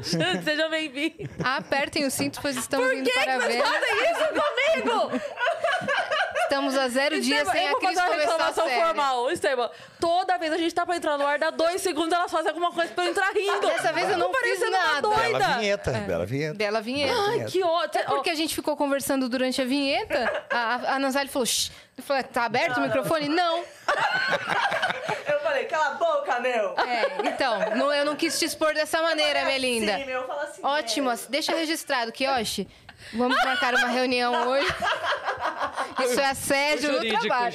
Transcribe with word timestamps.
sejam 0.44 0.70
bem-vindos. 0.70 1.28
Apertem 1.44 2.04
o 2.06 2.10
cinto, 2.10 2.40
pois 2.40 2.56
estamos 2.56 2.86
Por 2.86 2.94
indo 2.96 3.04
que, 3.04 3.12
que 3.12 3.24
para 3.24 3.38
vocês 3.38 3.54
ver. 3.56 3.62
fazem 3.62 4.12
isso 4.12 4.28
comigo? 4.84 5.22
Estamos 6.42 6.76
a 6.76 6.88
zero 6.88 7.18
dias 7.20 7.48
sem 7.48 7.62
eu 7.62 7.68
a 7.68 7.70
vou 7.70 7.80
Cris 7.80 7.94
fazer 7.98 8.10
uma 8.10 8.20
reclamação 8.20 8.68
formal. 8.68 9.30
Esteban, 9.30 9.70
toda 9.98 10.36
vez 10.36 10.52
a 10.52 10.58
gente 10.58 10.74
tá 10.74 10.84
pra 10.84 10.96
entrar 10.96 11.16
no 11.16 11.26
ar, 11.26 11.38
dá 11.38 11.50
dois 11.50 11.80
segundos, 11.80 12.12
elas 12.12 12.30
fazem 12.30 12.48
alguma 12.48 12.70
coisa 12.72 12.92
pra 12.92 13.04
eu 13.04 13.10
entrar 13.10 13.30
rindo. 13.32 13.66
Dessa 13.66 13.90
vez 13.92 14.10
eu 14.10 14.18
não 14.18 14.30
Tô 14.30 14.38
fiz 14.38 14.60
nada. 14.70 15.08
uma 15.08 15.16
Bela 15.16 15.30
doida. 15.38 15.48
vinheta, 15.58 15.92
bela 15.92 16.26
vinheta. 16.26 16.54
Bela 16.54 16.80
vinheta. 16.82 17.14
Ai, 17.30 17.44
que 17.46 17.62
ótimo. 17.62 18.02
É 18.02 18.06
porque 18.06 18.28
a 18.30 18.34
gente 18.34 18.54
ficou 18.54 18.76
conversando 18.76 19.28
durante 19.30 19.62
a 19.62 19.64
vinheta, 19.64 20.44
a, 20.50 20.94
a 20.96 20.98
Nanzali 20.98 21.28
falou, 21.28 21.46
Shh. 21.46 21.70
Eu 21.96 22.02
falei, 22.02 22.22
tá 22.22 22.44
aberto 22.44 22.78
o 22.78 22.80
microfone? 22.80 23.28
Não. 23.28 23.58
Eu 25.26 25.40
falei, 25.40 25.64
cala 25.64 25.88
a 25.90 25.94
boca, 25.94 26.11
meu! 26.40 26.74
É, 26.78 27.28
então, 27.28 27.58
não- 27.76 27.92
eu 27.92 28.04
não 28.04 28.16
quis 28.16 28.38
te 28.38 28.44
expor 28.44 28.74
dessa 28.74 29.00
maneira, 29.02 29.44
minha 29.44 29.58
linda. 29.58 29.98
Sim, 29.98 30.04
meu, 30.04 30.26
fala 30.26 30.42
assim. 30.44 30.60
Ótimo, 30.64 31.10
deixa 31.28 31.54
registrado, 31.54 32.12
Kiyoshi. 32.12 32.66
Vamos 33.14 33.36
marcar 33.44 33.74
uma 33.74 33.88
reunião 33.88 34.48
hoje. 34.48 34.66
Isso 36.04 36.20
é 36.20 36.26
assédio 36.30 36.92
no 36.92 37.00
trabalho. 37.20 37.54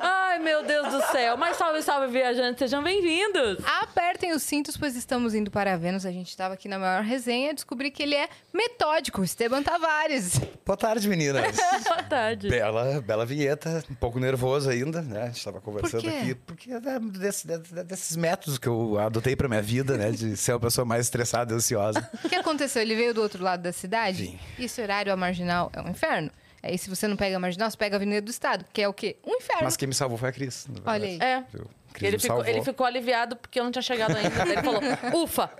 Ai, 0.00 0.38
meu 0.40 0.64
Deus 0.64 0.88
do 0.92 1.00
céu. 1.12 1.36
Mas 1.36 1.56
salve, 1.56 1.82
salve, 1.82 2.08
viajantes, 2.12 2.58
sejam 2.58 2.82
bem-vindos. 2.82 3.58
Apertem 3.82 4.32
os 4.32 4.42
cintos, 4.42 4.76
pois 4.76 4.96
estamos 4.96 5.34
indo 5.34 5.50
para 5.50 5.76
Vênus. 5.76 6.04
A 6.04 6.10
gente 6.10 6.28
estava 6.28 6.54
aqui 6.54 6.68
na 6.68 6.78
maior 6.78 7.02
resenha 7.02 7.50
e 7.50 7.54
descobri 7.54 7.90
que 7.90 8.02
ele 8.02 8.14
é 8.14 8.28
metódico, 8.52 9.22
Esteban 9.22 9.62
Tavares. 9.62 10.40
Boa 10.66 10.76
tarde, 10.76 11.08
meninas. 11.08 11.56
Boa 11.86 12.02
tarde. 12.02 12.48
bela, 12.48 13.00
bela 13.00 13.24
vinheta, 13.24 13.82
um 13.90 13.94
pouco 13.94 14.18
nervoso 14.18 14.68
ainda, 14.70 15.00
né? 15.02 15.22
A 15.24 15.26
gente 15.26 15.44
tava 15.44 15.60
conversando 15.60 16.02
Por 16.02 16.10
quê? 16.10 16.16
aqui. 16.16 16.34
Porque 16.34 16.72
é 16.72 16.80
desse- 17.00 17.46
de- 17.46 17.84
desses 17.84 18.16
métodos 18.16 18.58
que 18.58 18.66
eu 18.68 18.98
adotei 18.98 19.36
pra 19.36 19.48
minha 19.48 19.62
vida, 19.62 19.96
né? 19.96 20.10
De 20.10 20.36
ser 20.36 20.52
uma 20.52 20.60
pessoa 20.60 20.84
mais 20.84 21.06
estressada 21.06 21.52
e 21.52 21.56
ansiosa. 21.56 22.08
O 22.24 22.28
que 22.28 22.34
aconteceu? 22.34 22.82
Ele 22.82 22.94
veio 22.96 23.14
do 23.14 23.22
outro 23.22 23.42
lado 23.42 23.62
da 23.62 23.72
cidade? 23.72 24.13
Sim. 24.16 24.38
E 24.58 24.64
esse 24.64 24.80
horário, 24.80 25.12
a 25.12 25.16
marginal, 25.16 25.70
é 25.74 25.80
um 25.80 25.88
inferno. 25.90 26.30
Aí, 26.62 26.78
se 26.78 26.88
você 26.88 27.06
não 27.06 27.16
pega 27.16 27.36
a 27.36 27.38
marginal, 27.38 27.70
você 27.70 27.76
pega 27.76 27.96
a 27.96 27.98
Avenida 27.98 28.22
do 28.22 28.30
Estado, 28.30 28.64
que 28.72 28.80
é 28.80 28.88
o 28.88 28.92
quê? 28.94 29.16
Um 29.26 29.36
inferno. 29.36 29.64
Mas 29.64 29.76
quem 29.76 29.86
me 29.86 29.94
salvou 29.94 30.16
foi 30.16 30.30
a 30.30 30.32
Cris. 30.32 30.66
na 30.66 30.92
Olha 30.92 31.06
verdade. 31.08 31.22
É. 31.24 31.44
Cris 31.92 32.08
Ele 32.08 32.16
me 32.16 32.22
ficou, 32.22 32.46
ele 32.46 32.62
ficou 32.62 32.86
aliviado 32.86 33.36
porque 33.36 33.60
eu 33.60 33.64
não 33.64 33.70
tinha 33.70 33.82
chegado 33.82 34.16
ainda. 34.16 34.42
Ele 34.42 34.62
falou, 34.62 34.80
ufa. 35.24 35.50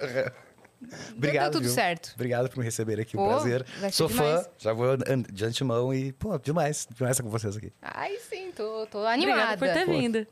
Obrigado, 1.16 1.44
Deu 1.44 1.52
tudo 1.52 1.64
viu? 1.64 1.72
certo. 1.74 2.12
Obrigado 2.14 2.48
por 2.50 2.58
me 2.58 2.64
receber 2.64 3.00
aqui, 3.00 3.16
um 3.16 3.20
Pô, 3.20 3.28
prazer. 3.28 3.64
vai 3.80 3.90
ser 3.90 3.96
Sou 3.96 4.08
demais. 4.08 4.42
fã, 4.44 4.50
já 4.58 4.72
vou 4.72 4.96
de 5.32 5.44
antemão 5.44 5.94
e, 5.94 6.12
pô, 6.12 6.38
demais, 6.38 6.86
demais 6.94 7.14
estar 7.14 7.22
com 7.22 7.30
vocês 7.30 7.56
aqui. 7.56 7.72
Ai, 7.80 8.16
sim, 8.18 8.50
tô, 8.52 8.86
tô 8.86 8.98
Obrigada 8.98 9.12
animada. 9.12 9.56
por 9.58 9.68
ter 9.72 9.86
Pô. 9.86 9.92
vindo. 9.92 10.26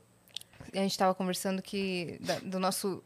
A 0.74 0.78
gente 0.78 0.96
tava 0.98 1.14
conversando 1.14 1.62
que 1.62 2.18
da- 2.20 2.38
do 2.40 2.58
nosso 2.58 3.02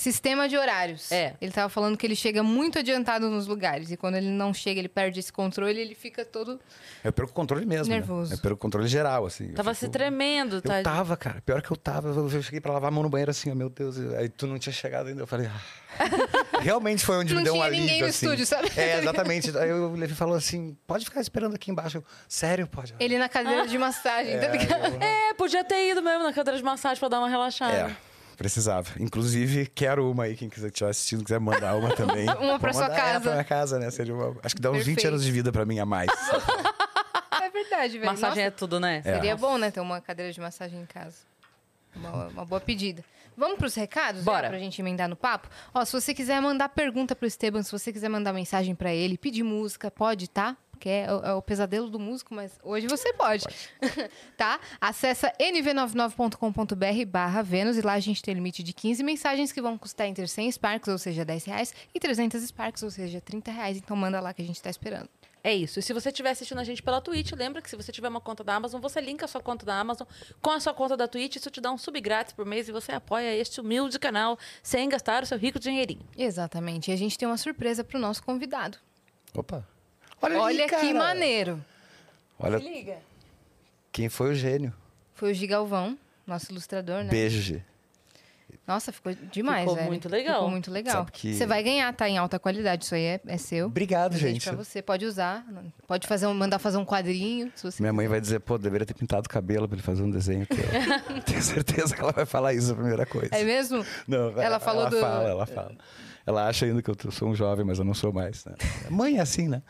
sistema 0.00 0.48
de 0.48 0.56
horários. 0.56 1.10
É. 1.10 1.34
Ele 1.40 1.50
tava 1.50 1.68
falando 1.68 1.96
que 1.96 2.06
ele 2.06 2.14
chega 2.14 2.42
muito 2.42 2.78
adiantado 2.78 3.28
nos 3.28 3.46
lugares. 3.48 3.90
E 3.90 3.96
quando 3.96 4.14
ele 4.14 4.30
não 4.30 4.54
chega, 4.54 4.78
ele 4.78 4.88
perde 4.88 5.18
esse 5.18 5.32
controle, 5.32 5.78
ele 5.80 5.94
fica 5.94 6.24
todo. 6.24 6.60
Eu 7.02 7.12
perco 7.12 7.32
o 7.32 7.34
controle 7.34 7.66
mesmo. 7.66 7.92
Nervoso. 7.92 8.30
Né? 8.30 8.36
Eu 8.36 8.40
perco 8.40 8.54
o 8.54 8.58
controle 8.58 8.86
geral, 8.86 9.26
assim. 9.26 9.48
Tava 9.52 9.74
fico- 9.74 9.86
se 9.86 9.90
tremendo, 9.92 10.62
tá? 10.62 10.78
Eu 10.78 10.84
tava, 10.84 11.16
cara. 11.16 11.42
Pior 11.44 11.60
que 11.60 11.70
eu 11.70 11.76
tava. 11.76 12.08
Eu 12.10 12.42
cheguei 12.42 12.60
pra 12.60 12.72
lavar 12.72 12.88
a 12.88 12.90
mão 12.92 13.02
no 13.02 13.08
banheiro 13.10 13.30
assim, 13.32 13.50
ó, 13.50 13.54
meu 13.54 13.68
Deus. 13.68 13.96
Aí 14.14 14.28
tu 14.28 14.46
não 14.46 14.58
tinha 14.58 14.72
chegado 14.72 15.08
ainda. 15.08 15.22
Eu 15.22 15.26
falei, 15.26 15.46
ah. 15.48 15.60
Realmente 16.62 17.04
foi 17.04 17.16
onde 17.16 17.34
Não 17.34 17.40
me 17.40 17.44
deu 17.44 17.54
um 17.54 17.56
tinha 17.56 17.66
alívio. 17.66 17.84
ninguém 17.86 18.02
no 18.02 18.08
assim. 18.08 18.26
estúdio, 18.26 18.46
sabe? 18.46 18.70
É, 18.76 18.98
exatamente. 18.98 19.56
Aí 19.58 19.72
o 19.72 19.94
Levi 19.94 20.14
falou 20.14 20.36
assim: 20.36 20.76
pode 20.86 21.04
ficar 21.04 21.20
esperando 21.20 21.54
aqui 21.54 21.70
embaixo. 21.70 21.98
Eu, 21.98 22.04
Sério, 22.28 22.66
pode. 22.66 22.94
Ele 23.00 23.18
na 23.18 23.28
cadeira 23.28 23.66
de 23.66 23.76
massagem, 23.78 24.38
tá 24.38 24.48
ligado? 24.48 24.94
eu- 24.94 25.00
É, 25.02 25.34
podia 25.34 25.64
ter 25.64 25.90
ido 25.90 26.02
mesmo 26.02 26.22
na 26.22 26.32
cadeira 26.32 26.56
de 26.56 26.64
massagem 26.64 26.98
pra 27.00 27.08
dar 27.08 27.18
uma 27.18 27.28
relaxada. 27.28 27.72
É, 27.90 27.96
precisava. 28.38 28.88
Inclusive, 28.98 29.66
quero 29.66 30.10
uma 30.10 30.24
aí, 30.24 30.36
quem 30.36 30.48
quiser 30.48 30.68
estiver 30.68 30.88
assistindo, 30.90 31.24
quiser 31.24 31.40
mandar 31.40 31.74
uma 31.76 31.94
também. 31.94 32.24
Uma 32.40 32.58
pra 32.58 32.72
sua 32.72 32.82
mandar, 32.82 32.94
É, 32.94 33.00
casa. 33.00 33.20
pra 33.20 33.32
minha 33.32 33.44
casa, 33.44 33.78
né? 33.78 33.90
Seria 33.90 34.14
uma... 34.14 34.36
Acho 34.42 34.54
que 34.54 34.62
dá 34.62 34.70
uns 34.70 34.78
20 34.78 34.86
Perfeito. 34.86 35.08
anos 35.08 35.24
de 35.24 35.32
vida 35.32 35.52
pra 35.52 35.66
mim 35.66 35.78
a 35.78 35.84
mais. 35.84 36.08
É 37.40 37.50
verdade, 37.50 37.94
velho. 37.98 38.04
Massagem 38.06 38.42
é 38.42 38.46
Nossa, 38.46 38.56
tudo, 38.56 38.78
né? 38.78 39.02
Seria 39.02 39.34
bom, 39.36 39.56
né, 39.56 39.70
ter 39.70 39.80
uma 39.80 40.00
cadeira 40.02 40.30
de 40.32 40.40
massagem 40.40 40.80
em 40.80 40.86
casa. 40.86 41.16
Uma, 41.96 42.26
uma 42.28 42.44
boa 42.44 42.60
pedida. 42.60 43.02
Vamos 43.36 43.56
pros 43.58 43.74
recados? 43.74 44.22
já, 44.22 44.30
Bora. 44.30 44.48
Pra 44.48 44.58
gente 44.58 44.80
emendar 44.82 45.08
no 45.08 45.16
papo? 45.16 45.48
Ó, 45.72 45.82
se 45.84 45.92
você 45.92 46.12
quiser 46.12 46.40
mandar 46.42 46.68
pergunta 46.68 47.16
pro 47.16 47.26
Esteban, 47.26 47.62
se 47.62 47.72
você 47.72 47.92
quiser 47.92 48.08
mandar 48.10 48.32
mensagem 48.32 48.74
pra 48.74 48.92
ele, 48.92 49.16
pedir 49.16 49.42
música, 49.44 49.90
pode, 49.90 50.28
tá? 50.28 50.56
Porque 50.78 50.88
é, 50.88 51.12
o- 51.12 51.20
é 51.24 51.34
o 51.34 51.42
pesadelo 51.42 51.90
do 51.90 51.98
músico, 51.98 52.32
mas 52.32 52.56
hoje 52.62 52.86
você 52.86 53.12
pode. 53.12 53.44
tá? 54.38 54.60
Acessa 54.80 55.32
nv99.com.br 55.40 57.06
barra 57.10 57.42
Vênus 57.42 57.76
e 57.76 57.82
lá 57.82 57.94
a 57.94 58.00
gente 58.00 58.22
tem 58.22 58.32
limite 58.32 58.62
de 58.62 58.72
15 58.72 59.02
mensagens 59.02 59.50
que 59.50 59.60
vão 59.60 59.76
custar 59.76 60.06
entre 60.06 60.26
100 60.28 60.52
Sparks, 60.52 60.88
ou 60.88 60.98
seja, 60.98 61.24
10 61.24 61.44
reais, 61.46 61.74
e 61.92 61.98
300 61.98 62.42
Sparks, 62.44 62.82
ou 62.84 62.90
seja, 62.90 63.20
30 63.20 63.50
reais. 63.50 63.76
Então 63.76 63.96
manda 63.96 64.20
lá 64.20 64.32
que 64.32 64.40
a 64.40 64.44
gente 64.44 64.62
tá 64.62 64.70
esperando. 64.70 65.08
É 65.42 65.54
isso. 65.54 65.78
E 65.78 65.82
se 65.82 65.92
você 65.92 66.10
estiver 66.10 66.30
assistindo 66.30 66.58
a 66.58 66.64
gente 66.64 66.82
pela 66.82 67.00
Twitch, 67.00 67.32
lembra 67.32 67.60
que 67.62 67.70
se 67.70 67.76
você 67.76 67.90
tiver 67.90 68.08
uma 68.08 68.20
conta 68.20 68.44
da 68.44 68.54
Amazon, 68.54 68.80
você 68.80 69.00
linka 69.00 69.24
a 69.24 69.28
sua 69.28 69.40
conta 69.40 69.64
da 69.66 69.78
Amazon 69.78 70.06
com 70.40 70.50
a 70.50 70.60
sua 70.60 70.74
conta 70.74 70.96
da 70.96 71.08
Twitch. 71.08 71.36
Isso 71.36 71.50
te 71.50 71.60
dá 71.60 71.70
um 71.72 71.78
sub 71.78 71.98
grátis 72.00 72.32
por 72.32 72.44
mês 72.46 72.68
e 72.68 72.72
você 72.72 72.92
apoia 72.92 73.34
este 73.36 73.60
humilde 73.60 73.98
canal 73.98 74.38
sem 74.62 74.88
gastar 74.88 75.22
o 75.22 75.26
seu 75.26 75.38
rico 75.38 75.58
dinheirinho. 75.58 76.02
Exatamente. 76.16 76.90
E 76.90 76.94
a 76.94 76.96
gente 76.96 77.16
tem 77.16 77.26
uma 77.26 77.36
surpresa 77.36 77.82
pro 77.82 77.98
nosso 77.98 78.22
convidado. 78.22 78.78
Opa. 79.34 79.66
Olha, 80.20 80.34
ali, 80.36 80.42
Olha 80.42 80.64
que 80.68 80.74
cara. 80.74 80.94
maneiro. 80.94 81.64
Olha 82.38 82.56
liga. 82.58 82.96
quem 83.92 84.08
foi 84.08 84.30
o 84.30 84.34
gênio. 84.34 84.72
Foi 85.14 85.32
o 85.32 85.34
Gigalvão, 85.34 85.98
nosso 86.26 86.50
ilustrador, 86.52 87.02
né? 87.04 87.10
Beijo, 87.10 87.40
G. 87.40 87.62
Nossa, 88.66 88.92
ficou 88.92 89.12
demais, 89.32 89.60
Ficou 89.62 89.76
velho. 89.76 89.88
muito 89.88 90.08
legal. 90.10 90.34
Ficou 90.36 90.50
muito 90.50 90.70
legal. 90.70 91.06
Que- 91.10 91.34
Você 91.34 91.46
vai 91.46 91.62
ganhar, 91.62 91.92
tá? 91.94 92.06
Em 92.08 92.18
alta 92.18 92.38
qualidade. 92.38 92.84
Isso 92.84 92.94
aí 92.94 93.02
é, 93.02 93.20
é 93.26 93.36
seu. 93.38 93.66
Obrigado, 93.66 94.16
gente. 94.16 94.46
Pra 94.46 94.56
você. 94.56 94.82
Pode 94.82 95.04
usar. 95.06 95.44
Pode 95.86 96.06
fazer 96.06 96.26
um, 96.26 96.34
mandar 96.34 96.58
fazer 96.58 96.76
um 96.76 96.84
quadrinho. 96.84 97.50
Se 97.56 97.62
você 97.64 97.82
Minha 97.82 97.92
mãe 97.94 98.06
vai 98.06 98.20
dizer, 98.20 98.40
pô, 98.40 98.58
deveria 98.58 98.86
ter 98.86 98.92
pintado 98.94 99.26
o 99.26 99.28
cabelo 99.28 99.66
pra 99.66 99.74
ele 99.76 99.82
fazer 99.82 100.02
um 100.02 100.10
desenho. 100.10 100.46
Que 100.46 100.54
eu 100.54 100.58
tenho 101.24 101.42
certeza 101.42 101.94
que 101.94 102.00
ela 102.00 102.12
vai 102.12 102.26
falar 102.26 102.52
isso 102.54 102.72
a 102.72 102.74
primeira 102.74 103.06
coisa. 103.06 103.34
É 103.34 103.42
mesmo? 103.42 103.84
Não, 104.06 104.38
Ela 104.40 104.60
falou 104.60 104.82
ela 104.82 104.90
do- 104.90 105.00
fala, 105.00 105.28
ela 105.30 105.46
fala. 105.46 105.76
Ela 106.26 106.46
acha 106.48 106.66
ainda 106.66 106.82
que 106.82 106.90
eu 106.90 107.10
sou 107.10 107.28
um 107.30 107.34
jovem, 107.34 107.64
mas 107.64 107.78
eu 107.78 107.84
não 107.86 107.94
sou 107.94 108.12
mais, 108.12 108.44
né? 108.44 108.54
Mãe 108.90 109.16
é 109.16 109.20
assim, 109.22 109.48
né? 109.48 109.62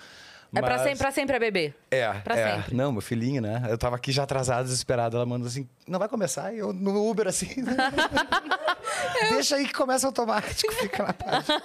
É 0.55 0.61
pra 0.61 0.77
Mas- 0.77 0.83
sempre, 0.83 0.99
pra 0.99 1.11
sempre 1.11 1.37
é 1.37 1.39
bebê. 1.39 1.75
É, 1.91 2.11
pra 2.21 2.39
é. 2.39 2.57
sempre. 2.57 2.75
Não, 2.75 2.91
meu 2.91 3.03
filhinho, 3.03 3.43
né? 3.43 3.67
Eu 3.69 3.77
tava 3.77 3.97
aqui 3.97 4.11
já 4.11 4.23
atrasado, 4.23 4.65
desesperado. 4.65 5.17
Ela 5.17 5.27
manda 5.27 5.47
assim, 5.47 5.69
não 5.87 5.99
vai 5.99 6.09
começar? 6.09 6.55
E 6.55 6.59
eu 6.59 6.73
no 6.73 7.09
Uber, 7.09 7.29
assim... 7.29 7.49
Deixa 9.31 9.57
aí 9.57 9.67
que 9.67 9.75
começa 9.75 10.07
automático, 10.07 10.73
fica 10.75 11.03
na 11.05 11.13
página. 11.13 11.63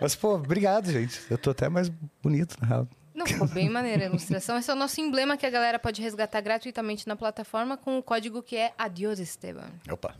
Mas, 0.00 0.14
pô, 0.14 0.34
obrigado, 0.34 0.90
gente. 0.90 1.20
Eu 1.30 1.36
tô 1.38 1.50
até 1.50 1.68
mais 1.68 1.90
bonito, 2.22 2.56
na 2.60 2.66
real. 2.66 2.88
Não, 3.14 3.26
ficou 3.26 3.48
bem 3.48 3.68
maneira 3.68 4.04
a 4.04 4.06
ilustração. 4.06 4.56
Esse 4.58 4.70
é 4.70 4.74
o 4.74 4.76
nosso 4.76 5.00
emblema 5.00 5.36
que 5.36 5.44
a 5.44 5.50
galera 5.50 5.78
pode 5.78 6.00
resgatar 6.00 6.40
gratuitamente 6.40 7.06
na 7.06 7.16
plataforma 7.16 7.76
com 7.76 7.98
o 7.98 8.02
código 8.02 8.42
que 8.42 8.56
é 8.56 8.72
Adios 8.78 9.18
Esteban. 9.18 9.68
Opa. 9.90 10.14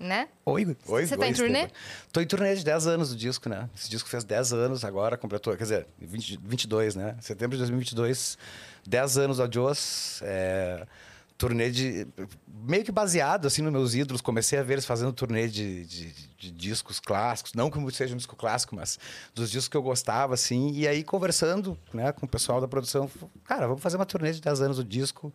Né? 0.00 0.28
Oi, 0.46 0.76
oi. 0.88 1.06
Você 1.06 1.14
tá 1.14 1.26
oi, 1.26 1.30
em 1.30 1.34
turnê? 1.34 1.58
Esteban. 1.58 1.80
Tô 2.10 2.20
em 2.22 2.26
turnê 2.26 2.56
de 2.56 2.64
10 2.64 2.86
anos 2.86 3.10
do 3.10 3.16
disco, 3.16 3.50
né? 3.50 3.68
Esse 3.76 3.90
disco 3.90 4.08
fez 4.08 4.24
10 4.24 4.54
anos 4.54 4.82
agora, 4.82 5.18
completou, 5.18 5.54
quer 5.54 5.62
dizer, 5.62 5.86
20, 5.98 6.40
22, 6.42 6.96
né? 6.96 7.16
Setembro 7.20 7.54
de 7.54 7.58
2022, 7.58 8.38
10 8.86 9.18
anos 9.18 9.36
do 9.36 9.42
Adios. 9.42 10.22
É, 10.22 10.86
turnê 11.36 11.70
de... 11.70 12.06
Meio 12.46 12.82
que 12.82 12.90
baseado, 12.90 13.46
assim, 13.46 13.60
nos 13.60 13.72
meus 13.72 13.94
ídolos. 13.94 14.22
Comecei 14.22 14.58
a 14.58 14.62
ver 14.62 14.74
eles 14.74 14.86
fazendo 14.86 15.12
turnê 15.12 15.48
de, 15.48 15.84
de, 15.84 16.12
de 16.38 16.50
discos 16.50 16.98
clássicos. 16.98 17.52
Não 17.52 17.70
que 17.70 17.78
seja 17.92 18.14
um 18.14 18.16
disco 18.16 18.36
clássico, 18.36 18.76
mas 18.76 18.98
dos 19.34 19.50
discos 19.50 19.68
que 19.68 19.76
eu 19.76 19.82
gostava, 19.82 20.32
assim. 20.32 20.70
E 20.72 20.88
aí, 20.88 21.02
conversando 21.04 21.76
né, 21.92 22.10
com 22.12 22.24
o 22.24 22.28
pessoal 22.28 22.58
da 22.58 22.68
produção, 22.68 23.10
cara, 23.44 23.66
vamos 23.66 23.82
fazer 23.82 23.96
uma 23.96 24.06
turnê 24.06 24.32
de 24.32 24.40
10 24.40 24.60
anos 24.62 24.76
do 24.78 24.84
disco. 24.84 25.32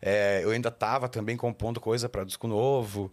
É, 0.00 0.40
eu 0.44 0.50
ainda 0.50 0.70
tava 0.70 1.08
também 1.08 1.36
compondo 1.36 1.80
coisa 1.80 2.08
para 2.08 2.24
disco 2.24 2.46
novo. 2.46 3.12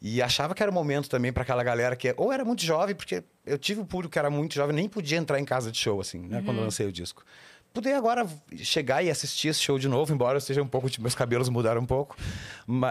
E 0.00 0.20
achava 0.20 0.54
que 0.54 0.62
era 0.62 0.70
o 0.70 0.74
momento 0.74 1.08
também 1.08 1.32
para 1.32 1.42
aquela 1.42 1.62
galera 1.62 1.96
que 1.96 2.12
ou 2.16 2.32
era 2.32 2.44
muito 2.44 2.62
jovem, 2.62 2.94
porque 2.94 3.24
eu 3.44 3.58
tive 3.58 3.80
um 3.80 3.84
público 3.84 4.12
que 4.12 4.18
era 4.18 4.30
muito 4.30 4.54
jovem, 4.54 4.74
nem 4.76 4.88
podia 4.88 5.18
entrar 5.18 5.40
em 5.40 5.44
casa 5.44 5.72
de 5.72 5.78
show, 5.78 6.00
assim, 6.00 6.20
né? 6.20 6.42
Quando 6.44 6.58
eu 6.58 6.64
lancei 6.64 6.86
o 6.86 6.92
disco. 6.92 7.24
Poder 7.72 7.92
agora 7.92 8.26
chegar 8.56 9.02
e 9.02 9.10
assistir 9.10 9.48
esse 9.48 9.60
show 9.60 9.78
de 9.78 9.86
novo, 9.86 10.10
embora 10.12 10.34
eu 10.34 10.38
esteja 10.38 10.62
um 10.62 10.66
pouco, 10.66 10.88
meus 10.98 11.14
cabelos 11.14 11.50
mudaram 11.50 11.82
um 11.82 11.86
pouco. 11.86 12.16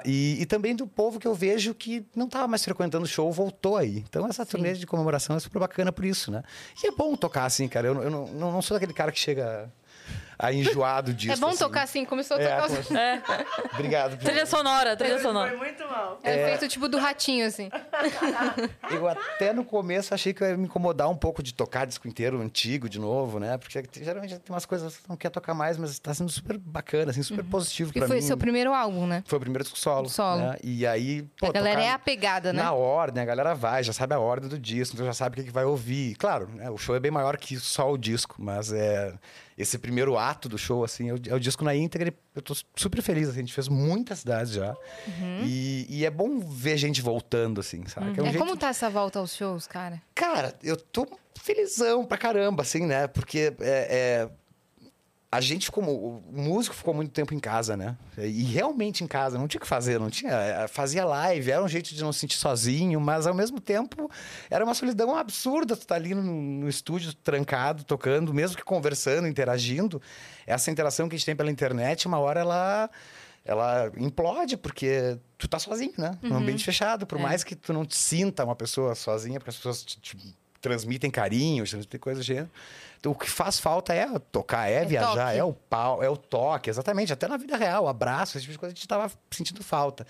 E, 0.06 0.38
e 0.40 0.46
também 0.46 0.75
do 0.75 0.86
povo 0.86 1.19
que 1.19 1.28
eu 1.28 1.34
vejo 1.34 1.74
que 1.74 2.06
não 2.16 2.28
estava 2.28 2.48
mais 2.48 2.63
frequentando 2.63 3.04
o 3.04 3.08
show, 3.08 3.31
voltou 3.31 3.78
aí. 3.78 3.98
Então 4.08 4.28
essa 4.28 4.46
turnê 4.46 4.74
de 4.74 4.86
comemoração 4.86 5.36
é 5.36 5.40
super 5.40 5.58
bacana 5.58 5.92
por 5.92 6.06
isso, 6.06 6.30
né? 6.31 6.44
E 6.84 6.88
é 6.88 6.92
bom 6.92 7.16
tocar 7.16 7.46
assim, 7.46 7.68
cara. 7.68 7.88
Eu, 7.88 8.04
eu 8.04 8.10
não, 8.12 8.28
não 8.28 8.62
sou 8.62 8.75
daquele 8.75 8.94
cara 8.94 9.12
que 9.12 9.19
chega. 9.19 9.72
A 10.38 10.52
enjoar 10.54 11.04
do 11.04 11.14
disco. 11.14 11.36
É 11.38 11.40
bom 11.40 11.48
assim. 11.50 11.60
tocar 11.60 11.84
assim, 11.84 12.06
começou 12.06 12.38
a 12.38 12.42
É, 12.42 12.48
tocar. 12.56 12.68
começou- 12.68 12.98
É. 12.98 13.22
Obrigado. 13.74 14.18
Trilha 14.18 14.46
sonora, 14.46 14.96
trilha 14.96 15.16
Foi 15.16 15.24
sonora. 15.24 15.56
muito 15.58 15.84
mal. 15.88 16.20
É 16.24 16.46
feito 16.50 16.68
tipo 16.68 16.88
do 16.88 16.98
ratinho, 16.98 17.46
assim. 17.46 17.70
Eu 18.92 19.08
até 19.08 19.54
no 19.54 19.64
começo 19.64 20.14
achei 20.14 20.34
que 20.34 20.44
ia 20.44 20.58
me 20.58 20.66
incomodar 20.66 21.10
um 21.10 21.16
pouco 21.16 21.42
de 21.42 21.54
tocar 21.54 21.86
disco 21.86 22.08
inteiro 22.08 22.42
antigo 22.42 22.88
de 22.90 23.00
novo, 23.00 23.40
né? 23.40 23.58
Porque 23.58 23.82
geralmente 24.02 24.38
tem 24.40 24.54
umas 24.54 24.66
coisas 24.66 24.96
que 24.96 25.02
você 25.04 25.08
não 25.10 25.18
quer 25.18 25.30
tocar 25.30 25.54
mais, 25.54 25.78
mas 25.78 25.98
tá 26.00 26.14
sendo 26.14 26.32
super 26.32 26.58
bacana, 26.58 27.12
assim, 27.12 27.24
super 27.24 27.44
positivo 27.44 27.90
Porque 27.90 28.00
pra 28.00 28.08
foi 28.08 28.18
mim. 28.18 28.22
seu 28.22 28.38
primeiro 28.38 28.74
álbum, 28.74 29.06
né? 29.08 29.24
Foi 29.26 29.38
o 29.38 29.40
primeiro 29.42 29.64
disco 29.64 29.78
solo. 29.78 30.10
Solo. 30.10 30.42
Né? 30.42 30.58
E 30.64 30.86
aí, 30.86 31.24
pô, 31.40 31.48
a 31.48 31.52
galera 31.52 31.76
tocar 31.78 31.88
é 31.90 31.92
apegada, 31.94 32.54
né? 32.54 32.62
Na 32.64 32.74
ordem, 32.74 33.22
a 33.22 33.26
galera 33.26 33.54
vai, 33.54 33.84
já 33.84 33.94
sabe 33.94 34.14
a 34.14 34.20
ordem 34.20 34.50
do 34.50 34.60
disco, 34.60 34.96
então 34.96 35.06
já 35.06 35.14
sabe 35.14 35.34
o 35.34 35.38
que, 35.42 35.48
que 35.48 35.54
vai 35.54 35.66
ouvir. 35.66 36.16
Claro, 36.16 36.48
né, 36.50 36.70
o 36.70 36.78
show 36.78 36.96
é 36.96 37.00
bem 37.00 37.12
maior 37.12 37.38
que 37.38 37.58
só 37.58 37.92
o 37.92 37.98
disco, 37.98 38.36
mas 38.40 38.72
é 38.72 39.14
esse 39.57 39.78
primeiro 39.78 40.18
ato 40.18 40.50
do 40.50 40.57
show, 40.57 40.84
assim, 40.84 41.10
é 41.10 41.13
o, 41.13 41.19
é 41.30 41.34
o 41.34 41.40
disco 41.40 41.63
na 41.63 41.74
íntegra. 41.74 42.13
Eu 42.36 42.42
tô 42.42 42.54
super 42.75 43.02
feliz, 43.02 43.30
assim, 43.30 43.38
a 43.38 43.42
gente 43.42 43.54
fez 43.54 43.68
muitas 43.69 44.19
cidades 44.19 44.52
já. 44.52 44.75
E, 45.44 45.86
e 45.90 46.06
é 46.06 46.10
bom 46.10 46.40
ver 46.40 46.78
gente 46.78 47.02
voltando, 47.02 47.62
assim, 47.62 47.86
sabe? 47.88 48.13
Que 48.13 48.19
é 48.19 48.24
um 48.24 48.25
É 48.28 48.30
jeito 48.31 48.44
como 48.46 48.57
tá 48.57 48.68
essa 48.68 48.90
volta 48.90 49.19
aos 49.19 49.34
shows, 49.34 49.66
cara? 49.66 50.02
Cara, 50.13 50.54
eu 50.62 50.75
tô 50.75 51.07
felizão 51.40 52.06
pra 52.06 52.18
caramba, 52.18 52.63
assim, 52.63 52.86
né? 52.86 53.07
Porque 53.07 53.54
é, 53.62 54.28
é, 54.28 54.30
a 55.36 55.42
gente 55.42 55.66
ficou. 55.66 55.84
O 55.84 56.24
músico 56.32 56.76
ficou 56.76 56.94
muito 56.94 57.12
tempo 57.12 57.34
em 57.34 57.40
casa, 57.40 57.76
né? 57.76 57.98
E 58.18 58.44
realmente 58.44 59.04
em 59.04 59.08
casa, 59.08 59.38
não 59.38 59.48
tinha 59.48 59.60
o 59.60 59.62
que 59.62 59.68
fazer, 59.68 60.00
não 60.00 60.10
tinha. 60.10 60.32
é, 60.32 60.68
Fazia 60.68 61.04
live, 61.04 61.52
era 61.52 61.62
um 61.64 61.68
jeito 61.68 61.94
de 61.94 62.02
não 62.02 62.14
se 62.14 62.20
sentir 62.20 62.38
sozinho, 62.38 63.00
mas 63.02 63.28
ao 63.28 63.34
mesmo 63.34 63.60
tempo 63.60 64.10
era 64.50 64.64
uma 64.64 64.74
solidão 64.74 65.16
absurda. 65.16 65.76
Tu 65.76 65.86
tá 65.86 65.96
ali 65.96 66.16
no, 66.16 66.24
no 66.24 66.70
estúdio, 66.70 67.14
trancado, 67.14 67.84
tocando, 67.84 68.34
mesmo 68.34 68.56
que 68.56 68.64
conversando, 68.64 69.28
interagindo. 69.28 70.02
Essa 70.48 70.72
interação 70.72 71.10
que 71.10 71.16
a 71.16 71.18
gente 71.18 71.26
tem 71.26 71.36
pela 71.36 71.52
internet, 71.52 72.08
uma 72.08 72.20
hora 72.20 72.40
ela. 72.40 72.90
Ela 73.48 73.92
implode, 73.98 74.58
porque 74.58 75.20
tu 75.38 75.48
tá 75.48 75.60
sozinho, 75.60 75.94
né? 76.00 76.18
Num 76.24 76.36
ambiente 76.38 76.66
fechado. 76.66 77.06
Por 77.06 77.20
mais 77.20 77.44
que 77.44 77.56
tu 77.56 77.72
não 77.74 77.86
te 77.86 77.96
sinta 77.96 78.44
uma 78.44 78.56
pessoa 78.56 78.96
sozinha, 78.96 79.40
porque 79.40 79.52
as 79.52 79.58
pessoas 79.58 79.84
te, 79.84 80.00
te 80.00 80.18
transmitem 80.65 81.12
carinho, 81.12 81.63
transmitem 81.63 82.00
coisas 82.00 82.25
do 82.25 82.27
gênero. 82.27 82.50
Então, 83.00 83.12
o 83.12 83.15
que 83.15 83.29
faz 83.29 83.59
falta 83.59 83.94
é 83.94 84.07
tocar, 84.31 84.67
é, 84.67 84.83
viajar, 84.83 85.27
toque. 85.27 85.38
é 85.38 85.44
o 85.44 85.53
pau, 85.53 86.03
é 86.03 86.09
o 86.09 86.17
toque, 86.17 86.71
exatamente. 86.71 87.13
Até 87.13 87.27
na 87.27 87.38
vida 87.38 87.56
real, 87.56 87.88
abraço, 87.88 88.35
esse 88.35 88.45
tipo 88.45 88.53
de 88.53 88.57
coisa 88.57 88.73
a 88.73 88.75
gente 88.75 88.88
tava 88.88 89.12
sentindo 89.29 89.63
falta. 89.63 90.07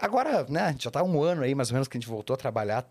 Agora, 0.00 0.46
né, 0.48 0.62
a 0.62 0.72
gente 0.72 0.84
já 0.84 0.90
tá 0.90 1.02
um 1.02 1.22
ano 1.22 1.42
aí, 1.42 1.54
mais 1.54 1.68
ou 1.70 1.74
menos, 1.74 1.86
que 1.86 1.98
a 1.98 2.00
gente 2.00 2.08
voltou 2.08 2.32
a 2.32 2.36
trabalhar. 2.38 2.86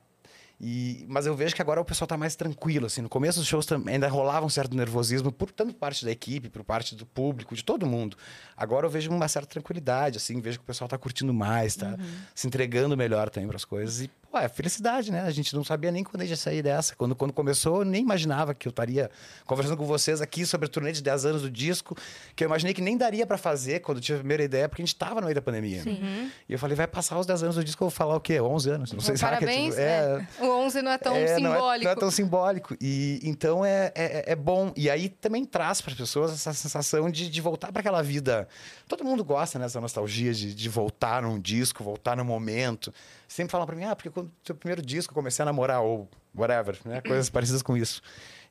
E, 0.62 1.06
mas 1.08 1.26
eu 1.26 1.34
vejo 1.36 1.56
que 1.56 1.62
agora 1.62 1.80
o 1.80 1.86
pessoal 1.86 2.06
tá 2.06 2.18
mais 2.18 2.36
tranquilo, 2.36 2.86
assim. 2.86 3.02
No 3.02 3.08
começo 3.08 3.40
dos 3.40 3.48
shows 3.48 3.66
também 3.66 3.96
ainda 3.96 4.10
rolava 4.10 4.46
um 4.46 4.50
certo 4.50 4.76
nervosismo, 4.76 5.32
por 5.32 5.52
tanto 5.52 5.74
parte 5.74 6.04
da 6.04 6.12
equipe, 6.12 6.50
por 6.50 6.64
parte 6.66 6.96
do 6.96 7.06
público, 7.06 7.56
de 7.56 7.64
todo 7.64 7.88
mundo. 7.88 8.18
Agora 8.58 8.86
eu 8.86 8.90
vejo 8.90 9.10
uma 9.10 9.28
certa 9.30 9.48
tranquilidade, 9.48 10.18
assim. 10.18 10.42
Vejo 10.42 10.60
que 10.60 10.64
o 10.64 10.68
pessoal 10.68 10.90
tá 10.90 10.98
curtindo 10.98 11.34
mais, 11.34 11.76
tá 11.76 11.98
se 12.36 12.46
entregando 12.46 12.98
melhor 12.98 13.30
também 13.30 13.48
pras 13.48 13.64
coisas. 13.64 14.02
E, 14.02 14.12
pô, 14.30 14.38
é 14.38 14.48
felicidade, 14.48 15.12
né? 15.12 15.22
A 15.22 15.32
gente 15.32 15.56
não 15.56 15.64
sabia 15.64 15.92
nem 15.92 16.04
quando 16.04 16.24
ia 16.24 16.36
sair 16.36 16.62
dessa. 16.62 16.96
Quando, 16.96 17.16
quando 17.16 17.34
começou, 17.34 17.80
eu 17.80 17.86
nem 17.86 18.02
imaginava 18.02 18.54
que 18.54 18.68
eu 18.68 18.70
estaria 18.70 19.10
conversando 19.46 19.78
com 19.78 19.86
vocês 19.86 20.22
aqui 20.22 20.46
sobre 20.46 20.68
a 20.68 20.70
turnê 20.70 20.92
de 20.92 21.02
10 21.02 21.26
anos 21.26 21.42
do 21.42 21.50
disco, 21.50 21.96
que 22.36 22.44
eu 22.44 22.48
imaginei 22.48 22.74
que 22.74 22.82
nem 22.82 22.98
daria 22.98 23.26
pra 23.26 23.38
fazer 23.38 23.80
quando 23.80 23.98
eu 23.98 24.02
tive 24.02 24.18
a 24.18 24.20
primeira 24.20 24.44
ideia, 24.44 24.70
porque 24.70 24.82
a 24.82 24.86
gente 24.86 24.96
tava 24.96 25.16
no 25.16 25.26
meio 25.26 25.36
da 25.36 25.42
pandemia. 25.42 25.84
E 26.48 26.54
eu 26.54 26.60
falei, 26.60 26.76
vai 26.76 26.88
passar 26.88 27.18
os 27.18 27.26
10 27.26 27.44
anos 27.44 27.56
do 27.56 27.64
disco, 27.64 27.84
eu 27.84 27.90
vou 27.90 27.96
falar 27.96 28.16
o 28.16 28.22
quê? 28.22 28.40
11 28.40 28.70
anos? 28.70 28.92
Não 28.94 29.02
sei 29.02 29.16
se 29.18 29.22
Parabéns. 29.22 29.78
é, 29.78 30.26
é. 30.40 30.44
O 30.44 30.50
11 30.66 30.82
não 30.82 30.92
é 30.92 30.98
tão 30.98 31.16
é, 31.16 31.40
não 31.40 31.54
é- 31.54 31.56
simbólico. 31.56 31.86
Não 31.86 31.92
é, 31.92 31.96
tão 31.96 32.12
simbólico. 32.12 32.76
E 32.82 33.20
então 33.24 33.66
é, 33.66 33.92
é, 33.96 34.32
é 34.32 34.36
bom. 34.36 34.72
E 34.76 34.90
aí 34.90 35.10
também 35.10 35.46
traz 35.46 35.82
para 35.82 35.92
as 35.92 35.98
pessoas 35.98 36.32
essa 36.32 36.54
sensação 36.54 37.10
de, 37.10 37.30
de 37.30 37.42
voltar 37.42 37.72
para 37.72 37.80
aquela 37.80 38.02
vida. 38.02 38.48
Todo 38.88 39.04
mundo 39.04 39.24
gosta 39.24 39.58
nessa 39.60 39.80
nostalgia 39.82 40.34
de, 40.34 40.54
de 40.54 40.70
voltar 40.70 41.22
num 41.24 41.40
disco, 41.40 41.84
voltar 41.84 42.16
num 42.16 42.24
momento. 42.24 42.94
Sempre 43.30 43.52
falam 43.52 43.68
para 43.68 43.76
mim, 43.76 43.84
ah, 43.84 43.96
porque 43.96 44.10
quando 44.10 44.32
teu 44.44 44.56
primeiro 44.56 44.82
disco 44.82 45.12
eu 45.12 45.16
comecei 45.16 45.44
a 45.44 45.46
namorar 45.46 45.82
ou 45.82 46.10
whatever, 46.36 46.76
né? 46.84 47.00
Coisas 47.00 47.30
parecidas 47.30 47.62
com 47.62 47.78
isso. 47.78 48.02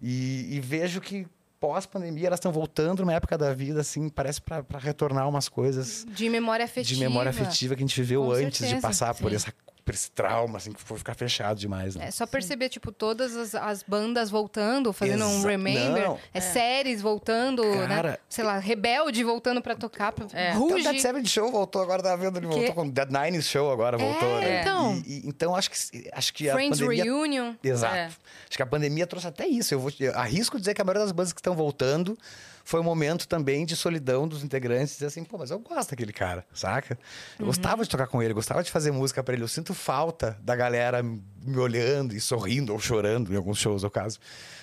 E, 0.00 0.46
e 0.54 0.60
vejo 0.60 1.00
que 1.00 1.26
pós-pandemia 1.58 2.28
elas 2.28 2.38
estão 2.38 2.52
voltando 2.52 3.00
numa 3.00 3.12
época 3.12 3.36
da 3.36 3.52
vida 3.52 3.80
assim, 3.80 4.08
parece 4.08 4.40
para 4.40 4.64
retornar 4.78 5.28
umas 5.28 5.48
coisas 5.48 6.06
De 6.08 6.28
memória 6.28 6.64
afetiva. 6.64 6.94
de 6.94 7.00
memória 7.00 7.30
afetiva 7.30 7.74
que 7.74 7.82
a 7.82 7.86
gente 7.86 8.00
viveu 8.00 8.22
Com 8.22 8.30
antes 8.30 8.60
de 8.60 8.66
certeza, 8.66 8.80
passar 8.86 9.14
por 9.14 9.30
sim. 9.30 9.36
essa 9.36 9.52
por 9.52 9.77
esse 9.94 10.10
trauma, 10.10 10.58
assim, 10.58 10.72
que 10.72 10.80
foi 10.80 10.98
ficar 10.98 11.14
fechado 11.14 11.58
demais, 11.58 11.94
né? 11.96 12.06
É 12.06 12.10
só 12.10 12.26
perceber, 12.26 12.68
tipo, 12.68 12.90
todas 12.92 13.36
as, 13.36 13.54
as 13.54 13.82
bandas 13.82 14.30
voltando, 14.30 14.92
fazendo 14.92 15.24
um 15.26 15.38
Exa- 15.38 15.48
remember. 15.48 16.02
Não. 16.08 16.18
É, 16.32 16.40
séries 16.40 17.00
voltando, 17.02 17.62
Cara- 17.86 18.10
né? 18.10 18.16
Sei 18.28 18.44
lá, 18.44 18.58
Rebelde 18.58 19.22
voltando 19.24 19.60
pra 19.62 19.74
tocar. 19.74 20.12
Pra... 20.12 20.26
É. 20.32 20.52
Ruge. 20.52 20.82
Dead 20.84 21.00
Seven 21.00 21.24
Show 21.24 21.50
voltou 21.50 21.82
agora, 21.82 22.02
tava 22.02 22.16
vendo, 22.16 22.38
ele 22.38 22.46
Que- 22.48 22.54
voltou 22.54 22.74
com 22.74 22.82
o 22.86 22.90
Dead 22.90 23.08
Nine 23.10 23.42
Show 23.42 23.70
agora, 23.70 23.96
voltou, 23.98 24.40
né? 24.40 24.60
então. 24.60 25.02
E- 25.06 25.18
e- 25.24 25.28
então 25.28 25.54
acho 25.54 25.70
que, 25.70 26.10
acho 26.12 26.34
que 26.34 26.48
a 26.48 26.54
Friends 26.54 26.80
pandemia... 26.80 27.04
Reunion. 27.04 27.54
Exato. 27.62 27.94
É. 27.94 28.04
Acho 28.06 28.56
que 28.56 28.62
a 28.62 28.66
pandemia 28.66 29.06
trouxe 29.06 29.26
até 29.26 29.46
isso. 29.46 29.74
Eu, 29.74 29.80
vou, 29.80 29.92
eu 30.00 30.14
arrisco 30.18 30.58
dizer 30.58 30.74
que 30.74 30.80
a 30.80 30.84
maioria 30.84 31.02
das 31.02 31.12
bandas 31.12 31.32
que 31.32 31.40
estão 31.40 31.54
voltando 31.54 32.16
foi 32.68 32.80
um 32.80 32.84
momento 32.84 33.26
também 33.26 33.64
de 33.64 33.74
solidão 33.74 34.28
dos 34.28 34.44
integrantes. 34.44 34.92
Dizer 34.92 35.06
assim, 35.06 35.24
pô, 35.24 35.38
mas 35.38 35.50
eu 35.50 35.58
gosto 35.58 35.88
daquele 35.88 36.12
cara, 36.12 36.44
saca? 36.52 36.98
Eu 37.38 37.46
gostava 37.46 37.82
de 37.82 37.88
tocar 37.88 38.06
com 38.06 38.22
ele, 38.22 38.34
gostava 38.34 38.62
de 38.62 38.70
fazer 38.70 38.90
música 38.90 39.22
pra 39.24 39.32
ele. 39.32 39.42
Eu 39.42 39.48
sinto 39.48 39.72
falta 39.72 40.36
da 40.42 40.54
galera 40.54 41.02
me 41.02 41.56
olhando 41.56 42.14
e 42.14 42.20
sorrindo 42.20 42.74
ou 42.74 42.78
chorando, 42.78 43.32
em 43.32 43.36
alguns 43.36 43.56
shows, 43.58 43.82
no 43.82 43.90
caso. 43.90 44.18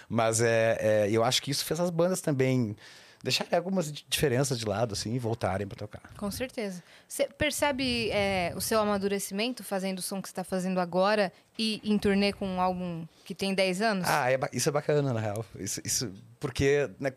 Mas 0.08 0.40
é, 0.40 0.78
é, 0.80 1.10
eu 1.10 1.24
acho 1.24 1.42
que 1.42 1.50
isso 1.50 1.66
fez 1.66 1.80
as 1.80 1.90
bandas 1.90 2.22
também 2.22 2.76
deixarem 3.24 3.58
algumas 3.58 3.92
di- 3.92 4.06
diferenças 4.08 4.60
de 4.60 4.66
lado, 4.66 4.94
assim, 4.94 5.16
e 5.16 5.18
voltarem 5.18 5.66
pra 5.66 5.76
tocar. 5.76 6.02
Com 6.16 6.30
certeza. 6.30 6.84
Você 7.08 7.26
percebe 7.26 8.12
é, 8.12 8.54
o 8.56 8.62
seu 8.62 8.80
amadurecimento 8.80 9.64
fazendo 9.64 9.98
o 9.98 10.02
som 10.04 10.22
que 10.22 10.28
você 10.28 10.32
está 10.32 10.44
fazendo 10.44 10.80
agora 10.80 11.34
e 11.58 11.82
em 11.84 11.98
turnê 11.98 12.32
com 12.32 12.48
um 12.48 12.62
álbum 12.62 13.04
que 13.26 13.34
tem 13.34 13.56
10 13.56 13.82
anos? 13.82 14.08
Ah, 14.08 14.32
é 14.32 14.38
isso 14.54 14.70
é 14.70 14.72
bacana, 14.72 15.12
na 15.12 15.20
real. 15.20 15.44
Isso, 15.58 15.82
isso- 15.84 16.14
porque, 16.40 16.88
né, 17.00 17.12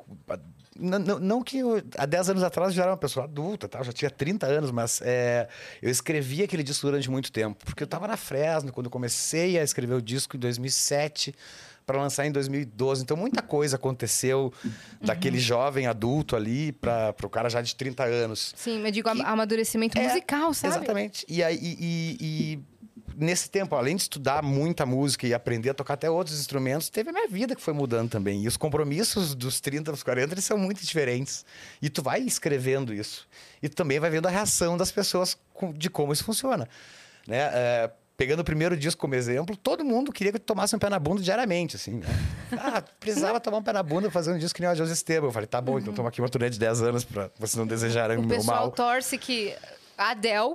não, 0.78 1.18
não- 1.18 1.42
que 1.42 1.58
eu, 1.58 1.82
há 1.96 2.06
10 2.06 2.30
anos 2.30 2.42
atrás 2.42 2.70
eu 2.70 2.76
já 2.76 2.82
era 2.82 2.90
uma 2.92 2.96
pessoa 2.96 3.24
adulta, 3.24 3.68
tá? 3.68 3.78
eu 3.80 3.84
já 3.84 3.92
tinha 3.92 4.10
30 4.10 4.46
anos, 4.46 4.70
mas 4.70 5.00
é, 5.02 5.48
eu 5.82 5.90
escrevi 5.90 6.42
aquele 6.42 6.62
disco 6.62 6.86
durante 6.86 7.10
muito 7.10 7.32
tempo. 7.32 7.64
Porque 7.64 7.82
eu 7.82 7.86
tava 7.86 8.06
na 8.06 8.16
Fresno 8.16 8.72
quando 8.72 8.86
eu 8.86 8.90
comecei 8.90 9.58
a 9.58 9.62
escrever 9.62 9.94
o 9.94 10.02
disco 10.02 10.36
em 10.36 10.38
2007 10.40 11.34
para 11.86 11.98
lançar 12.02 12.26
em 12.26 12.32
2012. 12.32 13.02
Então 13.02 13.16
muita 13.16 13.40
coisa 13.40 13.76
aconteceu 13.76 14.52
daquele 15.00 15.38
jovem 15.38 15.86
adulto 15.86 16.36
ali 16.36 16.70
para 16.72 17.14
o 17.22 17.30
cara 17.30 17.48
já 17.48 17.62
de 17.62 17.74
30 17.74 18.04
anos. 18.04 18.52
Sim, 18.56 18.80
mas 18.82 18.92
digo 18.92 19.10
que- 19.10 19.22
amadurecimento 19.22 19.98
É, 19.98 20.06
musical, 20.06 20.52
sabe? 20.52 20.74
Exatamente. 20.76 21.24
E, 21.26 21.42
aí, 21.42 21.56
e, 21.56 21.76
e- 21.80 22.16
e 22.20 22.58
nesse 23.18 23.50
tempo, 23.50 23.74
além 23.74 23.96
de 23.96 24.02
estudar 24.02 24.42
muita 24.42 24.86
música 24.86 25.26
e 25.26 25.34
aprender 25.34 25.70
a 25.70 25.74
tocar 25.74 25.94
até 25.94 26.08
outros 26.08 26.38
instrumentos, 26.38 26.88
teve 26.88 27.10
a 27.10 27.12
minha 27.12 27.28
vida 27.28 27.54
que 27.56 27.62
foi 27.62 27.74
mudando 27.74 28.08
também. 28.10 28.44
E 28.44 28.48
os 28.48 28.56
compromissos 28.56 29.34
dos 29.34 29.60
30 29.60 29.90
aos 29.90 30.02
40 30.02 30.34
eles 30.34 30.44
são 30.44 30.56
muito 30.56 30.84
diferentes. 30.84 31.44
E 31.82 31.90
tu 31.90 32.02
vai 32.02 32.20
escrevendo 32.20 32.94
isso. 32.94 33.26
E 33.62 33.68
tu 33.68 33.74
também 33.76 33.98
vai 33.98 34.08
vendo 34.10 34.26
a 34.26 34.30
reação 34.30 34.76
das 34.76 34.90
pessoas 34.92 35.36
de 35.74 35.90
como 35.90 36.12
isso 36.12 36.24
funciona. 36.24 36.68
Né? 37.26 37.38
É, 37.52 37.90
pegando 38.16 38.40
o 38.40 38.44
primeiro 38.44 38.76
disco 38.76 39.00
como 39.00 39.14
exemplo, 39.14 39.56
todo 39.56 39.84
mundo 39.84 40.12
queria 40.12 40.32
que 40.32 40.38
tu 40.38 40.44
tomasse 40.46 40.74
um 40.74 40.78
pé 40.78 40.88
na 40.88 40.98
bunda 40.98 41.20
diariamente, 41.22 41.76
assim. 41.76 41.94
Né? 41.98 42.06
Ah, 42.52 42.82
precisava 43.00 43.38
tomar 43.38 43.58
um 43.58 43.62
pé 43.62 43.72
na 43.72 43.82
bunda 43.82 44.10
fazer 44.10 44.32
um 44.32 44.38
disco 44.38 44.56
que 44.56 44.62
nem 44.62 44.70
o 44.70 44.74
José 44.74 44.92
Esteban. 44.92 45.26
Eu 45.28 45.32
falei, 45.32 45.46
tá 45.46 45.60
bom, 45.60 45.78
então 45.78 45.92
toma 45.92 46.08
aqui 46.08 46.20
uma 46.20 46.28
turnê 46.28 46.48
de 46.50 46.58
10 46.58 46.82
anos 46.82 47.04
pra 47.04 47.30
vocês 47.38 47.54
não 47.56 47.66
desejarem 47.66 48.16
o 48.16 48.20
O 48.20 48.26
meu 48.26 48.38
pessoal 48.38 48.62
mal. 48.62 48.70
torce 48.70 49.18
que 49.18 49.54
a 49.96 50.10
Adele, 50.10 50.54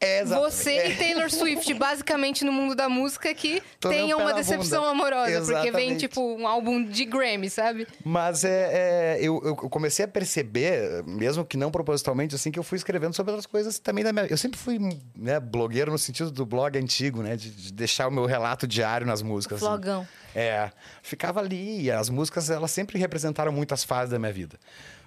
É, 0.00 0.20
exatamente. 0.20 0.52
você 0.52 0.88
e 0.88 0.96
Taylor 0.96 1.30
Swift, 1.30 1.72
basicamente 1.74 2.44
no 2.44 2.52
mundo 2.52 2.74
da 2.74 2.88
música, 2.88 3.32
que 3.34 3.62
Tomei 3.80 3.98
um 3.98 4.02
tenham 4.02 4.18
uma 4.20 4.34
decepção 4.34 4.82
bunda. 4.82 4.90
amorosa. 4.90 5.40
Porque 5.40 5.70
vem, 5.70 5.90
Exatamente. 5.90 6.00
tipo, 6.00 6.20
um 6.20 6.46
álbum 6.46 6.84
de 6.84 7.04
Grammy, 7.06 7.48
sabe? 7.48 7.86
Mas 8.04 8.44
é, 8.44 9.16
é, 9.16 9.18
eu, 9.20 9.40
eu 9.44 9.56
comecei 9.56 10.04
a 10.04 10.08
perceber, 10.08 11.02
mesmo 11.04 11.44
que 11.44 11.56
não 11.56 11.70
propositalmente, 11.70 12.34
assim, 12.34 12.50
que 12.50 12.58
eu 12.58 12.62
fui 12.62 12.76
escrevendo 12.76 13.14
sobre 13.14 13.32
outras 13.32 13.46
coisas 13.46 13.78
também 13.78 14.04
da 14.04 14.12
minha. 14.12 14.26
Eu 14.26 14.36
sempre 14.36 14.58
fui 14.58 14.78
né, 15.16 15.40
blogueiro 15.40 15.90
no 15.90 15.98
sentido 15.98 16.30
do 16.30 16.44
blog 16.44 16.76
antigo, 16.78 17.22
né? 17.22 17.36
De, 17.36 17.50
de 17.50 17.72
deixar 17.72 18.08
o 18.08 18.10
meu 18.10 18.26
relato 18.26 18.66
diário 18.66 19.06
nas 19.06 19.22
músicas. 19.22 19.56
assim. 19.62 19.66
Flogão. 19.66 20.06
É, 20.34 20.70
ficava 21.02 21.40
ali 21.40 21.82
e 21.82 21.90
as 21.90 22.10
músicas 22.10 22.50
elas 22.50 22.70
sempre 22.72 22.98
representaram 22.98 23.52
muitas 23.52 23.84
fases 23.84 24.10
da 24.10 24.18
minha 24.18 24.32
vida. 24.32 24.58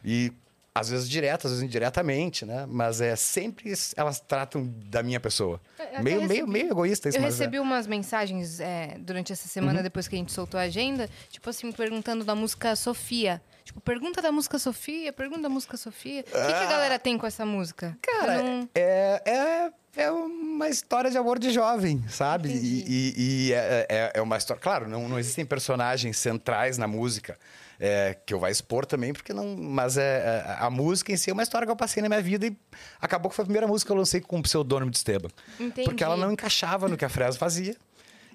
E 0.04 0.32
às 0.80 0.90
vezes 0.90 1.10
direto, 1.10 1.48
às 1.48 1.54
vezes 1.54 1.64
indiretamente, 1.66 2.46
né? 2.46 2.66
Mas 2.68 3.02
é 3.02 3.16
sempre 3.16 3.74
elas 3.96 4.20
tratam 4.20 4.66
da 4.86 5.02
minha 5.04 5.20
pessoa. 5.20 5.60
Eu 5.78 6.04
Meio, 6.04 6.04
meio, 6.04 6.22
recebi- 6.28 6.52
meio 6.52 6.72
egoísta 6.72 7.10
isso, 7.10 7.18
Eu 7.18 7.22
mas 7.22 7.36
é. 7.36 7.38
recebi 7.44 7.60
umas 7.60 7.88
mensagens 7.88 8.60
é, 8.60 8.96
durante 9.00 9.32
essa 9.34 9.46
Uhum. 9.46 9.50
semana, 9.52 9.84
depois 9.84 10.08
que 10.08 10.16
a 10.16 10.20
gente 10.20 10.32
soltou 10.32 10.60
a 10.60 10.64
agenda, 10.64 11.10
tipo 11.30 11.50
assim, 11.50 11.72
perguntando 11.72 12.24
da 12.24 12.36
música 12.36 12.76
Sofia. 12.76 13.42
Tipo, 13.64 13.82
pergunta 13.82 14.22
da 14.22 14.32
música 14.32 14.58
Sofia, 14.58 15.12
pergunta 15.12 15.42
da 15.42 15.50
música 15.50 15.76
Sofia. 15.76 16.22
O 16.22 16.24
que, 16.24 16.32
que 16.32 16.38
a 16.64 16.66
galera 16.68 16.98
tem 16.98 17.18
com 17.18 17.28
essa 17.28 17.46
música? 17.46 17.98
Ah. 17.98 18.00
Cara, 18.02 18.42
não- 18.44 18.70
é, 18.74 19.22
é 19.26 19.72
é 20.00 20.12
uma 20.12 20.70
história 20.70 21.10
de 21.10 21.18
amor 21.18 21.40
de 21.40 21.50
jovem, 21.50 22.04
sabe? 22.08 22.50
E, 22.50 22.84
e- 22.88 23.14
e 23.48 23.54
é, 23.54 23.88
é- 23.90 24.12
é 24.16 24.22
uma 24.22 24.38
história. 24.38 24.62
Claro, 24.62 24.88
não, 24.88 25.10
não 25.10 25.18
existem 25.18 25.44
personagens 25.44 26.18
centrais 26.20 26.78
na 26.78 26.88
música. 26.88 27.36
É, 27.80 28.18
que 28.26 28.34
eu 28.34 28.40
vou 28.40 28.50
expor 28.50 28.86
também, 28.86 29.14
porque 29.14 29.34
não. 29.34 29.56
Mas 29.56 29.98
é, 29.98 30.44
é, 30.46 30.58
a 30.60 30.70
música 30.70 31.12
em 31.12 31.18
si 31.18 31.30
é 31.30 31.34
uma 31.34 31.44
história 31.44 31.66
que 31.66 31.72
eu 31.72 31.76
passei 31.76 32.02
na 32.02 32.10
minha 32.10 32.22
vida 32.22 32.48
e 32.48 32.58
acabou 33.02 33.30
que 33.30 33.36
foi 33.36 33.44
a 33.44 33.46
primeira 33.46 33.68
música 33.68 33.88
que 33.90 33.92
eu 33.94 33.98
lancei 33.98 34.20
com 34.22 34.40
o 34.40 34.42
pseudônimo 34.44 34.90
de 34.92 34.98
Esteban. 34.98 35.30
Entendi. 35.60 35.84
Porque 35.88 36.04
ela 36.04 36.18
não 36.18 36.32
encaixava 36.32 36.88
no 36.88 36.98
que 36.98 37.06
a 37.06 37.10
Fresno 37.10 37.40
fazia. 37.40 37.76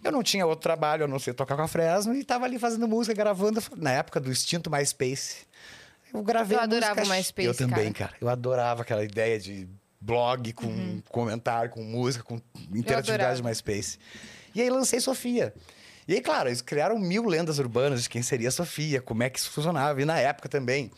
Eu 0.04 0.10
não 0.10 0.22
tinha 0.22 0.44
outro 0.44 0.62
trabalho, 0.62 1.04
eu 1.04 1.08
não 1.08 1.18
sei 1.18 1.32
tocar 1.32 1.54
com 1.56 1.62
a 1.62 1.68
Fresno 1.68 2.12
e 2.14 2.24
tava 2.24 2.44
ali 2.44 2.58
fazendo 2.58 2.88
música, 2.88 3.14
gravando. 3.14 3.62
Na 3.76 3.92
época 3.92 4.18
do 4.20 4.30
extinto 4.32 4.68
MySpace. 4.70 5.46
Eu 6.12 6.22
gravei 6.22 6.56
Eu 6.58 6.62
adorava 6.62 6.94
música- 6.96 7.12
o 7.14 7.16
MySpace, 7.16 7.46
Eu 7.48 7.54
também, 7.54 7.92
cara. 7.92 8.10
cara. 8.10 8.16
Eu 8.20 8.28
adorava 8.28 8.82
aquela 8.82 9.02
ideia 9.04 9.38
de 9.38 9.68
blog 10.00 10.52
com 10.54 11.00
comentário, 11.08 11.70
com 11.70 11.82
música, 11.82 12.24
com 12.24 12.34
interatividade 12.74 13.06
de 13.06 13.12
adorava. 13.12 13.42
MySpace. 13.48 13.98
E 14.54 14.60
aí 14.60 14.68
lancei 14.68 15.00
Sofia. 15.00 15.54
E 16.06 16.14
aí, 16.14 16.20
claro, 16.20 16.48
eles 16.48 16.60
criaram 16.60 16.98
mil 16.98 17.24
lendas 17.26 17.58
urbanas 17.58 18.02
de 18.02 18.08
quem 18.08 18.22
seria 18.22 18.48
a 18.48 18.52
Sofia, 18.52 19.00
como 19.00 19.22
é 19.22 19.30
que 19.30 19.38
isso 19.38 19.50
funcionava. 19.50 20.00
E 20.02 20.04
na 20.04 20.18
época 20.18 20.48
também, 20.48 20.90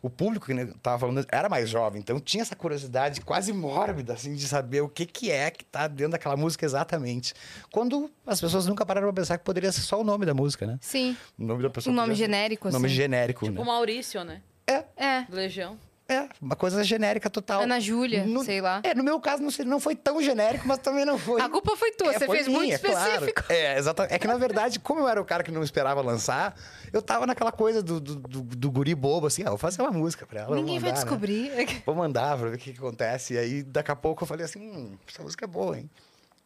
o 0.00 0.10
público 0.10 0.46
que 0.46 0.52
eu 0.52 0.74
tava 0.82 0.98
falando 0.98 1.24
era 1.30 1.48
mais 1.48 1.68
jovem, 1.68 2.00
então 2.00 2.18
tinha 2.18 2.42
essa 2.42 2.56
curiosidade 2.56 3.20
quase 3.20 3.52
mórbida, 3.52 4.12
assim, 4.12 4.34
de 4.34 4.46
saber 4.48 4.80
o 4.80 4.88
que, 4.88 5.06
que 5.06 5.30
é 5.30 5.50
que 5.50 5.64
tá 5.64 5.86
dentro 5.86 6.12
daquela 6.12 6.36
música 6.36 6.64
exatamente. 6.66 7.34
Quando 7.70 8.10
as 8.26 8.40
pessoas 8.40 8.66
nunca 8.66 8.84
pararam 8.84 9.06
pra 9.08 9.22
pensar 9.22 9.38
que 9.38 9.44
poderia 9.44 9.70
ser 9.70 9.82
só 9.82 10.00
o 10.00 10.04
nome 10.04 10.26
da 10.26 10.34
música, 10.34 10.66
né? 10.66 10.78
Sim. 10.80 11.16
O 11.38 11.44
nome 11.44 11.62
da 11.62 11.70
pessoa. 11.70 11.92
Um 11.92 11.96
nome 11.96 12.14
genérico, 12.14 12.68
Nome 12.70 12.86
assim. 12.86 12.94
genérico, 12.94 13.44
Tipo 13.44 13.58
né? 13.60 13.64
Maurício, 13.64 14.24
né? 14.24 14.42
É, 14.66 14.84
É. 14.96 15.22
Do 15.28 15.36
Legião. 15.36 15.76
É, 16.12 16.28
uma 16.40 16.54
coisa 16.56 16.84
genérica 16.84 17.28
total. 17.30 17.62
Ana 17.62 17.80
Júlia, 17.80 18.24
No- 18.24 18.44
sei 18.44 18.60
lá. 18.60 18.80
É, 18.84 18.94
no 18.94 19.02
meu 19.02 19.18
caso 19.20 19.42
não, 19.42 19.50
sei- 19.50 19.64
não 19.64 19.80
foi 19.80 19.94
tão 19.96 20.20
genérico, 20.22 20.66
mas 20.68 20.78
também 20.78 21.04
não 21.04 21.18
foi. 21.18 21.40
A 21.40 21.48
culpa 21.48 21.76
foi 21.76 21.92
tua, 21.92 22.10
É, 22.14 22.18
você 22.18 22.26
foi 22.26 22.36
fez 22.36 22.48
minha, 22.48 22.60
muito 22.60 22.80
claro. 22.80 23.10
específico. 23.10 23.44
É, 23.48 23.78
exatamente. 23.78 24.14
É 24.14 24.18
que, 24.18 24.26
na 24.26 24.36
verdade, 24.36 24.78
como 24.78 25.00
eu 25.00 25.08
era 25.08 25.20
o 25.20 25.24
cara 25.24 25.42
que 25.42 25.50
não 25.50 25.62
esperava 25.62 26.00
lançar, 26.00 26.54
eu 26.92 27.00
tava 27.00 27.26
naquela 27.26 27.50
coisa 27.52 27.82
do, 27.82 27.98
do, 28.00 28.16
do- 28.16 28.42
do 28.42 28.70
guri 28.70 28.94
bobo, 28.94 29.26
assim, 29.26 29.42
ah, 29.44 29.48
vou 29.50 29.58
fazer 29.58 29.80
uma 29.82 29.90
música 29.90 30.26
pra 30.26 30.42
ela. 30.42 30.56
Ninguém 30.56 30.78
vai 30.78 30.90
mandar, 30.90 31.00
né? 31.00 31.04
descobrir. 31.04 31.82
Vou 31.86 31.94
mandar 31.94 32.36
pra 32.38 32.48
ver 32.50 32.56
o 32.56 32.58
que, 32.58 32.72
que 32.72 32.78
acontece. 32.78 33.34
E 33.34 33.38
aí, 33.38 33.62
daqui 33.62 33.90
a 33.90 33.96
pouco, 33.96 34.22
eu 34.22 34.26
falei 34.26 34.44
assim, 34.44 34.60
hum, 34.60 34.96
essa 35.08 35.22
música 35.22 35.44
é 35.44 35.48
boa, 35.48 35.78
hein? 35.78 35.88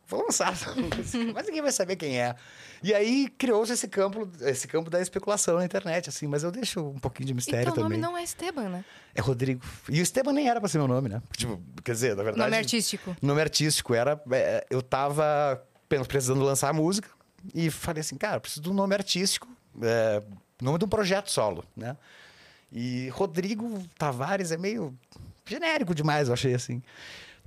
Vou 0.09 0.23
lançar 0.23 0.53
essa 0.53 0.73
música, 0.77 1.33
mas 1.35 1.47
ninguém 1.47 1.63
vai 1.63 1.73
saber 1.73 1.97
quem 1.97 2.21
é. 2.21 2.35
E 2.83 2.95
aí, 2.95 3.29
criou-se 3.37 3.73
esse 3.73 3.89
campo, 3.89 4.29
esse 4.43 4.69
campo 4.69 4.89
da 4.89 5.01
especulação 5.01 5.57
na 5.57 5.65
internet, 5.65 6.09
assim. 6.09 6.27
Mas 6.27 6.43
eu 6.45 6.51
deixo 6.53 6.81
um 6.81 6.99
pouquinho 6.99 7.27
de 7.27 7.35
mistério 7.35 7.63
Então 7.63 7.73
o 7.73 7.77
também. 7.77 7.99
nome 7.99 8.13
não 8.13 8.17
é 8.17 8.23
Esteban, 8.23 8.69
né? 8.69 8.85
É 9.15 9.21
Rodrigo. 9.21 9.65
E 9.89 9.99
o 9.99 10.03
Esteban 10.03 10.33
nem 10.33 10.49
era 10.49 10.61
pra 10.61 10.69
ser 10.69 10.79
meu 10.79 10.87
nome, 10.87 11.09
né? 11.09 11.21
Tipo, 11.37 11.61
quer 11.83 11.93
dizer, 11.93 12.15
na 12.17 12.23
verdade... 12.23 12.39
Nome 12.39 12.57
artístico. 12.57 13.17
Nome 13.21 13.41
artístico. 13.41 13.95
Era, 13.95 14.23
é, 14.31 14.67
eu 14.71 14.83
tava 14.83 15.63
precisando 16.07 16.43
lançar 16.43 16.69
a 16.69 16.73
música 16.73 17.09
e 17.55 17.71
falei 17.71 18.01
assim, 18.01 18.17
cara, 18.17 18.41
preciso 18.41 18.63
de 18.63 18.71
um 18.71 18.75
nome 18.75 18.95
artístico, 18.95 19.49
é, 19.83 20.23
nome 20.61 20.79
de 20.79 20.85
um 20.85 20.89
projeto 20.89 21.31
solo, 21.31 21.65
né? 21.77 21.97
E 22.71 23.09
Rodrigo 23.11 23.83
Tavares 23.97 24.51
é 24.51 24.57
meio 24.57 24.97
genérico 25.47 25.95
demais, 25.95 26.29
eu 26.29 26.35
achei 26.35 26.55
assim. 26.55 26.83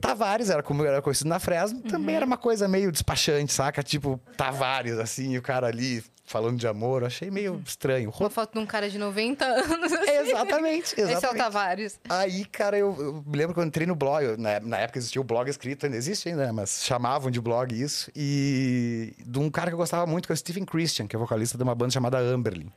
Tavares 0.01 0.49
era 0.49 0.63
como 0.63 0.83
eu 0.83 0.87
era 0.87 1.01
conhecido 1.01 1.29
na 1.29 1.39
Fresno, 1.39 1.81
também 1.81 2.15
era 2.15 2.25
uma 2.25 2.37
coisa 2.37 2.67
meio 2.67 2.91
despachante, 2.91 3.51
saca? 3.53 3.83
Tipo, 3.83 4.19
Tavares, 4.37 4.97
assim, 4.97 5.37
o 5.37 5.41
cara 5.41 5.67
ali 5.67 6.03
falando 6.25 6.59
de 6.59 6.67
amor, 6.67 7.03
achei 7.03 7.31
meio 7.31 7.59
estranho. 7.65 8.13
Uma 8.19 8.29
foto 8.29 8.53
de 8.53 8.59
um 8.59 8.65
cara 8.65 8.87
de 8.87 8.99
90 8.99 9.43
anos. 9.45 9.91
assim. 9.91 10.11
Exatamente, 10.11 10.91
Esse 10.93 11.01
é 11.01 11.05
o 11.05 11.09
exatamente. 11.09 11.37
Tavares. 11.39 11.99
Aí, 12.07 12.45
cara, 12.45 12.77
eu, 12.77 12.95
eu 12.99 13.23
lembro 13.35 13.55
que 13.55 13.59
eu 13.59 13.63
entrei 13.63 13.87
no 13.87 13.95
blog. 13.95 14.23
eu- 14.23 14.37
na, 14.37 14.59
na 14.59 14.77
época 14.77 14.99
existia 14.99 15.19
o 15.19 15.23
blog 15.23 15.49
escrito, 15.49 15.87
ainda 15.87 15.97
existe 15.97 16.29
ainda, 16.29 16.45
né? 16.45 16.51
Mas 16.51 16.83
chamavam 16.83 17.31
de 17.31 17.41
blog 17.41 17.73
isso. 17.73 18.11
E 18.15 19.15
de 19.25 19.39
um 19.39 19.49
cara 19.49 19.69
que 19.71 19.73
eu 19.73 19.77
gostava 19.79 20.05
muito, 20.05 20.27
que 20.27 20.31
é 20.31 20.35
o 20.35 20.37
Stephen 20.37 20.65
Christian, 20.65 21.07
que 21.07 21.15
é 21.15 21.19
vocalista 21.19 21.57
de 21.57 21.63
uma 21.63 21.73
banda 21.73 21.91
chamada 21.91 22.19
Amberlin. 22.19 22.71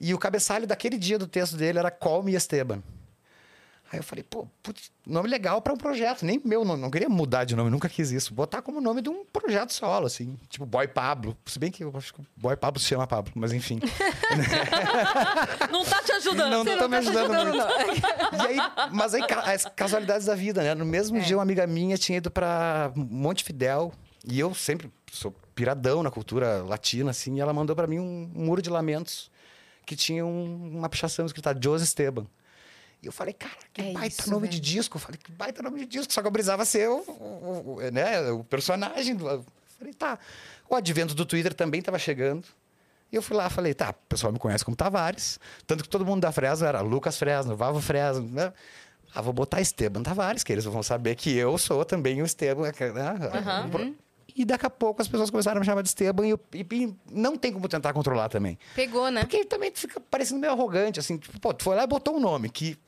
E 0.00 0.14
o 0.14 0.18
cabeçalho 0.18 0.64
daquele 0.66 0.96
dia 0.98 1.18
do 1.18 1.26
texto 1.26 1.56
dele 1.56 1.80
era 1.80 1.90
Call 1.90 2.22
Me 2.22 2.34
Esteban. 2.36 2.80
Aí 3.92 3.98
eu 3.98 4.02
falei, 4.02 4.22
pô, 4.24 4.46
putz, 4.62 4.90
nome 5.06 5.28
legal 5.28 5.60
para 5.60 5.70
um 5.72 5.76
projeto. 5.76 6.24
Nem 6.24 6.40
meu 6.42 6.64
nome, 6.64 6.80
não 6.80 6.90
queria 6.90 7.10
mudar 7.10 7.44
de 7.44 7.54
nome, 7.54 7.68
nunca 7.68 7.90
quis 7.90 8.10
isso. 8.10 8.32
Botar 8.32 8.62
como 8.62 8.80
nome 8.80 9.02
de 9.02 9.10
um 9.10 9.22
projeto 9.26 9.70
solo, 9.70 10.06
assim. 10.06 10.34
Tipo 10.48 10.64
Boy 10.64 10.88
Pablo. 10.88 11.36
Se 11.44 11.58
bem 11.58 11.70
que 11.70 11.84
eu 11.84 11.92
acho 11.94 12.14
que 12.14 12.20
o 12.22 12.26
Boy 12.34 12.56
Pablo 12.56 12.80
se 12.80 12.86
chama 12.86 13.06
Pablo, 13.06 13.30
mas 13.36 13.52
enfim. 13.52 13.78
Não 15.70 15.84
tá 15.84 16.02
te 16.02 16.12
ajudando. 16.12 16.50
Não, 16.50 16.64
Você 16.64 16.70
não 16.70 16.78
tá 16.78 16.88
me 16.88 17.00
te 17.00 17.08
ajudando 17.08 17.48
muito. 17.48 18.06
Aí, 18.40 18.56
mas 18.92 19.14
aí, 19.14 19.22
as 19.54 19.64
casualidades 19.76 20.26
da 20.26 20.34
vida, 20.34 20.62
né? 20.62 20.74
No 20.74 20.84
mesmo 20.84 21.20
dia, 21.20 21.36
uma 21.36 21.42
amiga 21.42 21.66
minha 21.66 21.96
tinha 21.98 22.18
ido 22.18 22.30
pra 22.30 22.92
Montevidéu. 22.96 23.92
E 24.26 24.38
eu 24.38 24.54
sempre 24.54 24.90
sou 25.10 25.34
piradão 25.54 26.02
na 26.02 26.10
cultura 26.10 26.62
latina, 26.62 27.10
assim. 27.10 27.36
E 27.36 27.40
ela 27.40 27.52
mandou 27.52 27.74
pra 27.74 27.86
mim 27.86 27.98
um, 27.98 28.30
muro 28.34 28.62
de 28.62 28.70
lamentos 28.70 29.30
que 29.84 29.96
tinha 29.96 30.24
um- 30.24 30.78
uma 30.78 30.88
pichação 30.88 31.26
escrita 31.26 31.56
José 31.60 31.84
Esteban. 31.84 32.24
E 33.02 33.06
eu 33.06 33.12
falei, 33.12 33.34
cara, 33.34 33.52
que 33.72 33.80
É 33.82 33.92
baita 33.92 34.22
isso, 34.22 34.30
nome 34.30 34.46
velho. 34.46 34.60
de 34.60 34.72
disco. 34.72 34.96
Eu 34.96 35.00
falei, 35.00 35.18
que 35.22 35.32
baita 35.32 35.62
nome 35.62 35.80
de 35.80 35.86
disco. 35.86 36.12
Só 36.12 36.20
que 36.20 36.26
eu 36.28 36.30
brisava 36.30 36.64
ser 36.64 36.88
o, 36.88 36.98
o- 37.00 37.74
o- 37.78 37.90
né, 37.90 38.30
o 38.30 38.44
personagem. 38.44 39.16
Do... 39.16 39.28
Eu 39.28 39.44
falei, 39.78 39.92
tá. 39.92 40.18
O 40.70 40.76
advento 40.76 41.14
do 41.14 41.26
Twitter 41.26 41.52
também 41.52 41.80
estava 41.80 41.98
chegando. 41.98 42.44
E 43.10 43.16
eu 43.16 43.20
fui 43.22 43.36
lá 43.36 43.50
falei, 43.50 43.74
tá, 43.74 43.90
o 43.90 44.08
pessoal 44.08 44.32
me 44.32 44.38
conhece 44.38 44.64
como 44.64 44.76
Tavares. 44.76 45.38
Tanto 45.66 45.82
que 45.82 45.88
todo 45.88 46.06
mundo 46.06 46.22
da 46.22 46.30
Fresno 46.32 46.66
era 46.66 46.80
Lucas 46.80 47.18
Fresno, 47.18 47.56
Vavo 47.56 47.80
Fresno, 47.80 48.26
né? 48.30 48.52
Ah, 49.14 49.20
vou 49.20 49.32
botar 49.34 49.60
Esteban 49.60 50.02
Tavares, 50.02 50.42
que 50.42 50.50
eles 50.52 50.64
vão 50.64 50.82
saber 50.82 51.16
que 51.16 51.36
eu 51.36 51.58
sou 51.58 51.84
também 51.84 52.22
o 52.22 52.24
Esteban. 52.24 52.62
Né? 52.62 52.72
E 54.34 54.44
daqui 54.44 54.66
a 54.66 54.70
pouco 54.70 55.02
as 55.02 55.08
pessoas 55.08 55.30
começaram 55.30 55.58
a 55.58 55.60
me 55.60 55.66
chamar 55.66 55.82
de 55.82 55.88
Esteban 55.88 56.26
e, 56.26 56.30
eu, 56.30 56.40
e- 56.54 56.94
não 57.10 57.36
tem 57.36 57.52
como 57.52 57.68
tentar 57.68 57.92
controlar 57.92 58.28
também. 58.28 58.58
Pegou, 58.74 59.10
né? 59.10 59.20
Porque 59.20 59.44
também 59.44 59.70
fica 59.74 60.00
parecendo 60.00 60.40
meio 60.40 60.52
arrogante, 60.52 60.98
assim. 60.98 61.18
Tipo, 61.18 61.38
pô, 61.40 61.52
tu 61.52 61.64
foi 61.64 61.76
lá 61.76 61.84
e 61.84 61.86
botou 61.86 62.16
um 62.16 62.20
nome 62.20 62.48
que 62.48 62.78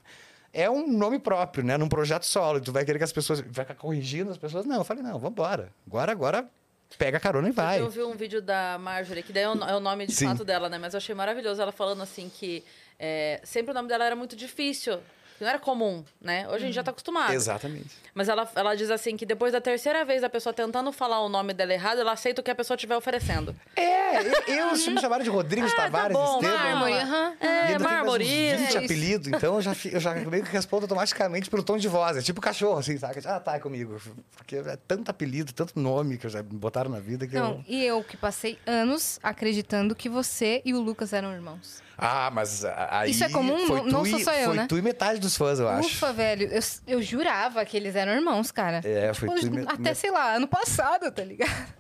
é 0.53 0.71
um 0.71 0.87
nome 0.91 1.19
próprio, 1.19 1.65
né? 1.65 1.77
Num 1.77 1.89
projeto 1.89 2.25
solo. 2.25 2.61
Tu 2.61 2.73
vai 2.73 2.85
querer 2.85 2.99
que 2.99 3.05
as 3.05 3.13
pessoas... 3.13 3.41
Vai 3.41 3.65
ficar 3.65 3.75
corrigindo 3.75 4.31
as 4.31 4.39
pessoas? 4.39 4.65
Não, 4.65 4.77
eu 4.77 4.85
falei, 4.85 5.03
não, 5.03 5.19
vambora. 5.19 5.71
Agora, 5.87 6.13
agora, 6.13 6.49
pega 6.97 7.17
a 7.17 7.21
carona 7.21 7.49
e 7.49 7.53
vai. 7.53 7.81
Eu 7.81 7.91
vi 7.91 8.03
um 8.03 8.15
vídeo 8.17 8.41
da 8.41 8.79
Marjorie, 8.79 9.23
que 9.23 9.33
daí 9.33 9.43
é 9.43 9.49
o, 9.51 9.65
é 9.65 9.77
o 9.77 9.81
nome 9.81 10.07
de 10.07 10.15
Sim. 10.15 10.27
fato 10.29 10.45
dela, 10.45 10.69
né? 10.69 10.79
Mas 10.79 10.95
eu 10.95 10.99
achei 10.99 11.15
maravilhoso 11.15 11.61
ela 11.61 11.73
falando 11.73 12.03
assim 12.03 12.31
que 12.33 12.65
é, 12.99 13.41
sempre 13.45 13.73
o 13.73 13.75
nome 13.75 13.89
dela 13.89 14.05
era 14.05 14.17
muito 14.17 14.37
difícil. 14.37 14.99
Não 15.41 15.49
era 15.49 15.59
comum, 15.59 16.05
né? 16.21 16.47
Hoje 16.49 16.57
a 16.57 16.67
gente 16.67 16.75
já 16.75 16.83
tá 16.83 16.91
acostumado. 16.91 17.33
Exatamente. 17.33 17.91
Mas 18.15 18.29
ela, 18.29 18.49
ela 18.55 18.75
diz 18.75 18.91
assim 18.91 19.17
que 19.17 19.27
depois 19.27 19.53
da 19.53 19.61
terceira 19.61 20.05
vez 20.05 20.23
a 20.23 20.29
pessoa 20.29 20.53
tentando 20.53 20.93
falar 20.93 21.21
o 21.21 21.29
nome 21.29 21.53
dela 21.53 21.73
errado, 21.73 22.01
ela 22.01 22.13
aceita 22.13 22.41
o 22.41 22.45
que 22.45 22.51
a 22.51 22.55
pessoa 22.55 22.77
estiver 22.77 22.97
oferecendo. 22.97 23.55
É, 23.75 24.21
eu, 24.21 24.33
eu 24.57 24.77
se 24.77 24.91
me 24.91 25.01
chamaram 25.01 25.25
de 25.25 25.31
Rodrigues 25.31 25.73
Ah, 25.75 25.77
tá 25.77 25.83
Tavares, 25.85 26.17
bom, 26.17 26.37
Esteban. 26.37 26.57
Mármore, 26.57 26.93
aham. 26.93 27.35
É, 27.41 27.79
mármore, 27.79 28.25
20 28.25 28.31
é 28.33 28.69
isso. 28.69 28.79
apelidos, 28.79 29.29
então 29.29 29.57
eu 29.57 29.63
já, 29.63 29.77
eu 29.91 30.01
já 30.01 30.15
meio 30.15 30.45
que 30.45 30.51
respondo 30.53 30.85
automaticamente 30.85 31.51
pelo 31.51 31.63
tom 31.63 31.77
de 31.77 31.89
voz. 31.89 32.17
É 32.17 32.23
tipo 32.23 32.41
cachorro, 32.41 32.79
assim, 32.79 32.97
sabe? 32.97 33.21
Ah, 33.25 33.41
tá, 33.41 33.57
é 33.57 33.59
comigo. 33.59 34.01
Porque 34.37 34.57
é 34.57 34.79
tanto 34.87 35.11
apelido, 35.11 35.53
tanto 35.53 35.79
nome 35.79 36.17
que 36.17 36.29
já 36.29 36.43
me 36.43 36.51
botaram 36.57 36.91
na 36.91 37.01
vida 37.01 37.27
que 37.27 37.35
Não, 37.35 37.55
eu... 37.55 37.65
e 37.67 37.85
eu 37.85 38.05
que 38.05 38.17
passei 38.17 38.59
anos 38.67 39.19
acreditando 39.23 39.95
que 39.95 40.09
você 40.09 40.63
e 40.65 40.73
o 40.75 40.81
Lucas 40.81 41.13
eram 41.13 41.33
irmãos. 41.33 41.83
Ah, 41.97 42.31
mas 42.33 42.65
aí... 42.65 43.11
Isso 43.11 43.23
é 43.25 43.29
comum? 43.29 43.67
Foi 43.67 43.83
Não- 43.83 44.03
tu 44.03 44.11
sou 44.11 44.19
e- 44.19 44.25
só 44.25 44.33
eu, 44.33 44.47
foi 44.49 44.57
né? 44.57 44.67
tu 44.69 44.77
e 44.79 44.83
metade 44.83 45.21
dos 45.21 45.37
fãs, 45.37 45.59
eu 45.61 45.69
acho. 45.69 45.89
Ufa, 45.89 46.13
velho, 46.13 46.49
eu, 46.53 46.61
eu 46.87 47.03
jurava 47.03 47.65
que 47.65 47.77
eles 47.77 47.95
eram 47.95 48.13
irmãos, 48.13 48.51
cara. 48.51 48.81
É, 48.85 49.15
foi 49.15 49.29
Tipo, 49.29 49.41
tu 49.41 49.47
e 49.47 49.51
me- 49.51 49.63
até, 49.69 49.91
me- 49.91 49.95
sei 49.95 50.11
lá, 50.11 50.35
ano 50.35 50.49
passado, 50.49 51.11
tá 51.13 51.23
ligado? 51.25 51.73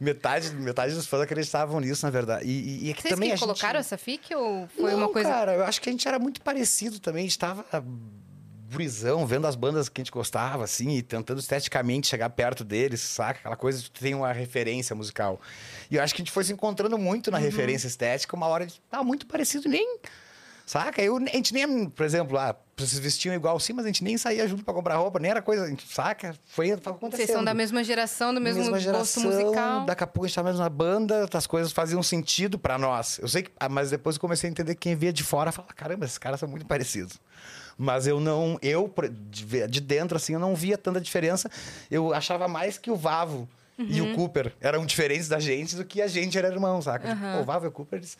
Metade, 0.00 0.54
metade 0.54 0.94
dos 0.94 1.08
fãs 1.08 1.22
acreditavam 1.22 1.80
nisso, 1.80 2.06
na 2.06 2.10
verdade. 2.10 2.46
E, 2.46 2.50
e- 2.50 2.86
e 2.86 2.90
é 2.90 2.94
que 2.94 3.02
Vocês 3.02 3.14
também 3.14 3.30
que 3.30 3.32
a 3.32 3.36
gente... 3.36 3.44
colocaram 3.46 3.80
essa 3.80 3.98
fic 3.98 4.32
ou 4.32 4.68
foi 4.68 4.92
Não, 4.92 4.98
uma 4.98 5.08
coisa... 5.08 5.28
cara, 5.28 5.54
eu 5.54 5.64
acho 5.64 5.80
que 5.80 5.88
a 5.88 5.92
gente 5.92 6.06
era 6.06 6.20
muito 6.20 6.40
parecido 6.40 7.00
também. 7.00 7.22
A 7.22 7.28
gente 7.28 7.38
tava 7.38 7.64
brisão, 8.70 9.26
vendo 9.26 9.46
as 9.46 9.56
bandas 9.56 9.88
que 9.88 10.00
a 10.00 10.04
gente 10.04 10.12
gostava, 10.12 10.64
assim, 10.64 10.90
e 10.96 11.02
tentando 11.02 11.38
esteticamente 11.40 12.06
chegar 12.06 12.28
perto 12.30 12.64
deles, 12.64 13.00
saca? 13.00 13.40
Aquela 13.40 13.56
coisa 13.56 13.80
de 13.80 13.90
ter 13.90 14.14
uma 14.14 14.32
referência 14.32 14.94
musical. 14.94 15.40
E 15.90 15.96
eu 15.96 16.02
acho 16.02 16.14
que 16.14 16.22
a 16.22 16.24
gente 16.24 16.32
foi 16.32 16.44
se 16.44 16.52
encontrando 16.52 16.98
muito 16.98 17.28
Uhum. 17.28 17.32
na 17.32 17.38
referência 17.38 17.86
estética, 17.86 18.36
uma 18.36 18.46
hora 18.46 18.66
de 18.66 18.80
tá 18.90 19.02
muito 19.02 19.26
parecido, 19.26 19.68
nem. 19.68 19.98
Saca? 20.66 21.00
Eu, 21.00 21.16
a 21.16 21.20
gente 21.20 21.54
nem, 21.54 21.88
por 21.88 22.04
exemplo, 22.04 22.36
ah, 22.36 22.54
vocês 22.76 22.98
vestiam 22.98 23.34
igual 23.34 23.58
sim, 23.58 23.72
mas 23.72 23.86
a 23.86 23.88
gente 23.88 24.04
nem 24.04 24.18
saía 24.18 24.46
junto 24.46 24.62
pra 24.62 24.74
comprar 24.74 24.96
roupa, 24.96 25.18
nem 25.18 25.30
era 25.30 25.40
coisa, 25.40 25.64
a 25.64 25.66
gente, 25.66 25.86
saca? 25.90 26.34
Foi 26.44 26.68
tava 26.76 26.94
acontecendo. 26.94 27.24
Vocês 27.26 27.34
são 27.36 27.42
da 27.42 27.54
mesma 27.54 27.82
geração, 27.82 28.34
do 28.34 28.40
mesmo 28.40 28.70
Mesma 28.70 28.92
gosto 28.92 29.20
musical. 29.22 29.86
Daqui 29.86 30.04
a 30.04 30.06
pouco 30.06 30.26
a 30.26 30.28
gente 30.28 30.34
tava 30.34 30.48
na 30.48 30.52
mesma 30.52 30.68
banda, 30.68 31.26
as 31.32 31.46
coisas 31.46 31.72
faziam 31.72 32.02
sentido 32.02 32.58
pra 32.58 32.76
nós. 32.76 33.18
Eu 33.18 33.28
sei 33.28 33.44
que. 33.44 33.50
ah, 33.58 33.66
Mas 33.70 33.88
depois 33.88 34.16
eu 34.16 34.20
comecei 34.20 34.46
a 34.46 34.50
entender 34.50 34.74
que 34.74 34.82
quem 34.82 34.94
via 34.94 35.10
de 35.10 35.24
fora 35.24 35.50
fala: 35.50 35.68
caramba, 35.74 36.04
esses 36.04 36.18
caras 36.18 36.38
são 36.38 36.46
muito 36.46 36.66
parecidos. 36.66 37.18
Mas 37.78 38.06
eu 38.08 38.18
não. 38.18 38.58
Eu, 38.60 38.92
de 39.30 39.80
dentro, 39.80 40.16
assim, 40.16 40.32
eu 40.34 40.40
não 40.40 40.54
via 40.54 40.76
tanta 40.76 41.00
diferença. 41.00 41.48
Eu 41.90 42.12
achava 42.12 42.48
mais 42.48 42.76
que 42.76 42.90
o 42.90 42.96
Vavo 42.96 43.48
e 43.78 44.00
Uhum. 44.00 44.12
o 44.12 44.14
Cooper 44.16 44.52
eram 44.60 44.84
diferentes 44.84 45.28
da 45.28 45.38
gente 45.38 45.76
do 45.76 45.84
que 45.84 46.02
a 46.02 46.08
gente 46.08 46.36
era 46.36 46.48
irmão, 46.48 46.82
saca? 46.82 47.08
Tipo, 47.14 47.20
pô, 47.20 47.38
o 47.38 47.44
Vavo 47.44 47.66
e 47.66 47.68
o 47.68 47.72
Cooper, 47.72 48.00
eles. 48.00 48.18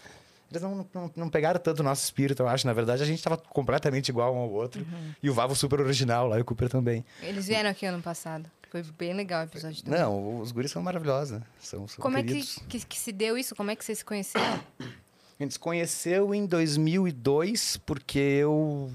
Eles 0.50 0.62
não, 0.62 0.86
não, 0.94 1.10
não 1.14 1.28
pegaram 1.28 1.60
tanto 1.60 1.80
o 1.80 1.82
nosso 1.82 2.04
espírito, 2.04 2.42
eu 2.42 2.48
acho. 2.48 2.66
Na 2.66 2.72
verdade, 2.72 3.02
a 3.02 3.06
gente 3.06 3.22
tava 3.22 3.36
completamente 3.36 4.08
igual 4.08 4.32
um 4.34 4.38
ao 4.38 4.50
outro. 4.50 4.86
E 5.22 5.28
o 5.28 5.34
Vavo 5.34 5.54
super 5.56 5.80
original 5.80 6.26
lá, 6.28 6.38
e 6.38 6.40
o 6.40 6.44
Cooper 6.44 6.68
também. 6.70 7.04
Eles 7.20 7.48
vieram 7.48 7.68
aqui 7.68 7.84
ano 7.84 8.00
passado. 8.00 8.48
Foi 8.70 8.82
bem 8.98 9.12
legal 9.14 9.42
o 9.42 9.44
episódio 9.44 9.82
também. 9.82 9.98
Não, 10.00 10.40
os 10.40 10.52
guris 10.52 10.70
são 10.70 10.80
maravilhosos, 10.82 11.38
né? 11.38 11.42
São, 11.58 11.88
são 11.88 12.00
Como 12.00 12.16
é 12.16 12.22
que, 12.22 12.28
queridos. 12.28 12.62
que, 12.68 12.80
que 12.86 12.98
se 12.98 13.12
deu 13.12 13.36
isso? 13.36 13.54
Como 13.56 13.70
é 13.70 13.76
que 13.76 13.84
vocês 13.84 13.98
se 13.98 14.04
conheceram? 14.04 14.60
A 14.80 15.42
gente 15.42 15.52
se 15.54 15.58
conheceu 15.58 16.34
em 16.34 16.46
2002, 16.46 17.78
porque 17.84 18.18
eu. 18.18 18.90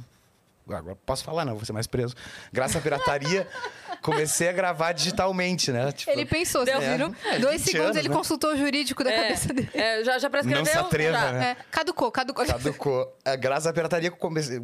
Agora 0.69 0.95
posso 1.05 1.23
falar, 1.23 1.43
não, 1.45 1.55
vou 1.55 1.65
ser 1.65 1.73
mais 1.73 1.87
preso. 1.87 2.15
Graças 2.51 2.75
à 2.77 2.79
pirataria, 2.81 3.47
comecei 4.01 4.47
a 4.47 4.51
gravar 4.51 4.93
digitalmente, 4.93 5.71
né? 5.71 5.91
Tipo, 5.91 6.11
Ele 6.11 6.25
pensou, 6.25 6.63
vocês 6.65 6.81
É, 6.81 6.91
viram? 6.91 7.13
é, 7.25 7.39
Dois 7.39 7.61
20 7.61 7.65
segundos 7.65 7.85
anos, 7.87 7.97
ele 7.97 8.09
né? 8.09 8.15
consultou 8.15 8.53
o 8.53 8.57
jurídico 8.57 9.03
da 9.03 9.11
É, 9.11 9.21
cabeça 9.23 9.53
dele. 9.53 9.69
é, 9.73 10.03
já, 10.03 10.17
já 10.19 10.29
prescreveu? 10.29 10.63
Não 10.63 10.71
se 10.71 10.77
atreva, 10.77 11.17
Já. 11.17 11.31
né? 11.33 11.57
É, 11.59 11.63
caducou, 11.69 12.09
caducou. 12.11 12.45
Caducou. 12.45 13.17
É, 13.25 13.35
Graças 13.35 13.67
à 13.67 13.73
pirataria 13.73 14.09
que 14.09 14.15
eu 14.15 14.19
comecei. 14.19 14.61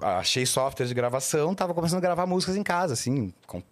Achei 0.00 0.44
software 0.44 0.86
de 0.86 0.94
gravação, 0.94 1.54
tava 1.54 1.72
começando 1.72 1.98
a 1.98 2.00
gravar 2.00 2.26
músicas 2.26 2.56
em 2.56 2.62
casa, 2.64 2.94
assim, 2.94 3.32
com 3.46 3.58
o 3.58 3.64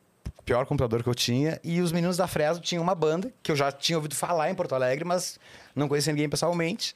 pior 0.44 0.64
computador 0.66 1.02
que 1.02 1.08
eu 1.08 1.14
tinha. 1.14 1.58
E 1.64 1.80
os 1.80 1.90
meninos 1.90 2.16
da 2.16 2.28
Fresno 2.28 2.62
tinham 2.62 2.82
uma 2.82 2.94
banda 2.94 3.32
que 3.42 3.50
eu 3.50 3.56
já 3.56 3.72
tinha 3.72 3.96
ouvido 3.98 4.14
falar 4.14 4.48
em 4.50 4.54
Porto 4.54 4.74
Alegre, 4.74 5.04
mas 5.04 5.38
não 5.74 5.88
conhecia 5.88 6.12
ninguém 6.12 6.28
pessoalmente. 6.28 6.94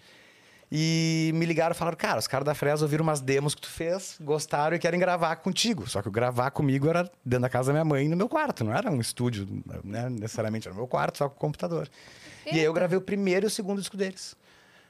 E 0.70 1.30
me 1.34 1.46
ligaram 1.46 1.72
e 1.74 1.78
falaram: 1.78 1.96
Cara, 1.96 2.18
os 2.18 2.26
caras 2.26 2.44
da 2.44 2.54
Fresno 2.54 2.84
ouviram 2.84 3.02
umas 3.04 3.20
demos 3.20 3.54
que 3.54 3.60
tu 3.62 3.68
fez, 3.68 4.16
gostaram 4.20 4.74
e 4.76 4.78
querem 4.80 4.98
gravar 4.98 5.36
contigo. 5.36 5.88
Só 5.88 6.02
que 6.02 6.08
o 6.08 6.10
gravar 6.10 6.50
comigo 6.50 6.88
era 6.88 7.10
dentro 7.24 7.42
da 7.42 7.48
casa 7.48 7.68
da 7.68 7.72
minha 7.72 7.84
mãe, 7.84 8.08
no 8.08 8.16
meu 8.16 8.28
quarto, 8.28 8.64
não 8.64 8.74
era 8.74 8.90
um 8.90 9.00
estúdio, 9.00 9.46
né, 9.84 10.08
necessariamente, 10.10 10.66
era 10.66 10.74
no 10.74 10.80
meu 10.80 10.88
quarto, 10.88 11.18
só 11.18 11.28
com 11.28 11.36
o 11.36 11.38
computador. 11.38 11.88
E 12.46 12.50
aí 12.50 12.64
eu 12.64 12.72
gravei 12.72 12.98
o 12.98 13.00
primeiro 13.00 13.46
e 13.46 13.48
o 13.48 13.50
segundo 13.50 13.78
disco 13.78 13.96
deles, 13.96 14.34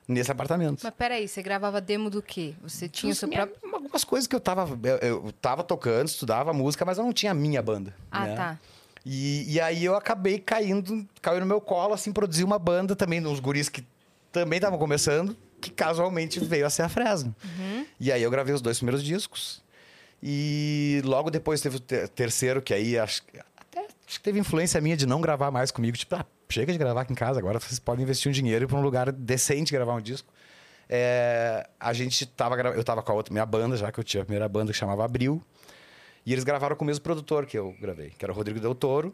nesse 0.09 0.31
apartamento. 0.33 0.81
Mas 0.83 0.95
peraí, 0.95 1.29
você 1.29 1.43
gravava 1.43 1.79
demo 1.81 2.09
do 2.09 2.23
quê? 2.23 2.55
Você 2.63 2.89
tinha 2.89 3.13
o 3.13 3.15
seu 3.15 3.29
Minha- 3.29 3.47
próprio. 3.47 3.75
Algumas 3.75 4.05
coisas 4.05 4.27
que 4.27 4.35
eu 4.35 4.41
tava. 4.41 4.79
Eu, 4.83 4.97
eu 5.27 5.33
tava 5.43 5.63
tocando, 5.63 6.09
estudava 6.09 6.53
música, 6.55 6.85
mas 6.87 6.97
eu 6.97 7.05
não 7.05 7.13
tinha 7.13 7.33
a 7.33 7.35
minha 7.35 7.61
banda. 7.61 7.95
Ah, 8.11 8.27
né? 8.27 8.35
tá. 8.35 8.59
E, 9.05 9.45
e 9.55 9.61
aí 9.61 9.85
eu 9.85 9.95
acabei 9.95 10.39
caindo, 10.39 11.07
caiu 11.23 11.41
no 11.41 11.47
meu 11.47 11.61
colo, 11.61 11.93
assim, 11.95 12.13
produzi 12.13 12.43
uma 12.43 12.59
banda 12.59 12.97
também, 12.97 13.25
uns 13.25 13.39
guris 13.41 13.69
que 13.69 13.87
também 14.33 14.57
estavam 14.57 14.79
começando, 14.79 15.37
que 15.61 15.71
casualmente 15.71 16.39
veio 16.41 16.67
a 16.67 16.71
ser 16.71 16.83
a 16.83 16.89
Fresno. 16.89 17.35
Uhum. 17.45 17.87
E 17.99 18.11
aí 18.13 18.23
eu 18.23 18.31
gravei 18.31 18.55
os 18.55 18.61
dois 18.61 18.79
primeiros 18.79 19.03
discos. 19.03 19.63
E 20.23 21.01
logo 21.05 21.31
depois 21.31 21.61
teve 21.61 21.77
o 21.77 21.81
te- 21.81 22.09
terceiro, 22.09 22.63
que 22.63 22.73
aí 22.75 22.99
acho, 22.99 23.23
que- 23.25 23.39
até 23.57 23.81
acho 23.81 24.19
que 24.19 24.21
teve 24.21 24.39
influência 24.39 24.81
minha 24.81 24.97
de 24.97 25.07
não 25.07 25.21
gravar 25.21 25.51
mais 25.51 25.71
comigo. 25.71 25.97
Tipo, 25.97 26.17
ah, 26.17 26.27
chega 26.49 26.73
de 26.73 26.79
gravar 26.79 27.03
aqui 27.03 27.13
em 27.13 27.17
casa, 27.17 27.39
agora 27.39 27.61
vocês 27.61 27.79
podem 27.79 28.03
investir 28.03 28.29
um 28.29 28.33
dinheiro 28.33 28.65
e 28.65 28.67
ir 28.67 28.69
pra 28.69 28.79
um 28.79 28.83
lugar 28.83 29.13
decente 29.13 29.73
gravar 29.73 29.95
um 29.95 30.01
disco. 30.01 30.33
É, 30.89 31.69
a 31.81 31.93
gente 31.93 32.25
tava 32.27 32.55
eu 32.61 32.85
tava 32.85 33.03
com 33.03 33.11
a 33.11 33.15
outra 33.17 33.33
minha 33.33 33.45
banda 33.45 33.77
já 33.77 33.91
que 33.91 33.99
eu 33.99 34.05
tinha 34.05 34.23
a 34.23 34.25
primeira 34.25 34.49
banda 34.49 34.71
que 34.71 34.79
chamava 34.79 35.05
Abril 35.05 35.43
e 36.25 36.33
eles 36.33 36.45
gravaram 36.45 36.77
com 36.77 36.85
o 36.85 36.87
mesmo 36.87 37.03
produtor 37.03 37.45
que 37.45 37.59
eu 37.59 37.75
gravei 37.81 38.11
que 38.11 38.25
era 38.25 38.33
o 38.33 38.37
Rodrigo 38.37 38.61
Del 38.61 38.73
Toro 38.73 39.13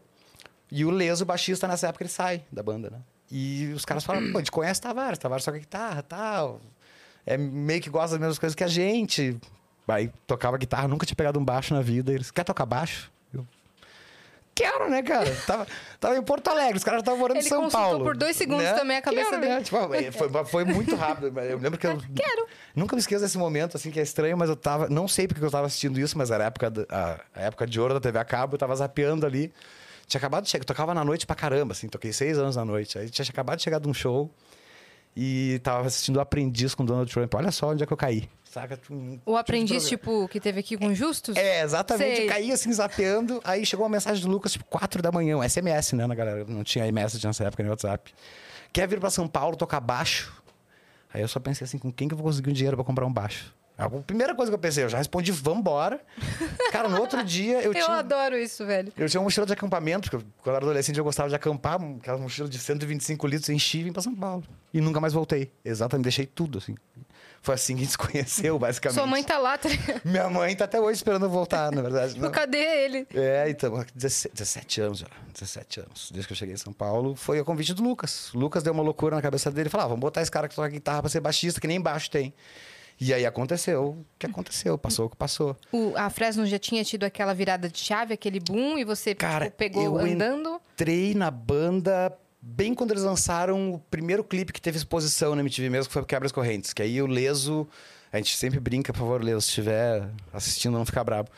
e 0.71 0.85
o 0.85 0.91
Leso 0.91 1.23
o 1.25 1.27
baixista 1.27 1.67
nessa 1.67 1.89
época 1.89 2.05
ele 2.05 2.11
sai 2.11 2.45
da 2.53 2.63
banda 2.63 2.91
né 2.91 2.99
e 3.35 3.73
os 3.75 3.85
caras 3.85 4.05
falaram 4.05 4.31
pô 4.31 4.39
a 4.39 4.41
gente 4.41 4.51
conhece 4.53 4.81
Tavares 4.81 5.19
Tavares 5.19 5.45
toca 5.45 5.59
guitarra 5.59 6.03
tal 6.03 6.61
é 7.25 7.37
meio 7.39 7.81
que 7.81 7.89
gosta 7.89 8.11
das 8.11 8.21
mesmas 8.21 8.39
coisas 8.39 8.55
que 8.55 8.63
a 8.63 8.69
gente 8.69 9.37
aí 9.89 10.11
tocava 10.27 10.57
guitarra 10.59 10.87
nunca 10.87 11.07
tinha 11.07 11.17
pegado 11.17 11.41
um 11.41 11.45
baixo 11.45 11.73
na 11.75 11.81
vida 11.81 12.13
eles 12.13 12.31
quer 12.31 12.45
tocar 12.45 12.67
baixo 12.67 13.11
eu 13.35 13.47
Quero, 14.55 14.91
né, 14.91 15.03
cara? 15.03 15.35
Tava, 15.47 15.67
tava 15.99 16.17
em 16.19 16.23
Porto 16.23 16.49
Alegre, 16.49 16.77
os 16.77 16.85
caras 16.85 17.01
estavam 17.01 17.19
morando 17.19 17.39
Ele 17.39 17.47
em 17.47 17.49
São 17.49 17.71
Paulo. 17.71 18.05
por 18.05 18.15
dois 18.15 18.37
segundos 18.37 18.65
né? 18.65 18.75
também 18.75 18.99
a 18.99 19.01
cabeça 19.03 19.31
Quero, 19.31 19.41
dele. 19.41 19.55
Né? 19.55 19.63
Tipo, 19.63 19.79
foi, 20.13 20.45
foi 20.45 20.65
muito 20.67 20.95
rápido. 20.95 21.29
Eu 21.41 21.57
lembro 21.59 21.79
que 21.79 21.87
eu. 21.87 21.97
Quero. 22.15 22.47
Nunca 22.77 22.95
me 22.95 23.01
esqueço 23.01 23.23
desse 23.25 23.39
momento, 23.39 23.79
assim, 23.79 23.91
que 23.91 23.99
é 23.99 24.03
estranho, 24.03 24.37
mas 24.37 24.51
eu 24.51 24.57
tava. 24.57 24.91
Não 24.91 25.09
sei 25.09 25.27
porque 25.27 25.43
eu 25.43 25.51
tava 25.51 25.67
assistindo 25.67 25.99
isso, 25.99 26.19
mas 26.19 26.31
era 26.31 26.45
a 26.45 26.47
época, 26.49 26.71
da- 26.71 26.85
a, 26.91 27.21
a 27.35 27.43
época 27.45 27.67
de 27.67 27.81
ouro 27.81 27.95
da 27.95 28.01
TV 28.01 28.19
a 28.19 28.25
cabo, 28.27 28.55
eu 28.55 28.59
tava 28.59 28.77
zapeando 28.77 29.25
ali. 29.25 29.51
Tinha 30.07 30.19
acabado 30.19 30.45
de 30.45 30.51
chegar, 30.51 30.63
eu 30.63 30.67
tocava 30.67 30.93
na 30.95 31.05
noite 31.05 31.27
pra 31.27 31.35
caramba, 31.37 31.73
assim, 31.73 31.89
toquei 31.89 32.13
seis 32.13 32.37
anos 32.39 32.57
na 32.57 32.65
noite. 32.65 32.99
Aí 32.99 33.09
tinha 33.11 33.25
acabado 33.29 33.57
de 33.59 33.63
chegar 33.65 33.79
de 33.79 33.89
um 33.89 33.95
show 33.95 34.31
e 35.17 35.61
tava 35.63 35.87
assistindo 35.87 36.17
o 36.17 36.21
Aprendiz 36.21 36.75
com 36.75 36.85
Donald 36.85 37.11
Trump. 37.13 37.33
Olha 37.35 37.51
só 37.51 37.71
onde 37.71 37.83
é 37.83 37.87
que 37.87 37.93
eu 37.93 37.97
caí. 37.97 38.29
Saca? 38.45 38.79
Um- 38.91 39.19
O 39.25 39.35
aprendiz, 39.37 39.89
tipo, 39.89 40.29
que 40.29 40.39
teve 40.39 40.61
aqui 40.61 40.77
com 40.77 40.95
Justus? 40.95 41.37
É, 41.39 41.63
exatamente. 41.63 42.17
Sei. 42.17 42.25
Eu 42.27 42.29
caí 42.29 42.53
assim, 42.53 42.71
zapeando. 42.71 43.41
Aí 43.45 43.65
chegou 43.65 43.87
uma 43.87 43.93
mensagem 43.93 44.23
do 44.23 44.31
Lucas, 44.31 44.53
tipo, 44.53 44.65
4 44.67 45.01
da 45.01 45.11
manhã, 45.11 45.39
um 45.39 45.43
SMS, 45.43 45.95
né, 45.97 46.07
na 46.07 46.15
galera? 46.15 46.45
Não 46.45 46.63
tinha 46.63 46.87
iMessage 46.87 47.27
nessa 47.27 47.45
época, 47.45 47.63
nem 47.63 47.71
WhatsApp. 47.71 48.13
Quer 48.71 48.87
vir 48.87 49.01
pra 49.01 49.09
São 49.09 49.27
Paulo 49.27 49.57
tocar 49.57 49.81
baixo? 49.81 50.35
Aí 51.15 51.23
eu 51.23 51.29
só 51.29 51.41
pensei 51.41 51.65
assim, 51.65 51.79
com 51.79 51.91
quem 51.91 52.09
que 52.09 52.13
eu 52.15 52.19
vou 52.19 52.27
conseguir 52.27 52.51
um 52.51 52.53
dinheiro 52.53 52.77
pra 52.77 52.85
comprar 52.85 53.07
um 53.07 53.13
baixo? 53.13 53.55
A 53.87 53.91
primeira 54.03 54.35
coisa 54.35 54.51
que 54.51 54.55
eu 54.55 54.59
pensei, 54.59 54.85
eu 54.85 54.89
já 54.89 54.99
respondi, 54.99 55.31
vambora. 55.33 56.01
Cara, 56.71 56.89
no 56.89 56.99
outro 57.01 57.23
dia 57.25 57.61
eu, 57.63 57.73
Eu 57.73 57.85
tinha... 57.85 57.97
adoro 57.99 58.37
isso, 58.37 58.65
velho. 58.67 58.93
Eu 58.97 59.09
tinha 59.09 59.21
uma 59.21 59.25
mochila 59.25 59.47
de 59.47 59.53
acampamento, 59.53 60.11
porque 60.11 60.17
eu- 60.25 60.29
quando 60.43 60.55
eu 60.55 60.57
era 60.57 60.65
adolescente 60.65 60.99
eu 60.99 61.05
gostava 61.05 61.29
de 61.29 61.35
acampar, 61.35 61.79
aquela 62.01 62.19
mochila 62.19 62.49
de 62.49 62.59
125 62.59 63.27
litros, 63.27 63.49
enchi 63.49 63.79
e 63.79 63.83
vim 63.85 63.93
pra 63.93 64.03
São 64.03 64.15
Paulo. 64.15 64.45
E 64.73 64.81
nunca 64.81 65.01
mais 65.01 65.13
voltei. 65.13 65.51
Exatamente, 65.65 66.05
deixei 66.05 66.27
tudo, 66.27 66.59
assim. 66.59 66.75
Foi 67.45 67.57
assim 67.57 67.75
que 67.75 67.81
a 67.81 67.85
gente 67.85 67.91
se 67.91 67.99
conheceu, 67.99 68.57
basicamente. 68.57 68.95
Sua 68.99 69.07
mãe 69.07 69.21
tá 69.25 69.37
lá, 69.37 69.59
tá? 69.59 69.69
Minha 70.05 70.31
mãe 70.31 70.55
tá 70.55 70.65
até 70.65 70.81
hoje 70.81 70.99
esperando 70.99 71.25
eu 71.27 71.31
voltar, 71.31 71.73
na 71.73 71.83
verdade. 71.83 72.17
Não. 72.21 72.31
Cadê 72.31 72.57
ele? 72.85 73.05
É, 73.13 73.51
então, 73.51 73.85
17, 73.97 74.33
17 74.33 74.81
anos 74.81 74.99
já. 75.01 75.07
17 75.35 75.81
anos. 75.81 76.11
Desde 76.13 76.29
que 76.29 76.33
eu 76.35 76.37
cheguei 76.37 76.55
em 76.55 76.59
São 76.59 76.73
Paulo, 76.73 77.17
foi 77.17 77.41
o 77.41 77.45
convite 77.45 77.75
do 77.75 77.83
Lucas. 77.83 78.33
O 78.33 78.39
Lucas 78.39 78.63
deu 78.63 78.73
uma 78.73 78.83
loucura 78.85 79.17
na 79.17 79.23
cabeça 79.23 79.51
dele. 79.51 79.69
Falou: 79.69 79.87
ah, 79.87 79.89
vamos 79.89 80.01
botar 80.01 80.23
esse 80.23 80.31
cara 80.31 80.47
que 80.47 80.55
toca 80.55 80.69
guitarra 80.69 81.01
pra 81.03 81.11
ser 81.11 81.19
baixista, 81.19 81.61
que 81.61 81.67
nem 81.67 81.81
baixo 81.81 82.09
tem. 82.13 82.33
E 83.05 83.13
aí 83.13 83.27
aconteceu 83.27 83.85
o 83.85 84.07
que 84.17 84.27
aconteceu, 84.27 84.79
passou 84.79 85.07
o 85.07 85.11
que 85.11 85.17
passou. 85.17 85.57
O, 85.73 85.93
a 85.97 86.09
Fresno 86.09 86.47
já 86.47 86.57
tinha 86.57 86.85
tido 86.85 87.03
aquela 87.03 87.35
virada 87.35 87.69
de 87.69 87.77
chave, 87.77 88.15
aquele 88.15 88.39
boom, 88.39 88.79
e 88.79 88.85
você 88.85 89.13
Cara, 89.13 89.47
tipo, 89.47 89.57
pegou 89.57 89.99
andando? 89.99 90.61
Entrei 90.75 91.13
na 91.13 91.29
banda 91.29 92.17
bem 92.41 92.73
quando 92.73 92.93
eles 92.93 93.03
lançaram 93.03 93.75
o 93.75 93.79
primeiro 93.81 94.23
clipe 94.23 94.53
que 94.53 94.63
teve 94.63 94.77
exposição 94.77 95.35
na 95.35 95.41
MTV 95.41 95.69
mesmo, 95.69 95.89
que 95.89 95.93
foi 95.93 96.05
Quebra 96.05 96.27
as 96.27 96.33
Correntes. 96.33 96.73
Que 96.73 96.81
aí 96.81 97.03
o 97.03 97.09
Leso. 97.09 97.67
A 98.13 98.19
gente 98.19 98.37
sempre 98.37 98.61
brinca, 98.61 98.93
por 98.93 99.01
favor, 99.01 99.21
Leso, 99.21 99.41
se 99.41 99.49
estiver 99.49 100.09
assistindo, 100.33 100.79
não 100.79 100.87
ficar 100.87 101.03
brabo. 101.03 101.29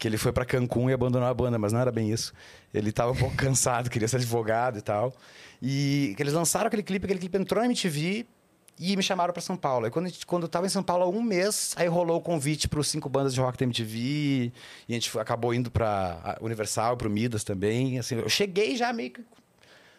Que 0.00 0.08
ele 0.08 0.18
foi 0.18 0.32
pra 0.32 0.44
Cancún 0.44 0.90
e 0.90 0.92
abandonou 0.92 1.28
a 1.28 1.34
banda, 1.34 1.56
mas 1.56 1.72
não 1.72 1.78
era 1.78 1.92
bem 1.92 2.10
isso. 2.10 2.32
Ele 2.74 2.90
tava 2.90 3.12
um 3.12 3.16
pouco 3.16 3.36
cansado, 3.38 3.88
queria 3.88 4.08
ser 4.08 4.16
advogado 4.16 4.76
e 4.76 4.82
tal. 4.82 5.14
E 5.62 6.14
que 6.16 6.22
eles 6.24 6.32
lançaram 6.32 6.66
aquele 6.66 6.82
clipe, 6.82 7.04
aquele 7.04 7.20
clipe 7.20 7.38
entrou 7.38 7.60
na 7.60 7.66
MTV 7.66 8.26
e 8.90 8.96
me 8.96 9.02
chamaram 9.02 9.32
pra 9.32 9.40
São 9.40 9.56
Paulo. 9.56 9.84
Aí 9.84 9.90
quando, 9.92 10.08
gente- 10.08 10.26
quando 10.26 10.42
eu 10.44 10.48
tava 10.48 10.66
em 10.66 10.68
São 10.68 10.82
Paulo 10.82 11.04
há 11.04 11.08
um 11.08 11.22
mês, 11.22 11.74
aí 11.76 11.86
rolou 11.86 12.16
o 12.16 12.20
convite 12.20 12.66
para 12.66 12.82
cinco 12.82 13.08
bandas 13.08 13.32
de 13.34 13.40
rock 13.40 13.56
da 13.58 13.64
MTV 13.64 13.98
e 13.98 14.52
a 14.88 14.92
gente 14.94 15.18
acabou 15.18 15.54
indo 15.54 15.70
pra 15.70 16.36
Universal, 16.40 16.96
pro 16.96 17.08
Midas 17.10 17.44
também. 17.44 17.98
Assim, 17.98 18.16
eu 18.16 18.28
cheguei 18.28 18.76
já 18.76 18.92
meio 18.92 19.10
que 19.10 19.22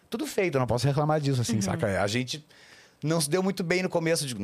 tudo 0.10 0.26
feito, 0.28 0.60
não 0.60 0.68
posso 0.68 0.86
reclamar 0.86 1.20
disso, 1.22 1.40
assim, 1.42 1.62
saca? 1.62 2.02
A 2.04 2.08
gente 2.08 2.46
não 3.04 3.20
se 3.20 3.30
deu 3.30 3.42
muito 3.44 3.64
bem 3.64 3.82
no 3.84 3.90
começo, 3.90 4.26
de, 4.26 4.36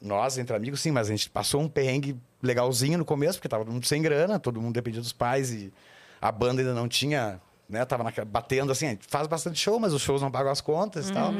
nós 0.00 0.38
entre 0.38 0.54
amigos, 0.54 0.80
sim, 0.80 0.90
mas 0.90 1.08
a 1.08 1.10
gente 1.10 1.28
passou 1.30 1.60
um 1.60 1.68
perrengue 1.68 2.16
legalzinho 2.42 2.98
no 2.98 3.04
começo, 3.04 3.38
porque 3.38 3.48
tava 3.48 3.64
todo 3.64 3.72
mundo 3.72 3.86
sem 3.86 4.00
grana, 4.02 4.38
todo 4.38 4.60
mundo 4.60 4.74
dependia 4.74 5.00
dos 5.00 5.12
pais 5.12 5.50
e 5.52 5.72
a 6.20 6.30
banda 6.30 6.60
ainda 6.60 6.74
não 6.74 6.86
tinha, 6.86 7.40
né, 7.68 7.84
tava 7.84 8.04
naquela- 8.04 8.24
batendo 8.26 8.70
assim, 8.70 8.98
faz 9.08 9.26
bastante 9.26 9.58
show, 9.58 9.80
mas 9.80 9.92
os 9.92 10.02
shows 10.02 10.20
não 10.22 10.30
pagam 10.30 10.52
as 10.52 10.60
contas 10.60 11.08
e 11.08 11.12
tal. 11.12 11.32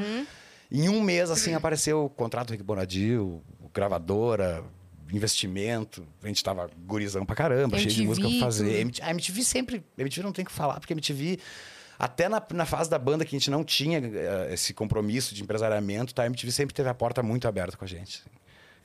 Em 0.70 0.88
um 0.88 1.00
mês, 1.00 1.30
assim, 1.30 1.54
apareceu 1.54 2.04
o 2.04 2.10
contrato 2.10 2.48
do 2.48 2.50
Rick 2.52 2.62
Bonadil, 2.64 3.42
gravadora, 3.72 4.64
investimento, 5.12 6.06
a 6.22 6.26
gente 6.26 6.42
tava 6.42 6.68
gurizão 6.86 7.24
pra 7.24 7.36
caramba, 7.36 7.76
cheio 7.78 7.90
de 7.90 8.02
MTV, 8.02 8.08
música 8.08 8.28
pra 8.28 8.46
fazer. 8.46 8.86
A 9.02 9.10
MTV 9.10 9.42
sempre. 9.44 9.84
A 9.96 10.00
MTV 10.00 10.22
não 10.24 10.32
tem 10.32 10.42
o 10.44 10.46
que 10.46 10.52
falar, 10.52 10.80
porque 10.80 10.92
a 10.92 10.94
MTV. 10.96 11.38
Até 11.98 12.28
na, 12.28 12.42
na 12.52 12.66
fase 12.66 12.90
da 12.90 12.98
banda 12.98 13.24
que 13.24 13.34
a 13.34 13.38
gente 13.38 13.50
não 13.50 13.64
tinha 13.64 13.98
eh, 13.98 14.50
esse 14.52 14.74
compromisso 14.74 15.34
de 15.34 15.42
empresariamento, 15.42 16.14
tá? 16.14 16.24
A 16.24 16.26
MTV 16.26 16.52
sempre 16.52 16.74
teve 16.74 16.88
a 16.90 16.94
porta 16.94 17.22
muito 17.22 17.48
aberta 17.48 17.74
com 17.76 17.84
a 17.84 17.88
gente. 17.88 18.22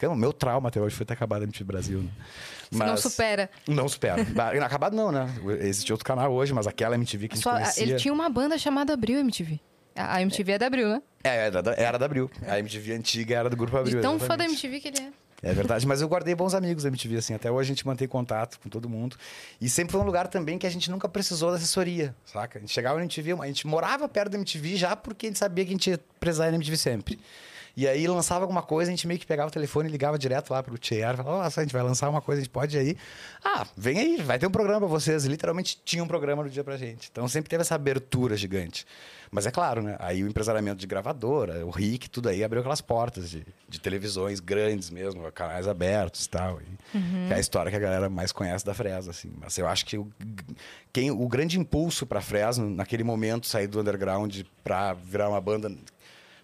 O 0.04 0.16
meu 0.16 0.34
trauma 0.34 0.70
até 0.70 0.82
hoje 0.82 0.96
foi 0.96 1.06
ter 1.06 1.14
acabado 1.14 1.42
a 1.42 1.44
MTV 1.44 1.64
Brasil. 1.66 2.00
Né? 2.00 2.10
Você 2.72 2.84
não 2.84 2.98
supera. 2.98 3.50
Não 3.68 3.88
supera. 3.90 4.24
Ba- 4.24 4.52
acabado 4.66 4.96
não, 4.96 5.12
né? 5.12 5.28
Existe 5.60 5.92
outro 5.92 6.06
canal 6.06 6.32
hoje, 6.32 6.54
mas 6.54 6.66
aquela 6.66 6.96
MTV 6.96 7.28
que 7.28 7.34
a 7.34 7.36
gente 7.36 7.44
Só- 7.44 7.52
conhecia... 7.54 7.84
ele 7.84 7.96
tinha 7.98 8.14
uma 8.14 8.30
banda 8.30 8.58
chamada 8.58 8.94
Abril 8.94 9.20
MTV. 9.20 9.60
A 9.96 10.22
MTV 10.22 10.54
é 10.54 10.58
da 10.58 10.68
Abril, 10.68 10.90
né? 10.90 11.02
É, 11.24 11.48
era 11.48 11.62
da, 11.62 11.74
era 11.74 12.00
da 12.00 12.06
Abril. 12.06 12.30
A 12.48 12.60
MTV 12.60 12.94
antiga 12.94 13.36
era 13.38 13.50
do 13.50 13.58
Grupo 13.58 13.78
Abril. 13.78 13.96
De 13.96 14.02
tão 14.02 14.20
fã 14.20 14.38
da. 14.38 14.46
MTV 14.46 14.80
que 14.80 14.88
ele 14.88 15.00
é. 15.00 15.12
É 15.44 15.54
verdade, 15.54 15.88
mas 15.88 16.02
eu 16.02 16.08
guardei 16.08 16.36
bons 16.36 16.54
amigos 16.54 16.84
da 16.84 16.90
MTV, 16.90 17.18
assim. 17.18 17.34
Até 17.34 17.50
hoje 17.50 17.72
a 17.72 17.74
gente 17.74 17.86
mantém 17.86 18.08
contato 18.08 18.60
com 18.60 18.70
todo 18.70 18.88
mundo. 18.88 19.18
E 19.60 19.68
sempre 19.68 19.92
foi 19.92 20.02
um 20.02 20.04
lugar 20.04 20.28
também 20.28 20.60
que 20.60 20.68
a 20.68 20.70
gente 20.70 20.92
nunca 20.92 21.10
precisou 21.10 21.50
da 21.50 21.58
assessoria, 21.58 22.16
saca? 22.26 22.60
A 22.60 22.62
gente 22.62 22.72
chegava 22.72 22.98
na 22.98 23.06
MTV, 23.06 23.34
a 23.42 23.48
gente 23.48 23.66
morava 23.66 24.08
perto 24.08 24.34
da 24.34 24.38
MTV 24.38 24.76
já 24.76 24.96
porque 24.96 25.26
a 25.26 25.30
gente 25.30 25.40
sabia 25.40 25.66
que 25.66 25.72
a 25.72 25.74
gente 25.74 25.90
ia 25.90 26.00
precisar 26.20 26.50
da 26.52 26.56
MTV 26.56 26.78
sempre. 26.78 27.20
E 27.76 27.88
aí 27.88 28.08
lançava 28.08 28.44
alguma 28.44 28.62
coisa, 28.62 28.92
a 28.92 28.94
gente 28.94 29.08
meio 29.08 29.20
que 29.20 29.26
pegava 29.26 29.50
o 29.50 29.52
telefone 29.52 29.88
e 29.88 29.92
ligava 29.92 30.18
direto 30.18 30.52
lá 30.52 30.62
pro 30.62 30.78
Tchear, 30.78 31.16
falava, 31.18 31.44
nossa, 31.44 31.62
a 31.62 31.64
gente 31.64 31.74
vai 31.74 31.82
lançar 31.84 32.10
uma 32.10 32.22
coisa, 32.22 32.42
a 32.42 32.44
gente 32.44 32.52
pode 32.52 32.76
ir 32.76 32.80
aí. 32.80 32.98
Ah, 33.44 33.66
vem 33.76 33.98
aí, 33.98 34.18
vai 34.22 34.38
ter 34.38 34.48
um 34.48 34.52
programa 34.52 34.80
pra 34.80 34.90
vocês. 34.90 35.26
E 35.26 35.30
literalmente 35.30 35.80
tinha 35.84 36.04
um 36.04 36.08
programa 36.08 36.44
no 36.44 36.50
dia 36.50 36.64
pra 36.64 36.78
gente. 36.78 37.10
Então 37.12 37.28
sempre 37.28 37.50
teve 37.50 37.62
essa 37.62 37.76
abertura 37.76 38.36
gigante. 38.36 38.86
Mas 39.34 39.46
é 39.46 39.52
claro, 39.52 39.82
né? 39.82 39.96
Aí 40.00 40.24
o 40.24 40.28
empresariamento 40.28 40.78
de 40.78 40.86
gravadora, 40.86 41.66
o 41.66 41.70
RIC, 41.70 42.10
tudo 42.10 42.28
aí 42.28 42.44
abriu 42.44 42.60
aquelas 42.60 42.82
portas 42.82 43.30
de, 43.30 43.46
de 43.70 43.80
televisões 43.80 44.42
grandes 44.42 44.90
mesmo, 44.90 45.32
canais 45.32 45.70
abertos 45.70 46.26
e 46.26 46.30
tal. 46.30 46.60
E 46.62 46.98
Que 47.28 47.34
é 47.34 47.38
a 47.38 47.40
história 47.40 47.72
que 47.72 47.78
a 47.78 47.80
galera 47.80 48.10
mais 48.10 48.34
conhece 48.34 48.66
da 48.66 48.74
Fresno, 48.74 49.10
assim. 49.10 49.32
Mas 49.40 49.58
eu 49.58 49.66
acho 49.68 49.86
que 49.86 49.98
o, 49.98 50.12
quem, 50.92 51.10
o 51.12 51.28
grande 51.30 51.58
impulso 51.58 52.06
pra 52.06 52.20
Fresno, 52.20 52.70
naquele 52.70 53.06
momento, 53.06 53.48
sair 53.48 53.68
do 53.68 53.80
underground 53.80 54.42
pra 54.62 54.92
virar 54.92 55.30
uma 55.30 55.40
banda 55.40 55.72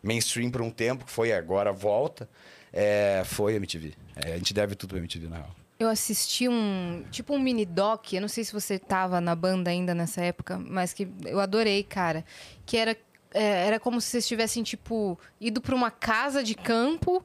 mainstream 0.02 0.50
por 0.50 0.62
um 0.62 0.70
tempo, 0.70 1.06
que 1.06 1.12
foi 1.12 1.32
agora 1.34 1.72
volta, 1.72 2.30
é, 2.72 3.24
foi 3.26 3.56
MTV. 3.56 3.94
É, 4.16 4.34
a 4.34 4.38
gente 4.38 4.54
deve 4.54 4.76
tudo 4.76 4.92
pra 4.92 4.98
MTV, 5.00 5.28
na 5.28 5.38
real. 5.38 5.56
Eu 5.80 5.90
assisti 5.90 6.48
um. 6.50 7.04
Tipo 7.12 7.36
um 7.36 7.40
mini 7.40 7.66
doc. 7.66 8.14
Eu 8.14 8.22
não 8.22 8.28
sei 8.28 8.44
se 8.44 8.52
você 8.52 8.80
tava 8.80 9.22
na 9.22 9.36
banda 9.36 9.70
ainda 9.70 9.94
nessa 9.94 10.22
época, 10.22 10.58
mas 10.58 10.92
que 10.92 11.08
eu 11.26 11.40
adorei, 11.40 11.84
cara. 11.84 12.26
Que 12.66 12.78
era. 12.78 12.98
é, 13.32 13.68
era 13.68 13.80
como 13.80 14.02
se 14.02 14.08
vocês 14.10 14.28
tivessem, 14.28 14.64
tipo, 14.64 15.20
ido 15.40 15.62
pra 15.62 15.76
uma 15.76 15.92
casa 15.92 16.44
de 16.44 16.56
campo. 16.56 17.24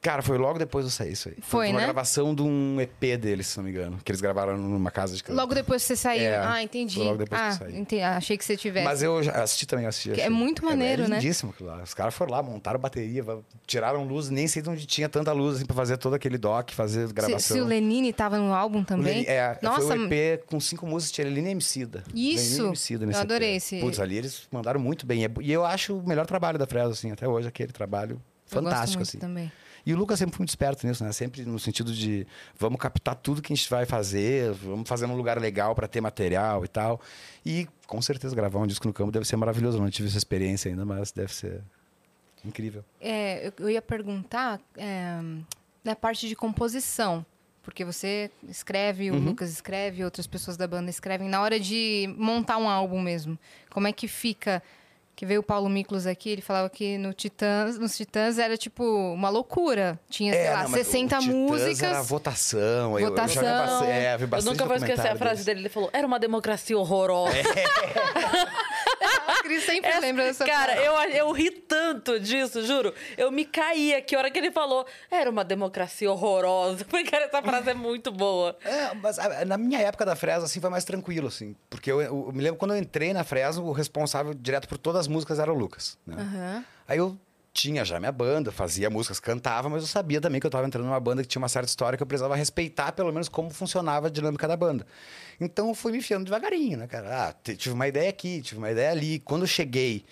Cara, 0.00 0.22
foi 0.22 0.38
logo 0.38 0.60
depois 0.60 0.84
do 0.84 0.90
sair 0.92 1.12
isso 1.12 1.28
aí. 1.28 1.34
Foi, 1.42 1.70
uma 1.70 1.80
né? 1.80 1.84
gravação 1.86 2.32
de 2.32 2.40
um 2.40 2.80
EP 2.80 3.18
deles, 3.18 3.48
se 3.48 3.56
não 3.56 3.64
me 3.64 3.70
engano. 3.70 3.98
Que 4.04 4.12
eles 4.12 4.20
gravaram 4.20 4.56
numa 4.56 4.92
casa 4.92 5.16
de. 5.16 5.24
Logo 5.28 5.52
depois 5.52 5.82
que 5.82 5.88
você 5.88 5.96
saiu. 5.96 6.22
É, 6.22 6.36
ah, 6.38 6.62
entendi. 6.62 6.94
foi 6.94 7.04
logo 7.04 7.18
depois 7.18 7.40
que 7.40 7.46
ah, 7.46 7.50
eu 7.50 7.58
saí. 7.72 7.80
ente- 7.80 8.00
achei 8.00 8.38
que 8.38 8.44
você 8.44 8.56
tivesse. 8.56 8.84
Mas 8.86 9.02
eu 9.02 9.18
assisti 9.18 9.66
também, 9.66 9.84
eu 9.84 9.88
assisti. 9.88 10.12
Que 10.12 10.20
é 10.20 10.30
muito 10.30 10.64
maneiro, 10.64 11.02
é, 11.02 11.08
né? 11.08 11.16
lindíssimo 11.16 11.50
aquilo 11.50 11.68
lá. 11.70 11.82
Os 11.82 11.94
caras 11.94 12.14
foram 12.14 12.30
lá, 12.30 12.40
montaram 12.42 12.78
bateria, 12.78 13.24
tiraram 13.66 14.04
luz, 14.04 14.30
nem 14.30 14.46
sei 14.46 14.62
de 14.62 14.70
onde 14.70 14.86
tinha 14.86 15.08
tanta 15.08 15.32
luz 15.32 15.56
assim 15.56 15.66
pra 15.66 15.74
fazer 15.74 15.96
todo 15.96 16.14
aquele 16.14 16.38
doc, 16.38 16.70
fazer 16.70 17.08
se, 17.08 17.12
gravação. 17.12 17.56
se 17.56 17.60
o 17.60 17.64
Lenine 17.64 18.12
tava 18.12 18.38
no 18.38 18.54
álbum 18.54 18.84
também. 18.84 19.06
Lenine- 19.14 19.26
é, 19.26 19.58
Nossa, 19.60 19.80
foi 19.88 19.98
um 19.98 20.06
EP 20.12 20.44
com 20.46 20.60
cinco 20.60 20.86
músicas, 20.86 21.10
tinha 21.12 21.26
Lenine 21.26 21.48
e 21.48 21.52
Emicida. 21.52 22.04
Isso! 22.14 22.42
Lenine 22.52 22.64
e 22.64 22.68
Emicida 22.68 23.04
nesse 23.06 23.18
Eu 23.18 23.22
EP. 23.24 23.30
adorei 23.32 23.56
esse- 23.56 23.80
Putz, 23.80 23.98
ali 23.98 24.16
eles 24.16 24.46
mandaram 24.52 24.78
muito 24.78 25.04
bem. 25.04 25.24
É 25.24 25.30
E 25.40 25.52
eu 25.52 25.64
acho 25.64 25.98
o 25.98 26.06
melhor 26.08 26.24
trabalho 26.24 26.56
da 26.56 26.68
Fresno, 26.68 26.90
assim, 26.92 27.10
até 27.10 27.26
hoje, 27.26 27.48
aquele 27.48 27.72
trabalho 27.72 28.12
eu 28.12 28.20
fantástico, 28.46 29.02
assim. 29.02 29.18
também. 29.18 29.50
E 29.88 29.94
o 29.94 29.96
Lucas 29.96 30.18
sempre 30.18 30.36
foi 30.36 30.42
muito 30.42 30.50
esperto 30.50 30.86
nisso, 30.86 31.02
né? 31.02 31.10
Sempre 31.12 31.46
no 31.46 31.58
sentido 31.58 31.94
de 31.94 32.26
vamos 32.54 32.78
captar 32.78 33.14
tudo 33.14 33.40
que 33.40 33.50
a 33.50 33.56
gente 33.56 33.70
vai 33.70 33.86
fazer, 33.86 34.52
vamos 34.52 34.86
fazer 34.86 35.06
num 35.06 35.16
lugar 35.16 35.40
legal 35.40 35.74
para 35.74 35.88
ter 35.88 36.02
material 36.02 36.62
e 36.62 36.68
tal. 36.68 37.00
E 37.42 37.66
com 37.86 38.02
certeza 38.02 38.36
gravar 38.36 38.58
um 38.58 38.66
disco 38.66 38.86
no 38.86 38.92
campo 38.92 39.10
deve 39.10 39.24
ser 39.24 39.36
maravilhoso. 39.36 39.78
Eu 39.78 39.82
não 39.82 39.88
tive 39.88 40.06
essa 40.06 40.18
experiência 40.18 40.70
ainda, 40.70 40.84
mas 40.84 41.10
deve 41.10 41.32
ser 41.32 41.62
incrível. 42.44 42.84
É, 43.00 43.50
eu, 43.58 43.70
ia 43.70 43.80
perguntar 43.80 44.60
é, 44.76 45.22
na 45.82 45.96
parte 45.96 46.28
de 46.28 46.36
composição. 46.36 47.24
Porque 47.62 47.82
você 47.82 48.30
escreve, 48.46 49.10
o 49.10 49.14
Uhum. 49.14 49.24
Lucas 49.24 49.50
escreve, 49.50 50.04
outras 50.04 50.26
pessoas 50.26 50.58
da 50.58 50.66
banda 50.66 50.90
escrevem. 50.90 51.30
Na 51.30 51.40
hora 51.40 51.58
de 51.58 52.14
montar 52.18 52.58
um 52.58 52.68
álbum 52.68 53.00
mesmo, 53.00 53.38
como 53.70 53.86
é 53.86 53.92
que 53.92 54.06
fica? 54.06 54.62
Que 55.18 55.26
veio 55.26 55.40
o 55.40 55.42
Paulo 55.42 55.68
Miklos 55.68 56.06
aqui, 56.06 56.30
ele 56.30 56.40
falava 56.40 56.70
que 56.70 56.96
no 56.96 57.12
Titãs, 57.12 57.76
nos 57.76 57.96
Titãs 57.96 58.38
era 58.38 58.56
tipo 58.56 58.84
uma 58.84 59.28
loucura. 59.28 59.98
Tinha, 60.08 60.32
sei 60.32 60.44
lá, 60.44 60.60
É, 60.60 60.62
não, 60.62 60.68
mas 60.70 60.86
60 60.86 61.16
o 61.16 61.18
Titãs 61.18 61.34
músicas. 61.34 61.82
Era 61.82 62.02
votação. 62.02 62.92
eu- 62.92 63.00
Eu, 63.00 63.10
Votação. 63.10 63.42
bastante, 63.42 63.90
é, 63.90 64.16
vi 64.16 64.22
Eu 64.22 64.28
bastante 64.28 64.52
nunca 64.52 64.64
vou 64.66 64.76
esquecer 64.76 65.08
a 65.08 65.16
frase 65.16 65.44
dele. 65.44 65.58
Ele 65.62 65.68
falou: 65.68 65.90
era 65.92 66.06
uma 66.06 66.20
democracia 66.20 66.78
horrorosa. 66.78 67.34
A 69.26 69.42
Cris 69.42 69.64
sempre 69.64 69.90
Essa- 69.90 70.00
lembra 70.00 70.24
dessa 70.24 70.44
Cara, 70.44 70.72
frase. 70.74 70.86
eu, 71.16 71.26
eu 71.26 71.32
ri 71.32 71.50
tanto 71.50 72.18
disso, 72.18 72.64
juro. 72.64 72.92
Eu 73.16 73.30
me 73.30 73.44
caí 73.44 73.94
aqui 73.94 74.14
a 74.14 74.18
hora 74.18 74.30
que 74.30 74.38
ele 74.38 74.50
falou. 74.50 74.86
Era 75.10 75.30
uma 75.30 75.44
democracia 75.44 76.10
horrorosa. 76.10 76.82
Eu 76.84 76.86
Falei, 76.88 77.04
cara, 77.06 77.24
essa 77.26 77.42
frase 77.42 77.70
é 77.70 77.74
muito 77.74 78.10
boa. 78.10 78.56
É, 78.64 78.94
mas 78.94 79.16
na 79.46 79.56
minha 79.58 79.80
época 79.80 80.04
da 80.06 80.16
Fresno, 80.16 80.44
assim, 80.44 80.60
foi 80.60 80.70
mais 80.70 80.84
tranquilo, 80.84 81.28
assim. 81.28 81.54
Porque 81.70 81.90
eu, 81.90 82.00
eu 82.00 82.30
me 82.32 82.42
lembro 82.42 82.58
quando 82.58 82.72
eu 82.74 82.78
entrei 82.78 83.12
na 83.12 83.22
Fresno, 83.24 83.64
o 83.64 83.72
responsável 83.72 84.32
direto 84.34 84.66
por 84.68 84.78
todas 84.78 85.00
as 85.00 85.07
músicas 85.08 85.38
era 85.38 85.52
o 85.52 85.56
Lucas, 85.56 85.98
né? 86.06 86.16
Aham. 86.18 86.64
Aí 86.86 86.98
eu 86.98 87.18
tinha 87.52 87.84
já 87.84 87.98
minha 87.98 88.12
banda, 88.12 88.52
fazia 88.52 88.88
músicas, 88.88 89.18
cantava, 89.18 89.68
mas 89.68 89.82
eu 89.82 89.88
sabia 89.88 90.20
também 90.20 90.40
que 90.40 90.46
eu 90.46 90.48
estava 90.48 90.66
entrando 90.66 90.84
numa 90.86 91.00
banda 91.00 91.22
que 91.22 91.28
tinha 91.28 91.42
uma 91.42 91.48
certa 91.48 91.68
história 91.68 91.96
que 91.96 92.02
eu 92.02 92.06
precisava 92.06 92.36
respeitar, 92.36 92.92
pelo 92.92 93.12
menos, 93.12 93.28
como 93.28 93.50
funcionava 93.50 94.06
a 94.06 94.10
dinâmica 94.10 94.46
da 94.46 94.56
banda. 94.56 94.86
Então 95.40 95.68
eu 95.68 95.74
fui 95.74 95.90
me 95.90 95.98
enfiando 95.98 96.24
devagarinho, 96.24 96.78
né, 96.78 96.86
cara? 96.86 97.28
Ah, 97.28 97.34
tive 97.42 97.74
uma 97.74 97.88
ideia 97.88 98.10
aqui, 98.10 98.40
tive 98.42 98.58
uma 98.58 98.70
ideia 98.70 98.90
ali. 98.92 99.18
Quando 99.18 99.42
eu 99.42 99.48
cheguei 99.48 100.04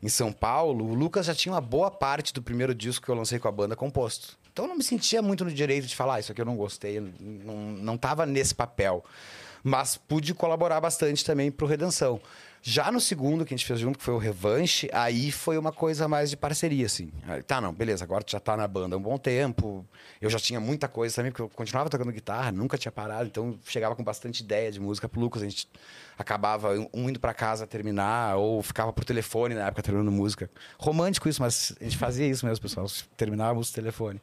em 0.00 0.08
São 0.08 0.32
Paulo, 0.32 0.84
o 0.84 0.94
Lucas 0.94 1.26
já 1.26 1.34
tinha 1.34 1.52
uma 1.52 1.60
boa 1.60 1.90
parte 1.90 2.32
do 2.32 2.42
primeiro 2.42 2.74
disco 2.74 3.04
que 3.04 3.10
eu 3.10 3.14
lancei 3.14 3.38
com 3.38 3.48
a 3.48 3.52
banda 3.52 3.74
composto. 3.74 4.38
Então 4.52 4.66
eu 4.66 4.68
não 4.68 4.76
me 4.76 4.84
sentia 4.84 5.22
muito 5.22 5.44
no 5.44 5.52
direito 5.52 5.86
de 5.86 5.96
falar, 5.96 6.16
ah, 6.16 6.20
isso 6.20 6.30
aqui 6.30 6.40
eu 6.40 6.44
não 6.44 6.56
gostei, 6.56 7.00
não, 7.00 7.56
não 7.56 7.96
tava 7.96 8.26
nesse 8.26 8.54
papel. 8.54 9.04
Mas 9.64 9.96
pude 9.96 10.34
colaborar 10.34 10.80
bastante 10.80 11.24
também 11.24 11.50
pro 11.50 11.66
Redenção. 11.66 12.20
Já 12.64 12.92
no 12.92 13.00
segundo 13.00 13.44
que 13.44 13.52
a 13.52 13.56
gente 13.56 13.66
fez 13.66 13.80
junto, 13.80 13.98
que 13.98 14.04
foi 14.04 14.14
o 14.14 14.18
Revanche, 14.18 14.88
aí 14.92 15.32
foi 15.32 15.58
uma 15.58 15.72
coisa 15.72 16.06
mais 16.06 16.30
de 16.30 16.36
parceria, 16.36 16.86
assim. 16.86 17.10
Tá, 17.44 17.60
não, 17.60 17.72
beleza, 17.72 18.04
agora 18.04 18.22
tu 18.22 18.30
já 18.30 18.38
tá 18.38 18.56
na 18.56 18.68
banda 18.68 18.94
há 18.94 18.98
um 18.98 19.02
bom 19.02 19.18
tempo. 19.18 19.84
Eu 20.20 20.30
já 20.30 20.38
tinha 20.38 20.60
muita 20.60 20.86
coisa 20.86 21.16
também, 21.16 21.32
porque 21.32 21.42
eu 21.42 21.48
continuava 21.48 21.90
tocando 21.90 22.12
guitarra, 22.12 22.52
nunca 22.52 22.78
tinha 22.78 22.92
parado, 22.92 23.26
então 23.26 23.58
chegava 23.64 23.96
com 23.96 24.04
bastante 24.04 24.44
ideia 24.44 24.70
de 24.70 24.78
música 24.78 25.08
pro 25.08 25.20
Lucas. 25.20 25.42
A 25.42 25.44
gente 25.44 25.68
acabava 26.16 26.70
um 26.94 27.08
indo 27.08 27.18
pra 27.18 27.34
casa 27.34 27.66
terminar, 27.66 28.36
ou 28.36 28.62
ficava 28.62 28.92
por 28.92 29.04
telefone 29.04 29.56
na 29.56 29.66
época 29.66 29.82
terminando 29.82 30.12
música. 30.12 30.48
Romântico 30.78 31.28
isso, 31.28 31.42
mas 31.42 31.74
a 31.80 31.84
gente 31.84 31.98
fazia 31.98 32.28
isso 32.28 32.46
mesmo, 32.46 32.62
pessoal. 32.62 32.86
Terminávamos 33.16 33.70
o 33.70 33.74
telefone. 33.74 34.22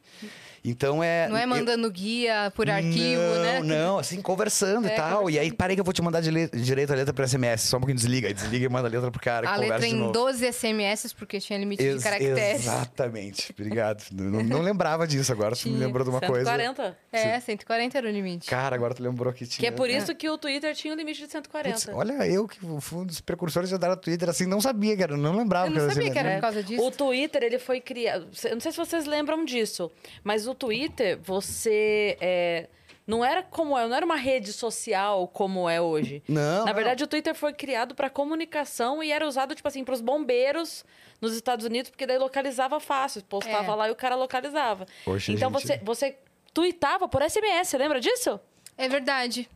Então 0.64 1.02
é. 1.02 1.28
Não 1.28 1.36
é 1.36 1.44
eu- 1.44 1.48
mandando 1.48 1.90
guia 1.90 2.52
por 2.54 2.68
arquivo, 2.68 3.20
não, 3.22 3.42
né? 3.42 3.60
Não, 3.62 3.98
assim, 3.98 4.20
conversando 4.20 4.86
e 4.86 4.90
tal. 4.90 5.28
E 5.30 5.38
aí, 5.38 5.52
parei 5.52 5.74
que 5.76 5.80
eu 5.80 5.84
vou 5.84 5.92
te 5.94 6.02
mandar 6.02 6.20
dile- 6.20 6.48
direito 6.48 6.92
a 6.92 6.96
letra 6.96 7.12
por 7.14 7.24
SMS. 7.26 7.62
Só 7.68 7.76
um 7.76 7.80
pouquinho 7.80 7.96
desliga. 7.96 8.28
Aí 8.28 8.34
desliga 8.34 8.66
e 8.66 8.68
manda 8.68 8.88
a 8.88 8.90
letra 8.90 9.10
pro 9.10 9.20
cara. 9.20 9.48
A 9.48 9.52
que 9.54 9.60
conversa 9.60 9.74
letra 9.74 9.88
de 9.88 9.94
em 9.94 9.98
novo. 9.98 10.12
12 10.12 10.46
SMS, 10.52 11.12
porque 11.14 11.40
tinha 11.40 11.58
limite 11.58 11.82
de 11.82 11.88
Ex- 11.88 12.02
caracteres. 12.02 12.60
Exatamente. 12.66 13.52
Obrigado. 13.58 14.04
não, 14.12 14.42
não 14.42 14.60
lembrava 14.60 15.06
disso 15.06 15.32
agora. 15.32 15.54
Tu 15.56 15.68
me 15.68 15.74
Tinha. 15.74 15.86
lembrou 15.86 16.04
de 16.04 16.10
uma 16.10 16.20
coisa. 16.20 16.44
140. 16.50 16.96
É, 17.12 17.40
140 17.40 17.98
era 17.98 18.06
o 18.08 18.10
limite. 18.10 18.48
Cara, 18.48 18.74
agora 18.76 18.94
tu 18.94 19.02
lembrou 19.02 19.32
que 19.32 19.46
tinha. 19.46 19.60
Que 19.60 19.66
é 19.66 19.70
por 19.70 19.88
isso 19.88 20.14
que 20.14 20.28
o 20.28 20.36
Twitter 20.38 20.74
tinha 20.74 20.92
o 20.94 20.96
limite 20.96 21.18
de 21.18 21.22
Putz, 21.24 21.32
140. 21.32 21.94
olha, 21.96 22.26
eu 22.26 22.46
que 22.46 22.58
fui 22.80 22.98
um 23.00 23.06
dos 23.06 23.20
precursores 23.20 23.68
de 23.68 23.74
andar 23.74 23.88
no 23.90 23.96
Twitter, 23.96 24.28
assim, 24.28 24.46
não 24.46 24.60
sabia, 24.60 24.96
cara. 24.96 25.16
Não 25.16 25.36
lembrava 25.36 25.66
Eu 25.66 25.72
que 25.72 25.78
não 25.78 25.84
era 25.84 25.94
sabia 25.94 26.10
que 26.10 26.18
era 26.18 26.28
né? 26.28 26.34
por 26.36 26.40
causa 26.42 26.62
disso. 26.62 26.82
O 26.84 26.90
Twitter, 26.90 27.42
ele 27.42 27.58
foi 27.58 27.80
criado. 27.80 28.26
Eu 28.44 28.50
não 28.52 28.60
sei 28.60 28.72
se 28.72 28.78
vocês 28.78 29.06
lembram 29.06 29.44
disso, 29.44 29.90
mas 30.24 30.46
o 30.46 30.49
Twitter, 30.54 31.18
você. 31.22 32.16
é, 32.20 32.68
não 33.06 33.24
era 33.24 33.42
como 33.42 33.76
é, 33.76 33.88
não 33.88 33.96
era 33.96 34.06
uma 34.06 34.14
rede 34.16 34.52
social 34.52 35.26
como 35.28 35.68
é 35.68 35.80
hoje. 35.80 36.22
Não. 36.28 36.60
Na 36.60 36.66
não. 36.66 36.74
verdade, 36.74 37.02
o 37.02 37.06
Twitter 37.08 37.34
foi 37.34 37.52
criado 37.52 37.94
para 37.94 38.08
comunicação 38.08 39.02
e 39.02 39.10
era 39.10 39.26
usado, 39.26 39.54
tipo 39.54 39.66
assim, 39.66 39.82
para 39.84 39.94
os 39.94 40.00
bombeiros 40.00 40.84
nos 41.20 41.34
Estados 41.34 41.66
Unidos, 41.66 41.90
porque 41.90 42.06
daí 42.06 42.18
localizava 42.18 42.78
fácil. 42.78 43.22
Postava 43.24 43.72
É. 43.72 43.74
lá 43.74 43.88
e 43.88 43.90
o 43.90 43.96
cara 43.96 44.14
localizava. 44.14 44.86
Hoje 45.04 45.32
a 45.32 45.34
então 45.34 45.50
gente- 45.50 45.62
você, 45.66 45.80
você 45.82 46.18
tweetava 46.54 47.08
por 47.08 47.20
SMS, 47.22 47.68
você 47.68 47.78
lembra 47.78 48.00
disso? 48.00 48.38
É 48.78 48.88
verdade. 48.88 49.48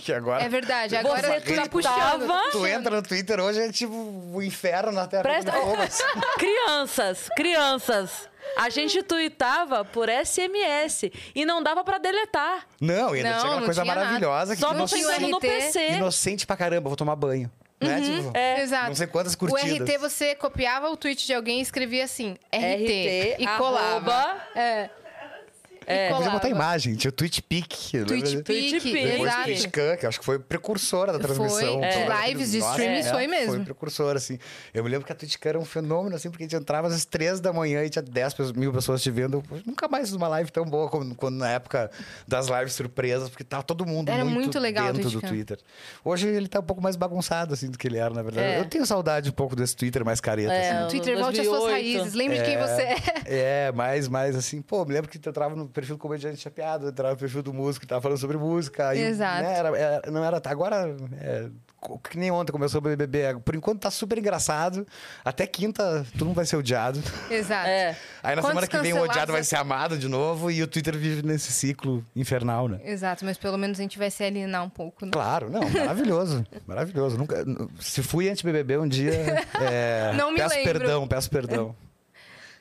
Que 0.00 0.12
agora. 0.12 0.42
É 0.42 0.48
verdade. 0.48 0.96
Agora 0.96 1.40
Você 1.40 1.40
tu 1.40 1.54
tá 1.54 1.68
puxando. 1.68 2.50
Tu 2.50 2.66
entra 2.66 2.96
no 2.96 3.02
Twitter 3.02 3.38
hoje, 3.40 3.60
é 3.60 3.70
tipo 3.70 3.92
o 4.34 4.42
inferno 4.42 4.90
na 4.90 5.06
Terra. 5.06 5.22
Presta- 5.22 5.52
crianças, 6.36 7.28
crianças. 7.36 8.28
A 8.56 8.68
gente 8.70 9.02
tweetava 9.02 9.84
por 9.84 10.08
SMS 10.08 11.10
e 11.34 11.44
não 11.44 11.62
dava 11.62 11.84
para 11.84 11.98
deletar. 11.98 12.66
Não, 12.80 13.14
e 13.14 13.18
ainda 13.18 13.30
Não, 13.32 13.38
tinha 13.40 13.50
uma 13.52 13.56
não 13.60 13.64
coisa 13.66 13.82
tinha 13.82 13.94
nada. 13.94 14.06
maravilhosa 14.06 14.54
que 14.54 14.60
Só 14.60 14.72
não 14.72 14.80
não 14.80 14.86
tinha 14.86 15.06
o 15.06 15.10
pensando 15.10 15.28
no 15.30 15.36
RT. 15.38 15.46
PC. 15.48 15.88
inocente 15.92 16.46
pra 16.46 16.56
caramba, 16.56 16.88
vou 16.88 16.96
tomar 16.96 17.16
banho. 17.16 17.50
Né? 17.80 18.00
Tipo, 18.00 18.36
É. 18.36 18.60
Exato. 18.60 18.88
Não 18.88 18.94
sei 18.96 19.06
quantas 19.06 19.34
O 19.34 19.38
curtidas. 19.38 19.88
RT, 19.88 19.98
você 19.98 20.34
copiava 20.34 20.90
o 20.90 20.96
tweet 20.96 21.24
de 21.24 21.32
alguém 21.32 21.60
e 21.60 21.62
escrevia 21.62 22.02
assim, 22.04 22.32
RT, 22.52 23.36
RT, 23.36 23.36
e 23.38 23.46
colava. 23.56 24.12
arroba. 24.12 24.42
É. 24.56 24.90
É. 25.88 26.10
Podia 26.12 26.30
botar 26.30 26.48
imagem, 26.48 26.94
tinha 26.96 27.08
o 27.08 27.12
TweetPic. 27.12 27.96
lembra? 27.96 28.08
TweetPic, 28.08 28.42
TweetPic. 28.44 28.92
Depois 28.92 29.20
exato. 29.22 29.40
o 29.40 29.44
Twitchcam, 29.44 29.96
que 29.96 30.04
eu 30.04 30.08
acho 30.08 30.18
que 30.18 30.24
foi 30.24 30.38
precursora 30.38 31.12
da 31.12 31.18
transmissão. 31.18 31.58
Foi, 31.80 31.88
Então, 31.88 32.26
lives, 32.26 32.50
de 32.52 32.58
streams, 32.58 33.10
foi 33.10 33.26
mesmo. 33.26 33.54
Foi 33.54 33.64
precursora, 33.64 34.18
assim. 34.18 34.38
Eu 34.74 34.84
me 34.84 34.90
lembro 34.90 35.06
que 35.06 35.12
a 35.12 35.14
Twitchcam 35.14 35.48
era 35.48 35.58
um 35.58 35.64
fenômeno, 35.64 36.14
assim, 36.16 36.30
porque 36.30 36.44
a 36.44 36.46
gente 36.46 36.56
entrava 36.56 36.88
às 36.88 37.04
três 37.04 37.40
da 37.40 37.52
manhã 37.52 37.82
e 37.84 37.90
tinha 37.90 38.02
10 38.02 38.34
pessoas- 38.34 38.52
mil 38.56 38.72
pessoas 38.72 39.02
te 39.02 39.10
vendo. 39.10 39.42
Eu 39.50 39.62
nunca 39.66 39.88
mais 39.88 40.08
fiz 40.08 40.14
uma 40.16 40.28
live 40.28 40.50
tão 40.50 40.64
boa 40.64 40.88
como 40.88 41.14
quando 41.14 41.36
na 41.36 41.50
época 41.50 41.90
das 42.26 42.48
lives 42.48 42.74
surpresas, 42.74 43.28
porque 43.28 43.44
tava 43.44 43.62
todo 43.62 43.86
mundo 43.86 44.10
Era 44.10 44.24
muito, 44.24 44.34
muito 44.38 44.58
legal 44.58 44.92
dentro 44.92 45.10
do. 45.10 45.20
Twitter. 45.22 45.58
Hoje 46.04 46.28
ele 46.28 46.48
tá 46.48 46.60
um 46.60 46.62
pouco 46.62 46.82
mais 46.82 46.96
bagunçado, 46.96 47.54
assim, 47.54 47.70
do 47.70 47.76
que 47.78 47.86
ele 47.86 47.98
era, 47.98 48.12
na 48.14 48.22
verdade. 48.22 48.46
É. 48.46 48.60
Eu 48.60 48.64
tenho 48.66 48.84
saudade 48.86 49.28
um 49.30 49.32
pouco 49.32 49.54
desse 49.56 49.74
Twitter 49.76 50.04
mais 50.04 50.20
careta, 50.20 50.52
É, 50.52 50.70
assim. 50.70 50.88
Twitter, 50.88 51.18
volte 51.18 51.40
às 51.40 51.46
suas 51.46 51.60
2008. 51.62 51.98
raízes. 51.98 52.14
Lembre 52.14 52.38
de 52.38 52.44
quem 52.44 52.56
você 52.58 52.82
é. 52.82 52.98
É, 53.68 53.72
mais, 53.72 54.08
mais 54.08 54.36
assim, 54.36 54.60
pô, 54.62 54.84
me 54.84 54.92
lembro 54.92 55.10
que 55.10 55.18
eu 55.18 55.30
entrava 55.30 55.54
no 55.54 55.68
perfil 55.80 55.96
do 55.96 56.00
comediante 56.00 56.36
chapeado, 56.40 56.86
eu 56.86 56.90
entrava 56.90 57.12
no 57.14 57.18
perfil 57.18 57.42
do 57.42 57.52
músico, 57.54 57.86
tava 57.86 58.00
falando 58.00 58.18
sobre 58.18 58.36
música. 58.36 58.88
aí, 58.88 59.00
Exato. 59.00 59.42
né, 59.42 59.54
era- 59.58 59.78
era- 59.78 60.10
não 60.10 60.24
era. 60.24 60.42
Agora, 60.44 60.96
é, 61.20 61.48
que 62.10 62.18
nem 62.18 62.30
ontem 62.30 62.50
começou 62.50 62.78
o 62.78 62.82
BBB. 62.82 63.38
Por 63.44 63.54
enquanto 63.54 63.80
tá 63.82 63.90
super 63.90 64.18
engraçado. 64.18 64.86
Até 65.24 65.46
quinta, 65.46 66.04
todo 66.12 66.26
mundo 66.26 66.34
vai 66.36 66.44
ser 66.46 66.56
odiado. 66.56 67.00
Exato. 67.30 67.68
É. 67.68 67.96
Aí 68.22 68.34
na 68.34 68.42
Quantos 68.42 68.48
semana 68.48 68.66
que 68.66 68.78
vem 68.78 68.92
o 68.94 69.02
odiado 69.02 69.32
vai 69.32 69.44
ser 69.44 69.56
amado 69.56 69.96
de 69.96 70.08
novo 70.08 70.50
e 70.50 70.60
o 70.62 70.66
Twitter 70.66 70.96
vive 70.96 71.22
nesse 71.22 71.52
ciclo 71.52 72.04
infernal, 72.16 72.66
né? 72.68 72.80
Exato, 72.84 73.24
mas 73.24 73.38
pelo 73.38 73.56
menos 73.56 73.78
a 73.78 73.82
gente 73.82 73.96
vai 73.98 74.10
se 74.10 74.24
alienar 74.24 74.64
um 74.64 74.68
pouco. 74.70 75.04
Né? 75.06 75.12
Claro, 75.12 75.48
não, 75.50 75.68
maravilhoso. 75.70 76.44
maravilhoso. 76.66 77.16
Nunca, 77.16 77.44
se 77.80 78.02
fui 78.02 78.28
anti-BBB 78.28 78.78
um 78.78 78.88
dia, 78.88 79.12
é, 79.60 80.12
Não 80.14 80.32
me 80.32 80.38
peço 80.38 80.56
lembro. 80.56 80.72
perdão, 80.80 81.06
peço 81.08 81.30
perdão. 81.30 81.76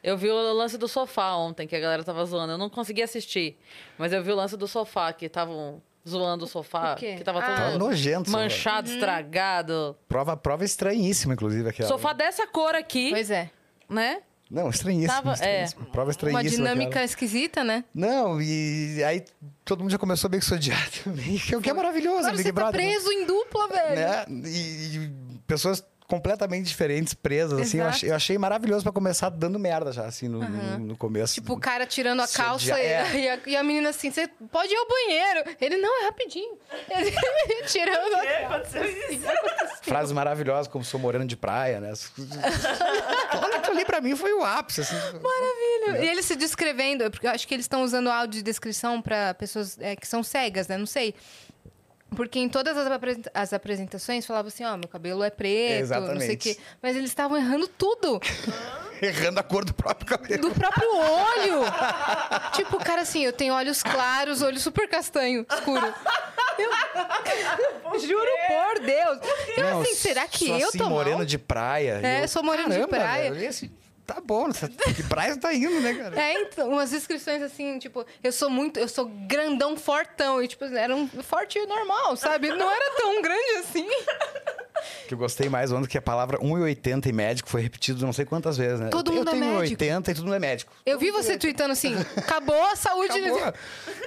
Eu 0.03 0.17
vi 0.17 0.29
o 0.29 0.53
lance 0.53 0.77
do 0.77 0.87
sofá 0.87 1.35
ontem, 1.35 1.67
que 1.67 1.75
a 1.75 1.79
galera 1.79 2.03
tava 2.03 2.23
zoando. 2.25 2.53
Eu 2.53 2.57
não 2.57 2.69
consegui 2.69 3.01
assistir, 3.01 3.57
mas 3.97 4.13
eu 4.13 4.23
vi 4.23 4.31
o 4.31 4.35
lance 4.35 4.55
do 4.55 4.67
sofá, 4.67 5.11
que 5.11 5.25
estavam 5.25 5.81
zoando 6.07 6.45
o 6.45 6.47
sofá. 6.47 6.93
O 6.93 6.95
quê? 6.95 7.15
Que 7.15 7.23
tava 7.23 7.39
Ah. 7.39 7.45
todo 7.45 7.55
Tava 7.57 7.77
nojento. 7.77 8.31
manchado, 8.31 8.89
estragado. 8.89 9.97
Prova, 10.07 10.37
prova 10.37 10.63
estranhíssima, 10.63 11.33
inclusive, 11.33 11.67
aquela. 11.69 11.89
Sofá 11.89 12.13
dessa 12.13 12.47
cor 12.47 12.75
aqui, 12.75 13.09
Pois 13.09 13.29
é. 13.31 13.49
né? 13.89 14.21
Não, 14.49 14.69
estranhíssima. 14.69 15.13
Tava- 15.13 15.31
é. 15.31 15.33
estranhíssima. 15.63 15.85
Prova 15.87 16.05
Uma 16.07 16.11
estranhíssima. 16.11 16.49
dinâmica 16.69 16.89
aquela. 16.91 17.03
esquisita, 17.05 17.63
né? 17.65 17.83
Não, 17.93 18.41
e 18.41 19.03
aí 19.03 19.25
todo 19.65 19.81
mundo 19.81 19.91
já 19.91 19.97
começou 19.97 20.29
meio 20.29 20.39
que 20.39 20.47
se 20.47 20.53
odiar 20.53 20.89
também. 21.03 21.35
O 21.57 21.61
que 21.61 21.69
é 21.69 21.73
maravilhoso, 21.73 22.19
Agora 22.19 22.31
Big 22.31 22.43
você 22.43 22.53
tá 22.53 22.61
Brother. 22.61 22.81
né? 22.81 22.87
preso 22.87 23.11
em 23.11 23.25
dupla, 23.25 23.67
velho. 23.67 23.95
né? 23.99 24.25
E, 24.49 24.97
e 24.97 25.11
pessoas 25.45 25.83
completamente 26.07 26.67
diferentes, 26.67 27.13
presas, 27.13 27.59
assim. 27.59 27.79
Eu 27.79 27.85
achei, 27.85 28.09
eu 28.09 28.15
achei 28.15 28.37
maravilhoso 28.37 28.81
pra 28.81 28.93
começar 28.93 29.29
dando 29.29 29.59
merda 29.59 29.91
já, 29.91 30.05
assim, 30.05 30.29
no, 30.29 30.39
no, 30.39 30.79
no 30.79 30.97
começo. 30.97 31.33
Tipo, 31.33 31.53
o 31.53 31.59
cara 31.59 31.85
tirando 31.85 32.21
a 32.21 32.27
calça 32.27 32.79
e, 32.79 32.85
é. 32.85 33.19
e 33.19 33.29
a, 33.29 33.39
e 33.45 33.55
a 33.57 33.63
menina 33.63 33.89
assim, 33.89 34.09
você 34.09 34.27
pode 34.49 34.71
ir 34.71 34.77
ao 34.77 34.87
banheiro. 34.87 35.57
Ele, 35.59 35.77
não, 35.77 36.03
é 36.03 36.05
rapidinho. 36.05 36.57
Ele 36.89 37.11
tirando 37.67 38.15
a 38.15 38.19
O 38.19 38.21
que 38.21 38.27
aconteceu 38.27 38.85
isso? 38.85 39.27
Frases 39.81 40.13
maravilhosas, 40.13 40.67
como 40.67 40.83
sou 40.83 40.99
moreno 40.99 41.25
de 41.25 41.35
praia, 41.35 41.81
né? 41.81 41.91
Aquilo 43.55 43.75
ali 43.75 43.85
pra 43.85 43.99
mim 43.99 44.15
foi 44.15 44.33
o 44.33 44.43
ápice, 44.43 44.81
assim. 44.81 44.95
Maravilha. 44.95 46.05
E 46.05 46.09
ele 46.09 46.23
se 46.23 46.37
descrevendo, 46.37 47.11
porque 47.11 47.27
eu 47.27 47.31
acho 47.31 47.45
que 47.45 47.53
eles 47.53 47.65
estão 47.65 47.83
usando 47.83 48.09
áudio 48.09 48.39
de 48.39 48.43
descrição 48.43 49.01
pra 49.01 49.33
pessoas 49.33 49.77
é, 49.79 49.95
que 49.95 50.07
são 50.07 50.23
cegas, 50.23 50.69
né? 50.69 50.77
Não 50.77 50.85
sei. 50.85 51.13
Porque 52.15 52.39
em 52.39 52.47
todas 52.49 52.77
as, 52.77 52.87
apresenta- 52.89 53.31
as 53.33 53.53
apresentações 53.53 54.25
falava 54.25 54.47
assim, 54.47 54.63
ó, 54.63 54.75
meu 54.77 54.87
cabelo 54.87 55.23
é 55.23 55.29
preto, 55.29 55.81
não 55.81 55.87
sei 55.87 55.97
o 55.99 56.01
Exatamente. 56.13 56.37
quê. 56.37 56.57
Mas 56.81 56.95
eles 56.95 57.09
estavam 57.09 57.37
errando 57.37 57.67
tudo. 57.67 58.19
Errando 58.99 59.39
a 59.39 59.43
cor 59.43 59.63
do 59.63 59.73
próprio 59.75 60.07
cabelo. 60.07 60.49
Do 60.49 60.55
próprio 60.55 60.89
olho. 60.97 61.61
tipo, 62.53 62.77
cara, 62.79 63.01
assim, 63.01 63.23
eu 63.23 63.31
tenho 63.31 63.53
olhos 63.53 63.83
claros, 63.83 64.41
olho 64.41 64.59
super 64.59 64.89
castanho, 64.89 65.45
escuro. 65.53 65.85
Eu... 66.57 67.99
Juro 67.99 68.31
por 68.47 68.79
Deus. 68.83 69.19
Eu, 69.55 69.63
Não, 69.63 69.81
assim, 69.81 69.93
será 69.93 70.27
que 70.27 70.47
sou 70.47 70.57
eu 70.57 70.69
assim, 70.69 70.77
tô 70.79 70.89
moreno 70.89 71.17
mal? 71.17 71.25
de 71.25 71.37
praia. 71.37 71.99
É, 72.03 72.23
eu, 72.23 72.27
sou 72.27 72.41
moreno 72.43 72.69
de 72.69 72.75
caramba, 72.75 72.97
praia. 72.97 73.31
velho, 73.33 73.49
assim, 73.49 73.69
tá 74.07 74.21
bom, 74.23 74.47
você- 74.47 74.67
que 74.95 75.03
praia 75.03 75.33
você 75.33 75.39
tá 75.39 75.53
indo, 75.53 75.79
né, 75.81 75.93
cara? 75.93 76.19
É, 76.19 76.33
então, 76.41 76.69
umas 76.69 76.89
descrições 76.91 77.41
assim, 77.43 77.77
tipo, 77.77 78.05
eu 78.23 78.31
sou 78.31 78.49
muito, 78.49 78.79
eu 78.79 78.87
sou 78.87 79.05
grandão 79.27 79.75
fortão. 79.77 80.41
E, 80.41 80.47
tipo, 80.47 80.63
era 80.65 80.95
um 80.95 81.07
forte 81.21 81.59
normal, 81.67 82.15
sabe? 82.15 82.47
Não 82.49 82.71
era 82.71 82.95
tão 82.95 83.21
grande 83.21 83.51
assim. 83.59 83.87
Que 85.07 85.13
eu 85.15 85.17
gostei 85.17 85.49
mais 85.49 85.71
ontem 85.71 85.87
que 85.87 85.97
a 85.97 86.01
palavra 86.01 86.37
1,80 86.39 87.07
em 87.09 87.11
médico 87.11 87.49
foi 87.49 87.61
repetido 87.61 88.05
não 88.05 88.13
sei 88.13 88.25
quantas 88.25 88.55
vezes, 88.57 88.79
né? 88.79 88.89
Todo 88.89 89.09
eu, 89.11 89.15
mundo 89.15 89.29
é 89.29 89.33
eu 89.33 89.39
tenho 89.39 89.53
médico. 89.59 89.83
1,80 89.83 90.11
e 90.11 90.13
todo 90.15 90.23
mundo 90.25 90.35
é 90.35 90.39
médico. 90.39 90.71
Eu 90.85 90.99
vi 90.99 91.09
você 91.11 91.35
tweetando 91.37 91.71
assim, 91.73 91.95
acabou 92.15 92.63
a 92.63 92.75
saúde. 92.75 93.19
Acabou. 93.19 93.39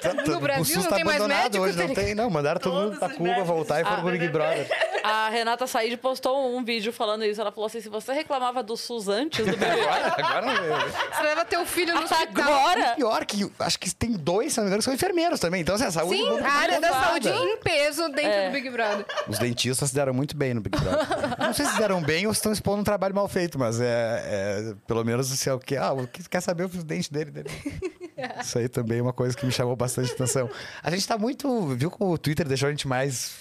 Tá- 0.00 0.14
tá- 0.14 0.14
No 0.30 0.40
Brasil 0.40 0.62
o 0.62 0.66
SUS 0.66 0.76
não 0.84 0.90
tá 0.90 0.96
tem 0.96 1.04
mais 1.04 1.26
médico, 1.26 1.64
hoje, 1.64 1.76
tá 1.76 1.86
não 1.88 1.94
tem, 1.94 2.14
não. 2.14 2.30
Mandaram 2.30 2.60
todo 2.60 2.72
mundo 2.74 2.98
pra 2.98 3.08
Cuba 3.08 3.24
médicos 3.24 3.46
voltar 3.48 3.80
e 3.80 3.84
foram 3.84 3.96
Ah, 3.98 4.00
pro 4.02 4.12
Big 4.12 4.28
Brother. 4.28 4.68
A 5.02 5.28
Renata 5.30 5.66
Said 5.66 5.96
postou 5.96 6.56
um 6.56 6.64
vídeo 6.64 6.92
falando 6.92 7.24
isso. 7.24 7.40
Ela 7.40 7.50
falou 7.52 7.66
assim: 7.66 7.80
se 7.80 7.88
você 7.88 8.12
reclamava 8.12 8.62
do 8.62 8.76
SUS 8.76 9.08
antes 9.08 9.44
do 9.44 9.52
BBB, 9.56 9.80
Agora, 9.80 10.14
agora 10.18 10.46
não. 10.46 11.14
Você 11.16 11.22
leva 11.22 11.44
teu 11.44 11.64
filho 11.66 11.94
no 11.94 12.02
hospital. 12.02 12.26
agora. 12.52 12.94
Pior 12.96 13.24
que 13.24 13.50
acho 13.58 13.78
que 13.78 13.94
tem 13.94 14.12
dois, 14.12 14.52
se 14.52 14.58
não 14.58 14.64
me 14.64 14.68
engano, 14.68 14.80
que 14.80 14.84
são 14.84 14.94
enfermeiros 14.94 15.40
também. 15.40 15.60
Então, 15.62 15.74
assim, 15.74 15.84
a 15.84 15.90
saúde. 15.90 16.16
Sim, 16.16 16.38
a 16.40 16.50
área 16.52 16.80
da 16.80 16.88
saúde 16.92 17.28
em 17.28 17.56
peso 17.58 18.08
dentro 18.08 18.30
É. 18.30 18.48
do 18.48 18.52
Big 18.52 18.70
Brother. 18.70 19.06
Os 19.28 19.38
dentistas 19.38 19.88
se 19.88 19.94
deram 19.94 20.12
muito 20.12 20.36
bem 20.36 20.54
no 20.54 20.60
Big 20.60 20.78
Brother. 20.78 21.06
não 21.38 21.52
sei 21.54 21.66
se 21.66 21.72
se 21.72 21.78
deram 21.78 22.02
bem 22.02 22.26
ou 22.26 22.34
se 22.34 22.38
estão 22.38 22.52
expondo 22.52 22.80
um 22.80 22.84
trabalho 22.84 23.14
mal 23.14 23.28
feito, 23.28 23.58
mas 23.58 23.80
é, 23.80 23.86
é 23.86 24.74
pelo 24.86 25.04
menos 25.04 25.28
se 25.28 25.48
é 25.48 25.52
o 25.54 25.58
que. 25.58 25.76
Ah, 25.76 25.92
o 25.92 26.06
que 26.06 26.28
quer 26.28 26.40
saber 26.40 26.64
os 26.64 26.82
dentes 26.84 27.08
dele, 27.08 27.30
dele. 27.30 27.50
Isso 28.42 28.58
aí 28.58 28.68
também 28.68 28.98
é 28.98 29.02
uma 29.02 29.12
coisa 29.12 29.34
que 29.36 29.46
me 29.46 29.52
chamou 29.52 29.74
bastante 29.76 30.12
atenção. 30.12 30.50
A 30.82 30.90
gente 30.90 31.06
tá 31.06 31.16
muito. 31.16 31.66
Viu 31.76 31.90
como 31.90 32.12
o 32.12 32.18
Twitter 32.18 32.46
deixou 32.46 32.66
a 32.66 32.70
gente 32.70 32.86
mais 32.86 33.32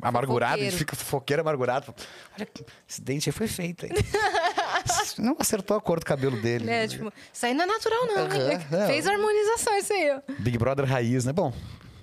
amargurado? 0.00 0.52
Fofoqueiro. 0.54 0.76
fica 0.76 0.96
fofoqueiro 0.96 1.42
amargurado. 1.42 1.94
Olha, 2.38 2.48
esse 2.88 3.00
dente 3.02 3.28
aí 3.28 3.32
foi 3.32 3.48
feito, 3.48 3.86
hein? 3.86 3.92
Não 5.18 5.36
acertou 5.38 5.76
a 5.76 5.80
cor 5.80 6.00
do 6.00 6.06
cabelo 6.06 6.40
dele. 6.40 6.68
É, 6.68 6.88
tipo, 6.88 7.12
isso 7.32 7.46
aí 7.46 7.54
não 7.54 7.64
é 7.64 7.66
natural, 7.66 8.06
não. 8.06 8.16
Aham, 8.26 8.60
não. 8.70 8.86
Fez 8.86 9.06
harmonização 9.06 9.76
isso 9.78 9.92
aí, 9.92 10.10
ó. 10.10 10.20
Big 10.40 10.58
Brother 10.58 10.84
Raiz, 10.84 11.24
né? 11.24 11.32
Bom, 11.32 11.52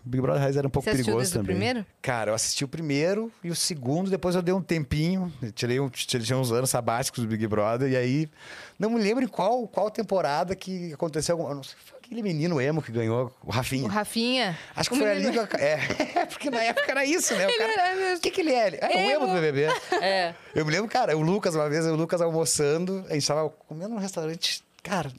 Big 0.04 0.22
Brother 0.22 0.42
Raiz 0.42 0.56
era 0.56 0.66
um 0.66 0.70
pouco 0.70 0.86
Você 0.86 0.92
perigoso 0.92 1.18
desde 1.18 1.38
o 1.38 1.42
também. 1.42 1.56
primeiro? 1.56 1.86
Cara, 2.02 2.32
eu 2.32 2.36
assisti 2.36 2.64
o 2.64 2.68
primeiro 2.68 3.32
e 3.44 3.50
o 3.52 3.56
segundo, 3.56 4.10
depois 4.10 4.36
eu 4.36 4.42
dei 4.42 4.54
um 4.54 4.62
tempinho, 4.62 5.32
tirei, 5.54 5.80
um, 5.80 5.90
tirei 5.90 6.36
uns 6.36 6.52
anos 6.52 6.70
sabáticos 6.70 7.24
do 7.24 7.28
Big 7.30 7.46
Brother, 7.48 7.92
e 7.92 7.98
aí 7.98 8.30
não 8.78 8.90
me 8.90 9.02
lembro 9.02 9.24
em 9.24 9.28
qual, 9.28 9.68
qual 9.68 9.92
temporada 9.92 10.56
que 10.56 10.94
aconteceu 10.94 11.38
Não 11.38 11.64
sei, 11.64 11.76
foi 11.84 11.99
aquele 12.10 12.24
menino 12.24 12.60
emo 12.60 12.82
que 12.82 12.92
ganhou, 12.92 13.32
o 13.44 13.52
Rafinha. 13.52 13.86
O 13.86 13.88
Rafinha. 13.88 14.58
Acho 14.76 14.90
que 14.90 14.96
o 14.96 15.00
foi 15.00 15.08
menino- 15.14 15.40
ali 15.40 15.48
que 15.48 15.56
eu, 15.56 15.60
é, 15.60 16.26
porque 16.26 16.50
na 16.50 16.64
época 16.64 16.90
era 16.92 17.06
isso, 17.06 17.36
né? 17.36 17.48
O, 17.48 17.56
cara, 17.58 17.72
era 17.72 18.20
que, 18.20 18.32
que 18.32 18.42
ele 18.42 18.52
é? 18.52 18.80
É 18.82 18.88
o 19.08 19.12
emo 19.12 19.28
do 19.28 19.34
BBB. 19.34 19.68
é. 20.02 20.34
Eu 20.56 20.66
me 20.66 20.72
lembro, 20.72 20.90
cara, 20.90 21.16
o 21.16 21.22
Lucas, 21.22 21.54
uma 21.54 21.70
vez, 21.70 21.86
o 21.86 21.96
Lucas 21.96 22.20
almoçando, 22.20 23.06
a 23.10 23.14
gente 23.14 23.28
tava 23.28 23.48
comendo 23.52 23.90
num 23.94 24.00
restaurante, 24.00 24.64
cara, 24.82 25.12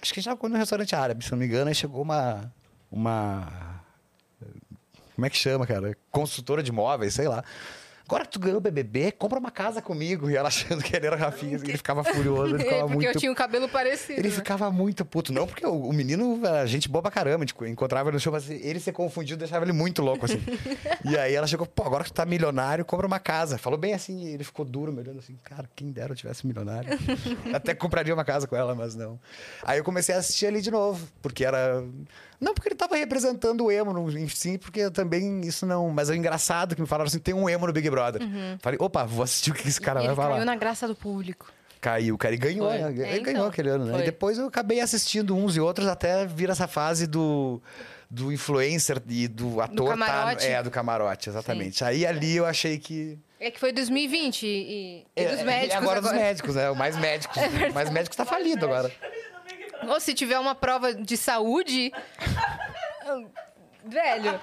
acho 0.00 0.12
que 0.14 0.20
a 0.20 0.22
gente 0.22 0.24
tava 0.26 0.36
comendo 0.36 0.54
num 0.54 0.60
restaurante 0.60 0.94
árabe, 0.94 1.24
se 1.24 1.32
não 1.32 1.38
me 1.38 1.46
engano, 1.46 1.68
aí 1.68 1.74
chegou 1.74 2.02
uma, 2.02 2.52
uma, 2.88 3.82
como 5.16 5.26
é 5.26 5.30
que 5.30 5.36
chama, 5.36 5.66
cara? 5.66 5.96
Construtora 6.12 6.62
de 6.62 6.70
móveis, 6.70 7.14
sei 7.14 7.26
lá. 7.26 7.42
Agora 8.10 8.24
que 8.24 8.32
tu 8.32 8.40
ganhou 8.40 8.58
o 8.58 8.60
BBB, 8.60 9.12
compra 9.12 9.38
uma 9.38 9.52
casa 9.52 9.80
comigo. 9.80 10.28
E 10.28 10.36
ela 10.36 10.48
achando 10.48 10.82
que 10.82 10.96
ele 10.96 11.06
era 11.06 11.14
Rafinha, 11.14 11.54
ele 11.54 11.76
ficava 11.76 12.02
furioso, 12.02 12.56
ele 12.56 12.58
ficava 12.64 12.80
Porque 12.80 12.94
muito 12.94 13.06
eu 13.06 13.14
tinha 13.14 13.30
um 13.30 13.34
cabelo 13.36 13.68
parecido. 13.68 14.18
ele 14.18 14.28
né? 14.28 14.34
ficava 14.34 14.68
muito 14.68 15.04
puto. 15.04 15.32
Não 15.32 15.46
porque 15.46 15.64
o, 15.64 15.92
menino 15.92 16.44
era 16.44 16.66
gente 16.66 16.88
boa 16.88 17.02
pra 17.02 17.10
caramba. 17.12 17.46
Tipo, 17.46 17.64
encontrava 17.66 18.08
ele 18.08 18.16
no 18.16 18.20
show, 18.20 18.32
mas 18.32 18.50
ele 18.50 18.80
ser 18.80 18.90
confundido 18.90 19.38
deixava 19.38 19.64
ele 19.64 19.72
muito 19.72 20.02
louco, 20.02 20.24
assim. 20.24 20.42
e 21.08 21.16
aí 21.16 21.32
ela 21.32 21.46
chegou, 21.46 21.68
pô, 21.68 21.84
agora 21.84 22.02
que 22.02 22.10
tu 22.10 22.16
tá 22.16 22.26
milionário, 22.26 22.84
compra 22.84 23.06
uma 23.06 23.20
casa. 23.20 23.56
Falou 23.56 23.78
bem 23.78 23.94
assim, 23.94 24.26
ele 24.26 24.42
ficou 24.42 24.64
duro, 24.64 24.92
me 24.92 24.98
olhando 24.98 25.20
assim, 25.20 25.36
cara, 25.44 25.70
quem 25.76 25.92
dera 25.92 26.10
eu 26.10 26.16
tivesse 26.16 26.44
milionário. 26.44 26.90
Até 27.54 27.74
compraria 27.74 28.12
uma 28.12 28.24
casa 28.24 28.44
com 28.48 28.56
ela, 28.56 28.74
mas 28.74 28.96
não. 28.96 29.20
Aí 29.62 29.78
eu 29.78 29.84
comecei 29.84 30.16
a 30.16 30.18
assistir 30.18 30.46
ali 30.46 30.60
de 30.60 30.72
novo, 30.72 31.06
porque 31.22 31.44
era... 31.44 31.84
Não 32.40 32.54
porque 32.54 32.68
ele 32.68 32.74
tava 32.76 32.96
representando 32.96 33.64
o 33.66 33.70
emo, 33.70 33.92
no- 33.92 34.10
em 34.18 34.26
si, 34.28 34.56
porque 34.56 34.90
também 34.90 35.42
isso 35.42 35.66
não... 35.66 35.90
Mas 35.90 36.08
é 36.08 36.16
engraçado 36.16 36.74
que 36.74 36.80
me 36.80 36.86
falaram 36.86 37.06
assim, 37.08 37.18
tem 37.18 37.34
um 37.34 37.48
emo 37.48 37.66
no 37.66 37.72
Big 37.72 37.88
Brother. 37.90 38.22
Falei, 38.60 38.78
opa, 38.80 39.04
vou 39.04 39.22
assistir 39.22 39.50
o 39.50 39.54
que 39.54 39.68
esse 39.68 39.80
cara 39.80 40.00
Ele 40.00 40.06
vai 40.08 40.16
falar. 40.16 40.34
caiu 40.36 40.46
na 40.46 40.56
graça 40.56 40.88
do 40.88 40.94
público. 40.94 41.52
Caiu, 41.80 42.16
cara, 42.18 42.34
e 42.34 42.38
ganhou, 42.38 42.68
Foi. 42.68 42.78
né? 42.78 42.84
É, 42.84 43.08
Ele 43.10 43.20
então. 43.20 43.32
ganhou 43.32 43.46
aquele 43.46 43.68
ano, 43.70 43.84
né? 43.86 43.92
Foi. 43.92 44.00
E 44.02 44.04
depois 44.04 44.38
eu 44.38 44.46
acabei 44.46 44.80
assistindo 44.80 45.34
uns 45.36 45.56
e 45.56 45.60
outros 45.60 45.86
até 45.86 46.26
vir 46.26 46.50
essa 46.50 46.66
fase 46.68 47.06
do, 47.06 47.60
do 48.10 48.30
influencer 48.32 49.02
e 49.08 49.26
do 49.28 49.60
ator. 49.62 49.86
tá- 49.88 49.90
camarote. 50.06 50.46
é, 50.46 50.62
do 50.62 50.70
camarote, 50.70 51.28
exatamente. 51.30 51.82
Aí 51.84 52.04
ali 52.06 52.36
eu 52.36 52.44
achei 52.46 52.78
que. 52.78 53.18
É 53.38 53.50
que 53.50 53.58
foi 53.58 53.72
2020 53.72 54.42
e, 54.46 55.06
e 55.16 55.24
dos 55.24 55.38
É, 55.38 55.44
médicos 55.44 55.72
e 55.72 55.76
agora, 55.78 55.98
agora. 56.00 56.00
dos 56.00 56.22
médicos, 56.22 56.54
né? 56.56 56.70
O 56.70 56.76
mais 56.76 56.94
médicos. 56.98 57.36
o 57.70 57.74
mais 57.74 57.88
médicos 57.90 58.14
tá 58.16 58.26
falido 58.26 58.66
agora. 58.66 58.92
Ou 59.88 60.00
se 60.00 60.14
tiver 60.14 60.38
uma 60.38 60.54
prova 60.54 60.94
de 60.94 61.16
saúde... 61.16 61.92
Velho, 63.82 64.38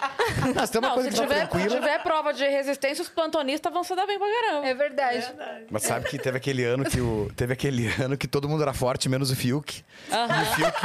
Mas 0.56 0.72
tem 0.72 0.80
uma 0.80 0.88
Não, 0.88 0.96
coisa 0.96 1.12
se 1.12 1.16
que 1.16 1.22
tá 1.22 1.28
tiver, 1.28 1.42
se 1.46 1.48
tranquila. 1.52 1.76
tiver 1.80 2.02
prova 2.02 2.34
de 2.34 2.44
resistência, 2.48 3.04
os 3.04 3.08
plantonistas 3.10 3.72
vão 3.72 3.84
se 3.84 3.96
dar 3.96 4.08
bem 4.08 4.18
pra 4.18 4.28
caramba. 4.28 4.68
é 4.68 4.74
verdade. 4.74 5.32
Mas 5.70 5.84
sabe 5.84 6.10
que 6.10 6.18
teve 6.18 6.38
aquele 6.38 6.64
ano 6.64 6.84
que 6.84 7.00
o. 7.00 7.32
Teve 7.36 7.54
aquele 7.54 7.86
ano 8.02 8.18
que 8.18 8.28
todo 8.28 8.50
mundo 8.50 8.64
era 8.64 8.74
forte, 8.74 9.08
menos 9.08 9.30
o 9.30 9.36
Fiuk. 9.36 9.86
E 10.10 10.42
o 10.42 10.56
Fiuk, 10.56 10.78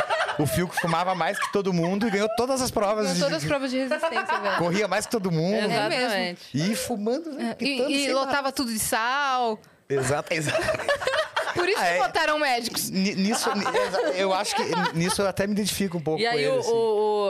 o 0.43 0.47
Fiuk 0.47 0.77
fumava 0.83 1.15
mais 1.15 1.39
que 1.39 1.51
todo 1.51 1.73
mundo 1.73 2.07
e 2.07 2.11
ganhou 2.11 2.29
todas 2.37 2.61
as 2.61 2.71
provas. 2.71 3.05
Ganhou 3.05 3.15
de- 3.15 3.21
todas 3.23 3.39
as 3.43 3.45
provas 3.49 3.71
de 3.71 3.79
resistência, 3.79 4.39
velho. 4.39 4.59
Corria 4.59 4.87
mais 4.87 5.07
que 5.07 5.13
todo 5.13 5.33
mundo. 5.33 5.55
É 5.57 5.67
mesmo. 5.67 5.95
Exatamente. 5.95 6.43
E 6.53 6.77
fumando, 6.77 7.33
né? 7.33 7.55
pitando 7.55 7.91
E, 7.91 8.05
e 8.07 8.13
lotava 8.13 8.53
tudo 8.53 8.71
de 8.71 8.79
sal. 8.79 9.59
Exato, 9.89 10.33
exato. 10.35 10.61
Por 11.55 11.69
isso 11.69 11.79
que 11.79 11.85
é. 11.85 11.99
botaram 11.99 12.39
médicos. 12.39 12.91
Ni- 12.91 13.15
Nisso, 13.15 13.49
eu 14.15 14.33
acho 14.33 14.55
que 14.57 14.63
nisso 14.95 15.23
eu 15.23 15.27
até 15.29 15.47
me 15.47 15.53
identifico 15.53 15.99
um 15.99 16.01
pouco 16.01 16.21
E 16.21 16.25
com 16.25 16.31
aí 16.31 16.45
ele. 16.45 16.49
o, 16.57 16.59
assim. 16.61 16.71
o, 16.73 16.75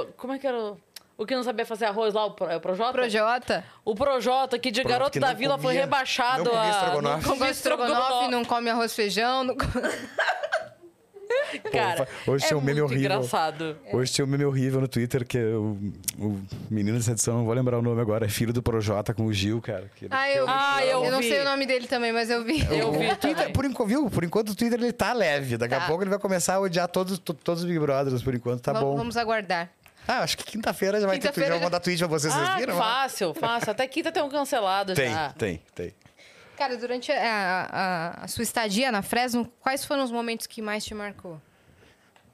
o- 0.00 0.06
Como 0.16 0.32
é 0.32 0.38
que 0.38 0.46
era 0.46 0.58
o. 0.58 0.76
O 1.18 1.26
que 1.26 1.36
não 1.36 1.42
sabia 1.44 1.64
fazer 1.64 1.84
arroz 1.84 2.14
lá, 2.14 2.24
o, 2.24 2.30
Pro- 2.32 2.48
é 2.48 2.56
o 2.56 2.60
Projota? 2.60 2.92
Projota. 2.92 3.64
O 3.84 3.94
Projota, 3.94 4.58
que 4.58 4.70
de 4.72 4.82
garoto 4.82 5.12
que 5.12 5.20
da 5.20 5.32
vila 5.34 5.56
foi 5.56 5.66
comia- 5.74 5.80
rebaixado 5.82 6.44
não 6.44 6.58
a. 6.58 6.68
estrogonofe. 6.70 7.28
não 7.28 7.36
come 7.38 7.50
estrogonofe, 7.50 8.28
não 8.30 8.44
come 8.44 8.70
arroz 8.70 8.92
e 8.92 8.94
feijão. 8.94 9.44
Não... 9.44 9.54
Cara, 11.72 12.08
hoje 12.26 12.44
é 12.44 12.48
tinha 12.48 12.58
um 12.58 12.60
meme 12.60 12.80
horrível. 12.80 13.04
engraçado. 13.12 13.76
Hoje 13.92 14.12
tinha 14.12 14.24
um 14.24 14.28
meme 14.28 14.44
horrível 14.44 14.80
no 14.80 14.88
Twitter 14.88 15.26
que 15.26 15.38
o, 15.38 15.78
o 16.18 16.40
menino 16.70 16.96
dessa 16.96 17.12
edição, 17.12 17.38
não 17.38 17.44
vou 17.44 17.54
lembrar 17.54 17.78
o 17.78 17.82
nome 17.82 18.00
agora, 18.00 18.26
é 18.26 18.28
filho 18.28 18.52
do 18.52 18.62
Projota 18.62 19.12
com 19.14 19.26
o 19.26 19.32
Gil, 19.32 19.60
cara. 19.60 19.90
Ah, 20.10 20.30
eu, 20.30 20.44
Ah, 20.48 20.84
eu 20.84 21.10
não 21.10 21.20
vi. 21.20 21.28
sei 21.28 21.40
o 21.40 21.44
nome 21.44 21.66
dele 21.66 21.86
também, 21.86 22.12
mas 22.12 22.30
eu 22.30 22.44
vi. 22.44 22.60
Eu 22.70 22.88
o 22.88 22.92
vi 22.98 23.14
Twitter, 23.16 23.52
por, 23.52 23.64
enquanto, 23.64 23.88
viu? 23.88 24.10
por 24.10 24.24
enquanto 24.24 24.50
o 24.50 24.54
Twitter 24.54 24.78
ele 24.80 24.92
tá 24.92 25.12
leve. 25.12 25.56
Daqui 25.56 25.74
Tá. 25.74 25.84
a 25.84 25.86
pouco 25.86 26.02
ele 26.02 26.10
vai 26.10 26.18
começar 26.18 26.54
a 26.54 26.60
odiar 26.60 26.88
todos, 26.88 27.18
to- 27.18 27.34
todos 27.34 27.62
os 27.62 27.68
Big 27.68 27.78
Brothers, 27.78 28.22
por 28.22 28.34
enquanto 28.34 28.60
tá 28.62 28.72
Vamos- 28.72 28.88
bom. 28.90 28.96
Vamos 28.96 29.16
aguardar. 29.16 29.68
Ah, 30.06 30.18
acho 30.24 30.36
que 30.36 30.44
quinta-feira 30.44 31.00
já 31.00 31.06
vai 31.06 31.18
ter 31.18 31.30
tweet. 31.30 31.48
Já 31.48 31.54
vou 31.54 31.62
mandar 31.64 31.78
tweet 31.78 31.98
pra 31.98 32.08
vocês, 32.08 32.32
vocês 32.34 32.48
Ah, 32.48 32.56
viram? 32.56 32.76
fácil, 32.76 33.32
fácil. 33.34 33.70
Até 33.70 33.86
quinta 33.86 34.10
tem 34.10 34.20
um 34.22 34.28
cancelado 34.28 34.94
Tem, 34.94 35.10
já. 35.12 35.30
tem, 35.30 35.62
tem. 35.74 35.94
Cara, 36.62 36.76
durante 36.76 37.10
a, 37.10 37.18
a- 37.72 38.24
a 38.24 38.28
sua 38.28 38.44
estadia 38.44 38.92
na 38.92 39.02
Fresno, 39.02 39.50
quais 39.58 39.84
foram 39.84 40.04
os 40.04 40.12
momentos 40.12 40.46
que 40.46 40.62
mais 40.62 40.84
te 40.84 40.94
marcou? 40.94 41.42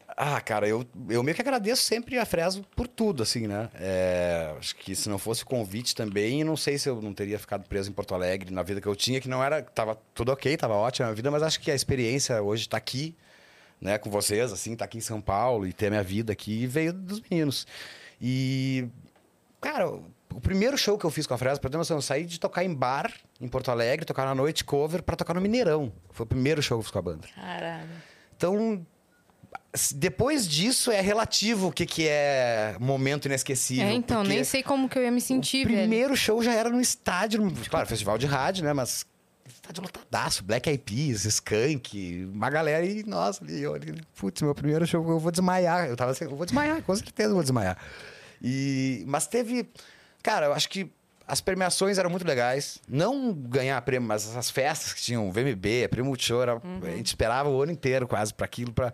Ah, 0.06 0.38
cara, 0.38 0.68
eu, 0.68 0.84
eu 1.08 1.22
meio 1.22 1.34
que 1.34 1.40
agradeço 1.40 1.80
sempre 1.80 2.18
a 2.18 2.26
Fresno 2.26 2.62
por 2.76 2.86
tudo, 2.86 3.22
assim, 3.22 3.46
né? 3.46 3.70
É, 3.76 4.54
acho 4.58 4.76
que 4.76 4.94
se 4.94 5.08
não 5.08 5.16
fosse 5.18 5.44
o 5.44 5.46
convite 5.46 5.94
também, 5.96 6.44
não 6.44 6.58
sei 6.58 6.76
se 6.76 6.90
eu 6.90 7.00
não 7.00 7.14
teria 7.14 7.38
ficado 7.38 7.66
preso 7.66 7.88
em 7.88 7.94
Porto 7.94 8.14
Alegre 8.14 8.52
na 8.52 8.62
vida 8.62 8.82
que 8.82 8.86
eu 8.86 8.94
tinha, 8.94 9.18
que 9.18 9.28
não 9.30 9.42
era. 9.42 9.62
Tava 9.62 9.96
tudo 10.12 10.30
ok, 10.30 10.54
tava 10.58 10.74
ótima 10.74 11.08
a 11.08 11.12
vida, 11.14 11.30
mas 11.30 11.42
acho 11.42 11.58
que 11.58 11.70
a 11.70 11.74
experiência 11.74 12.42
hoje 12.42 12.68
tá 12.68 12.76
aqui, 12.76 13.16
né, 13.80 13.96
com 13.96 14.10
vocês, 14.10 14.52
assim, 14.52 14.76
tá 14.76 14.84
aqui 14.84 14.98
em 14.98 15.00
São 15.00 15.22
Paulo 15.22 15.66
e 15.66 15.72
ter 15.72 15.86
a 15.86 15.90
minha 15.90 16.02
vida 16.02 16.34
aqui 16.34 16.66
veio 16.66 16.92
dos 16.92 17.22
meninos. 17.30 17.66
E, 18.20 18.88
cara, 19.58 19.98
o 20.38 20.40
primeiro 20.40 20.78
show 20.78 20.96
que 20.96 21.04
eu 21.04 21.10
fiz 21.10 21.26
com 21.26 21.34
a 21.34 21.38
Fresno, 21.38 21.60
pra 21.60 21.68
ter 21.68 21.76
noção, 21.76 21.96
eu 21.96 22.00
saí 22.02 22.24
de 22.24 22.38
tocar 22.38 22.62
em 22.64 22.72
bar 22.72 23.12
em 23.40 23.48
Porto 23.48 23.70
Alegre, 23.72 24.06
tocar 24.06 24.24
na 24.24 24.34
noite 24.36 24.64
cover, 24.64 25.02
pra 25.02 25.16
tocar 25.16 25.34
no 25.34 25.40
Mineirão. 25.40 25.92
Foi 26.10 26.22
o 26.24 26.26
primeiro 26.28 26.62
show 26.62 26.78
que 26.78 26.82
eu 26.82 26.84
fiz 26.84 26.92
com 26.92 26.98
a 27.00 27.02
banda. 27.02 27.26
Caralho. 27.34 27.88
Então, 28.36 28.86
depois 29.96 30.46
disso 30.48 30.90
é 30.92 31.00
relativo 31.00 31.68
o 31.68 31.72
que, 31.72 31.84
que 31.86 32.06
é 32.08 32.76
momento 32.78 33.26
inesquecível. 33.26 33.84
É, 33.86 33.92
então, 33.92 34.22
nem 34.22 34.44
sei 34.44 34.62
como 34.62 34.88
que 34.88 34.96
eu 34.98 35.02
ia 35.02 35.10
me 35.10 35.20
sentir, 35.20 35.66
O 35.66 35.68
velho. 35.68 35.80
primeiro 35.80 36.16
show 36.16 36.42
já 36.42 36.52
era 36.54 36.70
no 36.70 36.80
estádio, 36.80 37.42
no- 37.42 37.52
claro, 37.68 37.86
festival 37.86 38.16
de 38.16 38.26
rádio, 38.26 38.64
né? 38.64 38.72
Mas 38.72 39.04
estádio 39.46 39.82
lotadaço, 39.82 40.44
Black 40.44 40.68
Eyed 40.68 40.82
Peas, 40.84 41.24
Skank, 41.24 42.28
uma 42.32 42.48
galera 42.48 42.84
e, 42.84 43.02
nossa, 43.04 43.42
ali, 43.42 43.60
eu, 43.60 43.74
ali, 43.74 44.00
putz, 44.14 44.40
meu 44.42 44.54
primeiro 44.54 44.86
show, 44.86 45.06
eu 45.10 45.18
vou 45.18 45.30
desmaiar. 45.32 45.88
Eu 45.88 45.96
tava 45.96 46.12
assim, 46.12 46.24
eu 46.26 46.36
vou 46.36 46.46
desmaiar, 46.46 46.80
com 46.82 46.94
certeza 46.94 47.30
eu 47.30 47.34
vou 47.34 47.42
desmaiar. 47.42 47.76
E, 48.42 49.02
mas 49.06 49.26
teve, 49.26 49.68
cara, 50.22 50.46
eu 50.46 50.52
acho 50.52 50.68
que 50.68 50.90
as 51.26 51.40
premiações 51.40 51.98
eram 51.98 52.08
muito 52.10 52.26
legais. 52.26 52.78
Não 52.88 53.32
ganhar 53.32 53.80
prêmio, 53.82 54.08
mas 54.08 54.34
as 54.36 54.50
festas 54.50 54.92
que 54.94 55.02
tinham, 55.02 55.30
VMB, 55.30 55.88
Prêmio 55.90 56.06
Multishow, 56.08 56.42
era- 56.42 56.54
a 56.82 56.90
gente 56.96 57.06
esperava 57.06 57.48
o 57.48 57.62
ano 57.62 57.72
inteiro 57.72 58.06
quase 58.08 58.32
para 58.32 58.46
aquilo, 58.46 58.72
para 58.72 58.92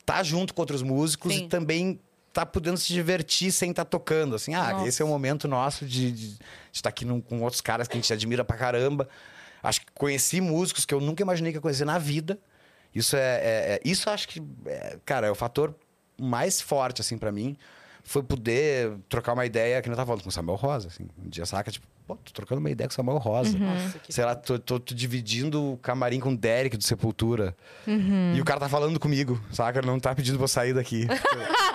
estar 0.00 0.22
junto 0.24 0.52
com 0.52 0.62
outros 0.62 0.82
músicos 0.82 1.32
Sim. 1.32 1.44
e 1.44 1.48
também 1.48 2.00
estar 2.28 2.46
podendo 2.46 2.76
se 2.76 2.92
divertir 2.92 3.52
sem 3.52 3.70
estar 3.70 3.84
tocando. 3.84 4.34
Assim, 4.34 4.54
ah, 4.54 4.72
Nossa. 4.72 4.88
esse 4.88 5.02
é 5.02 5.04
o 5.04 5.08
momento 5.08 5.46
nosso 5.48 5.84
de 5.86 6.36
estar 6.72 6.88
aqui 6.88 7.04
num- 7.04 7.20
com 7.20 7.40
outros 7.42 7.60
caras 7.60 7.86
que 7.88 7.94
a 7.94 8.00
gente 8.00 8.12
admira 8.12 8.44
pra 8.44 8.56
caramba. 8.56 9.08
Acho 9.62 9.80
que 9.82 9.86
conheci 9.94 10.40
músicos 10.40 10.84
que 10.84 10.94
eu 10.94 11.00
nunca 11.00 11.22
imaginei 11.22 11.52
que 11.52 11.58
ia 11.58 11.62
conhecer 11.62 11.84
na 11.84 11.98
vida. 11.98 12.38
Isso 12.94 13.14
é, 13.16 13.20
é- 13.20 13.72
é- 13.74 13.80
isso 13.84 14.08
acho 14.10 14.26
que, 14.26 14.42
é, 14.66 14.96
cara, 15.04 15.26
é 15.26 15.30
o 15.30 15.34
fator 15.34 15.74
mais 16.20 16.60
forte 16.60 17.00
assim 17.00 17.16
para 17.18 17.30
mim. 17.30 17.56
Foi 18.04 18.22
poder 18.22 18.92
trocar 19.08 19.32
uma 19.34 19.44
ideia 19.46 19.80
que 19.82 19.88
não 19.88 19.96
tava 19.96 20.06
falando 20.08 20.22
com 20.22 20.28
o 20.28 20.32
Samuel 20.32 20.56
Rosa, 20.56 20.88
assim. 20.88 21.04
Um 21.24 21.28
dia 21.28 21.46
saca, 21.46 21.70
tipo, 21.70 21.86
pô, 22.06 22.16
tô 22.16 22.32
trocando 22.32 22.58
uma 22.60 22.70
ideia 22.70 22.88
com 22.88 22.92
o 22.92 22.96
Samuel 22.96 23.18
Rosa. 23.18 23.56
Nossa, 23.58 23.98
que 24.00 24.12
Sei 24.12 24.24
lá, 24.24 24.34
tô, 24.34 24.58
tô- 24.58 24.80
tô 24.80 24.94
dividindo 24.94 25.74
o 25.74 25.76
camarim 25.78 26.18
com 26.18 26.32
o 26.32 26.36
Derek 26.36 26.76
do 26.76 26.82
Sepultura. 26.84 27.54
E 28.34 28.40
o 28.40 28.44
cara 28.44 28.58
tá 28.60 28.68
falando 28.68 28.98
comigo, 28.98 29.40
saca? 29.52 29.78
Ele 29.78 29.86
não 29.86 30.00
tá 30.00 30.14
pedindo 30.14 30.36
pra 30.38 30.44
eu 30.44 30.48
sair 30.48 30.74
daqui. 30.74 31.06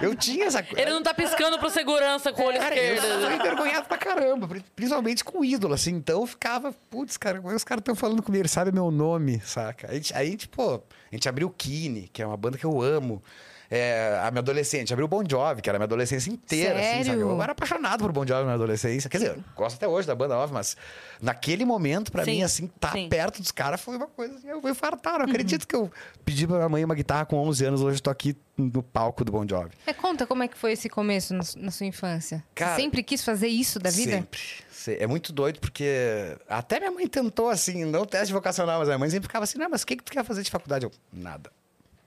eu 0.00 0.14
tinha 0.14 0.46
essa 0.46 0.62
coisa. 0.62 0.80
Ele 0.80 0.90
não 0.92 1.02
tá 1.02 1.12
piscando 1.14 1.58
pro 1.58 1.70
segurança 1.70 2.32
com 2.32 2.42
o 2.42 2.46
olho 2.46 2.58
Cara, 2.58 2.76
eu 2.76 2.94
esquerdo. 2.94 3.20
sou 3.22 3.32
envergonhado 3.32 3.86
pra 3.88 3.98
caramba, 3.98 4.48
pri- 4.48 4.64
principalmente 4.74 5.24
com 5.24 5.40
o 5.40 5.44
ídolo, 5.44 5.74
assim. 5.74 5.92
Então 5.94 6.20
eu 6.20 6.26
ficava, 6.26 6.72
putz, 6.90 7.16
cara, 7.16 7.40
os 7.40 7.64
caras 7.64 7.82
estão 7.82 7.94
falando 7.94 8.22
comigo, 8.22 8.42
ele 8.42 8.48
sabe 8.48 8.72
meu 8.72 8.90
nome, 8.90 9.40
saca? 9.44 9.90
Aí, 9.90 10.00
aí, 10.14 10.36
tipo, 10.36 10.74
a 10.76 10.80
gente 11.14 11.28
abriu 11.28 11.48
o 11.48 11.50
Kine, 11.50 12.08
que 12.12 12.22
é 12.22 12.26
uma 12.26 12.36
banda 12.36 12.58
que 12.58 12.64
eu 12.64 12.80
amo. 12.80 13.22
É, 13.70 14.18
a 14.24 14.30
minha 14.30 14.40
adolescente, 14.40 14.92
abriu 14.94 15.04
o 15.04 15.08
Bon 15.08 15.22
Jovi, 15.28 15.60
que 15.60 15.68
era 15.68 15.76
a 15.76 15.78
minha 15.78 15.84
adolescência 15.84 16.30
inteira, 16.30 16.78
assim, 16.78 16.88
sabe? 16.90 17.04
Sério? 17.04 17.20
Eu 17.20 17.42
era 17.42 17.52
apaixonado 17.52 18.00
por 18.02 18.10
Bon 18.12 18.22
Jovi 18.26 18.40
na 18.40 18.44
minha 18.44 18.54
adolescência. 18.54 19.10
Quer 19.10 19.18
dizer, 19.18 19.38
gosto 19.54 19.76
até 19.76 19.86
hoje 19.86 20.06
da 20.08 20.14
banda 20.14 20.34
nova, 20.34 20.52
mas 20.54 20.74
naquele 21.20 21.66
momento, 21.66 22.10
pra 22.10 22.24
Sim, 22.24 22.30
mim, 22.36 22.42
assim, 22.42 22.66
tá 22.80 22.92
sim. 22.92 23.08
perto 23.10 23.42
dos 23.42 23.50
caras 23.50 23.78
foi 23.80 23.96
uma 23.96 24.06
coisa 24.06 24.36
assim, 24.36 24.48
eu 24.48 24.60
vou 24.60 24.70
infartar. 24.70 25.18
Não 25.18 25.26
acredito 25.26 25.68
que 25.68 25.76
eu 25.76 25.90
pedi 26.24 26.46
pra 26.46 26.56
minha 26.56 26.68
mãe 26.70 26.82
uma 26.84 26.94
guitarra 26.94 27.26
com 27.26 27.36
11 27.36 27.64
anos, 27.66 27.82
hoje 27.82 27.98
eu 27.98 28.02
tô 28.02 28.08
aqui 28.10 28.34
no 28.56 28.82
palco 28.82 29.22
do 29.22 29.30
Bon 29.32 29.46
Jovi. 29.46 29.70
É, 29.86 29.92
conta 29.92 30.26
como 30.26 30.42
é 30.42 30.48
que 30.48 30.56
foi 30.56 30.72
esse 30.72 30.88
começo 30.88 31.34
na, 31.34 31.42
su- 31.42 31.58
na 31.58 31.70
sua 31.70 31.84
infância. 31.86 32.42
Cara, 32.54 32.74
Você 32.74 32.80
sempre 32.80 33.02
quis 33.02 33.22
fazer 33.22 33.48
isso 33.48 33.78
da 33.78 33.90
vida? 33.90 34.12
Sempre. 34.12 34.40
Se- 34.70 34.96
É 34.98 35.06
muito 35.06 35.30
doido, 35.32 35.60
porque 35.60 36.36
até 36.48 36.78
minha 36.80 36.90
mãe 36.90 37.06
tentou, 37.06 37.50
assim, 37.50 37.84
não 37.84 38.06
teste 38.06 38.32
vocacional, 38.32 38.78
mas 38.78 38.88
a 38.88 38.92
minha 38.92 38.98
mãe 38.98 39.10
sempre 39.10 39.26
ficava 39.26 39.44
assim, 39.44 39.58
não, 39.58 39.68
mas 39.68 39.82
o 39.82 39.86
que, 39.86 39.96
que 39.96 40.02
tu 40.04 40.10
quer 40.12 40.24
fazer 40.24 40.42
de 40.42 40.50
faculdade? 40.50 40.86
Eu, 40.86 40.92
nada. 41.12 41.50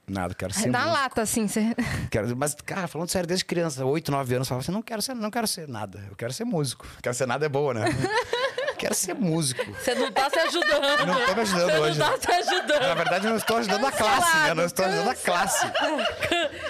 Nada, 0.08 0.34
quero 0.34 0.52
ser 0.52 0.68
Na 0.68 0.80
músico. 0.80 0.96
lata, 1.00 1.22
assim. 1.22 1.46
Quero, 2.10 2.36
mas, 2.36 2.54
cara, 2.54 2.88
falando 2.88 3.08
sério, 3.08 3.26
desde 3.26 3.44
criança, 3.44 3.84
8, 3.84 4.10
9 4.10 4.34
anos, 4.34 4.46
eu 4.46 4.48
falava 4.48 4.62
assim, 4.64 4.72
não 4.72 4.82
quero 4.82 5.00
ser, 5.00 5.14
não 5.14 5.30
quero 5.30 5.46
ser 5.46 5.68
nada, 5.68 6.04
eu 6.10 6.16
quero 6.16 6.32
ser 6.32 6.44
músico. 6.44 6.86
Quero 7.00 7.14
ser 7.14 7.26
nada 7.26 7.46
é 7.46 7.48
boa, 7.48 7.72
né? 7.72 7.84
quero 8.82 8.94
ser 8.94 9.14
músico. 9.14 9.64
Você 9.74 9.94
não 9.94 10.10
tá 10.10 10.28
se 10.28 10.38
ajudando. 10.40 11.06
Não 11.06 11.24
tô 11.24 11.34
me 11.34 11.40
ajudando 11.42 11.70
Você 11.70 11.78
hoje. 11.78 11.98
não 12.00 12.18
tá 12.18 12.42
se 12.42 12.50
Na 12.50 12.56
ajudando. 12.56 12.96
verdade, 12.96 13.26
eu 13.26 13.30
não 13.30 13.36
estou 13.36 13.56
ajudando 13.58 13.86
a 13.86 13.92
classe, 13.92 14.36
né? 14.38 14.50
Eu 14.50 14.54
não 14.56 14.64
estou 14.64 14.84
ajudando 14.84 15.08
a 15.08 15.14
classe. 15.14 15.66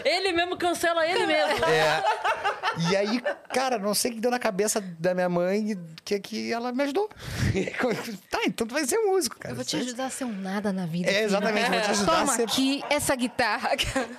Ele 0.05 0.33
mesmo 0.33 0.57
cancela 0.59 1.07
ele 1.07 1.25
mesmo. 1.27 1.64
É. 1.64 2.05
E 2.90 2.96
aí, 2.96 3.22
cara, 3.53 3.79
não 3.79 3.94
sei 3.94 4.11
o 4.11 4.14
que 4.14 4.20
deu 4.20 4.31
na 4.31 4.38
cabeça 4.38 4.81
da 4.81 5.14
minha 5.14 5.29
mãe 5.29 5.79
que, 6.05 6.20
que 6.20 6.53
ela 6.53 6.70
me 6.70 6.83
ajudou. 6.85 7.09
tá, 8.31 8.40
então 8.46 8.66
tu 8.66 8.75
vai 8.75 8.85
ser 8.85 8.98
músico, 8.98 9.38
cara. 9.38 9.53
Eu 9.53 9.57
vou 9.57 9.64
te 9.64 9.77
ajudar 9.77 10.07
a 10.07 10.11
ser 10.11 10.25
um 10.25 10.33
nada 10.33 10.70
na 10.72 10.85
vida. 10.85 11.09
É, 11.11 11.14
filho. 11.14 11.25
exatamente, 11.25 11.70
vou 11.70 11.81
te 11.81 11.90
ajudar 11.90 12.12
Toma 12.20 12.33
a 12.33 12.37
ser 12.37 12.42
aqui 12.42 12.85
essa 12.90 13.14
guitarra. 13.16 13.70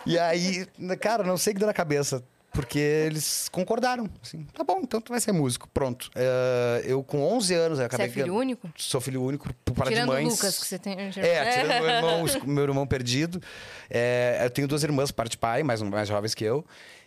E 0.05 0.17
aí, 0.17 0.65
cara, 0.99 1.23
não 1.23 1.37
sei 1.37 1.51
o 1.51 1.53
que 1.55 1.59
deu 1.59 1.67
na 1.67 1.73
cabeça. 1.73 2.23
Porque 2.53 2.77
eles 2.77 3.49
concordaram. 3.49 4.07
Assim, 4.21 4.45
tá 4.53 4.63
bom, 4.63 4.79
então 4.83 5.01
tu 5.01 5.11
vai 5.11 5.19
ser 5.19 5.31
músico. 5.31 5.67
Pronto. 5.73 6.11
É, 6.13 6.83
eu, 6.85 7.03
com 7.03 7.23
11 7.23 7.53
anos, 7.55 7.79
eu 7.79 7.83
Você 7.83 7.85
acabei... 7.87 8.05
é 8.05 8.09
filho 8.09 8.25
que- 8.25 8.31
único? 8.31 8.69
Sou 8.77 9.01
filho 9.01 9.23
único, 9.23 9.51
por 9.65 9.73
para 9.73 9.85
de 9.89 9.95
Tirando 9.95 10.09
o 10.09 10.13
mães. 10.13 10.29
Lucas, 10.33 10.59
que 10.59 10.65
você 10.67 10.77
tem... 10.77 10.93
É, 10.99 11.09
tirando 11.09 11.67
meu 11.83 11.89
irmão, 11.89 12.25
meu 12.45 12.63
irmão 12.63 12.87
perdido. 12.87 13.41
É, 13.89 14.39
eu 14.43 14.49
tenho 14.51 14.67
duas 14.67 14.83
irmãs, 14.83 15.11
parte 15.11 15.31
de 15.31 15.37
pai, 15.37 15.63
mais, 15.63 15.81
mais 15.81 16.07
jovens 16.07 16.35
que 16.35 16.43
eu. 16.43 16.63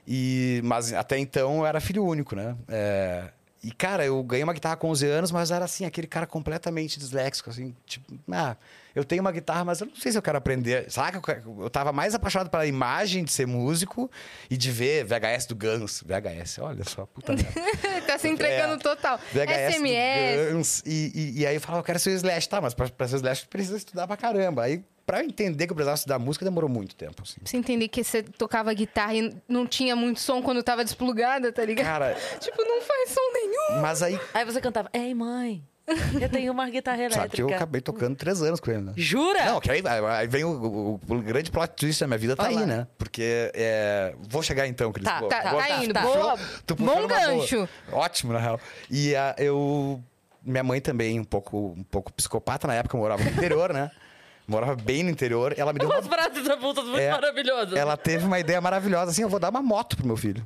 E, 0.07 0.61
mas 0.65 0.93
até 0.93 1.19
então 1.19 1.59
eu 1.59 1.67
era 1.67 1.81
filho 1.81 2.05
único, 2.05 2.35
né? 2.37 2.57
É, 2.69 3.31
e, 3.63 3.71
cara, 3.73 4.05
eu 4.05 4.23
ganhei 4.23 4.45
uma 4.45 4.53
guitarra 4.53 4.77
com 4.77 4.89
11 4.91 5.07
anos, 5.07 5.33
mas 5.33 5.51
era 5.51 5.65
assim, 5.65 5.85
aquele 5.85 6.07
cara 6.07 6.27
completamente 6.27 6.99
disléxico, 6.99 7.51
assim, 7.51 7.75
tipo, 7.85 8.15
ah, 8.31 8.57
eu 8.97 9.05
tenho 9.05 9.21
uma 9.21 9.31
guitarra, 9.31 9.65
mas 9.65 9.81
eu 9.81 9.87
não 9.87 9.95
sei 9.95 10.11
se 10.11 10.19
eu 10.19 10.23
quero 10.23 10.37
aprender. 10.39 10.91
Saca? 10.91 11.21
Eu 11.45 11.63
eu 11.63 11.71
tava 11.71 11.93
mais 11.93 12.15
apaixonado 12.15 12.51
pela 12.51 12.67
imagem 12.67 13.23
de 13.23 13.31
ser 13.31 13.47
músico 13.47 14.11
e 14.51 14.57
de 14.57 14.73
ver 14.73 15.05
VHS 15.05 15.47
do 15.47 15.55
Guns. 15.55 16.03
VHS, 16.03 16.59
olha 16.61 16.83
só, 16.85 17.07
puta 17.07 17.33
merda. 17.35 17.53
tá 18.07 18.19
se 18.19 18.27
entregando 18.29 18.75
É. 18.75 18.79
total. 18.79 19.19
VHS 19.33 19.77
SMS. 19.77 20.49
do 20.51 20.55
Guns, 20.57 20.83
e, 20.85 21.13
e, 21.15 21.41
e 21.43 21.47
aí 21.47 21.55
eu 21.55 21.61
falava, 21.61 21.81
eu 21.81 21.85
quero 21.85 21.99
ser 22.01 22.11
o 22.11 22.15
Slash. 22.15 22.49
Tá, 22.49 22.61
mas 22.61 22.75
pra, 22.75 22.89
pra 22.89 23.07
ser 23.07 23.15
o 23.15 23.19
Slash 23.19 23.47
precisa 23.47 23.77
estudar 23.77 24.07
pra 24.07 24.17
caramba. 24.17 24.63
Aí, 24.65 24.83
pra 25.05 25.21
eu 25.21 25.27
entender 25.27 25.67
que 25.67 25.73
eu 25.73 25.77
precisava 25.77 25.95
estudar 25.97 26.19
música, 26.19 26.45
demorou 26.45 26.69
muito 26.69 26.97
tempo, 26.97 27.23
assim. 27.23 27.37
Você 27.45 27.57
entender 27.57 27.87
que 27.89 28.03
você 28.03 28.23
tocava 28.23 28.73
guitarra 28.75 29.15
e 29.15 29.37
não 29.47 29.67
tinha 29.67 29.95
muito 29.95 30.19
som 30.21 30.43
quando 30.43 30.63
tava 30.63 30.83
desplugada, 30.83 31.53
tá 31.53 31.65
ligado? 31.65 31.85
Cara, 31.87 32.17
Tipo, 32.41 32.63
não 32.65 32.81
faz 32.83 33.11
som 33.11 33.33
nenhum. 33.33 33.81
mas 33.83 34.03
aí, 34.03 34.19
Aí 34.35 34.45
você 34.45 34.61
cantava, 34.61 34.89
ei 34.93 35.15
mãe, 35.15 35.63
eu 36.21 36.29
tenho 36.29 36.53
uma 36.53 36.69
guitarra 36.69 36.99
elétrica. 36.99 37.21
sabe 37.23 37.37
que 37.37 37.43
eu 37.43 37.49
acabei 37.55 37.81
tocando 37.81 38.17
três 38.17 38.43
anos 38.43 38.59
com 38.61 38.71
ele, 38.71 38.81
né? 38.83 38.93
Jura? 38.97 39.45
Não, 39.45 39.61
que 39.61 39.71
aí, 39.71 39.83
aí 39.87 40.27
vem 40.27 40.45
o, 40.45 40.51
o- 40.51 41.01
o 41.15 41.23
grande 41.23 41.51
plot 41.51 41.75
twist 41.77 42.01
da 42.01 42.07
minha 42.07 42.19
vida, 42.19 42.35
tá 42.35 42.45
Olha 42.45 42.59
aí, 42.61 42.67
né? 42.67 42.87
Porque 42.99 43.51
é, 43.55 44.15
vou 44.29 44.43
chegar 44.43 44.67
então, 44.67 44.93
Cris. 44.93 45.05
Tá, 45.05 45.21
Boa, 45.21 45.31
Tá, 45.31 45.51
boa. 45.51 45.63
tá 45.63 45.85
indo. 45.85 45.95
tá. 45.95 46.03
Boa. 46.03 46.37
Bom 46.79 46.85
numa 46.85 47.07
boa. 47.07 47.09
gancho. 47.09 47.69
Ótimo, 47.93 48.33
na 48.33 48.39
real. 48.41 48.61
E 48.91 49.15
ah, 49.15 49.35
eu. 49.39 50.03
Minha 50.43 50.63
mãe 50.63 50.81
também, 50.81 51.19
um 51.19 51.25
pouco, 51.25 51.75
um 51.77 51.83
pouco 51.83 52.13
psicopata 52.13 52.69
na 52.69 52.75
época, 52.75 52.97
eu 52.97 53.01
morava 53.01 53.23
no 53.25 53.31
interior, 53.31 53.73
né? 53.73 53.91
Morava 54.49 54.77
bem 54.77 55.03
no 55.03 55.11
interior. 55.11 55.53
Ela 55.59 55.73
me 55.73 55.81
deu 55.81 55.89
uma 55.89 55.97
Umas 55.99 56.07
frases 56.07 56.49
avulsas 56.49 56.85
muito 56.85 57.01
É, 57.01 57.11
maravilhosas. 57.11 57.77
Ela 57.77 57.97
teve 57.97 58.25
uma 58.25 58.39
ideia 58.39 58.61
maravilhosa, 58.61 59.11
assim, 59.11 59.23
eu 59.23 59.29
vou 59.29 59.41
dar 59.41 59.51
uma 59.51 59.61
moto 59.61 59.97
pro 59.97 60.07
meu 60.07 60.17
filho. 60.17 60.45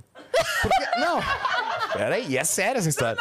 Porque, 0.62 0.98
não, 1.00 1.20
peraí, 1.92 2.36
é 2.36 2.44
sério 2.44 2.78
essa 2.78 2.88
história. 2.88 3.16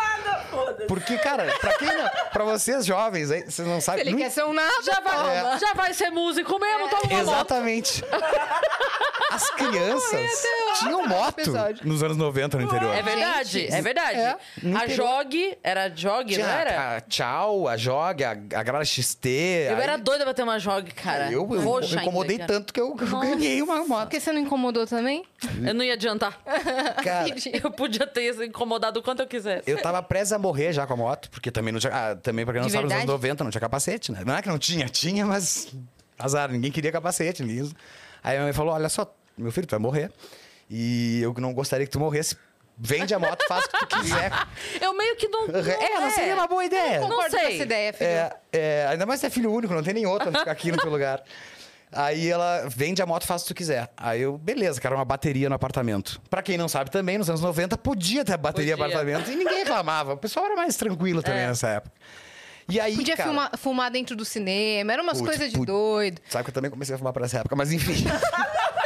Porque, 0.87 1.17
cara, 1.17 1.45
pra 1.59 1.73
quem 1.77 1.87
não, 1.87 2.09
pra 2.31 2.43
vocês 2.43 2.85
jovens 2.85 3.29
aí, 3.31 3.43
vocês 3.43 3.67
não 3.67 3.79
Se 3.79 3.85
sabem... 3.85 4.01
ele 4.01 4.11
não- 4.11 4.17
quer 4.17 4.29
ser 4.31 4.43
um 4.43 4.53
nada, 4.53 4.73
Já 4.83 4.99
vai, 4.99 5.37
É. 5.37 5.57
já 5.59 5.73
vai 5.73 5.93
ser 5.93 6.09
músico 6.09 6.59
mesmo, 6.59 6.89
toma 6.89 7.03
uma. 7.13 7.19
Exatamente. 7.21 8.03
As 9.31 9.49
crianças 9.55 10.43
tinham 10.79 11.07
moto 11.07 11.39
episódio. 11.39 11.87
nos 11.87 12.01
anos 12.03 12.17
90 12.17 12.57
no 12.57 12.63
interior. 12.63 12.93
É 12.93 13.01
verdade, 13.01 13.49
Gente, 13.49 13.73
é 13.73 13.81
verdade. 13.81 14.17
é, 14.19 14.37
no 14.63 14.77
a 14.77 14.85
interior. 14.85 15.07
Jog, 15.07 15.57
era 15.63 15.89
Jog, 15.95 16.37
não 16.37 16.45
era? 16.47 16.97
a 16.97 17.01
Tchau, 17.01 17.67
a 17.67 17.77
Jog, 17.77 18.23
a, 18.23 18.31
a 18.31 18.63
Grala 18.63 18.83
XT. 18.85 19.27
Eu 19.69 19.75
aí- 19.77 19.81
era 19.83 19.97
doida 19.97 20.23
pra 20.23 20.33
ter 20.33 20.43
uma 20.43 20.57
Jog, 20.59 20.91
cara. 20.93 21.31
Eu, 21.31 21.47
eu, 21.53 21.61
Roxa 21.61 21.95
eu 21.95 22.01
incomodei 22.01 22.37
cara. 22.37 22.53
tanto 22.53 22.73
que 22.73 22.79
eu, 22.81 22.93
ganhei 22.95 23.61
uma 23.61 23.85
moto. 23.85 24.03
Porque 24.03 24.19
você 24.19 24.31
não 24.31 24.39
incomodou 24.41 24.85
também? 24.87 25.23
Eu 25.65 25.73
não 25.73 25.83
ia 25.83 25.93
adiantar. 25.93 26.39
Cara, 27.03 27.27
Eu 27.63 27.71
podia 27.71 28.05
ter 28.07 28.33
se 28.33 28.45
incomodado 28.45 28.99
o 28.99 29.03
quanto 29.03 29.21
eu 29.21 29.27
quisesse. 29.27 29.69
eu 29.69 29.81
tava 29.81 30.01
prestes 30.03 30.33
a 30.33 30.39
morrer 30.39 30.73
já 30.73 30.85
com 30.85 30.93
a 30.93 30.97
moto, 30.97 31.29
porque 31.29 31.51
também 31.51 31.71
não 31.71 31.79
tinha. 31.79 31.93
Ah, 31.93 32.15
também, 32.15 32.45
pra 32.45 32.53
quem 32.53 32.61
não 32.61 32.67
De 32.67 32.73
sabe, 32.73 32.83
nos 32.85 32.91
anos 32.93 33.05
verdade? 33.05 33.23
90 33.23 33.43
não 33.43 33.51
tinha 33.51 33.61
capacete, 33.61 34.11
né? 34.11 34.21
Não 34.25 34.35
é 34.35 34.41
que 34.41 34.49
não 34.49 34.57
tinha, 34.59 34.87
tinha, 34.89 35.25
mas. 35.25 35.73
Azar, 36.17 36.51
ninguém 36.51 36.71
queria 36.71 36.91
capacete, 36.91 37.43
ninguém. 37.43 37.71
Aí 38.23 38.31
a 38.35 38.39
minha 38.39 38.43
mãe 38.43 38.53
falou: 38.53 38.73
olha 38.73 38.89
só, 38.89 39.09
meu 39.43 39.51
filho, 39.51 39.67
tu 39.67 39.71
vai 39.71 39.79
morrer. 39.79 40.11
E 40.69 41.19
eu 41.21 41.33
não 41.37 41.53
gostaria 41.53 41.85
que 41.85 41.91
tu 41.91 41.99
morresse. 41.99 42.35
Vende 42.81 43.13
a 43.13 43.19
moto, 43.19 43.43
faz 43.45 43.65
o 43.65 43.69
que 43.69 43.85
tu 43.87 43.99
quiser. 43.99 44.31
Eu 44.79 44.93
meio 44.95 45.13
que 45.17 45.27
não. 45.27 45.47
É, 45.47 45.99
não 45.99 46.09
seria 46.11 46.33
uma 46.33 46.47
boa 46.47 46.63
ideia. 46.63 47.01
Não 47.01 47.09
Concordo 47.09 47.31
com 47.35 47.37
sei. 47.43 47.55
essa 47.55 47.63
ideia, 47.63 47.91
filho. 47.93 48.07
É, 48.09 48.37
é, 48.53 48.87
ainda 48.89 49.05
mais 49.05 49.19
se 49.19 49.25
é 49.25 49.29
filho 49.29 49.51
único, 49.51 49.73
não 49.73 49.83
tem 49.83 49.93
nem 49.93 50.05
outro 50.05 50.31
pra 50.31 50.39
ficar 50.39 50.51
aqui 50.51 50.71
no 50.71 50.77
teu 50.77 50.89
lugar. 50.89 51.21
Aí 51.91 52.29
ela 52.29 52.67
vende 52.69 53.01
a 53.01 53.05
moto, 53.05 53.25
faz 53.25 53.41
o 53.41 53.45
que 53.45 53.53
tu 53.53 53.57
quiser. 53.57 53.89
Aí 53.97 54.21
eu, 54.21 54.37
beleza, 54.37 54.79
quero 54.79 54.95
uma 54.95 55.03
bateria 55.03 55.49
no 55.49 55.55
apartamento. 55.55 56.21
Pra 56.29 56.41
quem 56.41 56.57
não 56.57 56.69
sabe 56.69 56.89
também, 56.89 57.17
nos 57.17 57.27
anos 57.29 57.41
90 57.41 57.77
podia 57.79 58.23
ter 58.23 58.37
bateria 58.37 58.77
no 58.77 58.83
Podia. 58.83 58.95
apartamento 58.97 59.29
e 59.29 59.35
ninguém 59.35 59.57
reclamava. 59.57 60.13
O 60.13 60.17
pessoal 60.17 60.45
era 60.45 60.55
mais 60.55 60.77
tranquilo 60.77 61.21
também 61.21 61.41
É. 61.41 61.47
nessa 61.47 61.67
época. 61.67 61.93
E 62.69 62.79
aí, 62.79 62.95
Podia 62.95 63.17
cara, 63.17 63.27
filmar- 63.29 63.51
fumar 63.57 63.91
dentro 63.91 64.15
do 64.15 64.23
cinema, 64.23 64.93
eram 64.93 65.03
umas 65.03 65.19
coisas 65.19 65.51
de 65.51 65.65
doido. 65.65 66.21
Sabe 66.29 66.45
que 66.45 66.49
eu 66.51 66.53
também 66.53 66.71
comecei 66.71 66.95
a 66.95 66.97
fumar 66.97 67.11
por 67.11 67.23
essa 67.23 67.39
época, 67.39 67.55
mas 67.57 67.73
enfim. 67.73 68.05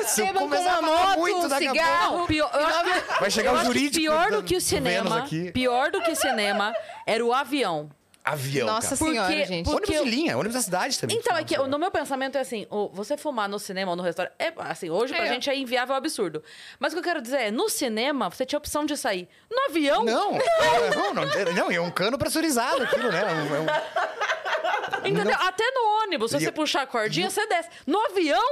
Esteban 0.00 0.48
com 0.48 0.54
a 0.54 0.58
uma 0.58 0.82
moto, 0.82 1.18
muito 1.18 1.46
um 1.46 1.50
cigarro. 1.58 2.18
Não, 2.18 2.26
pior, 2.26 2.50
eu 2.54 3.20
Vai 3.20 3.30
chegar 3.30 3.54
eu 3.54 3.60
o 3.60 3.64
jurídico 3.64 3.96
pior 3.96 4.30
do- 4.30 4.42
que 4.42 4.56
o 4.56 4.60
cinema. 4.60 5.28
Pior 5.52 5.90
do 5.90 6.00
que 6.02 6.10
o 6.12 6.16
cinema 6.16 6.74
era 7.06 7.24
o 7.24 7.32
avião. 7.32 7.90
Avião, 8.24 8.66
Nossa 8.66 8.96
cara. 8.96 9.10
senhora, 9.10 9.28
Porque- 9.28 9.44
gente. 9.44 9.64
porque- 9.70 9.92
Ônibus 9.92 10.10
de 10.10 10.16
linha, 10.16 10.38
ônibus 10.38 10.54
da 10.54 10.62
cidade 10.62 10.98
também. 10.98 11.16
Então, 11.18 11.36
é 11.36 11.44
que 11.44 11.58
no 11.58 11.78
meu 11.78 11.90
pensamento 11.90 12.38
é 12.38 12.40
assim, 12.40 12.66
o- 12.70 12.88
você 12.88 13.18
fumar 13.18 13.48
no 13.50 13.58
cinema 13.58 13.90
ou 13.90 13.96
no 13.96 14.02
restaurante, 14.02 14.32
é 14.38 14.50
assim, 14.56 14.88
hoje 14.88 15.12
pra 15.14 15.26
É. 15.26 15.28
gente 15.28 15.50
é 15.50 15.54
inviável, 15.56 15.92
é 15.92 15.96
um 15.96 15.98
absurdo. 15.98 16.42
Mas 16.78 16.92
o 16.92 16.96
que 16.96 17.00
eu 17.00 17.04
quero 17.04 17.20
dizer 17.20 17.36
é, 17.36 17.50
no 17.50 17.68
cinema, 17.68 18.30
você 18.30 18.46
tinha 18.46 18.56
a 18.56 18.60
opção 18.60 18.86
de 18.86 18.96
sair. 18.96 19.28
No 19.50 19.64
avião, 19.68 20.02
Não, 20.04 20.32
não, 20.32 21.14
não, 21.14 21.52
não, 21.54 21.70
é 21.70 21.80
um 21.80 21.90
cano 21.90 22.16
pressurizado 22.16 22.82
aquilo, 22.82 23.12
né? 23.12 23.20
É 23.20 23.26
um- 23.26 23.56
é 23.56 23.60
um- 23.60 23.66
entendeu? 25.04 25.36
Até 25.40 25.64
no 25.70 26.02
ônibus, 26.04 26.30
se 26.30 26.36
E- 26.38 26.40
você 26.40 26.50
puxar 26.52 26.82
a 26.82 26.86
cordinha, 26.86 27.28
você 27.28 27.46
desce. 27.46 27.68
No 27.86 27.98
avião, 28.06 28.42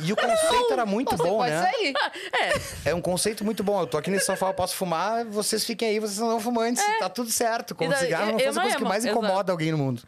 E 0.00 0.12
o 0.12 0.16
conceito 0.16 0.72
era 0.72 0.84
muito 0.84 1.16
Você 1.16 1.22
bom, 1.22 1.38
pode 1.38 1.50
né? 1.52 1.62
sair. 1.72 1.94
é. 2.84 2.90
É 2.90 2.94
um 2.94 3.00
conceito 3.00 3.44
muito 3.44 3.62
bom. 3.64 3.80
Eu 3.80 3.86
tô 3.86 3.96
aqui 3.96 4.10
nesse 4.10 4.26
sofá, 4.26 4.48
eu 4.48 4.54
posso 4.54 4.74
fumar, 4.74 5.24
vocês 5.24 5.64
fiquem 5.64 5.88
aí, 5.88 5.98
vocês 5.98 6.18
não 6.18 6.28
são 6.30 6.40
fumantes. 6.40 6.84
Tá 6.98 7.08
tudo 7.08 7.30
certo. 7.30 7.74
Como 7.74 7.90
E 7.90 7.94
daí- 7.94 8.04
cigarro 8.04 8.26
não 8.32 8.38
eu 8.38 8.44
faz 8.44 8.58
a 8.58 8.60
coisa 8.60 8.76
que 8.76 8.84
mais 8.84 9.04
exato. 9.04 9.18
Incomoda 9.26 9.52
alguém 9.52 9.70
no 9.72 9.78
mundo. 9.78 10.02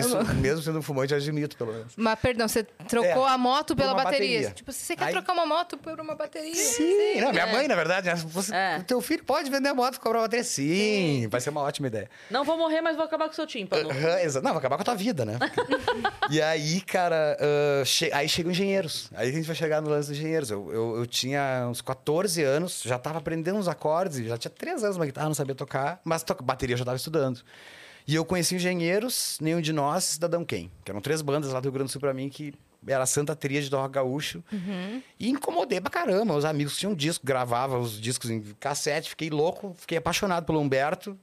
Isso, 0.00 0.16
mesmo 0.36 0.62
sendo 0.62 0.78
um 0.78 0.82
fumante, 0.82 1.12
eu 1.12 1.18
admito, 1.18 1.58
pelo 1.58 1.70
menos. 1.70 1.92
Mas, 1.94 2.18
perdão, 2.18 2.48
você 2.48 2.62
trocou 2.88 3.28
É, 3.28 3.32
a 3.32 3.36
moto 3.36 3.76
pela 3.76 3.92
bateria. 3.92 4.38
bateria. 4.38 4.50
Tipo, 4.52 4.72
se 4.72 4.78
você 4.78 4.96
quer 4.96 5.04
Aí- 5.04 5.12
trocar 5.12 5.34
uma 5.34 5.44
moto 5.44 5.76
por 5.76 6.00
uma 6.00 6.14
bateria. 6.14 6.54
Sim, 6.54 7.20
não, 7.20 7.30
minha 7.32 7.46
mãe, 7.48 7.68
na 7.68 7.74
verdade, 7.74 8.06
né? 8.08 8.14
Você, 8.14 8.54
É. 8.54 8.78
o 8.80 8.84
teu 8.84 8.98
filho 9.02 9.22
pode 9.24 9.50
vender 9.50 9.68
a 9.68 9.74
moto 9.74 9.96
e 9.96 9.98
comprar 9.98 10.20
uma 10.20 10.24
bateria. 10.24 10.42
Sim, 10.42 11.28
vai 11.30 11.38
ser 11.38 11.50
uma 11.50 11.60
ótima 11.60 11.88
ideia. 11.88 12.08
Não 12.30 12.44
vou 12.46 12.56
morrer, 12.56 12.80
mas 12.80 12.96
vou 12.96 13.04
acabar 13.04 13.26
com 13.26 13.32
o 13.32 13.34
seu 13.34 13.46
tímpano. 13.46 13.90
Exa- 14.22 14.40
Não, 14.40 14.52
vai 14.52 14.58
acabar 14.60 14.76
com 14.76 14.82
a 14.82 14.84
tua 14.86 14.94
vida, 14.94 15.26
né? 15.26 15.38
e 16.30 16.40
aí, 16.40 16.80
cara, 16.80 17.36
ah, 17.38 17.84
che- 17.84 18.10
aí 18.14 18.26
chegam 18.26 18.52
engenheiros. 18.52 19.10
Aí 19.14 19.28
a 19.28 19.32
gente 19.32 19.44
vai 19.46 19.54
chegar 19.54 19.82
no 19.82 19.90
lance 19.90 20.08
dos 20.08 20.18
engenheiros. 20.18 20.50
Eu, 20.50 20.72
eu, 20.72 20.96
eu 20.96 21.06
tinha 21.06 21.66
uns 21.68 21.82
14 21.82 22.42
anos, 22.42 22.80
já 22.82 22.98
tava 22.98 23.18
aprendendo 23.18 23.58
uns 23.58 23.68
acordes, 23.68 24.16
já 24.26 24.38
tinha 24.38 24.50
3 24.50 24.82
anos 24.82 24.96
uma 24.96 25.04
guitarra, 25.04 25.26
não 25.26 25.34
sabia 25.34 25.54
tocar, 25.54 26.00
mas 26.04 26.22
to- 26.22 26.42
bateria 26.42 26.72
eu 26.72 26.78
já 26.78 26.86
tava 26.86 26.96
estudando. 26.96 27.42
E 28.06 28.14
eu 28.14 28.24
conheci 28.24 28.54
engenheiros, 28.54 29.38
nenhum 29.40 29.60
de 29.60 29.72
nós, 29.72 30.04
Cidadão 30.04 30.44
Quem, 30.44 30.70
que 30.84 30.90
eram 30.90 31.00
três 31.00 31.22
bandas 31.22 31.52
lá 31.52 31.60
do 31.60 31.64
Rio 31.64 31.72
Grande 31.72 31.88
do 31.88 31.92
Sul 31.92 32.00
pra 32.00 32.12
mim, 32.12 32.28
que 32.28 32.52
era 32.86 33.02
a 33.02 33.06
Santa 33.06 33.34
Tríade 33.34 33.70
do 33.70 33.76
Rock 33.76 33.94
Gaúcho. 33.94 34.44
E 35.18 35.30
incomodei 35.30 35.80
pra 35.80 35.90
caramba. 35.90 36.34
Os 36.34 36.44
amigos 36.44 36.76
tinham 36.76 36.94
disco, 36.94 37.26
gravava 37.26 37.78
os 37.78 37.98
discos 37.98 38.30
em 38.30 38.42
cassete, 38.60 39.08
fiquei 39.08 39.30
louco, 39.30 39.74
fiquei 39.78 39.96
apaixonado 39.96 40.44
pelo 40.44 40.60
Humberto. 40.60 41.18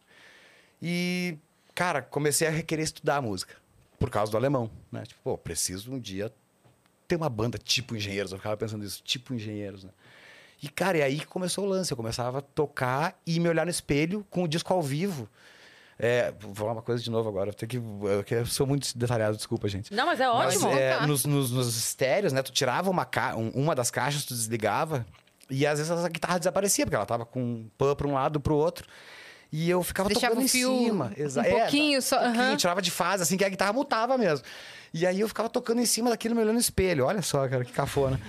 E, 0.82 1.38
cara, 1.76 2.02
comecei 2.02 2.48
a 2.48 2.64
querer 2.64 2.82
estudar 2.82 3.22
música. 3.22 3.56
Por 4.00 4.10
causa 4.10 4.32
do 4.32 4.38
alemão, 4.38 4.72
né? 4.92 5.04
Tipo, 5.04 5.22
pô, 5.24 5.38
preciso 5.38 5.92
um 5.94 6.00
dia 6.00 6.34
ter 7.08 7.16
uma 7.16 7.30
banda 7.30 7.60
tipo 7.60 7.96
Engenheiros. 7.96 8.32
Eu 8.32 8.40
ficava 8.40 8.58
pensando 8.58 8.84
isso, 8.84 9.04
tipo 9.04 9.32
Engenheiros, 9.32 9.84
né? 9.84 9.92
E, 10.64 10.68
cara, 10.68 10.98
e 10.98 11.02
aí 11.04 11.20
que 11.20 11.28
começou 11.28 11.66
o 11.66 11.68
lance. 11.68 11.92
Eu 11.92 11.98
começava 11.98 12.40
a 12.40 12.42
tocar 12.42 13.20
e 13.26 13.40
me 13.40 13.48
olhar 13.48 13.66
no 13.66 13.72
espelho 13.72 14.26
com 14.32 14.44
o 14.44 14.48
disco 14.48 14.74
ao 14.74 14.82
vivo. 14.82 15.30
É, 16.04 16.34
vou 16.40 16.56
falar 16.56 16.72
uma 16.72 16.82
coisa 16.82 17.04
de 17.04 17.12
novo 17.12 17.30
agora. 17.30 17.52
Eu, 17.52 17.54
tenho 17.54 17.70
que, 18.26 18.34
eu, 18.34 18.46
sou 18.48 18.66
muito 18.66 18.98
detalhado, 18.98 19.38
desculpa, 19.38 19.68
gente. 19.68 19.94
Não, 19.94 20.06
mas 20.08 20.20
é 20.20 20.28
Mas, 20.28 20.56
ótimo. 20.56 20.72
é, 20.72 20.94
Contar. 20.94 21.08
nos, 21.08 21.26
nos, 21.26 21.52
nos 21.52 21.78
estéreos, 21.78 22.34
né? 22.34 22.42
Tu 22.42 22.52
tirava 22.52 22.90
uma, 22.90 23.06
ca... 23.06 23.36
um- 23.36 23.50
uma 23.52 23.76
das 23.76 23.92
caixas, 23.92 24.26
tu 24.26 24.34
desligava. 24.34 25.06
E 25.50 25.68
às 25.68 25.78
vezes 25.78 25.92
a 25.92 26.10
guitarra 26.10 26.40
desaparecia, 26.40 26.86
porque 26.86 26.96
ela 26.96 27.06
tava 27.06 27.26
com 27.26 27.40
um 27.42 27.70
pan 27.78 27.94
pra 27.96 28.08
um 28.08 28.14
lado 28.14 28.40
pro 28.40 28.56
outro. 28.56 28.88
E 29.52 29.70
eu 29.70 29.84
ficava 29.84 30.08
Deixava 30.10 30.34
tocando 30.34 30.46
o 30.46 30.50
fio 30.50 30.72
em 30.72 30.86
cima. 30.86 31.12
Exa- 31.16 31.42
um 31.42 31.44
é, 31.46 31.50
pouquinho 31.60 32.02
só, 32.02 32.18
Um 32.18 32.24
pouquinho, 32.24 32.44
aham. 32.46 32.56
tirava 32.58 32.82
de 32.82 32.90
fase, 32.90 33.22
assim, 33.24 33.36
que 33.38 33.44
a 33.46 33.50
guitarra 33.50 33.74
mutava 33.74 34.18
mesmo. 34.18 34.46
E 34.94 35.06
aí 35.06 35.20
eu 35.20 35.28
ficava 35.28 35.50
tocando 35.50 35.82
em 35.82 35.86
cima 35.86 36.10
daquilo, 36.10 36.34
me 36.36 36.42
olhando 36.42 36.54
no 36.56 36.60
espelho. 36.60 37.06
Olha 37.06 37.22
só, 37.22 37.48
cara, 37.48 37.64
que 37.66 37.72
cafona. 37.74 38.20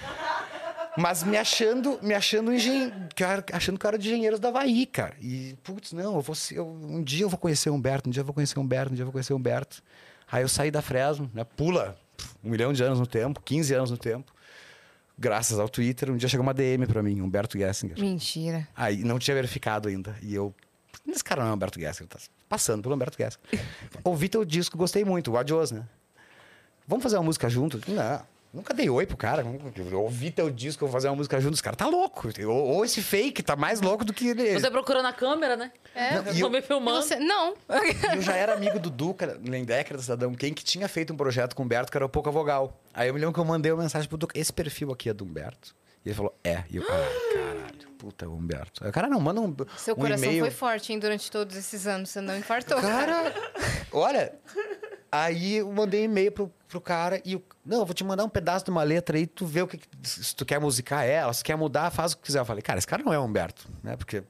Mas 0.96 1.22
me 1.22 1.36
achando, 1.38 1.98
me 2.02 2.12
achando 2.14 2.52
engen... 2.52 2.92
cara, 3.16 3.44
achando 3.52 3.78
que 3.78 3.86
eu 3.86 3.88
era 3.88 3.98
de 3.98 4.08
engenheiros 4.08 4.38
da 4.38 4.48
Havaí, 4.48 4.84
cara. 4.86 5.14
E, 5.20 5.56
putz, 5.62 5.92
não, 5.92 6.16
eu 6.16 6.20
vou 6.20 6.34
ser, 6.34 6.58
eu- 6.58 6.68
um 6.68 7.02
dia 7.02 7.24
eu 7.24 7.28
vou 7.30 7.38
conhecer 7.38 7.70
o 7.70 7.74
Humberto, 7.74 8.08
um 8.08 8.12
dia 8.12 8.20
eu 8.20 8.24
vou 8.24 8.34
conhecer 8.34 8.58
o 8.58 8.62
Humberto, 8.62 8.92
um 8.92 8.94
dia 8.94 9.02
eu 9.02 9.06
vou 9.06 9.12
conhecer 9.12 9.32
o 9.32 9.36
Humberto. 9.36 9.82
Aí 10.30 10.42
eu 10.42 10.48
saí 10.48 10.70
da 10.70 10.82
Fresno, 10.82 11.30
né? 11.32 11.44
Pula 11.44 11.96
um 12.44 12.50
milhão 12.50 12.72
de 12.72 12.82
anos 12.82 12.98
no 13.00 13.06
tempo, 13.06 13.40
15 13.42 13.74
anos 13.74 13.90
no 13.90 13.96
tempo. 13.96 14.32
Graças 15.18 15.58
ao 15.58 15.68
Twitter, 15.68 16.10
um 16.10 16.16
dia 16.16 16.28
chegou 16.28 16.42
uma 16.42 16.54
DM 16.54 16.86
pra 16.86 17.02
mim, 17.02 17.20
Humberto 17.20 17.56
Gessinger. 17.58 17.98
Mentira. 17.98 18.66
Aí 18.74 19.04
não 19.04 19.18
tinha 19.18 19.34
verificado 19.34 19.88
ainda. 19.88 20.16
E 20.22 20.34
eu. 20.34 20.54
Esse 21.06 21.22
cara 21.24 21.42
não 21.42 21.50
é 21.50 21.54
Humberto 21.54 21.78
Gessinger, 21.80 22.08
tá 22.08 22.18
passando 22.48 22.82
pelo 22.82 22.94
Humberto 22.94 23.16
Gessinger. 23.16 23.64
Ouvi 24.04 24.28
teu 24.28 24.44
disco, 24.44 24.76
gostei 24.76 25.04
muito, 25.04 25.30
o 25.32 25.36
Adios, 25.38 25.70
né? 25.70 25.86
Vamos 26.86 27.02
fazer 27.02 27.16
uma 27.16 27.24
música 27.24 27.48
junto? 27.48 27.80
Não. 27.88 28.22
Nunca 28.52 28.74
dei 28.74 28.90
oi 28.90 29.06
pro 29.06 29.16
cara. 29.16 29.42
Eu 29.90 30.02
ouvi 30.02 30.30
teu 30.30 30.50
disco, 30.50 30.84
eu 30.84 30.88
vou 30.88 30.92
fazer 30.92 31.08
uma 31.08 31.16
música 31.16 31.40
junto. 31.40 31.54
Esse 31.54 31.62
cara 31.62 31.74
tá 31.74 31.86
louco. 31.86 32.28
Ou, 32.46 32.50
ou 32.50 32.84
esse 32.84 33.00
fake 33.00 33.42
tá 33.42 33.56
mais 33.56 33.80
louco 33.80 34.04
do 34.04 34.12
que 34.12 34.28
ele. 34.28 34.52
Você 34.60 34.70
procurando 34.70 35.06
a 35.06 35.12
câmera, 35.12 35.56
né? 35.56 35.72
É. 35.94 36.16
Não, 36.16 36.22
Eu 36.26 36.34
e 36.34 36.38
tô 36.40 36.46
eu- 36.46 36.50
me 36.50 36.60
filmando. 36.60 37.02
você... 37.02 37.16
Não. 37.16 37.54
Eu 38.14 38.20
já 38.20 38.36
era 38.36 38.52
amigo 38.52 38.78
do 38.78 38.90
Duca, 38.90 39.38
Lendecker, 39.42 39.96
da 39.96 40.02
Cidadão 40.02 40.34
Quem, 40.34 40.52
que 40.52 40.62
tinha 40.62 40.86
feito 40.86 41.14
um 41.14 41.16
projeto 41.16 41.54
com 41.56 41.62
o 41.62 41.64
Humberto 41.64 41.90
que 41.90 41.96
era 41.96 42.04
o 42.04 42.08
Pouca 42.10 42.30
Vogal. 42.30 42.78
Aí 42.92 43.08
eu 43.08 43.14
me 43.14 43.20
lembro 43.20 43.32
que 43.32 43.40
eu 43.40 43.44
mandei 43.44 43.72
uma 43.72 43.82
mensagem 43.82 44.06
pro 44.06 44.18
Duca: 44.18 44.38
esse 44.38 44.52
perfil 44.52 44.92
aqui 44.92 45.08
é 45.08 45.14
do 45.14 45.24
Humberto? 45.24 45.74
E 46.04 46.08
ele 46.10 46.14
falou: 46.14 46.34
é. 46.44 46.64
E 46.68 46.76
eu, 46.76 46.84
ai, 46.90 47.32
caralho, 47.32 47.88
puta, 47.96 48.24
é 48.26 48.28
o 48.28 48.32
Humberto. 48.34 48.84
Aí 48.84 48.90
o 48.90 48.92
cara 48.92 49.08
não, 49.08 49.18
manda 49.20 49.40
um. 49.40 49.54
Seu 49.78 49.94
um 49.94 49.98
coração 49.98 50.26
e-mail. 50.26 50.42
foi 50.44 50.50
forte, 50.50 50.92
hein, 50.92 50.98
durante 50.98 51.30
todos 51.30 51.56
esses 51.56 51.86
anos. 51.86 52.10
Você 52.10 52.20
não 52.20 52.36
infartou. 52.36 52.78
Cara, 52.80 53.32
olha. 53.90 54.34
Aí 55.10 55.56
eu 55.56 55.70
mandei 55.70 56.04
e-mail 56.04 56.32
pro, 56.32 56.50
pro 56.72 56.80
cara 56.80 57.20
e 57.24 57.34
eu, 57.34 57.42
não, 57.64 57.80
eu 57.80 57.86
vou 57.86 57.94
te 57.94 58.02
mandar 58.02 58.24
um 58.24 58.28
pedaço 58.28 58.64
de 58.64 58.70
uma 58.70 58.82
letra 58.82 59.16
aí, 59.16 59.26
tu 59.26 59.44
vê 59.44 59.60
o 59.62 59.68
que, 59.68 59.78
se 60.02 60.34
tu 60.34 60.44
quer 60.44 60.58
musicar 60.58 61.04
ela, 61.04 61.32
se 61.32 61.44
quer 61.44 61.54
mudar, 61.56 61.90
faz 61.90 62.12
o 62.12 62.16
que 62.16 62.24
quiser. 62.24 62.40
Eu 62.40 62.44
falei, 62.44 62.62
cara, 62.62 62.78
esse 62.78 62.86
cara 62.86 63.02
não 63.02 63.12
é 63.12 63.18
o 63.18 63.22
Humberto, 63.22 63.68
né? 63.82 63.94
Porque 63.96 64.24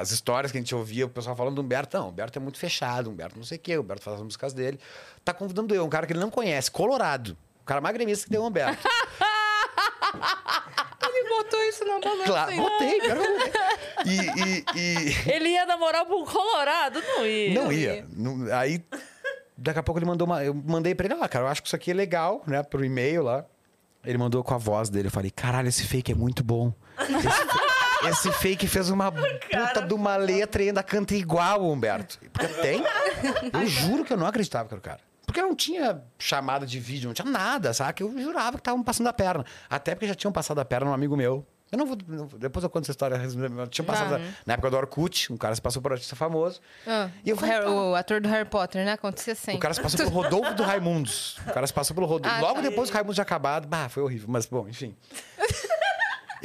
as 0.00 0.10
histórias 0.10 0.50
que 0.50 0.58
a 0.58 0.60
gente 0.60 0.74
ouvia, 0.74 1.04
o 1.04 1.08
pessoal 1.08 1.36
falando 1.36 1.56
do 1.56 1.62
Humberto, 1.62 1.96
não, 1.96 2.06
o 2.06 2.08
Humberto 2.10 2.38
é 2.38 2.42
muito 2.42 2.58
fechado, 2.58 3.08
o 3.08 3.10
Humberto 3.10 3.36
não 3.36 3.44
sei 3.44 3.58
o 3.58 3.60
quê, 3.60 3.76
o 3.76 3.82
Humberto 3.82 4.02
faz 4.02 4.16
as 4.16 4.22
músicas 4.22 4.52
dele. 4.52 4.80
Tá 5.24 5.34
convidando 5.34 5.74
eu, 5.74 5.84
um 5.84 5.90
cara 5.90 6.06
que 6.06 6.12
ele 6.12 6.20
não 6.20 6.30
conhece, 6.30 6.70
Colorado. 6.70 7.36
O 7.60 7.64
cara 7.64 7.80
mais 7.80 7.94
gremista 7.94 8.24
que 8.24 8.30
tem 8.30 8.38
o 8.40 8.46
Humberto. 8.46 8.82
Ele 11.06 11.28
botou 11.28 11.62
isso 11.64 11.84
na 11.84 12.00
balança. 12.00 12.24
claro, 12.24 12.50
hein? 12.50 12.60
botei, 12.60 13.00
cara. 13.00 13.20
botei. 13.20 13.52
E, 14.04 14.18
e, 14.18 14.64
e, 14.74 15.30
Ele 15.30 15.48
ia 15.50 15.64
namorar 15.64 16.04
pro 16.04 16.24
Colorado? 16.24 17.00
Não 17.00 17.26
ia. 17.26 17.54
Não 17.54 17.72
ia. 17.72 18.06
Não- 18.12 18.54
aí, 18.54 18.84
daqui 19.64 19.78
a 19.78 19.82
pouco 19.82 19.98
ele 19.98 20.06
mandou 20.06 20.26
uma. 20.26 20.44
Eu 20.44 20.54
mandei 20.54 20.94
pra 20.94 21.06
ele, 21.06 21.14
ah, 21.14 21.28
cara, 21.28 21.46
eu 21.46 21.48
acho 21.48 21.62
que 21.62 21.68
isso 21.68 21.76
aqui 21.76 21.90
é 21.90 21.94
legal, 21.94 22.42
né? 22.46 22.62
Pro 22.62 22.84
e-mail 22.84 23.22
lá. 23.22 23.44
Ele 24.04 24.18
mandou 24.18 24.44
com 24.44 24.54
a 24.54 24.58
voz 24.58 24.90
dele. 24.90 25.08
Eu 25.08 25.10
falei, 25.10 25.30
caralho, 25.30 25.68
esse 25.68 25.84
fake 25.86 26.12
é 26.12 26.14
muito 26.14 26.44
bom. 26.44 26.72
Esse, 27.00 28.28
esse 28.28 28.32
fake 28.32 28.66
fez 28.66 28.90
uma 28.90 29.10
puta 29.10 29.80
de 29.80 29.94
uma 29.94 30.16
letra 30.16 30.62
e 30.62 30.68
ainda 30.68 30.82
canta 30.82 31.14
igual 31.14 31.64
Humberto. 31.64 32.18
Porque 32.30 32.46
tem. 32.46 32.82
Eu 33.52 33.66
juro 33.66 34.04
que 34.04 34.12
eu 34.12 34.16
não 34.18 34.26
acreditava 34.26 34.68
que 34.68 34.74
era 34.74 34.78
o 34.78 34.82
cara. 34.82 35.00
Porque 35.24 35.40
não 35.40 35.54
tinha 35.54 36.02
chamada 36.18 36.66
de 36.66 36.78
vídeo, 36.78 37.06
não 37.06 37.14
tinha 37.14 37.28
nada, 37.28 37.72
sabe? 37.72 38.02
Eu 38.02 38.18
jurava 38.18 38.52
que 38.52 38.60
estavam 38.60 38.82
passando 38.82 39.06
a 39.06 39.12
perna. 39.12 39.44
Até 39.70 39.94
porque 39.94 40.06
já 40.06 40.14
tinham 40.14 40.30
passado 40.30 40.58
a 40.60 40.64
perna 40.64 40.88
num 40.88 40.92
amigo 40.92 41.16
meu. 41.16 41.46
Eu 41.72 41.78
não 41.78 41.86
vou. 41.86 41.96
não 42.06 42.26
depois 42.26 42.62
eu 42.62 42.70
conto 42.70 42.84
essa 42.84 42.92
história. 42.92 43.16
resumidamente. 43.16 43.70
Tinha 43.70 43.84
passado. 43.84 44.14
a- 44.14 44.20
Na 44.46 44.54
época 44.54 44.70
do 44.70 44.76
Orkut, 44.76 45.32
um 45.32 45.36
cara 45.36 45.54
se 45.54 45.60
passou 45.62 45.82
por 45.82 45.92
artista 45.92 46.14
famoso. 46.14 46.60
Ah, 46.86 47.08
E 47.24 47.30
eu 47.30 47.36
o, 47.36 47.38
falei, 47.38 47.58
o 47.60 47.94
ator 47.96 48.20
do 48.20 48.28
Harry 48.28 48.48
Potter, 48.48 48.84
né? 48.84 48.92
Acontecia 48.92 49.34
sempre. 49.34 49.56
O 49.58 49.60
cara 49.60 49.74
se 49.74 49.80
passou 49.80 49.98
pelo 49.98 50.10
Rodolfo 50.10 50.54
do 50.54 50.62
Raimundos. 50.62 51.36
O 51.48 51.52
cara 51.52 51.66
se 51.66 51.72
passou 51.74 51.94
pelo 51.94 52.06
Rodolfo. 52.06 52.36
Ah, 52.36 52.40
Logo 52.40 52.54
tá. 52.56 52.60
depois 52.60 52.88
que 52.90 52.94
o 52.94 52.96
Raimundos 52.96 53.16
tinha 53.16 53.22
acabado. 53.22 53.66
Bah, 53.66 53.88
foi 53.88 54.02
horrível. 54.02 54.26
Mas, 54.30 54.46
bom, 54.46 54.68
enfim. 54.68 54.94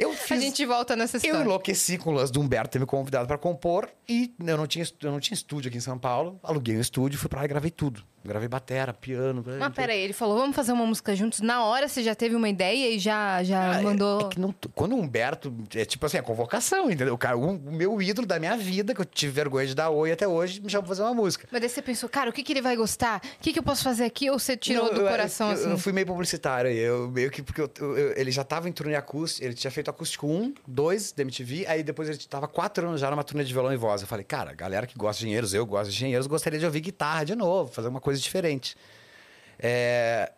Eu 0.00 0.10
A 0.12 0.14
fiz... 0.14 0.40
gente 0.42 0.64
volta 0.64 0.96
nessa 0.96 1.16
Eu 1.16 1.20
história. 1.20 1.44
enlouqueci 1.44 1.98
com 1.98 2.10
o 2.10 2.12
lance 2.14 2.32
do 2.32 2.40
Humberto 2.40 2.70
ter 2.70 2.78
me 2.78 2.86
convidado 2.86 3.26
para 3.28 3.36
compor 3.38 3.88
e 4.08 4.32
eu 4.44 4.56
não, 4.56 4.66
tinha, 4.66 4.84
eu 5.02 5.12
não 5.12 5.20
tinha 5.20 5.34
estúdio 5.34 5.68
aqui 5.68 5.78
em 5.78 5.80
São 5.80 5.98
Paulo. 5.98 6.38
Aluguei 6.42 6.76
um 6.76 6.80
estúdio, 6.80 7.18
fui 7.18 7.28
pra 7.28 7.40
lá 7.40 7.44
e 7.44 7.48
gravei 7.48 7.70
tudo. 7.70 8.02
Gravei 8.22 8.48
batera, 8.48 8.92
piano. 8.92 9.42
Mas 9.58 9.72
peraí, 9.72 9.98
ele 10.00 10.12
falou, 10.12 10.36
vamos 10.38 10.54
fazer 10.54 10.72
uma 10.72 10.84
música 10.84 11.16
juntos. 11.16 11.40
Na 11.40 11.64
hora 11.64 11.88
você 11.88 12.02
já 12.02 12.14
teve 12.14 12.34
uma 12.36 12.50
ideia 12.50 12.90
e 12.94 12.98
já, 12.98 13.42
já 13.42 13.76
Ah, 13.76 13.80
é- 13.80 13.82
mandou... 13.82 14.20
É, 14.20 14.28
que 14.28 14.38
não, 14.38 14.54
quando 14.74 14.92
o 14.94 14.98
Humberto. 15.00 15.54
É 15.74 15.86
tipo 15.86 16.04
assim, 16.04 16.18
a 16.18 16.22
convocação, 16.22 16.90
entendeu? 16.90 17.14
O, 17.14 17.18
cara, 17.18 17.38
o, 17.38 17.56
o 17.56 17.72
meu 17.72 18.00
ídolo 18.02 18.26
da 18.26 18.38
minha 18.38 18.58
vida, 18.58 18.94
que 18.94 19.00
eu 19.00 19.06
tive 19.06 19.32
vergonha 19.32 19.66
de 19.66 19.74
dar 19.74 19.88
oi 19.88 20.12
até 20.12 20.28
hoje, 20.28 20.60
me 20.60 20.68
chamou 20.68 20.82
pra 20.82 20.88
fazer 20.88 21.02
uma 21.02 21.14
música. 21.14 21.48
Mas 21.50 21.60
daí 21.62 21.70
você 21.70 21.80
pensou, 21.80 22.10
cara, 22.10 22.28
o 22.28 22.32
que, 22.32 22.42
que 22.42 22.52
ele 22.52 22.60
vai 22.60 22.76
gostar? 22.76 23.22
O 23.24 23.42
que, 23.42 23.54
que 23.54 23.58
eu 23.58 23.62
posso 23.62 23.82
fazer 23.82 24.04
aqui? 24.04 24.28
Ou 24.30 24.38
você 24.38 24.54
tirou 24.54 24.84
Não, 24.88 24.94
do 24.94 25.00
eu- 25.00 25.08
coração, 25.08 25.48
eu, 25.48 25.54
assim? 25.54 25.70
Eu 25.70 25.78
fui 25.78 25.92
meio 25.94 26.06
publicitário. 26.06 26.70
Eu 26.70 27.08
meio 27.10 27.30
que. 27.30 27.42
Porque 27.42 27.62
eu- 27.62 27.70
eu- 27.80 27.96
eu- 27.96 28.12
ele 28.18 28.30
já 28.30 28.44
tava 28.44 28.68
em 28.68 28.72
turnê 28.72 28.96
acústico. 28.96 29.46
Ele 29.46 29.54
tinha 29.54 29.70
feito 29.70 29.88
acústico 29.90 30.26
1, 30.26 30.54
2 30.66 31.12
da 31.12 31.22
MTV. 31.22 31.66
Aí 31.66 31.82
depois 31.82 32.08
ele 32.08 32.18
tava 32.18 32.48
quatro 32.48 32.86
anos 32.86 33.00
já 33.00 33.10
numa 33.10 33.24
turnê 33.24 33.44
de 33.44 33.52
violão 33.52 33.72
e 33.72 33.76
voz. 33.76 34.00
Eu 34.00 34.08
falei, 34.08 34.24
cara, 34.24 34.52
galera 34.54 34.86
que 34.86 34.96
gosta 34.96 35.20
de 35.20 35.26
engenheiros, 35.26 35.54
eu 35.54 35.66
gosto 35.66 35.90
de 35.90 35.96
engenheiros, 35.96 36.26
gostaria 36.26 36.58
de 36.58 36.64
ouvir 36.64 36.80
guitarra 36.80 37.24
de 37.24 37.34
novo, 37.34 37.72
fazer 37.72 37.88
uma 37.88 38.00
coisa 38.00 38.20
diferente. 38.20 38.76
É, 39.58 40.32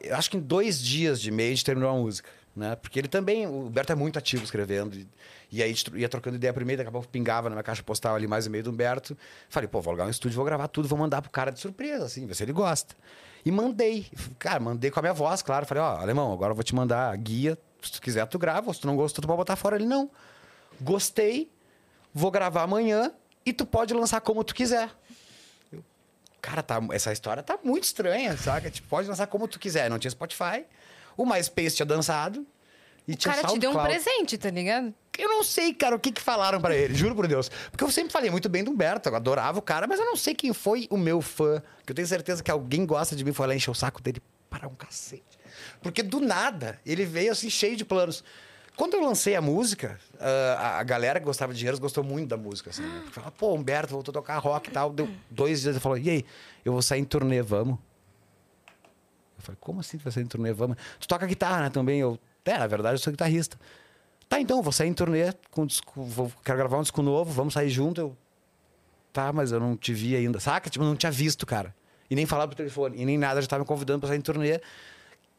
eu 0.00 0.16
acho 0.16 0.30
que 0.30 0.36
em 0.36 0.40
dois 0.40 0.80
dias 0.80 1.20
de 1.20 1.30
meio 1.30 1.48
a 1.48 1.54
gente 1.54 1.64
terminou 1.64 1.90
a 1.90 1.94
música. 1.94 2.28
Né? 2.54 2.74
Porque 2.74 2.98
ele 2.98 3.08
também, 3.08 3.46
o 3.46 3.66
Humberto 3.66 3.92
é 3.92 3.94
muito 3.94 4.18
ativo 4.18 4.42
escrevendo. 4.42 4.96
E, 4.96 5.06
e 5.52 5.62
aí 5.62 5.74
ia 5.94 6.08
trocando 6.08 6.36
ideia 6.36 6.52
primeiro, 6.52 6.78
daqui 6.78 6.88
a 6.88 6.92
pouco 6.92 7.06
pingava 7.06 7.50
na 7.50 7.56
minha 7.56 7.62
caixa 7.62 7.82
postal 7.82 8.14
ali 8.14 8.26
mais 8.26 8.46
e 8.46 8.50
meio 8.50 8.64
do 8.64 8.70
Humberto. 8.70 9.16
Falei, 9.50 9.68
pô, 9.68 9.80
vou 9.80 9.90
alugar 9.90 10.06
um 10.06 10.10
estúdio, 10.10 10.36
vou 10.36 10.44
gravar 10.44 10.66
tudo, 10.68 10.88
vou 10.88 10.98
mandar 10.98 11.20
pro 11.20 11.30
cara 11.30 11.50
de 11.50 11.60
surpresa, 11.60 12.06
assim, 12.06 12.26
ver 12.26 12.34
se 12.34 12.42
ele 12.42 12.52
gosta. 12.52 12.94
E 13.44 13.52
mandei. 13.52 14.06
Cara, 14.38 14.58
mandei 14.58 14.90
com 14.90 14.98
a 14.98 15.02
minha 15.02 15.12
voz, 15.12 15.42
claro. 15.42 15.66
Falei, 15.66 15.82
ó, 15.82 15.98
alemão, 15.98 16.32
agora 16.32 16.52
eu 16.52 16.54
vou 16.54 16.64
te 16.64 16.74
mandar 16.74 17.12
a 17.12 17.16
guia. 17.16 17.58
Se 17.86 17.92
tu 17.92 18.00
quiser, 18.02 18.26
tu 18.26 18.38
grava. 18.38 18.72
Se 18.72 18.80
tu 18.80 18.86
não 18.86 18.96
gostou, 18.96 19.22
tu 19.22 19.26
pode 19.26 19.38
botar 19.38 19.56
fora. 19.56 19.76
Ele, 19.76 19.86
não. 19.86 20.10
Gostei, 20.80 21.50
vou 22.12 22.30
gravar 22.30 22.62
amanhã 22.62 23.12
e 23.44 23.52
tu 23.52 23.64
pode 23.64 23.94
lançar 23.94 24.20
como 24.20 24.44
tu 24.44 24.54
quiser. 24.54 24.90
Eu, 25.72 25.82
Cara, 26.40 26.62
tá, 26.62 26.80
essa 26.92 27.12
história 27.12 27.42
tá 27.42 27.58
muito 27.62 27.84
estranha, 27.84 28.36
saca? 28.36 28.70
Tipo, 28.70 28.88
pode 28.88 29.08
lançar 29.08 29.26
como 29.26 29.48
tu 29.48 29.58
quiser. 29.58 29.88
Não 29.88 29.98
tinha 29.98 30.10
Spotify. 30.10 30.64
O 31.16 31.24
MySpace 31.24 31.76
tinha 31.76 31.86
dançado. 31.86 32.46
E 33.08 33.12
O 33.12 33.16
tinha 33.16 33.32
cara 33.34 33.46
te 33.48 33.58
deu 33.58 33.70
um 33.70 33.82
presente, 33.82 34.36
tá 34.36 34.50
ligado? 34.50 34.92
Eu 35.16 35.28
não 35.28 35.44
sei, 35.44 35.72
cara, 35.72 35.94
o 35.94 35.98
que 35.98 36.10
que 36.10 36.20
falaram 36.20 36.60
pra 36.60 36.74
ele, 36.74 36.92
juro 36.94 37.14
por 37.14 37.26
Deus. 37.28 37.48
Porque 37.70 37.84
eu 37.84 37.90
sempre 37.90 38.12
falei 38.12 38.30
muito 38.30 38.48
bem 38.48 38.64
do 38.64 38.70
Humberto, 38.72 39.08
eu 39.08 39.14
adorava 39.14 39.58
o 39.58 39.62
cara, 39.62 39.86
mas 39.86 40.00
eu 40.00 40.04
não 40.04 40.16
sei 40.16 40.34
quem 40.34 40.52
foi 40.52 40.88
o 40.90 40.96
meu 40.96 41.22
fã. 41.22 41.62
Que 41.86 41.92
eu 41.92 41.94
tenho 41.94 42.08
certeza 42.08 42.42
que 42.42 42.50
alguém 42.50 42.84
gosta 42.84 43.14
de 43.14 43.24
mim 43.24 43.32
foi 43.32 43.46
lá 43.46 43.54
encher 43.54 43.70
o 43.70 43.74
saco 43.74 44.02
dele 44.02 44.20
para 44.50 44.66
um 44.66 44.74
cacete. 44.74 45.35
Porque 45.86 46.02
do 46.02 46.20
nada, 46.20 46.80
ele 46.84 47.04
veio 47.04 47.32
assim 47.32 47.48
cheio 47.48 47.76
de 47.76 47.84
planos. 47.84 48.24
Quando 48.76 48.94
eu 48.94 49.00
lancei 49.00 49.34
a 49.34 49.40
música, 49.40 49.98
ah, 50.20 50.78
a, 50.78 50.82
galera 50.82 51.18
que 51.18 51.24
gostava 51.24 51.52
de 51.52 51.58
dinheiros 51.58 51.80
gostou 51.80 52.04
muito 52.04 52.28
da 52.28 52.36
música. 52.36 52.70
Assim, 52.70 52.82
né? 52.84 53.00
Porque 53.00 53.12
Falava, 53.12 53.32
pô, 53.32 53.54
Humberto 53.54 53.92
voltou 53.92 54.12
a 54.12 54.14
tocar 54.14 54.38
rock 54.38 54.68
e 54.68 54.72
tal. 54.72 54.92
Deu 54.92 55.08
dois 55.30 55.62
dias, 55.62 55.74
ele 55.74 55.80
falou, 55.80 55.96
e 55.96 56.10
aí, 56.10 56.24
eu 56.64 56.72
vou 56.72 56.82
sair 56.82 57.00
em 57.00 57.04
turnê, 57.04 57.40
vamos? 57.40 57.78
Eu 59.38 59.42
falei, 59.42 59.58
como 59.60 59.80
assim 59.80 59.96
tu 59.96 60.04
vai 60.04 60.12
sair 60.12 60.24
em 60.24 60.26
turnê, 60.26 60.52
vamos? 60.52 60.76
Tu 61.00 61.08
toca 61.08 61.26
guitarra, 61.26 61.62
né, 61.62 61.70
também? 61.70 62.00
Eu, 62.00 62.18
é, 62.44 62.58
na 62.58 62.66
verdade, 62.66 62.94
eu 62.94 62.98
sou 62.98 63.10
guitarrista. 63.10 63.58
Tá, 64.28 64.40
então, 64.40 64.60
vou 64.60 64.72
sair 64.72 64.88
em 64.88 64.94
turnê, 64.94 65.32
com 65.50 65.64
disco, 65.64 66.02
vou, 66.02 66.30
quero 66.44 66.58
gravar 66.58 66.78
um 66.78 66.82
disco 66.82 67.00
novo, 67.00 67.32
vamos 67.32 67.54
sair 67.54 67.70
junto. 67.70 68.00
Eu, 68.00 68.16
tá, 69.12 69.32
mas 69.32 69.52
eu 69.52 69.60
não 69.60 69.76
te 69.76 69.94
vi 69.94 70.16
ainda. 70.16 70.38
Saca? 70.40 70.68
Tipo, 70.68 70.84
eu 70.84 70.88
não 70.88 70.96
tinha 70.96 71.12
visto, 71.12 71.46
cara. 71.46 71.74
E 72.10 72.14
nem 72.14 72.26
falado 72.26 72.50
pro 72.50 72.56
telefone, 72.56 73.00
e 73.00 73.04
nem 73.04 73.16
nada, 73.16 73.40
já 73.40 73.48
tava 73.48 73.60
me 73.60 73.66
convidando 73.66 74.00
pra 74.00 74.08
sair 74.08 74.18
em 74.18 74.22
turnê. 74.22 74.60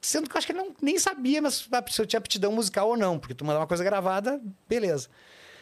Sendo 0.02 0.30
que 0.30 0.36
eu 0.36 0.38
acho 0.38 0.48
que 0.48 0.54
ele 0.54 0.60
não, 0.60 0.76
nem 0.82 0.98
sabia 1.00 1.42
mas, 1.42 1.68
se 1.90 2.02
eu 2.02 2.06
tinha 2.06 2.18
aptidão 2.20 2.52
musical 2.52 2.90
ou 2.90 2.98
não, 2.98 3.18
porque 3.20 3.34
tu 3.34 3.44
mandar 3.44 3.60
uma 3.60 3.68
coisa 3.68 3.84
gravada, 3.84 4.40
beleza. 4.70 5.10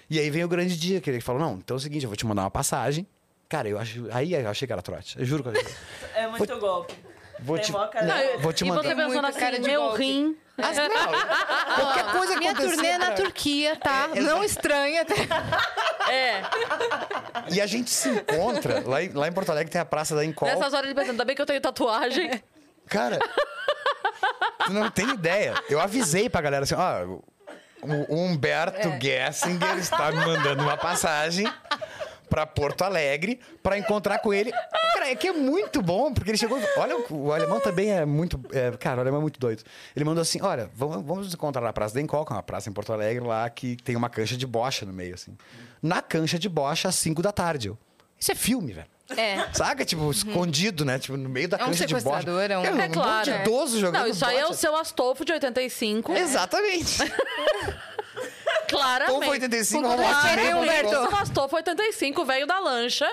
E 0.10 0.20
aí 0.20 0.30
vem 0.30 0.44
o 0.44 0.48
grande 0.48 0.78
dia, 0.78 1.02
que 1.02 1.10
ele 1.10 1.22
falou: 1.22 1.42
não, 1.42 1.54
então 1.56 1.76
é 1.76 1.78
o 1.78 1.82
seguinte, 1.82 2.04
eu 2.04 2.10
vou 2.10 2.18
te 2.18 2.26
mandar 2.26 2.44
uma 2.44 2.52
passagem. 2.52 3.08
Cara, 3.50 3.68
eu 3.70 3.80
acho. 3.80 4.08
Aí 4.12 4.34
eu 4.34 4.50
achei 4.50 4.66
que 4.68 4.74
era 4.74 4.82
trote. 4.82 5.18
Eu 5.18 5.26
juro 5.26 5.44
que 5.44 5.50
eu 5.50 5.54
achei. 5.54 5.74
É 6.16 6.28
muito 6.28 6.60
golpe. 6.60 6.94
Vou 7.40 7.60
te, 7.60 7.72
cara 7.72 8.06
não, 8.06 8.40
vou 8.40 8.54
te 8.54 8.64
e 8.64 8.68
mandar. 8.68 8.82
você 8.84 8.96
pensando 8.96 9.22
Muita 9.22 9.32
cara 9.34 9.54
assim, 9.54 9.62
de 9.62 9.68
meu 9.70 9.82
golpe. 9.82 9.98
rim. 10.04 10.38
Ah, 10.58 10.72
não, 10.72 11.76
qualquer 11.76 12.12
coisa 12.14 12.38
Minha 12.38 12.56
turnê 12.56 12.88
é 12.88 12.98
na 12.98 13.06
pra- 13.08 13.16
Turquia, 13.16 13.76
tá? 13.76 14.10
É, 14.16 14.22
não 14.22 14.42
estranha. 14.42 15.04
tá? 15.04 15.14
É. 16.10 16.42
E 17.54 17.60
a 17.60 17.66
gente 17.66 17.90
se 17.90 18.08
encontra, 18.08 18.82
lá 18.88 19.04
em, 19.04 19.10
lá 19.10 19.28
em 19.28 19.34
Porto 19.34 19.50
Alegre 19.50 19.70
tem 19.70 19.82
a 19.82 19.86
Praça 19.86 20.16
da 20.16 20.24
Encol. 20.24 20.48
Nessas 20.48 20.74
horas 20.74 20.88
de 20.88 20.96
pensando, 20.96 21.12
ainda 21.12 21.26
bem 21.26 21.36
que 21.36 21.42
eu 21.42 21.46
tenho 21.46 21.60
tatuagem. 21.60 22.42
Cara, 22.88 23.20
tu 24.66 24.74
não 24.74 24.90
tem 24.90 25.10
ideia. 25.10 25.56
Eu 25.70 25.80
avisei 25.80 26.30
pra 26.30 26.42
galera 26.42 26.64
assim, 26.64 26.76
ó, 26.76 27.20
o 27.84 28.16
Humberto 28.16 28.90
Gessinger 29.02 29.78
está 29.78 30.12
me 30.12 30.18
mandando 30.26 30.64
uma 30.64 30.78
passagem 30.78 31.48
pra 32.30 32.46
Porto 32.46 32.84
Alegre 32.84 33.40
pra 33.62 33.78
encontrar 33.78 34.20
com 34.20 34.34
ele. 34.34 34.52
Cara, 34.94 35.10
é 35.10 35.16
que 35.16 35.28
é 35.28 35.34
muito 35.34 35.82
bom, 35.82 36.14
porque 36.14 36.32
ele 36.32 36.38
chegou. 36.38 36.60
Olha, 36.78 36.98
o, 36.98 37.28
o 37.28 37.34
alemão 37.34 37.60
também 37.60 37.92
é 37.92 38.06
muito. 38.06 38.40
é, 38.52 38.72
cara, 38.78 38.98
o 38.98 39.02
alemão 39.02 39.20
é 39.20 39.22
muito 39.22 39.40
doido. 39.40 39.64
Ele 39.96 40.06
mandou 40.06 40.22
assim: 40.22 40.42
olha, 40.42 40.70
vamos, 40.74 40.96
vamos 41.06 41.26
nos 41.26 41.34
encontrar 41.34 41.62
na 41.62 41.74
Praça 41.74 41.94
da 41.94 42.02
Encol, 42.02 42.26
que 42.26 42.34
é 42.34 42.36
uma 42.36 42.44
praça 42.44 42.70
em 42.70 42.74
Porto 42.74 42.92
Alegre 42.92 43.24
lá 43.24 43.50
que 43.50 43.76
tem 43.78 43.96
uma 43.96 44.10
cancha 44.10 44.36
de 44.36 44.48
bocha 44.48 44.86
no 44.86 44.94
meio, 44.94 45.14
assim. 45.14 45.38
Na 45.82 46.02
cancha 46.02 46.40
de 46.40 46.50
bocha, 46.50 46.90
às 46.90 46.96
5 46.96 47.22
da 47.22 47.32
tarde. 47.32 47.68
Eu, 47.68 47.78
Isso 48.20 48.32
é 48.32 48.36
filme, 48.36 48.74
velho. 48.74 48.88
É. 49.16 49.48
Saca? 49.54 49.86
Tipo, 49.86 50.10
escondido, 50.10 50.84
né? 50.84 50.98
Tipo, 50.98 51.16
no 51.16 51.30
meio 51.30 51.48
da 51.48 51.58
É 51.58 51.64
um 51.66 51.72
de 51.72 51.78
bocha. 51.78 51.88
sequestrador, 51.88 52.50
é 52.50 52.58
um- 52.58 52.62
um 52.62 52.82
É 52.82 52.90
claro. 52.90 53.24
de 53.24 53.32
é. 53.32 53.42
idoso 53.42 53.80
jogando 53.80 54.02
Não, 54.02 54.08
isso 54.10 54.26
aí 54.26 54.38
é 54.38 54.48
o 54.48 54.54
seu 54.54 54.76
Astolfo 54.76 55.24
de 55.24 55.32
85. 55.34 56.12
Exatamente. 56.14 56.98
Claramente. 58.68 59.26
Foi 59.26 59.30
85, 59.30 59.84
Com 59.88 59.92
hein, 59.94 59.98
vamos 60.52 60.64
Humberto? 60.64 61.16
Astolfo 61.18 61.56
85, 61.56 62.26
velho 62.26 62.48
da 62.48 62.60
lancha. 62.60 63.08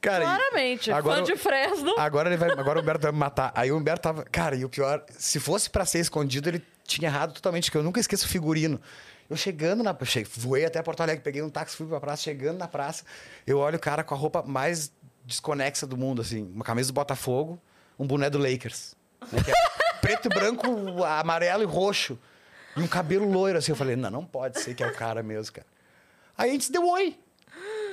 Cara, 0.00 0.24
Claramente. 0.24 0.90
agora, 0.92 1.18
Fã 1.18 1.24
de 1.24 1.36
Fresno. 1.36 1.94
agora 1.98 2.28
ele 2.28 2.36
vai, 2.36 2.50
agora 2.52 2.78
o 2.78 2.82
Humberto 2.82 3.02
vai 3.02 3.12
me 3.12 3.18
matar. 3.18 3.52
Aí 3.54 3.70
o 3.72 3.76
Humberto 3.76 4.00
tava, 4.02 4.24
cara, 4.24 4.54
e 4.56 4.64
o 4.64 4.68
pior, 4.68 5.04
se 5.10 5.40
fosse 5.40 5.68
pra 5.68 5.84
ser 5.84 5.98
escondido, 5.98 6.48
ele 6.48 6.62
tinha 6.86 7.08
errado 7.08 7.32
totalmente, 7.34 7.70
que 7.70 7.76
eu 7.76 7.82
nunca 7.82 7.98
esqueço 8.00 8.24
o 8.24 8.28
figurino. 8.28 8.80
Eu 9.28 9.36
chegando 9.36 9.82
na, 9.82 9.96
cheguei, 10.04 10.30
voei 10.36 10.64
até 10.64 10.82
Porto 10.82 11.02
Alegre, 11.02 11.22
peguei 11.22 11.42
um 11.42 11.50
táxi, 11.50 11.76
fui 11.76 11.86
pra 11.86 12.00
praça, 12.00 12.22
chegando 12.22 12.58
na 12.58 12.66
praça, 12.68 13.04
eu 13.46 13.58
olho 13.58 13.76
o 13.76 13.80
cara 13.80 14.02
com 14.02 14.14
a 14.14 14.16
roupa 14.16 14.42
mais 14.42 14.90
desconexa 15.24 15.86
do 15.86 15.96
mundo 15.96 16.22
assim, 16.22 16.50
uma 16.54 16.64
camisa 16.64 16.90
do 16.90 16.94
Botafogo, 16.94 17.60
um 17.98 18.06
boné 18.06 18.30
do 18.30 18.38
Lakers, 18.38 18.94
né, 19.30 19.40
é 19.46 19.68
preto 20.00 20.26
e 20.26 20.28
branco, 20.30 21.04
amarelo 21.04 21.62
e 21.62 21.66
roxo. 21.66 22.18
E 22.76 22.80
um 22.80 22.86
cabelo 22.86 23.28
loiro, 23.28 23.58
assim. 23.58 23.72
Eu 23.72 23.76
falei, 23.76 23.96
não, 23.96 24.08
não 24.10 24.24
pode 24.24 24.60
ser 24.60 24.72
que 24.72 24.84
é 24.84 24.86
o 24.86 24.94
cara 24.94 25.20
mesmo, 25.22 25.52
cara. 25.54 25.66
Aí 26.36 26.50
a 26.50 26.52
gente 26.52 26.66
se 26.66 26.72
deu 26.72 26.86
oi. 26.86 27.18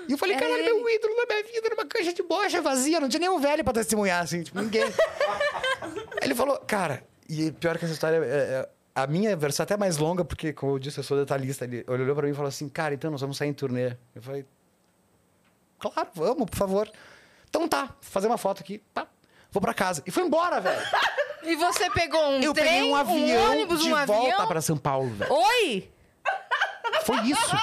E 0.08 0.12
eu 0.12 0.18
falei, 0.18 0.36
Era 0.36 0.46
caralho, 0.46 0.64
ele. 0.64 0.74
meu 0.74 0.90
ídolo 0.90 1.16
na 1.16 1.26
minha 1.26 1.44
vida, 1.44 1.70
numa 1.70 1.86
caixa 1.88 2.14
de 2.14 2.22
bocha 2.22 2.62
vazia, 2.62 3.00
não 3.00 3.10
tinha 3.10 3.22
nenhum 3.22 3.40
velho 3.40 3.64
pra 3.64 3.74
testemunhar, 3.74 4.22
assim, 4.22 4.44
tipo, 4.44 4.60
ninguém. 4.62 4.84
Aí 5.82 6.22
ele 6.22 6.36
falou, 6.36 6.60
cara, 6.60 7.04
e 7.28 7.52
pior 7.54 7.80
que 7.80 7.86
essa 7.86 7.94
história, 7.96 8.18
é, 8.18 8.20
é- 8.30 8.70
a 8.96 9.06
minha 9.06 9.36
versão 9.36 9.64
é 9.64 9.66
até 9.66 9.76
mais 9.76 9.98
longa, 9.98 10.24
porque, 10.24 10.54
como 10.54 10.72
eu 10.74 10.80
disse, 10.80 10.98
eu 11.00 11.04
sou 11.04 11.18
detalhista. 11.18 11.66
Ele 11.66 11.84
olhou 11.88 12.16
pra 12.16 12.26
mim 12.26 12.32
e 12.32 12.36
falou 12.36 12.48
assim, 12.48 12.70
cara, 12.70 12.94
então 12.94 13.12
nós 13.12 13.20
vamos 13.20 13.36
sair 13.36 13.50
em 13.50 13.54
turnê. 13.54 13.98
Eu 14.16 14.22
falei, 14.22 14.46
claro, 15.78 16.10
vamos, 16.16 16.50
por 16.50 16.56
favor. 16.56 16.90
Então 17.50 17.68
tá, 17.68 17.86
vou 17.86 17.96
fazer 18.00 18.28
uma 18.28 18.38
foto 18.38 18.62
aqui, 18.62 18.82
pá, 18.94 19.06
vou 19.52 19.62
pra 19.62 19.74
casa. 19.74 20.02
E 20.06 20.12
foi 20.12 20.24
embora, 20.24 20.62
velho. 20.62 20.82
E 21.48 21.56
você 21.58 21.92
pegou 21.92 22.20
um 22.28 22.42
Eu 22.42 22.54
trem, 22.56 22.66
peguei 22.66 22.92
um 22.92 22.96
avião 22.96 23.52
ônibus, 23.52 23.80
de 23.84 23.94
um 23.94 24.06
volta 24.08 24.48
pra 24.48 24.62
São 24.62 24.78
Paulo, 24.78 25.12
velho. 25.12 25.32
Oi! 25.32 25.92
Foi 27.04 27.18
isso. 27.22 27.56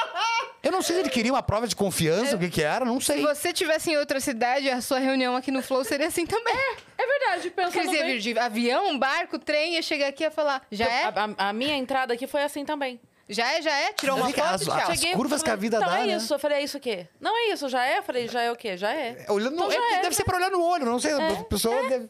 Eu 0.63 0.71
não 0.71 0.81
sei 0.81 0.95
se 0.97 1.01
ele 1.03 1.09
queria 1.11 1.33
uma 1.33 1.43
prova 1.43 1.67
de 1.67 1.75
confiança, 1.75 2.37
o 2.37 2.39
que 2.39 2.49
que 2.49 2.63
era, 2.63 2.85
não 2.85 3.01
Se 3.01 3.07
sei. 3.07 3.21
você 3.23 3.53
tivesse 3.53 3.91
em 3.91 3.97
outra 3.97 4.21
cidade, 4.21 4.71
a 4.71 4.81
sua 4.81 4.99
reunião 5.01 5.35
aqui 5.35 5.51
no 5.51 5.61
Flow 5.63 5.83
seria 5.85 6.07
assim 6.07 6.25
também. 6.25 6.55
É 6.97 7.07
verdade, 7.07 7.51
Porque 7.51 7.79
pensando 7.81 7.91
bem. 7.91 8.05
vir 8.07 8.19
de 8.21 8.39
avião, 8.39 8.97
barco, 8.99 9.39
trem, 9.41 9.75
ia 9.75 9.83
chegar 9.83 10.07
aqui 10.09 10.23
e 10.23 10.27
ia 10.27 10.31
falar, 10.31 10.63
já 10.71 10.87
é? 10.87 11.05
A, 11.07 11.09
a- 11.39 11.49
a 11.49 11.53
minha 11.53 11.75
entrada 11.77 12.15
aqui 12.15 12.29
foi 12.29 12.43
assim 12.45 12.65
também. 12.65 13.01
Já 13.29 13.51
é, 13.55 13.63
já 13.63 13.73
é? 13.77 13.93
Tirou 13.95 14.17
uma 14.17 14.29
foto, 14.29 14.41
as- 14.43 14.61
tchau. 14.63 14.75
as- 14.91 15.05
curvas 15.15 15.43
que 15.43 15.51
a 15.51 15.57
vida 15.57 15.79
então 15.79 15.89
dá, 15.89 16.01
é 16.01 16.07
né? 16.07 16.17
isso. 16.17 16.33
Eu 16.35 16.39
falei, 16.39 16.59
é 16.59 16.63
isso 16.63 16.77
o 16.77 16.81
quê? 16.81 17.07
Não 17.21 17.37
é 17.37 17.53
isso, 17.53 17.69
já 17.69 17.85
é? 17.85 17.99
Eu 17.99 18.03
falei, 18.03 18.29
já 18.29 18.43
é 18.43 18.51
o 18.53 18.57
quê? 18.57 18.77
Já 18.77 18.93
é. 18.95 19.25
Olhando 19.31 19.57
no, 19.57 19.65
Então 19.65 19.71
já 19.71 19.95
é, 19.97 19.99
é, 19.99 20.03
deve 20.03 20.15
ser 20.15 20.25
pra 20.25 20.37
olhar 20.37 20.51
no 20.51 20.63
olho, 20.63 20.85
não 20.85 20.99
sei. 21.01 21.13
a 21.13 21.43
pessoa 21.45 21.89
deve. 21.89 22.09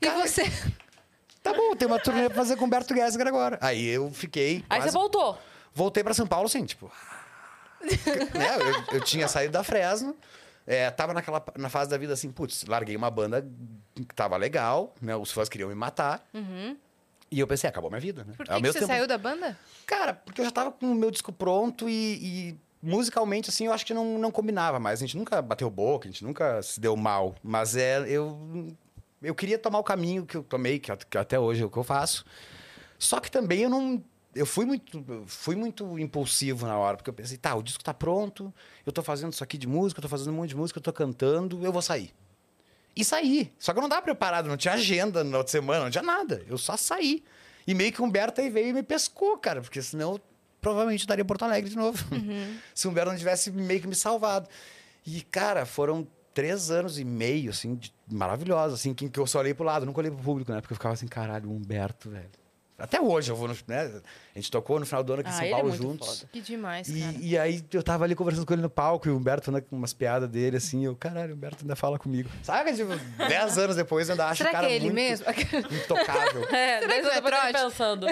E 0.00 0.06
Cara, 0.06 0.18
você? 0.26 0.42
Tá 1.42 1.52
bom, 1.52 1.74
tem 1.76 1.86
uma 1.86 1.98
turnê 1.98 2.26
pra 2.28 2.34
fazer 2.36 2.56
com 2.56 2.62
o 2.64 2.66
Humberto 2.66 2.94
Gessinger 2.94 3.26
agora. 3.26 3.58
Aí 3.60 3.86
eu 3.86 4.10
fiquei. 4.12 4.64
Aí 4.70 4.78
quase- 4.80 4.90
você 4.92 4.98
voltou. 4.98 5.38
Voltei 5.74 6.02
pra 6.04 6.14
São 6.14 6.26
Paulo, 6.26 6.46
assim, 6.46 6.64
tipo. 6.64 6.90
Né? 7.82 8.56
eu, 8.90 8.96
eu 8.96 9.00
tinha 9.04 9.28
saído 9.28 9.52
da 9.52 9.62
Fresno. 9.64 10.16
É, 10.66 10.90
tava 10.90 11.12
naquela 11.12 11.44
na 11.58 11.68
fase 11.68 11.90
da 11.90 11.98
vida 11.98 12.12
assim, 12.12 12.30
putz, 12.30 12.64
larguei 12.66 12.94
uma 12.96 13.10
banda 13.10 13.44
que 13.94 14.14
tava 14.14 14.36
legal, 14.36 14.94
né? 15.02 15.14
Os 15.16 15.32
fãs 15.32 15.48
queriam 15.48 15.68
me 15.68 15.74
matar. 15.74 16.24
E 17.30 17.40
eu 17.40 17.46
pensei, 17.46 17.68
acabou 17.68 17.90
minha 17.90 18.00
vida, 18.00 18.24
né? 18.24 18.34
Por 18.36 18.46
que, 18.46 18.54
que 18.54 18.66
você 18.68 18.78
tempo- 18.80 18.86
saiu 18.92 19.06
da 19.06 19.18
banda? 19.18 19.58
Cara, 19.86 20.12
porque 20.14 20.40
eu 20.40 20.44
já 20.44 20.50
tava 20.50 20.70
com 20.70 20.86
o 20.86 20.94
meu 20.94 21.10
disco 21.10 21.32
pronto 21.32 21.88
e, 21.88 22.50
e 22.50 22.56
musicalmente, 22.82 23.48
assim, 23.50 23.66
eu 23.66 23.72
acho 23.72 23.84
que 23.86 23.94
não, 23.94 24.18
não 24.18 24.30
combinava 24.30 24.78
mais. 24.78 25.00
A 25.00 25.06
gente 25.06 25.16
nunca 25.16 25.40
bateu 25.42 25.68
boca, 25.70 26.06
a 26.08 26.10
gente 26.12 26.22
nunca 26.22 26.62
se 26.62 26.78
deu 26.78 26.94
mal. 26.96 27.34
Mas 27.42 27.74
é, 27.74 28.00
eu, 28.06 28.68
eu 29.22 29.34
queria 29.34 29.58
tomar 29.58 29.78
o 29.78 29.84
caminho 29.84 30.24
que 30.26 30.36
eu 30.36 30.42
tomei, 30.44 30.78
que 30.78 30.92
até 31.18 31.38
hoje 31.40 31.62
é 31.62 31.66
o 31.66 31.70
que 31.70 31.76
eu 31.78 31.84
faço. 31.84 32.24
Só 32.98 33.18
que 33.18 33.30
também 33.30 33.62
eu 33.62 33.70
não, 33.70 34.00
eu 34.34 34.46
fui 34.46 34.64
muito, 34.64 35.04
fui 35.26 35.54
muito 35.56 35.98
impulsivo 35.98 36.66
na 36.66 36.76
hora, 36.76 36.96
porque 36.96 37.10
eu 37.10 37.14
pensei, 37.14 37.36
tá, 37.36 37.54
o 37.54 37.62
disco 37.62 37.82
tá 37.84 37.92
pronto, 37.94 38.52
eu 38.86 38.92
tô 38.92 39.02
fazendo 39.02 39.32
isso 39.32 39.42
aqui 39.44 39.58
de 39.58 39.66
música, 39.66 39.98
eu 39.98 40.02
tô 40.02 40.08
fazendo 40.08 40.32
um 40.32 40.36
monte 40.36 40.50
de 40.50 40.56
música, 40.56 40.78
eu 40.78 40.82
tô 40.82 40.92
cantando, 40.92 41.64
eu 41.64 41.72
vou 41.72 41.82
sair. 41.82 42.10
E 42.94 43.04
saí. 43.04 43.50
Só 43.58 43.72
que 43.72 43.78
eu 43.78 43.82
não 43.82 43.88
tava 43.88 44.02
preparado, 44.02 44.48
não 44.48 44.56
tinha 44.56 44.74
agenda 44.74 45.24
na 45.24 45.38
outra 45.38 45.50
semana, 45.50 45.84
não 45.84 45.90
tinha 45.90 46.02
nada. 46.02 46.44
Eu 46.46 46.58
só 46.58 46.76
saí. 46.76 47.24
E 47.66 47.74
meio 47.74 47.92
que 47.92 48.02
o 48.02 48.04
Humberto 48.04 48.40
aí 48.40 48.50
veio 48.50 48.68
e 48.68 48.72
me 48.72 48.82
pescou, 48.82 49.38
cara, 49.38 49.62
porque 49.62 49.80
senão 49.80 50.12
eu 50.12 50.20
provavelmente 50.60 51.00
estaria 51.00 51.22
em 51.22 51.26
Porto 51.26 51.42
Alegre 51.44 51.70
de 51.70 51.76
novo. 51.76 51.98
Se 52.74 52.86
o 52.86 52.90
Humberto 52.90 53.10
não 53.10 53.18
tivesse 53.18 53.50
meio 53.50 53.80
que 53.80 53.86
me 53.86 53.94
salvado. 53.94 54.48
E, 55.06 55.22
cara, 55.22 55.64
foram 55.64 56.06
três 56.34 56.70
anos 56.70 56.98
e 56.98 57.04
meio, 57.04 57.50
assim, 57.50 57.74
de- 57.76 57.92
maravilhosos, 58.10 58.80
assim, 58.80 58.92
que, 58.94 59.08
que 59.08 59.18
eu 59.18 59.26
só 59.26 59.38
olhei 59.40 59.54
pro 59.54 59.64
lado, 59.64 59.84
nunca 59.86 59.98
olhei 60.00 60.10
pro 60.10 60.22
público, 60.22 60.52
né? 60.52 60.60
Porque 60.60 60.72
eu 60.72 60.76
ficava 60.76 60.92
assim, 60.94 61.06
caralho, 61.06 61.48
o 61.48 61.54
Humberto, 61.56 62.10
velho. 62.10 62.28
Até 62.82 63.00
hoje 63.00 63.30
eu 63.30 63.36
vou, 63.36 63.46
no, 63.48 63.56
né? 63.68 63.90
A 64.34 64.38
gente 64.38 64.50
tocou 64.50 64.80
no 64.80 64.84
final 64.86 65.04
do 65.04 65.12
ano 65.12 65.20
aqui 65.20 65.30
em 65.30 65.32
Ah, 65.32 65.36
São 65.36 65.44
ele 65.44 65.52
é 65.52 65.56
Paulo 65.56 65.68
muito 65.68 65.82
juntos. 65.82 66.18
foda. 66.20 66.30
Que 66.32 66.40
demais, 66.40 66.88
cara. 66.88 66.98
E, 67.20 67.28
e 67.30 67.38
aí 67.38 67.64
eu 67.72 67.82
tava 67.82 68.04
ali 68.04 68.14
conversando 68.14 68.44
com 68.46 68.52
ele 68.54 68.62
no 68.62 68.70
palco 68.70 69.06
e 69.06 69.10
o 69.12 69.16
Humberto 69.16 69.44
falando 69.46 69.62
com 69.62 69.76
umas 69.76 69.92
piadas 69.92 70.28
dele, 70.28 70.56
assim, 70.56 70.84
eu, 70.84 70.96
caralho, 70.96 71.32
o 71.32 71.36
Humberto 71.36 71.58
ainda 71.62 71.76
fala 71.76 71.98
comigo. 71.98 72.28
Sabe, 72.42 72.72
tipo, 72.74 72.90
dez 73.28 73.56
anos 73.58 73.76
depois 73.76 74.08
eu 74.08 74.14
ainda 74.14 74.26
acho 74.26 74.38
Será 74.38 74.50
o 74.50 74.52
cara 74.52 74.66
que 74.66 74.72
é 74.72 74.76
ele 74.76 74.84
muito 74.86 74.94
mesmo? 74.96 75.26
intocável. 75.70 76.42
É, 76.52 76.80
Será 76.80 76.94
que 77.00 77.06
eu 77.06 77.10
é 77.12 77.20
trote? 77.20 77.52
pensando. 77.52 78.06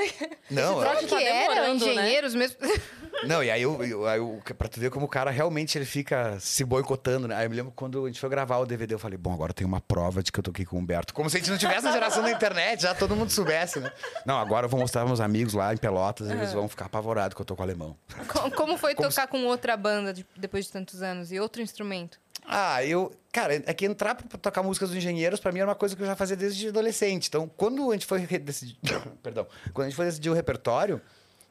Não, 0.51 0.81
trote 0.81 1.03
eu- 1.05 1.09
tá 1.09 1.17
que 1.19 1.25
eram 1.25 1.49
demorando, 1.55 1.87
né? 1.87 1.93
engenheiros 1.93 2.35
mesmo. 2.35 2.57
não, 3.27 3.43
e 3.43 3.51
aí 3.51 3.63
eu, 3.63 3.83
eu, 3.85 4.07
aí 4.07 4.19
eu, 4.19 4.41
pra 4.57 4.69
tu 4.69 4.79
ver 4.81 4.91
como 4.91 5.07
o 5.07 5.09
cara 5.09 5.31
realmente 5.31 5.77
ele 5.77 5.85
fica 5.85 6.39
se 6.41 6.65
boicotando, 6.65 7.27
né? 7.29 7.35
Aí 7.37 7.47
eu 7.47 7.51
me 7.51 7.57
lembro 7.57 7.73
quando 7.75 8.05
a 8.05 8.09
gente 8.09 8.21
foi 8.21 8.29
gravar 8.31 8.59
o 8.59 8.67
DVD, 8.67 8.95
eu 8.95 8.99
falei, 8.99 9.19
bom, 9.19 9.33
agora 9.33 9.53
tem 9.53 9.67
uma 9.67 9.81
prova 9.81 10.23
de 10.23 10.31
que 10.33 10.39
eu 10.39 10.43
toquei 10.43 10.65
com 10.65 10.77
o 10.77 10.79
Humberto. 10.79 11.13
Como 11.13 11.29
se 11.29 11.37
a 11.37 11.41
gente 11.41 11.51
não 11.51 11.59
tivesse 11.59 11.83
na 11.85 11.93
geração 11.93 12.23
da 12.23 12.31
internet, 12.31 12.83
já 12.83 12.95
todo 12.95 13.15
mundo 13.17 13.31
soubesse, 13.31 13.81
né? 13.81 13.91
Não, 14.25 14.39
agora 14.39 14.60
eu 14.67 14.69
vou 14.69 14.81
mostrar 14.81 15.03
pros 15.03 15.11
meus 15.11 15.21
amigos 15.21 15.55
lá 15.55 15.73
em 15.73 15.77
Pelotas, 15.77 16.31
eles 16.31 16.53
vão 16.53 16.69
ficar 16.69 16.87
apavorados 16.87 17.35
que 17.35 17.41
eu 17.41 17.45
tô 17.45 17.55
com 17.57 17.63
o 17.63 17.65
alemão. 17.65 17.97
Co- 18.29 18.51
Como 18.53 18.77
foi 18.79 18.95
Como 18.95 19.09
tocar 19.09 19.27
com 19.27 19.45
outra 19.47 19.77
banda 19.77 20.13
de- 20.13 20.27
depois 20.37 20.67
de 20.67 20.73
tantos 20.73 21.03
anos? 21.03 21.31
E 21.33 21.39
outro 21.41 21.61
instrumento? 21.63 22.19
Ah, 22.47 22.85
eu. 22.85 23.13
Cara, 23.33 23.55
é 23.55 23.75
que 23.75 23.85
entrar 23.85 24.15
pra 24.15 24.39
tocar 24.39 24.63
músicas 24.63 24.89
dos 24.89 24.99
engenheiros, 24.99 25.39
pra 25.39 25.53
mim, 25.53 25.61
era 25.61 25.69
uma 25.69 25.75
coisa 25.75 25.95
que 25.95 26.03
eu 26.03 26.07
já 26.07 26.17
fazia 26.17 26.37
desde 26.37 26.69
adolescente. 26.69 27.29
Então, 27.29 27.49
quando 27.57 27.89
a 27.91 27.93
gente 27.93 28.07
foi 28.07 28.21
decidir. 28.27 28.77
Perdão. 29.23 29.47
Quando 29.73 29.87
a 29.87 29.89
gente 29.89 29.97
foi 29.97 30.07
decidir 30.07 30.31
o 30.31 30.35
repertório, 30.35 31.01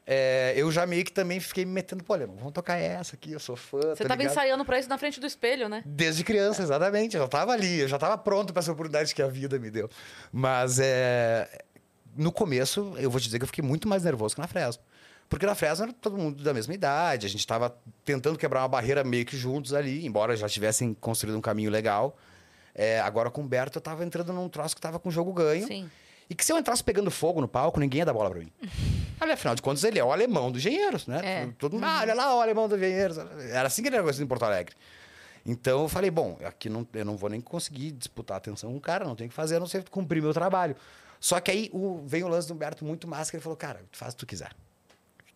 é, 0.06 0.52
eu 0.56 0.70
já 0.72 0.84
meio 0.86 1.04
que 1.04 1.12
também 1.12 1.38
fiquei 1.38 1.64
me 1.64 1.72
metendo, 1.72 2.02
pô, 2.02 2.12
Alemão, 2.12 2.36
vamos 2.36 2.52
tocar 2.52 2.76
essa 2.76 3.14
aqui, 3.14 3.32
eu 3.32 3.38
sou 3.40 3.54
fã. 3.56 3.78
Você 3.80 4.02
tá 4.02 4.08
tava 4.08 4.16
ligado? 4.16 4.32
ensaiando 4.32 4.64
pra 4.64 4.78
isso 4.78 4.88
na 4.88 4.98
frente 4.98 5.20
do 5.20 5.26
espelho, 5.26 5.68
né? 5.68 5.82
Desde 5.86 6.24
criança, 6.24 6.62
exatamente. 6.62 7.16
Eu 7.16 7.22
já 7.22 7.28
tava 7.28 7.52
ali, 7.52 7.80
eu 7.80 7.88
já 7.88 7.96
tava 7.98 8.18
pronto 8.18 8.52
pra 8.52 8.60
essa 8.60 8.72
oportunidade 8.72 9.14
que 9.14 9.22
a 9.22 9.28
vida 9.28 9.58
me 9.58 9.70
deu. 9.70 9.88
Mas 10.32 10.78
é. 10.80 11.48
No 12.16 12.32
começo, 12.32 12.94
eu 12.98 13.10
vou 13.10 13.20
te 13.20 13.24
dizer 13.24 13.38
que 13.38 13.44
eu 13.44 13.46
fiquei 13.46 13.64
muito 13.64 13.88
mais 13.88 14.04
nervoso 14.04 14.34
que 14.34 14.40
na 14.40 14.46
Fresno. 14.46 14.82
Porque 15.28 15.46
na 15.46 15.54
Fresno 15.54 15.84
era 15.84 15.92
todo 15.92 16.18
mundo 16.18 16.42
da 16.42 16.52
mesma 16.52 16.74
idade, 16.74 17.24
a 17.24 17.28
gente 17.28 17.46
tava 17.46 17.74
tentando 18.04 18.36
quebrar 18.36 18.62
uma 18.62 18.68
barreira 18.68 19.04
meio 19.04 19.24
que 19.24 19.36
juntos 19.36 19.72
ali, 19.72 20.04
embora 20.04 20.36
já 20.36 20.48
tivessem 20.48 20.92
construído 20.92 21.38
um 21.38 21.40
caminho 21.40 21.70
legal. 21.70 22.16
É, 22.74 23.00
agora 23.00 23.30
com 23.30 23.40
o 23.40 23.44
Humberto 23.44 23.78
eu 23.78 23.82
tava 23.82 24.04
entrando 24.04 24.32
num 24.32 24.48
troço 24.48 24.74
que 24.74 24.80
tava 24.80 24.98
com 24.98 25.10
jogo 25.10 25.32
ganho. 25.32 25.66
Sim. 25.66 25.88
E 26.28 26.34
que 26.34 26.44
se 26.44 26.52
eu 26.52 26.58
entrasse 26.58 26.82
pegando 26.82 27.10
fogo 27.10 27.40
no 27.40 27.48
palco, 27.48 27.78
ninguém 27.80 27.98
ia 27.98 28.04
dar 28.04 28.12
bola 28.12 28.30
pra 28.30 28.38
mim. 28.38 28.52
Olha, 29.20 29.34
afinal 29.34 29.54
de 29.54 29.62
contas, 29.62 29.84
ele 29.84 29.98
é 29.98 30.04
o 30.04 30.10
alemão 30.12 30.50
dos 30.50 30.60
engenheiros, 30.60 31.06
né? 31.06 31.20
É. 31.22 31.48
Todo 31.58 31.74
mundo, 31.74 31.84
ah, 31.84 32.00
olha 32.00 32.14
lá 32.14 32.34
o 32.34 32.40
alemão 32.40 32.66
dos 32.66 32.78
engenheiros. 32.78 33.18
Era 33.18 33.66
assim 33.66 33.82
que 33.82 33.88
ele 33.88 33.96
era 33.96 34.02
conhecido 34.02 34.24
em 34.24 34.26
Porto 34.26 34.44
Alegre. 34.44 34.74
Então 35.44 35.82
eu 35.82 35.88
falei, 35.88 36.10
bom, 36.10 36.38
aqui 36.42 36.70
não, 36.70 36.86
eu 36.94 37.04
não 37.04 37.18
vou 37.18 37.28
nem 37.28 37.38
conseguir 37.38 37.92
disputar 37.92 38.36
a 38.36 38.38
atenção 38.38 38.70
com 38.70 38.78
o 38.78 38.80
cara, 38.80 39.04
não 39.04 39.14
tenho 39.14 39.28
o 39.28 39.30
que 39.30 39.36
fazer, 39.36 39.56
a 39.56 39.60
não 39.60 39.66
ser 39.66 39.86
cumprir 39.90 40.22
meu 40.22 40.32
trabalho. 40.32 40.74
Só 41.20 41.38
que 41.38 41.50
aí 41.50 41.70
o, 41.72 42.02
vem 42.06 42.24
o 42.24 42.28
lance 42.28 42.48
do 42.48 42.54
Humberto 42.54 42.84
muito 42.84 43.06
massa, 43.06 43.30
que 43.30 43.36
ele 43.36 43.42
falou, 43.42 43.56
cara, 43.56 43.80
faz 43.92 44.12
o 44.14 44.16
que 44.16 44.20
tu 44.20 44.26
quiser. 44.26 44.50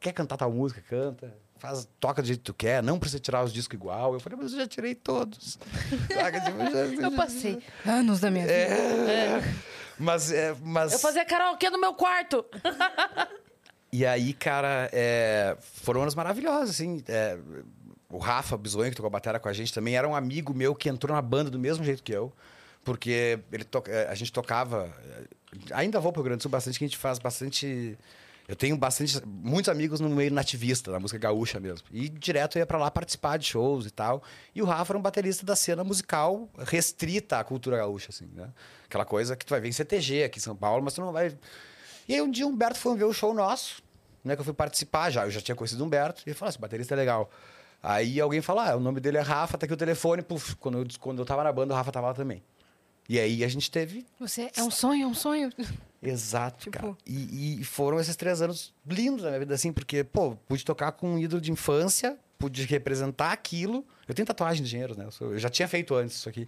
Quer 0.00 0.12
cantar 0.12 0.36
tal 0.38 0.50
música, 0.50 0.82
canta. 0.88 1.32
Faz, 1.58 1.86
toca 2.00 2.20
do 2.20 2.26
jeito 2.26 2.40
que 2.40 2.44
tu 2.44 2.54
quer, 2.54 2.82
não 2.82 2.98
precisa 2.98 3.20
tirar 3.20 3.42
os 3.44 3.52
discos 3.52 3.74
igual. 3.76 4.12
Eu 4.14 4.20
falei, 4.20 4.38
mas 4.42 4.52
eu 4.52 4.58
já 4.58 4.66
tirei 4.66 4.94
todos. 4.94 5.58
Tipo, 6.08 6.98
já- 6.98 7.06
Eu 7.06 7.12
passei 7.12 7.62
anos 7.86 8.20
da 8.20 8.30
minha 8.30 8.44
vida. 8.46 8.54
Mas, 9.96 10.32
é, 10.32 10.52
mas... 10.60 10.92
Eu 10.92 10.98
fazia 10.98 11.24
karaokê 11.24 11.70
no 11.70 11.78
meu 11.80 11.94
quarto. 11.94 12.44
E 13.92 14.04
aí, 14.04 14.32
cara, 14.32 14.90
é, 14.92 15.56
foram 15.60 16.02
anos 16.02 16.16
maravilhosos, 16.16 16.70
assim. 16.70 17.00
é, 17.06 17.38
o 18.10 18.18
Rafa 18.18 18.56
Bisonho, 18.56 18.90
que 18.90 18.96
tocou 18.96 19.06
a 19.06 19.10
bateria 19.10 19.38
com 19.38 19.48
a 19.48 19.52
gente, 19.52 19.72
também 19.72 19.96
era 19.96 20.08
um 20.08 20.16
amigo 20.16 20.52
meu 20.52 20.74
que 20.74 20.88
entrou 20.88 21.14
na 21.14 21.22
banda 21.22 21.48
do 21.48 21.60
mesmo 21.60 21.84
jeito 21.84 22.02
que 22.02 22.10
eu. 22.10 22.32
Porque 22.82 23.38
ele 23.52 23.62
to- 23.62 23.84
é, 23.86 24.08
a 24.08 24.14
gente 24.16 24.32
tocava... 24.32 24.92
Ainda 25.72 26.00
vou 26.00 26.12
pro 26.12 26.22
Rio 26.22 26.30
Grande 26.30 26.38
do 26.38 26.42
Sul 26.42 26.50
bastante, 26.50 26.78
que 26.78 26.84
a 26.84 26.88
gente 26.88 26.98
faz 26.98 27.18
bastante... 27.18 27.98
Eu 28.46 28.54
tenho 28.54 28.76
bastante, 28.76 29.18
muitos 29.26 29.70
amigos 29.70 30.00
no 30.00 30.10
meio 30.10 30.30
nativista, 30.30 30.92
da 30.92 31.00
música 31.00 31.18
gaúcha 31.18 31.58
mesmo. 31.58 31.86
E 31.90 32.10
direto 32.10 32.56
eu 32.56 32.60
ia 32.60 32.66
pra 32.66 32.76
lá 32.76 32.90
participar 32.90 33.38
de 33.38 33.46
shows 33.46 33.86
e 33.86 33.90
tal. 33.90 34.22
E 34.54 34.60
o 34.60 34.66
Rafa 34.66 34.92
era 34.92 34.98
um 34.98 35.02
baterista 35.02 35.46
da 35.46 35.56
cena 35.56 35.82
musical 35.82 36.46
restrita 36.58 37.38
à 37.38 37.44
cultura 37.44 37.78
gaúcha, 37.78 38.08
assim, 38.10 38.28
né? 38.34 38.50
Aquela 38.84 39.06
coisa 39.06 39.34
que 39.34 39.46
tu 39.46 39.50
vai 39.50 39.60
ver 39.60 39.68
em 39.68 39.72
CTG 39.72 40.24
aqui 40.24 40.38
em 40.38 40.42
São 40.42 40.54
Paulo, 40.54 40.84
mas 40.84 40.92
tu 40.92 41.00
não 41.00 41.10
vai... 41.10 41.34
E 42.06 42.14
aí 42.14 42.20
um 42.20 42.30
dia 42.30 42.46
o 42.46 42.50
Humberto 42.50 42.78
foi 42.78 42.94
ver 42.98 43.04
o 43.04 43.14
show 43.14 43.32
nosso, 43.32 43.82
né? 44.22 44.34
Que 44.34 44.40
eu 44.42 44.44
fui 44.44 44.52
participar 44.52 45.08
já. 45.08 45.24
Eu 45.24 45.30
já 45.30 45.40
tinha 45.40 45.54
conhecido 45.56 45.82
o 45.82 45.86
Humberto. 45.86 46.22
E 46.26 46.28
ele 46.28 46.34
falou, 46.34 46.50
esse 46.50 46.58
baterista 46.58 46.94
é 46.94 46.96
legal. 46.96 47.30
Aí 47.82 48.20
alguém 48.20 48.42
falou, 48.42 48.62
ah, 48.62 48.76
o 48.76 48.80
nome 48.80 49.00
dele 49.00 49.16
é 49.16 49.22
Rafa, 49.22 49.56
tá 49.56 49.64
aqui 49.64 49.72
o 49.72 49.76
telefone. 49.76 50.20
Puf, 50.20 50.54
quando 50.56 50.78
eu, 50.78 50.86
quando 51.00 51.18
eu 51.20 51.24
tava 51.24 51.42
na 51.42 51.50
banda, 51.50 51.72
o 51.72 51.76
Rafa 51.76 51.90
tava 51.90 52.08
lá 52.08 52.14
também. 52.14 52.42
E 53.08 53.18
aí 53.20 53.44
a 53.44 53.48
gente 53.48 53.70
teve 53.70 54.06
Você 54.18 54.50
é 54.56 54.62
um 54.62 54.70
sonho, 54.70 55.04
é 55.04 55.06
um 55.06 55.14
sonho. 55.14 55.50
Exato, 56.02 56.64
Tipo- 56.64 56.78
cara. 56.78 56.96
E, 57.06 57.60
e 57.60 57.64
foram 57.64 57.98
esses 57.98 58.14
três 58.16 58.42
anos 58.42 58.72
lindos 58.86 59.22
na 59.24 59.30
minha 59.30 59.40
vida, 59.40 59.54
assim, 59.54 59.72
porque, 59.72 60.04
pô, 60.04 60.36
pude 60.46 60.64
tocar 60.64 60.92
com 60.92 61.14
um 61.14 61.18
ídolo 61.18 61.40
de 61.40 61.50
infância, 61.50 62.18
pude 62.38 62.64
representar 62.64 63.32
aquilo. 63.32 63.86
Eu 64.06 64.14
tenho 64.14 64.26
tatuagem 64.26 64.62
de 64.62 64.68
engenheiro, 64.68 64.96
né? 64.98 65.08
Eu 65.20 65.38
já 65.38 65.48
tinha 65.48 65.66
feito 65.66 65.94
antes 65.94 66.16
isso 66.16 66.28
aqui. 66.28 66.46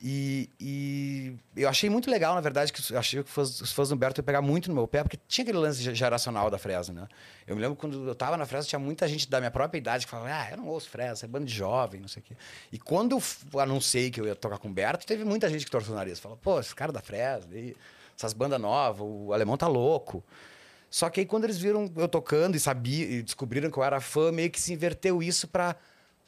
E, 0.00 0.48
e 0.60 1.32
eu 1.56 1.68
achei 1.68 1.90
muito 1.90 2.08
legal, 2.08 2.32
na 2.34 2.40
verdade, 2.40 2.72
que 2.72 2.96
achei 2.96 3.20
que 3.20 3.28
os 3.40 3.72
fãs- 3.72 3.88
do 3.88 3.94
Humberto 3.96 4.20
iam 4.20 4.24
pegar 4.24 4.40
muito 4.40 4.68
no 4.68 4.74
meu 4.76 4.86
pé, 4.86 5.02
porque 5.02 5.18
tinha 5.26 5.42
aquele 5.42 5.58
lance 5.58 5.82
ge- 5.82 5.92
geracional 5.92 6.48
da 6.48 6.56
Fresno, 6.56 6.94
né? 6.94 7.08
Eu 7.46 7.56
me 7.56 7.62
lembro 7.62 7.74
quando 7.76 8.06
eu 8.06 8.14
tava 8.14 8.36
na 8.36 8.46
Fresno, 8.46 8.68
tinha 8.68 8.78
muita 8.78 9.08
gente 9.08 9.28
da 9.28 9.40
minha 9.40 9.50
própria 9.50 9.76
idade 9.78 10.06
que 10.06 10.10
falava, 10.10 10.28
ah, 10.32 10.50
eu 10.52 10.56
não 10.56 10.68
ouço 10.68 10.88
Fresno, 10.88 11.26
é 11.26 11.28
banda 11.28 11.46
de 11.46 11.52
jovem, 11.52 12.00
não 12.00 12.06
sei 12.06 12.22
o 12.22 12.24
quê. 12.24 12.36
E 12.70 12.78
quando 12.78 13.20
eu 13.52 13.60
anunciei 13.60 14.08
que 14.08 14.20
eu 14.20 14.26
ia 14.26 14.36
tocar 14.36 14.58
com 14.58 14.68
o 14.68 14.70
Humberto, 14.70 15.04
teve 15.04 15.24
muita 15.24 15.48
gente 15.48 15.64
que 15.64 15.70
torceu 15.70 15.92
o 15.92 15.96
nariz. 15.96 16.20
Falou, 16.20 16.38
pô, 16.40 16.60
esse 16.60 16.72
cara 16.74 16.92
da 16.92 17.00
Fresno, 17.00 17.52
e 17.56 17.76
essas 18.16 18.32
bandas 18.32 18.60
novas, 18.60 19.00
o 19.02 19.32
alemão 19.32 19.56
tá 19.56 19.66
louco. 19.66 20.22
Só 20.88 21.10
que 21.10 21.20
aí 21.20 21.26
quando 21.26 21.42
eles 21.44 21.58
viram 21.58 21.90
eu 21.96 22.08
tocando 22.08 22.54
e 22.54 22.60
sabia 22.60 23.04
e 23.04 23.22
descobriram 23.22 23.68
que 23.68 23.76
eu 23.76 23.82
era 23.82 24.00
fã, 24.00 24.30
meio 24.30 24.48
que 24.50 24.60
se 24.60 24.72
inverteu 24.72 25.20
isso 25.22 25.48
pra. 25.48 25.74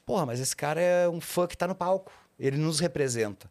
Porra, 0.05 0.27
mas 0.27 0.41
esse 0.41 0.57
cara 0.57 0.81
é 0.81 1.09
um 1.09 1.21
fã 1.21 1.47
que 1.47 1.57
tá 1.57 1.69
no 1.69 1.75
palco. 1.75 2.11
Ele 2.41 2.57
nos 2.57 2.81
representa. 2.81 3.51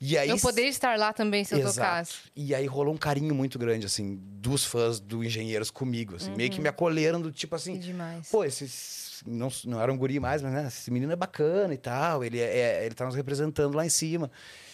E 0.00 0.16
aí. 0.16 0.28
Eu 0.28 0.38
poderia 0.38 0.70
estar 0.70 0.96
lá 0.96 1.12
também 1.12 1.42
se 1.44 1.52
eu 1.52 1.58
Exato. 1.58 1.74
tocasse. 1.74 2.14
E 2.36 2.54
aí 2.54 2.64
rolou 2.64 2.94
um 2.94 2.96
carinho 2.96 3.34
muito 3.34 3.58
grande, 3.58 3.84
assim, 3.84 4.20
dos 4.22 4.64
fãs 4.64 5.00
do 5.00 5.24
Engenheiros 5.24 5.68
comigo, 5.70 6.14
assim. 6.14 6.32
Meio 6.36 6.48
que 6.50 6.60
me 6.60 6.68
acolheram 6.68 7.20
do 7.20 7.32
tipo 7.32 7.50
Que 7.50 7.56
assim. 7.56 7.78
demais. 7.78 8.28
Pô, 8.30 8.44
esses. 8.44 9.22
Não, 9.26 9.48
não 9.66 9.80
era 9.80 9.92
um 9.92 9.96
guri 9.98 10.18
mais, 10.20 10.40
mas 10.40 10.52
né? 10.52 10.66
Esse 10.68 10.90
menino 10.90 11.12
é 11.12 11.16
bacana 11.16 11.74
e 11.74 11.78
tal. 11.78 12.22
Ele, 12.24 12.38
é, 12.38 12.56
é- 12.56 12.86
ele 12.86 12.94
tá 12.94 13.04
nos 13.04 13.16
representando 13.16 13.74
lá 13.74 13.84
em 13.84 13.90
cima. 13.90 14.30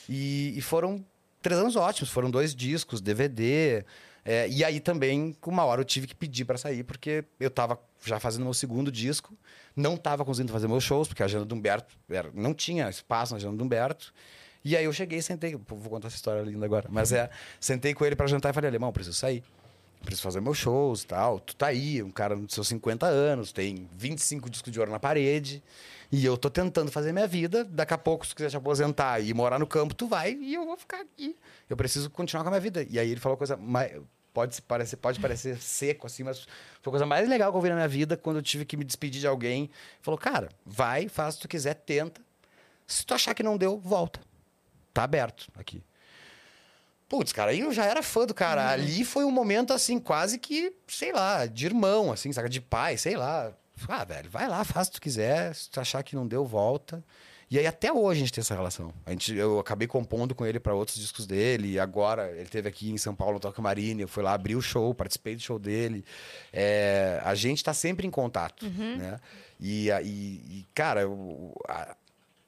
E, 0.09 0.53
e 0.57 0.61
foram 0.61 1.05
três 1.41 1.59
anos 1.59 1.77
ótimos. 1.77 2.11
Foram 2.11 2.31
dois 2.31 2.55
discos, 2.55 3.01
DVD. 3.01 3.85
É, 4.27 4.49
e 4.49 4.65
aí 4.65 4.81
também, 4.81 5.37
uma 5.47 5.65
hora, 5.65 5.81
eu 5.81 5.85
tive 5.85 6.09
que 6.09 6.15
pedir 6.15 6.45
pra 6.45 6.59
sair, 6.59 6.83
porque 6.83 7.25
eu 7.39 7.49
tava 7.49 7.79
já 8.05 8.19
fazendo 8.19 8.43
meu 8.43 8.53
segundo 8.53 8.91
disco. 8.91 9.39
Não 9.77 9.97
tava 9.97 10.25
conseguindo 10.25 10.53
fazer 10.53 10.67
meus 10.67 10.83
shows, 10.83 11.07
porque 11.07 11.23
a 11.23 11.27
agenda 11.27 11.45
do 11.45 11.55
Humberto 11.55 11.97
era, 12.11 12.29
não 12.35 12.53
tinha 12.53 12.91
espaço 12.91 13.33
na 13.33 13.37
agenda 13.37 13.57
do 13.57 13.63
Humberto. 13.63 14.13
E 14.65 14.77
aí 14.77 14.85
eu 14.85 14.93
cheguei 14.93 15.23
sentei. 15.23 15.55
Vou 15.55 15.91
contar 15.91 16.09
essa 16.09 16.17
história 16.17 16.43
linda 16.43 16.67
agora. 16.67 16.89
Mas 16.91 17.13
é, 17.13 17.31
sentei 17.61 17.95
com 17.95 18.05
ele 18.05 18.17
pra 18.17 18.27
jantar 18.27 18.51
e 18.51 18.53
falei, 18.53 18.69
alemão, 18.69 18.93
preciso 18.93 19.17
sair. 19.17 19.45
Preciso 20.07 20.23
fazer 20.23 20.41
meus 20.41 20.57
shows 20.57 21.03
e 21.03 21.07
tal. 21.09 21.41
Tu 21.41 21.57
tá 21.57 21.67
aí, 21.67 22.01
um 22.01 22.11
cara 22.11 22.37
dos 22.37 22.55
seus 22.55 22.69
50 22.69 23.05
anos, 23.07 23.51
tem 23.51 23.89
25 23.93 24.49
discos 24.49 24.73
de 24.73 24.79
ouro 24.79 24.93
na 24.93 25.01
parede. 25.01 25.61
E 26.13 26.25
eu 26.25 26.39
tô 26.39 26.49
tentando 26.49 26.93
fazer 26.93 27.13
minha 27.13 27.27
vida. 27.27 27.65
Daqui 27.65 27.93
a 27.93 27.99
pouco, 27.99 28.25
se 28.25 28.31
tu 28.31 28.37
quiser 28.37 28.51
te 28.51 28.57
aposentar 28.57 29.19
e 29.21 29.35
morar 29.35 29.59
no 29.59 29.67
campo, 29.67 29.95
tu 29.95 30.07
vai 30.07 30.33
e 30.33 30.55
eu 30.55 30.65
vou 30.65 30.77
ficar 30.77 31.01
aqui. 31.01 31.37
Eu 31.69 31.77
preciso 31.77 32.09
continuar 32.09 32.45
com 32.45 32.49
a 32.49 32.53
minha 32.53 32.61
vida. 32.61 32.87
E 32.89 33.01
aí 33.01 33.11
ele 33.11 33.21
falou 33.21 33.37
coisa 33.37 33.57
mais. 33.57 34.01
Pode 34.33 34.63
parecer, 34.63 34.97
pode 34.97 35.19
parecer 35.19 35.57
seco, 35.61 36.07
assim, 36.07 36.23
mas 36.23 36.47
foi 36.81 36.91
a 36.91 36.91
coisa 36.91 37.07
mais 37.07 37.29
legal 37.29 37.51
que 37.51 37.59
eu 37.59 37.63
vi 37.63 37.71
na 37.71 37.75
minha 37.75 37.89
vida 37.89 38.17
quando 38.17 38.37
eu 38.37 38.43
tive 38.43 38.65
que 38.65 38.77
me 38.77 38.85
despedir 38.85 39.21
de 39.21 39.27
alguém. 39.27 39.65
Ele 39.65 39.71
Falou, 40.03 40.19
cara, 40.19 40.51
vai, 40.65 41.09
faz 41.09 41.35
o 41.35 41.39
que 41.39 41.43
tu 41.43 41.49
quiser, 41.49 41.75
tenta. 41.75 42.21
Se 42.87 43.05
tu 43.05 43.13
achar 43.13 43.35
que 43.35 43.43
não 43.43 43.57
deu, 43.57 43.81
volta. 43.81 44.21
Tá 44.95 45.03
aberto 45.03 45.51
aqui. 45.59 45.83
Putz, 47.09 47.33
cara, 47.33 47.53
aí 47.53 47.61
eu 47.61 47.73
já 47.73 47.85
era 47.85 48.03
fã 48.03 48.27
do 48.27 48.35
cara. 48.35 48.69
Ali 48.69 49.05
foi 49.05 49.25
um 49.25 49.31
momento, 49.31 49.73
assim, 49.73 49.99
quase 49.99 50.39
que, 50.39 50.73
sei 50.89 51.13
lá, 51.13 51.47
de 51.47 51.65
irmão, 51.67 52.11
assim, 52.13 52.33
saca? 52.33 52.49
De 52.49 52.61
pai, 52.61 52.97
sei 52.97 53.17
lá. 53.17 53.53
Ah, 53.89 54.05
velho, 54.05 54.29
vai 54.31 54.49
lá, 54.49 54.65
faz 54.65 54.89
o 54.89 54.91
que 54.91 54.97
tu 54.99 55.03
quiser. 55.03 55.55
Se 55.55 55.71
tu 55.71 55.79
achar 55.81 56.03
que 56.03 56.17
não 56.17 56.27
deu, 56.27 56.45
volta. 56.45 57.05
E 57.49 57.61
aí 57.61 57.67
até 57.67 57.93
hoje 57.93 58.19
a 58.19 58.25
gente 58.25 58.33
tem 58.33 58.41
essa 58.43 58.57
relação. 58.57 58.93
A 59.05 59.11
gente, 59.13 59.33
eu 59.33 59.61
acabei 59.61 59.87
compondo 59.87 60.35
com 60.35 60.45
ele 60.45 60.59
para 60.59 60.75
outros 60.75 60.97
discos 60.99 61.29
dele. 61.29 61.73
E 61.75 61.79
agora 61.79 62.33
ele 62.33 62.49
teve 62.49 62.69
aqui 62.69 62.91
em 62.91 62.99
São 62.99 63.15
Paulo 63.15 63.35
no 63.35 63.41
Toca 63.41 63.63
Marine. 63.63 64.03
Eu 64.03 64.09
fui 64.09 64.25
lá 64.25 64.33
abrir 64.33 64.57
o 64.57 64.61
show, 64.63 64.93
participei 64.93 65.37
do 65.37 65.43
show 65.43 65.57
dele. 65.61 66.05
É, 66.53 67.21
a 67.25 67.37
gente 67.37 67.59
está 67.59 67.73
sempre 67.73 68.05
em 68.05 68.11
contato, 68.11 68.67
né? 68.99 69.21
E, 69.61 69.89
e, 69.91 70.03
e, 70.03 70.67
cara, 70.75 71.09
o, 71.09 71.55
a- 71.69 71.95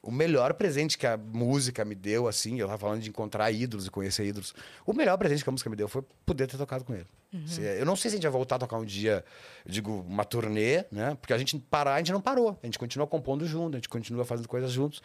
o 0.03 0.11
melhor 0.13 0.55
presente 0.55 0.97
que 0.97 1.07
a 1.07 1.17
música 1.17 1.85
me 1.85 1.95
deu, 1.95 2.29
assim, 2.29 2.59
eu 2.61 2.67
tava 2.67 2.79
falando 2.79 3.01
de 3.01 3.09
encontrar 3.09 3.51
ídolos 3.51 3.87
e 3.87 3.91
conhecer 3.91 4.25
ídolos. 4.27 4.55
O 4.87 4.93
melhor 4.93 5.17
presente 5.19 5.43
que 5.43 5.49
a 5.51 5.53
música 5.53 5.69
me 5.69 5.77
deu 5.77 5.89
foi 5.89 6.03
poder 6.25 6.47
ter 6.47 6.57
tocado 6.57 6.85
com 6.85 6.95
ele. 6.95 7.07
Se- 7.47 7.61
Eu 7.61 7.85
não 7.85 7.95
sei 7.97 8.11
se 8.11 8.15
a 8.15 8.19
gente 8.19 8.23
vai 8.23 8.33
voltar 8.33 8.57
a 8.57 8.59
tocar 8.61 8.79
um 8.79 8.85
dia, 8.85 9.25
eu 9.67 9.73
digo, 9.73 10.05
uma 10.09 10.25
turnê, 10.25 10.85
né? 10.91 11.17
Porque 11.21 11.33
a 11.35 11.39
gente 11.39 11.59
parar, 11.59 11.95
a 11.95 11.99
gente 11.99 12.13
não 12.13 12.21
parou. 12.21 12.59
A 12.63 12.67
gente 12.67 12.79
continua 12.79 13.07
compondo 13.07 13.45
junto, 13.47 13.75
a 13.75 13.79
gente 13.79 13.89
continua 13.89 14.25
fazendo 14.25 14.49
coisas 14.49 14.71
juntos. 14.73 15.03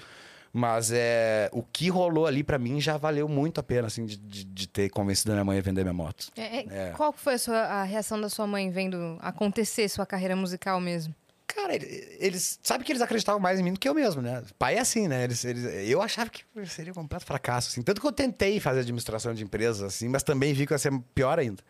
Mas 0.55 0.91
é, 0.93 1.49
o 1.51 1.63
que 1.63 1.89
rolou 1.89 2.27
ali 2.27 2.43
pra 2.43 2.59
mim 2.59 2.79
já 2.79 2.95
valeu 2.95 3.27
muito 3.27 3.59
a 3.59 3.63
pena, 3.63 3.87
assim, 3.87 4.05
de, 4.05 4.15
de, 4.17 4.43
de 4.45 4.67
ter 4.67 4.87
convencido 4.91 5.31
a 5.31 5.33
minha 5.33 5.43
mãe 5.43 5.57
a 5.57 5.61
vender 5.63 5.81
minha 5.83 5.93
moto. 5.93 6.27
É, 6.37 6.59
é, 6.59 6.65
É. 6.69 6.91
Qual 6.91 7.11
foi 7.11 7.33
a, 7.33 7.37
sua, 7.39 7.57
a 7.57 7.83
reação 7.83 8.21
da 8.21 8.29
sua 8.29 8.45
mãe 8.45 8.69
vendo 8.69 9.17
acontecer 9.19 9.89
sua 9.89 10.05
carreira 10.05 10.35
musical 10.35 10.79
mesmo? 10.79 11.13
Cara, 11.55 11.75
ele- 11.75 12.17
eles. 12.19 12.59
Sabe 12.63 12.83
que 12.83 12.91
eles 12.91 13.01
acreditavam 13.01 13.39
mais 13.39 13.59
em 13.59 13.63
mim 13.63 13.73
do 13.73 13.79
que 13.79 13.87
eu 13.87 13.93
mesmo, 13.93 14.21
né? 14.21 14.43
Pai 14.57 14.75
é 14.75 14.79
assim, 14.79 15.07
né? 15.07 15.23
Eles, 15.23 15.43
eles- 15.45 15.87
eu 15.89 16.01
achava 16.01 16.29
que 16.29 16.43
seria 16.67 16.91
um 16.91 16.95
completo 16.95 17.25
fracasso, 17.25 17.69
assim. 17.69 17.81
Tanto 17.81 18.01
que 18.01 18.07
eu 18.07 18.11
tentei 18.11 18.59
fazer 18.59 18.79
administração 18.81 19.33
de 19.33 19.43
empresas, 19.43 19.81
assim, 19.81 20.07
mas 20.09 20.23
também 20.23 20.53
vi 20.53 20.65
que 20.65 20.73
ia 20.73 20.77
ser 20.77 20.91
pior 21.13 21.37
ainda. 21.37 21.61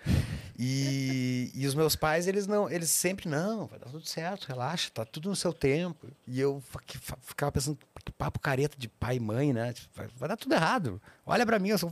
E, 0.57 1.51
e 1.55 1.67
os 1.67 1.75
meus 1.75 1.95
pais, 1.95 2.27
eles 2.27 2.47
não. 2.47 2.69
Eles 2.69 2.89
sempre, 2.89 3.27
não, 3.27 3.67
vai 3.67 3.77
dar 3.79 3.87
tudo 3.87 4.05
certo, 4.07 4.45
relaxa, 4.45 4.89
tá 4.93 5.03
tudo 5.05 5.29
no 5.29 5.35
seu 5.35 5.51
tempo. 5.51 6.07
E 6.27 6.39
eu 6.39 6.61
ficava 7.21 7.51
pensando, 7.51 7.77
que 8.05 8.11
papo 8.11 8.39
careta 8.39 8.77
de 8.77 8.87
pai 8.87 9.17
e 9.17 9.19
mãe, 9.19 9.51
né? 9.53 9.73
Tipo, 9.73 9.89
Vai, 9.95 10.07
vai 10.17 10.29
dar 10.29 10.37
tudo 10.37 10.53
errado. 10.53 11.01
Olha 11.25 11.45
pra 11.45 11.59
mim, 11.59 11.69
eu 11.69 11.77
sou. 11.77 11.91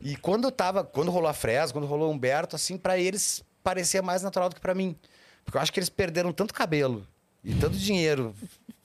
E 0.00 0.16
quando 0.16 0.44
eu 0.44 0.52
tava. 0.52 0.82
Quando 0.84 1.10
rolou 1.10 1.28
a 1.28 1.34
Fresno, 1.34 1.74
quando 1.74 1.86
rolou 1.86 2.10
o 2.10 2.12
Humberto, 2.12 2.56
assim, 2.56 2.76
pra 2.76 2.98
eles 2.98 3.42
parecia 3.62 4.02
mais 4.02 4.22
natural 4.22 4.48
do 4.48 4.54
que 4.56 4.60
pra 4.60 4.74
mim. 4.74 4.96
Porque 5.44 5.56
eu 5.58 5.62
acho 5.62 5.72
que 5.72 5.78
eles 5.80 5.88
perderam 5.88 6.32
tanto 6.32 6.54
cabelo 6.54 7.06
e 7.44 7.54
tanto 7.54 7.76
dinheiro, 7.76 8.34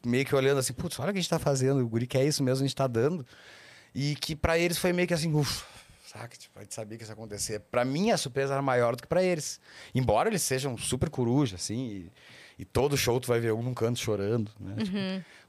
meio 0.06 0.26
que 0.26 0.36
olhando 0.36 0.60
assim, 0.60 0.74
putz, 0.74 1.00
olha 1.00 1.10
o 1.10 1.14
que 1.14 1.20
a 1.20 1.22
gente 1.22 1.30
tá 1.30 1.40
fazendo, 1.40 1.80
o 1.82 1.88
guri 1.88 2.08
que 2.08 2.18
é 2.18 2.26
isso 2.26 2.44
mesmo, 2.44 2.64
a 2.64 2.68
gente 2.68 2.76
tá 2.76 2.88
dando. 2.88 3.26
E 3.94 4.16
que 4.16 4.36
pra 4.36 4.58
eles 4.58 4.78
foi 4.78 4.94
meio 4.94 5.08
que 5.08 5.14
assim, 5.14 5.34
ufa, 5.34 5.66
saca? 6.06 6.36
Tipo, 6.36 6.60
a 6.60 6.64
gente 6.64 6.74
sabia 6.74 6.98
que 6.98 7.04
isso 7.04 7.12
ia 7.12 7.16
acontecer. 7.16 7.60
Pra 7.72 7.84
mim, 7.84 8.12
a 8.12 8.18
surpresa 8.18 8.54
era 8.54 8.62
maior 8.62 8.96
do 8.96 9.02
que 9.02 9.08
pra 9.08 9.24
eles. 9.24 9.60
Embora 9.94 10.30
eles 10.30 10.42
sejam 10.42 10.78
super 10.78 11.10
coruja, 11.10 11.56
assim, 11.56 12.10
e, 12.58 12.62
e 12.62 12.66
todo 12.66 12.98
show 12.98 13.20
tu 13.20 13.28
vai 13.28 13.40
ver 13.40 13.54
um 13.54 13.62
num 13.62 13.74
canto 13.74 14.00
chorando, 14.00 14.52
né? 14.60 14.76
Tipo, 14.84 14.98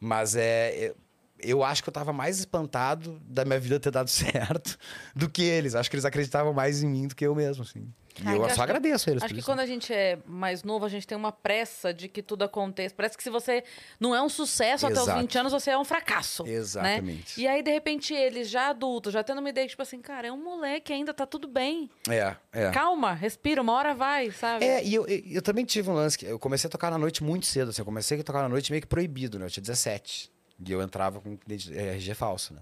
mas 0.00 0.34
é... 0.34 0.88
Eu, 0.88 0.96
eu 1.40 1.62
acho 1.62 1.82
que 1.82 1.88
eu 1.88 1.92
tava 1.92 2.12
mais 2.12 2.38
espantado 2.38 3.20
da 3.24 3.44
minha 3.44 3.58
vida 3.60 3.78
ter 3.80 3.90
dado 3.90 4.08
certo 4.10 4.78
do 5.14 5.28
que 5.28 5.42
eles. 5.42 5.74
Acho 5.74 5.88
que 5.90 5.96
eles 5.96 6.04
acreditavam 6.04 6.52
mais 6.52 6.82
em 6.82 6.88
mim 6.88 7.06
do 7.08 7.14
que 7.14 7.26
eu 7.26 7.34
mesmo, 7.34 7.62
assim. 7.62 7.92
E 8.18 8.22
Cara, 8.22 8.36
eu 8.36 8.40
que 8.40 8.46
só 8.46 8.46
acho 8.46 8.54
que- 8.56 8.62
agradeço 8.62 9.10
eles 9.10 9.22
Acho 9.22 9.32
que 9.32 9.38
isso. 9.38 9.46
quando 9.48 9.60
a 9.60 9.66
gente 9.66 9.92
é 9.92 10.18
mais 10.26 10.64
novo, 10.64 10.84
a 10.84 10.88
gente 10.88 11.06
tem 11.06 11.16
uma 11.16 11.30
pressa 11.30 11.94
de 11.94 12.08
que 12.08 12.20
tudo 12.20 12.42
aconteça. 12.42 12.92
Parece 12.92 13.16
que 13.16 13.22
se 13.22 13.30
você 13.30 13.62
não 14.00 14.12
é 14.12 14.20
um 14.20 14.28
sucesso 14.28 14.86
até 14.86 14.96
os 14.96 15.02
Exato. 15.02 15.20
20 15.20 15.38
anos, 15.38 15.52
você 15.52 15.70
é 15.70 15.78
um 15.78 15.84
fracasso. 15.84 16.42
né? 16.42 16.50
Exatamente. 16.50 17.40
E 17.40 17.46
aí, 17.46 17.62
de 17.62 17.70
repente, 17.70 18.12
eles 18.12 18.50
já 18.50 18.70
adultos, 18.70 19.12
já 19.12 19.22
tendo 19.22 19.38
uma 19.38 19.48
ideia, 19.50 19.68
tipo 19.68 19.80
assim, 19.82 20.00
cara, 20.00 20.26
é 20.26 20.32
um 20.32 20.42
moleque 20.42 20.92
ainda, 20.92 21.14
tá 21.14 21.24
tudo 21.26 21.46
bem. 21.46 21.88
É, 22.08 22.34
é. 22.52 22.70
Calma, 22.72 23.12
respira, 23.14 23.62
uma 23.62 23.72
hora 23.74 23.94
vai, 23.94 24.32
sabe? 24.32 24.64
É, 24.64 24.84
e 24.84 24.92
eu, 24.96 25.06
eu, 25.06 25.22
eu 25.24 25.42
também 25.42 25.64
tive 25.64 25.88
um 25.88 25.94
lance 25.94 26.18
que 26.18 26.26
eu 26.26 26.40
comecei 26.40 26.66
a 26.66 26.70
tocar 26.72 26.90
na 26.90 26.98
noite 26.98 27.22
muito 27.22 27.46
cedo, 27.46 27.68
assim, 27.68 27.80
eu 27.82 27.86
comecei 27.86 28.18
a 28.18 28.24
tocar 28.24 28.42
na 28.42 28.48
noite 28.48 28.72
meio 28.72 28.82
que 28.82 28.88
proibido, 28.88 29.38
né? 29.38 29.46
Eu 29.46 29.50
tinha 29.50 29.62
17. 29.62 30.28
E 30.64 30.72
eu 30.72 30.82
entrava 30.82 31.20
com 31.20 31.38
eh, 31.48 31.94
RG 31.94 32.14
falso, 32.14 32.52
né? 32.52 32.60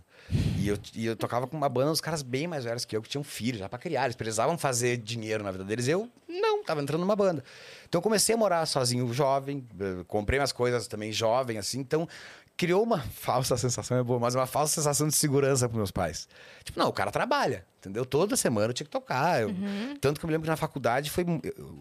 E 0.59 0.69
eu, 0.69 0.79
e 0.95 1.07
eu 1.07 1.17
tocava 1.17 1.47
com 1.47 1.57
uma 1.57 1.69
banda, 1.69 1.93
uns 1.93 2.01
caras 2.01 2.23
bem 2.23 2.47
mais 2.47 2.65
velhos 2.65 2.85
que 2.85 2.95
eu, 2.95 3.01
que 3.01 3.09
tinham 3.09 3.25
filhos 3.25 3.59
já 3.61 3.69
pra 3.69 3.79
criar. 3.79 4.05
Eles 4.05 4.17
precisavam 4.17 4.59
fazer 4.59 4.99
dinheiro 4.99 5.43
na 5.43 5.51
vida 5.51 5.65
deles. 5.65 5.89
Eu 5.89 6.11
não, 6.29 6.63
tava 6.63 6.83
entrando 6.83 7.01
numa 7.01 7.17
banda. 7.17 7.43
Então 7.89 7.99
eu 7.99 8.03
comecei 8.03 8.35
a 8.35 8.39
morar 8.39 8.67
sozinho, 8.67 9.11
jovem, 9.15 9.67
eh, 9.81 10.05
comprei 10.07 10.39
minhas 10.39 10.53
coisas 10.53 10.87
também 10.87 11.11
jovem, 11.11 11.57
assim. 11.57 11.81
Então 11.81 12.07
criou 12.57 12.83
uma 12.83 12.99
falsa 13.13 13.57
sensação, 13.57 13.97
é 13.99 14.03
boa, 14.03 14.19
mas 14.19 14.35
uma 14.35 14.47
falsa 14.47 14.75
sensação 14.75 15.07
de 15.09 15.15
segurança 15.15 15.69
pros 15.69 15.77
meus 15.77 15.91
pais. 15.91 16.29
Tipo, 16.65 16.79
não, 16.79 16.89
o 16.89 16.93
cara 16.93 17.11
trabalha, 17.11 17.67
entendeu? 17.79 18.05
Toda 18.07 18.37
semana 18.37 18.69
eu 18.69 18.73
tinha 18.75 18.85
que 18.85 18.91
tocar. 18.91 19.43
Eu- 19.43 19.51
Tanto 20.01 20.19
que 20.19 20.25
eu 20.25 20.29
me 20.29 20.33
lembro 20.33 20.45
que 20.45 20.51
na 20.51 20.57
faculdade 20.57 21.11
foi 21.11 21.25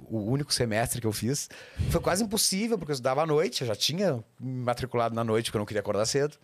o 0.10 0.20
único 0.32 0.54
semestre 0.54 1.00
que 1.00 1.08
eu 1.08 1.14
fiz. 1.14 1.50
Foi 1.90 2.02
quase 2.02 2.24
impossível, 2.24 2.78
porque 2.78 2.92
eu 2.92 2.96
estudava 2.96 3.22
à 3.24 3.26
noite, 3.26 3.62
eu 3.62 3.68
já 3.68 3.76
tinha 3.76 4.24
me 4.40 4.64
matriculado 4.64 5.16
na 5.16 5.24
noite, 5.24 5.46
porque 5.46 5.58
eu 5.58 5.60
não 5.60 5.66
queria 5.66 5.82
acordar 5.82 6.06
cedo. 6.06 6.38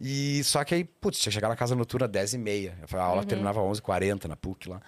E 0.00 0.42
só 0.44 0.62
que 0.64 0.74
aí, 0.74 0.84
putz, 0.84 1.18
tinha 1.18 1.30
que 1.30 1.34
chegar 1.34 1.48
na 1.48 1.56
casa 1.56 1.74
noturna 1.74 2.06
às 2.06 2.12
10h30. 2.12 2.72
A 2.94 3.02
aula 3.02 3.24
terminava 3.24 3.60
às 3.60 3.78
11h40 3.80 4.26
na 4.26 4.36
PUC 4.36 4.68
lá. 4.68 4.80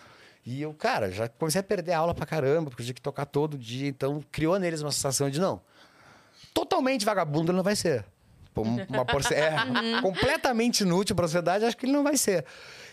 E 0.47 0.63
eu, 0.63 0.73
cara, 0.73 1.11
já 1.11 1.29
comecei 1.29 1.61
a 1.61 1.65
perder 1.65 1.93
a 1.93 1.99
aula 1.99 2.15
pra 2.15 2.25
caramba, 2.25 2.71
porque 2.71 2.83
eu 2.83 2.87
tinha 2.87 2.95
que 2.95 3.03
tocar 3.03 3.27
todo 3.27 3.59
dia. 3.59 3.89
Então 3.89 4.23
criou 4.31 4.59
neles 4.59 4.81
uma 4.83 4.93
sensação 4.93 5.29
de 5.29 5.39
não. 5.41 5.61
Totalmente 6.55 7.05
vagabundo 7.05 7.51
ele 7.51 7.57
não 7.57 7.65
vai 7.65 7.77
ser. 7.77 8.05
Um- 8.57 8.85
Uma 8.89 9.05
porce... 9.05 9.33
é, 9.35 9.51
completamente 10.03 10.81
inútil 10.81 11.15
pra 11.17 11.27
sociedade, 11.27 11.65
acho 11.65 11.77
que 11.77 11.87
ele 11.87 11.93
não 11.93 12.03
vai 12.03 12.17
ser. 12.17 12.45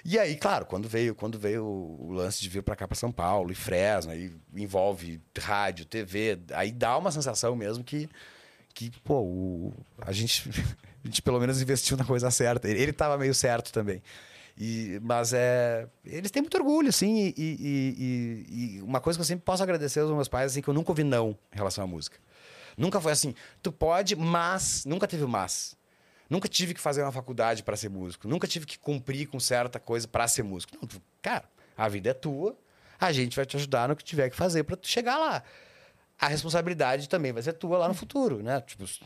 E 0.05 0.17
aí, 0.17 0.35
claro, 0.35 0.65
quando 0.65 0.87
veio, 0.87 1.13
quando 1.15 1.37
veio 1.37 1.65
o 1.65 2.11
lance 2.11 2.39
de 2.41 2.47
vir 2.47 2.61
pra 2.63 2.75
cá, 2.75 2.87
pra 2.87 2.95
São 2.95 3.11
Paulo, 3.11 3.51
e 3.51 3.55
Fresno, 3.55 4.11
aí 4.11 4.31
envolve 4.55 5.19
rádio, 5.39 5.85
TV, 5.85 6.39
aí 6.53 6.71
dá 6.71 6.97
uma 6.97 7.11
sensação 7.11 7.55
mesmo 7.55 7.83
que, 7.83 8.07
que 8.73 8.91
pô, 9.03 9.21
o- 9.21 9.73
a, 9.99 10.11
gente, 10.11 10.49
a 11.03 11.07
gente 11.07 11.21
pelo 11.21 11.39
menos 11.39 11.61
investiu 11.61 11.97
na 11.97 12.05
coisa 12.05 12.29
certa. 12.31 12.69
Ele, 12.69 12.81
ele 12.81 12.93
tava 12.93 13.17
meio 13.17 13.33
certo 13.33 13.73
também. 13.73 14.01
E, 14.59 14.99
mas 15.03 15.33
é. 15.33 15.87
Eles 16.05 16.31
têm 16.31 16.41
muito 16.41 16.57
orgulho, 16.57 16.89
assim, 16.89 17.31
e, 17.37 17.41
e- 17.59 18.45
e- 18.49 18.77
e 18.77 18.81
uma 18.81 18.99
coisa 18.99 19.17
que 19.17 19.21
eu 19.21 19.25
sempre 19.25 19.43
posso 19.45 19.61
agradecer 19.61 19.99
aos 19.99 20.09
meus 20.11 20.27
pais, 20.27 20.51
assim, 20.51 20.61
que 20.61 20.67
eu 20.67 20.73
nunca 20.73 20.91
ouvi 20.91 21.03
não 21.03 21.37
em 21.53 21.57
relação 21.57 21.83
à 21.83 21.87
música. 21.87 22.17
Nunca 22.77 23.01
foi 23.01 23.11
assim, 23.11 23.33
tu 23.61 23.71
pode, 23.71 24.15
mas. 24.15 24.85
Nunca 24.85 25.07
teve 25.07 25.25
mas. 25.25 25.75
Nunca 26.29 26.47
tive 26.47 26.73
que 26.73 26.79
fazer 26.81 27.01
uma 27.01 27.11
faculdade 27.11 27.63
para 27.63 27.75
ser 27.75 27.89
músico. 27.89 28.27
Nunca 28.27 28.47
tive 28.47 28.65
que 28.65 28.77
cumprir 28.77 29.27
com 29.27 29.39
certa 29.39 29.79
coisa 29.79 30.07
para 30.07 30.27
ser 30.27 30.43
músico. 30.43 30.77
Não, 30.79 30.87
tu- 30.87 31.01
cara, 31.21 31.45
a 31.75 31.87
vida 31.89 32.09
é 32.09 32.13
tua. 32.13 32.55
A 32.99 33.11
gente 33.11 33.35
vai 33.35 33.45
te 33.45 33.55
ajudar 33.57 33.87
no 33.87 33.95
que 33.95 34.03
tiver 34.03 34.29
que 34.29 34.35
fazer 34.35 34.63
para 34.63 34.75
tu 34.75 34.87
chegar 34.87 35.17
lá. 35.17 35.41
A 36.19 36.27
responsabilidade 36.27 37.07
também 37.07 37.31
vai 37.31 37.41
ser 37.41 37.53
tua 37.53 37.77
lá 37.77 37.87
no 37.87 37.93
futuro, 37.93 38.41
né? 38.43 38.59
Tipo, 38.61 38.85
se 38.87 38.99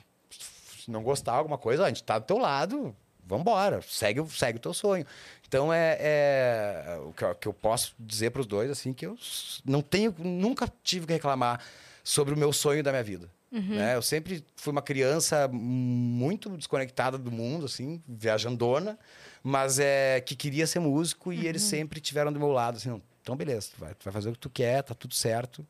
não 0.89 1.03
gostar 1.03 1.33
alguma 1.33 1.57
coisa, 1.57 1.83
ó, 1.83 1.85
a 1.85 1.89
gente 1.89 2.03
tá 2.03 2.17
do 2.17 2.25
teu 2.25 2.37
lado, 2.37 2.95
vambora, 3.25 3.81
segue, 3.87 4.25
segue 4.29 4.57
o 4.57 4.61
teu 4.61 4.73
sonho. 4.73 5.05
Então 5.47 5.71
é, 5.71 5.97
é 5.99 6.99
o 7.05 7.13
que 7.13 7.23
eu, 7.23 7.35
que 7.35 7.47
eu 7.47 7.53
posso 7.53 7.93
dizer 7.99 8.31
para 8.31 8.41
os 8.41 8.47
dois 8.47 8.71
assim 8.71 8.93
que 8.93 9.05
eu 9.05 9.17
não 9.65 9.81
tenho, 9.81 10.15
nunca 10.17 10.71
tive 10.83 11.05
que 11.05 11.13
reclamar 11.13 11.61
sobre 12.03 12.33
o 12.33 12.37
meu 12.37 12.51
sonho 12.51 12.81
da 12.81 12.91
minha 12.91 13.03
vida. 13.03 13.29
Né? 13.51 13.95
Eu 13.95 14.01
sempre 14.01 14.43
fui 14.55 14.71
uma 14.71 14.81
criança 14.81 15.47
muito 15.51 16.49
desconectada 16.57 17.17
do 17.17 17.31
mundo, 17.31 17.65
assim, 17.65 18.01
viajandona, 18.07 18.97
mas 19.43 19.77
é 19.79 20.21
que 20.21 20.35
queria 20.35 20.65
ser 20.65 20.79
músico 20.79 21.33
e 21.33 21.45
eles 21.47 21.61
sempre 21.61 21.99
tiveram 21.99 22.31
do 22.31 22.39
meu 22.39 22.49
lado, 22.51 22.77
assim, 22.77 22.89
não, 22.89 23.01
então 23.21 23.35
beleza, 23.35 23.69
tu 23.75 23.79
vai, 23.79 23.93
tu 23.93 24.03
vai 24.05 24.13
fazer 24.13 24.29
o 24.29 24.33
que 24.33 24.39
tu 24.39 24.49
quer, 24.49 24.81
tá 24.83 24.93
tudo 24.95 25.13
certo. 25.13 25.65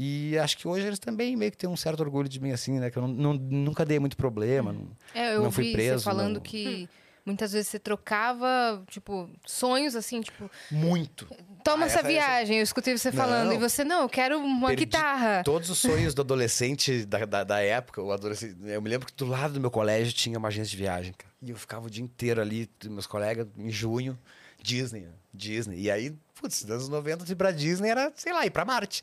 E 0.00 0.38
acho 0.38 0.56
que 0.56 0.66
hoje 0.68 0.86
eles 0.86 0.98
também 1.00 1.36
meio 1.36 1.50
que 1.50 1.56
têm 1.58 1.68
um 1.68 1.76
certo 1.76 2.00
orgulho 2.00 2.28
de 2.28 2.40
mim, 2.40 2.52
assim, 2.52 2.78
né? 2.78 2.88
Que 2.88 2.96
eu 2.98 3.02
não, 3.02 3.08
não- 3.08 3.34
nunca 3.34 3.84
dei 3.84 3.98
muito 3.98 4.16
problema. 4.16 4.72
não- 4.72 4.88
É, 5.12 5.34
eu 5.34 5.42
Não 5.42 5.50
fui 5.50 5.72
preso, 5.72 5.98
você 5.98 6.04
falando 6.04 6.34
não. 6.34 6.40
que 6.40 6.88
muitas 7.28 7.52
vezes 7.52 7.68
você 7.68 7.78
trocava, 7.78 8.82
tipo, 8.90 9.28
sonhos 9.46 9.94
assim, 9.94 10.20
tipo, 10.22 10.50
Muito. 10.70 11.26
toma 11.62 11.84
Ah, 11.84 11.86
essa 11.86 11.98
essa- 11.98 12.08
viagem, 12.08 12.56
eu 12.56 12.62
escutei 12.62 12.96
você 12.96 13.12
falando, 13.12 13.48
Não. 13.48 13.54
e 13.54 13.58
você, 13.58 13.84
não, 13.84 14.02
eu 14.02 14.08
quero 14.08 14.38
uma 14.38 14.68
Perdi 14.68 14.86
guitarra. 14.86 15.42
Todos 15.44 15.68
os 15.68 15.78
sonhos 15.78 16.14
do 16.14 16.22
adolescente 16.22 17.04
da, 17.04 17.24
da, 17.26 17.44
da 17.44 17.60
época, 17.60 18.02
o 18.02 18.10
adolescente, 18.10 18.56
eu 18.64 18.80
me 18.80 18.88
lembro 18.88 19.06
que 19.06 19.12
do 19.14 19.26
lado 19.26 19.52
do 19.54 19.60
meu 19.60 19.70
colégio 19.70 20.12
tinha 20.12 20.38
uma 20.38 20.48
agência 20.48 20.70
de 20.70 20.76
viagem, 20.76 21.12
cara. 21.12 21.30
E 21.42 21.50
eu 21.50 21.56
ficava 21.56 21.86
o 21.86 21.90
dia 21.90 22.02
inteiro 22.02 22.40
ali, 22.40 22.68
meus 22.86 23.06
colegas, 23.06 23.46
em 23.56 23.70
junho, 23.70 24.18
Disney, 24.62 25.02
né? 25.02 25.12
Disney. 25.32 25.82
E 25.82 25.90
aí, 25.90 26.16
putz, 26.34 26.62
nos 26.62 26.70
anos 26.70 26.88
90, 26.88 27.30
ir 27.30 27.36
pra 27.36 27.50
Disney 27.52 27.90
era, 27.90 28.10
sei 28.16 28.32
lá, 28.32 28.44
ir 28.46 28.50
pra 28.50 28.64
Marte. 28.64 29.02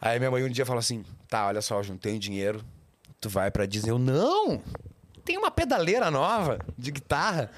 Aí 0.00 0.18
minha 0.20 0.30
mãe 0.30 0.44
um 0.44 0.48
dia 0.48 0.64
falou 0.64 0.78
assim: 0.78 1.04
tá, 1.28 1.46
olha 1.48 1.60
só, 1.60 1.78
eu 1.78 1.82
juntei 1.82 2.16
dinheiro, 2.18 2.64
tu 3.20 3.28
vai 3.28 3.50
pra 3.50 3.66
Disney. 3.66 3.90
Eu, 3.90 3.98
não! 3.98 4.62
Tem 5.28 5.36
uma 5.36 5.50
pedaleira 5.50 6.10
nova 6.10 6.58
de 6.78 6.90
guitarra. 6.90 7.50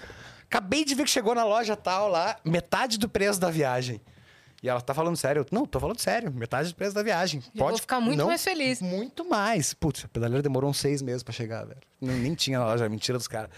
Acabei 0.43 0.85
de 0.85 0.93
ver 0.93 1.05
que 1.05 1.11
chegou 1.11 1.37
na 1.37 1.45
loja 1.45 1.77
tal 1.77 2.09
lá, 2.09 2.37
metade 2.45 2.99
do 2.99 3.09
preço 3.09 3.39
da 3.39 3.49
viagem. 3.49 4.01
E 4.61 4.69
ela 4.69 4.81
tá 4.81 4.93
falando 4.93 5.17
sério. 5.17 5.43
Eu, 5.43 5.47
não, 5.53 5.65
tô 5.65 5.79
falando 5.79 6.01
sério, 6.01 6.33
metade 6.33 6.71
do 6.71 6.75
preço 6.75 6.97
da 6.97 7.03
viagem. 7.05 7.41
Já 7.55 7.65
vou 7.65 7.79
ficar 7.79 8.01
muito 8.01 8.19
não- 8.19 8.27
mais 8.27 8.43
feliz. 8.43 8.83
Muito 8.83 9.25
mais. 9.25 9.73
Putz, 9.73 10.05
a 10.05 10.09
pedaleira 10.09 10.43
demorou 10.43 10.69
uns 10.69 10.81
seis 10.81 11.01
meses 11.01 11.23
pra 11.23 11.33
chegar, 11.33 11.65
velho. 11.65 11.79
Nem, 12.01 12.17
nem 12.17 12.35
tinha 12.35 12.59
na 12.59 12.65
loja, 12.67 12.89
mentira 12.89 13.17
dos 13.17 13.29
caras. 13.29 13.51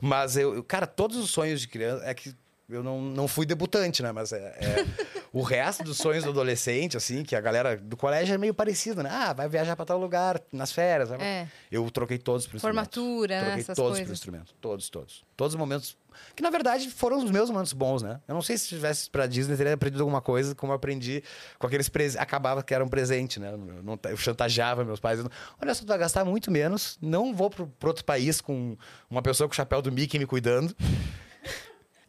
Mas 0.00 0.34
eu, 0.38 0.54
eu- 0.54 0.64
cara, 0.64 0.86
todos 0.86 1.18
os 1.18 1.28
sonhos 1.30 1.60
de 1.60 1.68
criança. 1.68 2.02
É 2.06 2.14
que 2.14 2.34
eu 2.68 2.82
não, 2.82 3.00
não 3.00 3.26
fui 3.28 3.46
debutante, 3.46 4.02
né? 4.02 4.12
Mas 4.12 4.32
é. 4.32 4.38
é- 4.60 5.18
O 5.30 5.42
resto 5.42 5.84
dos 5.84 5.98
sonhos 5.98 6.24
do 6.24 6.30
adolescente, 6.30 6.96
assim, 6.96 7.22
que 7.22 7.36
a 7.36 7.40
galera 7.40 7.76
do 7.76 7.96
colégio 7.98 8.34
é 8.34 8.38
meio 8.38 8.54
parecido, 8.54 9.02
né? 9.02 9.10
Ah, 9.12 9.34
vai 9.34 9.46
viajar 9.46 9.76
pra 9.76 9.84
tal 9.84 9.98
lugar 9.98 10.40
nas 10.50 10.72
férias. 10.72 11.10
É. 11.12 11.46
Eu 11.70 11.88
troquei 11.90 12.16
todos 12.16 12.46
pro 12.46 12.56
instrumento. 12.56 12.94
Formatura, 12.94 13.40
Troquei 13.44 13.64
todos 13.64 13.78
coisas. 13.78 14.04
pro 14.04 14.12
instrumento. 14.14 14.54
Todos, 14.58 14.88
todos. 14.88 15.22
Todos 15.36 15.52
os 15.54 15.58
momentos. 15.58 15.96
Que 16.34 16.42
na 16.42 16.48
verdade 16.50 16.90
foram 16.90 17.18
os 17.22 17.30
meus 17.30 17.50
momentos 17.50 17.74
bons, 17.74 18.02
né? 18.02 18.20
Eu 18.26 18.34
não 18.34 18.40
sei 18.42 18.56
se 18.56 18.68
tivesse 18.68 19.08
pra 19.10 19.26
Disney, 19.26 19.54
teria 19.56 19.74
aprendido 19.74 20.00
alguma 20.02 20.22
coisa, 20.22 20.54
como 20.54 20.72
eu 20.72 20.76
aprendi 20.76 21.22
com 21.58 21.66
aqueles 21.66 21.90
presentes. 21.90 22.20
Acabava 22.20 22.62
que 22.62 22.72
era 22.74 22.82
um 22.82 22.88
presente, 22.88 23.38
né? 23.38 23.52
Eu, 23.52 23.58
não- 23.82 23.98
eu 24.04 24.16
chantageava 24.16 24.82
meus 24.82 24.98
pais. 24.98 25.20
Olha 25.60 25.74
só, 25.74 25.82
tu 25.82 25.88
vai 25.88 25.98
gastar 25.98 26.24
muito 26.24 26.50
menos. 26.50 26.98
Não 27.02 27.34
vou 27.34 27.50
pro, 27.50 27.66
pro 27.66 27.90
outro 27.90 28.04
país 28.04 28.40
com 28.40 28.76
uma 29.10 29.20
pessoa 29.20 29.46
com 29.46 29.52
o 29.52 29.56
chapéu 29.56 29.82
do 29.82 29.92
Mickey 29.92 30.18
me 30.18 30.26
cuidando. 30.26 30.74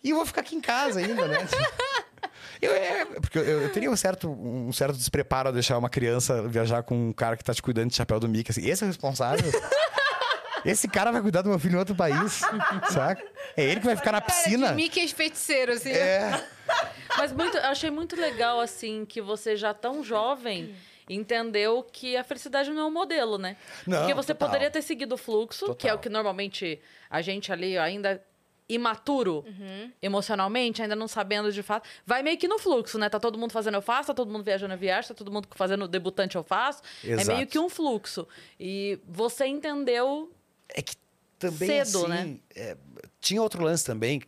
E 0.04 0.12
eu 0.12 0.16
vou 0.16 0.26
ficar 0.26 0.42
aqui 0.42 0.56
em 0.56 0.62
casa 0.62 1.00
ainda, 1.00 1.28
né? 1.28 1.38
Eu, 2.62 2.74
é, 2.74 3.06
porque 3.06 3.38
eu, 3.38 3.44
eu 3.44 3.72
teria 3.72 3.90
um 3.90 3.96
certo, 3.96 4.30
um 4.30 4.72
certo 4.74 4.98
despreparo 4.98 5.48
a 5.48 5.52
deixar 5.52 5.78
uma 5.78 5.90
criança 5.90 6.46
viajar 6.46 6.84
com 6.84 7.10
um 7.10 7.14
cara 7.14 7.38
que 7.38 7.44
tá 7.44 7.54
te 7.54 7.62
cuidando 7.62 7.90
de 7.90 7.96
chapéu 7.96 8.20
do 8.20 8.28
Mickey. 8.28 8.52
Assim, 8.52 8.68
esse 8.68 8.84
é 8.84 8.86
o 8.86 8.90
responsável? 8.90 9.50
Esse 10.66 10.90
cara 10.90 11.10
vai 11.10 11.22
cuidar 11.22 11.42
do 11.42 11.48
meu 11.50 11.58
filho 11.58 11.76
em 11.76 11.80
outro 11.80 11.96
país, 11.96 12.42
saca? 12.90 13.24
É 13.56 13.64
ele 13.64 13.80
que 13.80 13.86
vai 13.86 13.96
ficar 13.96 14.12
na 14.12 14.20
piscina. 14.20 14.74
Mickey 14.74 15.08
feiticeiro, 15.08 15.72
assim. 15.72 15.90
É. 15.92 16.46
Mas 17.18 17.32
muito, 17.32 17.58
eu 17.58 17.64
achei 17.66 17.90
muito 17.90 18.16
legal, 18.18 18.60
assim, 18.60 19.06
que 19.06 19.22
você 19.22 19.56
já 19.56 19.74
tão 19.74 20.04
jovem 20.04 20.76
entendeu 21.10 21.82
que 21.92 22.16
a 22.16 22.24
felicidade 22.24 22.70
não 22.72 22.82
é 22.82 22.86
um 22.86 22.92
modelo, 22.92 23.38
né? 23.38 23.58
Não, 23.88 24.00
Porque 24.00 24.14
você 24.14 24.34
total. 24.34 24.50
poderia 24.50 24.70
ter 24.70 24.82
seguido 24.82 25.16
o 25.16 25.18
fluxo, 25.18 25.74
que 25.76 25.88
é 25.88 25.92
o 25.92 25.94
Total. 25.94 26.00
que 26.00 26.10
normalmente 26.10 26.80
a 27.10 27.22
gente 27.22 27.52
ali 27.52 27.78
ainda 27.78 28.22
imaturo 28.70 29.44
emocionalmente, 30.02 30.82
ainda 30.82 30.96
não 30.96 31.08
sabendo 31.08 31.52
de 31.52 31.64
fato, 31.64 31.90
vai 32.06 32.22
meio 32.22 32.38
que 32.38 32.48
no 32.48 32.60
fluxo, 32.60 32.98
né? 33.00 33.10
Tá 33.10 33.20
todo 33.20 33.38
mundo 33.38 33.52
fazendo 33.52 33.76
eu 33.76 33.82
faço, 33.82 34.08
tá 34.08 34.14
todo 34.14 34.32
mundo 34.32 34.44
viajando 34.44 34.74
eu 34.74 34.78
viajo, 34.78 35.08
tá 35.10 35.14
todo 35.16 35.32
mundo 35.32 35.48
fazendo 35.56 35.88
debutante 35.88 36.36
eu 36.36 36.44
faço. 36.44 36.82
É 37.04 37.14
Exato. 37.14 37.36
meio 37.36 37.48
que 37.48 37.58
um 37.58 37.68
fluxo. 37.68 38.28
E 38.60 39.00
você 39.08 39.48
entendeu 39.48 40.32
É 40.70 40.82
que 40.82 40.96
também 41.40 41.84
Cedo, 41.84 42.06
assim, 42.06 42.08
né? 42.10 42.38
é, 42.54 42.78
tinha 43.22 43.42
outro 43.42 43.64
lance 43.64 43.86
também, 43.86 44.22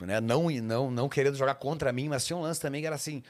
né? 0.00 0.20
Não, 0.20 0.50
não, 0.50 0.90
não 0.90 1.08
querendo 1.08 1.36
jogar 1.36 1.54
contra 1.54 1.90
mim, 1.92 2.08
mas 2.08 2.26
tinha 2.26 2.36
um 2.36 2.42
lance 2.42 2.60
também 2.60 2.82
que 2.82 2.86
era 2.86 2.96
assim. 2.96 3.22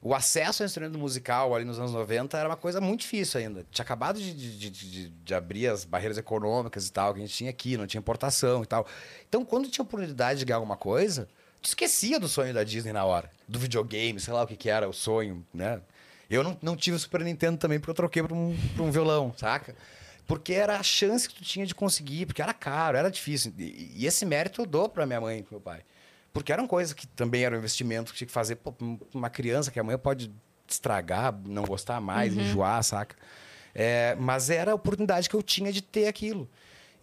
O 0.00 0.14
acesso 0.14 0.62
ao 0.62 0.66
instrumento 0.66 0.96
musical 0.98 1.54
ali 1.54 1.64
nos 1.64 1.78
anos 1.78 1.92
90 1.92 2.38
era 2.38 2.48
uma 2.48 2.56
coisa 2.56 2.80
muito 2.80 3.00
difícil 3.00 3.40
ainda. 3.40 3.66
Tinha 3.70 3.82
acabado 3.84 4.20
de, 4.20 4.32
de, 4.32 4.70
de- 4.70 5.08
de- 5.10 5.34
abrir 5.34 5.66
as 5.66 5.84
barreiras 5.84 6.16
econômicas 6.18 6.86
e 6.86 6.92
tal, 6.92 7.12
que 7.14 7.18
a 7.20 7.22
gente 7.26 7.34
tinha 7.34 7.50
aqui, 7.50 7.76
não 7.76 7.86
tinha 7.86 7.98
importação 7.98 8.62
e 8.62 8.66
tal. 8.66 8.86
Então, 9.28 9.44
quando 9.44 9.68
tinha 9.68 9.82
oportunidade 9.82 10.38
de 10.38 10.44
ganhar 10.44 10.58
alguma 10.58 10.76
coisa, 10.76 11.28
tu 11.60 11.66
esquecia 11.66 12.20
do 12.20 12.28
sonho 12.28 12.54
da 12.54 12.62
Disney 12.62 12.92
na 12.92 13.04
hora. 13.04 13.28
Do 13.48 13.58
videogame, 13.58 14.20
sei 14.20 14.32
lá 14.32 14.42
o 14.42 14.46
que, 14.46 14.56
que 14.56 14.70
era 14.70 14.88
o 14.88 14.92
sonho, 14.92 15.44
né? 15.52 15.80
Eu 16.30 16.44
não, 16.44 16.56
não 16.62 16.76
tive 16.76 16.96
o 16.96 17.00
Super 17.00 17.22
Nintendo 17.22 17.56
também, 17.58 17.80
porque 17.80 17.90
eu 17.90 17.94
troquei 17.94 18.22
pra 18.22 18.34
um, 18.34 18.56
pra 18.74 18.84
um 18.84 18.90
violão, 18.90 19.34
saca? 19.36 19.74
Porque 20.26 20.52
era 20.52 20.76
a 20.78 20.82
chance 20.82 21.26
que 21.28 21.34
tu 21.34 21.42
tinha 21.42 21.64
de 21.66 21.74
conseguir, 21.74 22.26
porque 22.26 22.42
era 22.42 22.52
caro, 22.52 22.98
era 22.98 23.10
difícil. 23.10 23.52
E, 23.58 23.92
e 23.96 24.06
esse 24.06 24.26
mérito 24.26 24.60
eu 24.60 24.66
dou 24.66 24.88
pra 24.88 25.06
minha 25.06 25.20
mãe 25.20 25.38
e 25.38 25.42
pro 25.42 25.54
meu 25.54 25.60
pai. 25.60 25.80
Porque 26.38 26.52
eram 26.52 26.66
coisas 26.66 26.92
que 26.92 27.06
também 27.06 27.44
era 27.44 27.54
um 27.54 27.58
investimento 27.58 28.12
que 28.12 28.18
tinha 28.18 28.26
que 28.26 28.32
fazer 28.32 28.56
pô, 28.56 28.74
uma 29.12 29.28
criança 29.28 29.70
que 29.70 29.80
amanhã 29.80 29.98
pode 29.98 30.32
estragar, 30.68 31.36
não 31.46 31.64
gostar 31.64 32.00
mais, 32.00 32.36
enjoar, 32.36 32.82
saca? 32.84 33.16
É, 33.74 34.16
mas 34.18 34.50
era 34.50 34.72
a 34.72 34.74
oportunidade 34.74 35.28
que 35.28 35.34
eu 35.34 35.42
tinha 35.42 35.72
de 35.72 35.82
ter 35.82 36.06
aquilo. 36.06 36.48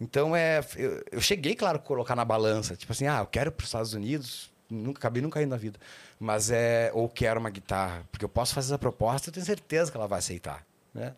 Então, 0.00 0.36
é, 0.36 0.60
eu, 0.76 1.02
eu 1.12 1.20
cheguei, 1.20 1.54
claro, 1.54 1.78
a 1.78 1.80
colocar 1.80 2.14
na 2.14 2.24
balança. 2.24 2.76
Tipo 2.76 2.92
assim, 2.92 3.06
ah, 3.06 3.20
eu 3.20 3.26
quero 3.26 3.50
para 3.50 3.62
os 3.62 3.68
Estados 3.68 3.94
Unidos. 3.94 4.52
Nunca, 4.68 4.98
acabei 4.98 5.22
nunca 5.22 5.40
indo 5.42 5.50
na 5.50 5.56
vida. 5.56 5.78
Mas 6.18 6.50
é... 6.50 6.90
Ou 6.92 7.08
quero 7.08 7.40
uma 7.40 7.50
guitarra. 7.50 8.04
Porque 8.10 8.24
eu 8.24 8.28
posso 8.28 8.54
fazer 8.54 8.72
essa 8.72 8.78
proposta, 8.78 9.28
eu 9.28 9.32
tenho 9.32 9.46
certeza 9.46 9.90
que 9.90 9.96
ela 9.96 10.06
vai 10.06 10.18
aceitar, 10.18 10.66
né? 10.92 11.14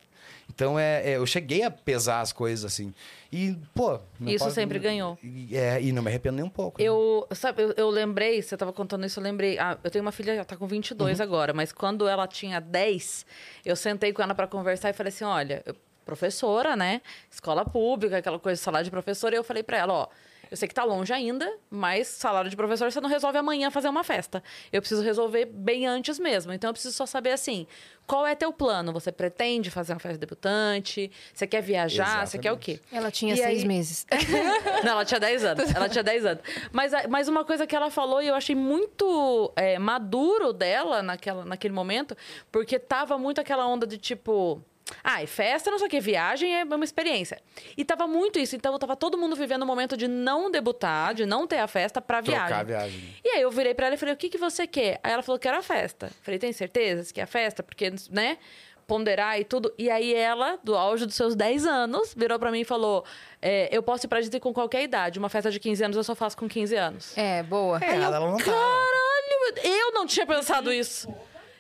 Então, 0.49 0.79
é, 0.79 1.11
é, 1.13 1.17
eu 1.17 1.27
cheguei 1.27 1.63
a 1.63 1.71
pesar 1.71 2.21
as 2.21 2.33
coisas, 2.33 2.65
assim. 2.65 2.93
E, 3.33 3.57
pô... 3.75 3.99
Isso 4.27 4.45
pode- 4.45 4.55
sempre 4.55 4.79
ganhou. 4.79 5.17
E, 5.23 5.57
é, 5.57 5.81
e 5.81 5.93
não 5.93 6.03
me 6.03 6.09
arrependo 6.09 6.37
nem 6.37 6.45
um 6.45 6.49
pouco. 6.51 6.81
né? 6.81 6.89
Eu, 6.89 7.27
sabe, 7.33 7.63
eu, 7.63 7.75
eu 7.77 7.91
lembrei, 7.91 8.43
você 8.43 8.55
estava 8.55 8.73
contando 8.73 9.05
isso, 9.07 9.21
eu 9.21 9.25
lembrei. 9.25 9.59
Ah, 9.59 9.79
eu 9.85 9.91
tenho 9.91 10.05
uma 10.05 10.13
filha, 10.13 10.33
ela 10.33 10.45
tá 10.45 10.57
com 10.57 10.67
22 10.67 11.21
agora, 11.21 11.53
mas 11.53 11.71
quando 11.73 12.09
ela 12.09 12.27
tinha 12.27 12.61
10, 12.61 13.25
eu 13.65 13.77
sentei 13.77 14.13
com 14.13 14.23
ela 14.23 14.35
para 14.35 14.47
conversar 14.47 14.91
e 14.91 14.93
falei 14.93 15.11
assim: 15.13 15.25
olha, 15.25 15.63
eu- 15.67 15.77
professora, 16.05 16.75
né? 16.75 17.03
Escola 17.31 17.65
pública, 17.65 18.17
aquela 18.19 18.39
coisa, 18.39 18.61
salário 18.61 18.85
de 18.87 18.91
professora, 18.91 19.35
e 19.35 19.39
eu 19.39 19.45
falei 19.45 19.63
para 19.63 19.77
ela: 19.79 19.93
ó. 19.93 20.09
Eu 20.51 20.57
sei 20.57 20.67
que 20.69 20.75
tá 20.75 20.85
longe 20.85 21.13
ainda, 21.13 21.53
mas 21.71 22.09
salário 22.09 22.49
de 22.51 22.57
professor 22.57 22.91
você 22.91 23.01
não 23.01 23.09
resolve 23.09 23.39
amanhã 23.39 23.71
fazer 23.71 23.89
uma 23.89 24.03
festa. 24.05 24.43
Eu 24.73 24.81
preciso 24.81 25.03
resolver 25.03 25.45
bem 25.47 25.87
antes 25.87 26.19
mesmo. 26.19 26.53
Então 26.53 26.71
eu 26.71 26.73
preciso 26.75 26.95
só 26.95 27.05
saber 27.07 27.33
assim, 27.33 27.67
qual 28.07 28.27
é 28.27 28.35
teu 28.35 28.53
plano? 28.53 28.93
Você 28.93 29.13
pretende 29.13 29.71
fazer 29.71 29.93
uma 29.93 29.99
festa 30.01 30.19
debutante? 30.19 31.11
Você 31.35 31.47
quer 31.47 31.61
viajar? 31.61 32.27
Você 32.27 32.39
quer 32.39 32.53
o 32.53 32.57
quê? 32.57 32.81
Ela 32.91 33.11
tinha 33.11 33.35
E 33.35 33.37
seis 33.37 33.61
aí- 33.63 33.69
meses. 33.69 34.07
Não, 34.85 34.93
ela 34.93 35.05
tinha 35.05 35.21
10 35.21 35.45
anos. 35.45 35.75
Ela 35.75 35.89
tinha 35.89 36.03
10 36.05 36.25
anos. 36.25 36.43
Mas, 36.73 36.93
mas 37.09 37.29
uma 37.29 37.45
coisa 37.45 37.67
que 37.67 37.75
ela 37.77 37.91
falou 37.91 38.23
e 38.23 38.29
eu 38.29 38.35
achei 38.35 38.55
muito 38.55 39.53
é, 39.57 39.79
maduro 39.79 40.53
dela 40.53 41.03
naquela, 41.03 41.45
naquele 41.45 41.75
momento, 41.75 42.17
porque 42.51 42.79
tava 42.79 43.19
muito 43.19 43.41
aquela 43.41 43.67
onda 43.67 43.87
de 43.87 43.99
tipo. 43.99 44.63
Ah, 45.03 45.23
e 45.23 45.27
festa, 45.27 45.71
não 45.71 45.79
sei 45.79 45.87
o 45.87 45.91
que, 45.91 46.01
viagem 46.01 46.55
é 46.61 46.65
uma 46.65 46.85
experiência. 46.85 47.41
E 47.77 47.85
tava 47.85 48.07
muito 48.07 48.39
isso. 48.39 48.57
Então, 48.57 48.79
tava 48.79 48.97
todo 48.97 49.17
mundo 49.17 49.35
vivendo 49.37 49.63
o 49.63 49.67
momento 49.67 49.97
de 49.97 50.09
não 50.09 50.51
debutar, 50.51 51.15
de 51.15 51.25
não 51.27 51.47
ter 51.47 51.59
a 51.59 51.67
festa 51.69 52.01
pra 52.01 52.23
Trocar 52.23 52.47
viagem. 52.47 52.57
a 52.57 52.63
viagem. 52.65 53.17
E 53.25 53.29
aí 53.31 53.43
eu 53.43 53.51
virei 53.51 53.75
pra 53.75 53.87
ela 53.87 53.95
e 53.95 53.99
falei, 53.99 54.15
o 54.15 54.17
que, 54.17 54.29
que 54.29 54.39
você 54.39 54.67
quer? 54.67 55.01
Aí 55.03 55.13
ela 55.13 55.23
falou, 55.23 55.39
quero 55.39 55.57
a 55.59 55.63
festa. 55.63 56.11
Falei, 56.23 56.39
tem 56.39 56.53
certeza 56.53 57.05
que 57.09 57.15
quer 57.15 57.23
a 57.23 57.27
festa? 57.27 57.63
Porque, 57.63 57.93
né? 58.11 58.39
Ponderar 58.87 59.39
e 59.39 59.45
tudo. 59.45 59.73
E 59.77 59.91
aí 59.91 60.15
ela, 60.15 60.59
do 60.65 60.75
auge 60.75 61.05
dos 61.05 61.15
seus 61.15 61.37
10 61.37 61.67
anos, 61.67 62.15
virou 62.17 62.39
pra 62.39 62.51
mim 62.51 62.61
e 62.61 62.65
falou: 62.65 63.05
é, 63.43 63.69
Eu 63.71 63.83
posso 63.83 64.07
ir 64.07 64.09
pra 64.09 64.19
Disney 64.19 64.41
com 64.41 64.51
qualquer 64.51 64.83
idade. 64.83 65.19
Uma 65.19 65.29
festa 65.29 65.51
de 65.51 65.61
15 65.61 65.85
anos 65.85 65.97
eu 65.99 66.03
só 66.03 66.15
faço 66.15 66.35
com 66.39 66.49
15 66.49 66.75
anos. 66.75 67.19
É, 67.19 67.43
boa. 67.43 67.79
É, 67.85 67.97
ela 67.97 68.19
não 68.19 68.39
tá. 68.39 68.45
Caralho, 68.45 69.59
eu 69.63 69.93
não 69.93 70.07
tinha 70.07 70.27
pensado 70.27 70.73
isso. 70.73 71.15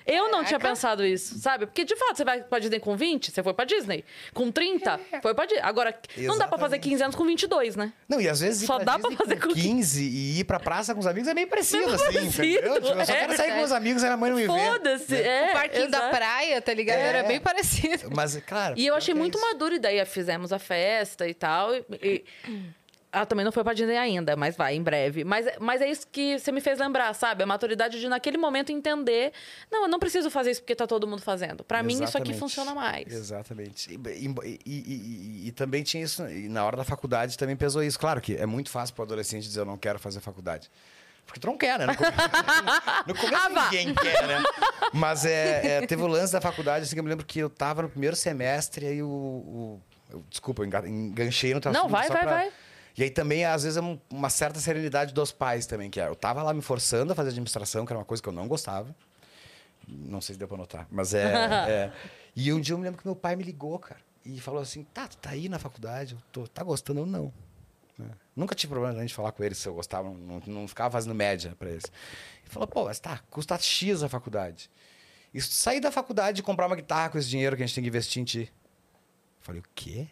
Eu 0.08 0.30
não 0.30 0.42
tinha 0.42 0.58
pensado 0.58 1.04
isso, 1.04 1.38
sabe? 1.38 1.66
Porque, 1.66 1.84
de 1.84 1.94
fato, 1.94 2.16
você 2.16 2.24
vai 2.24 2.42
pra 2.42 2.58
Disney 2.58 2.80
com 2.80 2.96
20, 2.96 3.30
você 3.30 3.42
foi 3.42 3.52
pra 3.52 3.66
Disney. 3.66 4.02
Com 4.32 4.50
30, 4.50 4.98
foi 5.22 5.34
pra 5.34 5.44
Disney. 5.44 5.62
Agora, 5.62 5.94
não 6.16 6.38
dá 6.38 6.48
pra 6.48 6.56
fazer 6.56 6.76
Exatamente. 6.76 6.88
15 6.90 7.02
anos 7.02 7.16
com 7.16 7.24
22, 7.26 7.76
né? 7.76 7.92
Não, 8.08 8.18
e 8.20 8.28
às 8.28 8.40
vezes 8.40 8.62
ir 8.62 8.66
Só 8.66 8.76
pra 8.76 8.84
dá 8.84 8.98
pra 8.98 9.10
fazer 9.12 9.38
com 9.40 9.48
com 9.48 9.54
15 9.54 10.02
e 10.02 10.40
ir 10.40 10.44
pra 10.44 10.58
praça 10.58 10.94
com 10.94 11.00
os 11.00 11.06
amigos 11.06 11.28
é 11.28 11.34
meio 11.34 11.46
parecido, 11.46 11.90
assim, 11.92 12.04
parecido, 12.04 12.24
entendeu? 12.44 12.74
Tipo, 12.74 12.86
eu 12.86 12.86
só 12.86 12.92
é 12.92 13.04
quero 13.04 13.06
sair 13.06 13.26
com 13.26 13.28
verdade. 13.28 13.52
meus 13.58 13.72
amigos 13.72 14.02
e 14.02 14.06
a 14.06 14.08
minha 14.08 14.16
mãe 14.16 14.30
não 14.30 14.36
me 14.38 14.46
vê. 14.46 14.70
Foda-se. 14.70 15.14
É, 15.16 15.50
o 15.50 15.52
parquinho 15.52 15.90
da 15.90 15.98
exato. 15.98 16.16
praia, 16.16 16.62
tá 16.62 16.72
ligado? 16.74 16.96
É. 16.98 17.06
Era 17.08 17.22
bem 17.24 17.40
parecido. 17.40 18.10
Mas, 18.14 18.34
claro... 18.46 18.74
E 18.78 18.86
eu 18.86 18.94
achei 18.94 19.12
é 19.12 19.16
muito 19.16 19.36
isso. 19.36 19.46
maduro, 19.46 19.74
e 19.74 19.78
daí 19.78 20.02
fizemos 20.06 20.52
a 20.52 20.58
festa 20.58 21.28
e 21.28 21.34
tal. 21.34 21.74
E, 21.74 21.84
e- 22.02 22.24
ela 23.12 23.24
também 23.26 23.44
não 23.44 23.50
foi 23.52 23.64
pra 23.64 23.72
Disney 23.72 23.96
ainda, 23.96 24.36
mas 24.36 24.56
vai, 24.56 24.74
em 24.74 24.82
breve. 24.82 25.24
Mas, 25.24 25.46
mas 25.58 25.80
é 25.80 25.90
isso 25.90 26.06
que 26.10 26.38
você 26.38 26.52
me 26.52 26.60
fez 26.60 26.78
lembrar, 26.78 27.14
sabe? 27.14 27.42
A 27.42 27.46
maturidade 27.46 27.98
de, 27.98 28.08
naquele 28.08 28.36
momento, 28.36 28.70
entender... 28.70 29.32
Não, 29.70 29.82
eu 29.84 29.88
não 29.88 29.98
preciso 29.98 30.30
fazer 30.30 30.50
isso 30.50 30.60
porque 30.60 30.74
tá 30.74 30.86
todo 30.86 31.06
mundo 31.06 31.22
fazendo. 31.22 31.64
Pra 31.64 31.82
mim, 31.82 31.94
isso 32.04 32.18
aqui 32.18 32.34
funciona 32.34 32.74
mais. 32.74 33.06
Exatamente. 33.12 33.90
E, 33.92 33.94
e- 34.26 34.62
e- 34.66 35.48
e- 35.48 35.52
também 35.52 35.82
tinha 35.82 36.04
isso, 36.04 36.22
e 36.28 36.48
na 36.48 36.64
hora 36.64 36.76
da 36.76 36.84
faculdade 36.84 37.36
também 37.38 37.56
pesou 37.56 37.82
isso. 37.82 37.98
Claro 37.98 38.20
que 38.20 38.34
é 38.36 38.44
muito 38.46 38.70
fácil 38.70 38.94
pro 38.94 39.04
adolescente 39.04 39.44
dizer 39.44 39.60
eu 39.60 39.64
não 39.64 39.78
quero 39.78 39.98
fazer 39.98 40.20
faculdade. 40.20 40.70
Porque 41.26 41.40
tu 41.40 41.46
não 41.46 41.58
quer, 41.58 41.78
né? 41.78 41.86
No 41.86 41.94
começo, 41.94 42.16
no 43.06 43.14
começo 43.14 43.42
Ah, 43.58 43.64
ninguém 43.70 43.94
quer, 43.94 44.26
né? 44.26 44.42
Mas 44.92 45.24
é, 45.26 45.78
é, 45.82 45.86
teve 45.86 46.02
o 46.02 46.06
lance 46.06 46.32
da 46.32 46.40
faculdade, 46.40 46.84
assim, 46.84 46.94
que 46.94 47.00
eu 47.00 47.04
me 47.04 47.10
lembro 47.10 47.24
que 47.26 47.38
eu 47.38 47.50
tava 47.50 47.82
no 47.82 47.88
primeiro 47.88 48.16
semestre 48.16 48.86
e 48.86 48.88
aí 48.88 49.02
o... 49.02 49.06
o- 49.08 49.80
eu- 50.10 50.24
desculpa, 50.30 50.62
eu 50.62 50.66
enga- 50.66 50.88
enganchei 50.88 51.52
no 51.52 51.60
teu 51.60 51.70
Não, 51.70 51.86
vai, 51.88 52.08
vai, 52.08 52.22
pra- 52.22 52.30
vai. 52.30 52.52
E 52.98 53.02
aí 53.04 53.10
também, 53.10 53.44
às 53.44 53.62
vezes, 53.62 53.76
é 53.76 53.80
um- 53.80 53.98
uma 54.10 54.28
certa 54.28 54.58
serenidade 54.58 55.14
dos 55.14 55.30
pais 55.30 55.66
também, 55.66 55.88
que 55.88 56.00
é, 56.00 56.08
eu 56.08 56.16
tava 56.16 56.42
lá 56.42 56.52
me 56.52 56.60
forçando 56.60 57.12
a 57.12 57.14
fazer 57.14 57.28
administração, 57.30 57.86
que 57.86 57.92
era 57.92 57.98
uma 58.00 58.04
coisa 58.04 58.20
que 58.22 58.28
eu 58.28 58.32
não 58.32 58.48
gostava. 58.48 58.94
Não 59.86 60.20
sei 60.20 60.34
se 60.34 60.38
deu 60.38 60.48
pra 60.48 60.56
notar, 60.56 60.86
mas 60.90 61.14
é, 61.14 61.22
é. 61.70 61.92
E 62.34 62.52
um 62.52 62.60
dia 62.60 62.74
eu 62.74 62.78
me 62.78 62.84
lembro 62.84 63.00
que 63.00 63.06
meu 63.06 63.14
pai 63.16 63.36
me 63.36 63.44
ligou, 63.44 63.78
cara, 63.78 64.00
e 64.24 64.40
falou 64.40 64.60
assim: 64.60 64.82
tá, 64.92 65.06
tu 65.08 65.16
tá 65.16 65.30
aí 65.30 65.48
na 65.48 65.58
faculdade, 65.58 66.14
eu 66.14 66.20
tô, 66.32 66.46
tá 66.48 66.62
gostando 66.64 67.00
ou 67.00 67.06
não? 67.06 67.32
né? 67.96 68.10
Nunca 68.36 68.54
tive 68.54 68.72
problema 68.72 69.04
de 69.06 69.14
falar 69.14 69.32
com 69.32 69.42
eles 69.42 69.58
se 69.58 69.68
eu 69.68 69.74
gostava, 69.74 70.08
não, 70.10 70.42
não 70.46 70.68
ficava 70.68 70.90
fazendo 70.90 71.14
média 71.14 71.54
pra 71.58 71.70
eles. 71.70 71.84
E 72.44 72.50
falou: 72.50 72.66
pô, 72.66 72.84
mas 72.84 72.98
tá, 72.98 73.20
custa 73.30 73.56
X 73.58 74.02
a 74.02 74.08
faculdade. 74.08 74.68
E 75.32 75.40
sair 75.40 75.80
da 75.80 75.92
faculdade 75.92 76.40
e 76.40 76.42
comprar 76.42 76.66
uma 76.66 76.76
guitarra 76.76 77.10
com 77.10 77.18
esse 77.18 77.28
dinheiro 77.28 77.56
que 77.56 77.62
a 77.62 77.66
gente 77.66 77.74
tem 77.76 77.84
que 77.84 77.88
investir 77.88 78.20
em 78.20 78.24
ti? 78.24 78.52
Eu 79.38 79.42
falei: 79.42 79.60
o 79.60 79.64
quê? 79.74 80.08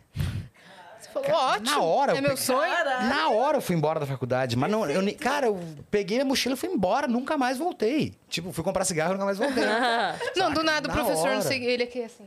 Falou, 1.24 1.40
ótimo. 1.50 1.70
na 1.70 1.80
hora, 1.82 2.12
É 2.12 2.18
eu 2.18 2.22
meu 2.22 2.30
peguei- 2.30 2.44
sonho. 2.44 2.84
Na 3.08 3.28
hora 3.30 3.56
eu 3.58 3.60
fui 3.62 3.74
embora 3.76 4.00
da 4.00 4.06
faculdade, 4.06 4.56
mas 4.56 4.70
não, 4.70 4.88
eu, 4.88 5.02
nem- 5.02 5.14
cara, 5.14 5.46
eu 5.46 5.58
peguei 5.90 6.20
a 6.20 6.24
mochila 6.24 6.54
e 6.54 6.58
fui 6.58 6.68
embora, 6.68 7.06
nunca 7.08 7.36
mais 7.38 7.58
voltei. 7.58 8.14
Tipo, 8.28 8.52
fui 8.52 8.62
comprar 8.64 8.84
cigarro 8.84 9.10
e 9.10 9.14
nunca 9.14 9.24
mais 9.24 9.38
voltei. 9.38 9.64
Não, 10.36 10.52
do 10.52 10.62
nada 10.62 10.86
o 10.88 10.88
Na 10.88 10.94
professor 11.02 11.26
não 11.28 11.32
hora. 11.38 11.42
sei. 11.42 11.64
Ele 11.64 11.82
aqui 11.84 12.02
assim. 12.02 12.24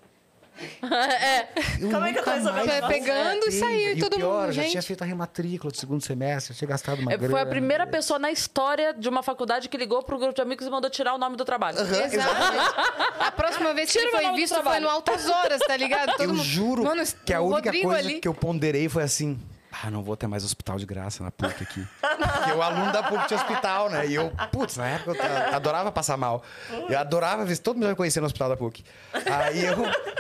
é. 0.84 1.48
Eu 1.80 1.90
Como 1.90 2.06
é 2.06 2.14
que 2.14 2.20
eu 2.20 2.24
resolvendo 2.26 2.68
mais 2.68 2.80
Foi 2.80 2.88
pegando 2.94 3.48
e 3.48 3.52
saiu, 3.52 3.92
E 3.98 4.00
todo 4.00 4.14
o 4.14 4.18
pior, 4.18 4.34
mundo, 4.40 4.46
eu 4.48 4.52
já 4.54 4.62
gente. 4.64 4.72
tinha 4.72 4.82
feito 4.84 5.02
a 5.02 5.06
rematrícula 5.06 5.72
do 5.72 5.78
segundo 5.78 6.02
semestre, 6.04 6.54
eu 6.54 6.58
tinha 6.58 6.68
gastado 6.68 7.00
uma 7.02 7.12
É, 7.14 7.18
grana. 7.18 7.32
Foi 7.32 7.42
a 7.42 7.46
primeira 7.46 7.88
pessoa 7.88 8.20
na 8.20 8.32
história 8.32 8.94
de 8.94 9.08
uma 9.10 9.24
faculdade 9.24 9.70
que 9.70 9.78
ligou 9.78 10.02
pro 10.04 10.18
grupo 10.18 10.34
de 10.34 10.42
amigos 10.42 10.66
e 10.68 10.70
mandou 10.70 10.90
tirar 10.90 11.14
o 11.14 11.18
nome 11.18 11.36
do 11.36 11.46
trabalho. 11.46 11.78
Exatamente. 11.80 12.74
A 13.20 13.32
próxima 13.32 13.74
vez 13.74 13.92
que 13.92 14.00
Tira 14.00 14.12
ele 14.18 14.26
foi 14.28 14.36
visto 14.36 14.62
foi 14.64 14.80
no 14.80 14.90
Altas 14.90 15.28
Horas, 15.30 15.60
tá 15.66 15.76
ligado? 15.78 16.12
Todo 16.12 16.22
Eu 16.24 16.30
mundo- 16.30 16.44
juro 16.44 16.84
Mano, 16.84 17.04
que 17.26 17.34
a 17.34 17.42
única 17.42 17.70
Rodrigo 17.70 17.88
coisa 17.88 18.00
ali. 18.10 18.20
que 18.20 18.28
eu 18.28 18.34
ponderei 18.34 18.90
foi 18.90 19.04
assim... 19.04 19.40
Ah, 19.72 19.92
não 19.92 20.04
vou 20.04 20.18
ter 20.18 20.28
mais 20.28 20.44
hospital 20.44 20.78
de 20.78 20.86
graça 20.86 21.24
na 21.24 21.32
PUC 21.32 21.64
aqui. 21.64 21.88
Porque 22.02 22.52
o 22.52 22.62
aluno 22.62 22.92
da 22.92 23.04
PUC 23.04 23.28
tinha 23.28 23.40
hospital, 23.40 23.90
né? 23.90 24.08
E 24.08 24.16
eu, 24.16 24.32
putz, 24.52 24.78
na 24.78 24.88
época 24.88 25.12
eu 25.24 25.56
adorava 25.56 25.92
passar 25.92 26.18
mal. 26.18 26.44
Eu 26.90 26.98
adorava 26.98 27.46
ver, 27.46 27.58
todo 27.60 27.78
mundo 27.78 27.90
me 27.90 27.96
conhecia 27.96 28.20
no 28.20 28.26
hospital 28.26 28.50
da 28.50 28.58
PUC. 28.58 28.84
Aí 29.14 29.66
eu 29.66 29.76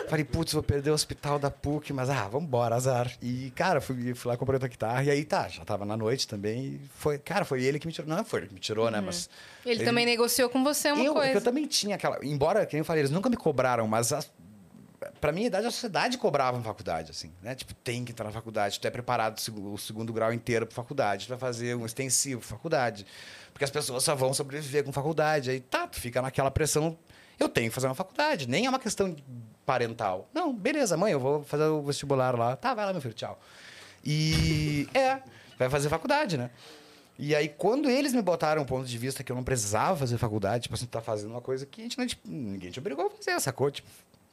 falei, 0.07 0.23
putz, 0.23 0.53
vou 0.53 0.63
perder 0.63 0.91
o 0.91 0.93
hospital 0.93 1.39
da 1.39 1.49
PUC, 1.49 1.91
mas 1.93 2.09
ah, 2.09 2.27
vambora, 2.27 2.75
azar. 2.75 3.11
E, 3.21 3.51
cara, 3.55 3.81
fui, 3.81 4.13
fui 4.13 4.29
lá, 4.31 4.37
comprei 4.37 4.55
outra 4.55 4.69
guitarra, 4.69 5.03
e 5.03 5.09
aí 5.09 5.25
tá, 5.25 5.47
já 5.47 5.65
tava 5.65 5.85
na 5.85 5.97
noite 5.97 6.27
também. 6.27 6.65
E 6.65 6.81
foi, 6.95 7.17
cara, 7.17 7.43
foi 7.43 7.63
ele 7.63 7.79
que 7.79 7.87
me 7.87 7.93
tirou. 7.93 8.09
Não 8.09 8.23
foi 8.23 8.41
ele 8.41 8.47
que 8.47 8.53
me 8.53 8.59
tirou, 8.59 8.89
né? 8.91 9.01
Mas. 9.01 9.29
Ele, 9.65 9.83
também 9.83 10.05
negociou 10.05 10.49
com 10.49 10.63
você 10.63 10.91
uma 10.91 11.03
eu, 11.03 11.11
é 11.13 11.15
coisa. 11.15 11.33
eu 11.33 11.41
também 11.41 11.65
tinha 11.65 11.95
aquela. 11.95 12.19
Embora, 12.23 12.65
quem 12.65 12.79
eu 12.79 12.85
falei, 12.85 13.01
eles 13.01 13.11
nunca 13.11 13.29
me 13.29 13.37
cobraram, 13.37 13.87
mas 13.87 14.13
a, 14.13 14.23
pra 15.21 15.31
minha 15.31 15.47
idade, 15.47 15.65
a 15.67 15.71
sociedade 15.71 16.17
cobrava 16.17 16.57
na 16.57 16.63
faculdade, 16.63 17.11
assim, 17.11 17.31
né? 17.41 17.55
Tipo, 17.55 17.73
tem 17.75 18.03
que 18.05 18.11
entrar 18.11 18.25
na 18.25 18.31
faculdade, 18.31 18.79
tu 18.79 18.87
é 18.87 18.91
preparado 18.91 19.37
o 19.37 19.41
seg- 19.41 19.57
o 19.57 19.77
segundo 19.77 20.11
grau 20.13 20.31
inteiro 20.33 20.65
pra 20.65 20.75
faculdade, 20.75 21.25
tu 21.25 21.29
vai 21.29 21.37
fazer 21.37 21.75
um 21.75 21.85
extensivo 21.85 22.41
faculdade. 22.41 23.05
Porque 23.53 23.63
as 23.63 23.71
pessoas 23.71 24.03
só 24.03 24.15
vão 24.15 24.33
sobreviver 24.33 24.83
com 24.83 24.91
faculdade. 24.91 25.49
Aí 25.51 25.59
tá, 25.59 25.85
tu 25.87 25.99
fica 25.99 26.21
naquela 26.21 26.49
pressão. 26.51 26.97
Eu 27.39 27.49
tenho 27.49 27.69
que 27.69 27.75
fazer 27.75 27.87
uma 27.87 27.95
faculdade, 27.95 28.47
nem 28.47 28.65
é 28.65 28.69
uma 28.69 28.79
questão 28.79 29.15
parental. 29.65 30.29
Não, 30.33 30.53
beleza, 30.53 30.95
mãe, 30.97 31.11
eu 31.11 31.19
vou 31.19 31.43
fazer 31.43 31.65
o 31.65 31.81
vestibular 31.81 32.37
lá. 32.37 32.55
Tá, 32.55 32.73
vai 32.73 32.85
lá, 32.85 32.91
meu 32.93 33.01
filho, 33.01 33.13
tchau. 33.13 33.39
E 34.03 34.87
é, 34.93 35.19
vai 35.57 35.69
fazer 35.69 35.89
faculdade, 35.89 36.37
né? 36.37 36.49
E 37.17 37.35
aí, 37.35 37.49
quando 37.49 37.89
eles 37.89 38.13
me 38.13 38.21
botaram 38.21 38.61
um 38.61 38.65
ponto 38.65 38.87
de 38.87 38.97
vista 38.97 39.23
que 39.23 39.31
eu 39.31 39.35
não 39.35 39.43
precisava 39.43 39.97
fazer 39.97 40.17
faculdade, 40.17 40.63
tipo 40.63 40.75
assim, 40.75 40.85
tá 40.85 41.01
fazendo 41.01 41.31
uma 41.31 41.41
coisa 41.41 41.65
que 41.65 41.81
a 41.81 41.83
gente 41.83 41.97
não, 41.97 42.07
tipo, 42.07 42.25
ninguém 42.29 42.71
te 42.71 42.79
obrigou 42.79 43.07
a 43.07 43.09
fazer, 43.09 43.37
sacou? 43.41 43.69
Tipo, 43.69 43.89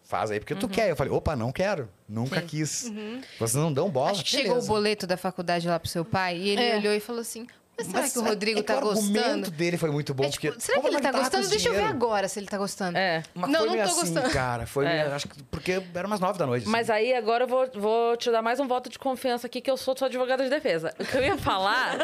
faz 0.07 0.31
aí 0.31 0.39
porque 0.41 0.55
tu 0.55 0.69
quer. 0.69 0.89
Eu 0.91 0.97
falei, 0.97 1.13
opa, 1.13 1.35
não 1.37 1.53
quero. 1.53 1.89
Nunca 2.09 2.41
quis. 2.41 2.91
Vocês 3.39 3.55
não 3.55 3.73
dão 3.73 3.91
bola. 3.91 4.13
Acho 4.13 4.25
que 4.25 4.31
chegou 4.31 4.59
o 4.59 4.63
boleto 4.65 5.07
da 5.07 5.17
faculdade 5.17 5.67
lá 5.69 5.79
pro 5.79 5.89
seu 5.89 6.05
pai 6.05 6.37
e 6.39 6.49
ele 6.51 6.63
É. 6.63 6.77
olhou 6.77 6.93
e 6.95 7.01
falou 7.01 7.21
assim: 7.21 7.47
Mas 7.79 7.87
será 7.89 8.01
Mas 8.01 8.13
que 8.15 8.19
o 8.19 8.23
Rodrigo 8.23 8.61
é 8.61 8.63
tá 8.63 8.75
o 8.75 8.77
argumento 8.89 9.13
gostando? 9.13 9.51
dele 9.51 9.77
foi 9.77 9.91
muito 9.91 10.15
bom. 10.15 10.25
É, 10.25 10.29
tipo, 10.31 10.47
porque, 10.47 10.61
será 10.63 10.81
que 10.81 10.87
ele 10.87 11.01
tá 11.01 11.13
gostando? 11.13 11.49
Deixa 11.49 11.69
eu 11.69 11.73
ver 11.73 11.79
dinheiro? 11.81 11.97
agora 11.97 12.27
se 12.29 12.39
ele 12.41 12.47
tá 12.47 12.57
gostando. 12.57 12.97
É. 12.97 13.23
Mas 13.35 13.51
Não, 13.51 13.59
foi 13.61 13.67
não 13.69 13.75
meio 13.75 13.85
tô 13.87 13.93
assim, 14.01 14.15
gostando. 14.15 14.31
cara. 14.33 14.67
Foi, 14.67 14.87
É. 14.87 15.03
acho 15.03 15.29
que 15.29 15.43
porque 15.45 15.83
era 15.95 16.07
umas 16.07 16.19
nove 16.21 16.39
da 16.39 16.47
noite. 16.47 16.67
Mas 16.67 16.89
assim. 16.89 16.99
aí 17.01 17.15
agora 17.15 17.45
eu 17.45 17.49
vou, 17.49 17.69
vou 17.75 18.17
te 18.17 18.31
dar 18.31 18.41
mais 18.41 18.59
um 18.61 18.67
voto 18.67 18.89
de 18.89 18.99
confiança 18.99 19.47
aqui, 19.47 19.61
que 19.61 19.71
eu 19.71 19.77
sou 19.77 19.95
sua 19.97 20.09
advogada 20.09 20.43
de 20.43 20.49
defesa. 20.49 20.95
O 20.99 21.05
que 21.05 21.17
eu 21.19 21.23
ia 21.23 21.37
falar. 21.37 21.97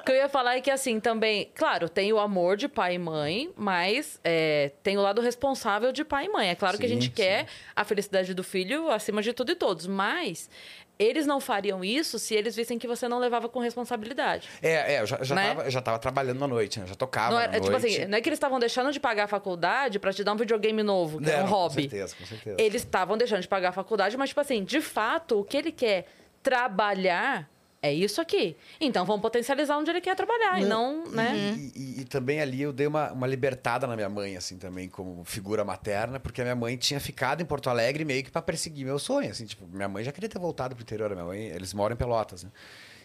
o 0.00 0.02
que 0.04 0.12
eu 0.12 0.16
ia 0.16 0.28
falar 0.28 0.56
é 0.56 0.60
que, 0.60 0.70
assim, 0.70 1.00
também, 1.00 1.50
claro, 1.54 1.88
tem 1.88 2.12
o 2.12 2.18
amor 2.18 2.56
de 2.56 2.68
pai 2.68 2.94
e 2.96 2.98
mãe, 2.98 3.50
mas 3.56 4.20
é, 4.22 4.72
tem 4.82 4.98
o 4.98 5.00
lado 5.00 5.22
responsável 5.22 5.92
de 5.92 6.04
pai 6.04 6.26
e 6.26 6.28
mãe. 6.28 6.50
É 6.50 6.54
claro 6.54 6.76
que 6.76 6.84
a 6.84 6.88
Sim, 6.88 6.94
gente 6.96 7.06
sim. 7.06 7.12
quer 7.12 7.46
a 7.74 7.84
felicidade 7.84 8.34
do 8.34 8.44
filho 8.44 8.90
acima 8.90 9.22
de 9.22 9.32
tudo 9.32 9.50
e 9.52 9.54
todos, 9.56 9.86
mas. 9.86 10.50
Eles 10.98 11.26
não 11.26 11.38
fariam 11.40 11.84
isso 11.84 12.18
se 12.18 12.34
eles 12.34 12.56
vissem 12.56 12.76
que 12.78 12.86
você 12.88 13.06
não 13.08 13.18
levava 13.20 13.48
com 13.48 13.60
responsabilidade. 13.60 14.48
É, 14.60 14.94
é, 14.96 15.00
eu 15.00 15.06
já, 15.06 15.22
já, 15.22 15.34
Né? 15.34 15.54
tava, 15.54 15.70
já 15.70 15.80
tava 15.80 15.98
trabalhando 16.00 16.44
à 16.44 16.48
noite, 16.48 16.80
né? 16.80 16.86
Já 16.88 16.94
tocava 16.96 17.30
Não 17.30 17.38
à 17.38 17.42
era, 17.44 17.56
é, 17.56 17.60
tipo 17.60 17.70
noite. 17.70 17.86
assim, 17.86 18.04
não 18.06 18.18
é 18.18 18.20
que 18.20 18.28
eles 18.28 18.36
estavam 18.36 18.58
deixando 18.58 18.90
de 18.90 18.98
pagar 18.98 19.24
a 19.24 19.28
faculdade 19.28 19.98
pra 20.00 20.12
te 20.12 20.24
dar 20.24 20.32
um 20.32 20.36
videogame 20.36 20.82
novo, 20.82 21.20
que 21.20 21.30
é 21.30 21.36
Não, 21.36 21.44
um 21.44 21.48
Com 21.48 21.54
hobby. 21.54 21.82
certeza, 21.82 22.16
com 22.16 22.26
certeza. 22.26 22.56
Eles 22.60 22.82
estavam 22.82 23.16
deixando 23.16 23.40
de 23.42 23.48
pagar 23.48 23.68
a 23.68 23.72
faculdade, 23.72 24.16
mas, 24.16 24.30
tipo 24.30 24.40
assim, 24.40 24.64
de 24.64 24.80
fato, 24.80 25.38
o 25.38 25.44
que 25.44 25.56
ele 25.56 25.70
quer 25.70 26.06
trabalhar 26.42 27.48
é 27.80 27.92
isso 27.92 28.20
aqui. 28.20 28.56
Então 28.80 29.04
vamos 29.06 29.22
potencializar 29.22 29.76
onde 29.78 29.90
ele 29.90 30.00
quer 30.00 30.16
trabalhar 30.16 30.60
e 30.60 30.64
não, 30.64 31.06
né? 31.10 31.34
E, 31.56 31.72
e- 31.76 32.00
e 32.00 32.04
também 32.04 32.40
ali 32.40 32.60
eu 32.62 32.72
dei 32.72 32.86
uma, 32.86 33.12
uma 33.12 33.26
libertada 33.26 33.86
na 33.86 33.94
minha 33.94 34.08
mãe, 34.08 34.36
assim, 34.36 34.56
também, 34.58 34.88
como 34.88 35.24
figura 35.24 35.64
materna, 35.64 36.18
porque 36.18 36.40
a 36.40 36.44
minha 36.44 36.56
mãe 36.56 36.76
tinha 36.76 36.98
ficado 37.00 37.40
em 37.40 37.44
Porto 37.44 37.70
Alegre 37.70 38.04
meio 38.04 38.24
que 38.24 38.30
pra 38.30 38.42
perseguir 38.42 38.84
meu 38.84 38.98
sonho, 38.98 39.30
assim, 39.30 39.46
tipo, 39.46 39.66
minha 39.66 39.88
mãe 39.88 40.02
já 40.04 40.10
queria 40.12 40.28
ter 40.28 40.38
voltado 40.38 40.74
pro 40.74 40.82
interior, 40.82 41.10
minha 41.10 41.24
mãe, 41.24 41.40
eles 41.46 41.72
moram 41.72 41.94
em 41.94 41.96
Pelotas, 41.96 42.42
né? 42.44 42.50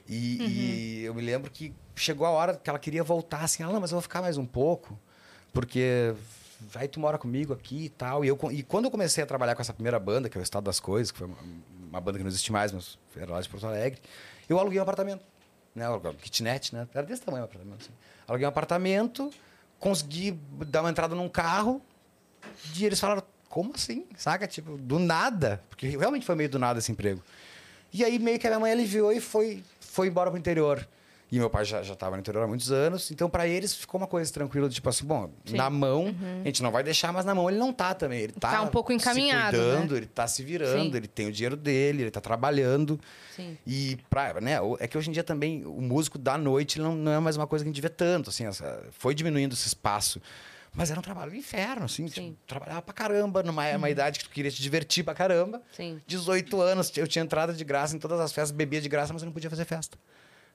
E, 0.08 0.42
e 0.42 1.04
eu 1.06 1.14
me 1.14 1.22
lembro 1.22 1.50
que 1.50 1.74
chegou 1.96 2.26
a 2.28 2.30
hora 2.32 2.56
que 2.58 2.70
ela 2.70 2.80
queria 2.80 3.04
voltar, 3.04 3.42
assim, 3.44 3.64
ela, 3.64 3.72
não, 3.72 3.80
mas 3.80 3.92
eu 3.92 3.96
vou 3.96 4.02
ficar 4.02 4.22
mais 4.22 4.38
um 4.38 4.46
pouco, 4.46 5.00
porque 5.54 6.14
aí 6.76 6.88
tu 6.88 7.00
mora 7.00 7.18
comigo 7.18 7.54
aqui 7.54 7.86
e 7.86 7.90
tal. 7.90 8.26
E, 8.26 8.28
eu, 8.28 8.38
e 8.52 8.64
quando 8.64 8.86
eu 8.86 8.92
comecei 8.92 9.24
a 9.24 9.28
trabalhar 9.28 9.56
com 9.56 9.62
essa 9.62 9.74
primeira 9.74 10.00
banda, 10.00 10.28
que 10.30 10.38
é 10.38 10.42
o 10.42 10.44
Estado 10.44 10.64
das 10.66 10.80
Coisas, 10.80 11.12
que 11.12 11.20
foi 11.20 11.28
uma, 11.28 11.38
uma 11.90 12.02
banda 12.02 12.18
que 12.18 12.24
não 12.24 12.30
existe 12.30 12.52
mais, 12.52 12.72
mas 12.72 12.98
era 13.16 13.32
lá 13.32 13.40
de 13.42 13.48
Porto 13.48 13.66
Alegre, 13.66 14.02
eu 14.48 14.60
aluguei 14.60 14.80
um 14.80 14.84
apartamento. 14.84 15.24
Né? 15.76 15.90
Um 15.90 16.00
kitnet, 16.16 16.74
né? 16.74 16.88
Era 16.94 17.06
desse 17.06 17.22
tamanho 17.22 17.44
o 17.44 17.46
apartamento. 17.46 17.82
Assim. 17.82 17.92
Aluguei 18.28 18.46
um 18.46 18.50
apartamento, 18.50 19.32
consegui 19.80 20.40
dar 20.68 20.82
uma 20.82 20.90
entrada 20.90 21.16
num 21.16 21.30
carro, 21.30 21.82
e 22.76 22.86
eles 22.86 23.00
falaram, 23.00 23.24
como 23.50 23.74
assim? 23.76 24.06
Saca? 24.16 24.48
Tipo, 24.48 24.78
do 24.78 25.00
nada. 25.00 25.62
Porque 25.70 25.88
realmente 25.88 26.26
foi 26.26 26.36
meio 26.36 26.50
do 26.50 26.60
nada 26.60 26.80
esse 26.80 26.92
emprego. 26.92 27.22
E 27.92 28.04
aí 28.04 28.18
meio 28.18 28.40
que 28.40 28.48
a 28.48 28.50
minha 28.50 28.60
mãe 28.60 28.72
aliviou 28.72 29.12
e 29.12 29.22
foi, 29.22 29.64
foi 29.80 30.08
embora 30.08 30.32
pro 30.32 30.40
interior. 30.40 30.88
E 31.34 31.40
meu 31.40 31.50
pai 31.50 31.66
já, 31.66 31.82
já 31.82 31.96
tava 31.96 32.16
no 32.16 32.20
interior 32.20 32.44
há 32.44 32.48
muitos 32.48 32.72
anos, 32.72 33.10
então 33.10 33.28
para 33.28 33.48
eles 33.48 33.74
ficou 33.74 34.00
uma 34.00 34.06
coisa 34.06 34.32
tranquila, 34.32 34.70
tipo 34.70 34.88
assim, 34.88 35.04
bom, 35.04 35.32
Sim. 35.46 35.56
na 35.58 35.68
mão, 35.68 36.14
a 36.44 36.46
gente 36.46 36.62
não 36.62 36.70
vai 36.70 36.84
deixar, 36.84 37.12
mas 37.12 37.26
na 37.26 37.34
mão 37.34 37.50
ele 37.50 37.58
não 37.58 37.74
tá 37.74 37.96
também. 37.96 38.20
Ele 38.20 38.34
tá, 38.34 38.52
Tá 38.52 38.62
um 38.62 38.68
pouco 38.68 38.94
encaminhado, 38.94 39.58
se 39.58 39.64
cuidando, 39.64 39.98
ele 39.98 40.06
tá 40.06 40.28
se 40.28 40.44
virando, 40.44 40.92
Sim. 40.92 40.96
ele 40.98 41.08
tem 41.08 41.26
o 41.28 41.32
dinheiro 41.32 41.58
dele, 41.58 42.04
ele 42.04 42.12
tá 42.12 42.22
trabalhando. 42.22 43.00
Sim. 43.36 43.58
E 43.66 43.98
pra, 44.12 44.40
né, 44.42 44.58
é 44.80 44.88
que 44.88 44.96
hoje 44.96 45.10
em 45.10 45.12
dia 45.12 45.24
também 45.24 45.66
o 45.66 45.82
músico 45.82 46.20
da 46.20 46.38
noite 46.38 46.80
não, 46.80 46.94
não 46.96 47.12
é 47.14 47.20
mais 47.20 47.36
uma 47.36 47.48
coisa 47.48 47.66
que 47.66 47.70
a 47.70 47.74
gente 47.74 47.82
vê 47.82 47.90
tanto, 47.90 48.30
assim, 48.30 48.46
essa- 48.46 48.84
foi 48.92 49.16
diminuindo 49.16 49.54
esse 49.54 49.68
espaço. 49.68 50.22
Mas 50.76 50.92
era 50.92 51.00
um 51.00 51.04
trabalho 51.04 51.32
do 51.32 51.38
inferno, 51.38 51.86
assim, 51.86 52.08
Sim. 52.08 52.14
tipo, 52.32 52.38
trabalhava 52.46 52.82
pra 52.84 52.94
caramba, 52.94 53.42
numa 53.42 53.68
uma 53.76 53.90
idade 53.90 54.20
que 54.20 54.26
tu 54.26 54.32
queria 54.32 54.52
te 54.52 54.62
divertir 54.62 55.04
pra 55.04 55.16
caramba. 55.16 55.64
Sim. 55.76 56.00
18 56.06 56.62
anos, 56.62 56.96
eu 56.96 57.08
tinha 57.08 57.24
entrada 57.24 57.54
de 57.54 57.64
graça 57.64 57.96
em 57.96 58.00
todas 58.00 58.20
as 58.20 58.32
festas, 58.32 58.52
bebia 58.52 58.80
de 58.82 58.88
graça, 58.90 59.12
mas 59.14 59.24
eu 59.24 59.26
não 59.26 59.34
podia 59.34 59.50
fazer 59.50 59.66
festa. 59.66 59.98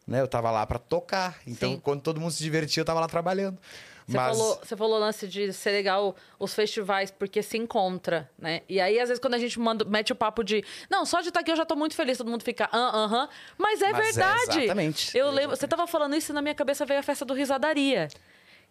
Né? 0.09 0.23
Eu 0.23 0.27
tava 0.27 0.51
lá 0.51 0.67
pra 0.67 0.79
tocar. 0.79 1.39
Então, 1.47 1.73
Sim. 1.73 1.81
quando 1.81 2.01
todo 2.01 2.19
mundo 2.19 2.31
se 2.31 2.43
divertia, 2.43 2.81
eu 2.81 2.85
tava 2.85 2.99
lá 2.99 3.07
trabalhando. 3.07 3.59
Você, 4.07 4.17
mas 4.17 4.39
falou, 4.39 4.61
você 4.63 4.77
falou 4.77 4.97
o 4.97 5.01
lance 5.01 5.29
de 5.29 5.53
ser 5.53 5.71
legal 5.71 6.17
os 6.39 6.55
festivais 6.55 7.11
porque 7.11 7.43
se 7.43 7.59
encontra, 7.59 8.31
né? 8.39 8.63
E 8.67 8.81
aí, 8.81 8.99
às 8.99 9.11
vezes, 9.11 9.21
quando 9.21 9.35
a 9.35 9.39
gente 9.39 9.61
manda, 9.61 9.85
mete 9.85 10.11
o 10.11 10.17
papo 10.17 10.43
de 10.43 10.65
não, 10.89 11.05
só 11.05 11.21
de 11.21 11.29
estar 11.29 11.41
aqui 11.41 11.51
eu 11.51 11.57
já 11.57 11.67
tô 11.67 11.77
muito 11.77 11.95
feliz, 11.95 12.17
todo 12.17 12.31
mundo 12.31 12.43
fica 12.43 12.71
ah, 12.73 13.05
aham. 13.05 13.29
Mas 13.59 13.83
é 13.83 13.93
Mas 13.93 13.99
é 13.99 14.03
verdade. 14.13 14.59
exatamente. 14.61 15.17
Eu 15.17 15.31
lembro, 15.31 15.55
você 15.55 15.69
tava 15.69 15.87
falando 15.87 16.17
isso 16.17 16.33
e 16.33 16.35
na 16.35 16.41
minha 16.41 16.55
cabeça 16.55 16.87
veio 16.87 17.01
a 17.01 17.03
festa 17.03 17.27
do 17.27 17.35
Risadaria. 17.35 18.09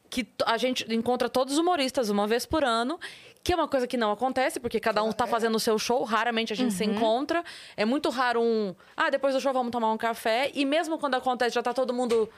Que 0.10 0.26
a 0.44 0.58
gente 0.58 0.92
encontra 0.92 1.30
todos 1.30 1.54
os 1.54 1.60
humoristas 1.60 2.10
uma 2.10 2.26
vez 2.26 2.44
por 2.46 2.64
ano, 2.64 2.98
que 3.44 3.54
é 3.54 3.56
uma 3.56 3.68
coisa 3.68 3.88
que 3.88 3.98
não 3.98 4.12
acontece, 4.12 4.60
porque 4.60 4.80
cada 4.80 5.04
um 5.04 5.12
tá 5.12 5.26
fazendo 5.28 5.56
o 5.56 5.60
seu 5.60 5.78
show, 5.80 6.04
raramente 6.04 6.54
a 6.54 6.56
gente 6.56 6.74
se 6.74 6.84
encontra. 6.86 7.44
É 7.76 7.86
muito 7.86 8.10
raro 8.10 8.42
um. 8.42 8.76
Ah, 8.96 9.10
depois 9.10 9.34
do 9.34 9.42
show 9.42 9.54
vamos 9.54 9.72
tomar 9.72 9.92
um 9.92 9.98
café. 9.98 10.52
E 10.54 10.66
mesmo 10.66 10.98
quando 10.98 11.16
acontece, 11.16 11.56
já 11.56 11.64
tá 11.64 11.74
todo 11.74 11.94
mundo 11.94 12.30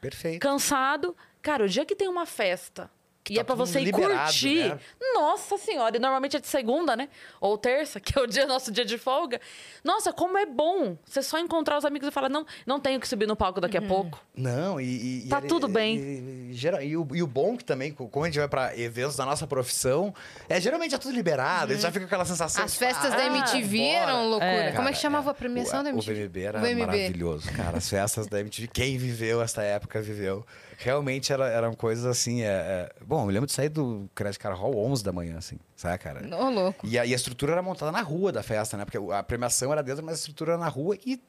perfeito. 0.00 0.40
cansado. 0.40 1.16
Cara, 1.40 1.64
o 1.64 1.68
dia 1.68 1.84
que 1.84 1.96
tem 1.96 2.08
uma 2.08 2.26
festa 2.26 2.90
e 3.30 3.34
tá 3.36 3.40
é 3.40 3.44
pra 3.44 3.54
todo 3.56 3.66
você 3.66 3.80
ir 3.80 3.92
curtir. 3.92 4.68
né? 4.70 4.78
Nossa 5.14 5.56
senhora, 5.56 5.96
e 5.96 6.00
normalmente 6.00 6.36
é 6.36 6.40
de 6.40 6.46
segunda, 6.48 6.96
né? 6.96 7.08
Ou 7.40 7.56
terça, 7.56 7.98
que 8.00 8.18
é 8.18 8.22
o 8.22 8.26
dia 8.26 8.46
nosso 8.46 8.72
dia 8.72 8.84
de 8.84 8.98
folga. 8.98 9.40
Nossa, 9.84 10.12
como 10.12 10.36
é 10.38 10.46
bom 10.46 10.96
você 11.04 11.22
só 11.22 11.38
encontrar 11.38 11.78
os 11.78 11.84
amigos 11.84 12.08
e 12.08 12.10
falar: 12.10 12.28
não, 12.28 12.44
não 12.66 12.80
tenho 12.80 12.98
que 12.98 13.06
subir 13.06 13.26
no 13.26 13.36
palco 13.36 13.60
daqui 13.60 13.76
a 13.76 13.82
pouco. 13.82 14.18
Não, 14.34 14.80
e. 14.80 15.24
e- 15.24 15.28
Tá 15.28 15.40
e- 15.42 15.46
tudo 15.46 15.68
bem. 15.68 15.96
E, 15.96 16.50
e, 16.50 16.54
geral- 16.54 16.82
e 16.82 16.96
o, 16.96 17.06
e 17.14 17.22
o 17.22 17.26
bom 17.26 17.56
que 17.56 17.64
também, 17.64 17.92
como 17.92 18.24
a 18.24 18.28
gente 18.28 18.38
vai 18.38 18.48
pra 18.48 18.76
eventos 18.78 19.16
da 19.16 19.24
nossa 19.24 19.46
profissão, 19.46 20.12
é 20.48 20.60
geralmente 20.60 20.94
é 20.94 20.98
tudo 20.98 21.14
liberado, 21.14 21.70
a 21.72 21.74
gente 21.74 21.82
já 21.82 21.90
fica 21.90 22.00
com 22.00 22.06
aquela 22.06 22.24
sensação. 22.24 22.64
As 22.64 22.72
de, 22.72 22.78
festas 22.78 23.12
ah, 23.12 23.16
da 23.16 23.26
MTV 23.26 23.80
eram 23.88 24.28
loucura. 24.28 24.50
É. 24.52 24.72
Como 24.72 24.88
é 24.88 24.92
que 24.92 24.98
chamava 24.98 25.30
a 25.30 25.32
é, 25.32 25.34
premiação 25.34 25.80
o, 25.80 25.82
da 25.84 25.90
MTV? 25.90 26.12
O 26.12 26.26
VMB 26.28 26.40
era 26.42 26.58
O 26.58 26.62
VMB. 26.62 26.74
maravilhoso, 26.86 27.52
cara. 27.52 27.78
As 27.78 27.88
festas 27.88 28.26
da 28.26 28.40
MTV, 28.40 28.68
quem 28.68 28.98
viveu 28.98 29.40
essa 29.42 29.62
época 29.62 30.00
viveu. 30.02 30.44
Realmente 30.82 31.32
era, 31.32 31.48
eram 31.48 31.74
coisas 31.74 32.04
assim. 32.04 32.42
É, 32.42 32.46
é- 32.46 32.92
Bom, 33.04 33.22
eu 33.22 33.26
me 33.26 33.32
lembro 33.32 33.46
de 33.46 33.52
sair 33.52 33.68
do 33.68 34.08
Credit 34.14 34.38
Card 34.38 34.58
Hall 34.58 34.76
11 34.76 35.02
da 35.04 35.12
manhã, 35.12 35.38
assim, 35.38 35.58
sabe, 35.76 35.98
cara? 35.98 36.20
Ô, 36.36 36.50
louco. 36.50 36.86
E 36.86 36.98
a, 36.98 37.06
e 37.06 37.12
a 37.12 37.16
estrutura 37.16 37.52
era 37.52 37.62
montada 37.62 37.92
na 37.92 38.00
rua 38.02 38.32
da 38.32 38.42
festa, 38.42 38.76
né? 38.76 38.84
Porque 38.84 38.98
a 39.12 39.22
premiação 39.22 39.72
era 39.72 39.82
dentro, 39.82 40.04
mas 40.04 40.14
a 40.14 40.18
estrutura 40.18 40.52
era 40.52 40.58
na 40.60 40.68
rua 40.68 40.96
e 41.06 41.20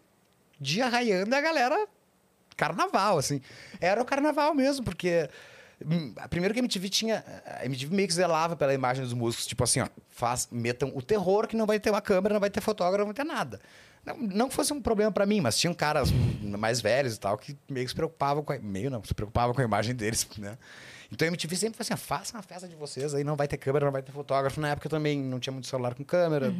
dia 0.59 0.87
raiando 0.87 1.35
a 1.35 1.41
galera 1.41 1.87
carnaval, 2.55 3.17
assim. 3.17 3.41
Era 3.79 4.01
o 4.01 4.05
carnaval 4.05 4.53
mesmo, 4.53 4.83
porque. 4.85 5.29
hum, 5.85 6.13
Primeiro 6.29 6.53
que 6.53 6.59
a 6.59 6.63
MTV 6.63 6.89
tinha. 6.89 7.23
A 7.45 7.65
MTV 7.65 7.95
meio 7.95 8.07
que 8.07 8.13
zelava 8.13 8.55
pela 8.55 8.73
imagem 8.73 9.03
dos 9.03 9.13
músicos, 9.13 9.45
tipo 9.45 9.63
assim, 9.63 9.81
ó, 9.81 9.87
faz, 10.09 10.47
metam 10.51 10.91
o 10.95 11.01
terror 11.01 11.47
que 11.47 11.55
não 11.55 11.65
vai 11.65 11.79
ter 11.79 11.89
uma 11.89 12.01
câmera, 12.01 12.33
não 12.33 12.41
vai 12.41 12.49
ter 12.49 12.61
fotógrafo, 12.61 12.99
não 13.07 13.13
vai 13.13 13.15
ter 13.15 13.23
nada. 13.23 13.59
Não, 14.05 14.17
não 14.17 14.49
que 14.49 14.55
fosse 14.55 14.73
um 14.73 14.81
problema 14.81 15.11
pra 15.11 15.25
mim, 15.25 15.39
mas 15.39 15.57
tinham 15.57 15.73
caras 15.73 16.11
mais 16.41 16.81
velhos 16.81 17.15
e 17.15 17.19
tal 17.19 17.37
que 17.37 17.57
meio 17.69 17.85
que 17.85 17.89
se 17.91 17.95
preocupavam 17.95 18.43
com 18.43 18.51
a, 18.51 18.59
meio 18.59 18.89
não, 18.89 19.03
se 19.03 19.13
preocupavam 19.13 19.55
com 19.55 19.61
a 19.61 19.63
imagem 19.63 19.95
deles, 19.95 20.27
né? 20.37 20.57
Então 21.11 21.25
a 21.25 21.29
MTV 21.29 21.55
sempre 21.55 21.77
foi 21.77 21.83
assim: 21.83 21.93
ah, 21.93 21.97
faça 21.97 22.35
uma 22.35 22.41
festa 22.41 22.67
de 22.67 22.75
vocês, 22.75 23.13
aí 23.13 23.23
não 23.23 23.35
vai 23.35 23.47
ter 23.47 23.57
câmera, 23.57 23.85
não 23.85 23.91
vai 23.91 24.01
ter 24.01 24.11
fotógrafo. 24.11 24.59
Na 24.59 24.69
época 24.69 24.89
também 24.89 25.21
não 25.21 25.39
tinha 25.39 25.53
muito 25.53 25.67
celular 25.67 25.93
com 25.93 26.03
câmera. 26.03 26.51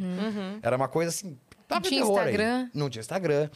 Era 0.62 0.76
uma 0.76 0.88
coisa 0.88 1.10
assim. 1.10 1.36
Não 1.68 1.80
tinha 1.80 2.02
terror 2.02 2.18
aí. 2.20 2.26
Instagram. 2.26 2.70
Não 2.72 2.88
tinha 2.90 3.00
Instagram. 3.00 3.50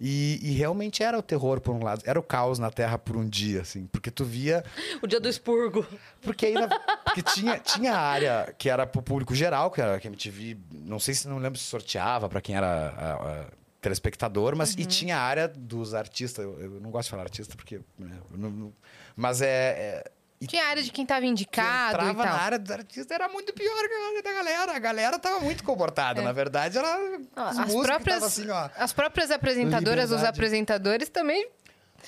E, 0.00 0.38
e 0.42 0.52
realmente 0.52 1.02
era 1.02 1.18
o 1.18 1.22
terror 1.22 1.60
por 1.60 1.74
um 1.74 1.84
lado, 1.84 2.02
era 2.06 2.18
o 2.18 2.22
caos 2.22 2.58
na 2.58 2.70
Terra 2.70 2.96
por 2.96 3.16
um 3.18 3.28
dia, 3.28 3.60
assim, 3.60 3.86
porque 3.86 4.10
tu 4.10 4.24
via 4.24 4.64
O 5.02 5.06
dia 5.06 5.20
do 5.20 5.28
expurgo. 5.28 5.86
porque 6.22 6.46
aí, 6.46 6.54
na- 6.54 6.68
porque 7.04 7.20
tinha, 7.22 7.58
tinha 7.58 7.92
a 7.92 8.00
área 8.00 8.54
que 8.56 8.70
era 8.70 8.86
pro 8.86 9.02
público 9.02 9.34
geral, 9.34 9.70
que 9.70 9.80
era 9.80 10.00
que 10.00 10.06
a 10.06 10.10
MTV, 10.10 10.56
não 10.72 10.98
sei 10.98 11.12
se 11.12 11.28
não 11.28 11.36
lembro 11.38 11.58
se 11.58 11.64
sorteava 11.66 12.28
para 12.30 12.40
quem 12.40 12.56
era 12.56 12.66
a- 12.66 13.42
a 13.42 13.46
telespectador, 13.82 14.56
mas 14.56 14.72
e 14.74 14.84
tinha 14.86 15.16
a 15.16 15.20
área 15.20 15.48
dos 15.48 15.92
artistas. 15.94 16.44
Eu, 16.44 16.58
eu 16.60 16.80
não 16.80 16.90
gosto 16.90 17.06
de 17.06 17.10
falar 17.10 17.22
artista 17.24 17.54
porque, 17.56 17.80
né, 17.98 18.18
não- 18.30 18.50
não- 18.50 18.72
mas 19.16 19.42
é, 19.42 19.48
é 19.48 20.10
e 20.40 20.46
Tinha 20.46 20.64
a 20.64 20.68
área 20.68 20.82
de 20.82 20.90
quem 20.90 21.04
tava 21.04 21.26
indicado 21.26 21.98
e 22.02 22.10
entrava 22.10 22.22
tal. 22.24 22.32
na 22.32 22.40
área 22.42 22.58
dos 22.58 22.70
artistas 22.70 23.10
era 23.10 23.28
muito 23.28 23.52
pior 23.52 23.88
que 23.88 23.94
a 23.94 24.06
área 24.08 24.22
da 24.22 24.32
galera. 24.32 24.72
A 24.74 24.78
galera 24.78 25.18
tava 25.18 25.40
muito 25.40 25.62
comportada, 25.62 26.22
na 26.22 26.32
verdade 26.32 26.78
era 26.78 26.98
Ó, 27.36 27.50
os 27.50 27.58
É. 27.58 27.62
As 27.62 27.74
próprias, 27.86 28.22
assim, 28.22 28.48
ó. 28.50 28.70
as 28.76 28.92
próprias 28.92 29.30
apresentadoras, 29.30 30.04
os 30.06 30.10
Liberdade. 30.12 30.28
apresentadores 30.38 31.08
também. 31.10 31.48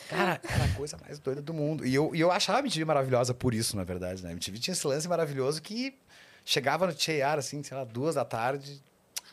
Cara, 0.09 0.41
era 0.43 0.65
a 0.65 0.69
coisa 0.75 0.97
mais 1.05 1.19
doida 1.19 1.43
do 1.43 1.53
mundo. 1.53 1.87
E 1.87 1.95
eu, 1.95 2.15
e 2.15 2.21
eu 2.21 2.33
achava 2.33 2.59
a 2.59 2.61
MTV 2.61 2.85
maravilhosa 2.87 3.35
por 3.35 3.53
isso, 3.53 3.77
na 3.77 3.85
verdade, 3.85 4.23
né? 4.23 4.31
A 4.31 4.33
MTV 4.33 4.59
tinha 4.59 4.73
esse 4.73 4.87
lance 4.87 5.07
maravilhoso 5.07 5.61
que 5.61 5.95
chegava 6.45 6.87
no 6.87 6.99
Cheiar, 6.99 7.39
assim, 7.39 7.63
sei 7.63 7.77
lá, 7.77 7.85
duas 7.85 8.15
da 8.15 8.25
tarde. 8.25 8.83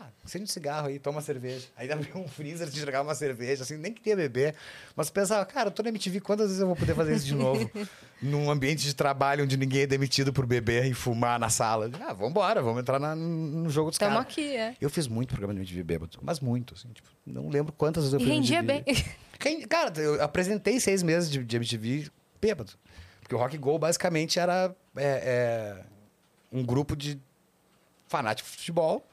Ah, 0.01 0.07
acende 0.23 0.45
um 0.45 0.47
cigarro 0.47 0.87
aí, 0.87 0.97
toma 0.97 1.19
cerveja. 1.21 1.67
Aí 1.75 1.91
abria 1.91 2.15
um 2.15 2.25
freezer, 2.27 2.69
te 2.69 2.77
entregava 2.77 3.07
uma 3.07 3.15
cerveja, 3.15 3.63
assim, 3.63 3.75
nem 3.75 3.91
queria 3.91 4.15
beber. 4.15 4.55
Mas 4.95 5.09
pensava, 5.09 5.45
cara, 5.45 5.67
eu 5.67 5.71
tô 5.71 5.83
na 5.83 5.89
MTV, 5.89 6.21
quantas 6.21 6.47
vezes 6.47 6.61
eu 6.61 6.67
vou 6.67 6.75
poder 6.75 6.95
fazer 6.95 7.15
isso 7.15 7.25
de 7.25 7.35
novo? 7.35 7.69
Num 8.21 8.49
ambiente 8.49 8.83
de 8.85 8.93
trabalho 8.95 9.43
onde 9.43 9.57
ninguém 9.57 9.81
é 9.81 9.87
demitido 9.87 10.31
por 10.31 10.45
beber 10.45 10.85
e 10.85 10.93
fumar 10.93 11.37
na 11.39 11.49
sala. 11.49 11.89
Ah, 12.07 12.13
vambora, 12.13 12.61
vamos 12.61 12.79
entrar 12.81 12.97
na- 12.99 13.15
no 13.15 13.69
jogo 13.69 13.89
dos 13.89 13.95
Estamos 13.95 14.15
caras. 14.15 14.31
aqui, 14.31 14.55
é. 14.55 14.75
Eu 14.79 14.89
fiz 14.89 15.07
muito 15.07 15.29
programa 15.29 15.53
de 15.53 15.59
MTV 15.59 15.83
bêbado, 15.83 16.17
mas 16.21 16.39
muito, 16.39 16.73
assim, 16.75 16.87
tipo, 16.93 17.09
não 17.25 17.49
lembro 17.49 17.73
quantas 17.73 18.03
vezes 18.03 18.13
eu 18.13 18.19
E 18.19 18.23
fiz 18.23 18.33
rendia 18.33 18.63
bem. 18.63 18.83
Cara, 19.67 19.93
eu 19.99 20.21
apresentei 20.23 20.79
seis 20.79 21.01
meses 21.03 21.29
de, 21.29 21.43
de 21.43 21.55
MTV 21.57 22.09
bêbado. 22.41 22.71
Porque 23.21 23.35
o 23.35 23.37
Rock 23.37 23.57
Go 23.57 23.77
basicamente 23.77 24.39
era 24.39 24.73
é, 24.95 25.03
é, 25.77 25.83
um 26.51 26.63
grupo 26.63 26.95
de 26.95 27.19
fanáticos 28.07 28.51
de 28.53 28.57
futebol 28.59 29.05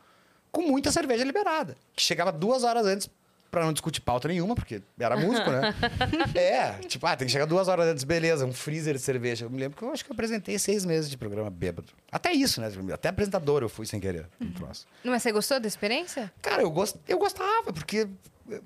com 0.57 0.63
muita 0.63 0.91
cerveja 0.91 1.23
liberada. 1.23 1.77
Que 1.95 2.03
chegava 2.03 2.33
duas 2.33 2.65
horas 2.65 2.87
antes 2.87 3.11
pra 3.51 3.65
não 3.65 3.73
discutir 3.73 4.01
pauta 4.01 4.27
nenhuma, 4.29 4.55
porque 4.55 4.83
era 4.99 5.17
músico, 5.17 5.51
né? 5.51 5.75
é, 6.35 6.73
tipo, 6.87 7.07
ah, 7.07 7.17
tem 7.17 7.27
que 7.27 7.33
chegar 7.33 7.45
duas 7.47 7.69
horas 7.69 7.87
antes, 7.87 8.05
beleza, 8.05 8.45
um 8.45 8.53
freezer 8.53 8.95
de 8.95 9.01
cerveja. 9.01 9.45
Eu 9.47 9.51
me 9.51 9.59
lembro 9.59 9.77
que 9.79 9.85
eu 9.85 9.91
acho 9.93 10.05
que 10.05 10.11
eu 10.11 10.15
apresentei 10.15 10.59
seis 10.59 10.85
meses 10.85 11.09
de 11.11 11.17
programa 11.17 11.49
bêbado. 11.51 11.89
Até 12.11 12.33
isso, 12.33 12.61
né? 12.61 12.71
Até 12.93 13.09
apresentador 13.11 13.63
eu 13.63 13.69
fui 13.69 13.87
sem 13.87 14.01
querer. 14.01 14.27
no 14.41 14.51
troço. 14.53 14.87
Mas 15.05 15.23
você 15.23 15.31
gostou 15.33 15.61
da 15.61 15.69
experiência? 15.69 16.33
Cara, 16.43 16.63
eu, 16.63 16.71
gost... 16.71 16.97
eu 17.07 17.19
gostava, 17.19 17.73
porque. 17.73 18.09
eh, 18.51 18.61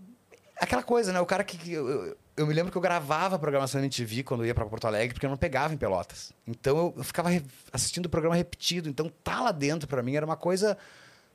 Aquela 0.56 0.82
coisa, 0.82 1.10
né? 1.12 1.20
O 1.20 1.26
cara 1.26 1.42
que. 1.42 1.72
eu, 1.72 1.88
eu- 2.36 2.46
me 2.46 2.54
lembro 2.54 2.70
que 2.72 2.76
eu 2.78 2.82
gravava 2.82 3.36
a 3.36 3.38
programação 3.38 3.80
na 3.80 3.86
MTV 3.86 4.22
quando 4.22 4.40
eu 4.42 4.46
ia 4.46 4.54
pra 4.54 4.64
Porto 4.64 4.86
Alegre, 4.86 5.12
porque 5.14 5.26
eu 5.26 5.30
não 5.30 5.36
pegava 5.36 5.72
em 5.74 5.76
Pelotas. 5.76 6.32
Então 6.46 6.76
eu, 6.76 6.94
eu 6.98 7.04
ficava 7.04 7.28
assistindo 7.72 8.06
o 8.06 8.08
programa 8.10 8.34
repetido. 8.36 8.88
Então 8.88 9.10
tá 9.22 9.40
lá 9.42 9.52
dentro, 9.52 9.86
pra 9.88 10.02
mim, 10.02 10.16
era 10.16 10.24
uma 10.24 10.36
coisa 10.36 10.76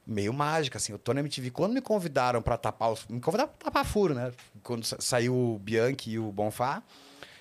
meio 0.06 0.34
mágica, 0.34 0.78
assim. 0.78 0.92
Eu 0.92 1.00
tô 1.00 1.14
na 1.14 1.20
MTV. 1.22 1.52
Quando 1.52 1.74
me 1.74 1.82
convidaram 1.82 2.42
pra 2.42 2.58
tapar 2.58 2.92
os. 2.92 3.06
Me 3.08 3.20
convidaram 3.20 3.50
pra 3.58 3.66
tapar 3.72 3.86
furo, 3.86 4.14
né? 4.14 4.32
Quando 4.64 4.84
sa- 4.86 4.98
saiu 5.00 5.34
o 5.36 5.60
Bianchi 5.60 6.12
e 6.12 6.20
o 6.20 6.32
Bonfá, 6.32 6.82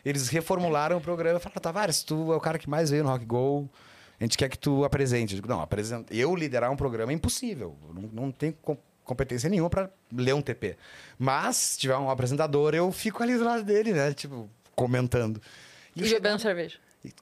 eles 0.05 0.29
reformularam 0.29 0.97
o 0.97 1.01
programa 1.01 1.39
e 1.39 1.43
falaram: 1.43 1.61
Tavares, 1.61 2.03
tu 2.03 2.33
é 2.33 2.37
o 2.37 2.41
cara 2.41 2.59
que 2.59 2.69
mais 2.69 2.91
veio 2.91 3.05
no 3.05 3.11
Rock 3.11 3.25
Go. 3.25 3.69
A 4.21 4.25
gente 4.25 4.39
quer 4.39 4.49
que 4.49 4.59
tu 4.59 4.85
apresente. 4.85 5.35
Eu 5.35 5.39
digo, 5.43 5.49
não, 5.49 5.61
apresenta. 5.61 6.15
Eu 6.15 6.35
liderar 6.37 6.71
um 6.71 6.77
programa 6.77 7.11
é 7.13 7.15
impossível. 7.15 7.77
Eu 7.89 7.95
não, 7.95 8.03
não 8.25 8.33
tenho 8.33 8.53
com- 8.63 8.79
competência 9.05 9.51
nenhuma 9.51 9.69
para 9.69 9.91
ler 10.13 10.35
um 10.35 10.41
TP. 10.41 10.77
Mas, 11.19 11.57
se 11.57 11.79
tiver 11.81 11.97
um 11.99 12.09
apresentador, 12.09 12.75
eu 12.75 12.91
fico 12.93 13.23
ali 13.23 13.37
do 13.37 13.45
lado 13.45 13.65
dele, 13.65 13.93
né? 13.93 14.15
Tipo, 14.15 14.49
comentando. 14.75 15.43
E 15.95 16.03
eu, 16.03 16.09
bebendo 16.09 16.39
cerveja. 16.41 16.79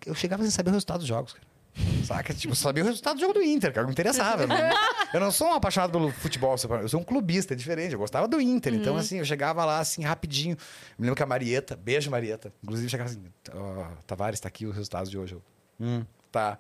eu 0.06 0.14
chegava 0.14 0.42
sem 0.42 0.50
saber 0.52 0.68
o 0.70 0.72
resultado 0.74 0.98
dos 1.00 1.08
jogos, 1.08 1.32
cara. 1.32 1.44
Saca? 2.04 2.34
Tipo, 2.34 2.54
sabia 2.54 2.82
o 2.82 2.86
resultado 2.86 3.16
do 3.16 3.20
jogo 3.20 3.34
do 3.34 3.42
Inter, 3.42 3.72
cara. 3.72 3.86
Me 3.86 3.92
interessava. 3.92 4.46
Não, 4.46 4.56
eu 5.14 5.20
não 5.20 5.30
sou 5.30 5.48
um 5.48 5.54
apaixonado 5.54 5.92
pelo 5.92 6.10
futebol, 6.10 6.54
eu 6.82 6.88
sou 6.88 7.00
um 7.00 7.04
clubista, 7.04 7.54
é 7.54 7.56
diferente. 7.56 7.92
Eu 7.92 7.98
gostava 7.98 8.28
do 8.28 8.40
Inter. 8.40 8.74
Então, 8.74 8.96
assim, 8.96 9.18
eu 9.18 9.24
chegava 9.24 9.64
lá, 9.64 9.78
assim, 9.78 10.02
rapidinho. 10.02 10.56
Me 10.98 11.04
lembro 11.04 11.16
que 11.16 11.22
a 11.22 11.26
Marieta, 11.26 11.76
beijo, 11.76 12.10
Marieta. 12.10 12.52
Inclusive, 12.62 12.88
chegava 12.88 13.10
assim, 13.10 13.22
ó, 13.54 13.86
Tavares, 14.06 14.40
tá 14.40 14.48
aqui 14.48 14.66
os 14.66 14.74
resultados 14.74 15.10
de 15.10 15.16
hoje. 15.16 15.34
Eu, 15.34 15.42
hum, 15.80 16.04
tá. 16.30 16.58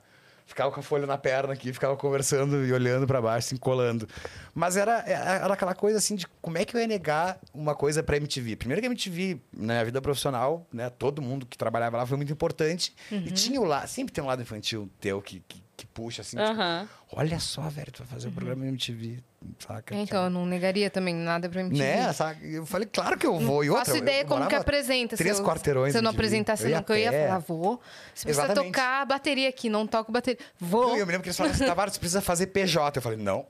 Ficava 0.52 0.70
com 0.70 0.80
a 0.80 0.82
folha 0.82 1.06
na 1.06 1.16
perna 1.16 1.54
aqui, 1.54 1.72
ficava 1.72 1.96
conversando 1.96 2.62
e 2.66 2.70
olhando 2.74 3.06
pra 3.06 3.22
baixo, 3.22 3.46
assim, 3.46 3.56
colando. 3.56 4.06
Mas 4.54 4.76
era, 4.76 4.98
era 5.06 5.54
aquela 5.54 5.74
coisa 5.74 5.96
assim 5.96 6.14
de 6.14 6.26
como 6.42 6.58
é 6.58 6.64
que 6.66 6.76
eu 6.76 6.80
ia 6.82 6.86
negar 6.86 7.38
uma 7.54 7.74
coisa 7.74 8.02
pra 8.02 8.18
MTV. 8.18 8.56
Primeiro 8.56 8.82
que 8.82 8.86
a 8.86 8.90
MTV, 8.90 9.40
na 9.50 9.72
minha 9.72 9.84
vida 9.86 10.02
profissional, 10.02 10.66
né, 10.70 10.90
todo 10.90 11.22
mundo 11.22 11.46
que 11.46 11.56
trabalhava 11.56 11.96
lá 11.96 12.04
foi 12.04 12.18
muito 12.18 12.30
importante. 12.30 12.94
E 13.10 13.30
tinha 13.30 13.58
o 13.58 13.64
lado, 13.64 13.88
sempre 13.88 14.12
tem 14.12 14.22
um 14.22 14.26
lado 14.26 14.42
infantil 14.42 14.90
teu 15.00 15.22
que, 15.22 15.42
que, 15.48 15.64
que 15.74 15.86
puxa 15.86 16.20
assim, 16.20 16.36
tipo, 16.36 16.50
Aham. 16.50 16.86
olha 17.14 17.40
só, 17.40 17.62
velho, 17.70 17.90
tu 17.90 18.00
vai 18.00 18.08
fazer 18.08 18.28
um 18.28 18.32
programa 18.32 18.62
na 18.62 18.68
MTV, 18.68 19.22
saca? 19.58 19.94
Então, 19.94 20.24
eu 20.24 20.30
não 20.30 20.46
negaria 20.46 20.90
também 20.90 21.14
nada 21.14 21.48
pra 21.48 21.60
MTV. 21.60 21.82
Né, 21.82 22.12
saca? 22.12 22.44
Eu 22.44 22.64
falei, 22.66 22.88
claro 22.92 23.16
que 23.18 23.26
eu 23.26 23.38
vou. 23.38 23.62
E 23.64 23.70
outra, 23.70 23.84
Faço 23.84 23.96
eu- 23.96 24.02
ideia 24.02 24.22
eu 24.22 24.26
como 24.26 24.46
que 24.46 24.54
apresenta. 24.54 25.16
Três 25.16 25.36
se 25.36 25.42
eu, 25.42 25.46
quarteirões 25.46 25.92
Se 25.92 25.98
eu 25.98 26.02
não 26.02 26.10
apresentasse 26.10 26.64
Eu 26.64 26.70
ia 26.70 26.76
nunca, 26.78 26.92
eu 26.94 26.98
ia 26.98 27.12
falar, 27.12 27.38
vou. 27.38 27.80
Você 28.14 28.24
precisa 28.24 28.44
Exatamente. 28.46 28.72
tocar 28.72 29.02
a 29.02 29.04
bateria 29.04 29.48
aqui, 29.48 29.68
não 29.68 29.86
toco 29.86 30.10
bateria. 30.12 30.40
Vou. 30.58 30.88
Não, 30.88 30.96
eu 30.96 31.06
me 31.06 31.12
lembro 31.12 31.22
que 31.22 31.28
eles 31.28 31.36
falaram 31.36 31.58
Tavares, 31.58 31.94
você 31.94 32.00
precisa 32.00 32.20
fazer 32.20 32.46
PJ. 32.48 32.98
Eu 32.98 33.02
falei, 33.02 33.18
não. 33.18 33.46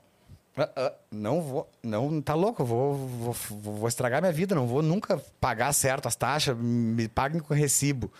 Ah, 0.55 0.69
ah, 0.75 0.93
não 1.11 1.41
vou, 1.41 1.67
não, 1.81 2.21
tá 2.21 2.35
louco, 2.35 2.61
eu 2.61 2.65
vou, 2.67 2.93
vou, 2.95 3.33
vou, 3.33 3.73
vou 3.73 3.87
estragar 3.87 4.21
minha 4.21 4.31
vida, 4.31 4.53
não 4.53 4.67
vou 4.67 4.83
nunca 4.83 5.19
pagar 5.41 5.73
certo 5.73 6.07
as 6.07 6.15
taxas, 6.15 6.55
me 6.55 7.07
paguem 7.07 7.39
com 7.41 7.55
recibo. 7.55 8.11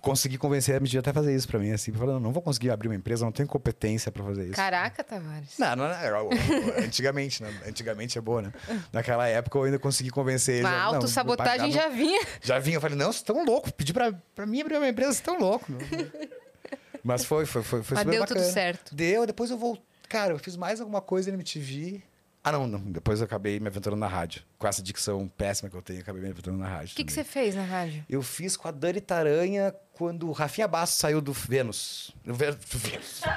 Consegui 0.00 0.36
convencer 0.38 0.74
a 0.74 0.78
MTV 0.78 0.98
até 0.98 1.10
a 1.10 1.14
fazer 1.14 1.34
isso 1.34 1.46
pra 1.46 1.58
mim, 1.58 1.70
assim, 1.72 1.92
falando, 1.92 2.20
não 2.22 2.32
vou 2.32 2.42
conseguir 2.42 2.70
abrir 2.70 2.88
uma 2.88 2.94
empresa, 2.94 3.24
não 3.24 3.32
tenho 3.32 3.48
competência 3.48 4.10
pra 4.12 4.22
fazer 4.24 4.44
isso. 4.44 4.54
Caraca, 4.54 5.02
Tavares. 5.04 5.58
Não, 5.58 5.76
não, 5.76 5.88
não, 5.88 6.00
eu- 6.02 6.30
eu- 6.30 6.84
antigamente, 6.84 7.42
né? 7.42 7.52
Antigamente 7.66 8.18
é 8.18 8.20
boa, 8.20 8.42
né? 8.42 8.52
Naquela 8.92 9.26
época 9.28 9.58
eu 9.58 9.62
ainda 9.64 9.78
consegui 9.78 10.10
convencer 10.10 10.62
não, 10.62 10.70
vou 10.70 10.78
autossabotagem 10.96 11.70
já 11.72 11.88
vinha. 11.88 12.20
já 12.42 12.58
vinha, 12.58 12.76
eu 12.76 12.80
falei, 12.80 12.96
não, 12.96 13.06
vocês 13.06 13.16
estão 13.16 13.44
loucos. 13.44 13.70
Pedi 13.72 13.92
pra, 13.92 14.12
pra 14.34 14.44
mim 14.46 14.60
abrir 14.60 14.76
uma 14.76 14.88
empresa, 14.88 15.12
vocês 15.12 15.20
estão 15.20 15.38
loucos. 15.38 15.74
Mas 17.02 17.24
foi, 17.24 17.44
foi, 17.46 17.62
foi, 17.62 17.82
foi 17.82 17.94
Mas 17.96 18.04
deu 18.06 18.24
tudo 18.26 18.36
bacana. 18.36 18.52
certo. 18.52 18.94
Deu, 18.94 19.26
depois 19.26 19.50
eu 19.50 19.58
vou. 19.58 19.78
Cara, 20.08 20.32
eu 20.32 20.38
fiz 20.38 20.56
mais 20.56 20.80
alguma 20.80 21.00
coisa 21.00 21.30
na 21.30 21.34
MTV. 21.36 22.02
Ah, 22.46 22.52
não, 22.52 22.66
não. 22.66 22.78
Depois 22.92 23.20
eu 23.20 23.24
acabei 23.24 23.58
me 23.58 23.68
aventurando 23.68 23.98
na 24.00 24.06
rádio. 24.06 24.42
Com 24.58 24.68
essa 24.68 24.82
dicção 24.82 25.26
péssima 25.26 25.70
que 25.70 25.76
eu 25.76 25.80
tenho, 25.80 26.00
eu 26.00 26.02
acabei 26.02 26.20
me 26.20 26.28
aventurando 26.28 26.60
na 26.62 26.68
rádio. 26.68 26.92
O 26.92 26.96
que, 26.96 27.04
que 27.04 27.12
você 27.12 27.24
fez 27.24 27.54
na 27.54 27.62
rádio? 27.64 28.04
Eu 28.08 28.20
fiz 28.22 28.54
com 28.54 28.68
a 28.68 28.70
Dani 28.70 29.00
Taranha 29.00 29.74
quando 29.94 30.28
o 30.28 30.32
Rafinha 30.32 30.68
Bastos 30.68 30.98
saiu 30.98 31.22
do 31.22 31.32
Vênus. 31.32 32.10
Do 32.22 32.34
Vê- 32.34 32.52
do 32.52 32.78
Vênus. 32.78 33.22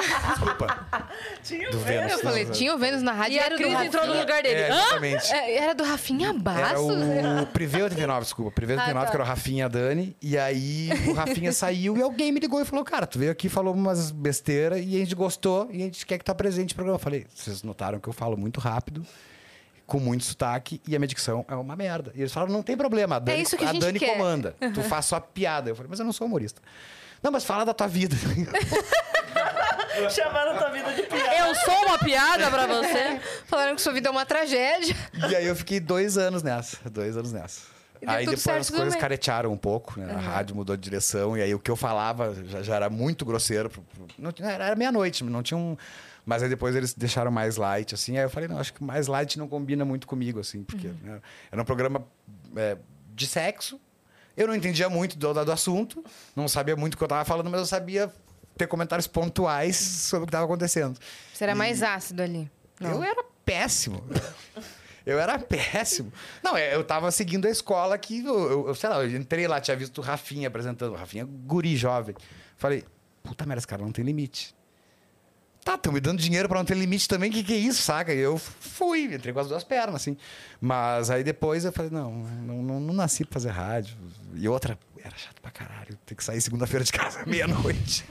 Desculpa. 0.00 0.86
Tinha 1.42 1.70
Do 1.70 1.78
Vênus. 1.78 2.12
Eu 2.12 2.18
falei, 2.20 2.46
tinha 2.46 2.74
o 2.74 2.78
Vênus 2.78 3.02
na 3.02 3.12
rádio 3.12 3.34
E 3.34 3.38
a 3.38 3.44
era 3.46 3.56
do 3.56 3.62
Cris 3.62 3.80
entrou 3.80 4.06
no 4.06 4.18
lugar 4.18 4.42
dele. 4.42 4.60
É, 4.60 4.68
exatamente. 4.68 5.32
É, 5.32 5.56
Era 5.56 5.74
do 5.74 5.84
Rafinha 5.84 6.28
Era 6.28 6.38
Bastos? 6.38 6.96
o 7.42 7.46
Privé 7.46 7.82
89, 7.82 8.20
desculpa. 8.22 8.50
O 8.50 8.52
Privé 8.54 8.74
89, 8.74 9.04
tá. 9.06 9.10
que 9.10 9.16
era 9.16 9.24
o 9.24 9.26
Rafinha 9.26 9.62
e 9.62 9.62
a 9.64 9.68
Dani. 9.68 10.16
E 10.20 10.38
aí 10.38 10.90
o 11.08 11.12
Rafinha 11.12 11.52
saiu 11.52 11.96
e 11.96 12.02
alguém 12.02 12.32
me 12.32 12.40
ligou 12.40 12.60
e 12.60 12.64
falou: 12.64 12.84
Cara, 12.84 13.06
tu 13.06 13.18
veio 13.18 13.30
aqui, 13.32 13.48
falou 13.48 13.74
umas 13.74 14.10
besteiras 14.10 14.78
e 14.84 14.96
a 14.96 14.98
gente 14.98 15.14
gostou 15.14 15.68
e 15.70 15.82
a 15.82 15.84
gente 15.86 16.04
quer 16.06 16.18
que 16.18 16.24
tu 16.24 16.30
apresente 16.30 16.72
o 16.72 16.76
programa. 16.76 16.96
Eu 16.96 17.00
falei: 17.00 17.26
Vocês 17.34 17.62
notaram 17.62 17.98
que 17.98 18.08
eu 18.08 18.12
falo 18.12 18.36
muito 18.36 18.60
rápido, 18.60 19.04
com 19.86 19.98
muito 19.98 20.24
sotaque 20.24 20.80
e 20.86 20.94
a 20.94 20.98
minha 20.98 21.08
dicção 21.08 21.44
é 21.48 21.54
uma 21.54 21.76
merda. 21.76 22.12
E 22.14 22.20
eles 22.20 22.32
falaram: 22.32 22.52
Não 22.52 22.62
tem 22.62 22.76
problema, 22.76 23.16
a 23.16 23.18
Dani, 23.18 23.42
isso 23.42 23.56
que 23.56 23.64
a 23.64 23.70
a 23.70 23.72
gente 23.72 23.82
Dani 23.82 23.98
quer." 23.98 24.16
comanda. 24.16 24.54
Tu 24.74 24.82
faz 24.84 25.06
só 25.06 25.18
piada. 25.20 25.70
Eu 25.70 25.74
falei: 25.76 25.88
Mas 25.90 25.98
eu 25.98 26.04
não 26.04 26.12
sou 26.12 26.26
humorista. 26.26 26.60
Não, 27.22 27.30
mas 27.30 27.44
fala 27.44 27.64
da 27.64 27.74
tua 27.74 27.86
vida. 27.86 28.16
Chamaram 30.10 30.56
tua 30.56 30.70
vida 30.70 30.92
de 30.94 31.02
piada. 31.02 31.36
Eu 31.48 31.54
sou 31.56 31.74
uma 31.86 31.98
piada 31.98 32.50
pra 32.50 32.66
você? 32.66 33.20
Falaram 33.46 33.74
que 33.76 33.82
sua 33.82 33.92
vida 33.92 34.08
é 34.08 34.10
uma 34.12 34.24
tragédia. 34.24 34.96
E 35.28 35.36
aí 35.36 35.46
eu 35.46 35.54
fiquei 35.54 35.78
dois 35.80 36.16
anos 36.16 36.42
nessa. 36.42 36.78
Dois 36.88 37.16
anos 37.16 37.32
nessa. 37.32 37.60
Aí 38.06 38.24
depois 38.24 38.46
as 38.48 38.70
coisas 38.70 38.86
também. 38.88 39.00
caretearam 39.00 39.52
um 39.52 39.58
pouco, 39.58 40.00
né? 40.00 40.10
A 40.14 40.18
rádio 40.18 40.56
mudou 40.56 40.74
de 40.74 40.82
direção, 40.82 41.36
e 41.36 41.42
aí 41.42 41.54
o 41.54 41.58
que 41.58 41.70
eu 41.70 41.76
falava 41.76 42.34
já, 42.46 42.62
já 42.62 42.76
era 42.76 42.88
muito 42.88 43.26
grosseiro. 43.26 43.68
pro- 43.68 43.82
pro- 43.82 44.06
não 44.18 44.32
tinha- 44.32 44.50
era 44.50 44.74
meia-noite, 44.74 45.22
não 45.22 45.42
tinha 45.42 45.58
um. 45.58 45.76
Mas 46.24 46.42
aí 46.42 46.48
depois 46.48 46.74
eles 46.74 46.94
deixaram 46.94 47.30
mais 47.30 47.56
light, 47.56 47.94
assim. 47.94 48.16
Aí 48.16 48.24
eu 48.24 48.30
falei, 48.30 48.48
não, 48.48 48.58
acho 48.58 48.72
que 48.72 48.82
mais 48.82 49.06
light 49.06 49.38
não 49.38 49.46
combina 49.48 49.84
muito 49.84 50.06
comigo, 50.06 50.40
assim, 50.40 50.62
porque 50.64 50.86
Uhum. 50.86 50.96
né, 51.02 51.20
era 51.52 51.60
um 51.60 51.64
programa 51.64 52.02
é, 52.56 52.78
de 53.14 53.26
sexo. 53.26 53.78
Eu 54.40 54.46
não 54.46 54.54
entendia 54.54 54.88
muito 54.88 55.18
do, 55.18 55.34
do 55.44 55.52
assunto, 55.52 56.02
não 56.34 56.48
sabia 56.48 56.74
muito 56.74 56.94
o 56.94 56.96
que 56.96 57.04
eu 57.04 57.08
tava 57.08 57.26
falando, 57.26 57.50
mas 57.50 57.60
eu 57.60 57.66
sabia 57.66 58.10
ter 58.56 58.66
comentários 58.66 59.06
pontuais 59.06 59.76
sobre 59.76 60.24
o 60.24 60.26
que 60.26 60.30
estava 60.30 60.46
acontecendo. 60.46 60.98
Você 61.30 61.44
era 61.44 61.54
mais 61.54 61.82
ácido 61.82 62.22
ali. 62.22 62.50
Não. 62.80 62.90
Eu 62.90 63.04
era 63.04 63.22
péssimo. 63.44 64.02
Eu 65.04 65.18
era 65.18 65.38
péssimo. 65.38 66.12
Não, 66.42 66.56
é, 66.56 66.74
eu 66.74 66.84
tava 66.84 67.10
seguindo 67.10 67.46
a 67.46 67.50
escola 67.50 67.96
que, 67.96 68.22
eu, 68.24 68.68
eu, 68.68 68.74
sei 68.74 68.88
lá, 68.90 69.02
eu 69.02 69.16
entrei 69.16 69.48
lá, 69.48 69.58
tinha 69.58 69.74
visto 69.74 69.96
o 69.98 70.02
Rafinha 70.02 70.46
apresentando. 70.46 70.92
O 70.92 70.94
Rafinha, 70.94 71.24
guri 71.24 71.74
jovem. 71.74 72.14
Falei, 72.54 72.84
puta 73.22 73.46
merda, 73.46 73.60
esse 73.60 73.66
cara 73.66 73.82
não 73.82 73.90
tem 73.90 74.04
limite. 74.04 74.54
Tá, 75.64 75.74
estão 75.74 75.92
me 75.92 76.00
dando 76.00 76.18
dinheiro 76.18 76.48
pra 76.48 76.58
não 76.58 76.64
ter 76.64 76.76
limite 76.76 77.06
também, 77.06 77.30
que 77.30 77.44
que 77.44 77.52
é 77.52 77.56
isso, 77.56 77.82
saca? 77.82 78.14
E 78.14 78.18
eu 78.18 78.38
fui, 78.38 79.14
entrei 79.14 79.32
com 79.32 79.40
as 79.40 79.48
duas 79.48 79.62
pernas, 79.62 79.96
assim. 79.96 80.16
Mas 80.60 81.10
aí 81.10 81.22
depois 81.22 81.64
eu 81.64 81.72
falei, 81.72 81.90
não, 81.90 82.12
não, 82.12 82.62
não, 82.62 82.80
não 82.80 82.94
nasci 82.94 83.24
pra 83.24 83.34
fazer 83.34 83.50
rádio. 83.50 83.96
E 84.34 84.48
outra, 84.48 84.78
era 85.04 85.16
chato 85.16 85.40
pra 85.42 85.50
caralho, 85.50 85.98
ter 86.06 86.14
que 86.14 86.24
sair 86.24 86.40
segunda-feira 86.40 86.84
de 86.84 86.92
casa, 86.92 87.24
meia-noite. 87.26 88.04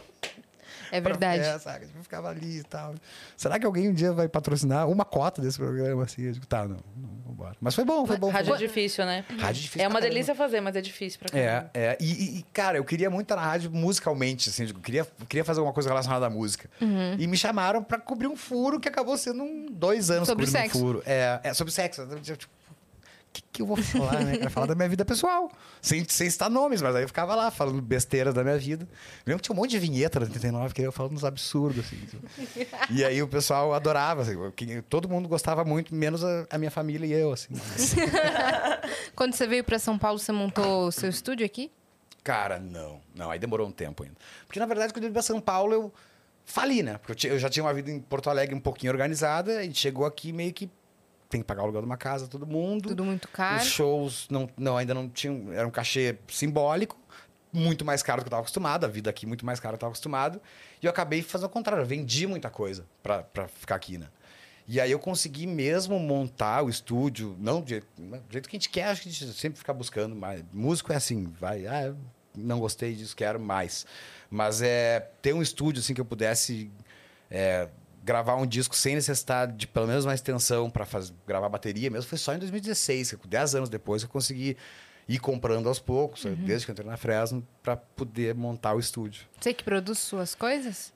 É 1.00 1.02
verdade. 1.02 1.42
É, 1.44 1.60
saca? 1.60 1.86
Tipo, 1.86 2.02
ficava 2.04 2.30
ali 2.30 2.60
e 2.60 2.64
tal. 2.64 2.96
Será 3.38 3.60
que 3.60 3.66
alguém 3.66 3.90
um 3.90 3.94
dia 3.94 4.12
vai 4.12 4.28
patrocinar 4.28 4.88
uma 4.90 5.06
cota 5.06 5.42
desse 5.42 5.58
programa, 5.58 6.04
assim? 6.04 6.24
Eu 6.24 6.32
digo, 6.34 6.46
tá, 6.48 6.68
não, 6.68 6.78
não 6.98 7.10
vambora. 7.28 7.56
Mas 7.62 7.76
foi 7.76 7.86
bom, 7.86 8.06
foi 8.06 8.18
bom. 8.18 8.30
Rádio 8.30 8.54
é 8.54 8.58
foi 8.58 8.68
bom. 8.68 8.74
difícil, 8.74 9.06
né? 9.06 9.24
Rádio 9.30 9.46
é 9.46 9.54
difícil 9.64 9.82
É 9.82 9.86
uma 9.88 9.92
pra 9.92 10.00
caramba. 10.02 10.14
delícia 10.14 10.36
fazer, 10.36 10.62
mas 10.62 10.76
é 10.76 10.82
difícil 10.82 11.20
pra 11.20 11.30
caramba. 11.30 11.72
É, 11.74 11.80
é. 11.80 11.98
E, 12.00 12.40
e- 12.40 12.46
cara, 12.54 12.78
eu 12.78 12.84
queria 12.84 13.10
muito 13.10 13.26
estar 13.26 13.36
na 13.36 13.44
rádio 13.44 13.70
musicalmente, 13.72 14.50
assim. 14.50 14.68
Eu 14.68 14.76
queria, 14.76 15.08
queria 15.28 15.46
fazer 15.46 15.60
alguma 15.60 15.74
coisa 15.74 15.90
relacionada 15.90 16.26
à 16.26 16.30
música. 16.30 16.70
E 17.18 17.28
me 17.28 17.38
chamaram 17.38 17.84
pra 17.84 18.00
cobrir 18.00 18.28
um 18.28 18.36
furo 18.36 18.80
que 18.80 18.88
acabou 18.90 19.18
sendo 19.18 19.44
um, 19.44 19.68
dois 19.72 20.10
anos 20.10 20.28
Sobre 20.28 20.46
cobrindo 20.46 20.64
sexo. 20.64 20.78
um 20.78 20.82
furo. 20.82 21.04
É, 21.06 21.40
é 21.44 21.54
sobre 21.54 21.72
sexo. 21.74 22.06
Tipo, 22.22 22.50
que, 23.32 23.42
que 23.52 23.62
eu 23.62 23.66
vou 23.66 23.78
falar, 23.78 24.24
né? 24.24 24.38
Quero 24.38 24.50
falar 24.50 24.66
da 24.66 24.76
minha 24.76 24.90
vida 24.90 25.06
pessoal. 25.06 25.52
Sem, 25.82 26.04
sem 26.08 26.30
citar 26.30 26.50
nomes, 26.50 26.82
mas 26.82 26.96
aí 26.96 27.04
eu 27.04 27.08
ficava 27.08 27.36
lá 27.36 27.52
falando 27.52 27.82
besteiras 27.82 28.34
da 28.34 28.44
minha 28.44 28.58
vida. 28.58 28.84
Eu 28.84 29.24
lembro 29.28 29.42
que 29.42 29.48
tinha 29.48 29.54
um 29.54 29.58
monte 29.60 29.72
de 29.72 29.80
vinheta 29.80 30.20
na 30.20 30.26
89 30.26 30.74
que 30.74 30.82
eu 30.82 30.92
falando 30.92 31.14
uns 31.14 31.24
absurdos, 31.24 31.86
assim. 31.86 31.98
tipo. 32.06 32.28
E 32.90 33.06
aí 33.06 33.22
o 33.22 33.28
pessoal 33.28 33.74
adorava. 33.74 34.22
assim, 34.24 34.36
todo 34.90 35.08
mundo 35.08 35.30
gostava 35.30 35.64
muito, 35.64 35.94
menos 35.94 36.24
a, 36.24 36.48
a 36.50 36.58
minha 36.58 36.72
família 36.72 37.06
e 37.06 37.12
eu, 37.12 37.32
assim. 37.32 37.54
Quando 39.16 39.34
você 39.34 39.48
veio 39.48 39.64
pra 39.64 39.78
São 39.78 39.98
Paulo, 39.98 40.18
você 40.18 40.32
montou 40.32 40.88
o 40.88 40.92
seu 40.92 41.10
estúdio 41.10 41.46
aqui? 41.46 41.72
Cara, 42.24 42.60
não. 42.60 43.00
Não, 43.16 43.32
aí 43.32 43.40
demorou 43.40 43.68
um 43.68 43.72
tempo 43.72 44.04
ainda. 44.04 44.16
Porque, 44.46 44.60
na 44.60 44.66
verdade, 44.66 44.94
quando 44.94 45.04
eu 45.04 45.10
vim 45.10 45.14
pra 45.14 45.22
São 45.22 45.40
Paulo, 45.40 45.74
eu 45.74 45.94
fali, 46.46 46.82
né? 46.82 46.98
Porque 46.98 47.28
eu 47.28 47.38
já 47.38 47.50
tinha 47.50 47.64
uma 47.64 47.74
vida 47.74 47.92
em 47.92 48.00
Porto 48.00 48.30
Alegre 48.30 48.56
um 48.56 48.60
pouquinho 48.60 48.92
organizada 48.92 49.64
e 49.64 49.74
chegou 49.74 50.06
aqui 50.06 50.34
meio 50.34 50.52
que 50.54 50.70
tem 51.30 51.42
que 51.42 51.48
pagar 51.48 51.62
o 51.62 51.66
aluguel 51.66 51.82
de 51.82 51.86
uma 51.86 51.98
casa, 51.98 52.28
todo 52.28 52.46
mundo. 52.46 52.90
Tudo 52.90 53.06
muito 53.06 53.28
caro. 53.28 53.62
Os 53.62 53.68
shows 53.68 54.28
não, 54.30 54.50
não, 54.58 54.76
ainda 54.76 54.94
não 54.94 55.08
tinham. 55.08 55.54
Era 55.54 55.68
um 55.68 55.72
cachê 55.72 56.18
simbólico, 56.28 56.98
muito 57.54 57.86
mais 57.86 58.02
caro 58.02 58.22
do 58.22 58.24
que 58.24 58.28
eu 58.28 58.30
estava 58.30 58.42
acostumado, 58.42 58.86
a 58.86 58.88
vida 58.88 59.10
aqui 59.10 59.26
muito 59.26 59.46
mais 59.46 59.60
cara 59.60 59.76
do 59.76 59.80
que 59.80 59.86
eu 59.86 59.88
estava 59.88 59.92
acostumado. 59.92 60.42
E 60.82 60.86
eu 60.86 60.90
acabei 60.90 61.22
fazendo 61.22 61.48
o 61.48 61.52
contrário, 61.52 61.84
eu 61.84 61.88
vendi 61.88 62.26
muita 62.26 62.50
coisa 62.50 62.86
pra 63.04 63.48
ficar 63.48 63.76
aqui, 63.76 63.98
né? 63.98 64.08
E 64.72 64.80
aí 64.80 64.92
eu 64.92 65.00
consegui 65.00 65.48
mesmo 65.48 65.98
montar 66.00 66.64
o 66.64 66.70
estúdio, 66.70 67.36
não 67.40 67.60
do 67.60 67.68
jeito, 67.68 67.88
do 67.98 68.32
jeito 68.32 68.48
que 68.48 68.56
a 68.56 68.60
gente 68.60 68.70
quer, 68.70 68.86
acho 68.86 69.02
que 69.02 69.10
a 69.10 69.12
gente 69.12 69.34
sempre 69.34 69.58
fica 69.58 69.74
buscando 69.74 70.16
mais. 70.16 70.44
Músico 70.54 70.94
é 70.94 70.96
assim, 70.96 71.26
vai, 71.40 71.66
ah, 71.66 71.96
não 72.36 72.60
gostei 72.60 72.94
disso, 72.94 73.16
quero 73.16 73.40
mais. 73.40 73.86
Mas 74.30 74.62
é 74.62 75.00
ter 75.24 75.34
um 75.34 75.42
estúdio 75.42 75.80
assim 75.80 75.96
que 75.96 76.02
eu 76.02 76.06
pudesse 76.06 76.70
é, 77.32 77.68
gravar 78.10 78.36
um 78.38 78.46
disco 78.48 78.76
sem 78.76 78.96
necessidade 78.96 79.54
de 79.56 79.68
pelo 79.68 79.86
menos 79.86 80.04
uma 80.04 80.16
extensão 80.16 80.68
para 80.68 80.84
gravar 81.28 81.48
bateria 81.48 81.92
mesmo, 81.92 82.10
foi 82.10 82.18
só 82.18 82.34
em 82.34 82.40
2016, 82.40 83.12
que 83.22 83.28
10 83.28 83.54
anos 83.54 83.70
depois 83.70 84.02
eu 84.02 84.10
consegui 84.10 84.58
ir 85.08 85.20
comprando 85.20 85.68
aos 85.70 85.78
poucos, 85.80 86.26
desde 86.26 86.66
que 86.66 86.72
eu 86.72 86.74
entrei 86.74 86.88
na 86.90 86.98
Fresno, 86.98 87.46
para 87.62 87.78
poder 87.78 88.34
montar 88.34 88.74
o 88.74 88.80
estúdio. 88.80 89.22
Você 89.40 89.54
que 89.54 89.64
produz 89.64 90.00
suas 90.00 90.34
coisas? 90.34 90.92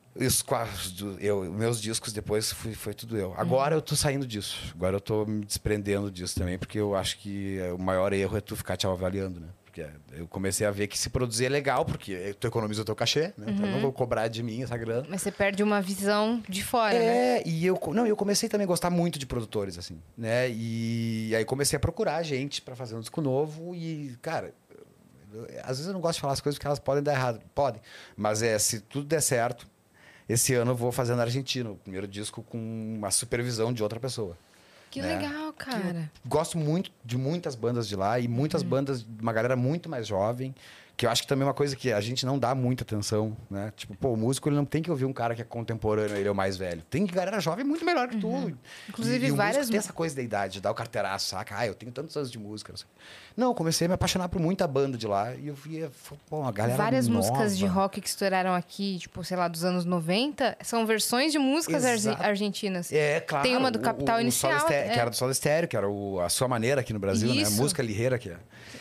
Do- 0.95 1.19
eu, 1.19 1.51
meus 1.53 1.79
discos 1.79 2.11
depois 2.13 2.51
fui, 2.51 2.73
foi 2.73 2.93
tudo 2.95 3.15
eu. 3.15 3.33
Agora 3.37 3.75
eu 3.75 3.81
tô 3.81 3.95
saindo 3.95 4.25
disso. 4.27 4.71
Agora 4.75 4.95
eu 4.95 5.01
tô 5.01 5.25
me 5.25 5.45
desprendendo 5.45 6.09
disso 6.11 6.35
também, 6.35 6.57
porque 6.57 6.79
eu 6.79 6.95
acho 6.95 7.17
que 7.19 7.59
é, 7.59 7.71
o 7.73 7.77
maior 7.79 8.11
erro 8.13 8.37
é 8.37 8.41
tu 8.41 8.55
ficar 8.55 8.75
te 8.77 8.85
avaliando, 8.87 9.39
né? 9.39 9.47
Porque 9.73 9.87
eu 10.11 10.27
comecei 10.27 10.67
a 10.67 10.69
ver 10.71 10.85
que 10.85 10.95
se 10.95 11.09
produzir 11.09 11.45
é 11.45 11.49
legal, 11.49 11.83
porque 11.83 12.35
tu 12.39 12.45
economiza 12.45 12.83
o 12.83 12.85
teu 12.85 12.95
cachê, 12.95 13.33
né? 13.35 13.47
Então 13.47 13.65
eu 13.65 13.71
não 13.71 13.79
vou 13.81 13.91
cobrar 13.91 14.27
de 14.27 14.43
mim 14.43 14.61
essa 14.61 14.77
grana. 14.77 15.07
Mas 15.09 15.23
você 15.23 15.31
perde 15.31 15.63
uma 15.63 15.81
visão 15.81 16.43
de 16.47 16.63
fora, 16.63 16.93
né? 16.99 17.39
É, 17.39 17.43
e 17.43 17.65
eu, 17.65 17.79
não, 17.91 18.05
eu 18.05 18.15
comecei 18.15 18.47
também 18.47 18.65
a 18.65 18.67
gostar 18.67 18.91
muito 18.91 19.17
de 19.17 19.25
produtores, 19.25 19.79
assim, 19.79 19.99
né? 20.15 20.47
E 20.51 21.33
aí 21.35 21.43
comecei 21.43 21.75
a 21.75 21.79
procurar 21.79 22.21
gente 22.21 22.61
pra 22.61 22.75
fazer 22.75 22.93
um 22.93 22.99
disco 22.99 23.19
novo 23.19 23.73
e, 23.73 24.15
cara, 24.21 24.53
eu- 25.33 25.47
às 25.63 25.77
vezes 25.77 25.87
eu 25.87 25.93
não 25.93 26.01
gosto 26.01 26.17
de 26.17 26.21
falar 26.21 26.33
as 26.33 26.41
coisas 26.41 26.59
porque 26.59 26.67
elas 26.67 26.77
podem 26.77 27.01
dar 27.01 27.13
errado. 27.13 27.41
Podem. 27.55 27.81
Mas 28.15 28.43
é, 28.43 28.59
se 28.59 28.79
tudo 28.79 29.07
der 29.07 29.21
certo, 29.21 29.65
esse 30.29 30.53
ano 30.53 30.69
eu 30.69 30.75
vou 30.75 30.91
fazer 30.91 31.15
na 31.15 31.23
Argentina, 31.23 31.71
o 31.71 31.75
primeiro 31.77 32.07
disco 32.07 32.43
com 32.43 32.59
uma 32.59 33.09
supervisão 33.09 33.73
de 33.73 33.81
outra 33.81 33.99
pessoa. 33.99 34.37
Que 34.93 35.01
né? 35.01 35.17
legal, 35.17 35.51
cara. 35.53 36.11
Gosto 36.23 36.55
muito 36.55 36.91
de 37.03 37.17
muitas 37.17 37.55
bandas 37.55 37.87
de 37.87 37.95
lá 37.95 38.19
e 38.19 38.27
muitas 38.27 38.61
bandas, 38.61 39.03
uma 39.19 39.33
galera 39.33 39.55
muito 39.55 39.89
mais 39.89 40.05
jovem, 40.05 40.53
que 40.95 41.05
eu 41.07 41.09
acho 41.09 41.23
que 41.23 41.27
também 41.27 41.41
é 41.43 41.47
uma 41.47 41.53
coisa 41.55 41.75
que 41.75 41.91
a 41.91 41.99
gente 41.99 42.23
não 42.25 42.37
dá 42.37 42.53
muita 42.53 42.83
atenção, 42.83 43.35
né? 43.49 43.73
Tipo, 43.75 43.95
pô, 43.95 44.09
o 44.13 44.17
músico 44.17 44.47
ele 44.47 44.55
não 44.55 44.63
tem 44.65 44.81
que 44.83 44.91
ouvir 44.91 45.05
um 45.05 45.13
cara 45.13 45.33
que 45.33 45.41
é 45.41 45.45
contemporâneo, 45.45 46.15
ele 46.15 46.27
é 46.27 46.31
o 46.31 46.35
mais 46.35 46.55
velho. 46.55 46.83
Tem 46.89 47.03
galera 47.07 47.39
jovem 47.39 47.65
muito 47.65 47.83
melhor 47.83 48.07
que 48.07 48.17
tu. 48.17 48.55
Inclusive, 48.87 49.25
e, 49.25 49.29
e 49.29 49.31
várias 49.31 49.69
tem 49.69 49.77
essa 49.79 49.91
coisa 49.91 50.15
da 50.15 50.21
idade, 50.21 50.53
de 50.53 50.61
dar 50.61 50.69
o 50.71 50.75
carteiraço, 50.75 51.29
saca? 51.29 51.55
Ah, 51.57 51.65
eu 51.65 51.73
tenho 51.73 51.91
tantos 51.91 52.15
anos 52.15 52.31
de 52.31 52.37
música. 52.37 52.71
Não, 52.73 52.77
sei. 52.77 52.87
não 53.35 53.47
eu 53.47 53.53
comecei 53.55 53.85
a 53.85 53.87
me 53.87 53.95
apaixonar 53.95 54.29
por 54.29 54.39
muita 54.39 54.67
banda 54.67 54.95
de 54.97 55.07
lá 55.07 55.33
e 55.33 55.47
eu 55.47 55.55
via, 55.55 55.89
pô, 56.29 56.39
uma 56.41 56.51
galera 56.51 56.77
Várias 56.77 57.07
nova. 57.07 57.27
músicas 57.27 57.57
de 57.57 57.65
rock 57.65 57.99
que 57.99 58.07
estouraram 58.07 58.53
aqui, 58.53 58.99
tipo, 58.99 59.23
sei 59.23 59.35
lá, 59.35 59.47
dos 59.47 59.63
anos 59.65 59.85
90, 59.85 60.57
são 60.61 60.85
versões 60.85 61.31
de 61.31 61.39
músicas 61.39 61.83
Exato. 61.83 62.21
argentinas. 62.23 62.91
É, 62.93 63.19
claro. 63.19 63.43
Tem 63.47 63.57
uma 63.57 63.71
do 63.71 63.79
Capital 63.79 64.15
o, 64.15 64.19
o 64.19 64.21
Inicial, 64.21 64.67
é. 64.69 64.89
Que 64.89 64.99
era 64.99 65.09
do 65.09 65.15
Soda 65.15 65.31
Estéreo, 65.31 65.67
que 65.67 65.75
era 65.75 65.89
o- 65.89 66.19
a 66.21 66.29
sua 66.29 66.47
maneira 66.47 66.81
aqui 66.81 66.93
no 66.93 66.99
Brasil, 66.99 67.29
né? 67.33 67.41
Isso. 67.41 67.59
Música 67.59 67.81
lirreira 67.81 68.19
que 68.19 68.29
é. 68.29 68.37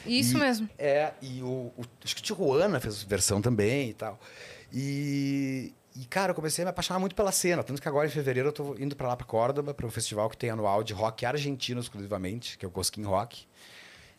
Isso 0.07 0.37
E- 0.37 0.41
mesmo. 0.41 0.69
É, 0.79 1.13
e 1.23 1.43
o- 1.43 1.73
acho 2.05 2.15
que 2.15 2.21
o 2.21 2.25
Tijuana 2.25 2.81
fez 2.81 3.03
versão 3.03 3.41
também 3.41 3.91
e 3.91 3.95
tal. 3.95 4.19
E, 4.73 5.73
e, 5.95 6.05
cara, 6.07 6.33
eu 6.33 6.35
comecei 6.35 6.63
a 6.63 6.67
me 6.67 6.71
apaixonar 6.71 6.99
muito 6.99 7.15
pela 7.15 7.31
cena. 7.31 7.63
Tanto 7.63 7.81
que 7.81 7.89
agora, 7.89 8.07
em 8.07 8.11
fevereiro, 8.11 8.49
eu 8.49 8.53
tô 8.53 8.75
indo 8.79 8.97
pra 8.97 9.09
lá, 9.09 9.17
pra 9.17 9.27
Córdoba, 9.27 9.75
para 9.75 9.87
um 9.87 9.91
festival 9.91 10.29
que 10.31 10.37
tem 10.37 10.51
anual 10.51 10.83
de 10.83 10.93
rock 10.93 11.27
argentino 11.27 11.81
exclusivamente, 11.81 12.57
que 12.57 12.65
é 12.65 12.69
o 12.69 12.71
Cosquim 12.71 13.03
Rock. 13.03 13.47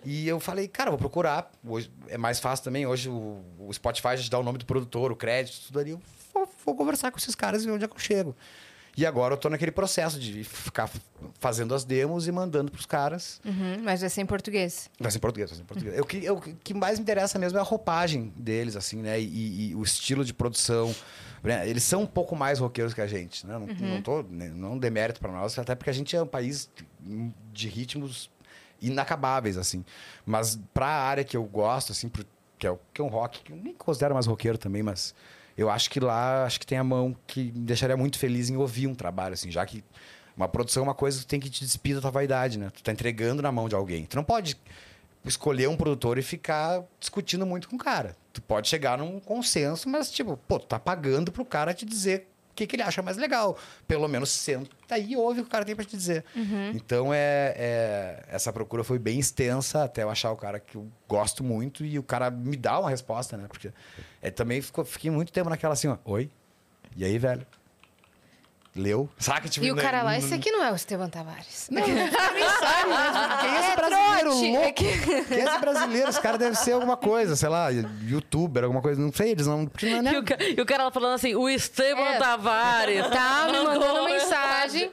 E 0.06 0.28
eu 0.28 0.40
falei, 0.40 0.68
cara, 0.68 0.90
vou 0.92 1.00
procurar. 1.00 1.52
Hoje 1.66 1.92
é 2.10 2.18
mais 2.18 2.40
fácil 2.40 2.66
também. 2.66 2.86
Hoje 2.86 3.10
o, 3.10 3.42
o 3.58 3.74
Spotify 3.74 4.18
já 4.18 4.24
te 4.24 4.30
dá 4.30 4.38
o 4.38 4.44
nome 4.44 4.58
do 4.58 4.66
produtor, 4.66 5.12
o 5.12 5.16
crédito, 5.16 5.68
tudo 5.68 5.80
ali. 5.80 5.92
Eu 5.92 6.02
vou, 6.34 6.50
vou 6.66 6.76
conversar 6.76 7.12
com 7.12 7.18
esses 7.18 7.36
caras 7.36 7.64
e 7.64 7.66
ver 7.66 7.72
onde 7.72 7.86
é 7.86 7.88
que 7.88 7.96
eu 7.96 8.00
chego. 8.00 8.36
E 8.96 9.06
agora 9.08 9.34
eu 9.34 9.38
tô 9.38 9.50
naquele 9.50 9.72
processo 9.72 10.20
de 10.20 10.44
ficar 10.44 10.88
fazendo 11.40 11.74
as 11.74 11.84
demos 11.84 12.28
e 12.28 12.32
mandando 12.32 12.72
pros 12.72 12.86
caras. 12.86 13.42
Uhum, 13.44 13.82
mas 13.84 14.02
vai 14.02 14.10
ser 14.10 14.22
em 14.22 14.26
português. 14.26 14.88
Vai 15.00 15.10
ser 15.12 15.18
em 15.18 15.22
português, 15.22 15.50
vai 15.50 15.58
ser 15.58 15.64
em 15.64 15.66
português. 15.66 15.98
Eu, 15.98 16.06
que- 16.06 16.24
eu- 16.24 16.36
O 16.36 16.42
que 16.42 16.74
mais 16.76 17.00
me 17.00 17.04
interessa 17.04 17.40
mesmo 17.40 17.58
é 17.58 17.62
a 17.62 17.64
roupagem 17.64 18.32
deles, 18.36 18.76
assim, 18.76 18.98
né? 19.02 19.20
E, 19.20 19.70
e 19.72 19.76
o 19.76 19.82
estilo 19.82 20.24
de 20.24 20.34
produção. 20.34 20.94
né? 21.44 21.68
Eles 21.68 21.84
são 21.84 22.04
um 22.04 22.06
pouco 22.06 22.36
mais 22.38 22.60
roqueiros 22.60 22.94
que 22.94 23.02
a 23.02 23.08
gente, 23.08 23.46
né? 23.46 23.54
Não, 23.58 23.68
não 23.68 24.02
tô, 24.02 24.22
né, 24.24 24.50
não 24.56 24.78
demérito 24.78 25.20
para 25.20 25.30
nós, 25.32 25.58
até 25.60 25.76
porque 25.76 25.90
a 25.90 25.94
gente 25.94 26.16
é 26.16 26.22
um 26.22 26.28
país 26.28 26.70
de 27.52 27.68
ritmos 27.68 28.30
inacabáveis, 28.82 29.58
assim. 29.58 29.84
Mas 30.26 30.58
pra 30.74 30.88
área 30.88 31.24
que 31.24 31.36
eu 31.36 31.44
gosto, 31.44 31.92
assim, 31.92 32.08
pro- 32.10 32.26
que 32.58 32.68
é, 32.68 32.72
o- 32.72 32.80
que 32.94 33.02
é 33.02 33.04
um 33.04 33.08
rock, 33.08 33.42
que 33.42 33.52
eu 33.52 33.58
nem 33.58 33.74
considero 33.74 34.14
mais 34.14 34.26
roqueiro 34.26 34.58
também, 34.58 34.84
mas 34.84 35.14
eu 35.58 35.70
acho 35.70 35.90
que 35.90 36.00
lá, 36.00 36.46
acho 36.46 36.60
que 36.60 36.66
tem 36.66 36.78
a 36.78 36.84
mão 36.84 37.16
que 37.28 37.52
me 37.52 37.66
deixaria 37.66 37.98
muito 37.98 38.18
feliz 38.18 38.50
em 38.50 38.58
ouvir 38.58 38.88
um 38.88 38.96
trabalho, 38.96 39.34
assim, 39.34 39.52
já 39.52 39.66
que 39.66 39.84
uma 40.36 40.48
produção 40.48 40.82
é 40.82 40.88
uma 40.88 40.96
coisa 40.96 41.20
que 41.20 41.28
tem 41.28 41.40
que 41.40 41.50
te 41.50 41.64
despir 41.64 41.96
da 41.96 42.02
tua 42.02 42.12
vaidade, 42.12 42.58
né? 42.58 42.72
Tu 42.72 42.82
tá 42.82 42.92
entregando 42.92 43.42
na 43.42 43.52
mão 43.52 43.70
de 43.70 43.76
alguém. 43.76 44.06
Tu 44.06 44.16
não 44.16 44.24
pode 44.24 44.58
escolher 45.24 45.70
um 45.70 45.78
produtor 45.78 46.18
e 46.18 46.22
ficar 46.22 46.84
discutindo 47.00 47.46
muito 47.46 47.70
com 47.70 47.76
o 47.76 47.80
cara. 47.80 48.18
Tu 48.34 48.42
pode 48.42 48.68
chegar 48.68 48.98
num 48.98 49.20
consenso, 49.20 49.88
mas, 49.88 50.12
tipo, 50.12 50.36
pô, 50.36 50.60
tu 50.60 50.66
tá 50.66 50.80
pagando 50.80 51.32
pro 51.32 51.46
cara 51.46 51.74
te 51.74 51.86
dizer 51.86 52.28
que, 52.56 52.68
que 52.68 52.76
ele 52.76 52.84
acha 52.84 53.02
mais 53.02 53.18
legal. 53.18 53.58
Pelo 53.88 54.08
menos 54.08 54.30
senta 54.32 54.70
aí 54.90 55.12
e 55.12 55.16
ouve 55.18 55.40
o 55.40 55.44
que 55.44 55.48
o 55.48 55.52
cara 55.52 55.66
tem 55.66 55.76
pra 55.76 55.84
te 55.86 55.96
dizer. 55.98 56.24
Então, 56.76 57.14
é, 57.14 57.54
é- 57.58 58.24
essa 58.30 58.52
procura 58.54 58.84
foi 58.84 59.00
bem 59.00 59.20
extensa 59.20 59.84
até 59.84 60.04
eu 60.04 60.10
achar 60.10 60.32
o 60.32 60.36
cara 60.38 60.60
que 60.60 60.76
eu 60.76 60.88
gosto 61.08 61.44
muito 61.44 61.84
e 61.86 61.98
o 61.98 62.04
cara 62.04 62.30
me 62.30 62.56
dá 62.56 62.80
uma 62.80 62.90
resposta, 62.90 63.36
né? 63.38 63.46
Porque 63.48 63.72
é, 64.22 64.30
também 64.32 64.62
ficou, 64.62 64.86
fiquei 64.86 65.10
muito 65.12 65.32
tempo 65.32 65.50
naquela 65.50 65.74
assim, 65.74 65.88
ó, 65.88 65.98
oi? 66.06 66.30
E 66.96 67.04
aí, 67.04 67.18
velho? 67.18 67.46
Leu? 68.76 69.08
Saca? 69.20 69.48
Tipo, 69.48 69.66
E 69.68 69.72
o 69.72 69.76
né, 69.76 69.82
cara 69.84 70.02
lá, 70.02 70.12
não- 70.14 70.18
esse 70.18 70.34
aqui 70.34 70.50
não 70.52 70.64
é 70.64 70.72
o 70.72 70.76
Esteban 70.76 71.08
Tavares. 71.08 71.68
não, 71.70 71.86
nem 71.86 72.08
sabe, 72.10 72.90
né? 72.90 73.38
Quem 73.42 73.50
é 73.56 73.60
esse 73.60 73.76
brasileiro 73.78 74.20
trote, 74.32 74.52
louco? 74.52 74.64
é 74.68 74.72
que- 74.72 75.24
Quem 75.26 75.38
é 75.40 75.44
esse 75.46 75.60
brasileiro? 75.60 76.10
Esse 76.10 76.22
cara 76.22 76.38
deve 76.40 76.56
ser 76.56 76.72
alguma 76.72 76.98
coisa, 76.98 77.36
sei 77.36 77.50
lá, 77.50 77.70
youtuber, 77.70 78.64
alguma 78.64 78.82
coisa. 78.82 79.00
Não 79.00 79.14
sei, 79.14 79.32
eles 79.32 79.46
não. 79.46 79.60
não 79.64 80.12
é 80.12 80.14
E 80.14 80.18
o, 80.18 80.24
ca- 80.24 80.38
e 80.42 80.60
o 80.62 80.66
cara 80.66 80.86
lá 80.86 80.92
falando 80.92 81.14
assim, 81.14 81.36
o 81.36 81.48
Esteban 81.48 82.02
É. 82.02 82.18
Tavares. 82.18 83.08
Tá 83.10 83.48
me 83.52 83.60
mandando 83.64 84.06
mensagem. 84.06 84.92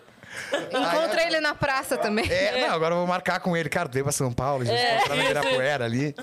Encontrei 0.73 1.27
ele 1.27 1.41
na 1.41 1.55
praça 1.55 1.97
também. 1.97 2.31
É, 2.31 2.67
não, 2.67 2.75
agora 2.75 2.95
eu 2.95 2.99
vou 2.99 3.07
marcar 3.07 3.41
com 3.41 3.57
ele. 3.57 3.69
Cara, 3.69 3.89
tu 3.89 3.93
veio 3.95 4.05
pra 4.05 4.13
São 4.13 4.33
Paulo, 4.33 4.63
a 4.63 4.65
gente 4.65 4.77
É, 4.79 5.03
é, 5.05 5.09
na. 5.09 5.17
Ibirapuera 5.17 5.85
ali. 5.85 6.15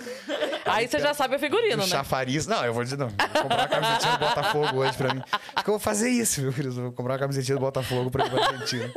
Aí 0.65 0.87
você 0.87 0.99
já 0.99 1.13
sabe 1.13 1.35
o 1.35 1.39
figurino, 1.39 1.77
né? 1.77 1.87
chafariz. 1.87 2.45
Não, 2.47 2.63
eu 2.65 2.73
vou 2.73 2.83
dizer, 2.83 2.97
não. 2.97 3.07
Vou 3.09 3.43
comprar 3.43 3.57
uma 3.59 3.67
camisetinha 3.67 4.11
do 4.13 4.19
Botafogo 4.19 4.77
hoje 4.79 4.97
pra 4.97 5.13
mim. 5.13 5.23
Acho 5.31 5.63
que 5.63 5.69
eu 5.69 5.73
vou 5.73 5.79
fazer 5.79 6.09
isso, 6.09 6.41
meu 6.41 6.51
querido. 6.53 6.77
Eu 6.77 6.83
Vou 6.83 6.91
comprar 6.91 7.13
uma 7.13 7.19
camisetinha 7.19 7.55
do 7.57 7.61
Botafogo 7.61 8.11
pra 8.11 8.25
ir 8.25 8.29
pra 8.29 8.45
Argentina. 8.45 8.91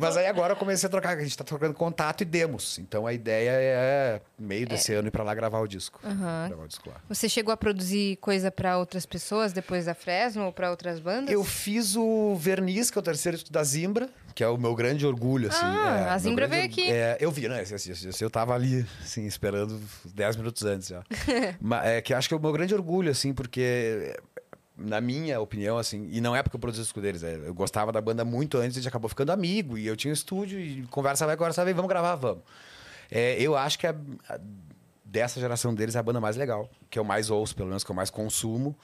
Mas 0.00 0.16
aí 0.16 0.26
agora 0.26 0.52
eu 0.54 0.56
comecei 0.56 0.86
a 0.86 0.90
trocar, 0.90 1.16
a 1.16 1.20
gente 1.22 1.36
tá 1.36 1.44
trocando 1.44 1.74
contato 1.74 2.22
e 2.22 2.24
demos. 2.24 2.78
Então 2.78 3.06
a 3.06 3.12
ideia 3.12 3.50
é 3.52 4.20
meio 4.38 4.66
desse 4.66 4.92
ano 4.92 5.08
ir 5.08 5.10
pra 5.10 5.22
lá 5.22 5.34
gravar 5.34 5.60
o 5.60 5.66
disco. 5.66 6.00
Aham. 6.04 6.48
Gravar 6.48 6.64
o 6.64 6.68
disco 6.68 6.88
lá. 6.88 6.96
Você 7.08 7.28
chegou 7.28 7.52
a 7.52 7.56
produzir 7.56 8.16
coisa 8.16 8.50
pra 8.50 8.78
outras 8.78 9.04
pessoas 9.06 9.52
depois 9.52 9.84
da 9.84 9.94
Fresno 9.94 10.46
ou 10.46 10.52
pra 10.52 10.70
outras 10.70 10.98
bandas? 10.98 11.32
Eu 11.32 11.44
fiz 11.44 11.96
o 11.96 12.34
Verniz, 12.36 12.90
que 12.90 12.98
é 12.98 13.00
o 13.00 13.02
terceiro 13.02 13.36
disco 13.36 13.52
da 13.52 13.62
Zimbra, 13.62 14.08
que 14.34 14.42
é 14.42 14.48
o 14.48 14.56
meu 14.56 14.74
grande 14.74 15.06
orgulho, 15.06 15.48
assim. 15.48 15.64
Ah, 15.64 16.06
é, 16.06 16.10
a 16.10 16.18
Zimbra 16.18 16.46
grande 16.46 16.74
veio 16.74 16.86
aqui. 16.86 16.92
É, 16.92 17.16
eu 17.20 17.30
vi, 17.30 17.48
né? 17.48 17.62
Eu 18.20 18.30
tava 18.30 18.54
ali, 18.54 18.86
assim, 19.02 19.26
esperando 19.26 19.80
10 20.14 20.36
minutos 20.36 20.64
antes 20.64 20.88
já. 20.88 21.02
Mas 21.60 21.86
é 21.86 22.00
que 22.00 22.14
acho 22.14 22.28
que 22.28 22.34
é 22.34 22.36
o 22.36 22.40
meu 22.40 22.52
grande 22.52 22.74
orgulho, 22.74 23.10
assim, 23.10 23.32
porque, 23.34 24.16
na 24.80 25.00
minha 25.00 25.40
opinião, 25.40 25.76
assim, 25.78 26.08
e 26.10 26.20
não 26.20 26.34
é 26.34 26.42
porque 26.42 26.56
eu 26.56 26.60
produzi 26.60 26.80
o 26.80 26.84
disco 26.84 27.00
deles, 27.00 27.22
é, 27.22 27.34
eu 27.36 27.52
gostava 27.54 27.92
da 27.92 28.00
banda 28.00 28.24
muito 28.24 28.56
antes, 28.58 28.76
a 28.76 28.80
gente 28.80 28.88
acabou 28.88 29.08
ficando 29.08 29.30
amigo, 29.30 29.76
e 29.78 29.86
eu 29.86 29.96
tinha 29.96 30.10
um 30.10 30.14
estúdio, 30.14 30.58
e 30.58 30.82
conversa 30.90 31.26
vai, 31.26 31.36
conversa 31.36 31.64
vai, 31.64 31.72
vamos 31.74 31.88
gravar, 31.88 32.16
vamos. 32.16 32.42
É, 33.10 33.40
eu 33.40 33.56
acho 33.56 33.78
que 33.78 33.86
a- 33.86 33.94
a- 34.28 34.40
dessa 35.04 35.38
geração 35.40 35.74
deles 35.74 35.96
é 35.96 35.98
a 35.98 36.02
banda 36.02 36.20
mais 36.20 36.36
legal, 36.36 36.70
que 36.88 36.98
eu 36.98 37.04
mais 37.04 37.30
ouço, 37.30 37.54
pelo 37.54 37.68
menos, 37.68 37.84
que 37.84 37.90
eu 37.90 37.94
mais 37.94 38.10
consumo. 38.10 38.74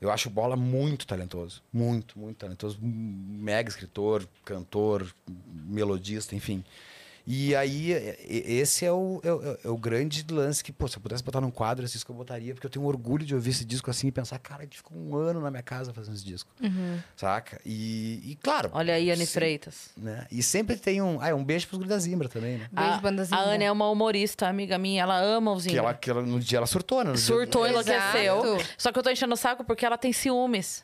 Eu 0.00 0.10
acho 0.10 0.28
o 0.28 0.32
Bola 0.32 0.56
muito 0.56 1.06
talentoso. 1.06 1.62
Muito, 1.72 2.18
muito 2.18 2.36
talentoso. 2.38 2.78
Mega 2.80 3.68
escritor, 3.68 4.26
cantor, 4.46 5.06
melodista, 5.52 6.34
enfim. 6.34 6.64
E 7.32 7.54
aí, 7.54 7.92
esse 8.28 8.84
é 8.84 8.90
o, 8.90 9.20
é, 9.22 9.32
o- 9.32 9.58
é 9.64 9.68
o 9.68 9.76
grande 9.76 10.26
lance 10.28 10.64
que, 10.64 10.72
pô, 10.72 10.88
se 10.88 10.96
eu 10.96 11.00
pudesse 11.00 11.22
botar 11.22 11.40
num 11.40 11.50
quadro 11.50 11.84
esse 11.84 11.92
disco, 11.94 12.10
eu 12.10 12.16
botaria, 12.16 12.52
porque 12.54 12.66
eu 12.66 12.70
tenho 12.70 12.84
orgulho 12.84 13.24
de 13.24 13.36
ouvir 13.36 13.50
esse 13.50 13.64
disco 13.64 13.88
assim 13.88 14.08
e 14.08 14.10
pensar, 14.10 14.36
cara, 14.40 14.62
a 14.62 14.64
gente 14.64 14.78
ficou 14.78 14.98
um 14.98 15.14
ano 15.14 15.40
na 15.40 15.48
minha 15.48 15.62
casa 15.62 15.94
fazendo 15.94 16.16
esse 16.16 16.24
disco. 16.24 16.50
Saca? 17.16 17.60
E, 17.64 18.32
e, 18.32 18.38
claro. 18.42 18.70
Olha 18.72 18.94
aí, 18.94 19.12
Anne 19.12 19.26
Freitas. 19.26 19.90
Né? 19.96 20.26
E 20.28 20.42
sempre 20.42 20.74
tem 20.76 21.00
um. 21.00 21.20
Ah, 21.22 21.32
um 21.32 21.44
beijo 21.44 21.68
pros 21.68 21.86
da 21.86 21.98
Zimbra 22.00 22.28
também, 22.28 22.58
né? 22.58 22.68
Beijo, 22.72 22.90
a, 22.94 22.98
banda 22.98 23.22
a 23.22 23.24
Zimbra. 23.24 23.44
Anne 23.44 23.64
é 23.64 23.70
uma 23.70 23.88
humorista, 23.88 24.48
amiga 24.48 24.76
minha. 24.76 25.02
Ela 25.02 25.20
ama 25.20 25.52
os 25.52 25.64
Que 25.64 25.78
ela, 25.78 25.94
que 25.94 26.10
ela, 26.10 26.22
no 26.22 26.40
dia 26.40 26.56
ela 26.58 26.66
surtou, 26.66 27.04
né? 27.04 27.10
No 27.10 27.16
dia- 27.16 27.24
Surtou, 27.24 27.64
enlouqueceu. 27.64 28.44
Exato. 28.56 28.66
Só 28.76 28.90
que 28.90 28.98
eu 28.98 29.02
tô 29.04 29.10
enchendo 29.10 29.34
o 29.34 29.36
saco 29.36 29.62
porque 29.62 29.86
ela 29.86 29.96
tem 29.96 30.12
ciúmes. 30.12 30.82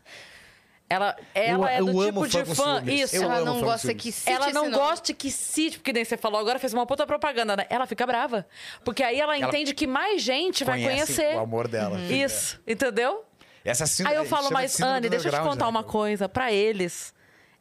Ela, 0.89 1.17
ela 1.35 1.73
é 1.73 1.81
eu 1.81 1.87
do 1.87 2.01
amo 2.01 2.29
tipo 2.29 2.45
de 2.45 2.55
fã. 2.55 2.81
Isso. 2.87 3.17
Eu 3.17 3.25
Ela 3.25 3.45
não 3.45 3.61
gosta 3.61 3.93
que 3.93 4.13
cite 4.13 4.31
ela 4.31 4.53
não 4.53 4.71
gosta 4.71 5.13
que 5.13 5.31
cite, 5.33 5.79
porque 5.79 5.93
nem 5.93 6.05
você 6.05 6.17
falou 6.17 6.39
agora, 6.41 6.61
fez 6.61 6.73
uma 6.73 6.87
puta 6.87 7.05
propaganda, 7.05 7.57
né? 7.57 7.67
Ela 7.69 7.87
fica 7.87 8.07
brava. 8.07 8.47
Porque 8.85 9.03
aí 9.03 9.19
ela, 9.21 9.37
Ela 9.37 9.49
entende 9.49 9.75
que 9.75 9.87
mais 9.87 10.23
gente 10.23 10.63
vai 10.65 10.81
Conhece 10.81 11.15
conhecer. 11.17 11.37
o 11.37 11.41
amor 11.41 11.67
dela. 11.67 11.99
Isso, 12.01 12.61
entendeu? 12.67 13.25
Essa 13.65 13.85
síndrome- 13.85 14.17
Aí 14.17 14.23
eu 14.23 14.29
falo, 14.29 14.49
mas 14.53 14.81
Anne, 14.81 15.09
do 15.09 15.11
deixa 15.11 15.27
eu 15.29 15.33
te 15.33 15.41
contar 15.41 15.65
né? 15.65 15.71
uma 15.71 15.83
coisa. 15.83 16.29
Pra 16.29 16.53
eles, 16.53 17.13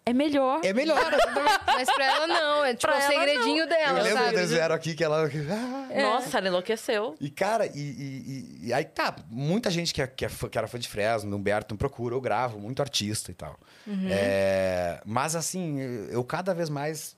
é 0.06 0.14
melhor. 0.14 0.61
É 0.64 0.72
melhor. 0.73 0.99
Mas 1.65 1.91
pra 1.91 2.06
ela 2.06 2.27
não, 2.27 2.64
é 2.64 2.76
tipo 2.76 2.91
o 2.91 2.95
ela, 2.95 3.02
segredinho 3.07 3.64
Eu 3.64 3.68
dela, 3.68 4.02
lembro 4.02 4.18
sabe? 4.19 4.30
quando 4.32 4.38
eles 4.52 4.52
aqui 4.72 4.94
que 4.95 5.03
ela. 5.03 5.26
Ah. 5.26 6.02
Nossa, 6.02 6.38
ela 6.38 6.48
enlouqueceu. 6.48 7.15
E, 7.19 7.30
cara, 7.30 7.65
e, 7.65 7.72
e- 7.80 8.60
e- 8.61 8.68
e 8.68 8.73
aí 8.73 8.86
tá, 8.86 9.15
muita 9.30 9.69
gente 9.72 9.94
que, 9.94 10.02
é, 10.02 10.07
que, 10.07 10.23
é 10.26 10.30
fã- 10.30 10.48
que 10.48 10.57
era 10.57 10.68
fã 10.68 10.77
de 10.80 10.88
Fresno, 10.88 11.30
do 11.32 11.36
Humberto, 11.36 11.73
não 11.73 11.77
procura, 11.77 12.14
eu 12.15 12.22
gravo, 12.22 12.60
muito 12.60 12.82
artista 12.82 13.32
e 13.32 13.34
tal. 13.34 13.60
É, 14.10 15.02
mas, 15.06 15.36
assim, 15.36 15.80
eu, 15.80 16.06
eu 16.10 16.23
cada 16.23 16.53
vez 16.53 16.69
mais 16.69 17.18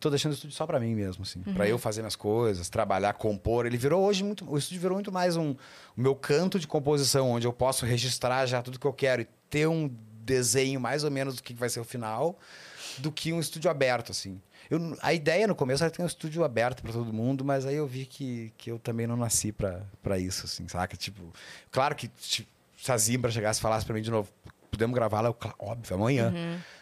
tô 0.00 0.10
deixando 0.10 0.32
o 0.32 0.34
estúdio 0.34 0.56
só 0.56 0.66
pra 0.66 0.80
mim 0.80 0.94
mesmo, 0.94 1.22
assim. 1.22 1.40
Pra 1.40 1.66
eu 1.68 1.78
fazer 1.78 2.00
minhas 2.02 2.16
coisas, 2.16 2.68
trabalhar, 2.68 3.12
compor. 3.14 3.64
Ele 3.64 3.76
virou 3.76 4.04
hoje 4.04 4.24
muito... 4.24 4.44
O 4.50 4.58
estúdio 4.58 4.80
virou 4.80 4.96
muito 4.96 5.12
mais 5.12 5.36
um... 5.36 5.52
O 5.96 6.00
meu 6.00 6.14
canto 6.16 6.58
de 6.58 6.66
composição, 6.66 7.30
onde 7.30 7.46
eu 7.46 7.52
posso 7.52 7.86
registrar 7.86 8.44
já 8.46 8.60
tudo 8.60 8.78
que 8.78 8.86
eu 8.86 8.92
quero 8.92 9.22
e 9.22 9.28
ter 9.48 9.68
um 9.68 9.88
desenho 10.28 10.80
mais 10.80 11.02
ou 11.04 11.10
menos 11.10 11.36
do 11.36 11.42
que 11.42 11.54
vai 11.54 11.68
ser 11.68 11.80
o 11.80 11.84
final, 11.84 12.38
do 12.98 13.10
que 13.10 13.32
um 13.32 13.40
estúdio 13.40 13.70
aberto, 13.70 14.12
assim. 14.12 14.40
Eu, 14.70 14.96
a 15.00 15.14
ideia 15.14 15.46
no 15.46 15.54
começo 15.54 15.82
era 15.82 15.90
ter 15.90 16.02
um 16.02 16.06
estúdio 16.06 16.44
aberto 16.44 16.82
pra 16.82 16.92
todo 16.92 17.10
mundo, 17.12 17.42
mas 17.44 17.64
aí 17.64 17.74
eu 17.76 17.86
vi 17.86 18.04
que, 18.04 18.52
que 18.58 18.70
eu 18.70 18.78
também 18.78 19.06
não 19.06 19.16
nasci 19.16 19.50
pra 19.52 20.18
isso, 20.18 20.44
assim, 20.44 20.68
saca? 20.68 20.96
Tipo, 20.96 21.22
claro 21.70 21.94
que 21.94 22.06
tipo, 22.08 22.48
se 22.76 22.92
a 22.92 22.98
Zimbra 22.98 23.30
chegasse 23.30 23.58
e 23.58 23.62
falasse 23.62 23.86
pra 23.86 23.94
mim 23.94 24.02
de 24.02 24.10
novo, 24.10 24.28
podemos 24.70 24.94
gravar 24.94 25.22
lá, 25.22 25.30
eu, 25.30 25.34
"Claro, 25.34 25.56
óbvio, 25.58 25.96
amanhã. 25.96 26.32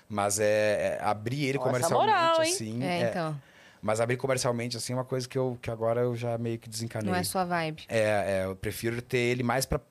Mas 0.09 0.39
é, 0.41 0.99
é 0.99 1.03
abrir 1.03 1.45
ele 1.45 1.59
Ó, 1.59 1.61
essa 1.63 1.71
comercialmente, 1.71 2.07
moral, 2.13 2.41
assim. 2.41 2.83
É, 2.83 3.01
é- 3.03 3.11
então. 3.11 3.41
mas 3.83 4.01
abrir 4.01 4.17
comercialmente, 4.17 4.77
assim, 4.77 4.93
é 4.93 4.97
uma 4.97 5.05
coisa 5.05 5.29
que, 5.29 5.39
eu, 5.39 5.57
que 5.63 5.71
agora 5.71 6.01
eu 6.01 6.15
já 6.17 6.37
meio 6.39 6.59
que 6.59 6.69
desencanei. 6.69 7.11
Não 7.11 7.17
é 7.19 7.23
sua 7.23 7.45
vibe. 7.45 7.85
É, 7.89 8.01
é, 8.41 8.45
eu 8.47 8.57
prefiro 8.57 9.01
ter 9.01 9.19
ele 9.19 9.43
mais 9.45 9.65
pra 9.65 9.79
pro- 9.79 9.89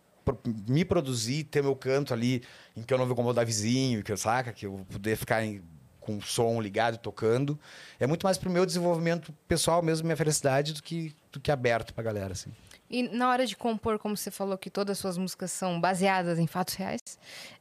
me 0.68 0.84
produzir, 0.86 1.44
ter 1.46 1.62
meu 1.62 1.76
canto 1.76 2.14
ali, 2.14 2.42
em 2.76 2.82
que 2.84 2.94
eu 2.94 2.98
não 2.98 3.06
vou 3.06 3.14
incomodar 3.14 3.46
vizinho, 3.46 4.04
que 4.04 4.12
eu 4.12 4.18
saca, 4.18 4.52
que 4.54 4.66
eu 4.66 4.72
vou 4.78 4.86
poder 4.86 5.16
ficar 5.18 5.44
em- 5.44 5.62
com 6.00 6.18
o 6.18 6.22
som 6.22 6.62
ligado, 6.62 6.98
tocando. 7.00 7.60
É 8.00 8.06
muito 8.06 8.24
mais 8.26 8.38
pro 8.38 8.50
meu 8.50 8.66
desenvolvimento 8.66 9.34
pessoal 9.48 9.82
mesmo, 9.82 10.06
minha 10.06 10.16
felicidade, 10.18 10.74
do 10.74 10.84
que, 10.84 11.14
do 11.32 11.40
que 11.40 11.52
aberto 11.52 11.94
pra 11.94 12.04
galera, 12.04 12.34
assim. 12.34 12.52
E 12.90 13.02
na 13.04 13.30
hora 13.30 13.48
de 13.48 13.56
compor, 13.58 13.98
como 13.98 14.16
você 14.16 14.30
falou 14.30 14.58
que 14.58 14.70
todas 14.70 14.98
as 14.98 15.00
suas 15.00 15.18
músicas 15.18 15.52
são 15.52 15.82
baseadas 15.82 16.38
em 16.38 16.46
fatos 16.46 16.76
reais, 16.76 17.02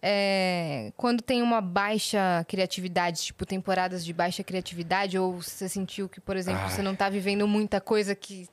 é, 0.02 0.92
quando 0.96 1.22
tem 1.22 1.40
uma 1.40 1.62
baixa 1.62 2.44
criatividade, 2.46 3.22
tipo 3.22 3.46
temporadas 3.46 4.04
de 4.04 4.12
baixa 4.12 4.44
criatividade, 4.44 5.18
ou 5.18 5.40
você 5.40 5.68
sentiu 5.68 6.08
que, 6.08 6.20
por 6.20 6.36
exemplo, 6.36 6.60
Ah. 6.62 6.68
você 6.68 6.82
não 6.82 6.94
tá 6.94 7.08
vivendo 7.08 7.48
muita 7.48 7.80
coisa 7.80 8.14
que 8.14 8.46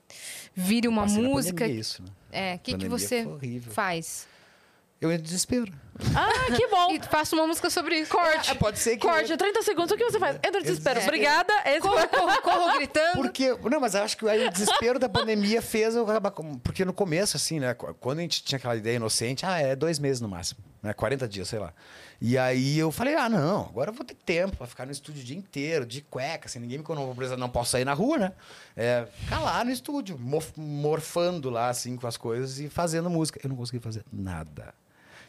vire 0.56 0.88
uma 0.88 1.06
na 1.06 1.11
música, 1.11 1.65
pandemia, 1.65 1.81
isso, 1.81 2.03
né? 2.03 2.10
é, 2.31 2.56
o 2.56 2.60
que, 2.60 2.77
que 2.77 2.88
você 2.88 3.27
faz? 3.69 4.31
Eu 5.02 5.11
entro 5.11 5.22
em 5.22 5.26
desespero. 5.26 5.73
Ah, 6.15 6.56
que 6.56 6.68
bom. 6.68 6.91
E 6.94 6.99
faça 7.02 7.36
uma 7.36 7.45
música 7.48 7.69
sobre 7.69 7.98
isso. 7.99 8.11
Corte. 8.11 8.52
É, 8.52 8.53
pode 8.56 8.80
ser 8.80 8.98
que- 8.98 9.06
Corte, 9.06 9.36
30 9.36 9.61
segundos. 9.64 9.91
O 9.91 9.98
que 9.98 10.03
você 10.03 10.19
faz? 10.19 10.36
Entra 10.38 10.60
em 10.60 10.64
desespero. 10.64 10.99
É. 10.99 11.03
Obrigada. 11.03 11.53
Esse 11.65 11.82
Corro, 11.82 12.07
corro, 12.07 12.41
corro 12.41 12.73
gritando. 12.78 13.14
Porque, 13.15 13.56
não, 13.69 13.80
mas 13.80 13.94
eu 13.95 14.03
acho 14.03 14.15
que 14.18 14.28
aí 14.30 14.48
o 14.48 14.52
desespero 14.52 14.98
da 14.99 15.10
pandemia 15.10 15.61
fez 15.61 15.95
eu 15.95 16.03
acabar. 16.03 16.32
com- 16.32 16.57
Porque 16.60 16.86
no 16.86 16.94
começo, 16.94 17.36
assim, 17.36 17.60
né? 17.60 17.73
qu- 17.73 17.94
Quando 17.99 18.19
a 18.19 18.22
gente 18.22 18.44
tinha 18.44 18.57
aquela 18.57 18.76
ideia 18.76 18.95
inocente, 18.95 19.45
ah, 19.45 19.57
é 19.60 19.76
dois 19.76 19.99
meses 19.99 20.22
no 20.22 20.30
máximo, 20.30 20.60
né? 20.82 20.94
40 20.94 21.28
dias, 21.28 21.48
sei 21.49 21.60
lá. 21.60 21.73
E 22.23 22.38
aí 22.38 22.78
eu 22.78 22.91
falei, 22.91 23.15
ah, 23.15 23.28
não, 23.28 23.61
agora 23.65 23.90
eu 23.90 23.95
vou 23.95 24.06
ter 24.06 24.14
tempo 24.15 24.56
pra 24.57 24.68
ficar 24.68 24.86
no 24.86 24.91
estúdio 24.91 25.22
o 25.22 25.26
dia 25.26 25.36
inteiro, 25.38 25.84
de 25.86 26.02
cueca, 26.02 26.45
assim, 26.48 26.60
ninguém 26.60 26.78
me 26.78 26.86
eu 26.88 26.95
não 26.95 27.06
vou 27.07 27.15
precisar, 27.15 27.36
não 27.38 27.49
posso 27.49 27.72
sair 27.72 27.84
na 27.86 27.94
rua, 27.94 28.18
né? 28.19 28.32
É, 28.78 29.07
ficar 29.23 29.40
lá 29.40 29.64
no 29.64 29.72
estúdio, 29.72 30.19
morfando 30.56 31.49
lá, 31.49 31.69
assim, 31.69 31.95
com 31.98 32.06
as 32.07 32.18
coisas 32.18 32.60
e 32.60 32.69
fazendo 32.69 33.10
música. 33.10 33.40
Eu 33.44 33.49
não 33.49 33.56
consegui 33.56 33.80
fazer 33.80 34.03
nada. 34.11 34.73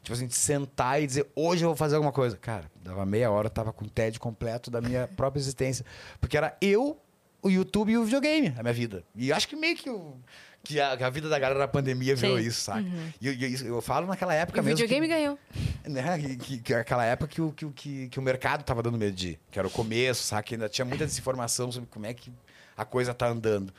Tipo 0.02 0.14
assim, 0.14 0.26
de 0.26 0.34
sentar 0.34 1.00
e 1.00 1.06
dizer, 1.06 1.26
hoje 1.34 1.64
eu 1.64 1.68
vou 1.68 1.76
fazer 1.76 1.94
alguma 1.94 2.12
coisa. 2.12 2.36
Cara, 2.36 2.64
dava 2.82 3.06
meia 3.06 3.30
hora, 3.30 3.46
eu 3.46 3.50
tava 3.50 3.72
com 3.72 3.84
o 3.84 3.88
TED 3.88 4.18
completo 4.18 4.70
da 4.70 4.80
minha 4.80 5.06
própria 5.16 5.40
existência. 5.40 5.84
Porque 6.20 6.36
era 6.36 6.56
eu, 6.60 6.98
o 7.40 7.48
YouTube 7.48 7.92
e 7.92 7.98
o 7.98 8.04
videogame, 8.04 8.52
a 8.58 8.62
minha 8.62 8.72
vida. 8.74 9.04
E 9.14 9.32
acho 9.32 9.46
que 9.48 9.54
meio 9.54 9.76
que, 9.76 9.88
o, 9.88 10.16
que, 10.64 10.80
a, 10.80 10.92
a 10.92 11.10
vida 11.10 11.28
da 11.28 11.38
galera 11.38 11.60
na 11.60 11.68
pandemia 11.68 12.16
virou 12.16 12.36
Sim. 12.36 12.44
isso, 12.46 12.60
saca? 12.62 12.84
E 13.20 13.26
eu, 13.28 13.32
e 13.32 13.54
eu, 13.62 13.66
eu 13.76 13.80
falo 13.82 14.08
naquela 14.08 14.34
época 14.34 14.60
o 14.60 14.64
mesmo. 14.64 14.76
videogame 14.78 15.06
que, 15.06 15.14
ganhou. 15.14 15.38
né, 15.86 16.18
que, 16.18 16.36
que, 16.36 16.58
que 16.58 16.74
aquela 16.74 17.04
época 17.04 17.28
que 17.28 17.40
o, 17.40 17.52
que, 17.52 17.64
o- 17.64 17.70
que, 17.72 18.18
o 18.18 18.22
mercado 18.22 18.64
tava 18.64 18.82
dando 18.82 18.98
medo 18.98 19.14
de 19.14 19.28
ir, 19.30 19.40
que 19.52 19.58
era 19.58 19.68
o 19.68 19.70
começo, 19.70 20.24
saca? 20.24 20.42
Que 20.42 20.54
ainda 20.56 20.68
tinha 20.68 20.84
muita 20.84 21.06
desinformação 21.06 21.70
sobre 21.70 21.88
como 21.88 22.06
é 22.06 22.12
que 22.14 22.32
a 22.76 22.84
coisa 22.84 23.14
tá 23.14 23.28
andando. 23.28 23.72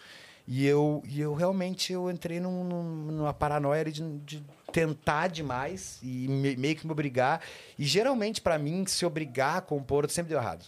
E 0.48 0.66
eu, 0.66 1.02
e 1.06 1.20
eu 1.22 1.34
realmente 1.34 1.92
eu 1.94 2.10
entrei 2.12 2.40
num- 2.40 2.64
num- 2.64 3.12
numa 3.12 3.34
paranoia 3.34 3.84
de, 3.86 4.02
de 4.20 4.44
tentar 4.74 5.28
demais 5.28 6.00
e 6.02 6.28
me- 6.28 6.56
meio 6.58 6.76
que 6.76 6.86
me 6.86 6.92
obrigar. 6.92 7.42
E 7.78 7.86
geralmente, 7.86 8.42
pra 8.42 8.58
mim, 8.58 8.86
se 8.88 9.06
obrigar 9.06 9.58
a 9.58 9.62
compor, 9.62 10.10
sempre 10.10 10.30
deu 10.32 10.40
errado. 10.40 10.66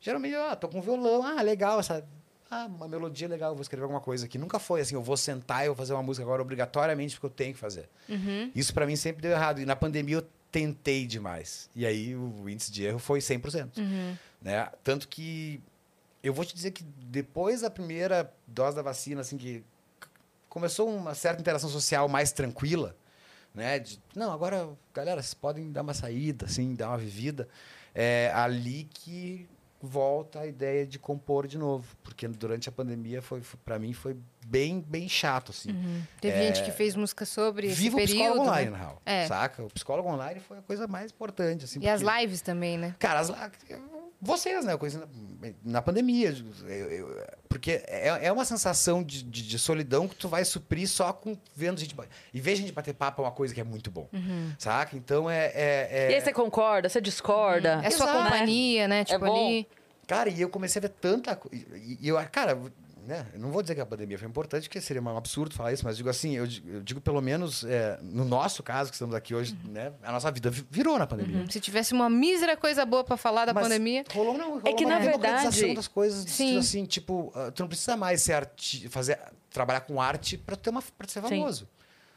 Geralmente, 0.00 0.34
ah, 0.34 0.56
tô 0.56 0.68
com 0.68 0.80
violão, 0.82 1.22
ah, 1.24 1.40
legal, 1.42 1.78
essa. 1.80 2.04
Ah, 2.50 2.66
uma 2.66 2.88
melodia 2.88 3.28
legal, 3.28 3.54
vou 3.54 3.62
escrever 3.62 3.84
alguma 3.84 4.00
coisa 4.00 4.26
aqui. 4.26 4.36
Nunca 4.36 4.58
foi 4.58 4.80
assim, 4.80 4.94
eu 4.96 5.02
vou 5.02 5.16
sentar 5.16 5.64
e 5.64 5.68
vou 5.68 5.76
fazer 5.76 5.92
uma 5.92 6.02
música 6.02 6.24
agora 6.24 6.42
obrigatoriamente 6.42 7.14
porque 7.14 7.26
eu 7.26 7.30
tenho 7.30 7.54
que 7.54 7.60
fazer. 7.60 7.88
Isso 8.54 8.74
pra 8.74 8.86
mim 8.86 8.96
sempre 8.96 9.22
deu 9.22 9.30
errado. 9.30 9.60
E 9.60 9.64
na 9.66 9.76
pandemia 9.76 10.16
eu 10.16 10.26
tentei 10.50 11.06
demais. 11.06 11.70
E 11.76 11.86
aí 11.86 12.16
o 12.16 12.48
índice 12.48 12.72
de 12.72 12.82
erro 12.84 12.98
foi 12.98 13.20
100%. 13.20 13.70
Né? 14.42 14.68
Tanto 14.82 15.06
que 15.06 15.60
eu 16.24 16.34
vou 16.34 16.44
te 16.44 16.52
dizer 16.54 16.72
que 16.72 16.82
depois 16.82 17.60
da 17.60 17.70
primeira 17.70 18.32
dose 18.48 18.74
da 18.74 18.82
vacina, 18.82 19.20
assim, 19.20 19.36
que 19.38 19.62
começou 20.48 20.88
uma 20.92 21.14
certa 21.14 21.40
interação 21.40 21.68
social 21.70 22.08
mais 22.08 22.32
tranquila, 22.32 22.96
né? 23.54 23.78
De, 23.78 24.00
não, 24.14 24.32
agora, 24.32 24.68
galera, 24.94 25.22
vocês 25.22 25.34
podem 25.34 25.70
dar 25.72 25.82
uma 25.82 25.94
saída, 25.94 26.46
assim, 26.46 26.74
dar 26.74 26.88
uma 26.88 26.98
vivida. 26.98 27.48
É 27.94 28.30
ali 28.34 28.84
que 28.92 29.48
volta 29.82 30.40
a 30.40 30.46
ideia 30.46 30.86
de 30.86 30.98
compor 30.98 31.46
de 31.46 31.56
novo. 31.58 31.96
Porque 32.04 32.28
durante 32.28 32.68
a 32.68 32.72
pandemia, 32.72 33.20
foi, 33.22 33.40
foi 33.40 33.58
para 33.64 33.78
mim, 33.78 33.92
foi 33.92 34.16
bem, 34.46 34.80
bem 34.80 35.08
chato, 35.08 35.50
assim. 35.52 35.74
Teve 36.20 36.38
gente 36.46 36.62
que 36.62 36.70
fez 36.70 36.94
música 36.94 37.24
sobre 37.24 37.66
esse 37.68 37.76
Viva 37.76 37.96
o 37.96 37.98
período. 37.98 38.16
psicólogo 38.18 38.44
né? 38.44 38.50
online, 38.50 38.70
na 38.70 38.76
real. 38.76 39.02
É. 39.06 39.26
Saca? 39.26 39.62
O 39.64 39.70
psicólogo 39.70 40.08
online 40.08 40.40
foi 40.40 40.58
a 40.58 40.62
coisa 40.62 40.86
mais 40.86 41.10
importante, 41.10 41.64
assim. 41.64 41.80
E 41.80 41.88
as 41.88 42.02
porque- 42.02 42.20
lives 42.20 42.42
também, 42.42 42.76
né? 42.78 42.94
Cara, 42.98 43.20
as, 43.20 43.30
vocês, 44.20 44.64
né? 44.64 44.72
Eu 44.72 44.78
conheci 44.78 44.98
na, 44.98 45.06
na 45.64 45.82
pandemia. 45.82 46.34
eu- 46.66 46.90
eu- 46.90 47.26
porque 47.48 47.82
é, 47.88 48.26
é 48.26 48.32
uma 48.32 48.44
sensação 48.44 49.02
de, 49.02 49.22
de, 49.24 49.42
de 49.42 49.58
solidão 49.58 50.06
que 50.06 50.14
tu 50.14 50.28
vai 50.28 50.44
suprir 50.44 50.88
só 50.88 51.12
com 51.12 51.36
vendo 51.56 51.80
gente. 51.80 51.96
E 52.32 52.40
ver 52.40 52.54
gente 52.56 52.70
bater 52.72 52.94
papo 52.94 53.22
é 53.22 53.24
uma 53.24 53.32
coisa 53.32 53.52
que 53.54 53.60
é 53.60 53.64
muito 53.64 53.90
bom. 53.90 54.08
Saca? 54.58 54.96
Então 54.96 55.28
é. 55.28 55.46
é- 55.46 55.88
é- 55.90 56.10
E 56.12 56.14
aí 56.14 56.20
você 56.20 56.32
concorda, 56.32 56.88
você 56.88 57.00
discorda. 57.00 57.80
É 57.82 57.90
sua 57.90 58.06
Exato. 58.08 58.22
companhia, 58.24 58.86
né? 58.86 59.04
Tipo 59.04 59.24
bom. 59.24 59.46
ali. 59.46 59.66
Cara, 60.06 60.28
e 60.28 60.40
eu 60.40 60.48
comecei 60.48 60.80
a 60.80 60.82
ver 60.82 60.88
tanta 60.90 61.34
coisa. 61.36 61.64
E, 61.76 61.98
e 62.00 62.08
eu, 62.08 62.16
cara, 62.30 62.58
né? 63.06 63.26
Não 63.36 63.50
vou 63.50 63.62
dizer 63.62 63.74
que 63.74 63.80
a 63.80 63.86
pandemia 63.86 64.18
foi 64.18 64.28
importante, 64.28 64.64
porque 64.68 64.80
seria 64.80 65.02
um 65.02 65.16
absurdo 65.16 65.54
falar 65.54 65.72
isso, 65.72 65.84
mas 65.84 65.96
digo 65.96 66.08
assim, 66.08 66.36
eu, 66.36 66.46
digo- 66.46 66.68
eu 66.70 66.80
digo 66.82 67.00
pelo 67.00 67.20
menos, 67.20 67.64
é, 67.64 67.98
no 68.02 68.24
nosso 68.24 68.62
caso, 68.62 68.90
que 68.90 68.94
estamos 68.96 69.14
aqui 69.14 69.34
hoje, 69.34 69.56
né? 69.64 69.92
A 70.02 70.12
nossa 70.12 70.30
vida 70.30 70.50
vi- 70.50 70.66
virou 70.70 70.98
na 70.98 71.06
pandemia. 71.06 71.38
Uhum. 71.40 71.50
Se 71.50 71.60
tivesse 71.60 71.92
uma 71.92 72.08
mísera 72.10 72.56
coisa 72.56 72.84
boa 72.84 73.02
pra 73.04 73.16
falar 73.16 73.44
da 73.46 73.52
Mas 73.52 73.64
pandemia. 73.64 74.04
Rolou, 74.12 74.36
não, 74.36 74.48
rolou 74.58 74.62
É 74.66 74.72
que, 74.72 74.84
uma 74.84 74.94
na 74.94 75.00
verdade- 75.00 75.74
das 75.74 75.88
coisas, 75.88 76.20
Sim. 76.24 76.52
Sim. 76.54 76.58
assim, 76.58 76.84
tipo, 76.84 77.32
ah, 77.34 77.50
tu 77.50 77.62
não 77.62 77.68
precisa 77.68 77.96
mais 77.96 78.22
ser 78.22 78.34
arti 78.34 78.88
fazer, 78.88 79.18
trabalhar 79.50 79.80
com 79.80 80.00
arte 80.00 80.36
para 80.38 80.56
ter 80.56 80.70
uma 80.70 80.82
pra 80.82 81.08
ser 81.08 81.20
Sim. 81.26 81.44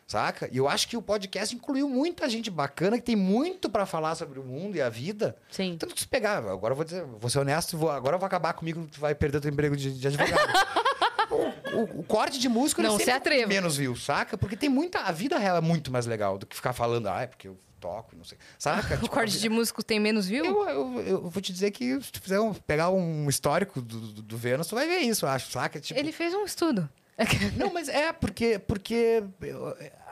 Saca? 0.06 0.50
E 0.52 0.58
eu 0.58 0.68
acho 0.68 0.88
que 0.88 0.98
o 0.98 1.02
podcast 1.02 1.56
incluiu 1.56 1.88
muita 1.90 2.30
gente 2.30 2.52
bacana 2.52 2.98
que 2.98 3.04
tem 3.04 3.16
muito 3.16 3.70
para 3.70 3.86
falar 3.86 4.16
sobre 4.16 4.40
o 4.40 4.44
mundo 4.44 4.76
e 4.76 4.82
a 4.82 4.90
vida. 4.90 5.36
Sim. 5.50 5.72
Então, 5.74 5.90
se 5.96 6.08
pegar, 6.08 6.38
agora 6.38 6.74
eu 6.74 6.76
vou 6.76 6.86
dizer, 6.86 7.04
vou 7.06 7.30
ser 7.30 7.40
honesto, 7.40 7.78
vou, 7.78 7.90
agora 7.90 8.16
eu 8.16 8.20
vou 8.20 8.28
acabar 8.28 8.54
comigo, 8.54 8.88
tu 8.92 9.00
vai 9.00 9.16
perder 9.16 9.40
teu 9.40 9.50
emprego 9.50 9.76
de, 9.78 9.98
de 9.98 10.08
advogado. 10.08 10.54
o, 11.32 11.78
o- 11.78 12.00
o 12.02 12.04
corte 12.04 12.38
de 12.38 12.48
música 12.50 12.82
ele 12.82 12.90
Não 12.90 13.00
se 13.00 13.10
atreva. 13.10 13.48
menos 13.48 13.78
viu, 13.78 13.96
saca? 13.96 14.38
Porque 14.38 14.56
tem 14.58 14.70
muita. 14.70 15.00
A 15.00 15.12
vida 15.12 15.38
real 15.38 15.58
é 15.58 15.62
muito 15.62 15.92
mais 15.92 16.06
legal 16.06 16.38
do 16.38 16.46
que 16.46 16.56
ficar 16.56 16.74
falando, 16.74 17.08
ah, 17.08 17.22
é 17.22 17.28
porque 17.28 17.48
eu 17.48 17.58
toco, 17.80 18.16
não 18.16 18.24
sei. 18.24 18.38
Saca? 18.60 18.96
O 18.96 18.98
Tipo, 18.98 19.10
corte 19.10 19.40
de 19.40 19.50
músico 19.50 19.82
tem 19.84 20.00
menos 20.00 20.28
view? 20.28 20.46
eu, 20.46 20.70
eu, 20.70 21.00
eu 21.02 21.30
vou 21.30 21.42
te 21.42 21.52
dizer 21.52 21.72
que 21.72 22.00
se 22.02 22.12
tu 22.12 22.22
fizer 22.22 22.40
um- 22.40 22.54
pegar 22.54 22.90
um 22.90 23.28
histórico 23.30 23.82
do, 23.82 24.00
do, 24.00 24.22
do 24.22 24.38
Vênus, 24.38 24.68
tu 24.68 24.76
vai 24.76 24.88
ver 24.88 25.00
isso, 25.00 25.26
eu 25.26 25.30
acho, 25.30 25.50
saca? 25.52 25.80
Tipo, 25.80 26.00
Ele 26.00 26.12
fez 26.12 26.34
um 26.34 26.44
estudo. 26.46 26.88
Não, 27.58 27.72
mas 27.72 27.88
é 27.88 28.12
porque, 28.12 28.60
porque 28.60 29.24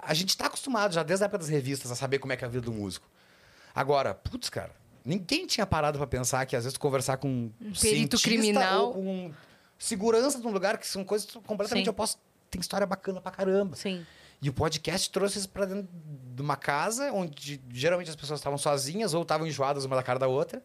a 0.02 0.14
gente 0.14 0.36
tá 0.38 0.46
acostumado 0.46 0.94
já 0.94 1.04
desde 1.04 1.24
a 1.24 1.26
época 1.26 1.40
das 1.40 1.50
revistas 1.50 1.92
a 1.92 1.96
saber 1.96 2.20
como 2.20 2.34
é 2.34 2.38
que 2.38 2.44
é 2.44 2.48
a 2.48 2.50
vida 2.50 2.66
do 2.66 2.72
músico. 2.72 3.08
Agora, 3.74 4.14
putz, 4.14 4.50
cara, 4.50 4.72
ninguém 5.04 5.46
tinha 5.46 5.66
parado 5.66 5.98
pra 5.98 6.08
pensar 6.08 6.46
que 6.46 6.56
às 6.56 6.64
vezes 6.64 6.78
conversar 6.78 7.18
com 7.18 7.28
um 7.28 7.74
perito 7.80 8.20
criminal. 8.20 8.94
com 8.94 9.32
segurança 9.78 10.40
de 10.40 10.46
um 10.46 10.52
lugar 10.52 10.78
que 10.78 10.88
são 10.88 11.04
coisas 11.04 11.30
completamente 11.46 11.90
opostas. 11.90 12.22
Tem 12.50 12.60
história 12.60 12.86
bacana 12.86 13.22
pra 13.22 13.32
caramba. 13.32 13.76
Sim. 13.76 14.06
E 14.42 14.50
o 14.50 14.54
podcast 14.54 15.10
trouxe 15.10 15.40
isso 15.40 15.50
pra 15.50 15.66
dentro 15.66 15.88
de 16.36 16.42
uma 16.42 16.56
casa 16.56 17.12
onde 17.14 17.62
geralmente 17.70 18.10
as 18.10 18.16
pessoas 18.16 18.40
estavam 18.40 18.58
sozinhas 18.58 19.14
ou 19.14 19.22
estavam 19.22 19.48
enjoadas 19.48 19.86
uma 19.86 19.96
da 19.96 20.04
cara 20.04 20.20
da 20.20 20.28
outra. 20.28 20.64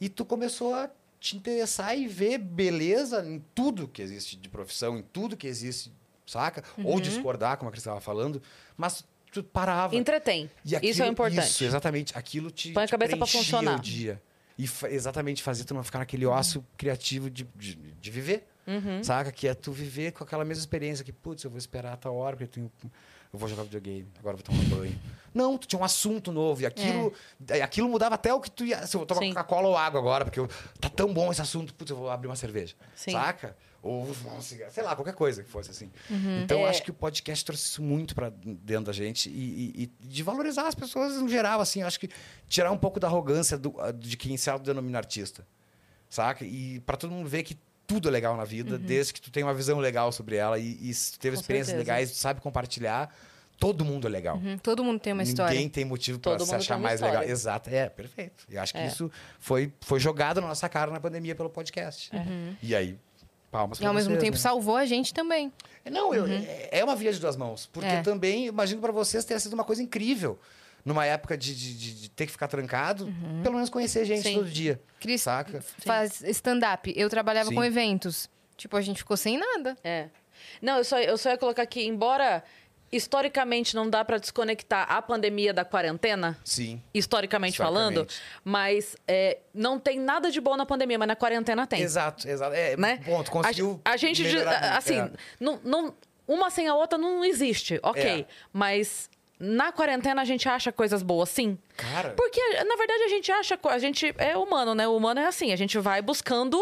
E 0.00 0.08
tu 0.08 0.24
começou 0.24 0.74
a 0.74 0.88
te 1.20 1.36
interessar 1.36 1.96
e 1.98 2.06
ver 2.06 2.38
beleza 2.38 3.24
em 3.26 3.42
tudo 3.54 3.88
que 3.88 4.00
existe 4.02 4.36
de 4.36 4.48
profissão, 4.48 4.96
em 4.98 5.02
tudo 5.02 5.36
que 5.36 5.46
existe, 5.46 5.92
saca? 6.26 6.62
Ou 6.84 7.00
discordar, 7.00 7.56
como 7.56 7.68
a 7.68 7.72
Cris 7.72 7.82
estava 7.82 8.00
falando, 8.00 8.40
mas 8.76 9.04
tu 9.32 9.42
parava. 9.42 9.94
Entretém. 9.96 10.50
E 10.64 10.76
aquilo- 10.76 10.92
Isso 10.92 11.02
é 11.02 11.06
importante. 11.08 11.46
Isso, 11.48 11.64
exatamente. 11.64 12.16
Aquilo 12.16 12.50
te, 12.50 12.72
Põe 12.72 12.84
a 12.84 12.86
te 12.86 12.90
cabeça 12.90 13.16
preenchia 13.16 13.40
funcionar. 13.40 13.78
o 13.78 13.82
dia. 13.82 14.22
E 14.56 14.66
fa- 14.66 14.90
exatamente 14.90 15.42
fazer 15.42 15.64
tu 15.64 15.74
não 15.74 15.84
ficar 15.84 15.98
naquele 16.00 16.26
ócio 16.26 16.64
criativo 16.76 17.30
de, 17.30 17.44
de, 17.54 17.74
de 17.76 18.10
viver. 18.10 18.46
Uhum. 18.66 19.02
Saca? 19.02 19.32
Que 19.32 19.48
é 19.48 19.54
tu 19.54 19.72
viver 19.72 20.12
com 20.12 20.22
aquela 20.24 20.44
mesma 20.44 20.60
experiência 20.60 21.04
que, 21.04 21.12
putz, 21.12 21.42
eu 21.44 21.50
vou 21.50 21.58
esperar 21.58 21.92
a 21.94 21.96
tal 21.96 22.14
hora, 22.16 22.36
porque 22.36 22.44
eu 22.44 22.48
tenho. 22.48 22.72
Eu 23.32 23.38
vou 23.38 23.48
jogar 23.48 23.62
videogame, 23.64 24.08
agora 24.18 24.36
eu 24.38 24.42
vou 24.42 24.56
tomar 24.66 24.76
banho. 24.76 24.98
Não, 25.34 25.58
tu 25.58 25.66
tinha 25.68 25.78
um 25.78 25.84
assunto 25.84 26.32
novo. 26.32 26.62
E 26.62 26.66
aquilo, 26.66 27.12
É. 27.50 27.58
e 27.58 27.62
aquilo 27.62 27.88
mudava 27.88 28.14
até 28.14 28.32
o 28.32 28.40
que 28.40 28.50
tu 28.50 28.64
ia. 28.64 28.86
Se 28.86 28.96
eu 28.96 29.00
vou 29.00 29.06
tomar. 29.06 29.20
Coca-Cola 29.20 29.68
ou 29.68 29.76
água 29.76 30.00
agora, 30.00 30.24
porque 30.24 30.40
eu- 30.40 30.48
tá 30.80 30.88
tão 30.88 31.12
bom 31.12 31.30
esse 31.30 31.40
assunto, 31.42 31.74
putz, 31.74 31.90
eu 31.90 31.96
vou 31.96 32.10
abrir 32.10 32.28
uma 32.28 32.36
cerveja. 32.36 32.74
Sim. 32.96 33.12
Saca? 33.12 33.56
Ou 33.82 34.02
um 34.10 34.40
cigarro, 34.40 34.72
sei 34.72 34.82
lá, 34.82 34.96
qualquer 34.96 35.14
coisa 35.14 35.42
que 35.44 35.48
fosse 35.48 35.70
assim. 35.70 35.90
Então, 36.42 36.58
eu 36.60 36.66
É. 36.66 36.70
acho 36.70 36.82
que 36.82 36.90
o 36.90 36.94
podcast 36.94 37.44
trouxe 37.44 37.64
isso 37.66 37.82
muito 37.82 38.14
pra 38.14 38.30
dentro 38.30 38.86
da 38.86 38.92
gente 38.92 39.28
e, 39.30 39.32
e- 39.32 39.82
e 39.82 40.06
de 40.08 40.22
valorizar 40.22 40.66
as 40.66 40.74
pessoas 40.74 41.14
no 41.20 41.28
geral, 41.28 41.60
assim. 41.60 41.82
Eu 41.82 41.86
acho 41.86 42.00
que 42.00 42.08
tirar 42.48 42.72
um 42.72 42.78
pouco 42.78 42.98
da 42.98 43.06
arrogância 43.06 43.56
do- 43.56 43.74
de 43.96 44.16
quem 44.16 44.36
se 44.36 44.50
autodenomina 44.50 44.98
artista. 44.98 45.46
Saca? 46.08 46.44
E 46.44 46.80
pra 46.80 46.96
todo 46.96 47.10
mundo 47.12 47.28
ver 47.28 47.42
que 47.44 47.56
tudo 47.88 48.06
é 48.08 48.12
legal 48.12 48.36
na 48.36 48.44
vida, 48.44 48.78
desde 48.78 49.12
que 49.14 49.20
tu 49.20 49.30
tem 49.32 49.42
uma 49.42 49.54
visão 49.54 49.78
legal 49.80 50.12
sobre 50.12 50.36
ela 50.36 50.58
e, 50.58 50.78
e 50.90 50.94
se 50.94 51.12
tu 51.14 51.18
teve 51.18 51.34
Com 51.36 51.40
experiências 51.40 51.74
certeza. 51.74 51.90
legais, 51.92 52.10
tu 52.12 52.18
sabe 52.18 52.40
compartilhar, 52.40 53.12
todo 53.58 53.84
mundo 53.84 54.06
é 54.06 54.10
legal. 54.10 54.36
Uhum, 54.36 54.58
Todo 54.58 54.84
mundo 54.84 55.00
tem 55.00 55.12
uma 55.12 55.22
Ninguém 55.22 55.30
história. 55.32 55.70
tem 55.70 55.84
motivo 55.84 56.18
Todo 56.18 56.44
se 56.46 56.54
achar 56.54 56.78
mais 56.78 57.00
legal. 57.00 57.22
Exato, 57.24 57.70
é, 57.70 57.88
perfeito. 57.88 58.44
Eu 58.48 58.60
acho 58.60 58.72
que 58.74 58.78
É. 58.78 58.86
isso 58.86 59.10
foi, 59.40 59.72
foi 59.80 59.98
jogado 59.98 60.40
na 60.40 60.46
nossa 60.48 60.68
cara 60.68 60.90
na 60.92 61.00
pandemia 61.00 61.34
pelo 61.34 61.48
podcast. 61.50 62.10
E 62.62 62.74
aí, 62.76 62.96
palmas 63.50 63.78
E 63.78 63.80
pra 63.80 63.88
ao 63.88 63.94
mesmo 63.94 64.10
vocês, 64.10 64.20
tempo 64.22 64.36
né? 64.36 64.40
salvou 64.42 64.76
a 64.76 64.84
gente 64.84 65.12
também. 65.14 65.50
Não, 65.90 66.14
eu- 66.14 66.26
é- 66.26 66.68
é 66.70 66.84
uma 66.84 66.94
via 66.94 67.10
de 67.12 67.18
duas 67.18 67.36
mãos. 67.36 67.66
Porque 67.72 67.88
É. 67.88 68.02
também, 68.02 68.46
imagino 68.46 68.80
pra 68.82 68.92
vocês, 68.92 69.24
tenha 69.24 69.40
sido 69.40 69.54
uma 69.54 69.64
coisa 69.64 69.82
incrível. 69.82 70.38
Numa 70.88 71.04
época 71.06 71.36
de, 71.36 71.54
de- 71.54 71.74
de- 71.78 72.00
de 72.02 72.10
ter 72.10 72.26
que 72.26 72.32
ficar 72.32 72.48
trancado, 72.48 73.12
pelo 73.42 73.54
menos 73.54 73.68
conhecer 73.70 74.04
gente 74.04 74.22
Sim. 74.22 74.34
todo 74.34 74.48
dia. 74.50 74.80
Cris 74.98 75.22
Saca? 75.22 75.60
faz 75.84 76.20
stand-up. 76.22 76.92
Eu 76.96 77.08
trabalhava 77.08 77.50
Sim. 77.50 77.54
com 77.54 77.62
eventos. 77.64 78.28
Tipo, 78.56 78.76
a 78.76 78.80
gente 78.80 78.96
ficou 78.98 79.16
sem 79.16 79.38
nada. 79.38 79.76
É. 79.84 80.08
Não, 80.62 80.78
eu 80.78 80.84
só, 80.84 80.98
eu 80.98 81.16
só 81.18 81.30
ia 81.30 81.38
colocar 81.38 81.62
aqui, 81.62 81.86
embora 81.86 82.42
historicamente 82.90 83.74
não 83.76 83.88
dá 83.88 84.02
pra 84.04 84.16
desconectar 84.18 84.90
a 84.90 85.00
pandemia 85.02 85.52
da 85.52 85.64
quarentena, 85.64 86.38
Sim. 86.42 86.82
historicamente 86.94 87.58
falando, 87.58 88.06
mas 88.42 88.96
é, 89.06 89.38
não 89.52 89.78
tem 89.78 90.00
nada 90.00 90.30
de 90.30 90.40
bom 90.40 90.56
na 90.56 90.64
pandemia, 90.64 90.98
mas 90.98 91.08
na 91.08 91.14
quarentena 91.16 91.66
tem. 91.66 91.82
Exato, 91.82 92.26
exato. 92.26 92.54
É, 92.54 92.76
né? 92.78 92.98
Tu 93.24 93.30
conseguiu. 93.30 93.80
a, 93.84 93.90
a 93.92 93.96
gente, 93.98 94.22
muito, 94.22 94.48
assim, 94.48 94.98
é. 95.00 95.10
não, 95.38 95.60
não- 95.62 95.94
uma 96.26 96.50
sem 96.50 96.66
a 96.66 96.74
outra 96.74 96.98
não 96.98 97.24
existe, 97.24 97.78
ok. 97.82 98.02
É. 98.22 98.26
Mas 98.52 99.08
na 99.38 99.70
quarentena 99.72 100.22
a 100.22 100.24
gente 100.24 100.48
acha 100.48 100.72
coisas 100.72 101.02
boas, 101.02 101.28
sim. 101.28 101.56
Cara. 101.76 102.10
Porque, 102.16 102.40
na 102.64 102.76
verdade, 102.76 103.02
a 103.04 103.08
gente 103.08 103.30
acha. 103.30 103.58
A 103.64 103.78
gente 103.78 104.14
é 104.18 104.36
humano, 104.36 104.74
né? 104.74 104.86
O 104.88 104.96
humano 104.96 105.20
é 105.20 105.26
assim, 105.26 105.52
a 105.52 105.56
gente 105.56 105.78
vai 105.78 106.02
buscando. 106.02 106.58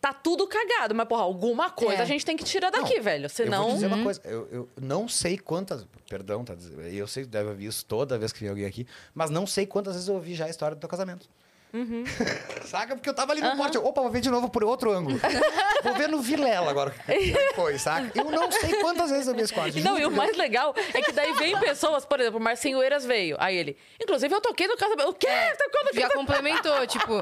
Tá 0.00 0.12
tudo 0.12 0.46
cagado, 0.46 0.94
mas, 0.94 1.08
porra, 1.08 1.22
alguma 1.22 1.70
coisa 1.70 1.96
É. 1.96 2.02
a 2.02 2.04
gente 2.04 2.24
tem 2.24 2.36
que 2.36 2.44
tirar 2.44 2.70
daqui, 2.70 2.94
Não, 2.96 3.02
velho. 3.02 3.24
Eu 3.24 3.28
Senão. 3.28 3.64
vou 3.64 3.74
dizer 3.74 3.86
uma 3.88 4.02
coisa, 4.04 4.20
eu, 4.24 4.48
eu 4.52 4.68
não 4.80 5.08
sei 5.08 5.36
quantas. 5.36 5.84
Perdão, 6.08 6.44
tá, 6.44 6.54
dizendo- 6.54 6.80
eu 6.82 7.06
sei 7.08 7.24
que 7.24 7.28
deve 7.28 7.50
ouvir 7.50 7.66
isso 7.66 7.84
toda 7.84 8.16
vez 8.16 8.32
que 8.32 8.38
vem 8.38 8.48
alguém 8.48 8.64
aqui, 8.64 8.86
mas 9.12 9.28
não 9.28 9.44
sei 9.44 9.66
quantas 9.66 9.94
vezes 9.94 10.08
eu 10.08 10.14
ouvi 10.14 10.34
já 10.36 10.44
a 10.46 10.48
história 10.50 10.76
do 10.76 10.80
teu 10.80 10.88
casamento. 10.88 11.28
saca? 12.64 12.94
Porque 12.94 13.08
eu 13.08 13.14
tava 13.14 13.32
ali 13.32 13.40
no 13.40 13.56
corte. 13.56 13.78
Opa, 13.78 14.00
vou 14.00 14.10
ver 14.10 14.20
de 14.20 14.30
novo 14.30 14.48
por 14.48 14.64
outro 14.64 14.90
ângulo. 14.90 15.18
vou 15.82 15.94
ver 15.94 16.08
no 16.08 16.20
Vilela 16.20 16.70
agora. 16.70 16.94
É 17.06 17.54
Foi, 17.54 17.78
saca? 17.78 18.10
Eu 18.14 18.24
não 18.24 18.50
sei 18.50 18.80
quantas 18.80 19.10
vezes 19.10 19.26
eu 19.28 19.34
vi 19.34 19.42
esse 19.42 19.52
corte. 19.52 19.80
Não, 19.80 19.98
e 19.98 20.06
o 20.06 20.10
mais 20.10 20.36
legal 20.36 20.74
é 20.94 21.02
que 21.02 21.12
daí 21.12 21.32
vem 21.34 21.58
pessoas, 21.58 22.04
por 22.04 22.20
exemplo, 22.20 22.38
o 22.38 22.42
Marcinho 22.42 22.82
Eiras 22.82 23.04
veio. 23.04 23.36
Aí 23.38 23.56
ele, 23.56 23.76
inclusive 24.00 24.34
eu 24.34 24.40
toquei 24.40 24.66
no 24.66 24.76
casamento. 24.76 25.08
O 25.08 25.14
quê? 25.14 25.26
Tá 25.26 25.68
quando 25.70 25.94
Já 25.94 26.10
complementou, 26.10 26.86
tipo, 26.86 27.20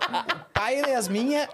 pai 0.53 0.81
da 0.81 0.89
Yasmin 0.89 1.35
é 1.35 1.49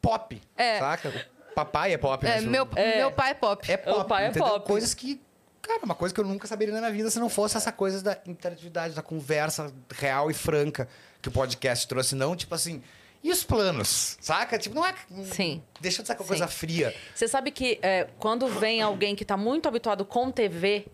pop. 0.00 0.40
É. 0.56 0.78
Saca? 0.78 1.26
Papai 1.54 1.92
é 1.92 1.98
pop. 1.98 2.24
é, 2.24 2.40
meu, 2.40 2.68
meu 2.96 3.10
pai 3.10 3.32
é 3.32 3.34
pop. 3.34 3.70
É 3.70 3.76
pop. 3.76 4.00
O 4.00 4.04
pai 4.04 4.26
é 4.26 4.28
entendeu? 4.28 4.48
pop. 4.48 4.66
Coisas 4.66 4.94
que. 4.94 5.20
Cara, 5.68 5.84
uma 5.84 5.94
coisa 5.94 6.14
que 6.14 6.20
eu 6.20 6.24
nunca 6.24 6.46
saberia 6.46 6.72
na 6.72 6.80
minha 6.80 6.92
vida 6.92 7.10
se 7.10 7.20
não 7.20 7.28
fosse 7.28 7.58
essa 7.58 7.70
coisa 7.70 8.02
da 8.02 8.18
interatividade, 8.26 8.94
da 8.94 9.02
conversa 9.02 9.70
real 9.94 10.30
e 10.30 10.34
franca 10.34 10.88
que 11.20 11.28
o 11.28 11.30
podcast 11.30 11.86
trouxe. 11.86 12.14
Não, 12.14 12.34
tipo 12.34 12.54
assim. 12.54 12.82
E 13.22 13.30
os 13.30 13.44
planos? 13.44 14.16
Saca? 14.18 14.58
Tipo, 14.58 14.74
não 14.76 14.86
é. 14.86 14.94
Sim. 15.24 15.62
Deixa 15.78 16.00
de 16.00 16.06
ser 16.06 16.14
uma 16.14 16.20
Sim. 16.20 16.26
coisa 16.26 16.48
fria. 16.48 16.94
Você 17.14 17.28
sabe 17.28 17.50
que 17.50 17.78
é, 17.82 18.08
quando 18.18 18.48
vem 18.48 18.80
alguém 18.80 19.14
que 19.14 19.26
tá 19.26 19.36
muito 19.36 19.68
habituado 19.68 20.06
com 20.06 20.30
TV, 20.30 20.86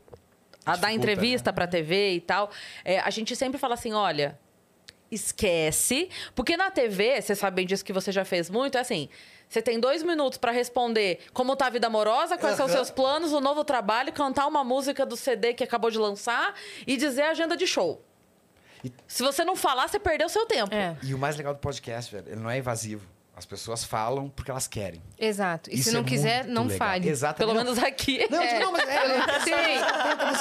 a 0.67 0.73
dar 0.73 0.89
Dificulta, 0.89 0.95
entrevista 0.95 1.51
né? 1.53 1.55
pra 1.55 1.67
TV 1.69 2.15
e 2.15 2.21
tal, 2.21 2.51
é, 2.85 2.99
a 2.99 3.11
gente 3.11 3.37
sempre 3.37 3.59
fala 3.59 3.75
assim: 3.75 3.93
olha. 3.93 4.37
Esquece, 5.11 6.09
porque 6.35 6.57
na 6.57 6.73
TV, 6.73 7.23
você 7.23 7.37
sabe 7.37 7.57
bem 7.57 7.67
disso 7.67 7.85
que 7.85 7.93
você 7.93 8.11
já 8.11 8.25
fez 8.25 8.51
muito, 8.51 8.77
é 8.77 8.81
assim: 8.81 9.09
você 9.55 9.63
tem 9.63 9.79
dois 9.81 10.03
minutos 10.03 10.37
pra 10.37 10.51
responder 10.53 11.21
como 11.33 11.55
tá 11.57 11.67
a 11.67 11.71
vida 11.71 11.87
amorosa, 11.87 12.37
quais 12.37 12.57
são 12.57 12.67
os 12.67 12.73
seus 12.73 12.91
planos, 12.91 13.33
o 13.33 13.41
novo 13.41 13.65
trabalho, 13.65 14.13
cantar 14.13 14.47
uma 14.47 14.63
música 14.65 15.07
do 15.07 15.17
CD 15.17 15.55
que 15.55 15.63
acabou 15.65 15.91
de 15.91 15.99
lançar 15.99 16.55
e 16.87 16.97
dizer 16.97 17.23
a 17.23 17.31
agenda 17.31 17.57
de 17.57 17.67
show. 17.67 18.03
E- 18.85 18.93
Se 19.07 19.23
você 19.23 19.45
não 19.45 19.57
falar, 19.57 19.89
você 19.89 19.99
perdeu 19.99 20.29
seu 20.29 20.45
tempo. 20.45 20.75
É, 20.75 20.97
E 21.03 21.15
o 21.15 21.19
mais 21.19 21.37
legal 21.37 21.55
do 21.55 21.61
podcast, 21.61 22.13
velho, 22.15 22.29
ele 22.29 22.41
não 22.41 22.51
é 22.51 22.59
invasivo. 22.59 23.07
As 23.37 23.45
pessoas 23.45 23.83
falam 23.83 24.29
porque 24.29 24.49
elas 24.51 24.69
querem. 24.69 25.03
exato. 25.19 25.69
E 25.69 25.75
Isso 25.75 25.89
se 25.89 25.93
não 25.95 26.03
é 26.03 26.05
quiser, 26.05 26.45
não 26.45 26.65
legal. 26.67 26.79
fale. 26.89 27.09
Exatamente. 27.09 27.39
Pelo 27.39 27.55
Não, 27.55 27.65
menos 27.65 27.83
aqui. 27.83 28.19
Não, 28.31 28.41
tipo, 28.47 28.61
não, 28.61 28.73
mas 28.73 28.89
é, 28.89 28.95
é, 28.95 29.41
Sim. 29.41 29.51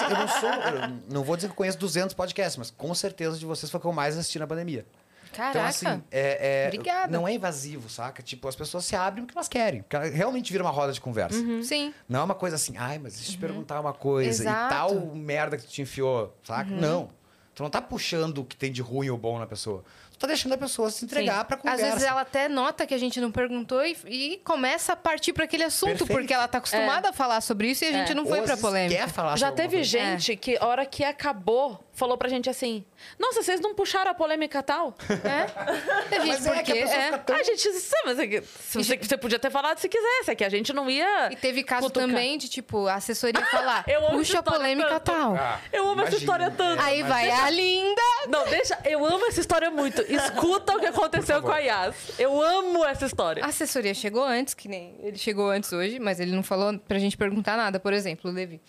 eu 0.10 0.18
não 0.18 0.28
sou. 0.28 0.50
Eu 0.50 1.00
não 1.10 1.24
vou 1.24 1.36
dizer 1.36 1.48
que 1.48 1.54
eu 1.54 1.58
conheço 1.58 1.78
200 1.80 2.14
podcasts, 2.14 2.56
mas 2.58 2.70
com 2.70 2.94
certeza 2.94 3.38
de 3.38 3.46
vocês 3.46 3.72
foi 3.72 3.78
o 3.80 3.82
que 3.82 3.88
eu 3.88 3.94
mais 3.94 4.16
assisti 4.18 4.38
na 4.38 4.46
pandemia. 4.46 4.86
Caraca. 5.34 5.50
Então, 5.58 5.66
assim, 5.68 6.04
é, 6.12 6.66
é- 6.66 6.68
Obrigada. 6.68 7.12
não 7.12 7.28
é 7.28 7.34
invasivo, 7.34 7.90
saca? 7.90 8.22
Tipo, 8.24 8.48
as 8.48 8.56
pessoas 8.56 8.86
se 8.86 8.96
abrem 8.96 9.26
porque 9.26 9.38
elas 9.38 9.48
querem. 9.50 9.82
Porque 9.82 9.96
ela 9.96 10.06
realmente 10.06 10.52
vira 10.52 10.64
uma 10.64 10.72
roda 10.72 10.94
de 10.94 11.02
conversa. 11.02 11.38
Sim. 11.64 11.94
Não 12.08 12.22
é 12.22 12.24
uma 12.24 12.36
coisa 12.36 12.56
assim, 12.56 12.76
ai, 12.78 12.98
mas 13.00 13.14
deixa 13.16 13.30
eu 13.30 13.34
te 13.34 13.40
perguntar 13.40 13.80
uma 13.82 13.94
coisa. 13.94 14.30
Exato. 14.44 14.74
E 14.74 14.78
tal 14.78 15.16
merda 15.16 15.58
que 15.58 15.64
tu 15.64 15.70
te 15.70 15.82
enfiou, 15.82 16.36
saca? 16.44 16.70
Não. 16.72 17.10
Tu 17.56 17.62
não 17.62 17.70
tá 17.70 17.82
puxando 17.82 18.40
o 18.40 18.46
que 18.46 18.56
tem 18.56 18.72
de 18.72 18.82
ruim 18.82 19.10
ou 19.10 19.18
bom 19.18 19.38
na 19.38 19.46
pessoa. 19.46 19.84
Tu 20.14 20.20
tá 20.20 20.28
deixando 20.28 20.54
a 20.54 20.58
pessoa 20.58 20.90
se 20.90 21.04
entregar 21.04 21.40
Sim. 21.40 21.46
pra 21.46 21.56
Às 21.58 21.62
conversa. 21.62 21.86
vezes 21.86 22.04
ela 22.04 22.22
até 22.22 22.48
nota 22.48 22.86
que 22.88 22.94
a 22.94 22.98
gente 22.98 23.20
não 23.20 23.32
perguntou 23.32 23.86
e, 23.86 23.98
e 24.08 24.38
começa 24.44 24.94
a 24.94 24.96
partir 24.96 25.34
para 25.34 25.44
aquele 25.44 25.64
assunto, 25.64 25.90
Perfeito. 26.00 26.14
porque 26.14 26.34
ela 26.34 26.48
tá 26.48 26.60
acostumada 26.60 27.10
a 27.10 27.14
falar 27.14 27.42
sobre 27.42 27.70
isso 27.70 27.84
e 27.84 27.88
a 27.88 27.92
gente 27.92 28.12
É. 28.12 28.16
não 28.16 28.26
foi 28.26 28.40
vezes 28.40 28.56
polêmica. 28.58 29.02
Quer 29.02 29.10
falar 29.10 29.38
Já 29.38 29.48
sobre 29.48 29.62
teve 29.64 29.76
coisa. 29.78 29.90
gente 29.90 30.36
que, 30.36 30.58
a 30.58 30.66
hora 30.66 30.86
que 30.86 31.04
acabou, 31.04 31.84
falou 31.92 32.18
pra 32.18 32.30
gente 32.30 32.50
assim: 32.50 32.84
Nossa, 33.20 33.44
vocês 33.44 33.60
não 33.60 33.74
puxaram 33.76 34.12
a 34.12 34.14
polêmica 34.14 34.62
tal? 34.64 34.96
É. 35.24 36.16
A 36.16 36.20
gente, 36.26 36.28
Mas 36.28 36.46
é 36.46 36.54
porque, 36.54 36.74
que 36.74 36.80
a 36.84 36.86
é. 36.86 37.18
tão- 37.18 37.36
A 37.36 37.44
gente 37.44 37.72
sabe, 37.74 38.04
mas 38.06 38.20
é 38.20 38.28
você, 38.42 38.98
você 38.98 39.18
podia 39.18 39.40
ter 39.40 39.50
falado 39.52 39.78
se 39.80 39.88
quisesse, 39.90 40.32
é 40.32 40.36
que 40.36 40.44
a 40.44 40.50
gente 40.50 40.72
não 40.74 40.90
ia. 40.90 41.32
E 41.32 41.36
teve 41.36 41.64
caso 41.64 41.88
cutucar. 41.88 42.08
também 42.08 42.38
de, 42.38 42.48
tipo, 42.50 42.88
a 42.88 42.96
assessoria 42.96 43.44
falar, 43.48 43.84
essa 43.88 44.02
puxa 44.12 44.40
a 44.40 44.44
polêmica 44.44 45.00
tanto. 45.00 45.04
tal. 45.18 45.36
Ah, 45.36 45.60
Eu 45.72 45.84
amo 45.84 46.02
essa 46.02 46.12
imagina. 46.16 46.20
história 46.20 46.52
tanto. 46.52 46.82
Aí 46.82 47.04
vai 47.04 47.30
a 47.30 47.50
linda. 47.50 48.02
Não, 48.28 48.46
deixa. 48.46 48.78
Eu 48.86 49.06
amo 49.06 49.26
essa 49.28 49.40
história 49.40 49.70
muito. 49.72 50.03
Escuta 50.10 50.76
o 50.76 50.80
que 50.80 50.86
aconteceu 50.86 51.42
com 51.42 51.52
a 51.52 51.60
Yas. 51.60 51.96
Eu 52.20 52.42
amo 52.42 52.84
essa 52.86 53.06
história. 53.06 53.44
A 53.44 53.48
assessoria 53.48 53.94
chegou 53.94 54.24
antes, 54.24 54.54
que 54.54 54.68
nem 54.68 54.96
ele 55.02 55.18
chegou 55.18 55.50
antes 55.50 55.72
hoje, 55.72 56.00
mas 56.00 56.20
ele 56.20 56.32
não 56.32 56.44
falou 56.44 56.78
pra 56.80 57.00
gente 57.00 57.18
perguntar 57.18 57.58
nada, 57.58 57.80
por 57.80 57.94
exemplo, 57.94 58.30
o 58.30 58.34
Levi. 58.34 58.62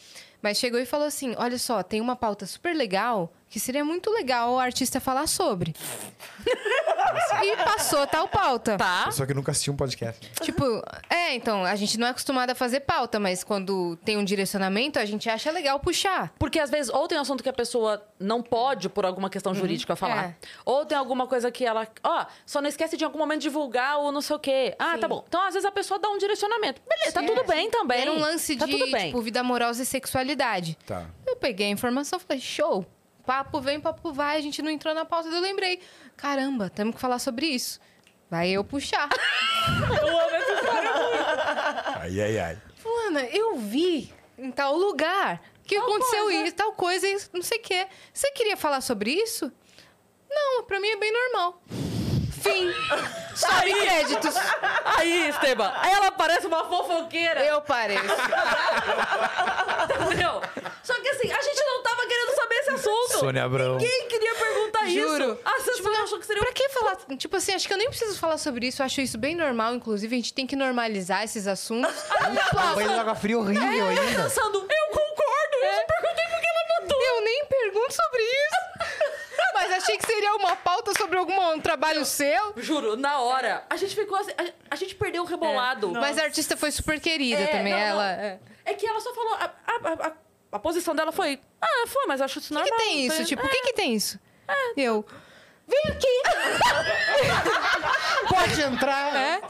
Mas 0.42 0.58
chegou 0.58 0.78
e 0.78 0.84
falou 0.84 1.06
assim: 1.06 1.34
olha 1.38 1.58
só, 1.58 1.82
tem 1.82 2.00
uma 2.00 2.14
pauta 2.16 2.44
super 2.46 2.74
legal 2.76 3.32
que 3.54 3.60
seria 3.60 3.84
muito 3.84 4.10
legal 4.10 4.54
o 4.54 4.58
artista 4.58 4.98
falar 4.98 5.28
sobre. 5.28 5.72
e 7.44 7.56
passou 7.58 8.04
tal 8.04 8.26
pauta. 8.26 8.76
Tá? 8.76 9.04
Pessoa 9.04 9.28
que 9.28 9.32
nunca 9.32 9.52
assistiu 9.52 9.72
um 9.72 9.76
podcast. 9.76 10.28
Tipo, 10.42 10.64
é, 11.08 11.36
então, 11.36 11.64
a 11.64 11.76
gente 11.76 11.96
não 11.96 12.08
é 12.08 12.10
acostumado 12.10 12.50
a 12.50 12.54
fazer 12.56 12.80
pauta, 12.80 13.20
mas 13.20 13.44
quando 13.44 13.94
tem 14.04 14.16
um 14.16 14.24
direcionamento, 14.24 14.98
a 14.98 15.04
gente 15.04 15.30
acha 15.30 15.52
legal 15.52 15.78
puxar. 15.78 16.34
Porque 16.36 16.58
às 16.58 16.68
vezes, 16.68 16.92
ou 16.92 17.06
tem 17.06 17.16
um 17.16 17.20
assunto 17.20 17.44
que 17.44 17.48
a 17.48 17.52
pessoa 17.52 18.04
não 18.18 18.42
pode, 18.42 18.88
por 18.88 19.06
alguma 19.06 19.30
questão 19.30 19.54
jurídica, 19.54 19.94
falar. 19.94 20.30
é. 20.30 20.36
Ou 20.64 20.84
tem 20.84 20.98
alguma 20.98 21.28
coisa 21.28 21.48
que 21.52 21.64
ela. 21.64 21.86
Ó, 22.02 22.26
só 22.44 22.60
não 22.60 22.68
esquece 22.68 22.96
de 22.96 23.04
em 23.04 23.06
algum 23.06 23.20
momento 23.20 23.42
divulgar 23.42 23.98
ou 23.98 24.10
não 24.10 24.20
sei 24.20 24.34
o 24.34 24.38
quê. 24.40 24.74
Ah, 24.80 24.94
Sim. 24.94 25.00
tá 25.00 25.06
bom. 25.06 25.24
Então, 25.28 25.46
às 25.46 25.54
vezes, 25.54 25.64
a 25.64 25.70
pessoa 25.70 26.00
dá 26.00 26.08
um 26.08 26.18
direcionamento. 26.18 26.82
Beleza, 26.88 27.12
tá 27.12 27.20
Sim. 27.20 27.26
tudo 27.28 27.44
bem 27.44 27.70
também. 27.70 28.00
Era 28.00 28.10
um 28.10 28.18
lance 28.18 28.56
tá 28.56 28.66
de, 28.66 28.72
tudo 28.72 28.90
bem. 28.90 29.06
tipo, 29.06 29.20
vida 29.22 29.38
amorosa 29.38 29.80
e 29.80 29.86
sexualidade. 29.86 30.76
Tá. 30.84 31.06
Eu 31.24 31.36
peguei 31.36 31.68
a 31.68 31.70
informação, 31.70 32.18
falei, 32.18 32.42
show. 32.42 32.84
Papo 33.26 33.60
vem, 33.60 33.80
papo 33.80 34.12
vai, 34.12 34.36
a 34.36 34.40
gente 34.40 34.60
não 34.62 34.70
entrou 34.70 34.94
na 34.94 35.04
pauta. 35.04 35.28
Eu 35.28 35.40
lembrei, 35.40 35.80
caramba, 36.16 36.68
temos 36.70 36.94
que 36.94 37.00
falar 37.00 37.18
sobre 37.18 37.46
isso. 37.46 37.80
Vai 38.30 38.50
eu 38.50 38.64
puxar. 38.64 39.08
Eu 40.02 40.18
amo 40.20 40.30
essa 40.30 40.52
história. 40.52 40.90
Ai, 42.00 42.20
ai, 42.20 42.38
ai. 42.38 42.58
Fulana, 42.76 43.22
eu 43.26 43.56
vi 43.58 44.12
em 44.36 44.50
tal 44.50 44.76
lugar 44.76 45.40
que 45.64 45.74
Tal 45.76 45.84
aconteceu 45.88 46.24
coisa. 46.24 46.42
isso, 46.44 46.54
tal 46.56 46.72
coisa, 46.72 47.08
isso, 47.08 47.30
não 47.32 47.42
sei 47.42 47.58
o 47.58 47.62
quê. 47.62 47.86
Você 48.12 48.30
queria 48.32 48.56
falar 48.56 48.80
sobre 48.80 49.10
isso? 49.10 49.50
Não, 50.28 50.64
pra 50.64 50.80
mim 50.80 50.88
é 50.88 50.96
bem 50.96 51.12
normal. 51.12 51.62
Fim. 52.44 52.70
Sobe 53.34 53.72
créditos. 53.80 54.34
Aí, 54.84 55.28
Esteban. 55.30 55.72
Aí 55.76 55.92
ela 55.92 56.10
parece 56.12 56.46
uma 56.46 56.64
fofoqueira. 56.68 57.44
Eu 57.44 57.60
pareço. 57.62 58.04
Entendeu? 59.84 60.40
Só 60.82 60.94
que 60.94 61.08
assim, 61.08 61.32
a 61.32 61.40
gente 61.42 61.64
não 61.64 61.82
tava 61.82 62.06
querendo 62.06 62.34
saber 62.34 62.54
esse 62.56 62.70
assunto. 62.70 63.18
Sônia 63.18 63.44
Abrão. 63.44 63.76
Ninguém 63.76 64.08
queria 64.08 64.34
perguntar 64.34 64.86
Juro. 64.86 65.24
isso. 65.32 65.38
A 65.44 65.56
assessora 65.56 66.02
achou 66.02 66.18
que 66.18 66.26
seria 66.26 66.42
Pra 66.42 66.52
que 66.52 66.68
falar? 66.68 66.96
Tipo 67.16 67.36
assim, 67.36 67.54
acho 67.54 67.66
que 67.66 67.72
eu 67.72 67.78
nem 67.78 67.88
preciso 67.88 68.18
falar 68.18 68.36
sobre 68.38 68.66
isso. 68.66 68.82
Eu 68.82 68.86
acho 68.86 69.00
isso 69.00 69.16
bem 69.18 69.34
normal, 69.34 69.74
inclusive. 69.74 70.14
A 70.14 70.18
gente 70.18 70.34
tem 70.34 70.46
que 70.46 70.54
normalizar 70.56 71.22
esses 71.24 71.46
assuntos. 71.46 71.90
Um 72.70 72.74
banho 72.74 72.88
de 72.90 72.98
água 72.98 73.14
fria 73.14 73.38
horrível 73.38 73.86
ainda. 73.86 74.22
pensando, 74.22 74.58
eu 74.58 74.86
concordo. 74.92 75.56
Eu 75.62 75.72
só 75.74 75.84
perguntei 75.86 76.24
por 76.26 76.40
que 76.40 76.46
ela 76.46 76.80
mandou. 76.80 77.02
Eu 77.02 77.20
nem 77.24 77.44
pergunto 77.46 77.94
sobre 77.94 78.22
isso. 78.22 79.14
Mas 79.54 79.72
achei 79.72 79.96
que 79.96 80.04
seria 80.06 80.34
uma 80.34 80.56
pauta 80.56 80.92
sobre 80.98 81.16
algum 81.18 81.52
um 81.52 81.60
trabalho 81.60 82.04
seu. 82.04 82.52
Juro, 82.56 82.96
na 82.96 83.20
hora, 83.20 83.64
a 83.70 83.76
gente 83.76 83.94
ficou 83.94 84.16
assim, 84.18 84.32
a, 84.36 84.74
a 84.74 84.76
gente 84.76 84.94
perdeu 84.94 85.22
o 85.22 85.26
rebolado. 85.26 85.92
Mas 85.92 86.18
a 86.18 86.24
artista 86.24 86.56
foi 86.56 86.70
super 86.70 87.00
querida 87.00 87.40
É, 87.42 87.46
também. 87.46 87.72
não, 87.72 87.78
não. 87.80 87.86
ela. 87.86 88.12
é. 88.12 88.38
É 88.64 88.74
que 88.74 88.86
ela 88.86 89.00
só 89.00 89.14
falou. 89.14 89.34
A, 89.34 89.44
a- 89.44 90.06
a- 90.08 90.12
a 90.52 90.58
posição 90.58 90.94
dela 90.94 91.10
foi. 91.12 91.40
Ah, 91.60 91.84
foi, 91.88 92.06
mas 92.06 92.20
eu 92.20 92.24
acho 92.26 92.38
isso 92.38 92.54
O 92.54 92.56
que, 92.56 92.70
normal. 92.70 92.78
que 92.78 92.84
tem 92.84 93.06
isso? 93.06 93.18
né? 93.18 93.24
Tipo, 93.24 93.44
o 93.44 93.48
que, 93.48 93.60
que 93.62 93.72
tem 93.72 93.94
isso? 93.94 94.18
Eu. 94.76 95.04
Vem 95.66 95.82
aqui! 95.88 96.22
Pode 98.28 98.60
entrar. 98.62 99.16
É? 99.16 99.40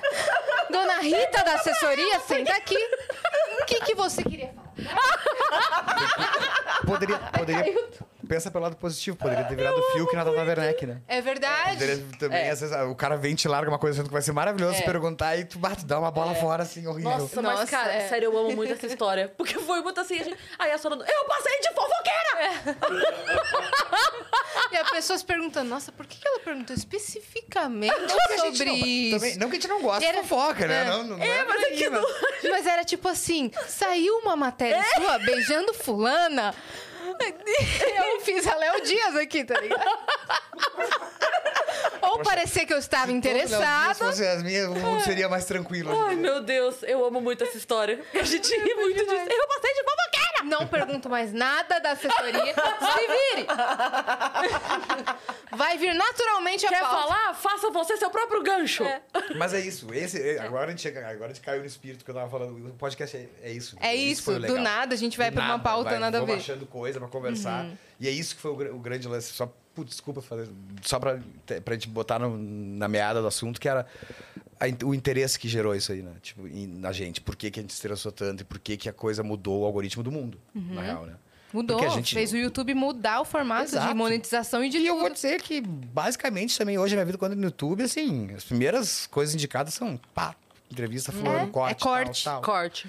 Dona 0.71 1.01
Rita 1.01 1.43
da 1.43 1.55
assessoria, 1.55 2.21
senta 2.21 2.55
aqui. 2.55 2.79
O 3.61 3.65
que, 3.67 3.81
que 3.81 3.95
você 3.95 4.23
queria 4.23 4.53
falar? 4.53 4.75
Poderia, 6.87 7.19
poderia... 7.19 7.89
Pensa 8.29 8.51
pelo 8.51 8.65
lado 8.65 8.77
positivo. 8.77 9.17
Poderia 9.17 9.45
ter 9.45 9.55
virado 9.57 9.79
o 9.79 9.83
Fiuk 9.93 10.15
na 10.15 10.25
Tata 10.25 10.37
Werneck, 10.37 10.87
né? 10.87 11.01
É 11.09 11.21
verdade. 11.21 11.73
Poderia 11.73 12.05
também, 12.19 12.39
É. 12.39 12.51
às 12.51 12.61
vezes, 12.61 12.77
o 12.89 12.95
cara 12.95 13.17
vem 13.17 13.33
e 13.33 13.37
te 13.37 13.49
larga 13.49 13.71
uma 13.71 13.79
coisa 13.79 13.97
achando 13.97 14.09
que 14.09 14.13
vai 14.13 14.23
ser 14.23 14.33
maravilhoso 14.33 14.79
É. 14.79 14.83
perguntar 14.83 15.37
e 15.37 15.45
tu, 15.45 15.59
bah, 15.59 15.75
tu 15.77 15.85
dá 15.87 15.99
uma 15.99 16.11
bola 16.11 16.35
fora, 16.35 16.63
assim, 16.63 16.87
horrível. 16.87 17.11
Nossa, 17.11 17.43
mas, 17.43 17.61
Nossa, 17.61 17.67
cara, 17.71 17.93
é. 17.93 18.09
sério, 18.09 18.27
eu 18.33 18.39
amo 18.39 18.55
muito 18.57 18.73
essa 18.73 18.87
história. 18.87 19.29
Porque 19.37 19.59
foi 19.59 19.81
muito 19.81 20.01
assim. 20.01 20.19
A 20.21 20.25
gente... 20.25 20.39
Aí 20.59 20.71
a 20.73 20.79
Sora, 20.79 20.95
eu 20.97 21.25
passei 21.27 21.61
de 21.61 21.69
fofoqueira! 21.75 23.05
E 24.73 24.77
a 24.77 24.85
pessoa 24.87 25.17
se 25.19 25.25
perguntando, 25.25 25.69
nossa, 25.71 25.93
por 25.93 26.05
que 26.07 26.19
que 26.19 26.27
ela 26.27 26.41
perguntou 26.41 26.75
especificamente 26.75 27.93
Não 27.97 28.07
que 28.07 28.33
a 28.33 28.37
gente 28.39 28.59
sobre 28.59 28.65
não- 28.71 28.77
isso? 28.87 29.17
Também, 29.19 29.37
não 29.37 29.49
que 29.51 29.57
a 29.57 29.61
gente 29.61 29.69
não 29.69 29.83
gosta 29.83 30.05
Era- 30.05 30.23
de 30.23 30.29
fofoca, 30.29 30.67
né? 30.67 30.81
é. 30.83 30.85
Não, 30.85 31.05
não, 31.05 31.17
não 31.17 31.25
É, 31.25 31.29
é, 31.29 31.45
mas 31.45 31.57
por 31.57 31.63
é 31.63 31.67
aí, 31.69 31.77
que 31.77 31.91
mas- 31.91 32.03
não- 32.03 32.51
Mas 32.51 32.67
era 32.67 32.85
tipo 32.85 33.09
assim, 33.09 33.51
saiu 33.69 34.19
uma 34.19 34.35
matéria 34.37 34.77
É. 34.97 35.01
sua 35.01 35.19
beijando 35.19 35.73
fulana. 35.75 36.55
Eu 38.15 38.21
fiz 38.21 38.47
a 38.47 38.55
Léo 38.57 38.83
Dias 38.83 39.17
aqui, 39.17 39.45
tá 39.45 39.59
ligado? 39.61 39.85
Ou 42.03 42.23
parecia 42.23 42.67
que 42.67 42.73
eu 42.73 42.79
estava 42.79 43.07
Se 43.07 43.13
interessada. 43.13 43.95
fossem 43.95 44.27
as 44.29 44.43
minhas, 44.43 44.69
o 44.69 44.75
mundo 44.75 45.03
seria 45.03 45.29
mais 45.29 45.45
tranquilo. 45.47 45.91
Ai, 46.07 46.15
meu 46.15 46.41
Deus, 46.43 46.83
eu 46.83 47.05
amo 47.05 47.21
muito 47.21 47.43
essa 47.45 47.57
história. 47.57 48.01
A 48.15 48.23
gente 48.23 48.49
ri 48.55 48.75
muito 48.75 49.03
disso. 49.05 49.15
Eu 49.15 49.49
passei 49.49 49.75
de 49.75 49.83
fofoqueira! 49.83 50.45
Não 50.45 50.67
pergunto 50.67 51.09
mais 51.09 51.33
nada 51.33 51.79
da 51.81 51.93
assessoria. 51.93 52.55
Se 52.55 53.35
vire! 53.35 53.47
Vai 55.57 55.79
vir 55.79 55.95
naturalmente 55.95 56.67
a 56.67 56.69
Quer 56.69 56.81
pauta. 56.81 56.97
falar? 57.03 57.35
Faça 57.35 57.71
você 57.71 57.97
seu 57.97 58.11
próprio 58.11 58.43
gancho. 58.43 58.85
Mas 59.37 59.55
é 59.55 59.61
isso. 59.61 59.93
Esse, 59.95 60.39
agora, 60.39 60.67
a 60.67 60.71
gente 60.71 60.83
chega, 60.83 61.09
agora 61.09 61.31
a 61.31 61.35
gente 61.35 61.45
caiu 61.45 61.61
no 61.61 61.67
espírito 61.67 62.05
que 62.05 62.11
eu 62.11 62.15
tava 62.15 62.29
falando. 62.29 62.69
O 62.69 62.75
podcast 62.75 63.17
é, 63.17 63.29
é 63.43 63.53
isso. 63.53 63.77
É 63.81 63.95
isso, 63.95 64.23
foi 64.25 64.37
o 64.37 64.41
do 64.41 64.59
nada 64.59 64.95
a 64.95 64.99
gente 64.99 65.17
vai 65.17 65.31
pra 65.31 65.45
uma 65.45 65.59
pauta 65.59 65.91
vai, 65.91 65.99
nada 65.99 66.19
a 66.19 66.21
vamos 66.21 66.35
ver. 66.35 66.41
achando 66.41 66.67
coisa 66.67 66.99
pra 67.05 67.13
conversar. 67.19 67.65
Uhum. 67.65 67.77
E 68.01 68.09
é 68.09 68.11
isso 68.11 68.35
que 68.35 68.41
foi 68.43 68.51
o, 68.51 68.77
o 68.77 68.79
grande 68.81 69.07
lance. 69.09 69.33
Só, 69.33 69.53
putz, 69.75 69.91
desculpa 69.91 70.21
fazer. 70.21 70.49
Só 70.83 70.99
pra, 70.99 71.21
pra 71.65 71.75
gente 71.75 71.89
botar 71.89 72.19
no- 72.19 72.37
na 72.39 72.89
meada 72.89 73.21
do 73.21 73.27
assunto, 73.27 73.61
que 73.61 73.69
era 73.69 73.87
a 74.61 74.85
o 74.87 74.95
interesse 74.95 75.39
que 75.39 75.49
gerou 75.49 75.75
isso 75.75 75.93
aí, 75.93 76.03
né? 76.03 76.13
Tipo, 76.23 76.43
na 76.79 76.93
gente. 76.93 77.21
Por 77.21 77.37
que, 77.37 77.51
que 77.51 77.61
a 77.61 77.63
gente 77.63 77.73
se 77.73 77.81
interessou 77.81 78.11
tanto 78.13 78.41
e 78.43 78.45
por 78.45 78.59
que, 78.59 78.77
que 78.77 78.89
a 78.89 78.93
coisa 78.93 79.23
mudou 79.23 79.63
o 79.63 79.65
algoritmo 79.65 80.03
do 80.03 80.11
mundo, 80.13 80.39
na 80.55 80.83
real, 80.83 81.07
né? 81.07 81.15
Mudou, 81.53 81.79
a 81.85 81.89
gente- 81.89 82.13
fez 82.15 82.33
o 82.33 82.37
YouTube 82.37 82.75
mudar 82.75 83.21
o 83.21 83.25
formato 83.25 83.71
de 83.71 83.77
Exato. 83.77 83.95
monetização 83.95 84.65
e 84.65 84.69
de 84.69 84.79
E 84.79 84.87
eu 84.89 84.99
vou 84.99 85.09
dizer 85.09 85.41
que, 85.41 85.61
basicamente, 85.61 86.59
também 86.59 86.79
hoje, 86.79 86.95
a 86.95 86.97
minha 86.97 87.07
vida, 87.07 87.17
quando 87.17 87.37
no 87.37 87.45
YouTube, 87.45 87.85
assim, 87.85 88.33
as 88.35 88.43
primeiras 88.43 89.07
coisas 89.07 89.37
indicadas 89.37 89.73
são, 89.73 89.97
pá, 90.13 90.35
entrevista 90.69 91.13
fulano, 91.13 91.47
É, 91.47 91.47
corte, 91.47 91.77
é 91.81 91.85
corte. 91.85 92.25
tal, 92.25 92.41
tal. 92.41 92.43
Corte. 92.43 92.89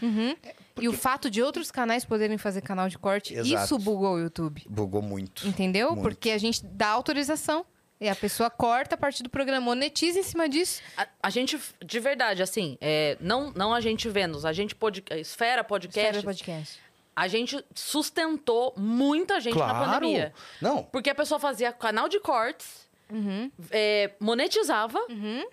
E 0.82 0.88
o 0.90 0.94
fato 0.94 1.30
de 1.30 1.42
outros 1.42 1.72
canais 1.72 2.04
poderem 2.04 2.38
fazer 2.38 2.62
canal 2.62 2.90
de 2.90 2.98
corte, 2.98 3.34
Exato. 3.34 3.64
isso 3.64 3.80
bugou 3.80 4.16
o 4.16 4.20
YouTube. 4.20 4.64
Bugou 4.70 5.02
muito. 5.02 5.48
Entendeu? 5.48 5.90
Muito. 5.92 6.02
Porque 6.02 6.32
a 6.32 6.38
gente 6.38 6.66
dá 6.66 6.88
autorização. 6.90 7.66
E 8.00 8.10
a 8.10 8.16
pessoa 8.16 8.50
corta 8.50 8.96
a 8.96 8.98
partir 8.98 9.24
do 9.24 9.30
programa, 9.30 9.62
monetiza 9.68 10.20
em 10.20 10.24
cima 10.24 10.50
disso. 10.50 10.82
A, 10.98 11.08
a 11.24 11.30
gente, 11.30 11.58
de 11.84 12.00
verdade, 12.02 12.44
assim, 12.44 12.78
é, 12.82 13.18
não, 13.22 13.52
não 13.56 13.74
a 13.74 13.80
gente 13.80 14.10
Vênus, 14.10 14.44
a 14.44 14.52
gente 14.52 14.76
pod, 14.76 15.02
Esfera 15.12 15.64
Podcast, 15.64 16.00
Esfera 16.10 16.22
podcast. 16.22 16.80
a 17.16 17.28
gente 17.30 17.64
sustentou 17.74 18.74
muita 18.76 19.40
gente 19.40 19.58
na 19.58 19.70
Claro. 19.70 19.92
pandemia. 19.92 20.34
Não, 20.62 20.84
Porque 20.84 21.10
a 21.10 21.16
pessoa 21.16 21.40
fazia 21.40 21.72
canal 21.72 22.10
de 22.10 22.20
cortes, 22.20 22.85
Uhum. 23.12 23.52
é, 23.72 24.12
monetizava, 24.20 25.00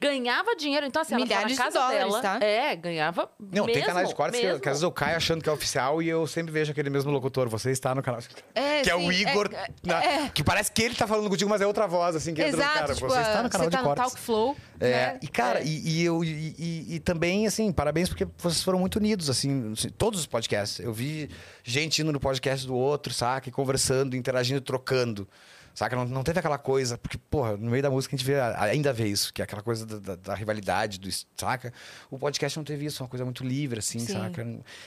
ganhava 0.00 0.56
dinheiro. 0.56 0.86
Então, 0.86 1.02
assim, 1.02 1.14
ela 1.14 1.22
Milhares 1.24 1.52
de 1.52 1.58
na 1.58 1.64
casa 1.64 1.78
dólares, 1.78 1.98
dela. 2.06 2.20
tá? 2.20 2.38
É, 2.44 2.74
ganhava 2.76 3.30
não 3.38 3.66
mesmo, 3.66 3.72
tem 3.72 3.82
canais 3.84 4.08
de 4.08 4.14
cortes 4.14 4.40
que, 4.40 4.46
mesmo. 4.46 4.60
que 4.60 4.68
às 4.68 4.72
vezes 4.74 4.82
eu 4.82 4.90
caio 4.92 5.16
achando 5.16 5.42
que 5.42 5.48
é 5.48 5.52
oficial 5.52 6.02
e 6.02 6.08
eu 6.08 6.26
sempre 6.26 6.50
vejo 6.52 6.72
aquele 6.72 6.88
mesmo 6.90 7.10
locutor. 7.10 7.48
Você 7.48 7.70
está 7.70 7.94
no 7.94 8.02
canal. 8.02 8.20
É, 8.54 8.80
que 8.82 8.90
é 8.90 8.96
sim, 8.96 9.06
o 9.06 9.12
Igor. 9.12 9.50
é- 9.52 9.68
na- 9.84 10.02
é. 10.04 10.28
Que 10.30 10.42
parece 10.42 10.72
que 10.72 10.82
ele 10.82 10.94
tá 10.94 11.06
falando 11.06 11.28
contigo, 11.28 11.48
mas 11.50 11.60
é 11.60 11.66
outra 11.66 11.86
voz, 11.86 12.16
assim, 12.16 12.32
que 12.34 12.40
entra 12.42 12.56
no 12.56 12.62
Exato, 12.62 12.78
cara. 12.78 12.94
tipo, 12.94 13.08
você 13.08 13.20
está 13.20 13.42
no 13.42 13.50
canal 13.50 13.64
você 13.66 13.70
de 13.70 13.76
tá 13.76 13.82
no 13.82 13.88
cortes. 13.88 14.04
Talk 14.04 14.18
Flow. 14.20 14.56
É, 14.80 14.90
né? 14.90 15.18
e 15.22 15.28
cara, 15.28 15.60
É. 15.60 15.64
E, 15.64 15.88
e 16.00 16.04
eu 16.04 16.24
e, 16.24 16.54
e- 16.58 16.94
e 16.94 17.00
também, 17.00 17.46
assim, 17.46 17.70
parabéns 17.70 18.08
porque 18.08 18.26
vocês 18.38 18.62
foram 18.62 18.78
muito 18.78 18.96
unidos, 18.96 19.28
assim, 19.30 19.72
assim, 19.72 19.88
todos 19.90 20.18
os 20.20 20.26
podcasts. 20.26 20.80
Eu 20.80 20.92
vi 20.92 21.28
gente 21.62 22.02
indo 22.02 22.12
no 22.12 22.18
podcast 22.18 22.66
do 22.66 22.74
outro, 22.74 23.12
saca? 23.12 23.48
E 23.48 23.52
conversando, 23.52 24.16
interagindo, 24.16 24.60
trocando. 24.60 25.28
Saca? 25.74 25.96
Não, 25.96 26.04
não 26.04 26.22
teve 26.22 26.38
aquela 26.38 26.58
coisa. 26.58 26.98
Porque, 26.98 27.16
porra, 27.16 27.56
no 27.56 27.70
meio 27.70 27.82
da 27.82 27.90
música 27.90 28.14
a 28.14 28.18
gente 28.18 28.26
vê, 28.26 28.38
ainda 28.40 28.92
vê 28.92 29.06
isso, 29.06 29.32
que 29.32 29.40
é 29.40 29.44
aquela 29.44 29.62
coisa 29.62 29.86
da, 29.86 29.98
da- 29.98 30.16
da 30.16 30.34
rivalidade, 30.34 30.98
do, 30.98 31.08
saca? 31.36 31.72
O 32.10 32.18
podcast 32.18 32.58
não 32.58 32.64
teve 32.64 32.84
isso, 32.86 33.02
uma 33.02 33.08
coisa 33.08 33.24
muito 33.24 33.44
livre, 33.44 33.78
assim, 33.78 33.98
Sim. 33.98 34.12
saca? 34.12 34.46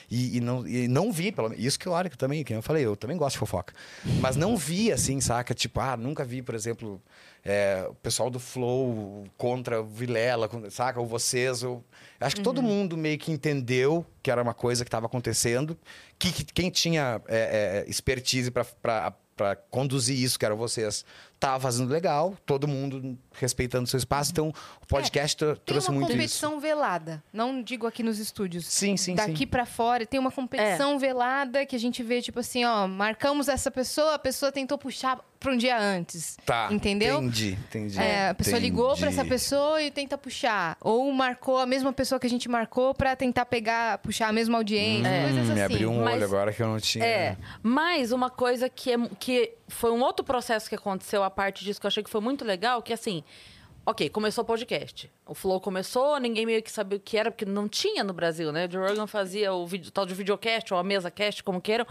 E, 0.10 0.38
e 0.38 0.42
não, 0.42 0.68
e 0.68 0.88
não 0.88 1.12
vi, 1.12 1.32
pelo 1.32 1.50
menos. 1.50 1.64
Isso 1.64 1.80
que 1.80 1.88
eu 1.88 1.92
olho 1.92 2.10
que 2.10 2.16
eu 2.16 2.20
também, 2.20 2.44
que 2.44 2.54
eu 2.54 2.62
falei, 2.62 2.86
eu 2.86 2.96
também 2.96 3.18
gosto 3.18 3.34
de 3.36 3.40
fofoca. 3.40 3.74
Mas 4.22 4.36
não 4.36 4.56
vi, 4.56 4.92
assim, 4.92 5.20
saca? 5.22 5.54
Tipo, 5.54 5.80
ah, 5.80 5.98
nunca 5.98 6.24
vi, 6.24 6.42
por 6.42 6.54
exemplo, 6.56 7.02
é, 7.44 7.86
o 7.90 7.96
pessoal 7.96 8.30
do 8.30 8.40
Flow 8.40 9.26
contra 9.38 9.82
o 9.82 9.86
Vilela, 9.86 10.50
saca? 10.70 11.00
Ou 11.00 11.06
vocês. 11.06 11.64
Ou... 11.64 11.84
Acho 12.20 12.36
que 12.38 12.42
todo 12.42 12.62
mundo 12.62 12.96
meio 12.98 13.18
que 13.18 13.32
entendeu 13.32 14.06
que 14.22 14.32
era 14.32 14.42
uma 14.42 14.54
coisa 14.54 14.84
que 14.84 14.88
estava 14.88 15.06
acontecendo, 15.06 15.78
que, 16.18 16.32
que 16.32 16.44
quem 16.46 16.70
tinha 16.70 17.22
é, 17.28 17.84
é, 17.86 17.90
expertise 17.90 18.50
para 18.52 19.14
conduzir 19.70 20.18
isso, 20.18 20.40
que 20.40 20.46
eram 20.46 20.56
vocês, 20.56 21.04
estava 21.34 21.60
fazendo 21.60 21.90
legal, 21.92 22.36
todo 22.46 22.68
mundo 22.68 23.18
respeitando 23.34 23.88
seu 23.88 23.98
espaço. 23.98 24.32
Então, 24.32 24.50
o 24.82 24.88
podcast 24.88 25.44
É, 25.44 25.48
Tem 25.54 25.62
trouxe 25.66 25.90
uma 25.90 25.96
muito 25.96 26.08
isso. 26.10 26.18
competição 26.18 26.60
velada. 26.60 27.24
Não 27.34 27.62
digo 27.62 27.86
aqui 27.86 28.02
nos 28.02 28.18
estúdios. 28.20 28.66
Sim, 28.66 28.96
sim, 28.98 29.16
Daqui 29.16 29.40
sim. 29.40 29.48
pra 29.48 29.66
fora 29.66 30.06
tem 30.06 30.20
uma 30.20 30.32
competição 30.32 30.98
velada 30.98 31.66
que 31.66 31.76
a 31.76 31.80
gente 31.80 32.02
vê, 32.02 32.22
tipo 32.22 32.40
assim, 32.40 32.64
ó, 32.64 32.88
marcamos 32.88 33.48
essa 33.48 33.70
pessoa, 33.70 34.14
a 34.16 34.20
pessoa 34.20 34.52
tentou 34.52 34.78
puxar 34.78 35.20
pra 35.46 35.54
um 35.54 35.58
dia 35.58 35.78
antes. 35.80 36.38
Tá. 36.46 36.68
Entendeu? 36.72 37.20
Entendi, 37.20 37.58
entendi. 37.68 38.00
É, 38.00 38.30
a 38.30 38.34
pessoa 38.34 38.58
ligou 38.60 38.96
pra 38.98 39.08
essa 39.08 39.18
Entendi. 39.22 39.30
pessoa 39.30 39.82
e 39.82 39.92
tenta 39.92 40.18
puxar. 40.18 40.76
Ou 40.82 41.12
marcou 41.12 41.60
a 41.60 41.66
mesma 41.66 41.94
pessoa 41.94 42.20
que 42.20 42.28
a 42.28 42.30
gente 42.30 42.50
marcou 42.50 42.94
pra 42.94 43.16
tentar 43.16 43.46
pegar, 43.46 44.00
puxar 44.00 44.28
a 44.28 44.32
mesma 44.34 44.58
audiência, 44.58 45.10
coisas 45.10 45.38
Hum, 45.38 45.42
assim. 45.44 45.54
me 45.54 45.62
abriu 45.62 45.92
um 45.92 46.04
mas- 46.04 46.16
olho 46.16 46.26
agora 46.26 46.52
que 46.52 46.62
eu 46.62 46.68
não 46.68 46.80
tinha. 46.80 47.06
É, 47.06 47.38
mas 47.62 48.12
uma 48.12 48.30
coisa 48.30 48.68
que, 48.68 48.92
é, 48.92 48.98
que 49.20 49.54
foi 49.68 49.92
um 49.92 50.02
outro 50.02 50.26
processo 50.26 50.68
que 50.68 50.76
aconteceu 50.76 51.24
a 51.24 51.30
parte 51.30 51.64
disso 51.64 51.80
que 51.80 51.86
eu 51.86 51.90
achei 51.90 52.04
que 52.04 52.10
foi 52.10 52.22
muito 52.22 52.44
legal, 52.44 52.82
que 52.82 52.92
assim, 52.94 53.24
ok, 53.86 54.10
começou 54.10 54.44
o 54.44 54.48
podcast. 54.48 55.12
O 55.28 55.36
Flow 55.36 55.60
começou, 55.62 56.20
ninguém 56.20 56.46
meio 56.46 56.62
que 56.64 56.72
sabia 56.72 56.98
o 56.98 57.02
que 57.02 57.18
era, 57.18 57.30
porque 57.32 57.46
não 57.46 57.68
tinha 57.70 58.04
no 58.04 58.14
Brasil, 58.14 58.52
né? 58.52 58.66
O 58.68 58.72
Joe 58.72 58.88
Rogan 58.90 59.06
fazia 59.08 59.54
o 59.54 59.66
vídeo, 59.68 59.92
tal 59.92 60.06
de 60.06 60.14
videocast 60.16 60.74
ou 60.74 60.80
a 60.80 60.84
mesa 60.84 61.12
cast, 61.12 61.44
como 61.44 61.62
queiram. 61.62 61.86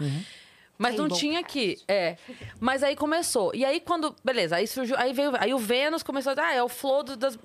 Mas 0.77 0.95
não 0.95 1.07
tinha 1.17 1.39
aqui, 1.39 1.77
é. 1.87 2.17
Mas 2.59 2.83
aí 2.83 2.95
começou. 2.95 3.51
E 3.55 3.63
aí 3.63 3.79
quando, 3.79 4.15
beleza, 4.23 4.57
aí 4.57 4.67
surgiu, 4.67 4.95
aí 4.97 5.13
veio, 5.13 5.31
aí 5.39 5.53
o 5.53 5.57
Vênus 5.57 6.03
começou 6.03 6.33
a, 6.33 6.47
ah, 6.47 6.53
é 6.53 6.61
o 6.63 6.67
flow 6.69 7.03
do- 7.03 7.15
das 7.17 7.37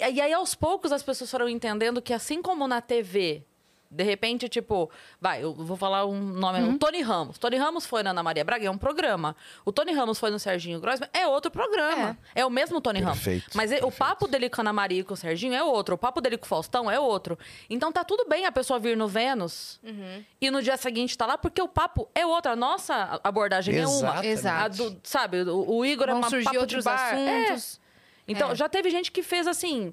e 0.00 0.20
aí, 0.20 0.32
aos 0.32 0.52
poucos, 0.54 0.90
as 0.90 1.00
pessoas 1.02 1.30
foram 1.30 1.48
entendendo 1.48 2.02
que, 2.02 2.12
assim 2.12 2.42
como 2.42 2.66
na 2.66 2.80
TV, 2.80 3.44
de 3.92 4.02
repente, 4.02 4.48
tipo, 4.48 4.90
vai, 5.20 5.42
eu 5.44 5.52
vou 5.52 5.76
falar 5.76 6.06
um 6.06 6.18
nome, 6.18 6.60
Uhum. 6.60 6.74
o 6.74 6.78
Tony 6.78 7.02
Ramos. 7.02 7.36
Tony 7.38 7.56
Ramos 7.56 7.84
foi 7.84 8.02
na 8.02 8.10
Ana 8.10 8.22
Maria 8.22 8.42
Braga, 8.44 8.66
é 8.66 8.70
um 8.70 8.78
programa. 8.78 9.36
O 9.64 9.70
Tony 9.70 9.92
Ramos 9.92 10.18
foi 10.18 10.30
no 10.30 10.38
Serginho 10.38 10.80
Grossman, 10.80 11.08
é 11.12 11.26
outro 11.26 11.50
programa. 11.50 12.16
É, 12.34 12.44
o 12.46 12.50
mesmo 12.50 12.80
Tony 12.80 13.02
Perfeito, 13.02 13.42
Ramos. 13.42 13.54
Mas 13.56 13.70
e- 13.70 13.84
o 13.84 13.92
papo 13.92 14.26
dele 14.26 14.48
com 14.48 14.60
a 14.60 14.62
Ana 14.62 14.72
Maria 14.72 15.00
e 15.00 15.04
com 15.04 15.12
o 15.12 15.16
Serginho 15.16 15.52
é 15.54 15.62
outro. 15.62 15.94
O 15.94 15.98
papo 15.98 16.20
dele 16.20 16.38
com 16.38 16.46
o 16.46 16.48
Faustão 16.48 16.90
é 16.90 16.98
outro. 16.98 17.38
Então 17.68 17.92
tá 17.92 18.02
tudo 18.02 18.26
bem 18.28 18.46
a 18.46 18.52
pessoa 18.52 18.78
vir 18.78 18.96
no 18.96 19.06
Vênus 19.08 19.78
Uhum. 19.84 20.24
e 20.40 20.50
no 20.50 20.62
dia 20.62 20.76
seguinte 20.78 21.16
tá 21.18 21.26
lá, 21.26 21.36
porque 21.36 21.60
o 21.60 21.68
papo 21.68 22.08
é 22.14 22.24
outro. 22.24 22.50
A 22.52 22.56
nossa 22.56 23.20
abordagem 23.22 23.76
é 23.76 23.86
uma. 23.86 24.24
Exatamente. 24.24 24.26
Exato. 24.28 24.90
Do- 24.90 25.00
sabe, 25.04 25.42
o, 25.42 25.76
o 25.78 25.84
Igor 25.84 26.08
é 26.08 26.12
Vão 26.12 26.20
uma 26.22 26.30
surgir 26.30 26.44
papo 26.46 26.56
de 26.56 26.60
outros 26.62 26.84
bar. 26.84 27.14
É. 27.14 27.44
assuntos. 27.50 27.80
Então, 28.26 28.52
É. 28.52 28.54
já 28.54 28.68
teve 28.68 28.88
gente 28.88 29.10
que 29.12 29.22
fez 29.22 29.46
assim, 29.46 29.92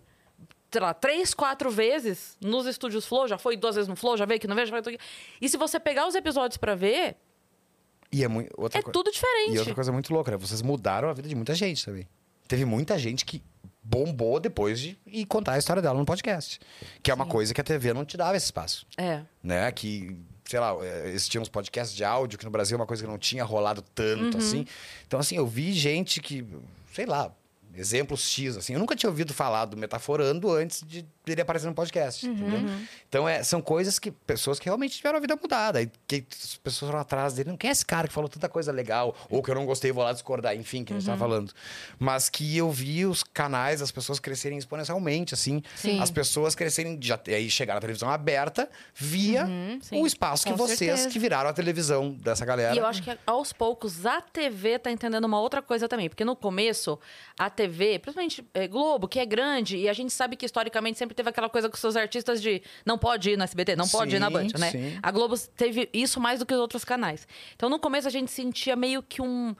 sei 0.71 0.81
lá, 0.81 0.93
três, 0.93 1.33
quatro 1.33 1.69
vezes 1.71 2.37
nos 2.41 2.65
estúdios 2.65 3.05
Flow, 3.05 3.27
já 3.27 3.37
foi 3.37 3.57
duas 3.57 3.75
vezes 3.75 3.87
no 3.87 3.95
Flow, 3.95 4.15
já 4.17 4.25
veio 4.25 4.37
aqui 4.37 4.47
no 4.47 4.55
Veja, 4.55 4.71
já 4.71 4.79
veio 4.81 4.95
aqui. 4.97 5.05
E 5.41 5.49
se 5.49 5.57
você 5.57 5.79
pegar 5.79 6.07
os 6.07 6.15
episódios 6.15 6.57
pra 6.57 6.75
ver, 6.75 7.15
E 8.11 8.23
é 8.23 8.27
muito. 8.27 8.51
Outra 8.57 8.79
é 8.79 8.81
coi- 8.81 8.91
tudo 8.91 9.11
diferente. 9.11 9.53
E 9.55 9.59
outra 9.59 9.75
coisa 9.75 9.91
muito 9.91 10.11
louca, 10.13 10.31
né? 10.31 10.37
Vocês 10.37 10.61
mudaram 10.61 11.09
a 11.09 11.13
vida 11.13 11.27
de 11.29 11.35
muita 11.35 11.53
gente 11.53 11.83
também. 11.85 12.07
Teve 12.47 12.65
muita 12.65 12.97
gente 12.97 13.23
que 13.25 13.43
bombou 13.83 14.39
depois 14.39 14.79
de 14.79 14.97
ir 15.05 15.25
contar 15.25 15.53
a 15.53 15.57
história 15.57 15.81
dela 15.81 15.97
no 15.97 16.05
podcast. 16.05 16.59
Que 17.03 17.11
é 17.11 17.13
uma 17.13 17.25
coisa 17.25 17.53
que 17.53 17.61
a 17.61 17.63
TV 17.63 17.93
não 17.93 18.03
te 18.05 18.17
dava 18.17 18.35
esse 18.35 18.45
espaço. 18.45 18.85
É. 18.97 19.21
Né? 19.43 19.71
Que, 19.71 20.15
sei 20.45 20.59
lá, 20.59 20.75
eh, 20.81 21.09
existiam 21.09 21.41
uns 21.41 21.49
podcasts 21.49 21.95
de 21.95 22.03
áudio 22.03 22.37
que 22.39 22.45
no 22.45 22.51
Brasil 22.51 22.75
é 22.75 22.79
uma 22.79 22.85
coisa 22.87 23.03
que 23.03 23.09
não 23.09 23.17
tinha 23.17 23.43
rolado 23.43 23.81
tanto 23.93 24.37
Uhum. 24.37 24.43
assim. 24.43 24.65
Então, 25.07 25.19
assim, 25.19 25.35
eu 25.37 25.45
vi 25.45 25.71
gente 25.73 26.19
que, 26.19 26.45
sei 26.93 27.05
lá, 27.05 27.31
exemplos 27.75 28.21
X, 28.29 28.57
assim. 28.57 28.73
Eu 28.73 28.79
nunca 28.79 28.95
tinha 28.95 29.09
ouvido 29.09 29.33
falar 29.33 29.65
do 29.65 29.77
Metaforando 29.77 30.51
antes 30.51 30.83
de 30.85 31.05
ele 31.27 31.41
aparecer 31.41 31.67
no 31.67 31.73
podcast, 31.75 32.27
Uhum. 32.27 32.33
entendeu? 32.33 32.59
Então, 33.07 33.29
é, 33.29 33.43
são 33.43 33.61
coisas 33.61 33.99
que... 33.99 34.09
Pessoas 34.11 34.57
que 34.59 34.65
realmente 34.65 34.97
tiveram 34.97 35.17
a 35.17 35.21
vida 35.21 35.35
mudada. 35.39 35.81
E 35.81 35.91
que 36.07 36.25
as 36.31 36.55
pessoas 36.57 36.89
foram 36.89 36.99
atrás 37.01 37.33
dele. 37.33 37.49
Não 37.51 37.57
quem 37.57 37.69
é 37.69 37.71
esse 37.71 37.85
cara 37.85 38.07
que 38.07 38.13
falou 38.13 38.27
tanta 38.27 38.49
coisa 38.49 38.71
legal? 38.71 39.15
Ou 39.29 39.43
que 39.43 39.51
eu 39.51 39.55
não 39.55 39.65
gostei, 39.65 39.91
vou 39.91 40.03
lá 40.03 40.11
discordar. 40.11 40.55
Enfim, 40.55 40.83
que 40.83 40.91
a 40.93 40.99
gente 40.99 41.09
Uhum. 41.09 41.17
falando. 41.17 41.53
Mas 41.99 42.29
que 42.29 42.57
eu 42.57 42.71
vi 42.71 43.05
os 43.05 43.23
canais, 43.23 43.81
as 43.81 43.91
pessoas 43.91 44.19
crescerem 44.19 44.57
exponencialmente, 44.57 45.33
assim. 45.35 45.61
Sim. 45.75 45.99
As 46.01 46.09
pessoas 46.09 46.55
crescerem... 46.55 46.97
Já, 47.01 47.19
e 47.27 47.33
aí 47.35 47.49
chegar 47.49 47.75
na 47.75 47.79
televisão 47.81 48.09
aberta 48.09 48.67
via 48.95 49.45
sim. 49.81 50.01
o 50.01 50.07
espaço 50.07 50.43
que 50.45 50.51
Com 50.51 50.57
vocês 50.57 50.79
certeza. 50.79 51.09
que 51.09 51.19
viraram 51.19 51.49
a 51.49 51.53
televisão 51.53 52.11
dessa 52.13 52.43
galera. 52.45 52.73
E 52.75 52.79
eu 52.79 52.85
acho 52.87 53.03
que 53.03 53.15
aos 53.25 53.53
poucos 53.53 54.05
a 54.05 54.19
TV 54.21 54.79
tá 54.79 54.91
entendendo 54.91 55.25
uma 55.25 55.39
outra 55.39 55.61
coisa 55.61 55.87
também. 55.87 56.09
Porque 56.09 56.25
no 56.25 56.35
começo, 56.35 56.99
a 57.37 57.49
TV, 57.59 57.99
principalmente 57.99 58.47
é, 58.53 58.69
Globo, 58.69 59.05
que 59.05 59.19
é 59.19 59.25
grande, 59.25 59.75
e 59.75 59.89
a 59.89 59.93
gente 59.93 60.13
sabe 60.13 60.37
que 60.37 60.45
historicamente 60.45 60.97
sempre 60.97 61.13
teve 61.13 61.29
aquela 61.29 61.49
coisa 61.49 61.69
com 61.69 61.75
seus 61.75 61.97
artistas 61.97 62.41
de 62.41 62.61
não 62.85 62.97
pode 62.97 63.31
ir 63.31 63.37
no 63.37 63.43
SBT, 63.43 63.75
não 63.75 63.87
pode 63.89 64.15
ir 64.15 64.19
na 64.19 64.29
Band, 64.29 64.47
né? 64.57 64.71
sim. 64.71 64.97
A 65.03 65.11
Globo 65.11 65.37
teve 65.57 65.89
isso 65.91 66.21
mais 66.21 66.39
do 66.39 66.45
que 66.45 66.53
os 66.53 66.59
outros 66.59 66.85
canais. 66.85 67.27
Então 67.57 67.69
no 67.69 67.77
começo 67.77 68.07
a 68.07 68.11
gente 68.11 68.31
sentia 68.31 68.77
meio 68.77 69.03
que 69.03 69.21
um. 69.21 69.53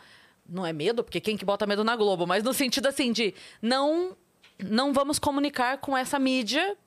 Não 0.48 0.66
é 0.66 0.72
medo, 0.72 1.04
porque 1.04 1.20
quem 1.20 1.36
que 1.36 1.44
bota 1.44 1.68
medo 1.68 1.84
na 1.84 1.98
Globo, 1.98 2.26
mas 2.26 2.42
no 2.42 2.54
sentido 2.54 2.88
assim 2.88 3.12
de 3.12 3.34
não, 3.62 4.16
não 4.64 4.94
vamos 4.94 5.20
comunicar 5.20 5.80
com 5.80 5.98
essa 5.98 6.18
mídia 6.18 6.78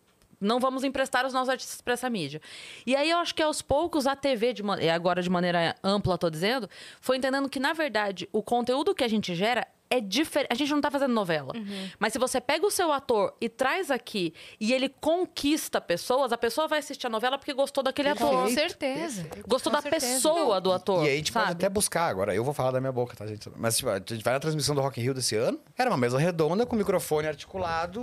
não 0.40 0.58
vamos 0.58 0.82
emprestar 0.82 1.24
os 1.24 1.32
nossos 1.32 1.50
artistas 1.50 1.80
para 1.80 1.94
essa 1.94 2.10
mídia. 2.10 2.40
E 2.84 2.96
aí 2.96 3.08
eu 3.10 3.18
acho 3.18 3.32
que 3.32 3.42
aos 3.42 3.62
poucos 3.62 4.08
a 4.08 4.16
TV, 4.16 4.52
de, 4.52 4.62
e 4.80 4.90
agora 4.90 5.22
de 5.22 5.30
maneira 5.30 5.76
ampla, 5.84 6.18
tô 6.18 6.28
dizendo, 6.28 6.68
foi 7.00 7.16
entendendo 7.16 7.48
que, 7.48 7.60
na 7.60 7.72
verdade, 7.72 8.28
o 8.32 8.42
conteúdo 8.42 8.92
que 8.92 9.04
a 9.04 9.08
gente 9.08 9.36
gera 9.36 9.68
é 9.92 10.00
diferente. 10.00 10.48
A 10.50 10.54
gente 10.54 10.70
não 10.70 10.80
tá 10.80 10.90
fazendo 10.90 11.12
novela. 11.12 11.52
Mas 11.98 12.14
se 12.14 12.18
você 12.18 12.40
pega 12.40 12.66
o 12.66 12.70
seu 12.70 12.90
ator 12.90 13.34
e 13.38 13.48
traz 13.48 13.90
aqui 13.90 14.32
e 14.58 14.72
ele 14.72 14.88
conquista 14.88 15.82
pessoas, 15.82 16.32
a 16.32 16.38
pessoa 16.38 16.66
vai 16.66 16.78
assistir 16.78 17.06
a 17.06 17.10
novela 17.10 17.36
porque 17.36 17.52
gostou 17.52 17.84
daquele 17.84 18.08
ator. 18.08 18.30
Com 18.30 18.48
certeza. 18.48 19.26
Gostou 19.46 19.70
Com 19.70 19.76
da 19.76 19.82
certeza. 19.82 20.06
pessoa 20.06 20.60
do 20.62 20.72
ator. 20.72 21.04
E 21.04 21.08
aí 21.08 21.14
a 21.14 21.16
gente 21.18 21.30
pode 21.30 21.44
sabe? 21.44 21.56
até 21.56 21.68
buscar 21.68 22.06
agora. 22.06 22.34
Eu 22.34 22.42
vou 22.42 22.54
falar 22.54 22.70
da 22.70 22.80
minha 22.80 22.92
boca, 22.92 23.14
tá, 23.14 23.26
gente? 23.26 23.50
Mas 23.54 23.76
tipo, 23.76 23.90
a 23.90 23.98
gente 23.98 24.24
vai 24.24 24.32
na 24.32 24.40
transmissão 24.40 24.74
do 24.74 24.80
Rock 24.80 24.98
in 24.98 25.04
Rio 25.04 25.12
desse 25.12 25.36
ano. 25.36 25.60
Era 25.76 25.90
uma 25.90 25.98
mesa 25.98 26.18
redonda 26.18 26.64
com 26.64 26.74
microfone 26.74 27.28
articulado. 27.28 28.02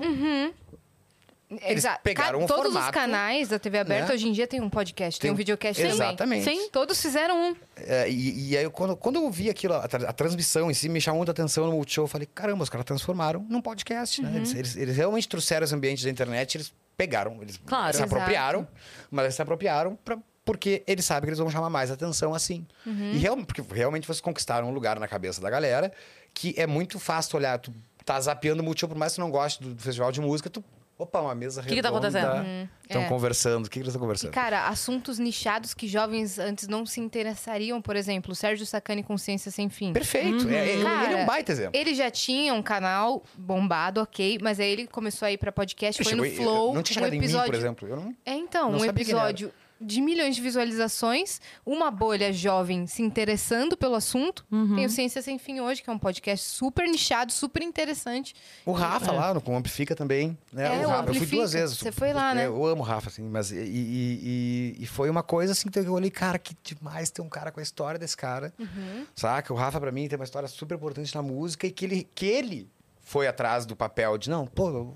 Eles 1.50 1.84
Exato. 1.84 2.02
pegaram 2.04 2.38
Ca- 2.40 2.46
um 2.46 2.48
Todos 2.48 2.76
os 2.76 2.90
canais 2.92 3.48
da 3.50 3.58
TV 3.58 3.80
aberta 3.80 4.10
né? 4.10 4.14
hoje 4.14 4.28
em 4.28 4.32
dia 4.32 4.46
tem 4.46 4.62
um 4.62 4.70
podcast, 4.70 5.20
tem, 5.20 5.30
Tem- 5.30 5.34
um 5.34 5.36
videocast 5.36 5.82
também. 5.82 5.94
Exatamente. 5.96 6.44
Sim, 6.44 6.70
todos 6.70 7.02
fizeram 7.02 7.36
um. 7.52 7.56
É, 7.76 8.08
e, 8.08 8.50
e 8.52 8.58
aí, 8.58 8.70
quando, 8.70 8.96
quando 8.96 9.16
eu 9.16 9.32
vi 9.32 9.50
aquilo, 9.50 9.74
a, 9.74 9.84
a 9.86 10.14
transmissão 10.14 10.70
em 10.70 10.74
si 10.76 10.88
me 10.88 11.02
chamou 11.02 11.18
muita 11.20 11.32
atenção 11.32 11.66
no 11.66 11.72
Multishow. 11.74 12.04
Eu 12.04 12.08
falei, 12.08 12.28
caramba, 12.36 12.62
os 12.64 12.70
caras 12.70 12.86
transformaram 12.86 13.44
num 13.50 13.62
podcast, 13.62 14.22
Uhum. 14.22 14.30
né? 14.30 14.38
Eles, 14.38 14.54
eles- 14.54 14.76
eles 14.78 14.96
realmente 14.96 15.28
trouxeram 15.28 15.64
os 15.66 15.74
ambientes 15.74 16.04
da 16.04 16.10
internet, 16.12 16.56
eles 16.56 16.72
pegaram, 16.96 17.42
eles 17.42 17.58
Claro. 17.66 17.94
se 17.94 18.00
Exato. 18.04 18.14
apropriaram, 18.14 18.68
mas 19.10 19.24
eles 19.26 19.36
se 19.36 19.42
apropriaram 19.42 19.98
pra, 20.06 20.20
porque 20.46 20.84
eles 20.86 21.04
sabem 21.04 21.24
que 21.24 21.30
eles 21.30 21.40
vão 21.40 21.50
chamar 21.50 21.70
mais 21.72 21.90
atenção 21.90 22.36
assim. 22.36 22.64
Uhum. 22.86 23.12
E 23.14 23.18
real, 23.18 23.36
porque 23.38 23.64
realmente 23.74 24.06
vocês 24.06 24.22
conquistaram 24.22 24.68
um 24.70 24.72
lugar 24.72 25.00
na 25.00 25.08
cabeça 25.08 25.42
da 25.42 25.50
galera 25.50 25.92
que 26.32 26.54
é 26.58 26.68
muito 26.68 27.00
fácil 27.00 27.38
olhar, 27.38 27.58
tu 27.58 27.74
tá 28.06 28.20
zapeando 28.22 28.62
o 28.62 28.66
Multishow, 28.66 28.88
por 28.90 28.98
mais 28.98 29.14
que 29.14 29.16
tu 29.16 29.22
não 29.22 29.32
goste 29.32 29.64
do, 29.64 29.74
do 29.74 29.82
festival 29.82 30.12
de 30.12 30.22
música, 30.22 30.48
tu... 30.48 30.64
Opa, 31.00 31.22
uma 31.22 31.34
mesa 31.34 31.64
que 31.64 31.82
tá 31.82 31.88
acontecendo? 31.88 32.46
Estão 32.84 33.04
é. 33.04 33.08
conversando. 33.08 33.68
O 33.68 33.70
que, 33.70 33.76
que 33.76 33.80
eles 33.80 33.88
estão 33.88 34.02
E, 34.02 34.04
conversando? 34.04 34.32
cara, 34.32 34.68
assuntos 34.68 35.18
nichados 35.18 35.74
que 35.74 35.88
jovens 35.88 36.38
antes 36.38 36.68
não 36.68 36.86
se 36.86 37.00
interessariam, 37.00 37.82
por 37.82 37.96
exemplo, 37.96 38.34
o 38.34 38.36
Sérgio 38.36 38.66
Sacani 38.66 39.02
Consciência 39.02 39.50
Sem 39.50 39.70
Fim. 39.70 39.94
Perfeito. 39.94 40.50
É, 40.50 40.56
é- 40.56 40.70
ele 40.74 40.82
é 40.82 40.84
Cara, 40.84 41.18
um 41.20 41.26
baita 41.26 41.54
exemplo. 41.54 41.72
Ele 41.74 41.96
já 41.96 42.12
tinha 42.12 42.54
um 42.54 42.62
canal 42.62 43.24
bombado, 43.38 44.02
ok, 44.02 44.40
mas 44.42 44.60
aí 44.60 44.70
ele 44.70 44.88
começou 44.88 45.26
a 45.26 45.32
ir 45.32 45.38
pra 45.38 45.54
podcast, 45.54 46.04
foi 46.04 46.12
Chegou 46.12 46.26
no 46.26 46.32
Flow, 46.36 46.74
não 46.74 46.84
tinha 46.84 46.94
um 46.94 46.96
chegado 46.96 47.14
em 47.14 47.20
mim, 47.20 47.26
episódio... 47.26 47.52
por 47.52 47.56
exemplo. 47.56 47.88
Eu 47.88 47.96
não... 47.96 48.16
É, 48.26 48.34
então, 48.34 48.70
Não 48.74 48.80
um 48.80 48.86
episódio 48.86 49.54
de 49.82 50.02
milhões 50.02 50.36
de 50.36 50.42
visualizações, 50.42 51.40
uma 51.66 51.90
bolha 51.92 52.32
jovem 52.34 52.86
se 52.88 53.02
interessando 53.02 53.78
pelo 53.78 53.96
assunto. 53.96 54.46
Uhum. 54.52 54.76
Tem 54.76 54.86
o 54.86 54.90
Ciência 54.90 55.22
Sem 55.22 55.38
Fim 55.38 55.60
hoje, 55.60 55.82
que 55.82 55.90
é 55.90 55.94
um 55.94 56.00
podcast 56.00 56.46
super 56.46 56.88
nichado, 56.88 57.32
super 57.32 57.62
interessante. 57.62 58.36
O 58.66 58.72
Rafa 58.72 59.12
lá, 59.12 59.34
no, 59.34 59.42
com 59.42 59.54
o 59.54 59.58
Amplifica 59.58 59.96
também. 59.96 60.38
Né? 60.52 60.82
É, 60.82 60.86
o 60.86 60.90
o 60.90 60.92
Rafa, 60.92 61.10
eu 61.10 61.14
fui 61.16 61.26
duas 61.28 61.54
vezes. 61.54 61.78
Você 61.78 61.92
foi 61.92 62.14
lá, 62.14 62.34
né? 62.36 62.46
Eu 62.48 62.66
amo 62.66 62.82
o 62.82 62.86
Rafa, 62.86 63.10
assim, 63.10 63.24
mas. 63.24 63.52
E, 63.52 63.56
e- 63.58 64.76
e- 64.80 64.84
e 64.84 64.86
foi 64.86 65.10
uma 65.10 65.24
coisa 65.24 65.54
assim 65.54 65.70
que 65.70 65.80
eu 65.80 65.94
olhei, 65.94 66.12
cara, 66.12 66.38
que 66.38 66.56
demais 66.64 67.10
ter 67.10 67.22
um 67.22 67.30
cara 67.30 67.52
com 67.52 67.60
a 67.60 67.64
história 67.64 68.00
desse 68.00 68.18
cara. 68.18 68.54
Uhum. 68.60 69.06
Saca? 69.16 69.54
O 69.54 69.56
Rafa, 69.56 69.80
pra 69.80 69.92
mim, 69.92 70.08
tem 70.08 70.18
uma 70.18 70.26
história 70.26 70.48
super 70.48 70.76
importante 70.76 71.14
na 71.16 71.22
música 71.22 71.66
e 71.68 71.72
que 71.72 71.86
ele, 71.86 72.08
que 72.14 72.26
ele 72.26 72.68
foi 73.02 73.28
atrás 73.28 73.66
do 73.66 73.76
papel 73.76 74.18
de, 74.18 74.30
não, 74.30 74.46
pô, 74.46 74.70
eu 74.70 74.94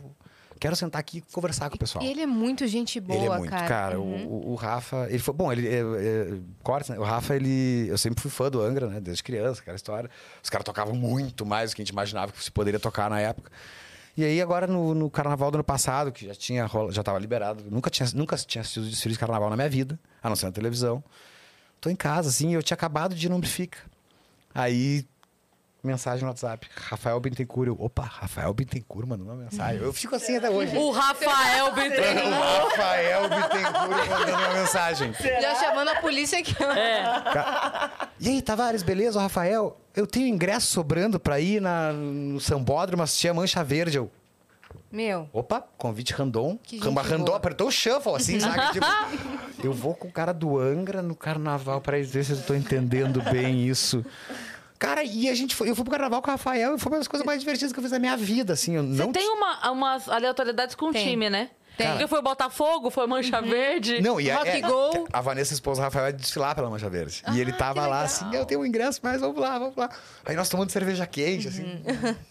quero 0.64 0.76
sentar 0.78 1.00
aqui 1.02 1.18
e 1.18 1.22
conversar 1.34 1.70
com 1.70 1.76
o 1.76 1.80
pessoal. 1.80 2.04
E 2.06 2.08
ele 2.10 2.22
é 2.22 2.26
muito 2.26 2.66
gente 2.68 2.98
boa, 3.02 3.20
Ele 3.20 3.26
é 3.28 3.38
muito, 3.38 3.50
cara. 3.50 3.68
cara. 3.68 4.00
Uhum. 4.00 4.26
O, 4.28 4.52
o- 4.52 4.56
Rafa, 4.56 5.08
ele 5.10 5.20
foi. 5.20 5.34
Bom, 5.34 5.52
ele. 5.52 5.68
É, 5.68 5.80
é, 5.82 6.38
corte, 6.64 6.90
né? 6.92 6.98
O 6.98 7.04
Rafa, 7.04 7.36
ele. 7.36 7.88
Eu 7.90 7.98
sempre 7.98 8.22
fui 8.22 8.32
fã 8.32 8.50
do 8.50 8.62
Angra, 8.62 8.88
né? 8.88 9.02
Desde 9.02 9.22
criança, 9.22 9.60
aquela 9.62 9.76
história. 9.76 10.10
Os 10.42 10.50
caras 10.50 10.64
tocavam 10.64 10.96
muito 10.96 11.46
mais 11.46 11.72
do 11.72 11.76
que 11.76 11.82
a 11.82 11.86
gente 11.86 11.92
imaginava 11.92 12.32
que 12.32 12.42
se 12.42 12.50
poderia 12.50 12.80
tocar 12.80 13.10
na 13.10 13.20
época. 13.20 13.52
E 14.16 14.24
aí, 14.24 14.42
agora, 14.42 14.66
no, 14.68 14.94
no 14.94 15.10
carnaval 15.10 15.52
do 15.52 15.56
ano 15.56 15.64
passado, 15.64 16.12
que 16.12 16.28
já 16.28 16.36
tinha 16.36 16.70
já 16.92 17.02
estava 17.02 17.20
liberado, 17.20 17.64
nunca 17.70 17.90
tinha, 17.90 18.08
nunca 18.14 18.38
tinha 18.38 18.62
assistido 18.62 18.88
desfile 18.90 19.14
de 19.14 19.20
carnaval 19.20 19.50
na 19.50 19.56
minha 19.58 19.70
vida, 19.70 20.00
a 20.22 20.30
não 20.30 20.36
ser 20.36 20.46
na 20.46 20.52
televisão. 20.52 21.04
Tô 21.82 21.90
em 21.90 21.96
casa, 21.96 22.30
assim, 22.30 22.54
eu 22.54 22.64
tinha 22.64 22.76
acabado 22.76 23.14
de 23.16 23.26
ir 23.26 23.30
no 23.30 23.36
Amplifica. 23.36 23.80
Aí, 24.56 25.06
mensagem 25.84 26.22
no 26.24 26.30
WhatsApp. 26.30 26.68
Rafael 26.76 27.20
Bittencourt. 27.20 27.68
Eu, 27.68 27.76
opa, 27.80 28.04
Rafael 28.04 28.54
Bittencourt 28.54 29.08
mandou 29.08 29.28
uma 29.28 29.36
mensagem. 29.36 29.82
Eu 29.82 29.92
fico 29.94 30.16
assim 30.16 30.38
até 30.38 30.50
hoje. 30.50 30.76
O 30.78 30.92
Rafael 30.92 31.74
Bittencourt. 31.74 32.26
O 32.26 32.70
Rafael 32.70 33.30
Bittencourt 33.30 34.10
mandando 34.10 34.32
uma 34.38 34.54
mensagem. 34.54 35.14
Já 35.42 35.56
chamando 35.56 35.90
a 35.90 35.96
polícia 35.96 36.40
aqui. 36.40 36.56
ó. 36.60 38.08
E 38.20 38.30
aí, 38.30 38.42
Tavares, 38.42 38.84
beleza? 38.84 39.20
O 39.20 39.22
Rafael, 39.22 39.78
eu 39.96 40.08
tenho 40.08 40.28
ingresso 40.28 40.68
sobrando 40.68 41.20
pra 41.20 41.40
ir 41.40 41.62
na, 41.62 41.92
no 41.92 42.40
Sambódromo 42.40 43.04
assistir 43.04 43.28
a 43.30 43.34
Mancha 43.34 43.64
Verde. 43.64 43.98
Eu, 43.98 44.10
Meu, 44.92 45.28
opa, 45.34 45.64
convite 45.78 46.14
random. 46.14 46.58
Ramba 46.82 47.02
random, 47.02 47.34
apertou 47.34 47.68
o 47.68 47.72
shuffle, 47.72 48.16
assim, 48.16 48.40
sabe? 48.40 48.62
Tipo, 48.74 48.86
eu 49.64 49.74
vou 49.74 49.94
com 49.96 50.08
o 50.08 50.12
cara 50.12 50.34
do 50.34 50.58
Angra 50.58 51.02
no 51.02 51.16
carnaval 51.16 51.80
pra 51.82 51.98
ver 52.02 52.24
se 52.24 52.32
eu 52.32 52.42
tô 52.42 52.54
entendendo 52.56 53.22
bem 53.22 53.68
isso. 53.68 54.06
Cara, 54.84 55.02
e 55.02 55.30
a 55.30 55.34
gente 55.34 55.56
foi, 55.56 55.70
eu 55.70 55.76
fui 55.78 55.86
pro 55.86 55.92
carnaval 55.92 56.22
com 56.22 56.28
o 56.28 56.32
Rafael 56.32 56.76
e 56.76 56.78
foi 56.78 56.92
uma 56.92 56.98
das 56.98 57.08
coisas 57.08 57.26
mais 57.26 57.40
divertidas 57.40 57.72
que 57.72 57.80
eu 57.80 57.84
fiz 57.84 57.94
na 57.94 58.00
minha 58.00 58.18
vida, 58.18 58.52
assim. 58.52 58.76
Eu 58.76 58.86
Você 58.86 59.02
não 59.02 59.14
tem 59.14 59.30
uma, 59.30 59.72
umas 59.72 60.10
aleatoriedades 60.10 60.76
com 60.76 60.88
o 60.88 60.92
time, 60.92 61.30
né? 61.30 61.52
Tem. 61.78 61.88
Porque 61.90 62.08
foi 62.08 62.22
Botafogo, 62.22 62.90
foi 62.92 63.08
Mancha 63.08 63.42
Verde. 63.42 64.00
Não, 64.02 64.22
e 64.22 64.30
a, 64.30 64.38
Rock 64.38 64.50
é, 64.50 64.62
a 65.12 65.22
Vanessa, 65.22 65.54
esposa 65.54 65.82
do 65.82 65.84
Rafael, 65.86 66.06
ia 66.08 66.14
desfilar 66.14 66.54
pela 66.54 66.70
Mancha 66.70 66.90
Verde. 66.90 67.24
e 67.34 67.40
ele 67.40 67.52
tava 67.52 67.88
lá 67.88 68.04
assim, 68.04 68.26
eu 68.34 68.46
tenho 68.46 68.62
um 68.62 68.66
ingresso, 68.66 69.00
mas 69.02 69.20
vamos 69.22 69.40
lá, 69.42 69.58
vamos 69.58 69.76
lá. 69.76 69.90
Aí 70.26 70.36
nós 70.36 70.48
tomando 70.50 70.70
cerveja 70.70 71.06
quente, 71.08 71.48
assim, 71.48 71.66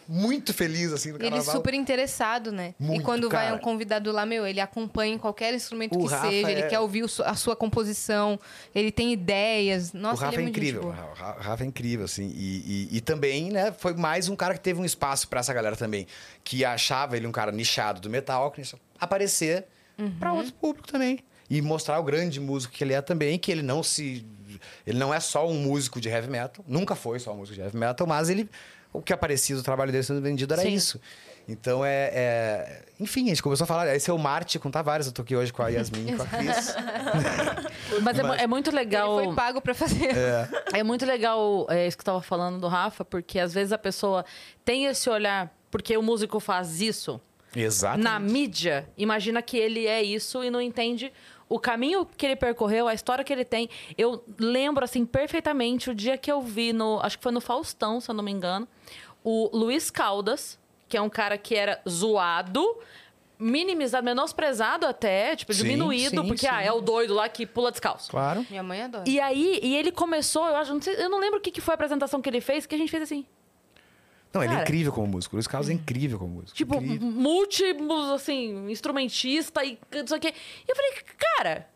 muito 0.08 0.54
feliz, 0.54 0.92
assim, 0.92 1.10
no 1.10 1.16
ele 1.16 1.24
carnaval. 1.30 1.54
super 1.56 1.74
interessado, 1.74 2.52
né? 2.52 2.74
e 2.78 2.82
Muito, 2.84 3.02
quando 3.04 3.28
vai 3.28 3.46
cara. 3.46 3.56
um 3.56 3.58
convidado 3.58 4.12
lá, 4.12 4.24
meu, 4.24 4.46
ele 4.46 4.60
acompanha 4.60 5.14
em 5.14 5.18
qualquer 5.18 5.52
instrumento 5.54 5.96
O 5.98 6.06
que 6.06 6.12
Rafa 6.12 6.28
seja, 6.30 6.50
ele 6.50 6.60
é- 6.62 6.66
quer 6.68 6.78
ouvir 6.80 7.02
o 7.04 7.08
a 7.24 7.34
sua 7.34 7.56
composição, 7.56 8.38
ele 8.74 8.90
tem 8.92 9.12
ideias. 9.12 9.92
Nossa, 9.92 10.22
o 10.22 10.24
Rafa 10.26 10.34
ele 10.36 10.42
é 10.42 10.46
é 10.46 10.48
incrível, 10.50 10.84
o 10.84 10.90
Ra- 10.90 11.36
o 11.38 11.42
Rafa 11.42 11.64
é 11.64 11.66
incrível, 11.66 12.04
assim. 12.04 12.32
E, 12.34 12.88
e- 12.92 12.96
e 12.96 13.00
também, 13.00 13.50
né, 13.50 13.72
foi 13.76 13.94
mais 13.94 14.28
um 14.28 14.36
cara 14.36 14.54
que 14.54 14.60
teve 14.60 14.80
um 14.80 14.84
espaço 14.84 15.26
pra 15.28 15.40
essa 15.40 15.52
galera 15.52 15.76
também, 15.76 16.06
que 16.44 16.64
achava 16.64 17.16
ele 17.16 17.26
um 17.26 17.32
cara 17.32 17.50
nichado 17.52 18.00
do 18.00 18.08
metal, 18.10 18.50
que 18.50 18.62
aparecer 19.04 19.66
Uhum. 19.98 20.10
pra 20.18 20.32
outro 20.32 20.52
público 20.54 20.88
também. 20.90 21.18
E 21.50 21.60
mostrar 21.60 21.98
o 21.98 22.02
grande 22.02 22.40
músico 22.40 22.72
que 22.72 22.82
ele 22.82 22.94
é 22.94 23.02
também, 23.02 23.38
que 23.38 23.52
ele 23.52 23.62
não 23.62 23.82
se. 23.82 24.24
Ele 24.86 24.98
não 24.98 25.12
é 25.12 25.20
só 25.20 25.46
um 25.48 25.54
músico 25.54 26.00
de 26.00 26.08
heavy 26.08 26.30
metal, 26.30 26.64
nunca 26.66 26.94
foi 26.94 27.18
só 27.18 27.32
um 27.32 27.36
músico 27.38 27.54
de 27.56 27.60
heavy 27.60 27.76
metal, 27.76 28.06
mas 28.06 28.30
ele. 28.30 28.48
O 28.92 29.00
que 29.00 29.12
aparecia 29.12 29.56
do 29.56 29.62
trabalho 29.62 29.90
dele 29.90 30.04
sendo 30.04 30.20
vendido 30.20 30.52
era 30.52 30.62
Sim. 30.62 30.74
isso. 30.74 31.00
Então 31.48 31.82
é, 31.84 32.10
é- 32.12 32.82
Enfim, 33.00 33.24
a 33.24 33.28
gente 33.30 33.42
começou 33.42 33.64
a 33.64 33.66
falar. 33.66 33.94
Esse 33.96 34.10
é 34.10 34.12
o 34.12 34.18
Marte 34.18 34.58
com 34.58 34.70
Tavares. 34.70 35.06
Eu 35.06 35.12
tô 35.12 35.22
aqui 35.22 35.34
hoje 35.34 35.50
com 35.52 35.62
a 35.62 35.68
Yasmin 35.68 36.10
e 36.12 36.16
com 36.16 36.22
a 36.22 36.26
Cris. 36.28 36.74
Mas 38.02 38.18
é, 38.18 38.22
mu- 38.22 38.34
é 38.34 38.46
muito 38.46 38.70
legal. 38.70 39.16
Ele 39.18 39.26
foi 39.28 39.34
pago 39.34 39.60
pra 39.60 39.74
fazer. 39.74 40.12
É 40.72 40.82
muito 40.82 41.04
legal 41.04 41.66
é, 41.68 41.86
isso 41.86 41.96
que 41.96 42.02
eu 42.02 42.06
tava 42.06 42.22
falando 42.22 42.58
do 42.60 42.68
Rafa, 42.68 43.04
porque 43.04 43.38
às 43.38 43.52
vezes 43.52 43.72
a 43.72 43.78
pessoa 43.78 44.24
tem 44.64 44.86
esse 44.86 45.08
olhar, 45.10 45.52
porque 45.70 45.96
o 45.96 46.02
músico 46.02 46.38
faz 46.40 46.80
isso 46.80 47.20
Exato. 47.54 47.98
na 47.98 48.18
mídia, 48.18 48.88
imagina 48.96 49.42
que 49.42 49.56
ele 49.56 49.86
é 49.86 50.02
isso 50.02 50.42
e 50.42 50.50
não 50.50 50.60
entende 50.60 51.12
o 51.48 51.58
caminho 51.58 52.06
que 52.16 52.24
ele 52.24 52.36
percorreu, 52.36 52.88
a 52.88 52.94
história 52.94 53.22
que 53.22 53.32
ele 53.32 53.44
tem. 53.44 53.68
Eu 53.98 54.24
lembro, 54.38 54.82
assim, 54.84 55.04
perfeitamente 55.04 55.90
o 55.90 55.94
dia 55.94 56.16
que 56.16 56.32
eu 56.32 56.40
vi 56.40 56.72
no. 56.72 56.98
Acho 57.02 57.18
que 57.18 57.22
foi 57.22 57.32
no 57.32 57.40
Faustão, 57.42 58.00
se 58.00 58.10
eu 58.10 58.14
não 58.14 58.24
me 58.24 58.30
engano, 58.32 58.66
o 59.22 59.50
Luiz 59.52 59.90
Caldas, 59.90 60.58
que 60.88 60.96
é 60.96 61.00
um 61.02 61.10
cara 61.10 61.36
que 61.36 61.54
era 61.54 61.80
zoado. 61.88 62.64
Minimizado, 63.38 64.04
menosprezado 64.04 64.86
até, 64.86 65.34
tipo, 65.34 65.52
Sim, 65.52 65.64
diminuído, 65.64 66.20
sim, 66.22 66.28
porque 66.28 66.46
ah, 66.46 66.60
sim. 66.60 66.68
é 66.68 66.72
o 66.72 66.80
doido 66.80 67.12
lá 67.12 67.28
que 67.28 67.44
pula 67.44 67.72
descalço. 67.72 68.08
Claro. 68.08 68.46
Minha 68.48 68.62
mãe 68.62 68.82
adora. 68.82 69.02
E 69.08 69.18
aí, 69.18 69.58
e 69.60 69.74
ele 69.76 69.90
começou, 69.90 70.46
eu 70.46 70.54
acho, 70.54 70.72
não 70.72 70.80
sei- 70.80 70.94
eu 70.94 71.08
não 71.10 71.18
lembro 71.18 71.40
o 71.40 71.42
que, 71.42 71.50
que 71.50 71.60
foi 71.60 71.72
a 71.72 71.74
apresentação 71.74 72.22
que 72.22 72.30
ele 72.30 72.40
fez, 72.40 72.66
que 72.66 72.74
a 72.76 72.78
gente 72.78 72.90
fez 72.90 73.02
assim. 73.02 73.26
Não, 74.32 74.42
ele 74.42 74.54
é 74.54 74.62
incrível 74.62 74.92
como 74.92 75.06
músico. 75.06 75.34
O 75.34 75.36
Luiz 75.36 75.46
Carlos 75.46 75.68
é 75.68 75.72
incrível 75.72 76.18
como 76.18 76.34
músico. 76.36 76.56
Tipo, 76.56 76.76
Incrível. 76.76 77.06
múltiplos, 77.10 78.10
assim, 78.10 78.70
instrumentista 78.70 79.64
e 79.64 79.78
não 79.92 80.06
sei 80.06 80.16
o 80.18 80.20
quê. 80.20 80.32
E 80.66 80.70
eu 80.70 80.74
falei, 80.76 80.92
cara, 81.36 81.68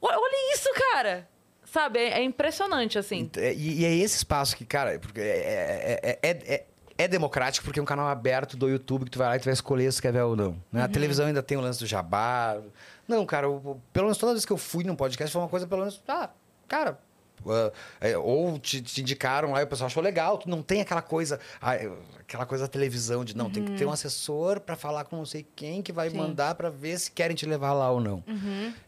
olha 0.00 0.54
isso, 0.54 0.68
cara. 0.92 1.28
Sabe, 1.64 1.98
é, 2.00 2.18
é 2.20 2.22
impressionante, 2.22 2.98
assim. 2.98 3.30
É, 3.36 3.52
E, 3.54 3.80
e 3.80 3.84
é 3.84 3.94
esse 3.96 4.16
espaço 4.16 4.56
que, 4.56 4.64
cara, 4.64 4.98
porque 4.98 5.20
é, 5.20 5.98
é, 6.02 6.18
é, 6.22 6.54
é, 6.54 6.64
é 6.98 7.08
democrático 7.08 7.64
porque 7.64 7.78
é 7.78 7.82
um 7.82 7.86
canal 7.86 8.08
aberto 8.08 8.56
do 8.56 8.68
YouTube 8.68 9.04
que 9.04 9.10
tu 9.12 9.18
vai 9.18 9.28
lá 9.28 9.36
e 9.36 9.38
tu 9.40 9.44
vai 9.44 9.54
escolher 9.54 9.92
se 9.92 10.02
quer 10.02 10.12
ver 10.12 10.22
ou 10.22 10.34
não. 10.34 10.56
né? 10.72 10.82
A 10.82 10.86
Uhum. 10.86 10.92
televisão 10.92 11.26
ainda 11.26 11.42
tem 11.42 11.56
o 11.56 11.60
lance 11.60 11.78
do 11.78 11.86
jabá. 11.86 12.60
Não, 13.06 13.24
cara, 13.24 13.48
o- 13.48 13.80
pelo 13.92 14.06
menos 14.06 14.18
toda 14.18 14.32
vez 14.32 14.44
que 14.44 14.52
eu 14.52 14.56
fui 14.56 14.82
num 14.84 14.96
podcast 14.96 15.32
foi 15.32 15.42
uma 15.42 15.48
coisa, 15.48 15.66
pelo 15.66 15.80
menos, 15.82 16.02
ah, 16.08 16.30
cara. 16.66 16.98
Ah, 17.46 17.72
é, 18.00 18.16
ou 18.18 18.58
te, 18.58 18.80
te 18.82 19.00
indicaram 19.00 19.52
lá 19.52 19.60
e 19.60 19.64
o 19.64 19.66
pessoal 19.66 19.86
achou 19.86 20.02
legal. 20.02 20.38
Tu 20.38 20.48
não 20.48 20.62
tem 20.62 20.80
aquela 20.80 21.02
coisa, 21.02 21.38
ah, 21.60 21.72
aquela 22.20 22.46
coisa 22.46 22.64
da 22.64 22.68
televisão 22.68 23.24
de 23.24 23.36
não, 23.36 23.50
tem 23.50 23.64
que 23.64 23.72
ter 23.72 23.84
um 23.86 23.90
assessor 23.92 24.60
pra 24.60 24.76
falar 24.76 25.04
com 25.04 25.16
não 25.16 25.26
sei 25.26 25.46
quem 25.56 25.82
que 25.82 25.92
vai 25.92 26.06
Uhum. 26.08 26.12
Sim. 26.12 26.18
mandar 26.18 26.54
pra 26.54 26.70
ver 26.70 26.98
se 26.98 27.10
querem 27.10 27.34
te 27.36 27.44
levar 27.46 27.72
lá 27.72 27.90
ou 27.90 28.00
não. 28.00 28.22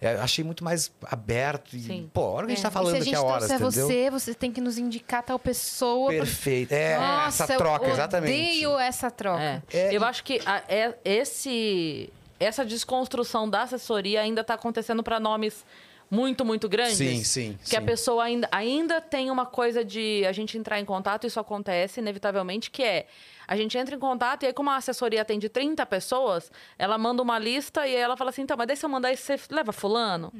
É, 0.00 0.14
achei 0.16 0.44
muito 0.44 0.62
mais 0.64 0.90
aberto 1.04 1.74
e, 1.76 1.80
Sim. 1.82 2.10
pô, 2.12 2.20
a 2.22 2.30
hora 2.30 2.46
que 2.46 2.52
a 2.52 2.54
gente 2.56 2.64
É, 2.64 2.68
tá 2.68 2.70
falando 2.70 2.90
se 2.92 2.96
a 2.96 3.00
aqui 3.00 3.10
gente 3.10 3.16
a 3.16 3.20
trouxer 3.20 3.56
entendeu? 3.56 3.70
você, 3.86 4.10
você 4.10 4.34
tem 4.34 4.52
que 4.52 4.60
nos 4.60 4.78
indicar 4.78 5.22
tal 5.22 5.38
pessoa. 5.38 6.08
pra- 6.08 6.18
Perfeito. 6.18 6.72
É, 6.72 6.98
Nossa, 6.98 7.44
essa 7.44 7.56
troca, 7.56 7.86
eu 7.86 7.92
exatamente. 7.92 8.32
odeio 8.32 8.78
essa 8.78 9.10
troca. 9.10 9.42
É. 9.42 9.62
É, 9.72 9.96
eu 9.96 10.00
e- 10.00 10.04
acho 10.04 10.22
que 10.24 10.40
a- 10.46 10.62
é- 10.68 10.94
esse, 11.04 12.12
essa 12.38 12.64
desconstrução 12.64 13.48
da 13.48 13.62
assessoria 13.62 14.20
ainda 14.20 14.42
tá 14.44 14.54
acontecendo 14.54 15.02
para 15.02 15.18
nomes 15.20 15.64
muito, 16.12 16.44
muito 16.44 16.68
grandes. 16.68 16.98
Sim, 16.98 17.24
sim, 17.24 17.58
Que 17.64 17.74
a 17.74 17.80
sim. 17.80 17.86
pessoa 17.86 18.24
ainda, 18.24 18.46
ainda 18.52 19.00
tem 19.00 19.30
uma 19.30 19.46
coisa 19.46 19.82
de 19.82 20.22
a 20.26 20.32
gente 20.32 20.58
entrar 20.58 20.78
em 20.78 20.84
contato, 20.84 21.26
isso 21.26 21.40
acontece 21.40 22.00
inevitavelmente, 22.00 22.70
que 22.70 22.82
é 22.82 23.06
a 23.48 23.56
gente 23.56 23.78
entra 23.78 23.96
em 23.96 23.98
contato 23.98 24.42
e 24.42 24.46
aí, 24.46 24.52
como 24.52 24.68
a 24.68 24.76
assessoria 24.76 25.22
atende 25.22 25.48
30 25.48 25.86
pessoas, 25.86 26.52
ela 26.78 26.98
manda 26.98 27.22
uma 27.22 27.38
lista 27.38 27.86
e 27.86 27.96
aí 27.96 28.02
ela 28.02 28.14
fala 28.14 28.28
assim: 28.28 28.42
então, 28.42 28.58
mas 28.58 28.66
daí 28.66 28.76
se 28.76 28.84
eu 28.84 28.90
mandar 28.90 29.10
isso, 29.10 29.22
você 29.22 29.38
leva 29.50 29.72
Fulano? 29.72 30.30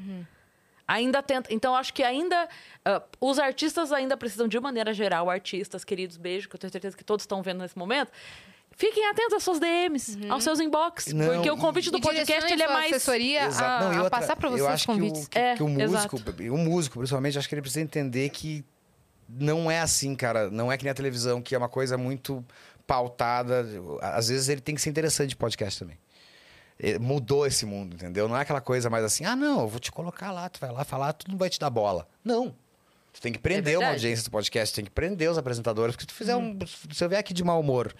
Ainda 0.87 1.23
tenta. 1.23 1.53
Então, 1.55 1.75
acho 1.75 1.95
que 1.95 2.03
ainda. 2.03 2.47
ah, 2.85 3.03
os 3.19 3.39
artistas 3.39 3.93
ainda 3.93 4.15
precisam, 4.15 4.47
de 4.47 4.61
maneira 4.61 4.93
geral, 4.93 5.31
artistas, 5.31 5.85
queridos, 5.85 6.19
beijo, 6.19 6.51
que 6.51 6.57
eu 6.57 6.61
tenho 6.61 6.71
certeza 6.71 6.95
que 6.95 7.05
todos 7.05 7.23
estão 7.23 7.41
vendo 7.41 7.61
nesse 7.61 7.79
momento. 7.79 8.11
Fiquem 8.77 9.07
atentos 9.11 9.35
às 9.35 9.43
suas 9.43 9.61
DMs, 9.61 10.19
aos 10.29 10.43
seus 10.43 10.59
inbox. 10.61 11.07
Não, 11.13 11.35
porque 11.35 11.51
o 11.51 11.57
convite 11.57 11.91
do 11.91 12.01
podcast 12.01 12.53
ele 12.53 12.63
é 12.63 12.69
mais. 12.69 12.93
assessoria 12.93 13.45
Exato. 13.47 13.65
a, 13.85 13.89
Não, 13.89 13.99
a 13.99 14.03
outra, 14.05 14.11
passar 14.19 14.37
pra 14.37 14.49
você 14.49 14.61
eu 14.63 14.67
os 14.67 14.71
acho 14.73 14.85
que 14.87 14.91
o, 14.91 14.95
convites. 14.95 15.29
que, 15.29 15.39
É, 15.39 15.55
que 15.57 15.63
o 15.63 15.69
músico, 15.69 16.17
exato. 16.17 16.43
o 16.55 16.59
músico, 16.59 16.99
principalmente, 16.99 17.39
acho 17.39 17.49
que 17.49 17.55
ele 17.55 17.63
precisa 17.63 17.81
entender 17.83 18.29
que 18.31 18.65
não 19.29 19.71
é 19.71 19.81
assim, 19.81 20.15
cara. 20.15 20.51
Não 20.51 20.71
é 20.73 20.77
que 20.77 20.85
nem 20.85 20.91
a 20.91 20.95
televisão, 20.95 21.41
que 21.41 21.55
é 21.55 21.59
uma 21.59 21.69
coisa 21.69 21.97
muito 21.99 22.45
pautada. 22.87 23.67
Às 24.01 24.29
vezes 24.29 24.49
ele 24.49 24.61
tem 24.61 24.75
que 24.75 24.81
ser 24.81 24.91
interessante 24.91 25.31
de 25.31 25.37
podcast 25.37 25.79
também. 25.79 25.99
Eh, 26.79 26.99
Mudou 26.99 27.47
esse 27.47 27.65
mundo, 27.65 27.95
entendeu? 27.95 28.29
Não 28.29 28.37
é 28.37 28.41
aquela 28.41 28.61
coisa 28.61 28.91
mais 28.91 29.05
assim, 29.05 29.25
ah, 29.25 29.37
não, 29.37 29.61
eu 29.63 29.69
vou 29.69 29.79
te 29.79 29.93
colocar 29.93 30.33
lá, 30.33 30.49
tu 30.49 30.59
vai 30.61 30.73
lá 30.73 30.85
falar, 30.85 31.13
tu 31.13 31.31
não 31.31 31.37
vai 31.39 31.49
te 31.49 31.59
dar 31.59 31.71
bola. 31.71 32.09
Não. 32.25 32.55
Tu 33.13 33.21
tem 33.21 33.33
que 33.33 33.39
prender 33.39 33.75
uma 33.77 33.81
verdade. 33.81 33.97
audiência 34.07 34.25
do 34.25 34.31
podcast, 34.31 34.75
tem 34.75 34.85
que 34.85 34.91
prender 34.91 35.31
os 35.31 35.37
apresentadores, 35.37 35.95
porque 35.95 36.03
se 36.05 36.07
tu 36.09 36.15
fizer 36.15 36.35
um. 36.35 36.59
Se 36.91 37.05
eu 37.05 37.09
vier 37.11 37.21
aqui 37.21 37.35
de 37.35 37.45
mau 37.45 37.61
humor, 37.61 37.95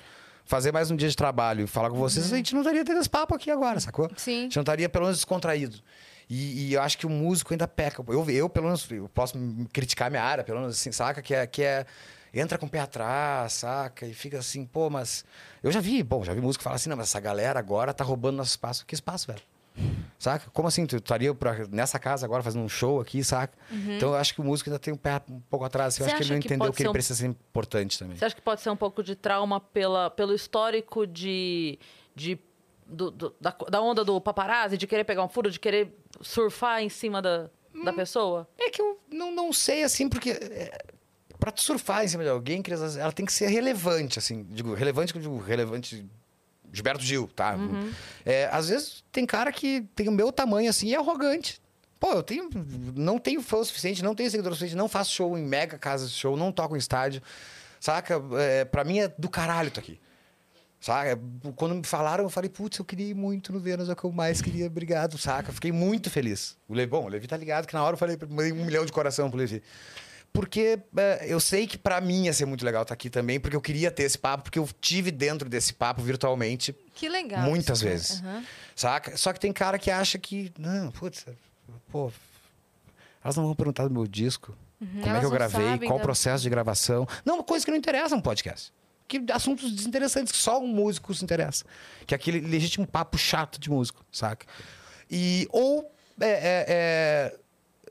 fazer 0.45 0.73
mais 0.73 0.91
um 0.91 0.97
dia 0.97 1.09
de 1.09 1.17
trabalho 1.17 1.65
e 1.65 1.67
falar 1.67 1.91
com 1.91 1.97
vocês, 1.97 2.33
a 2.33 2.37
gente 2.37 2.55
não 2.55 2.63
estaria 2.63 2.85
tendo 2.85 3.01
esse 3.01 3.11
papo 3.11 3.35
aqui 3.35 3.51
agora, 3.51 3.81
sacou? 3.81 4.11
Sim. 4.17 4.41
A 4.41 4.43
gente 4.43 4.57
não 4.57 4.63
estaria 4.63 4.89
pelo 4.89 5.05
menos 5.05 5.19
descontraído. 5.19 5.79
E, 6.29 6.69
e 6.69 6.75
eu 6.75 6.83
acho 6.83 6.97
que 6.97 7.07
o 7.07 7.11
músico 7.11 7.53
ainda 7.53 7.69
peca. 7.69 8.03
Eu, 8.09 8.29
eu, 8.31 8.49
pelo 8.49 8.67
menos, 8.67 8.91
eu 8.91 9.09
posso 9.09 9.35
criticar 9.73 10.11
minha 10.11 10.23
área, 10.23 10.43
pelo 10.43 10.61
menos 10.61 10.77
assim, 10.77 10.91
saca? 10.91 11.21
Que 11.21 11.35
é, 11.35 11.47
que 11.47 11.63
é. 11.63 11.85
Entra 12.35 12.57
com 12.57 12.65
o 12.65 12.69
pé 12.69 12.81
atrás, 12.81 13.53
saca? 13.53 14.07
E 14.07 14.15
fica 14.15 14.39
assim, 14.39 14.65
pô, 14.65 14.89
mas. 14.89 15.25
Eu 15.63 15.71
já 15.71 15.81
vi, 15.81 16.03
bom, 16.03 16.25
já 16.25 16.33
vi 16.33 16.41
músico 16.41 16.65
falar 16.65 16.77
assim, 16.77 16.89
não, 16.89 16.97
mas 16.97 17.09
essa 17.09 17.21
galera 17.21 17.59
agora 17.59 17.93
tá 17.93 18.03
roubando 18.03 18.37
nosso 18.37 18.51
espaço. 18.51 18.87
Que 18.87 18.95
espaço, 18.95 19.27
velho? 19.27 19.43
Saca? 20.19 20.49
Como 20.53 20.69
assim? 20.69 20.87
Tu 20.87 20.97
estaria 20.97 21.37
nessa 21.71 21.99
casa 21.99 22.25
agora 22.27 22.43
fazendo 22.43 22.65
um 22.65 22.69
show 22.69 23.01
aqui, 23.01 23.25
saca? 23.25 23.53
Então 23.71 24.11
eu 24.11 24.15
acho 24.17 24.35
que 24.35 24.41
o 24.41 24.45
músico 24.45 24.71
ainda 24.71 24.79
tem 24.79 24.95
um 24.95 24.97
pé 24.97 25.21
um 25.29 25.41
pouco 25.51 25.65
atrás. 25.65 25.99
Eu 25.99 26.05
Você 26.07 26.13
acho 26.13 26.17
que 26.19 26.23
ele 26.25 26.35
não 26.35 26.41
que 26.41 26.47
entendeu 26.47 26.67
pode 26.67 26.77
que 26.77 26.83
ele 26.83 26.89
um- 26.91 26.93
precisa 26.93 27.19
ser 27.19 27.27
importante 27.27 27.99
também. 27.99 28.17
Você 28.17 28.25
acha 28.25 28.35
que 28.35 28.41
pode 28.41 28.61
ser 28.61 28.71
um 28.71 28.77
pouco 28.77 29.03
de 29.03 29.17
trauma 29.17 29.59
pela, 29.61 30.11
pelo 30.11 30.33
histórico 30.35 31.07
de. 31.07 31.79
de 32.15 32.39
do- 32.87 33.11
do- 33.11 33.35
da, 33.41 33.57
da 33.71 33.81
onda 33.81 34.05
do 34.05 34.21
paparazzi, 34.21 34.77
de 34.77 34.87
querer 34.87 35.05
pegar 35.05 35.25
um 35.25 35.29
furo, 35.29 35.51
de 35.51 35.59
querer 35.59 35.97
surfar 36.21 36.83
em 36.83 36.89
cima 36.91 37.23
da, 37.23 37.49
Hum. 37.75 37.85
da 37.85 37.93
pessoa? 37.93 38.47
É 38.59 38.69
que 38.71 38.83
eu 38.83 39.01
não, 39.11 39.33
não 39.35 39.53
sei, 39.53 39.83
assim, 39.83 40.09
porque. 40.09 40.31
É, 40.31 40.79
pra 41.41 41.51
tu 41.51 41.63
surfar 41.63 42.05
em 42.05 42.09
cima 42.09 42.23
de 42.23 42.29
alguém, 42.29 42.61
que 42.63 42.71
ela 42.73 43.11
tem 43.13 43.25
que 43.27 43.33
ser 43.33 43.47
relevante, 43.49 44.19
assim. 44.19 44.45
Digo, 44.51 44.75
relevante, 44.75 45.13
que 45.13 45.19
eu 45.19 45.23
digo 45.23 45.39
relevante 45.39 46.07
Gilberto 46.73 47.05
Gil, 47.05 47.29
tá? 47.35 47.57
É, 48.25 48.49
às 48.51 48.69
vezes 48.69 49.05
tem 49.13 49.27
cara 49.27 49.53
que 49.53 49.83
tem 49.95 50.09
o 50.09 50.13
meu 50.13 50.33
tamanho 50.33 50.71
assim 50.71 50.89
e 50.89 50.95
é 50.95 50.99
arrogante. 50.99 51.61
Pô, 52.01 52.13
eu 52.13 52.23
tenho, 52.23 52.51
não 52.97 53.19
tenho 53.19 53.41
fã 53.43 53.59
o 53.59 53.65
suficiente, 53.65 54.03
não 54.03 54.15
tenho 54.15 54.29
seguidor 54.29 54.53
o 54.53 54.55
suficiente, 54.57 54.77
não 54.77 54.89
faço 54.89 55.13
show 55.13 55.39
em 55.39 55.45
mega 55.45 55.79
casas 55.79 56.11
de 56.11 56.17
show, 56.17 56.37
não 56.37 56.51
toco 56.51 56.75
em 56.75 56.79
estádio. 56.79 57.23
Saca? 57.79 58.21
É, 58.39 58.65
pra 58.65 58.83
mim 58.83 59.01
é 59.01 59.09
do 59.09 59.29
caralho 59.29 59.69
isso 59.69 59.79
aqui. 59.79 60.01
Saca? 60.81 61.17
Quando 61.55 61.77
me 61.77 61.85
falaram, 61.85 62.25
eu 62.25 62.31
falei, 62.31 62.51
putz, 62.51 62.79
eu 62.79 62.85
queria 62.85 63.07
ir 63.07 63.15
muito 63.15 63.53
no 63.53 63.61
Vênus, 63.61 63.89
é 63.89 63.93
o 63.93 63.97
que 63.97 64.03
eu 64.03 64.11
mais 64.11 64.43
queria, 64.43 64.67
obrigado, 64.67 65.17
saca? 65.17 65.53
Fiquei 65.53 65.71
muito 65.71 66.11
feliz. 66.11 66.57
O 66.69 66.75
Levi, 66.75 66.91
bom, 66.91 67.05
o 67.05 67.09
Levi 67.09 67.29
tá 67.29 67.37
ligado 67.37 67.69
que 67.69 67.75
na 67.75 67.85
hora 67.85 67.95
eu 67.95 67.99
falei, 67.99 68.19
mandei 68.29 68.51
um 68.51 68.65
milhão 68.65 68.85
de 68.85 68.91
coração 68.91 69.31
pro 69.31 69.39
Levi. 69.39 69.63
Porque 70.33 70.79
é, 70.97 71.27
eu 71.29 71.39
sei 71.39 71.67
que 71.67 71.77
pra 71.77 72.01
mim 72.01 72.25
ia 72.25 72.33
ser 72.33 72.47
muito 72.47 72.65
legal 72.65 72.83
estar 72.83 72.95
aqui 72.95 73.11
também, 73.11 73.39
porque 73.39 73.55
eu 73.55 73.61
queria 73.61 73.91
ter 73.91 74.05
esse 74.05 74.17
papo, 74.17 74.45
porque 74.45 74.59
eu 74.59 74.67
tive 74.81 75.11
dentro 75.11 75.47
desse 75.49 75.75
papo 75.75 76.01
virtualmente 76.01 76.75
Que 76.95 77.07
legal. 77.09 77.43
muitas 77.43 77.79
isso, 77.79 77.85
né? 77.85 77.91
vezes. 77.91 78.21
Aham. 78.23 78.45
Saca? 78.75 79.17
Só 79.17 79.33
que 79.33 79.39
tem 79.39 79.53
cara 79.53 79.79
que 79.79 79.91
acha 79.91 80.19
que, 80.19 80.51
não, 80.59 80.91
putz, 80.91 81.27
pô, 81.91 82.11
elas 83.23 83.37
não 83.37 83.45
vão 83.45 83.55
perguntar 83.55 83.85
do 83.87 83.93
meu 83.93 84.07
disco. 84.07 84.57
Como 84.79 85.05
é 85.05 85.09
elas 85.09 85.21
que 85.21 85.27
eu 85.27 85.31
gravei? 85.31 85.67
sabem 85.69 85.89
Qual 85.89 85.99
o 85.99 86.03
processo 86.03 86.43
de 86.43 86.51
gravação? 86.51 87.07
Não, 87.25 87.43
coisa 87.43 87.65
que 87.65 87.71
não 87.71 87.79
interessa 87.79 88.17
no 88.17 88.23
podcast. 88.23 88.73
Que 89.07 89.23
assuntos 89.33 89.71
desinteressantes 89.71 90.33
que 90.33 90.39
só 90.39 90.59
um 90.59 90.67
músico 90.67 91.15
se 91.15 91.23
interessa. 91.23 91.65
Que 92.07 92.15
é 92.15 92.17
aquele 92.17 92.41
legítimo 92.41 92.87
papo 92.87 93.19
chato 93.19 93.61
de 93.61 93.69
músico, 93.71 94.05
saca? 94.11 94.47
E, 95.11 95.47
ou 95.51 95.93
é, 96.19 96.31
é, 96.31 96.65
é, 96.69 97.39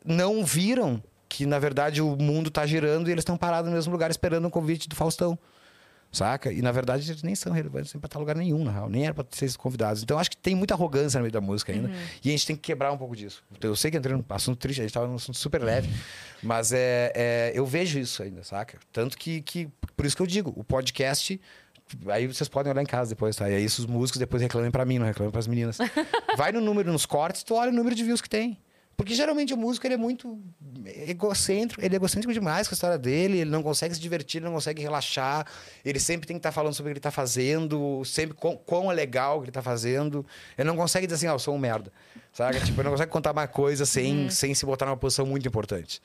não 0.04 0.44
viram 0.44 1.02
que, 1.32 1.46
na 1.46 1.58
verdade, 1.58 2.02
o 2.02 2.18
mundo 2.18 2.52
tá 2.52 2.66
girando 2.66 3.08
e 3.08 3.12
eles 3.14 3.22
estão 3.22 3.38
parados 3.38 3.70
no 3.70 3.76
mesmo 3.76 3.90
lugar 3.90 4.12
esperando 4.12 4.46
um 4.46 4.50
convite 4.50 4.90
do 4.90 4.96
Faustão. 4.98 5.40
Saca? 6.12 6.52
E 6.52 6.62
na 6.62 6.74
verdade 6.74 7.10
eles 7.10 7.24
nem 7.24 7.34
são 7.34 7.54
relevantes 7.54 7.94
nem 7.94 8.02
pra 8.02 8.08
estar 8.08 8.20
em 8.20 8.20
lugar 8.20 8.36
nenhum, 8.36 8.66
na 8.66 8.72
real. 8.72 8.90
Nem 8.90 9.06
era 9.06 9.14
pra 9.14 9.24
ser 9.32 9.56
convidados. 9.56 10.04
Então 10.04 10.20
acho 10.20 10.30
que 10.30 10.36
tem 10.36 10.54
muita 10.54 10.74
arrogância 10.74 11.18
no 11.20 11.24
meio 11.24 11.32
da 11.32 11.40
música 11.40 11.72
ainda. 11.72 11.90
E 12.22 12.28
a 12.28 12.32
gente 12.34 12.46
tem 12.46 12.56
que 12.58 12.62
quebrar 12.64 12.92
um 12.92 12.98
pouco 12.98 13.16
disso. 13.16 13.42
Eu 13.62 13.78
sei 13.78 13.90
que 13.90 13.96
entrei 13.96 14.14
num 14.14 14.26
assunto 14.28 14.58
triste, 14.58 14.82
a 14.82 14.84
gente 14.84 14.94
tava 14.94 15.08
num 15.08 15.16
assunto 15.16 15.38
super 15.38 15.64
leve. 15.64 15.90
Mas 16.44 16.74
é, 16.74 17.14
é, 17.16 17.52
eu 17.56 17.66
vejo 17.66 17.98
isso 17.98 18.22
ainda, 18.22 18.44
saca? 18.44 18.78
Tanto 18.92 19.18
que, 19.18 19.42
que. 19.42 19.70
Por 19.96 20.06
isso 20.06 20.14
que 20.14 20.22
eu 20.22 20.28
digo, 20.28 20.54
o 20.58 20.66
podcast. 20.66 21.40
Aí 22.08 22.28
vocês 22.28 22.50
podem 22.50 22.74
olhar 22.74 22.82
em 22.82 22.86
casa 22.86 23.12
depois, 23.12 23.38
tá? 23.38 23.50
E 23.50 23.56
aí 23.56 23.66
os 23.66 23.86
músicos 23.86 24.20
depois 24.20 24.42
reclamem 24.42 24.70
pra 24.70 24.84
mim, 24.84 25.00
não 25.00 25.06
reclamem 25.06 25.32
pras 25.32 25.48
meninas. 25.48 25.78
Vai 26.36 26.52
no 26.52 26.60
número, 26.60 26.92
nos 26.92 27.06
cortes, 27.06 27.42
tu 27.42 27.56
olha 27.56 27.72
o 27.72 27.74
número 27.74 27.96
de 27.96 28.04
views 28.04 28.20
que 28.20 28.30
tem. 28.30 28.58
Porque 29.02 29.16
geralmente 29.16 29.52
o 29.52 29.58
músico 29.58 29.88
ele 29.88 29.96
é 29.96 29.98
muito 29.98 30.40
egocêntrico, 30.86 31.84
ele 31.84 31.96
é 31.96 31.98
egocêntrico 31.98 32.32
demais 32.32 32.68
com 32.68 32.74
a 32.74 32.76
história 32.76 33.00
dele, 33.00 33.40
ele 33.40 33.50
não 33.50 33.64
consegue 33.64 33.96
se 33.96 34.00
divertir, 34.00 34.38
ele 34.38 34.46
não 34.46 34.54
consegue 34.54 34.80
relaxar, 34.80 35.48
ele 35.84 36.00
sempre 36.00 36.28
tem 36.28 36.36
que 36.36 36.40
estar 36.40 36.52
falando 36.52 36.76
sobre 36.76 36.92
o 36.92 36.94
que 36.94 36.98
ele 36.98 37.00
está 37.00 37.10
fazendo, 37.10 38.04
sempre 38.06 38.36
quão, 38.36 38.56
quão 38.56 38.92
é 38.92 38.94
legal 38.94 39.38
o 39.38 39.40
que 39.40 39.46
ele 39.46 39.50
está 39.50 39.64
fazendo. 39.64 40.24
Ele 40.56 40.68
não 40.68 40.78
consegue 40.78 41.08
dizer 41.08 41.16
assim, 41.16 41.28
ah, 41.28 41.32
eu 41.34 41.40
sou 41.40 41.56
um 41.56 41.58
merda. 41.58 41.92
Sabe? 42.32 42.60
tipo, 42.60 42.80
ele 42.80 42.84
não 42.84 42.92
consegue 42.92 43.12
contar 43.12 43.32
uma 43.32 43.48
coisa 43.48 43.88
sem, 43.88 44.30
sem 44.30 44.54
se 44.54 44.66
botar 44.68 44.86
numa 44.86 44.98
posição 44.98 45.26
muito 45.26 45.48
importante. 45.48 46.00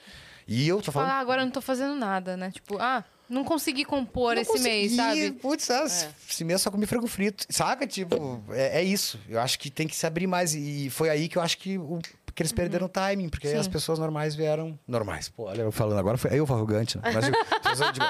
E 0.49 0.67
eu 0.67 0.81
tô 0.81 0.91
falando. 0.91 1.11
Ah, 1.11 1.19
agora 1.19 1.43
eu 1.43 1.45
não 1.45 1.53
tô 1.53 1.61
fazendo 1.61 1.95
nada, 1.95 2.35
né? 2.35 2.51
Tipo, 2.51 2.79
ah, 2.79 3.05
não 3.29 3.45
consegui 3.45 3.85
compor 3.85 4.37
Não 4.37 4.43
esse 4.43 4.59
mês, 4.61 4.93
consegui, 4.93 4.97
sabe? 4.97 5.33
Putz, 5.33 5.71
ah, 5.71 5.85
esse 5.85 6.45
mês 6.45 6.63
só 6.63 6.71
comi 6.71 6.87
frango 6.87 7.07
frito. 7.07 7.45
Saca? 7.51 7.87
Tipo, 7.87 8.43
é, 8.51 8.81
é 8.81 8.83
isso. 8.85 9.21
Eu 9.29 9.41
acho 9.41 9.59
que 9.59 9.69
tem 9.71 9.87
que 9.87 9.97
se 9.97 10.07
abrir 10.07 10.27
mais. 10.27 10.55
E 10.55 10.89
foi 10.89 11.11
aí 11.11 11.29
que 11.29 11.37
eu 11.37 11.43
acho 11.43 11.59
que, 11.59 11.77
o, 11.77 11.99
que 12.37 12.43
eles 12.43 12.53
perderam 12.53 12.87
o 12.87 12.89
timing, 12.89 13.29
porque 13.29 13.49
aí 13.49 13.55
Sim. 13.55 13.59
as 13.61 13.67
pessoas 13.67 13.99
normais 13.99 14.35
vieram. 14.37 14.79
Normais. 14.87 15.29
Pô, 15.29 15.45
olha, 15.45 15.63
eu 15.63 15.73
falando 15.73 15.99
agora, 15.99 16.17
foi, 16.19 16.31
aí 16.31 16.37
eu 16.39 16.47
fui 16.47 16.55
arrogante, 16.55 16.97
né? 16.99 17.03
Mas 17.13 17.31
pessoas, 17.63 17.91
tipo, 17.93 18.07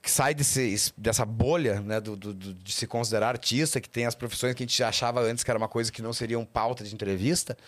que 0.00 0.10
sai 0.10 0.32
desse, 0.34 0.92
dessa 0.96 1.24
bolha, 1.26 1.80
né, 1.80 2.00
do, 2.00 2.16
do- 2.16 2.32
do- 2.32 2.54
de 2.54 2.72
se 2.72 2.86
considerar 2.86 3.28
artista, 3.28 3.80
que 3.80 3.88
tem 3.88 4.06
as 4.06 4.14
profissões 4.14 4.54
que 4.54 4.62
a 4.62 4.66
gente 4.66 4.82
achava 4.82 5.20
antes 5.20 5.42
que 5.44 5.50
era 5.50 5.58
uma 5.58 5.68
coisa 5.68 5.90
que 5.92 6.00
não 6.00 6.12
seriam 6.12 6.44
pauta 6.44 6.82
de 6.84 6.94
entrevista, 6.94 7.58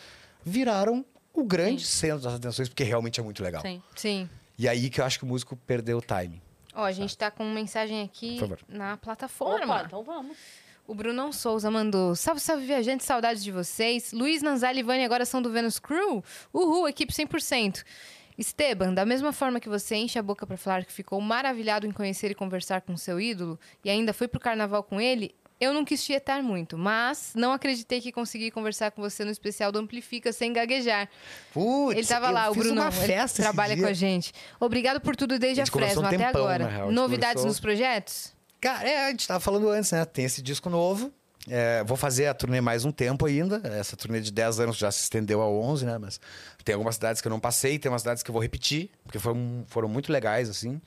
viraram 0.44 1.04
o 1.32 1.42
grande 1.44 1.84
centro 1.84 2.20
das 2.20 2.34
atenções, 2.34 2.68
porque 2.68 2.84
realmente 2.84 3.18
é 3.18 3.22
muito 3.22 3.42
legal. 3.42 3.60
Sim. 3.62 3.82
Sim. 3.96 4.30
E 4.56 4.68
aí 4.68 4.88
que 4.88 5.00
eu 5.00 5.04
acho 5.04 5.18
que 5.18 5.24
o 5.24 5.28
músico 5.28 5.56
perdeu 5.56 5.98
o 5.98 6.02
timing. 6.02 6.40
Ó, 6.76 6.84
a 6.84 6.92
gente 6.92 7.16
tá 7.18 7.30
com 7.30 7.44
mensagem 7.52 8.02
aqui 8.02 8.38
na 8.68 8.96
plataforma. 8.96 9.74
Opa, 9.76 9.84
então 9.86 10.02
vamos. 10.04 10.36
O 10.86 10.94
Brunão 10.94 11.32
Souza 11.32 11.70
mandou: 11.70 12.14
Salve, 12.14 12.40
salve, 12.40 12.66
viajantes, 12.66 13.06
saudades 13.06 13.42
de 13.42 13.50
vocês. 13.50 14.12
Luiz 14.12 14.42
Nanzali 14.42 14.80
e 14.80 14.82
Vânia 14.82 15.06
agora 15.06 15.24
são 15.24 15.40
do 15.40 15.50
Venus 15.50 15.78
Crew. 15.78 16.22
Uhul, 16.52 16.88
equipe 16.88 17.12
100%. 17.12 17.82
Esteban, 18.36 18.92
da 18.92 19.06
mesma 19.06 19.32
forma 19.32 19.60
que 19.60 19.68
você 19.68 19.94
enche 19.94 20.18
a 20.18 20.22
boca 20.22 20.44
pra 20.44 20.56
falar 20.56 20.84
que 20.84 20.92
ficou 20.92 21.20
maravilhado 21.20 21.86
em 21.86 21.92
conhecer 21.92 22.30
e 22.32 22.34
conversar 22.34 22.80
com 22.80 22.96
seu 22.96 23.20
ídolo 23.20 23.58
e 23.84 23.88
ainda 23.88 24.12
foi 24.12 24.26
pro 24.26 24.40
carnaval 24.40 24.82
com 24.82 25.00
ele, 25.00 25.32
eu 25.60 25.72
não 25.72 25.84
quis 25.84 26.04
tietar 26.04 26.42
muito, 26.42 26.76
mas 26.76 27.32
não 27.36 27.52
acreditei 27.52 28.00
que 28.00 28.10
consegui 28.10 28.50
conversar 28.50 28.90
com 28.90 29.00
você 29.00 29.24
no 29.24 29.30
especial 29.30 29.70
do 29.70 29.78
Amplifica 29.78 30.32
sem 30.32 30.52
gaguejar. 30.52 31.08
Putz, 31.52 31.96
Ele 31.96 32.06
tava 32.06 32.28
lá, 32.28 32.50
o 32.50 32.54
esse 32.54 33.36
trabalha 33.36 33.76
com 33.76 33.86
a 33.86 33.92
gente. 33.92 34.32
Obrigado 34.58 35.00
por 35.00 35.14
tudo 35.14 35.38
desde 35.38 35.60
A 35.60 35.64
a, 35.64 35.66
Fresno 35.66 36.04
até 36.04 36.16
tempão, 36.18 36.42
agora. 36.42 36.66
real, 36.66 36.90
Novidades 36.92 37.34
conversou. 37.42 37.48
nos 37.50 37.60
projetos? 37.60 38.33
Cara, 38.64 38.88
é, 38.88 39.06
a 39.06 39.10
gente 39.10 39.28
tava 39.28 39.40
falando 39.40 39.68
antes, 39.68 39.92
né? 39.92 40.02
Tem 40.06 40.24
esse 40.24 40.40
disco 40.40 40.70
novo. 40.70 41.12
É, 41.46 41.84
vou 41.84 41.98
fazer 41.98 42.28
a 42.28 42.32
turnê 42.32 42.62
mais 42.62 42.86
um 42.86 42.90
tempo 42.90 43.26
ainda. 43.26 43.60
Essa 43.64 43.94
turnê 43.94 44.22
de 44.22 44.32
10 44.32 44.58
anos 44.58 44.78
já 44.78 44.90
se 44.90 45.02
estendeu 45.02 45.42
a 45.42 45.46
11, 45.46 45.84
né? 45.84 45.98
Mas 45.98 46.18
tem 46.64 46.72
algumas 46.74 46.94
cidades 46.94 47.20
que 47.20 47.28
eu 47.28 47.30
não 47.30 47.38
passei, 47.38 47.78
tem 47.78 47.92
umas 47.92 48.00
cidades 48.00 48.22
que 48.22 48.30
eu 48.30 48.32
vou 48.32 48.40
repetir, 48.40 48.88
porque 49.02 49.18
foram, 49.18 49.64
foram 49.68 49.86
muito 49.86 50.10
legais, 50.10 50.48
assim. 50.48 50.80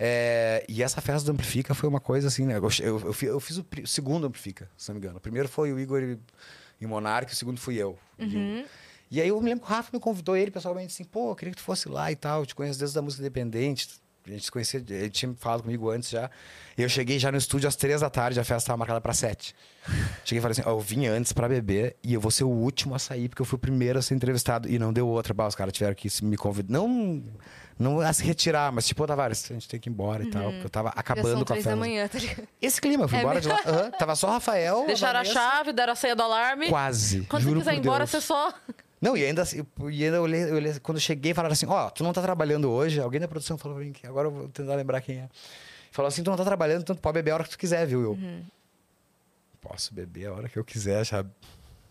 É, 0.00 0.64
e 0.66 0.82
essa 0.82 1.02
festa 1.02 1.26
do 1.26 1.32
Amplifica 1.32 1.74
foi 1.74 1.86
uma 1.86 2.00
coisa 2.00 2.28
assim, 2.28 2.46
né? 2.46 2.56
Eu, 2.56 2.62
eu, 2.80 3.00
eu 3.08 3.12
fi- 3.12 3.26
eu 3.26 3.38
fiz 3.40 3.58
o, 3.58 3.66
o 3.82 3.86
segundo 3.86 4.26
Amplifica, 4.26 4.70
se 4.74 4.88
não 4.88 4.94
me 4.94 5.00
engano. 5.00 5.18
O 5.18 5.20
primeiro 5.20 5.50
foi 5.50 5.70
o 5.70 5.78
Igor 5.78 6.00
e, 6.02 6.18
e 6.80 6.86
o 6.86 6.88
Monark, 6.88 7.30
o 7.30 7.36
segundo 7.36 7.60
fui 7.60 7.76
eu. 7.76 7.98
E 8.18 8.24
o- 8.24 8.40
E 9.10 9.20
aí 9.20 9.28
eu 9.28 9.38
me 9.40 9.50
lembro 9.50 9.66
que 9.66 9.70
o 9.70 9.74
Rafa 9.74 9.90
me 9.92 10.00
convidou 10.00 10.34
ele 10.34 10.50
pessoalmente 10.50 10.94
assim, 10.94 11.04
pô, 11.04 11.32
eu 11.32 11.36
queria 11.36 11.52
que 11.52 11.58
tu 11.58 11.64
fosse 11.64 11.88
lá 11.88 12.10
e 12.10 12.16
tal, 12.16 12.40
eu 12.40 12.46
te 12.46 12.54
conheço 12.54 12.78
desde 12.78 12.98
a 12.98 13.02
música 13.02 13.20
independente. 13.22 13.88
A 14.28 14.34
gente 14.34 14.44
se 14.44 14.50
conhecia, 14.50 14.82
ele 14.88 15.10
tinha 15.10 15.34
falado 15.38 15.62
comigo 15.62 15.90
antes 15.90 16.10
já. 16.10 16.30
E 16.76 16.82
eu 16.82 16.88
cheguei 16.88 17.18
já 17.18 17.32
no 17.32 17.38
estúdio 17.38 17.66
às 17.68 17.74
três 17.76 18.00
da 18.00 18.10
tarde, 18.10 18.38
a 18.38 18.44
festa 18.44 18.58
estava 18.64 18.76
marcada 18.76 19.00
para 19.00 19.12
sete. 19.12 19.54
Cheguei 20.24 20.38
e 20.38 20.42
falei 20.42 20.52
assim, 20.52 20.62
ó, 20.64 20.70
eu 20.70 20.80
vim 20.80 21.06
antes 21.06 21.32
para 21.32 21.48
beber 21.48 21.96
e 22.04 22.14
eu 22.14 22.20
vou 22.20 22.30
ser 22.30 22.44
o 22.44 22.48
último 22.48 22.94
a 22.94 22.98
sair, 22.98 23.28
porque 23.28 23.42
eu 23.42 23.46
fui 23.46 23.56
o 23.56 23.58
primeiro 23.58 23.98
a 23.98 24.02
ser 24.02 24.14
entrevistado. 24.14 24.68
E 24.68 24.78
não 24.78 24.92
deu 24.92 25.08
outra, 25.08 25.32
bah, 25.34 25.46
os 25.48 25.54
caras 25.54 25.72
tiveram 25.72 25.94
que 25.94 26.08
me 26.22 26.36
convidar. 26.36 26.72
Não, 26.72 27.22
não 27.78 28.00
a 28.00 28.12
se 28.12 28.22
retirar, 28.22 28.70
mas 28.70 28.86
tipo, 28.86 29.06
Tavares, 29.06 29.44
a 29.50 29.54
gente 29.54 29.66
tem 29.68 29.80
que 29.80 29.88
ir 29.88 29.92
embora 29.92 30.22
e 30.22 30.30
tal, 30.30 30.50
porque 30.52 30.66
eu 30.66 30.70
tava 30.70 30.90
acabando 30.90 31.36
com 31.36 31.42
a 31.42 31.56
três 31.56 31.64
festa. 31.64 31.70
da 31.70 31.76
manhã, 31.76 32.06
tá 32.06 32.18
ligado? 32.18 32.46
Esse 32.60 32.80
clima, 32.80 33.04
eu 33.04 33.08
fui 33.08 33.18
É 33.18 33.20
embora 33.22 33.40
de 33.40 33.48
lá. 33.48 33.60
aham, 33.66 33.90
tava 33.92 34.14
só 34.14 34.28
o 34.28 34.30
Rafael. 34.32 34.84
Deixaram 34.86 35.20
a 35.20 35.22
Vanessa, 35.22 35.40
chave, 35.40 35.72
deram 35.72 35.92
a 35.92 35.96
senha 35.96 36.14
do 36.14 36.22
alarme. 36.22 36.68
Quase. 36.68 37.22
Quando 37.22 37.42
juro 37.42 37.54
você 37.60 37.70
quiser 37.70 37.74
ir 37.76 37.78
embora, 37.80 37.98
Deus. 38.04 38.10
você 38.10 38.20
só. 38.20 38.52
Não, 39.00 39.16
e 39.16 39.24
ainda, 39.24 39.42
assim, 39.42 39.64
e 39.90 40.04
ainda 40.04 40.16
eu 40.16 40.22
olhei, 40.22 40.42
eu 40.50 40.54
olhei- 40.56 40.78
quando 40.80 40.96
eu 40.96 41.00
cheguei, 41.00 41.32
falaram 41.34 41.52
assim: 41.52 41.66
Ó, 41.66 41.88
tu 41.90 42.02
não 42.02 42.12
tá 42.12 42.20
trabalhando 42.22 42.68
hoje. 42.70 43.00
Alguém 43.00 43.20
da 43.20 43.28
produção 43.28 43.56
falou 43.56 43.76
pra 43.78 43.86
mim 43.86 43.92
agora 44.04 44.26
eu 44.28 44.32
vou 44.32 44.48
tentar 44.48 44.74
lembrar 44.74 45.00
quem 45.00 45.18
é. 45.18 45.28
Falou 45.92 46.08
assim: 46.08 46.22
tu 46.22 46.30
não 46.30 46.36
tá 46.36 46.44
trabalhando, 46.44 46.82
então 46.82 46.96
tu 46.96 47.00
pode 47.02 47.14
beber 47.14 47.30
a 47.30 47.34
hora 47.34 47.44
que 47.44 47.50
tu 47.50 47.58
quiser, 47.58 47.86
viu? 47.86 48.02
Eu. 48.02 48.18
Posso 49.60 49.92
beber 49.94 50.26
a 50.26 50.32
hora 50.32 50.48
que 50.48 50.58
eu 50.58 50.64
quiser, 50.64 51.04
já 51.04 51.24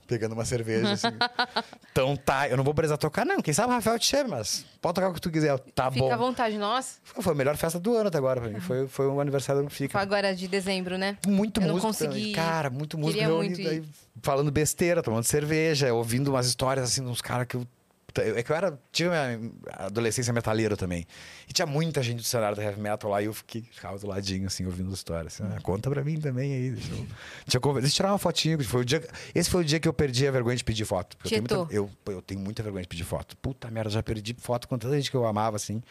pegando 0.08 0.32
uma 0.34 0.46
cerveja, 0.46 0.94
assim. 0.94 1.08
então 1.92 2.16
tá, 2.16 2.48
eu 2.48 2.56
não 2.58 2.64
vou 2.64 2.74
precisar 2.74 2.98
tocar, 2.98 3.26
não. 3.26 3.42
Quem 3.42 3.54
sabe 3.54 3.70
o 3.72 3.76
Rafael 3.76 4.00
te 4.00 4.06
chama, 4.06 4.38
mas 4.38 4.66
pode 4.82 4.96
tocar 4.96 5.10
o 5.10 5.14
que 5.14 5.22
tu 5.22 5.30
quiser. 5.30 5.58
Tá 5.76 5.92
Fica 5.92 6.06
à 6.14 6.18
bom. 6.18 6.28
vontade, 6.28 6.58
nossa. 6.58 7.00
Foi 7.04 7.34
a 7.34 7.36
melhor 7.36 7.56
festa 7.58 7.80
do 7.80 7.96
ano 7.96 8.08
até 8.08 8.18
agora 8.18 8.40
pra 8.42 8.50
mim. 8.50 8.60
Foi, 8.60 8.88
foi 8.88 9.08
um 9.08 9.20
aniversário 9.20 9.62
do 9.62 9.70
Foi 9.70 9.78
Fica. 9.78 10.00
agora 10.00 10.34
de 10.36 10.48
dezembro, 10.48 10.98
né? 10.98 11.18
Muito 11.28 11.60
Eu 11.62 11.68
não 11.68 11.74
músico 11.74 11.88
consegui 11.88 12.14
também. 12.14 12.32
ir. 12.32 12.36
Cara, 12.36 12.70
muito 12.70 12.98
músico 12.98 13.20
Queria 13.20 13.36
muito 13.36 13.60
aí, 13.62 13.84
falando 14.22 14.50
besteira, 14.52 15.04
tomando 15.04 15.24
cerveja, 15.26 15.94
ouvindo 15.94 16.30
umas 16.30 16.48
histórias 16.48 16.86
assim 16.90 17.04
de 17.04 17.10
uns 17.10 17.22
caras 17.22 17.46
que 17.48 17.56
eu. 17.58 17.68
É 18.22 18.44
que 18.44 18.52
eu 18.52 18.56
era. 18.56 18.80
Tive 18.91 19.10
minha 19.10 19.52
adolescência 19.69 20.34
metaleira 20.34 20.76
também. 20.76 21.06
E 21.48 21.53
tinha 21.53 21.65
muita 21.65 22.02
gente 22.03 22.18
do 22.18 22.23
cenário 22.23 22.56
do 22.56 22.61
heavy 22.61 22.80
metal 22.80 23.10
lá 23.10 23.22
e 23.22 23.26
eu 23.26 23.34
fiquei, 23.34 23.61
ficava 23.61 23.98
do 23.98 24.07
ladinho, 24.07 24.48
assim, 24.48 24.65
ouvindo 24.65 24.94
histórias. 24.94 25.39
Assim, 25.39 25.52
ah, 25.56 25.61
conta 25.61 25.89
pra 25.89 26.03
mim 26.03 26.19
também 26.19 26.53
aí. 26.53 26.72
Deixa 26.72 26.91
eu, 26.91 26.98
deixa 27.45 27.57
eu, 27.57 27.73
deixa 27.73 27.88
eu 27.88 27.91
tirar 27.91 28.11
uma 28.11 28.18
fotinho. 28.18 28.64
Foi 28.64 28.81
o 28.81 28.85
dia, 28.85 29.07
esse 29.34 29.49
foi 29.49 29.61
o 29.61 29.65
dia 29.65 29.80
que 29.80 29.88
eu 29.88 29.94
perdi 29.94 30.27
a 30.27 30.31
vergonha 30.31 30.56
de 30.56 30.64
pedir 30.64 30.85
foto. 30.85 31.15
Eu 31.23 31.30
tenho, 31.30 31.41
muita, 31.41 31.73
eu, 31.73 31.91
eu 32.07 32.22
tenho 32.22 32.39
muita 32.41 32.64
vergonha 32.64 32.81
de 32.81 32.88
pedir 32.88 33.03
foto. 33.03 33.38
Puta 33.38 33.69
merda, 33.69 33.89
já 33.89 34.02
perdi 34.03 34.35
foto 34.39 34.68
com 34.68 34.77
tanta 34.77 34.95
gente 34.95 35.10
que 35.11 35.18
eu 35.18 35.26
amava, 35.26 35.56
assim, 35.56 35.81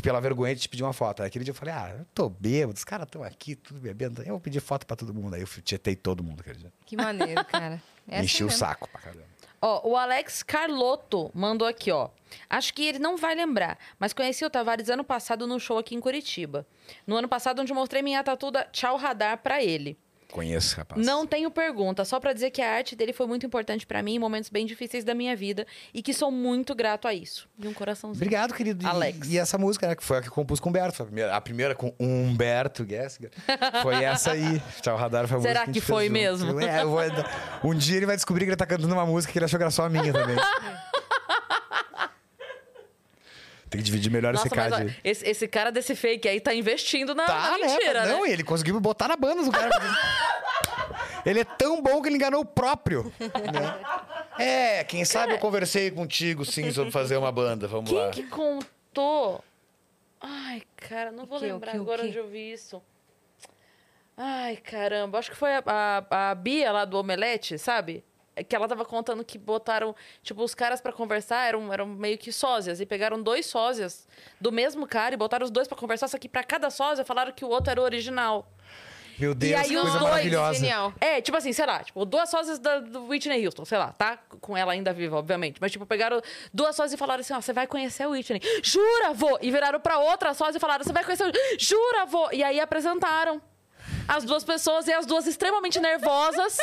pela 0.00 0.20
vergonha 0.20 0.54
de 0.54 0.62
te 0.62 0.68
pedir 0.68 0.82
uma 0.82 0.92
foto. 0.92 1.22
Aí 1.22 1.32
Aquele 1.32 1.44
dia 1.44 1.52
eu 1.52 1.56
falei, 1.56 1.74
ah, 1.74 1.96
eu 1.98 2.06
tô 2.14 2.28
bêbado, 2.28 2.76
os 2.76 2.84
caras 2.84 3.06
estão 3.06 3.22
aqui, 3.22 3.54
tudo 3.56 3.80
bebendo. 3.80 4.22
Eu 4.22 4.30
vou 4.30 4.40
pedir 4.40 4.60
foto 4.60 4.86
pra 4.86 4.94
todo 4.96 5.12
mundo. 5.14 5.34
Aí 5.34 5.40
eu 5.40 5.46
tietei 5.62 5.96
todo 5.96 6.22
mundo 6.22 6.40
aquele 6.40 6.58
dia. 6.58 6.72
Que 6.86 6.96
maneiro, 6.96 7.42
cara. 7.46 7.82
É 8.06 8.16
assim 8.20 8.24
Enchi 8.26 8.42
o 8.42 8.46
mesmo. 8.46 8.58
saco 8.58 8.88
pra 8.90 9.00
caramba. 9.00 9.24
Ó, 9.64 9.90
o 9.90 9.96
Alex 9.96 10.42
Carlotto 10.42 11.30
mandou 11.32 11.68
aqui, 11.68 11.92
ó. 11.92 12.10
Acho 12.50 12.74
que 12.74 12.84
ele 12.84 12.98
não 12.98 13.16
vai 13.16 13.32
lembrar, 13.36 13.78
mas 13.96 14.12
conheci 14.12 14.44
o 14.44 14.50
Tavares 14.50 14.88
ano 14.88 15.04
passado 15.04 15.46
num 15.46 15.60
show 15.60 15.78
aqui 15.78 15.94
em 15.94 16.00
Curitiba. 16.00 16.66
No 17.06 17.16
ano 17.16 17.28
passado, 17.28 17.62
onde 17.62 17.72
mostrei 17.72 18.02
minha 18.02 18.24
tatu 18.24 18.50
da 18.50 18.64
Tchau 18.64 18.96
Radar 18.96 19.38
pra 19.38 19.62
ele. 19.62 19.96
Conheço, 20.32 20.76
rapaz. 20.78 21.04
Não 21.06 21.26
tenho 21.26 21.50
pergunta, 21.50 22.04
só 22.06 22.18
pra 22.18 22.32
dizer 22.32 22.50
que 22.50 22.62
a 22.62 22.72
arte 22.72 22.96
dele 22.96 23.12
foi 23.12 23.26
muito 23.26 23.44
importante 23.44 23.86
pra 23.86 24.02
mim 24.02 24.14
em 24.14 24.18
momentos 24.18 24.48
bem 24.48 24.64
difíceis 24.64 25.04
da 25.04 25.14
minha 25.14 25.36
vida 25.36 25.66
e 25.92 26.02
que 26.02 26.14
sou 26.14 26.32
muito 26.32 26.74
grato 26.74 27.06
a 27.06 27.12
isso. 27.12 27.46
E 27.58 27.68
um 27.68 27.74
coraçãozinho. 27.74 28.16
Obrigado, 28.24 28.54
querido. 28.54 28.82
E- 28.84 28.88
Alex. 28.88 29.28
E, 29.28 29.38
essa 29.38 29.58
música, 29.58 29.86
né? 29.86 29.94
Que 29.94 30.02
foi 30.02 30.16
a 30.18 30.22
que 30.22 30.28
eu 30.28 30.32
compus 30.32 30.58
com 30.58 30.68
o 30.68 30.70
Humberto. 30.70 31.02
A, 31.02 31.06
primeira, 31.06 31.36
a 31.36 31.40
primeira 31.40 31.74
com 31.74 31.94
Humberto 32.00 32.84
Gessinger. 32.88 33.30
Foi 33.82 34.02
essa 34.02 34.32
aí. 34.32 34.60
Tchau, 34.80 34.96
Radar 34.96 35.28
foi 35.28 35.36
a 35.36 35.40
Será 35.42 35.66
gente 35.66 35.74
que 35.74 35.80
foi 35.82 36.08
mesmo? 36.08 36.58
É, 36.60 36.82
eu 36.82 36.90
vou- 36.90 37.00
um 37.64 37.74
dia 37.74 37.98
ele 37.98 38.06
vai 38.06 38.16
descobrir 38.16 38.44
que 38.46 38.50
ele 38.50 38.56
tá 38.56 38.66
cantando 38.66 38.92
uma 38.94 39.04
música 39.06 39.32
que 39.32 39.38
ele 39.38 39.44
achou 39.44 39.58
que 39.58 39.62
era 39.62 39.70
só 39.70 39.84
a 39.84 39.90
minha 39.90 40.12
também. 40.12 40.36
Tem 43.72 43.78
que 43.80 43.86
dividir 43.86 44.12
melhor 44.12 44.34
Nossa, 44.34 44.46
esse 44.48 44.54
mas 44.54 44.70
card. 44.70 44.90
ó, 44.94 45.00
esse, 45.02 45.26
esse 45.26 45.48
cara 45.48 45.72
desse 45.72 45.96
fake 45.96 46.28
aí 46.28 46.38
tá 46.40 46.52
investindo 46.54 47.14
na, 47.14 47.26
na 47.26 47.26
Tá, 47.26 47.58
né? 47.58 47.66
mentira, 47.66 48.04
né? 48.04 48.12
Não, 48.12 48.26
e 48.26 48.30
ele 48.30 48.44
conseguiu 48.44 48.78
botar 48.78 49.08
na 49.08 49.16
banda 49.16 49.42
do 49.42 49.50
cara. 49.50 49.70
ele 51.24 51.40
é 51.40 51.44
tão 51.44 51.80
bom 51.80 52.02
que 52.02 52.08
ele 52.10 52.16
enganou 52.16 52.42
o 52.42 52.44
próprio. 52.44 53.10
né? 53.18 53.80
É, 54.38 54.82
quem 54.84 55.04
sabe 55.04 55.34
eu 55.34 55.38
conversei 55.38 55.90
contigo, 55.90 56.42
sim, 56.42 56.70
sobre 56.70 56.90
fazer 56.90 57.18
uma 57.18 57.30
banda. 57.30 57.68
Vamos 57.68 57.90
Quem 57.90 57.98
lá. 57.98 58.10
que 58.10 58.22
contou? 58.22 59.44
Ai, 60.18 60.62
cara, 60.76 61.12
não 61.12 61.26
vou 61.26 61.36
o 61.36 61.40
lembrar 61.42 61.72
quê, 61.72 61.78
o 61.78 61.82
agora 61.82 62.00
quê? 62.02 62.08
onde 62.08 62.16
eu 62.16 62.26
vi 62.28 62.50
isso. 62.50 62.82
Ai, 64.16 64.56
caramba. 64.56 65.18
Acho 65.18 65.30
que 65.30 65.36
foi 65.36 65.54
a, 65.54 65.62
a, 65.66 66.30
a 66.30 66.34
Bia 66.34 66.72
lá 66.72 66.86
do 66.86 66.96
Omelete, 66.98 67.58
sabe? 67.58 68.02
Que 68.48 68.56
ela 68.56 68.66
tava 68.66 68.84
contando 68.84 69.24
que 69.24 69.36
botaram, 69.36 69.94
tipo, 70.22 70.42
os 70.42 70.54
caras 70.54 70.80
pra 70.80 70.92
conversar 70.92 71.46
eram, 71.46 71.72
eram 71.72 71.86
meio 71.86 72.16
que 72.16 72.32
sósias. 72.32 72.80
E 72.80 72.86
pegaram 72.86 73.22
dois 73.22 73.46
sósias 73.46 74.06
do 74.40 74.50
mesmo 74.50 74.86
cara 74.86 75.14
e 75.14 75.18
botaram 75.18 75.44
os 75.44 75.50
dois 75.50 75.68
pra 75.68 75.76
conversar, 75.76 76.08
só 76.08 76.18
que 76.18 76.28
pra 76.28 76.42
cada 76.42 76.70
sósia 76.70 77.04
falaram 77.04 77.32
que 77.32 77.44
o 77.44 77.48
outro 77.48 77.70
era 77.70 77.80
o 77.80 77.84
original. 77.84 78.48
Meu 79.18 79.34
Deus, 79.34 79.60
aí 79.60 79.68
que 79.68 79.76
os 79.76 79.82
coisa 79.82 79.98
dois, 79.98 80.10
maravilhosa. 80.10 80.54
Genial. 80.54 80.94
É, 81.00 81.20
tipo 81.20 81.36
assim, 81.36 81.52
sei 81.52 81.66
lá, 81.66 81.84
tipo, 81.84 82.04
duas 82.04 82.30
sósias 82.30 82.58
da, 82.58 82.80
do 82.80 83.06
Whitney 83.06 83.44
Houston, 83.44 83.64
sei 83.64 83.78
lá, 83.78 83.92
tá? 83.92 84.18
Com 84.40 84.56
ela 84.56 84.72
ainda 84.72 84.92
viva, 84.92 85.16
obviamente. 85.16 85.58
Mas, 85.60 85.70
tipo, 85.70 85.84
pegaram 85.84 86.20
duas 86.52 86.74
sósias 86.74 86.94
e 86.94 86.96
falaram 86.96 87.20
assim, 87.20 87.34
ó, 87.34 87.40
você 87.40 87.52
vai 87.52 87.66
conhecer 87.66 88.04
a 88.04 88.08
Whitney. 88.08 88.40
Jura, 88.62 89.12
vô! 89.12 89.38
E 89.42 89.50
viraram 89.50 89.78
pra 89.78 89.98
outra 89.98 90.32
sósia 90.34 90.56
e 90.56 90.60
falaram, 90.60 90.82
você 90.82 90.92
vai 90.92 91.04
conhecer 91.04 91.24
o... 91.24 91.32
Jura, 91.58 92.06
vô! 92.06 92.30
E 92.32 92.42
aí 92.42 92.58
apresentaram 92.58 93.40
as 94.08 94.24
duas 94.24 94.42
pessoas 94.44 94.88
e 94.88 94.92
as 94.92 95.06
duas 95.06 95.26
extremamente 95.26 95.78
nervosas. 95.78 96.56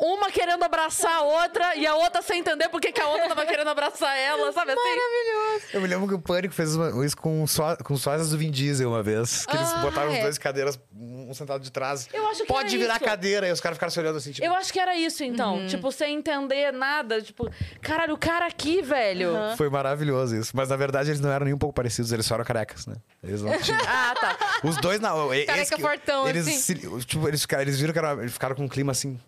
Uma 0.00 0.30
querendo 0.30 0.62
abraçar 0.64 1.12
a 1.18 1.22
outra 1.22 1.76
e 1.76 1.86
a 1.86 1.94
outra 1.94 2.22
sem 2.22 2.40
entender 2.40 2.68
por 2.70 2.80
que 2.80 2.98
a 3.00 3.06
outra 3.06 3.28
tava 3.28 3.44
querendo 3.44 3.68
abraçar 3.68 4.16
ela, 4.16 4.50
sabe 4.52 4.72
assim? 4.72 4.80
Maravilhoso. 4.80 5.64
Eu 5.74 5.80
me 5.82 5.86
lembro 5.86 6.08
que 6.08 6.14
o 6.14 6.18
Pânico 6.18 6.54
fez 6.54 6.74
uma- 6.74 7.04
isso 7.04 7.16
com, 7.16 7.46
só, 7.46 7.76
com 7.76 7.96
sósias 7.96 8.30
do 8.30 8.38
Vin 8.38 8.50
Diesel 8.50 8.88
uma 8.88 9.02
vez. 9.02 9.44
Que 9.44 9.54
eles 9.56 9.70
Ah, 9.72 9.78
botaram 9.82 10.10
é. 10.10 10.16
os 10.16 10.22
dois 10.22 10.38
cadeiras, 10.38 10.78
um 10.96 11.34
sentado 11.34 11.62
de 11.62 11.70
trás. 11.70 12.08
Eu 12.12 12.26
acho 12.28 12.40
que 12.40 12.46
Pode 12.46 12.76
virar 12.78 12.96
isso. 12.96 13.04
cadeira. 13.04 13.46
E 13.46 13.52
os 13.52 13.60
caras 13.60 13.76
ficaram 13.76 13.90
se 13.90 14.00
olhando 14.00 14.16
assim, 14.16 14.32
tipo... 14.32 14.46
Eu 14.46 14.54
acho 14.54 14.72
que 14.72 14.80
era 14.80 14.96
isso, 14.96 15.22
então. 15.22 15.66
Tipo, 15.66 15.92
sem 15.92 16.16
entender 16.16 16.72
nada. 16.72 17.20
Tipo, 17.20 17.50
caralho, 17.82 18.14
o 18.14 18.18
cara 18.18 18.46
aqui, 18.46 18.80
velho. 18.80 19.32
Foi 19.58 19.68
maravilhoso 19.68 20.34
isso. 20.36 20.52
Mas 20.56 20.70
na 20.70 20.76
verdade 20.76 21.10
eles 21.10 21.20
não 21.20 21.30
eram 21.30 21.44
nem 21.44 21.54
um 21.54 21.58
pouco 21.58 21.74
parecidos, 21.74 22.10
eles 22.10 22.24
só 22.24 22.34
eram 22.36 22.44
carecas, 22.44 22.86
né? 22.86 22.94
Eles 23.22 23.42
não 23.42 23.56
tinham. 23.58 23.78
Ah, 23.86 24.14
tá. 24.18 24.36
Os 24.64 24.76
dois 24.78 24.98
não. 24.98 25.28
Careca 25.46 25.76
que- 25.76 25.82
fortão, 25.82 26.26
eles, 26.28 26.46
assim. 26.48 26.56
se- 26.58 27.04
tipo, 27.04 27.28
eles, 27.28 27.46
eles 27.60 27.78
viram 27.78 27.92
que 27.92 27.98
era, 27.98 28.12
eles 28.14 28.32
ficaram 28.32 28.54
com 28.56 28.64
um 28.64 28.68
clima 28.68 28.92
assim. 28.92 29.18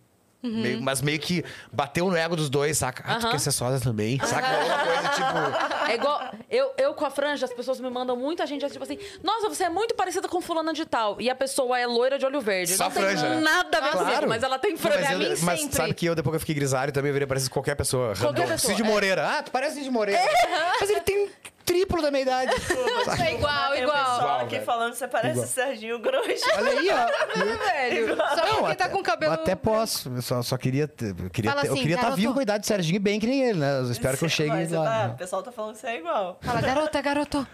Uhum. 0.43 0.61
meio- 0.61 0.83
mas 0.83 1.01
meio 1.01 1.19
que 1.21 1.45
bateu 1.73 2.07
no 2.09 2.17
ego 2.17 2.35
dos 2.35 2.51
dois, 2.51 2.77
saca? 2.79 3.03
Ah, 3.07 3.15
tu 3.19 3.23
Aham. 3.27 3.33
quer 3.33 3.39
ser 3.39 3.53
sósia 3.53 3.79
também? 3.81 4.19
Saca? 4.25 4.49
Uma 4.49 4.79
coisa 4.79 5.09
tipo. 5.11 5.91
É 5.91 5.95
igual. 5.95 6.21
Eu, 6.51 6.73
eu 6.77 6.95
com 6.95 7.07
a 7.07 7.11
franja, 7.11 7.45
as 7.47 7.53
pessoas 7.53 7.79
me 7.81 7.89
mandam 7.89 8.17
muita 8.17 8.47
gente, 8.47 8.67
tipo 8.69 8.83
assim, 8.83 8.99
nossa, 9.23 9.49
você 9.49 9.65
é 9.65 9.69
muito 9.69 9.95
parecida 9.95 10.29
com 10.29 10.41
fulana 10.41 10.73
de 10.73 10.85
tal. 10.85 11.21
E 11.21 11.31
a 11.31 11.35
pessoa 11.35 11.79
é 11.79 11.87
loira 11.87 12.19
de 12.19 12.27
olho 12.27 12.41
verde. 12.41 12.75
Só 12.77 12.85
não 12.85 12.91
tem 12.91 13.03
franja, 13.03 13.29
né? 13.29 13.41
nada 13.41 13.79
a 13.79 13.81
ver 13.81 13.91
Claro. 13.93 14.07
comigo, 14.09 14.29
mas 14.29 14.43
ela 14.43 14.59
tem 14.59 14.73
Não, 14.73 14.79
franja. 14.79 14.99
mas, 14.99 15.17
Pra 15.17 15.25
eu- 15.27 15.39
mas 15.43 15.61
sabe 15.71 15.95
que 15.95 16.07
eu, 16.07 16.15
depois 16.15 16.33
que 16.33 16.37
eu 16.37 16.41
fiquei 16.41 16.55
grisalho, 16.55 16.93
também 16.93 17.13
viria 17.13 17.27
parecer 17.27 17.49
qualquer 17.49 17.75
pessoa. 17.77 18.13
random. 18.15 18.33
pessoa, 18.47 18.59
Cid 18.59 18.83
é. 18.83 18.85
Moreira. 18.85 19.39
Ah, 19.39 19.43
tu 19.43 19.51
parece 19.51 19.77
Cid 19.77 19.91
Moreira. 19.91 20.21
Mas 20.81 20.91
ele 20.91 21.01
tem 21.01 21.29
triplo 21.65 22.01
da 22.03 22.11
minha 22.11 22.23
idade. 22.23 22.53
É 23.23 23.35
igual, 23.35 23.73
Tem 23.73 23.81
o 23.81 23.85
igual. 23.85 23.97
pessoal 23.99 24.19
Igual, 24.21 24.41
aqui 24.41 24.55
velho. 24.55 24.65
falando 24.67 24.93
que 24.93 24.99
você 24.99 25.09
parece 25.09 25.33
Igual. 25.33 25.47
Serginho 25.47 25.99
Grosso. 25.99 26.45
Olha 26.57 26.71
aí, 26.71 26.89
ó. 26.91 27.37
velho. 27.67 28.17
Só 28.17 28.37
Não, 28.37 28.55
porque 28.57 28.65
até, 28.73 28.75
tá 28.75 28.89
com 28.89 28.99
o 28.99 29.03
cabelo. 29.03 29.33
Até 29.35 29.55
posso. 29.55 30.09
Eu 30.15 30.23
só, 30.23 30.43
só 30.43 30.57
queria. 30.57 30.87
ter- 30.89 31.15
Eu 31.19 31.31
queria, 31.31 31.51
Fala 31.51 31.63
ter- 31.63 31.69
eu 31.69 31.73
assim, 31.73 31.81
queria 31.83 31.95
estar 31.97 32.07
garoto. 32.09 32.21
vivo 32.21 32.33
com 32.35 32.41
a 32.41 32.43
idade 32.43 32.61
de 32.63 32.67
Serginho 32.67 33.01
bem 33.01 33.19
que 33.21 33.27
nem 33.27 33.43
ele, 33.43 33.59
né? 33.59 33.79
Eu 33.81 33.91
espero 33.91 34.17
que 34.17 34.25
eu 34.25 34.29
chegue 34.29 34.51
lá. 34.75 34.85
tá, 34.85 35.07
né? 35.09 35.13
o 35.15 35.17
pessoal 35.19 35.43
tá 35.43 35.53
falando 35.53 35.75
que 35.75 35.81
você 35.81 35.87
é 35.89 35.99
igual. 35.99 36.39
Fala, 36.41 36.61
garota, 36.61 37.01
garoto. 37.01 37.47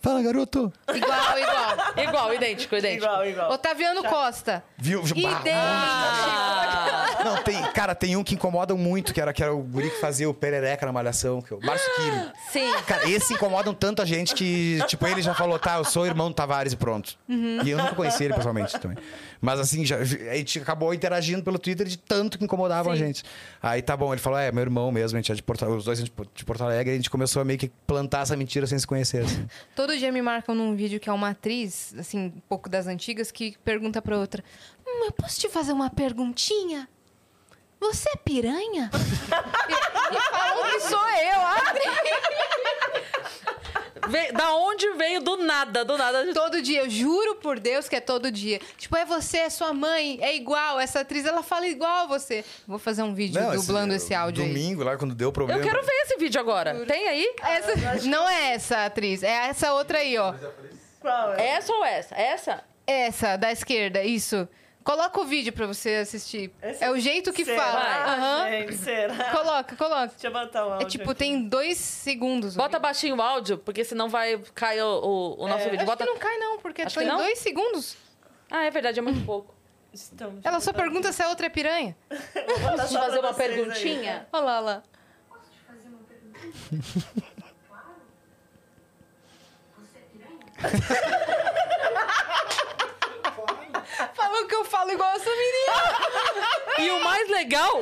Fala, 0.00 0.22
garoto. 0.22 0.72
Igual, 0.94 1.38
igual. 1.38 2.06
Igual, 2.08 2.34
idêntico, 2.34 2.76
idêntico. 2.76 3.04
Igual, 3.04 3.26
igual. 3.26 3.50
Otaviano 3.52 4.02
Costa. 4.04 4.62
Viu? 4.78 5.00
Idêntico. 5.02 5.48
Ah, 5.52 7.06
Não, 7.24 7.42
tem, 7.42 7.60
cara, 7.72 7.94
tem 7.94 8.16
um 8.16 8.22
que 8.22 8.34
incomoda 8.34 8.74
muito, 8.74 9.12
que 9.12 9.20
era, 9.20 9.32
que 9.32 9.42
era 9.42 9.52
o 9.54 9.58
guri 9.62 9.90
que 9.90 10.00
fazia 10.00 10.28
o 10.28 10.34
perereca 10.34 10.86
na 10.86 10.92
malhação, 10.92 11.40
que 11.42 11.52
é 11.52 11.56
o 11.56 11.60
Márcio 11.60 11.90
Quiri. 11.96 12.32
sim. 12.52 12.72
Cara, 12.86 13.08
esse 13.08 13.34
incomodam 13.34 13.74
tanto 13.74 14.00
a 14.02 14.04
gente 14.04 14.34
que, 14.34 14.80
tipo, 14.86 15.06
ele 15.06 15.22
já 15.22 15.34
falou, 15.34 15.58
tá, 15.58 15.76
eu 15.76 15.84
sou 15.84 16.02
o 16.04 16.06
irmão 16.06 16.28
do 16.28 16.34
Tavares 16.34 16.72
e 16.72 16.76
pronto. 16.76 17.16
E 17.28 17.70
eu 17.70 17.78
nunca 17.78 17.94
conheci 17.94 18.24
ele 18.24 18.34
pessoalmente 18.34 18.78
também. 18.78 18.96
Mas 19.40 19.60
assim, 19.60 19.84
já, 19.84 19.96
a 19.98 20.04
gente 20.04 20.58
acabou 20.58 20.92
interagindo 20.94 21.42
pelo 21.42 21.58
Twitter 21.58 21.86
de 21.86 21.96
tanto 21.98 22.38
que 22.38 22.44
incomodavam 22.44 22.92
a 22.92 22.96
gente. 22.96 23.22
Aí 23.62 23.82
tá 23.82 23.96
bom, 23.96 24.12
ele 24.12 24.20
falou, 24.20 24.38
é, 24.38 24.50
meu 24.50 24.62
irmão 24.62 24.90
mesmo, 24.90 25.16
a 25.16 25.20
gente 25.20 25.32
é 25.32 25.34
de 25.34 25.42
Porto, 25.42 25.64
os 25.66 25.84
dois 25.84 25.98
são 25.98 26.04
de 26.04 26.44
Porto- 26.44 26.62
Alegre, 26.64 26.92
e 26.92 26.94
a 26.94 26.96
gente 26.96 27.10
começou 27.10 27.42
a 27.42 27.44
meio 27.44 27.58
que 27.58 27.68
plantar 27.86 28.22
essa 28.22 28.36
mentira 28.36 28.66
sem 28.66 28.78
se 28.78 28.86
conhecer. 28.86 29.24
assim. 29.24 29.46
Todo 29.76 29.96
dia 29.96 30.10
me 30.10 30.22
marcam 30.22 30.54
num 30.54 30.74
vídeo 30.74 30.98
que 30.98 31.08
é 31.08 31.12
uma 31.12 31.30
atriz, 31.30 31.94
assim, 31.98 32.18
um 32.36 32.40
pouco 32.48 32.68
das 32.68 32.86
antigas, 32.86 33.30
que 33.30 33.56
pergunta 33.64 34.00
pra 34.02 34.18
outra: 34.18 34.42
hum, 34.86 35.04
eu 35.04 35.12
posso 35.12 35.38
te 35.40 35.48
fazer 35.48 35.72
uma 35.72 35.90
perguntinha? 35.90 36.88
Você 37.78 38.08
é 38.08 38.16
piranha? 38.16 38.90
e, 38.96 40.16
e 40.16 40.20
falam 40.30 40.70
que 40.70 40.80
sou 40.80 41.08
eu, 41.08 41.40
Ve- 44.08 44.32
da 44.32 44.54
onde 44.54 44.90
veio 44.94 45.20
do 45.20 45.36
nada, 45.38 45.84
do 45.84 45.96
nada. 45.98 46.32
Todo 46.32 46.60
dia, 46.62 46.80
eu 46.80 46.90
juro 46.90 47.36
por 47.36 47.58
Deus 47.60 47.88
que 47.88 47.96
é 47.96 48.00
todo 48.00 48.30
dia. 48.30 48.60
Tipo, 48.76 48.96
é 48.96 49.04
você, 49.04 49.38
é 49.38 49.50
sua 49.50 49.72
mãe, 49.72 50.18
é 50.20 50.34
igual. 50.34 50.78
Essa 50.80 51.00
atriz, 51.00 51.24
ela 51.24 51.42
fala 51.42 51.66
igual 51.66 52.04
a 52.04 52.06
você. 52.06 52.44
Vou 52.66 52.78
fazer 52.78 53.02
um 53.02 53.14
vídeo 53.14 53.40
Não, 53.40 53.54
dublando 53.54 53.94
esse, 53.94 54.14
áudio 54.14 54.42
aí. 54.44 54.48
Domingo, 54.48 54.82
lá, 54.84 54.96
quando 54.96 55.14
deu 55.14 55.32
problema. 55.32 55.60
Eu 55.60 55.64
quero 55.64 55.84
ver 55.84 55.92
esse 56.04 56.16
vídeo 56.18 56.40
agora. 56.40 56.84
Tem 56.86 57.08
aí? 57.08 57.34
Essa, 57.42 58.08
não 58.08 58.28
é 58.28 58.52
essa 58.54 58.84
atriz, 58.86 59.22
é 59.22 59.48
essa 59.48 59.72
outra 59.72 59.98
aí, 59.98 60.16
ó. 60.18 60.34
Qual 61.00 61.34
é? 61.34 61.46
Essa 61.48 61.72
ou 61.72 61.84
essa? 61.84 62.14
Essa? 62.14 62.64
Essa, 62.86 63.36
da 63.36 63.50
esquerda, 63.52 64.02
isso. 64.02 64.48
Coloca 64.86 65.20
o 65.20 65.24
vídeo 65.24 65.52
pra 65.52 65.66
você 65.66 65.96
assistir. 65.96 66.52
Esse- 66.62 66.84
É 66.84 66.88
o 66.92 66.96
jeito 66.96 67.32
que 67.32 67.44
será, 67.44 67.60
fala. 67.60 68.14
Aham. 68.14 68.48
gente, 68.50 68.74
será? 68.76 69.30
Coloca, 69.32 69.74
coloca. 69.74 70.06
Deixa 70.06 70.28
eu 70.28 70.32
botar 70.32 70.64
o 70.64 70.68
É 70.68 70.72
áudio 70.74 70.88
tipo, 70.88 71.10
aqui. 71.10 71.18
tem 71.18 71.48
dois 71.48 71.76
segundos. 71.76 72.54
Bota 72.54 72.68
vídeo. 72.68 72.80
baixinho 72.82 73.16
o 73.16 73.20
áudio, 73.20 73.58
porque 73.58 73.82
senão 73.84 74.08
vai 74.08 74.38
cair 74.54 74.82
o, 74.84 74.86
o- 75.04 75.42
o 75.42 75.48
nosso 75.48 75.64
vídeo. 75.64 75.78
Acho 75.78 75.86
Bota... 75.86 76.04
que 76.04 76.10
não 76.10 76.18
cai 76.18 76.38
não, 76.38 76.58
porque 76.60 76.82
Acho 76.82 77.00
tem 77.00 77.08
dois 77.08 77.40
segundos. 77.40 77.96
Ah, 78.48 78.62
é 78.64 78.70
verdade, 78.70 79.00
é 79.00 79.02
muito 79.02 79.26
pouco. 79.26 79.52
Então, 80.12 80.38
Ela 80.44 80.60
só 80.60 80.72
pergunta 80.72 81.10
se 81.10 81.20
a 81.20 81.28
outra 81.30 81.46
é 81.46 81.48
piranha. 81.48 81.96
Posso 82.08 82.92
pra 82.92 83.02
fazer 83.06 83.18
uma 83.18 83.32
vocês 83.32 83.50
aí. 83.50 83.56
perguntinha? 83.56 84.28
Olha 84.32 84.44
lá, 84.44 84.56
olha 84.58 84.60
lá. 84.66 84.82
Falou 94.14 94.46
que 94.46 94.54
eu 94.54 94.64
falo 94.64 94.90
igual 94.92 95.10
essa 95.14 95.30
menina. 95.30 96.56
E 96.78 96.90
o 96.90 97.02
mais 97.02 97.26
legal 97.30 97.72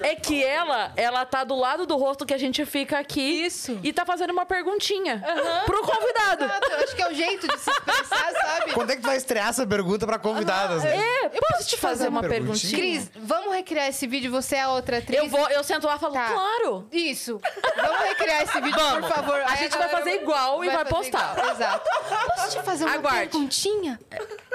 é 0.00 0.14
que 0.14 0.44
ela, 0.44 0.92
ela 0.96 1.26
tá 1.26 1.42
do 1.42 1.56
lado 1.56 1.86
do 1.86 1.96
rosto 1.96 2.24
que 2.24 2.32
a 2.32 2.38
gente 2.38 2.64
fica 2.64 3.00
aqui. 3.00 3.44
Isso. 3.44 3.76
E 3.82 3.92
tá 3.92 4.06
fazendo 4.06 4.30
uma 4.30 4.46
perguntinha 4.46 5.20
pro 5.66 5.82
convidado. 5.82 6.44
Exato, 6.44 6.70
eu 6.70 6.78
acho 6.84 6.94
que 6.94 7.02
é 7.02 7.08
o 7.10 7.14
jeito 7.14 7.48
de 7.48 7.58
se 7.58 7.68
expressar, 7.68 8.30
sabe? 8.30 8.72
Quando 8.72 8.90
é 8.90 8.94
que 8.94 9.02
tu 9.02 9.06
vai 9.08 9.16
estrear 9.16 9.48
essa 9.48 9.66
pergunta 9.66 10.06
pra 10.06 10.20
convidadas? 10.20 10.84
né? 10.84 10.96
É, 11.24 11.28
posso 11.30 11.66
te 11.68 11.76
fazer 11.76 12.06
uma 12.06 12.20
perguntinha? 12.22 12.76
perguntinha? 12.78 13.10
Cris, 13.10 13.24
vamos 13.24 13.52
recriar 13.56 13.88
esse 13.88 14.06
vídeo? 14.06 14.30
Você 14.30 14.54
é 14.54 14.60
a 14.62 14.70
outra 14.70 14.98
atriz? 14.98 15.18
Eu 15.18 15.28
vou, 15.28 15.48
eu 15.50 15.64
sento 15.64 15.88
lá 15.88 15.96
e 15.96 15.98
falo, 15.98 16.12
Tá. 16.14 16.28
claro. 16.32 16.88
Isso. 16.92 17.40
Vamos 17.74 17.98
recriar 18.02 18.42
esse 18.44 18.60
vídeo, 18.60 18.78
Vamos. 18.78 19.08
por 19.08 19.16
favor. 19.16 19.40
A 19.40 19.50
Aí 19.50 19.56
gente 19.58 19.76
vai 19.76 19.88
fazer 19.88 20.12
igual 20.22 20.64
e 20.64 20.70
vai 20.70 20.84
postar. 20.84 21.34
igual, 21.36 21.50
Exato. 21.56 21.90
Posso 22.36 22.56
te 22.56 22.62
fazer 22.62 22.84
uma 22.84 22.94
Aguarde. 22.94 23.18
perguntinha? 23.30 23.98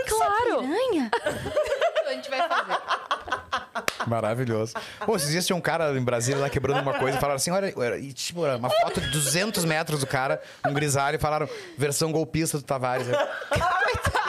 Claro. 0.07 0.59
Piranha? 0.61 1.08
A 2.07 2.13
gente 2.13 2.29
vai 2.29 2.47
fazer. 2.47 2.77
Maravilhoso. 4.07 4.73
Pô, 5.05 5.15
esses 5.15 5.29
dias 5.29 5.45
tinha 5.45 5.55
um 5.55 5.61
cara 5.61 5.91
em 5.97 6.03
Brasília 6.03 6.41
lá 6.41 6.49
quebrando 6.49 6.81
uma 6.81 6.93
coisa 6.97 7.17
e 7.17 7.19
falaram 7.19 7.35
assim: 7.37 7.51
olha, 7.51 7.73
era- 7.77 7.97
e, 7.99 8.11
tipo, 8.13 8.43
uma 8.45 8.69
foto 8.69 9.01
de 9.01 9.09
200 9.11 9.65
metros 9.65 9.99
do 9.99 10.07
cara, 10.07 10.41
um 10.65 10.73
grisalho, 10.73 11.15
e 11.15 11.19
falaram 11.19 11.47
versão 11.77 12.11
golpista 12.11 12.57
do 12.57 12.63
Tavares. 12.63 13.07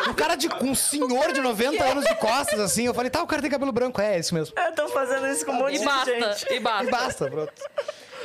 Um 0.09 0.15
cara 0.15 0.35
de, 0.35 0.49
um 0.63 0.75
senhor 0.75 1.33
de 1.33 1.41
90 1.41 1.85
anos 1.85 2.05
de 2.05 2.15
costas, 2.17 2.59
assim. 2.59 2.85
Eu 2.87 2.95
falei, 2.95 3.11
tá, 3.11 3.23
o 3.23 3.27
cara 3.27 3.41
tem 3.41 3.51
cabelo 3.51 3.71
branco. 3.73 4.01
É, 4.01 4.17
é 4.17 4.19
isso 4.19 4.35
mesmo. 4.35 4.55
É, 4.59 4.71
tô 4.73 4.89
fazendo 4.89 5.27
isso 5.29 5.45
com 5.47 5.53
um 5.53 5.57
monte 5.57 5.77
E 5.77 5.79
de 5.79 5.85
basta, 5.85 6.11
gente. 6.11 6.53
e 6.55 6.61
basta. 6.61 6.85
E 6.85 6.91
basta, 6.91 7.31
pronto. 7.31 7.53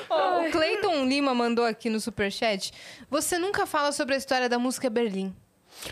Ó, 0.10 0.42
o 0.42 0.52
Cleiton 0.52 1.06
Lima 1.06 1.34
mandou 1.34 1.66
aqui 1.66 1.90
no 1.90 2.00
superchat. 2.00 2.72
Você 3.10 3.38
nunca 3.38 3.66
fala 3.66 3.92
sobre 3.92 4.16
a 4.16 4.18
história 4.18 4.48
da 4.50 4.58
música 4.58 4.90
Berlim. 4.90 5.36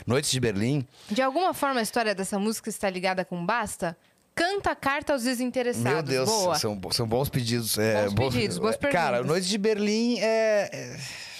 Noites 0.05 0.31
de 0.31 0.39
Berlim. 0.39 0.87
De 1.09 1.21
alguma 1.21 1.53
forma, 1.53 1.79
a 1.79 1.83
história 1.83 2.13
dessa 2.15 2.39
música 2.39 2.69
está 2.69 2.89
ligada 2.89 3.23
com 3.23 3.45
Basta? 3.45 3.97
Canta 4.35 4.71
a 4.71 4.75
carta 4.75 5.13
aos 5.13 5.23
desinteressados. 5.23 5.91
Meu 5.91 6.01
Deus, 6.03 6.29
Boa. 6.29 6.55
são, 6.55 6.79
são 6.91 7.07
bons 7.07 7.29
pedidos. 7.29 7.77
É, 7.77 8.09
Bons 8.09 8.33
pedidos, 8.33 8.57
boas 8.57 8.75
Cara, 8.81 8.91
perguntas. 8.91 9.27
Noites 9.27 9.49
de 9.49 9.57
Berlim 9.59 10.17
é. 10.19 10.69
é... 10.73 10.97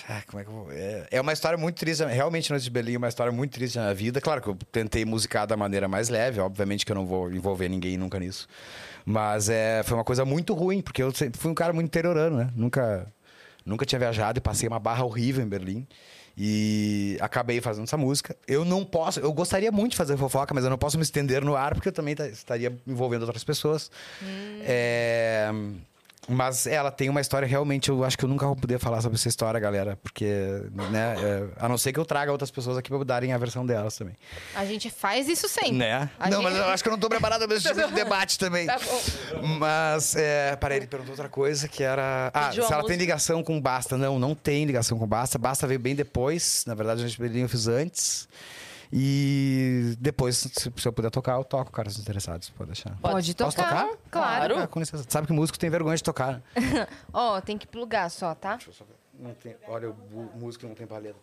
ah, 0.10 0.22
como 0.28 0.40
é 0.40 0.44
que 0.44 0.50
eu 0.50 0.54
vou. 0.54 0.72
É, 0.72 1.08
é 1.10 1.20
uma 1.20 1.34
história 1.34 1.58
muito 1.58 1.76
triste. 1.76 2.04
Realmente, 2.06 2.52
Noites 2.52 2.66
de 2.66 2.70
Berlim 2.70 2.94
é 2.94 2.98
uma 3.00 3.08
história 3.08 3.32
muito 3.32 3.52
triste 3.52 3.78
na 3.78 3.86
minha 3.86 3.96
vida. 3.96 4.22
Claro 4.22 4.42
que 4.42 4.48
eu 4.48 4.56
tentei 4.72 5.04
musicar 5.06 5.48
da 5.48 5.58
maneira 5.58 5.88
mais 5.88 6.10
leve. 6.10 6.40
Obviamente 6.40 6.86
que 6.86 6.92
eu 6.92 6.96
não 6.96 7.08
vou 7.08 7.32
envolver 7.32 7.68
ninguém 7.68 7.98
nunca 7.98 8.20
nisso. 8.20 8.48
Mas 9.04 9.50
é, 9.50 9.82
foi 9.84 9.98
uma 9.98 10.04
coisa 10.04 10.24
muito 10.24 10.54
ruim, 10.54 10.80
porque 10.80 11.02
eu 11.02 11.12
sempre 11.14 11.40
fui 11.40 11.50
um 11.50 11.56
cara 11.56 11.74
muito 11.74 11.88
interiorano, 11.88 12.38
né? 12.38 12.52
Nunca, 12.56 13.12
nunca 13.66 13.86
tinha 13.88 13.98
viajado 13.98 14.38
e 14.38 14.42
passei 14.42 14.68
uma 14.68 14.80
barra 14.80 15.04
horrível 15.04 15.44
em 15.44 15.48
Berlim. 15.48 15.88
E 16.36 17.18
acabei 17.22 17.62
fazendo 17.62 17.84
essa 17.84 17.98
música. 17.98 18.36
Eu 18.48 18.66
não 18.66 18.84
posso, 18.84 19.20
eu 19.20 19.32
gostaria 19.32 19.72
muito 19.72 19.92
de 19.92 19.98
fazer 19.98 20.18
fofoca, 20.18 20.54
mas 20.54 20.64
eu 20.64 20.70
não 20.70 20.78
posso 20.78 20.98
me 20.98 21.04
estender 21.04 21.44
no 21.44 21.56
ar 21.56 21.76
porque 21.76 21.90
eu 21.90 21.94
também 21.94 22.16
estaria 22.32 22.76
envolvendo 22.88 23.22
outras 23.22 23.44
pessoas. 23.44 23.92
É, 24.62 25.52
mas 26.28 26.66
ela 26.68 26.90
tem 26.92 27.10
uma 27.10 27.20
história 27.22 27.48
realmente, 27.48 27.90
eu 27.90 28.04
acho 28.04 28.18
que 28.18 28.24
eu 28.26 28.30
nunca 28.30 28.46
vou 28.46 28.56
poder 28.56 28.80
falar 28.80 29.02
sobre 29.02 29.18
essa 29.18 29.28
história, 29.28 29.60
galera, 29.60 29.98
porque, 30.02 30.26
né, 30.90 31.16
é, 31.20 31.44
a 31.60 31.68
não 31.68 31.78
ser 31.78 31.92
que 31.92 32.00
eu 32.00 32.06
traga 32.06 32.32
outras 32.32 32.50
pessoas 32.50 32.78
aqui 32.78 32.90
pra 32.90 33.04
darem 33.04 33.34
a 33.34 33.38
versão 33.38 33.66
delas 33.66 33.98
também. 33.98 34.16
A 34.56 34.66
gente 34.66 34.90
faz 34.90 35.28
isso 35.28 35.50
sempre. 35.50 35.74
Né? 35.74 36.10
A 36.20 36.30
não, 36.30 36.42
gente- 36.42 36.52
mas 36.52 36.56
eu 36.58 36.66
acho 36.66 36.84
que 36.84 36.90
eu 36.90 36.94
não 36.94 37.00
tô 37.00 37.10
preparado 37.10 37.46
pra 37.48 37.58
esse 37.58 37.68
tipo 37.68 37.88
de 37.88 37.92
debate 37.94 38.40
também. 38.40 38.66
Tá. 38.66 38.80
Mas, 39.60 40.16
é, 40.16 40.56
peraí, 40.56 40.78
ele 40.78 40.88
perguntou 40.88 41.14
outra 41.14 41.30
coisa 41.30 41.68
que 41.68 41.84
era. 41.84 42.32
Ah, 42.34 42.48
Pediu 42.50 42.66
se 42.66 42.74
ela 42.74 42.84
tem 42.86 42.98
ligação 42.98 43.44
com 43.44 43.60
Basta. 43.60 43.98
Não, 43.98 44.18
não 44.20 44.34
tem 44.36 44.66
ligação 44.66 44.98
com 44.98 45.08
Basta. 45.08 45.38
Basta 45.38 45.68
veio 45.68 45.80
bem 45.80 45.96
depois. 45.96 46.64
Na 46.66 46.74
verdade, 46.74 47.04
a 47.04 47.08
gente 47.08 47.22
eu 47.22 47.50
fiz 47.50 47.68
antes. 47.68 48.28
E 48.96 49.96
depois, 50.00 50.38
se, 50.38 50.50
se 50.76 50.88
eu 50.88 50.94
puder 50.94 51.10
tocar, 51.10 51.34
eu 51.38 51.44
toco, 51.44 51.72
caras 51.72 51.98
interessados. 51.98 52.50
Pode 52.52 52.68
deixar. 52.72 52.96
Pode 53.02 53.34
Posso 53.36 53.58
tocar, 53.58 53.86
tocar? 53.88 53.98
claro. 54.12 54.60
Ah, 54.60 54.68
com 54.68 54.80
licença. 54.80 55.04
Sabe 55.10 55.26
que 55.26 55.34
músico 55.34 55.58
tem 55.58 55.70
vergonha 55.70 55.98
de 55.98 56.04
tocar. 56.04 56.40
Ó, 57.12 57.42
tem 57.42 57.58
que 57.58 57.66
plugar 57.66 58.10
só, 58.12 58.36
tá? 58.36 58.52
Deixa 58.56 58.70
eu 58.70 58.74
só 58.74 58.84
ver. 58.86 58.94
Não 59.20 59.34
tem, 59.34 59.56
olha, 59.68 59.90
o 59.90 60.30
músico 60.36 60.68
não 60.68 60.76
tem 60.76 60.86
paleta. 60.86 61.16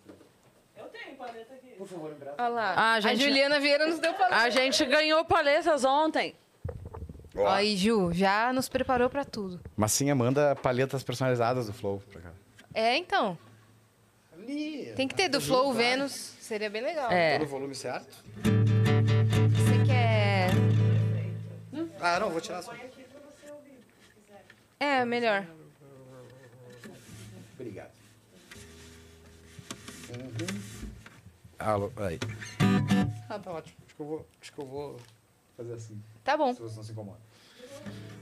Eu 0.76 0.86
tenho 0.86 1.16
paleta 1.16 1.55
aqui. 1.55 1.68
Por 1.78 1.86
favor, 1.86 2.10
lembrar. 2.10 2.34
Olha 2.38 2.48
lá. 2.48 2.74
Ah, 2.76 2.92
A 2.94 3.01
gente- 3.01 3.22
Juliana 3.22 3.60
Vieira 3.60 3.86
nos 3.86 4.01
deu 4.01 4.14
paleta. 4.14 4.36
A 4.36 4.51
gente 4.51 4.84
ganhou 4.86 5.24
palhetas 5.24 5.84
ontem. 5.84 6.34
Ó, 7.36 7.47
Aí, 7.48 7.76
Ju, 7.76 8.12
já 8.12 8.52
nos 8.52 8.68
preparou 8.68 9.09
pra 9.09 9.24
tudo. 9.24 9.60
Massinha 9.76 10.14
manda 10.14 10.56
palhetas 10.56 11.05
personalizadas 11.05 11.66
do 11.68 11.72
Flow 11.72 12.02
pra 12.10 12.20
cá. 12.20 12.30
É, 12.74 12.97
então. 12.97 13.38
Ali. 14.43 14.93
Tem 14.97 15.07
que 15.09 15.15
ter 15.15 15.29
do 15.29 15.41
Flow 15.41 15.73
Vênus. 15.73 16.35
Seria 16.41 16.71
bem 16.71 16.83
legal. 16.83 17.11
É. 17.11 17.39
Todo 17.39 17.47
o 17.47 17.51
volume 17.51 17.75
certo? 17.75 18.25
Você 18.43 19.85
quer. 19.87 20.51
Ah, 22.01 22.19
não, 22.21 22.31
vou 22.31 22.41
tirar 22.41 22.62
só. 22.62 22.75
É, 24.79 25.05
melhor. 25.05 25.47
Obrigado. 27.55 27.91
Uhum. 30.09 30.61
Alô, 31.59 31.93
aí. 31.97 32.19
Ah, 33.29 33.39
tá 33.39 33.53
ótimo. 33.53 33.77
Acho 33.87 33.95
que 33.95 34.01
eu 34.03 34.07
vou, 34.07 34.27
acho 34.41 34.53
que 34.53 34.59
eu 34.61 34.67
vou 34.67 34.97
fazer 35.57 35.75
assim, 35.75 36.03
Tá 36.25 36.37
bom. 36.37 36.55
se 36.55 36.61
vocês 36.61 36.77
não 36.77 36.83
se 36.83 36.93
incomodam. 36.93 37.21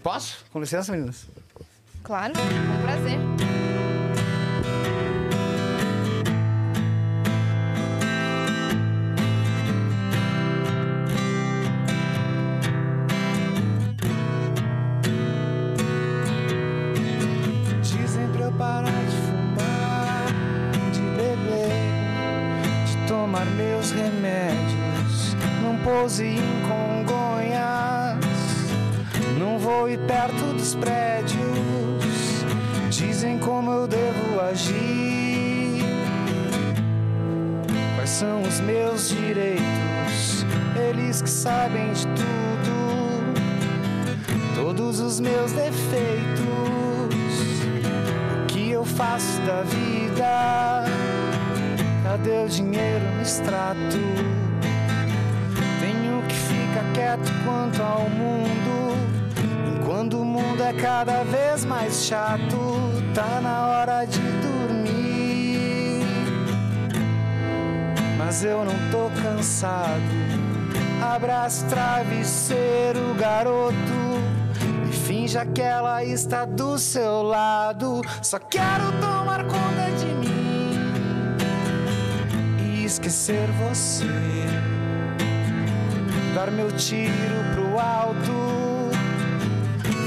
Posso? 0.03 0.45
Com 0.51 0.61
licença, 0.61 0.91
meninas. 0.93 1.27
Claro. 2.03 2.35
Com 2.35 2.83
prazer. 2.83 3.19
Pouse 25.99 26.23
em 26.23 26.39
Congonhas, 26.63 28.25
não 29.37 29.59
vou 29.59 29.91
ir 29.91 29.99
perto 30.07 30.55
dos 30.55 30.77
prédios. 30.77 31.35
Dizem 32.89 33.37
como 33.41 33.73
eu 33.73 33.89
devo 33.89 34.41
agir, 34.41 35.83
quais 37.97 38.11
são 38.11 38.43
os 38.43 38.61
meus 38.61 39.09
direitos. 39.09 40.47
Eles 40.89 41.21
que 41.21 41.29
sabem 41.29 41.93
de 41.93 42.07
tudo 42.07 43.35
todos 44.55 45.01
os 45.01 45.19
meus 45.19 45.51
defeitos. 45.51 46.45
O 48.45 48.47
que 48.47 48.71
eu 48.71 48.85
faço 48.85 49.41
da 49.41 49.63
vida? 49.63 50.85
Cadê 52.05 52.45
o 52.45 52.49
dinheiro 52.49 53.05
no 53.17 53.23
extrato? 53.23 54.38
Quanto 57.43 57.83
ao 57.83 58.11
mundo. 58.11 58.95
Enquanto 59.75 60.21
o 60.21 60.25
mundo 60.25 60.63
é 60.63 60.75
cada 60.75 61.23
vez 61.25 61.65
mais 61.65 62.05
chato, 62.05 62.59
tá 63.15 63.41
na 63.41 63.67
hora 63.67 64.05
de 64.05 64.21
dormir. 64.21 66.05
Mas 68.19 68.45
eu 68.45 68.63
não 68.63 68.75
tô 68.91 69.11
cansado. 69.23 70.03
Abraça 71.03 71.65
o 71.65 71.69
travesseiro, 71.71 73.15
garoto. 73.19 73.75
E 74.87 74.93
finja 74.93 75.47
que 75.47 75.63
ela 75.63 76.05
está 76.05 76.45
do 76.45 76.79
seu 76.79 77.23
lado. 77.23 78.03
Só 78.21 78.39
quero 78.39 78.93
tomar 79.01 79.45
conta 79.45 79.91
de 79.99 80.07
mim 80.15 80.79
e 82.63 82.85
esquecer 82.85 83.49
você. 83.53 84.78
Meu 86.51 86.73
tiro 86.73 87.13
pro 87.55 87.79
alto. 87.79 88.91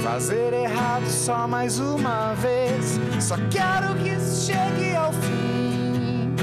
Fazer 0.04 0.54
errado 0.54 1.06
só 1.08 1.48
mais 1.48 1.80
uma 1.80 2.34
vez. 2.34 3.00
Só 3.20 3.36
quero 3.50 3.96
que 4.02 4.10
isso 4.10 4.52
chegue 4.52 4.96
ao 4.96 5.14
fim. 5.14 6.36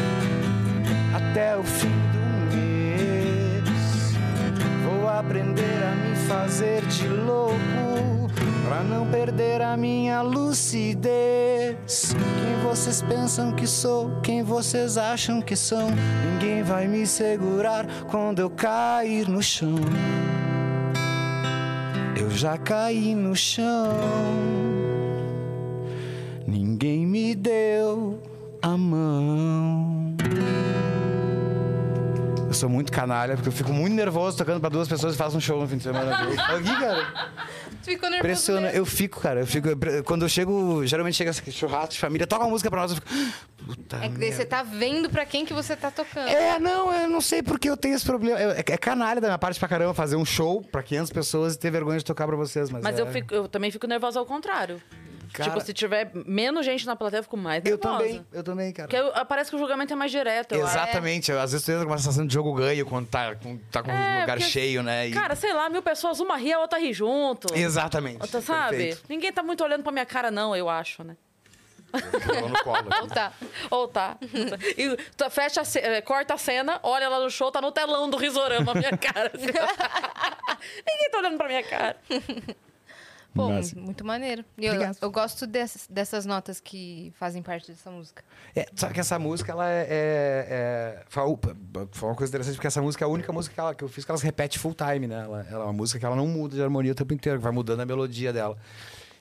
Até 1.14 1.56
o 1.56 1.64
fim 1.64 1.92
do 2.12 2.56
mês. 2.56 4.14
Vou 4.84 5.08
aprender 5.08 5.82
a 5.82 5.94
me 5.94 6.16
fazer 6.28 6.82
de 6.86 7.08
louco. 7.08 8.17
Pra 8.68 8.84
não 8.84 9.06
perder 9.06 9.62
a 9.62 9.78
minha 9.78 10.20
lucidez. 10.20 11.14
Quem 12.12 12.62
vocês 12.62 13.00
pensam 13.00 13.50
que 13.52 13.66
sou? 13.66 14.20
Quem 14.20 14.42
vocês 14.42 14.98
acham 14.98 15.40
que 15.40 15.56
são? 15.56 15.88
Ninguém 16.32 16.62
vai 16.62 16.86
me 16.86 17.06
segurar 17.06 17.86
quando 18.10 18.40
eu 18.40 18.50
cair 18.50 19.26
no 19.26 19.42
chão. 19.42 19.76
Eu 22.14 22.30
já 22.30 22.58
caí 22.58 23.14
no 23.14 23.34
chão. 23.34 23.96
Ninguém 26.46 27.06
me 27.06 27.34
deu 27.34 28.20
a 28.60 28.76
mão. 28.76 30.07
Eu 32.58 32.62
sou 32.62 32.68
muito 32.68 32.90
canalha, 32.90 33.36
porque 33.36 33.48
eu 33.48 33.52
fico 33.52 33.72
muito 33.72 33.94
nervoso 33.94 34.36
tocando 34.36 34.58
pra 34.58 34.68
duas 34.68 34.88
pessoas 34.88 35.14
e 35.14 35.16
faço 35.16 35.36
um 35.36 35.40
show 35.40 35.60
no 35.60 35.68
fim 35.68 35.76
de 35.76 35.84
semana. 35.84 36.12
Aqui, 36.12 36.34
cara. 36.80 37.06
Tu 37.84 37.90
ficou 37.90 38.10
nervoso. 38.10 38.16
Impressiona. 38.16 38.60
mesmo. 38.62 38.76
Eu 38.76 38.84
fico, 38.84 39.20
cara. 39.20 39.40
Eu 39.40 39.46
fico. 39.46 39.68
Quando 40.04 40.24
eu 40.24 40.28
chego, 40.28 40.84
geralmente 40.84 41.14
chega 41.14 41.30
esse 41.30 41.52
churrasco 41.52 41.94
de 41.94 42.00
família, 42.00 42.26
toca 42.26 42.42
uma 42.42 42.50
música 42.50 42.68
pra 42.68 42.80
nós, 42.80 42.90
eu 42.90 42.96
fico. 42.96 43.08
Puta 43.64 43.98
É 44.04 44.08
que 44.08 44.32
você 44.32 44.44
tá 44.44 44.64
vendo 44.64 45.08
pra 45.08 45.24
quem 45.24 45.46
que 45.46 45.54
você 45.54 45.76
tá 45.76 45.92
tocando. 45.92 46.26
É, 46.26 46.58
não, 46.58 46.92
eu 46.92 47.08
não 47.08 47.20
sei 47.20 47.44
porque 47.44 47.70
eu 47.70 47.76
tenho 47.76 47.94
esse 47.94 48.04
problema. 48.04 48.40
É, 48.40 48.58
é 48.58 48.76
canalha 48.76 49.20
da 49.20 49.28
minha 49.28 49.38
parte 49.38 49.60
pra 49.60 49.68
caramba 49.68 49.94
fazer 49.94 50.16
um 50.16 50.24
show 50.24 50.60
pra 50.60 50.82
500 50.82 51.12
pessoas 51.12 51.54
e 51.54 51.58
ter 51.60 51.70
vergonha 51.70 51.98
de 51.98 52.04
tocar 52.04 52.26
pra 52.26 52.34
vocês, 52.34 52.70
mas. 52.70 52.82
Mas 52.82 52.98
é... 52.98 53.02
eu, 53.02 53.06
fico, 53.06 53.32
eu 53.32 53.46
também 53.48 53.70
fico 53.70 53.86
nervosa 53.86 54.18
ao 54.18 54.26
contrário. 54.26 54.82
Cara- 55.32 55.50
Tipo, 55.50 55.60
se 55.64 55.72
tiver 55.72 56.10
menos 56.26 56.64
gente 56.64 56.86
na 56.86 56.96
plateia, 56.96 57.18
eu 57.20 57.22
fico 57.24 57.36
mais 57.36 57.64
Eu 57.64 57.72
nervosa. 57.76 57.98
também, 57.98 58.26
eu 58.32 58.42
também, 58.42 58.72
cara. 58.72 58.88
Porque 58.88 59.18
eu- 59.18 59.26
parece 59.26 59.50
que 59.50 59.56
o 59.56 59.58
julgamento 59.58 59.92
é 59.92 59.96
mais 59.96 60.10
direto. 60.10 60.54
eu 60.54 60.64
acho. 60.66 60.76
Exatamente. 60.76 61.32
Às 61.32 61.52
vezes 61.52 61.64
tu 61.64 61.70
entra 61.72 61.84
com 61.84 61.90
uma 61.92 61.98
sensação 61.98 62.26
de 62.26 62.32
jogo 62.34 62.52
ganho 62.54 62.84
quando 62.86 63.06
tá 63.08 63.34
com, 63.36 63.56
tá 63.70 63.82
com 63.82 63.90
É, 63.90 63.94
um 63.94 64.20
lugar 64.20 64.36
porque, 64.38 64.50
cheio, 64.50 64.82
né? 64.82 65.08
E- 65.08 65.12
Cara, 65.12 65.34
sei 65.36 65.52
lá, 65.52 65.68
mil 65.68 65.82
pessoas, 65.82 66.20
uma 66.20 66.36
ri, 66.36 66.52
a 66.52 66.58
outra 66.60 66.78
ri 66.78 66.92
junto. 66.92 67.52
Exatamente. 67.54 68.20
Outra, 68.22 68.40
sabe? 68.40 68.76
Perfeito. 68.76 69.02
Ninguém 69.08 69.32
tá 69.32 69.42
muito 69.42 69.62
olhando 69.64 69.82
pra 69.82 69.92
minha 69.92 70.06
cara, 70.06 70.30
não, 70.30 70.54
eu 70.56 70.68
acho, 70.68 71.02
né? 71.04 71.16
Eu 71.90 72.62
colo. 72.62 72.84
Ou 73.00 73.08
tá. 73.08 73.32
Ou 73.70 73.88
tá. 73.88 74.18
E 74.76 74.94
tu 75.16 75.30
fecha 75.30 75.62
a 75.62 75.64
ce- 75.64 75.78
eh, 75.78 76.02
corta 76.02 76.34
a 76.34 76.36
cena, 76.36 76.78
olha 76.82 77.08
lá 77.08 77.18
no 77.18 77.30
show, 77.30 77.50
tá 77.50 77.62
no 77.62 77.72
telão 77.72 78.10
do 78.10 78.16
risorama 78.18 78.72
a 78.72 78.74
minha 78.74 78.96
cara. 78.96 79.30
assim. 79.34 79.46
Ninguém 80.86 81.10
tá 81.10 81.18
olhando 81.18 81.36
pra 81.38 81.48
minha 81.48 81.62
cara. 81.62 81.96
Pô, 83.38 83.48
Mas- 83.50 83.72
muito 83.72 84.04
maneiro. 84.04 84.44
Eu, 84.58 84.74
eu 85.00 85.10
gosto 85.10 85.46
dessas, 85.46 85.86
dessas 85.88 86.26
notas 86.26 86.58
que 86.60 87.12
fazem 87.18 87.42
parte 87.42 87.70
dessa 87.70 87.90
música. 87.90 88.24
É, 88.54 88.66
sabe 88.74 88.94
que 88.94 89.00
essa 89.00 89.18
música, 89.18 89.52
ela 89.52 89.70
é. 89.70 89.82
é, 89.82 89.86
é- 89.90 91.04
foi, 91.08 91.22
uma- 91.22 92.14
coisa 92.16 92.30
interessante, 92.30 92.54
porque 92.56 92.66
essa 92.66 92.82
música 92.82 93.04
é 93.04 93.06
a 93.06 93.08
única 93.08 93.32
música 93.32 93.54
que, 93.54 93.60
ela- 93.60 93.74
que 93.74 93.84
eu 93.84 93.88
fiz 93.88 94.04
que 94.04 94.10
ela 94.10 94.18
se 94.18 94.24
repete 94.24 94.58
full 94.58 94.74
time, 94.74 95.06
né? 95.06 95.22
Ela, 95.24 95.46
ela 95.48 95.60
é 95.62 95.66
uma 95.66 95.72
música 95.72 95.98
que 96.00 96.04
ela 96.04 96.16
não 96.16 96.26
muda 96.26 96.56
de 96.56 96.62
harmonia 96.62 96.92
o 96.92 96.94
tempo 96.96 97.14
inteiro, 97.14 97.38
que 97.38 97.42
vai 97.44 97.52
mudando 97.52 97.80
a 97.80 97.86
melodia 97.86 98.32
dela. 98.32 98.56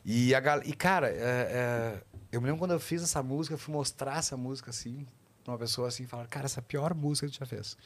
E, 0.04 0.34
a, 0.34 0.40
gal- 0.40 0.62
e 0.66 0.74
cara, 0.74 1.10
é- 1.10 1.14
é, 1.16 2.02
eu 2.32 2.42
me 2.42 2.48
lembro 2.48 2.60
quando 2.60 2.72
eu 2.72 2.80
fiz 2.80 3.04
essa 3.04 3.22
música, 3.22 3.54
eu 3.54 3.60
fui 3.60 3.74
mostrar 3.74 4.18
essa 4.18 4.36
música 4.36 4.72
assim. 4.72 5.06
pra 5.44 5.54
Uma 5.54 5.60
pessoa 5.60 5.88
assim, 5.88 6.06
falar, 6.06 6.28
cara, 6.28 6.46
essa 6.46 6.60
é 6.60 6.62
a 6.62 6.64
pior 6.64 6.94
música 6.94 7.28
que 7.28 7.34
tu 7.34 7.40
já 7.40 7.46
fez. 7.46 7.78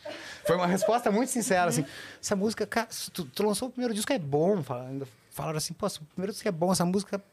Foi 0.48 0.56
uma 0.56 0.66
resposta 0.66 1.12
muito 1.12 1.30
sincera, 1.30 1.70
assim. 1.70 1.86
Essa 2.22 2.36
música, 2.36 2.66
cara, 2.66 2.88
tu, 3.14 3.24
tu 3.26 3.44
lançou 3.46 3.68
o 3.68 3.72
primeiro 3.72 3.94
disco, 3.94 4.12
é 4.14 4.18
bom. 4.18 4.64
Fala- 4.64 4.88
ainda 4.88 5.06
Falaram 5.32 5.58
assim, 5.58 5.74
pô, 5.74 5.88
primeiro 6.14 6.32
disco 6.32 6.48
é 6.48 6.52
bom, 6.52 6.72
essa 6.72 6.86
música 6.86 7.24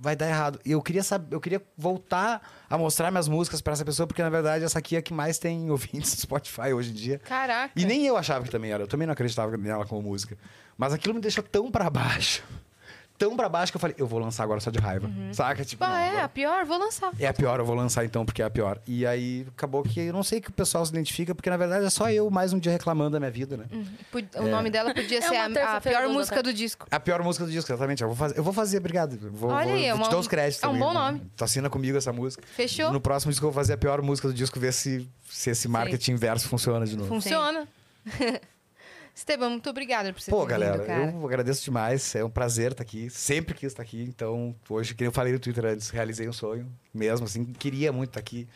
vai 0.00 0.16
dar 0.16 0.28
errado. 0.28 0.58
E 0.64 0.72
eu 0.72 0.82
queria 0.82 1.02
saber, 1.02 1.32
eu 1.32 1.40
queria 1.40 1.62
voltar 1.78 2.42
a 2.68 2.76
mostrar 2.76 3.10
minhas 3.12 3.28
músicas 3.28 3.60
pra 3.60 3.72
essa 3.72 3.84
pessoa, 3.84 4.04
porque 4.04 4.20
na 4.20 4.30
verdade 4.30 4.64
essa 4.64 4.80
aqui 4.80 4.96
é 4.96 4.98
a 4.98 5.02
que 5.02 5.14
mais 5.14 5.38
tem 5.38 5.70
ouvintes 5.70 6.14
do 6.16 6.20
Spotify 6.22 6.72
hoje 6.72 6.90
em 6.90 6.94
dia. 6.94 7.18
Caraca. 7.20 7.72
E 7.76 7.84
nem 7.84 8.04
eu 8.04 8.16
achava 8.16 8.44
que 8.44 8.50
também 8.50 8.72
era, 8.72 8.82
eu 8.82 8.88
também 8.88 9.06
não 9.06 9.12
acreditava 9.12 9.56
nela 9.56 9.86
como 9.86 10.02
música. 10.02 10.36
Mas 10.76 10.92
aquilo 10.92 11.14
me 11.14 11.20
deixou 11.20 11.44
tão 11.44 11.70
pra 11.70 11.88
baixo, 11.88 12.42
tão 13.22 13.36
pra 13.36 13.48
baixo 13.48 13.72
que 13.72 13.76
eu 13.76 13.80
falei, 13.80 13.94
eu 13.98 14.06
vou 14.06 14.18
lançar 14.18 14.42
agora 14.42 14.58
só 14.60 14.70
de 14.70 14.78
raiva. 14.80 15.08
Saca? 15.32 15.64
Tipo, 15.64 15.84
Ah, 15.84 15.88
não, 15.88 15.96
é, 15.96 16.08
agora- 16.08 16.24
a 16.24 16.28
pior, 16.28 16.64
vou 16.64 16.78
lançar. 16.78 17.12
é 17.18 17.26
a 17.28 17.32
pior, 17.32 17.60
eu 17.60 17.64
vou 17.64 17.74
lançar 17.76 18.04
então, 18.04 18.24
porque 18.24 18.42
é 18.42 18.44
a 18.44 18.50
pior. 18.50 18.80
E 18.86 19.06
aí 19.06 19.46
acabou 19.56 19.82
que 19.84 20.00
eu 20.00 20.12
não 20.12 20.22
sei 20.24 20.40
que 20.40 20.48
o 20.48 20.52
pessoal 20.52 20.84
se 20.84 20.90
identifica, 20.92 21.34
porque 21.34 21.48
na 21.48 21.56
verdade 21.56 21.84
é 21.84 21.90
só 21.90 22.10
eu 22.10 22.28
mais 22.30 22.52
um 22.52 22.58
dia 22.58 22.72
reclamando 22.72 23.10
da 23.10 23.20
minha 23.20 23.30
vida, 23.30 23.56
né? 23.56 23.66
Pod- 24.10 24.28
O 24.36 24.48
nome 24.48 24.70
dela 24.70 24.92
podia 24.92 25.18
É 25.22 25.22
ser 25.22 25.36
a- 25.36 25.76
a, 25.76 25.80
pior 25.80 26.08
música 26.08 26.40
até. 26.40 26.42
do 26.42 26.52
disco. 26.52 26.86
A 26.90 26.98
pior 26.98 27.22
música 27.22 27.44
do 27.44 27.50
disco, 27.52 27.70
exatamente. 27.70 28.02
Eu 28.02 28.08
vou 28.08 28.16
fazer, 28.16 28.38
eu 28.38 28.42
vou 28.42 28.52
fazer 28.52 28.78
obrigado. 28.78 29.16
Vou, 29.30 29.50
Olha 29.50 29.66
vou, 29.66 29.74
aí, 29.76 29.84
é 29.84 29.90
vou 29.90 29.98
uma- 30.00 30.08
te 30.08 30.10
dar 30.10 30.18
os 30.18 30.26
créditos 30.28 30.62
é 30.62 30.66
um 30.66 30.72
também. 30.72 30.86
bom 30.88 30.92
nome. 30.94 31.22
Tu 31.36 31.44
assina 31.44 31.70
comigo 31.70 31.96
essa 31.96 32.12
música. 32.12 32.42
Fechou? 32.56 32.92
No 32.92 33.00
próximo 33.00 33.30
disco 33.30 33.46
eu 33.46 33.50
vou 33.50 33.60
fazer 33.60 33.74
a 33.74 33.76
pior 33.78 34.02
música 34.02 34.26
do 34.28 34.34
disco, 34.34 34.58
ver 34.58 34.72
se, 34.72 35.08
se 35.30 35.50
esse 35.50 35.68
marketing 35.68 36.12
inverso 36.12 36.48
funciona 36.48 36.84
de 36.86 36.96
novo. 36.96 37.08
Funciona. 37.08 37.68
Esteban, 39.14 39.50
muito 39.50 39.68
obrigada 39.68 40.12
por 40.12 40.20
você 40.20 40.30
Pô, 40.30 40.46
galera, 40.46 40.78
vindo, 40.78 40.86
cara. 40.86 41.10
eu 41.10 41.26
agradeço 41.26 41.62
demais. 41.64 42.14
É 42.14 42.24
um 42.24 42.30
prazer 42.30 42.72
estar 42.72 42.82
aqui. 42.82 43.10
Sempre 43.10 43.54
quis 43.54 43.72
estar 43.72 43.82
aqui. 43.82 44.02
Então, 44.02 44.54
hoje, 44.68 44.94
que 44.94 45.04
eu 45.04 45.12
falei 45.12 45.32
no 45.32 45.38
Twitter 45.38 45.64
antes, 45.66 45.90
realizei 45.90 46.28
um 46.28 46.32
sonho 46.32 46.66
mesmo. 46.94 47.26
Assim, 47.26 47.44
queria 47.44 47.92
muito 47.92 48.10
estar 48.10 48.20
aqui. 48.20 48.48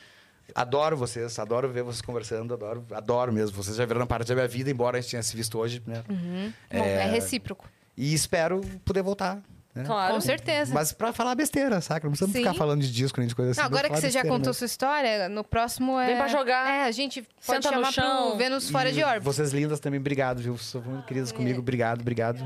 Adoro 0.55 0.97
vocês, 0.97 1.39
adoro 1.39 1.69
ver 1.69 1.83
vocês 1.83 2.01
conversando, 2.01 2.55
adoro, 2.55 2.85
adoro 2.93 3.33
mesmo. 3.33 3.57
Vocês 3.57 3.77
já 3.77 3.85
viram 3.85 4.07
parte 4.07 4.29
da 4.29 4.35
minha 4.35 4.49
vida, 4.49 4.71
embora 4.71 4.97
a 4.97 5.01
gente 5.01 5.11
tenha 5.11 5.23
se 5.23 5.37
visto 5.37 5.59
hoje, 5.59 5.83
né? 5.87 6.03
Bom, 6.09 6.85
é... 6.85 7.11
recíproco. 7.11 7.69
E 7.97 8.15
espero 8.15 8.61
poder 8.85 9.03
voltar. 9.03 9.43
Né? 9.77 9.85
Claro. 9.85 10.15
Com 10.15 10.21
certeza. 10.23 10.73
Mas 10.73 10.91
pra 10.93 11.13
falar 11.13 11.35
besteira, 11.35 11.81
saca? 11.83 12.07
Não 12.07 12.13
precisamos 12.13 12.33
Sim. 12.35 12.43
ficar 12.43 12.55
falando 12.55 12.81
de 12.81 12.91
disco 12.91 13.21
nem 13.21 13.29
de 13.29 13.35
coisa 13.35 13.51
assim. 13.51 13.61
Não, 13.61 13.67
agora 13.67 13.91
que 13.91 13.97
você 14.01 14.09
já 14.11 14.23
contou 14.23 14.39
mesmo. 14.39 14.55
sua 14.55 14.65
história, 14.65 15.29
no 15.29 15.45
próximo 15.45 16.01
é... 16.01 16.07
Vem 16.07 16.17
pra 16.17 16.29
jogar. 16.29 16.67
É, 16.67 16.85
a 16.85 16.91
gente 16.91 17.21
pode 17.23 17.63
Senta 17.65 17.69
no 17.71 17.75
chamar 17.75 17.93
chão. 17.93 18.29
pro 18.31 18.39
Vênus 18.39 18.71
Fora 18.71 18.89
E 18.89 18.93
de 18.93 19.03
órbita. 19.05 19.21
Vocês 19.25 19.53
lindas 19.53 19.79
também, 19.79 20.01
obrigado, 20.01 20.39
viu? 20.41 20.57
São 20.57 20.81
muito 20.81 21.05
É. 21.05 21.07
queridas 21.07 21.31
comigo, 21.31 21.59
obrigado, 21.61 22.01
obrigado. 22.01 22.43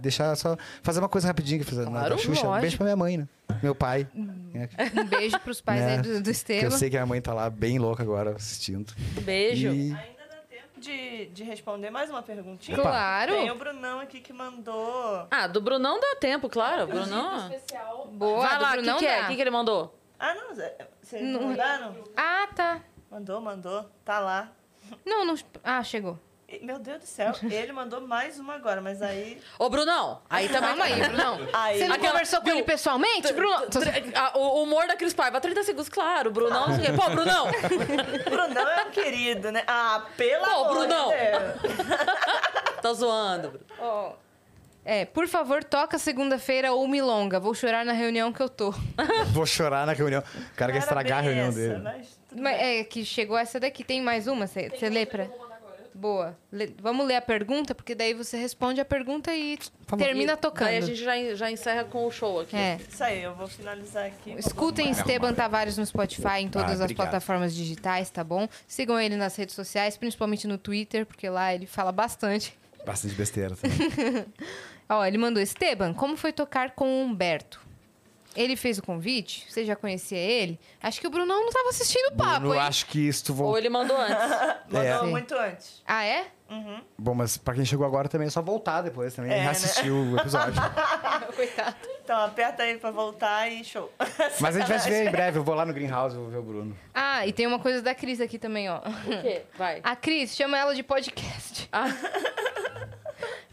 Deixar 0.00 0.34
só 0.34 0.56
fazer 0.82 0.98
uma 0.98 1.08
coisa 1.08 1.28
rapidinho 1.28 1.60
que 1.60 1.66
fiz 1.66 1.78
na 1.78 1.84
Claro, 1.86 2.16
da 2.16 2.20
Xuxa. 2.20 2.40
Um 2.44 2.48
lógico. 2.48 2.60
beijo 2.62 2.76
pra 2.78 2.84
minha 2.84 2.96
mãe, 2.96 3.18
né? 3.18 3.28
Meu 3.62 3.74
pai. 3.74 4.08
É, 4.54 4.68
Um 5.00 5.04
beijo 5.04 5.38
pros 5.40 5.60
pais 5.60 5.80
né? 5.80 5.96
aí 5.96 6.02
do, 6.02 6.20
do 6.22 6.32
que 6.32 6.52
eu 6.64 6.70
sei 6.70 6.90
que 6.90 6.96
a 6.96 7.00
minha 7.00 7.06
mãe 7.06 7.20
tá 7.20 7.32
lá 7.34 7.48
bem 7.50 7.78
louca 7.78 8.02
agora 8.02 8.32
assistindo. 8.34 8.92
Beijo. 9.22 9.68
E 9.72 9.94
de, 10.84 11.26
de 11.26 11.42
responder 11.42 11.90
mais 11.90 12.10
uma 12.10 12.22
perguntinha? 12.22 12.76
Claro. 12.76 13.32
Tem 13.32 13.50
o 13.50 13.54
Brunão 13.54 14.00
aqui 14.00 14.20
que 14.20 14.32
mandou. 14.32 15.26
Ah, 15.30 15.46
do 15.46 15.60
Brunão 15.60 15.98
dá 15.98 16.16
tempo, 16.20 16.48
claro. 16.48 16.86
Brunão. 16.86 17.50
Boa, 18.12 18.46
Vai 18.46 18.60
lá, 18.60 18.70
o 18.72 18.82
que, 18.82 18.94
que 18.98 19.06
é? 19.06 19.18
dá. 19.20 19.24
O 19.24 19.28
que, 19.28 19.36
que 19.36 19.40
ele 19.42 19.50
mandou? 19.50 19.98
Ah, 20.18 20.34
não, 20.34 20.54
vocês 21.02 21.22
Não- 21.22 21.40
não 21.40 21.48
mandaram? 21.48 21.94
Ah, 22.16 22.48
tá. 22.54 22.80
Mandou, 23.10 23.40
mandou. 23.40 23.84
Tá 24.04 24.18
lá. 24.20 24.52
Não, 25.04 25.24
não... 25.24 25.34
Ah, 25.62 25.82
chegou. 25.82 26.18
Meu 26.62 26.78
Deus 26.78 27.00
do 27.00 27.06
céu, 27.06 27.32
ele 27.50 27.72
mandou 27.72 28.00
mais 28.00 28.38
uma 28.38 28.54
agora, 28.54 28.80
mas 28.80 29.02
aí. 29.02 29.40
Ô, 29.58 29.68
Brunão, 29.68 30.20
aí 30.30 30.48
também. 30.48 30.68
Calma 30.70 30.84
aí, 30.84 31.00
Brunão. 31.02 31.48
Aí. 31.52 31.78
Você 31.78 31.88
não 31.88 31.96
Aquela- 31.96 32.12
conversou 32.12 32.38
com 32.40 32.44
viu? 32.46 32.54
ele 32.56 32.62
pessoalmente, 32.64 33.28
ah, 34.14 34.38
O 34.38 34.62
humor 34.62 34.86
da 34.86 34.94
Cris 34.96 35.12
Paiva, 35.14 35.40
30 35.40 35.64
segundos, 35.64 35.88
claro. 35.88 36.30
Brunão. 36.30 36.66
Pô, 36.96 37.10
Brunão. 37.10 37.46
Brunão 38.30 38.68
é 38.68 38.84
um 38.84 38.90
querido, 38.90 39.50
né? 39.50 39.64
Ah, 39.66 40.04
pelo 40.16 40.44
Pô, 40.44 40.50
amor 40.50 40.74
Brunão. 40.78 41.10
de 41.10 41.16
Deus. 41.16 41.84
Tá 42.82 42.92
zoando. 42.92 43.48
Bruno. 43.48 43.64
Ó. 43.78 44.12
É, 44.84 45.06
por 45.06 45.26
favor, 45.26 45.64
toca 45.64 45.98
segunda-feira 45.98 46.72
ou 46.72 46.86
milonga. 46.86 47.40
Vou 47.40 47.54
chorar 47.54 47.82
na 47.86 47.94
reunião 47.94 48.30
que 48.30 48.42
eu 48.42 48.48
tô. 48.50 48.74
vou 49.32 49.46
chorar 49.46 49.86
na 49.86 49.94
reunião. 49.94 50.22
O 50.52 50.54
cara 50.54 50.70
quer 50.70 50.80
estragar 50.80 51.20
a 51.20 51.22
reunião 51.22 51.48
essa, 51.48 51.58
dele. 51.58 51.78
Mas 51.78 52.18
Mas 52.30 52.60
é 52.60 52.84
que 52.84 53.02
chegou 53.02 53.38
essa 53.38 53.58
daqui. 53.58 53.82
Tem 53.82 54.02
mais 54.02 54.26
uma? 54.26 54.46
Você 54.46 54.68
lê 54.90 55.06
pra. 55.06 55.26
Boa. 55.94 56.36
Lê- 56.50 56.72
vamos 56.80 57.06
ler 57.06 57.14
a 57.16 57.22
pergunta, 57.22 57.74
porque 57.74 57.94
daí 57.94 58.12
você 58.14 58.36
responde 58.36 58.80
a 58.80 58.84
pergunta 58.84 59.32
e 59.34 59.56
termina 59.96 60.32
E 60.32 60.36
tocando. 60.36 60.66
Daí 60.66 60.78
a 60.78 60.80
gente 60.80 60.96
já, 61.02 61.34
já 61.34 61.50
encerra 61.50 61.84
com 61.84 62.04
o 62.04 62.10
show 62.10 62.40
aqui. 62.40 62.56
É. 62.56 62.78
Isso 62.88 63.02
aí, 63.04 63.22
eu 63.22 63.34
vou 63.34 63.46
finalizar 63.46 64.06
aqui. 64.06 64.32
Escutem 64.36 64.90
Esteban 64.90 65.32
Tavares 65.32 65.78
no 65.78 65.86
Spotify, 65.86 66.40
em 66.40 66.48
todas 66.48 66.80
Ah, 66.80 66.86
as 66.86 66.92
plataformas 66.92 67.54
digitais, 67.54 68.10
tá 68.10 68.24
bom? 68.24 68.48
Sigam 68.66 68.98
ele 69.00 69.16
nas 69.16 69.36
redes 69.36 69.54
sociais, 69.54 69.96
principalmente 69.96 70.48
no 70.48 70.58
Twitter, 70.58 71.06
porque 71.06 71.28
lá 71.28 71.54
ele 71.54 71.66
fala 71.66 71.92
bastante. 71.92 72.58
Bastante 72.84 73.14
besteira 73.14 73.54
também. 73.56 74.26
Ó, 74.88 75.04
ele 75.04 75.16
mandou 75.16 75.42
Esteban, 75.42 75.94
como 75.94 76.16
foi 76.16 76.32
tocar 76.32 76.72
com 76.72 76.86
o 76.86 77.04
Humberto? 77.04 77.60
Ele 78.36 78.56
fez 78.56 78.78
o 78.78 78.82
convite? 78.82 79.46
Você 79.48 79.64
já 79.64 79.76
conhecia 79.76 80.18
ele? 80.18 80.58
Acho 80.82 81.00
que 81.00 81.06
o 81.06 81.10
Brunão 81.10 81.40
não 81.40 81.48
estava 81.48 81.68
assistindo 81.68 82.08
o 82.12 82.16
papo, 82.16 82.52
hein? 82.52 82.60
acho 82.60 82.86
que 82.86 83.08
tu 83.22 83.30
Ou 83.32 83.36
voltar. 83.36 83.58
ele 83.60 83.68
mandou 83.68 83.96
antes. 83.96 84.16
Mandou 84.68 84.82
É. 84.82 84.98
Sim. 85.00 85.06
muito 85.06 85.34
antes. 85.34 85.82
Ah, 85.86 86.04
é? 86.04 86.26
Bom, 86.96 87.14
mas 87.14 87.36
pra 87.36 87.52
quem 87.54 87.64
chegou 87.64 87.84
agora 87.84 88.08
também 88.08 88.28
é 88.28 88.30
só 88.30 88.40
voltar 88.40 88.82
depois 88.82 89.12
também 89.14 89.32
É, 89.32 89.38
e 89.38 89.40
né? 89.40 89.48
assistir 89.50 89.90
o 89.90 90.16
episódio. 90.18 90.54
Coitado. 91.34 91.74
Então 92.04 92.16
aperta 92.24 92.62
aí 92.62 92.76
pra 92.78 92.90
voltar 92.92 93.50
e 93.50 93.64
show. 93.64 93.90
Mas 94.38 94.54
a 94.56 94.60
gente 94.60 94.68
vai 94.68 94.78
se 94.78 94.88
ver 94.90 95.08
em 95.08 95.10
breve. 95.10 95.38
Eu 95.38 95.42
vou 95.42 95.54
lá 95.54 95.64
no 95.64 95.72
Greenhouse, 95.72 96.14
eu 96.14 96.22
vou 96.22 96.30
ver 96.30 96.36
o 96.38 96.42
Bruno. 96.42 96.78
Ah, 96.94 97.26
e 97.26 97.32
tem 97.32 97.46
uma 97.46 97.58
coisa 97.58 97.82
da 97.82 97.92
Cris 97.94 98.20
aqui 98.20 98.38
também, 98.38 98.68
ó. 98.70 98.78
O 98.78 99.22
quê? 99.22 99.42
Vai. 99.56 99.80
A 99.82 99.96
Cris, 99.96 100.36
chama 100.36 100.56
ela 100.58 100.74
de 100.74 100.82
podcast. 100.84 101.68
Ah. 101.72 101.86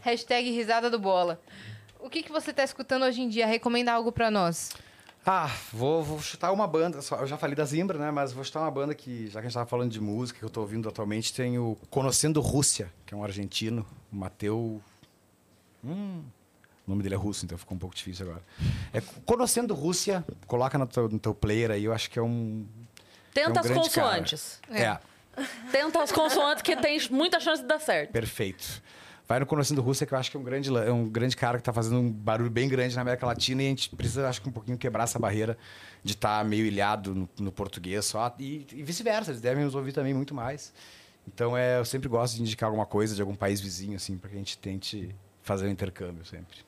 Hashtag 0.02 0.50
risada 0.50 0.90
do 0.90 0.98
bola. 0.98 1.40
O 2.02 2.10
que, 2.10 2.22
que 2.22 2.32
você 2.32 2.52
tá 2.52 2.62
escutando 2.64 3.04
hoje 3.04 3.22
em 3.22 3.28
dia? 3.28 3.46
Recomenda 3.46 3.92
algo 3.92 4.10
pra 4.12 4.30
nós. 4.30 4.70
Ah, 5.24 5.48
vou, 5.72 6.02
vou 6.02 6.20
chutar 6.20 6.50
uma 6.52 6.66
banda. 6.66 7.00
só- 7.00 7.16
Eu 7.16 7.26
já 7.28 7.36
falei 7.38 7.54
da 7.54 7.64
Zimbra, 7.64 7.96
né? 7.98 8.10
Mas 8.10 8.32
vou 8.32 8.42
chutar 8.42 8.60
uma 8.60 8.70
banda 8.70 8.92
que, 8.94 9.26
já 9.28 9.34
que 9.34 9.46
a 9.46 9.48
gente 9.48 9.54
tava 9.54 9.66
falando 9.66 9.90
de 9.92 10.00
música, 10.00 10.38
que 10.40 10.44
eu 10.44 10.50
tô 10.50 10.60
ouvindo 10.60 10.88
atualmente, 10.88 11.32
tem 11.32 11.58
o 11.58 11.76
Conhecendo 11.88 12.40
Rússia, 12.40 12.92
que 13.06 13.14
é 13.14 13.16
um 13.16 13.22
argentino, 13.22 13.86
o 14.12 14.16
Mateu. 14.16 14.82
Hum, 15.84 16.22
o 16.86 16.90
nome 16.90 17.02
dele 17.04 17.14
é 17.14 17.18
russo, 17.18 17.44
então 17.44 17.56
ficou 17.56 17.76
um 17.76 17.78
pouco 17.78 17.94
difícil 17.94 18.26
agora. 18.26 18.42
É 18.92 19.00
Conhecendo 19.24 19.74
Rússia, 19.74 20.24
coloca 20.48 20.76
no 20.76 20.86
teu, 20.88 21.08
no 21.08 21.18
teu 21.20 21.34
player 21.34 21.70
aí, 21.70 21.84
eu 21.84 21.92
acho 21.92 22.10
que 22.10 22.18
é 22.18 22.22
um. 22.22 22.66
Tenta 23.32 23.60
é 23.60 23.62
um 23.62 23.64
as 23.64 23.70
consoantes. 23.70 24.60
Cara. 24.66 25.00
é. 25.36 25.42
Tenta 25.70 26.02
as 26.02 26.10
consoantes 26.12 26.62
que 26.62 26.76
tem 26.76 27.00
muita 27.10 27.38
chance 27.40 27.62
de 27.62 27.68
dar 27.68 27.78
certo. 27.80 28.10
Perfeito. 28.10 28.82
Vai 29.32 29.40
no 29.40 29.46
Conhecendo 29.46 29.80
Rússia, 29.80 30.06
que 30.06 30.12
eu 30.12 30.18
acho 30.18 30.30
que 30.30 30.36
é 30.36 30.40
um 30.40 30.42
grande, 30.42 30.68
é 30.68 30.92
um 30.92 31.08
grande 31.08 31.34
cara 31.34 31.56
que 31.56 31.64
tá 31.64 31.72
fazendo 31.72 31.98
um 31.98 32.12
barulho 32.12 32.50
bem 32.50 32.68
grande 32.68 32.94
na 32.94 33.00
América 33.00 33.24
Latina 33.24 33.62
e 33.62 33.66
a 33.66 33.68
gente 33.70 33.88
precisa, 33.88 34.28
acho 34.28 34.42
que, 34.42 34.48
um 34.50 34.52
pouquinho 34.52 34.76
quebrar 34.76 35.04
essa 35.04 35.18
barreira 35.18 35.56
de 36.04 36.12
estar 36.12 36.44
meio 36.44 36.66
ilhado 36.66 37.14
no, 37.14 37.28
no 37.38 37.50
português 37.50 38.04
só. 38.04 38.36
E, 38.38 38.66
e 38.70 38.82
vice-versa, 38.82 39.30
eles 39.30 39.40
devem 39.40 39.64
nos 39.64 39.74
ouvir 39.74 39.94
também 39.94 40.12
muito 40.12 40.34
mais. 40.34 40.70
Então, 41.26 41.56
é, 41.56 41.78
eu 41.78 41.84
sempre 41.86 42.10
gosto 42.10 42.36
de 42.36 42.42
indicar 42.42 42.66
alguma 42.66 42.84
coisa 42.84 43.14
de 43.14 43.22
algum 43.22 43.34
país 43.34 43.58
vizinho, 43.58 43.96
assim, 43.96 44.18
para 44.18 44.28
que 44.28 44.36
a 44.36 44.38
gente 44.38 44.58
tente 44.58 45.16
fazer 45.40 45.64
o 45.64 45.70
intercâmbio 45.70 46.26
sempre. 46.26 46.58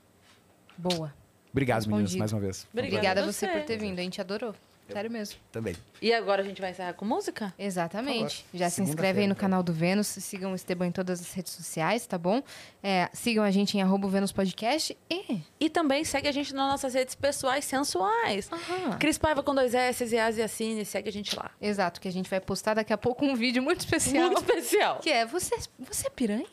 Boa. 0.78 1.12
Obrigado, 1.53 1.86
meninas, 1.86 2.15
mais 2.15 2.32
uma 2.32 2.41
vez. 2.41 2.66
Obrigada 2.73 2.97
Obrigada 2.97 3.20
a 3.24 3.27
você. 3.31 3.47
por 3.47 3.62
ter 3.65 3.77
vindo. 3.77 3.99
A 3.99 4.03
gente 4.03 4.23
adorou. 4.23 4.55
Sério 4.93 5.11
mesmo. 5.11 5.39
Também. 5.51 5.74
E 6.01 6.12
agora 6.12 6.43
a 6.43 6.44
gente 6.44 6.61
vai 6.61 6.70
encerrar 6.70 6.93
com 6.93 7.05
música? 7.05 7.55
Exatamente. 7.59 8.44
Já 8.52 8.69
se 8.69 8.82
inscreve 8.82 9.20
aí 9.20 9.27
no 9.27 9.32
então. 9.32 9.40
canal 9.40 9.62
do 9.62 9.73
Vênus, 9.73 10.06
sigam 10.06 10.52
o 10.52 10.55
Esteban 10.55 10.89
em 10.89 10.93
todas 10.93 11.20
as 11.20 11.32
redes 11.32 11.52
sociais, 11.52 12.06
tá 12.06 12.19
bom? 12.19 12.43
É, 12.82 13.09
sigam 13.12 13.43
a 13.43 13.51
gente 13.51 13.77
em 13.77 13.82
arroba 13.82 14.09
Vênus 14.09 14.32
Podcast 14.32 14.97
e... 15.09 15.40
E 15.59 15.70
também 15.70 16.05
segue 16.05 16.28
a 16.28 16.32
gente 16.32 16.55
nas 16.55 16.70
nossas 16.70 16.94
redes 16.94 17.15
pessoais 17.15 17.65
sensuais. 17.65 18.51
Aham. 18.52 18.98
Cris 18.98 19.16
Paiva 19.16 19.43
com 19.43 19.55
dois 19.55 19.74
S 19.74 20.05
e 20.05 20.19
As 20.19 20.36
e 20.36 20.43
Assine, 20.43 20.85
segue 20.85 21.09
a 21.09 21.12
gente 21.12 21.35
lá. 21.35 21.51
Exato, 21.61 22.01
que 22.01 22.09
a 22.09 22.12
gente 22.12 22.28
vai 22.28 22.40
postar 22.40 22.74
daqui 22.74 22.93
a 22.93 22.98
pouco 22.98 23.24
um 23.24 23.35
vídeo 23.35 23.62
muito 23.62 23.81
especial. 23.81 24.31
Muito 24.31 24.43
especial. 24.43 24.98
Que 24.98 25.11
é, 25.11 25.24
você, 25.24 25.56
você 25.78 26.06
é 26.06 26.11
piranha? 26.11 26.44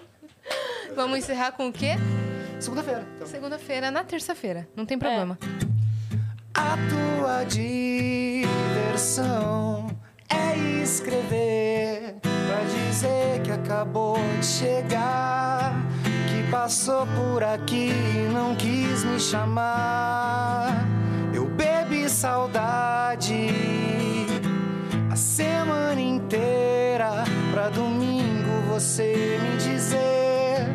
Vamos 0.94 1.18
encerrar 1.18 1.52
com 1.52 1.68
o 1.68 1.72
quê? 1.72 1.92
Segunda-feira. 2.60 3.06
Então. 3.14 3.26
Segunda-feira, 3.26 3.90
na 3.90 4.04
terça-feira. 4.04 4.68
Não 4.76 4.84
tem 4.84 4.98
problema. 4.98 5.38
A 6.60 6.76
tua 6.90 7.42
diversão 7.44 8.50
é 10.28 10.54
escrever 10.82 12.16
pra 12.20 12.60
dizer 12.64 13.40
que 13.42 13.50
acabou 13.50 14.18
de 14.38 14.44
chegar, 14.44 15.72
que 16.04 16.42
passou 16.50 17.06
por 17.16 17.42
aqui 17.42 17.94
e 18.14 18.28
não 18.30 18.54
quis 18.54 19.02
me 19.04 19.18
chamar. 19.18 20.86
Eu 21.32 21.46
bebi 21.46 22.10
saudade 22.10 23.48
a 25.10 25.16
semana 25.16 25.98
inteira 25.98 27.24
pra 27.52 27.70
domingo 27.70 28.60
você 28.68 29.38
me 29.42 29.56
dizer 29.56 30.68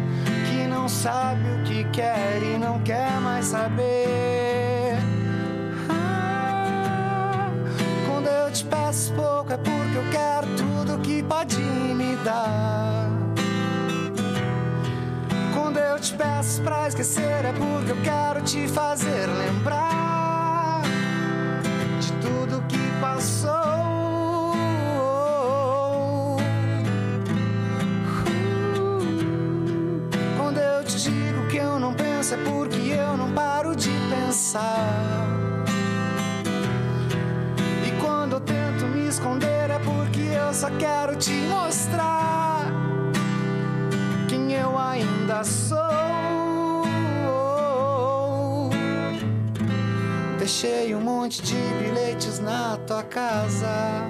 que 0.49 0.65
não 0.67 0.89
sabe 0.89 1.43
o 1.47 1.63
que 1.63 1.83
quer 1.91 2.41
e 2.41 2.57
não 2.57 2.79
quer 2.81 3.21
mais 3.21 3.45
saber. 3.45 4.54
Te 8.55 8.63
peço 8.63 9.13
pouco 9.13 9.51
é 9.51 9.57
porque 9.57 9.97
eu 9.97 10.09
quero 10.11 10.47
tudo 10.55 10.97
que 10.99 11.21
pode 11.23 11.59
me 11.59 12.15
dar. 12.23 13.09
Quando 15.53 15.77
eu 15.77 15.99
te 15.99 16.13
peço 16.13 16.61
pra 16.61 16.87
esquecer 16.87 17.43
é 17.43 17.51
porque 17.51 17.91
eu 17.91 18.01
quero 18.01 18.41
te 18.43 18.65
fazer 18.69 19.27
lembrar 19.27 20.83
de 21.99 22.11
tudo 22.25 22.63
que 22.69 22.79
passou. 23.01 23.51
Quando 30.37 30.59
eu 30.59 30.83
te 30.85 30.97
digo 31.01 31.45
que 31.49 31.57
eu 31.57 31.77
não 31.77 31.93
penso 31.93 32.35
é 32.35 32.37
porque 32.37 32.91
eu 32.91 33.17
não 33.17 33.33
paro 33.33 33.75
de 33.75 33.91
pensar. 34.09 35.34
Esconder 39.15 39.69
é 39.69 39.79
porque 39.79 40.19
eu 40.19 40.53
só 40.53 40.69
quero 40.77 41.15
te 41.15 41.31
mostrar 41.47 42.65
quem 44.27 44.51
eu 44.51 44.77
ainda 44.77 45.41
sou. 45.43 45.77
Deixei 50.37 50.93
um 50.93 50.99
monte 50.99 51.41
de 51.41 51.55
bilhetes 51.81 52.39
na 52.39 52.77
tua 52.85 53.03
casa. 53.03 54.03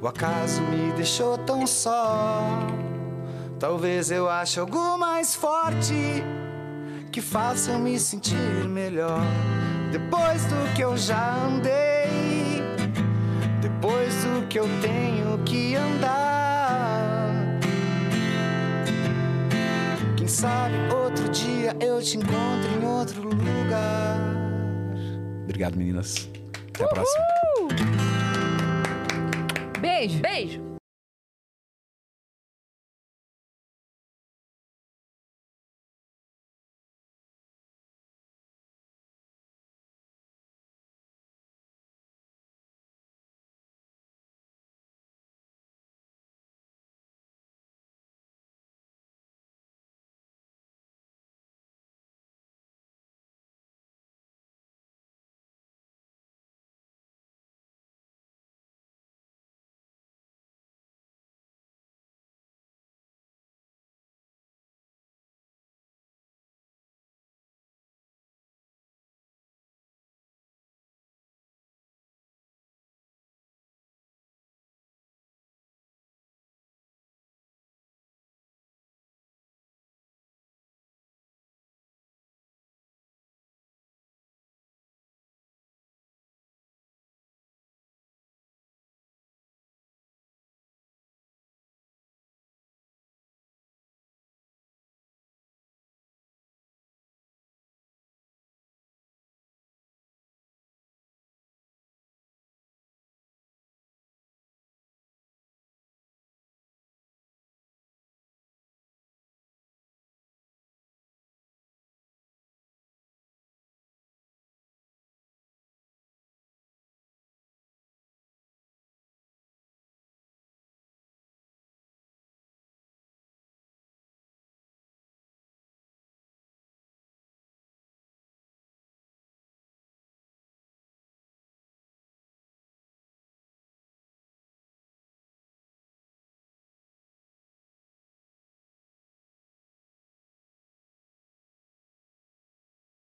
O 0.00 0.06
acaso 0.06 0.60
me 0.62 0.92
deixou 0.92 1.38
tão 1.38 1.66
só. 1.66 2.42
Talvez 3.58 4.10
eu 4.10 4.28
ache 4.28 4.60
algo 4.60 4.98
mais 4.98 5.34
forte 5.34 6.22
que 7.10 7.22
faça 7.22 7.70
eu 7.70 7.78
me 7.78 7.98
sentir 7.98 8.68
melhor. 8.68 9.22
Depois 9.90 10.44
do 10.44 10.74
que 10.74 10.82
eu 10.82 10.98
já 10.98 11.34
andei, 11.46 11.97
depois 13.60 14.14
do 14.24 14.46
que 14.46 14.58
eu 14.58 14.68
tenho 14.80 15.38
que 15.44 15.74
andar. 15.74 17.32
Quem 20.16 20.26
sabe 20.26 20.74
outro 20.92 21.28
dia 21.30 21.76
eu 21.80 22.00
te 22.00 22.16
encontro 22.16 22.70
em 22.80 22.84
outro 22.86 23.22
lugar. 23.22 24.18
Obrigado, 25.44 25.76
meninas. 25.76 26.28
Até 26.74 26.84
a 26.84 26.88
próxima. 26.88 27.24
Beijo. 29.80 30.20
Beijo! 30.20 30.67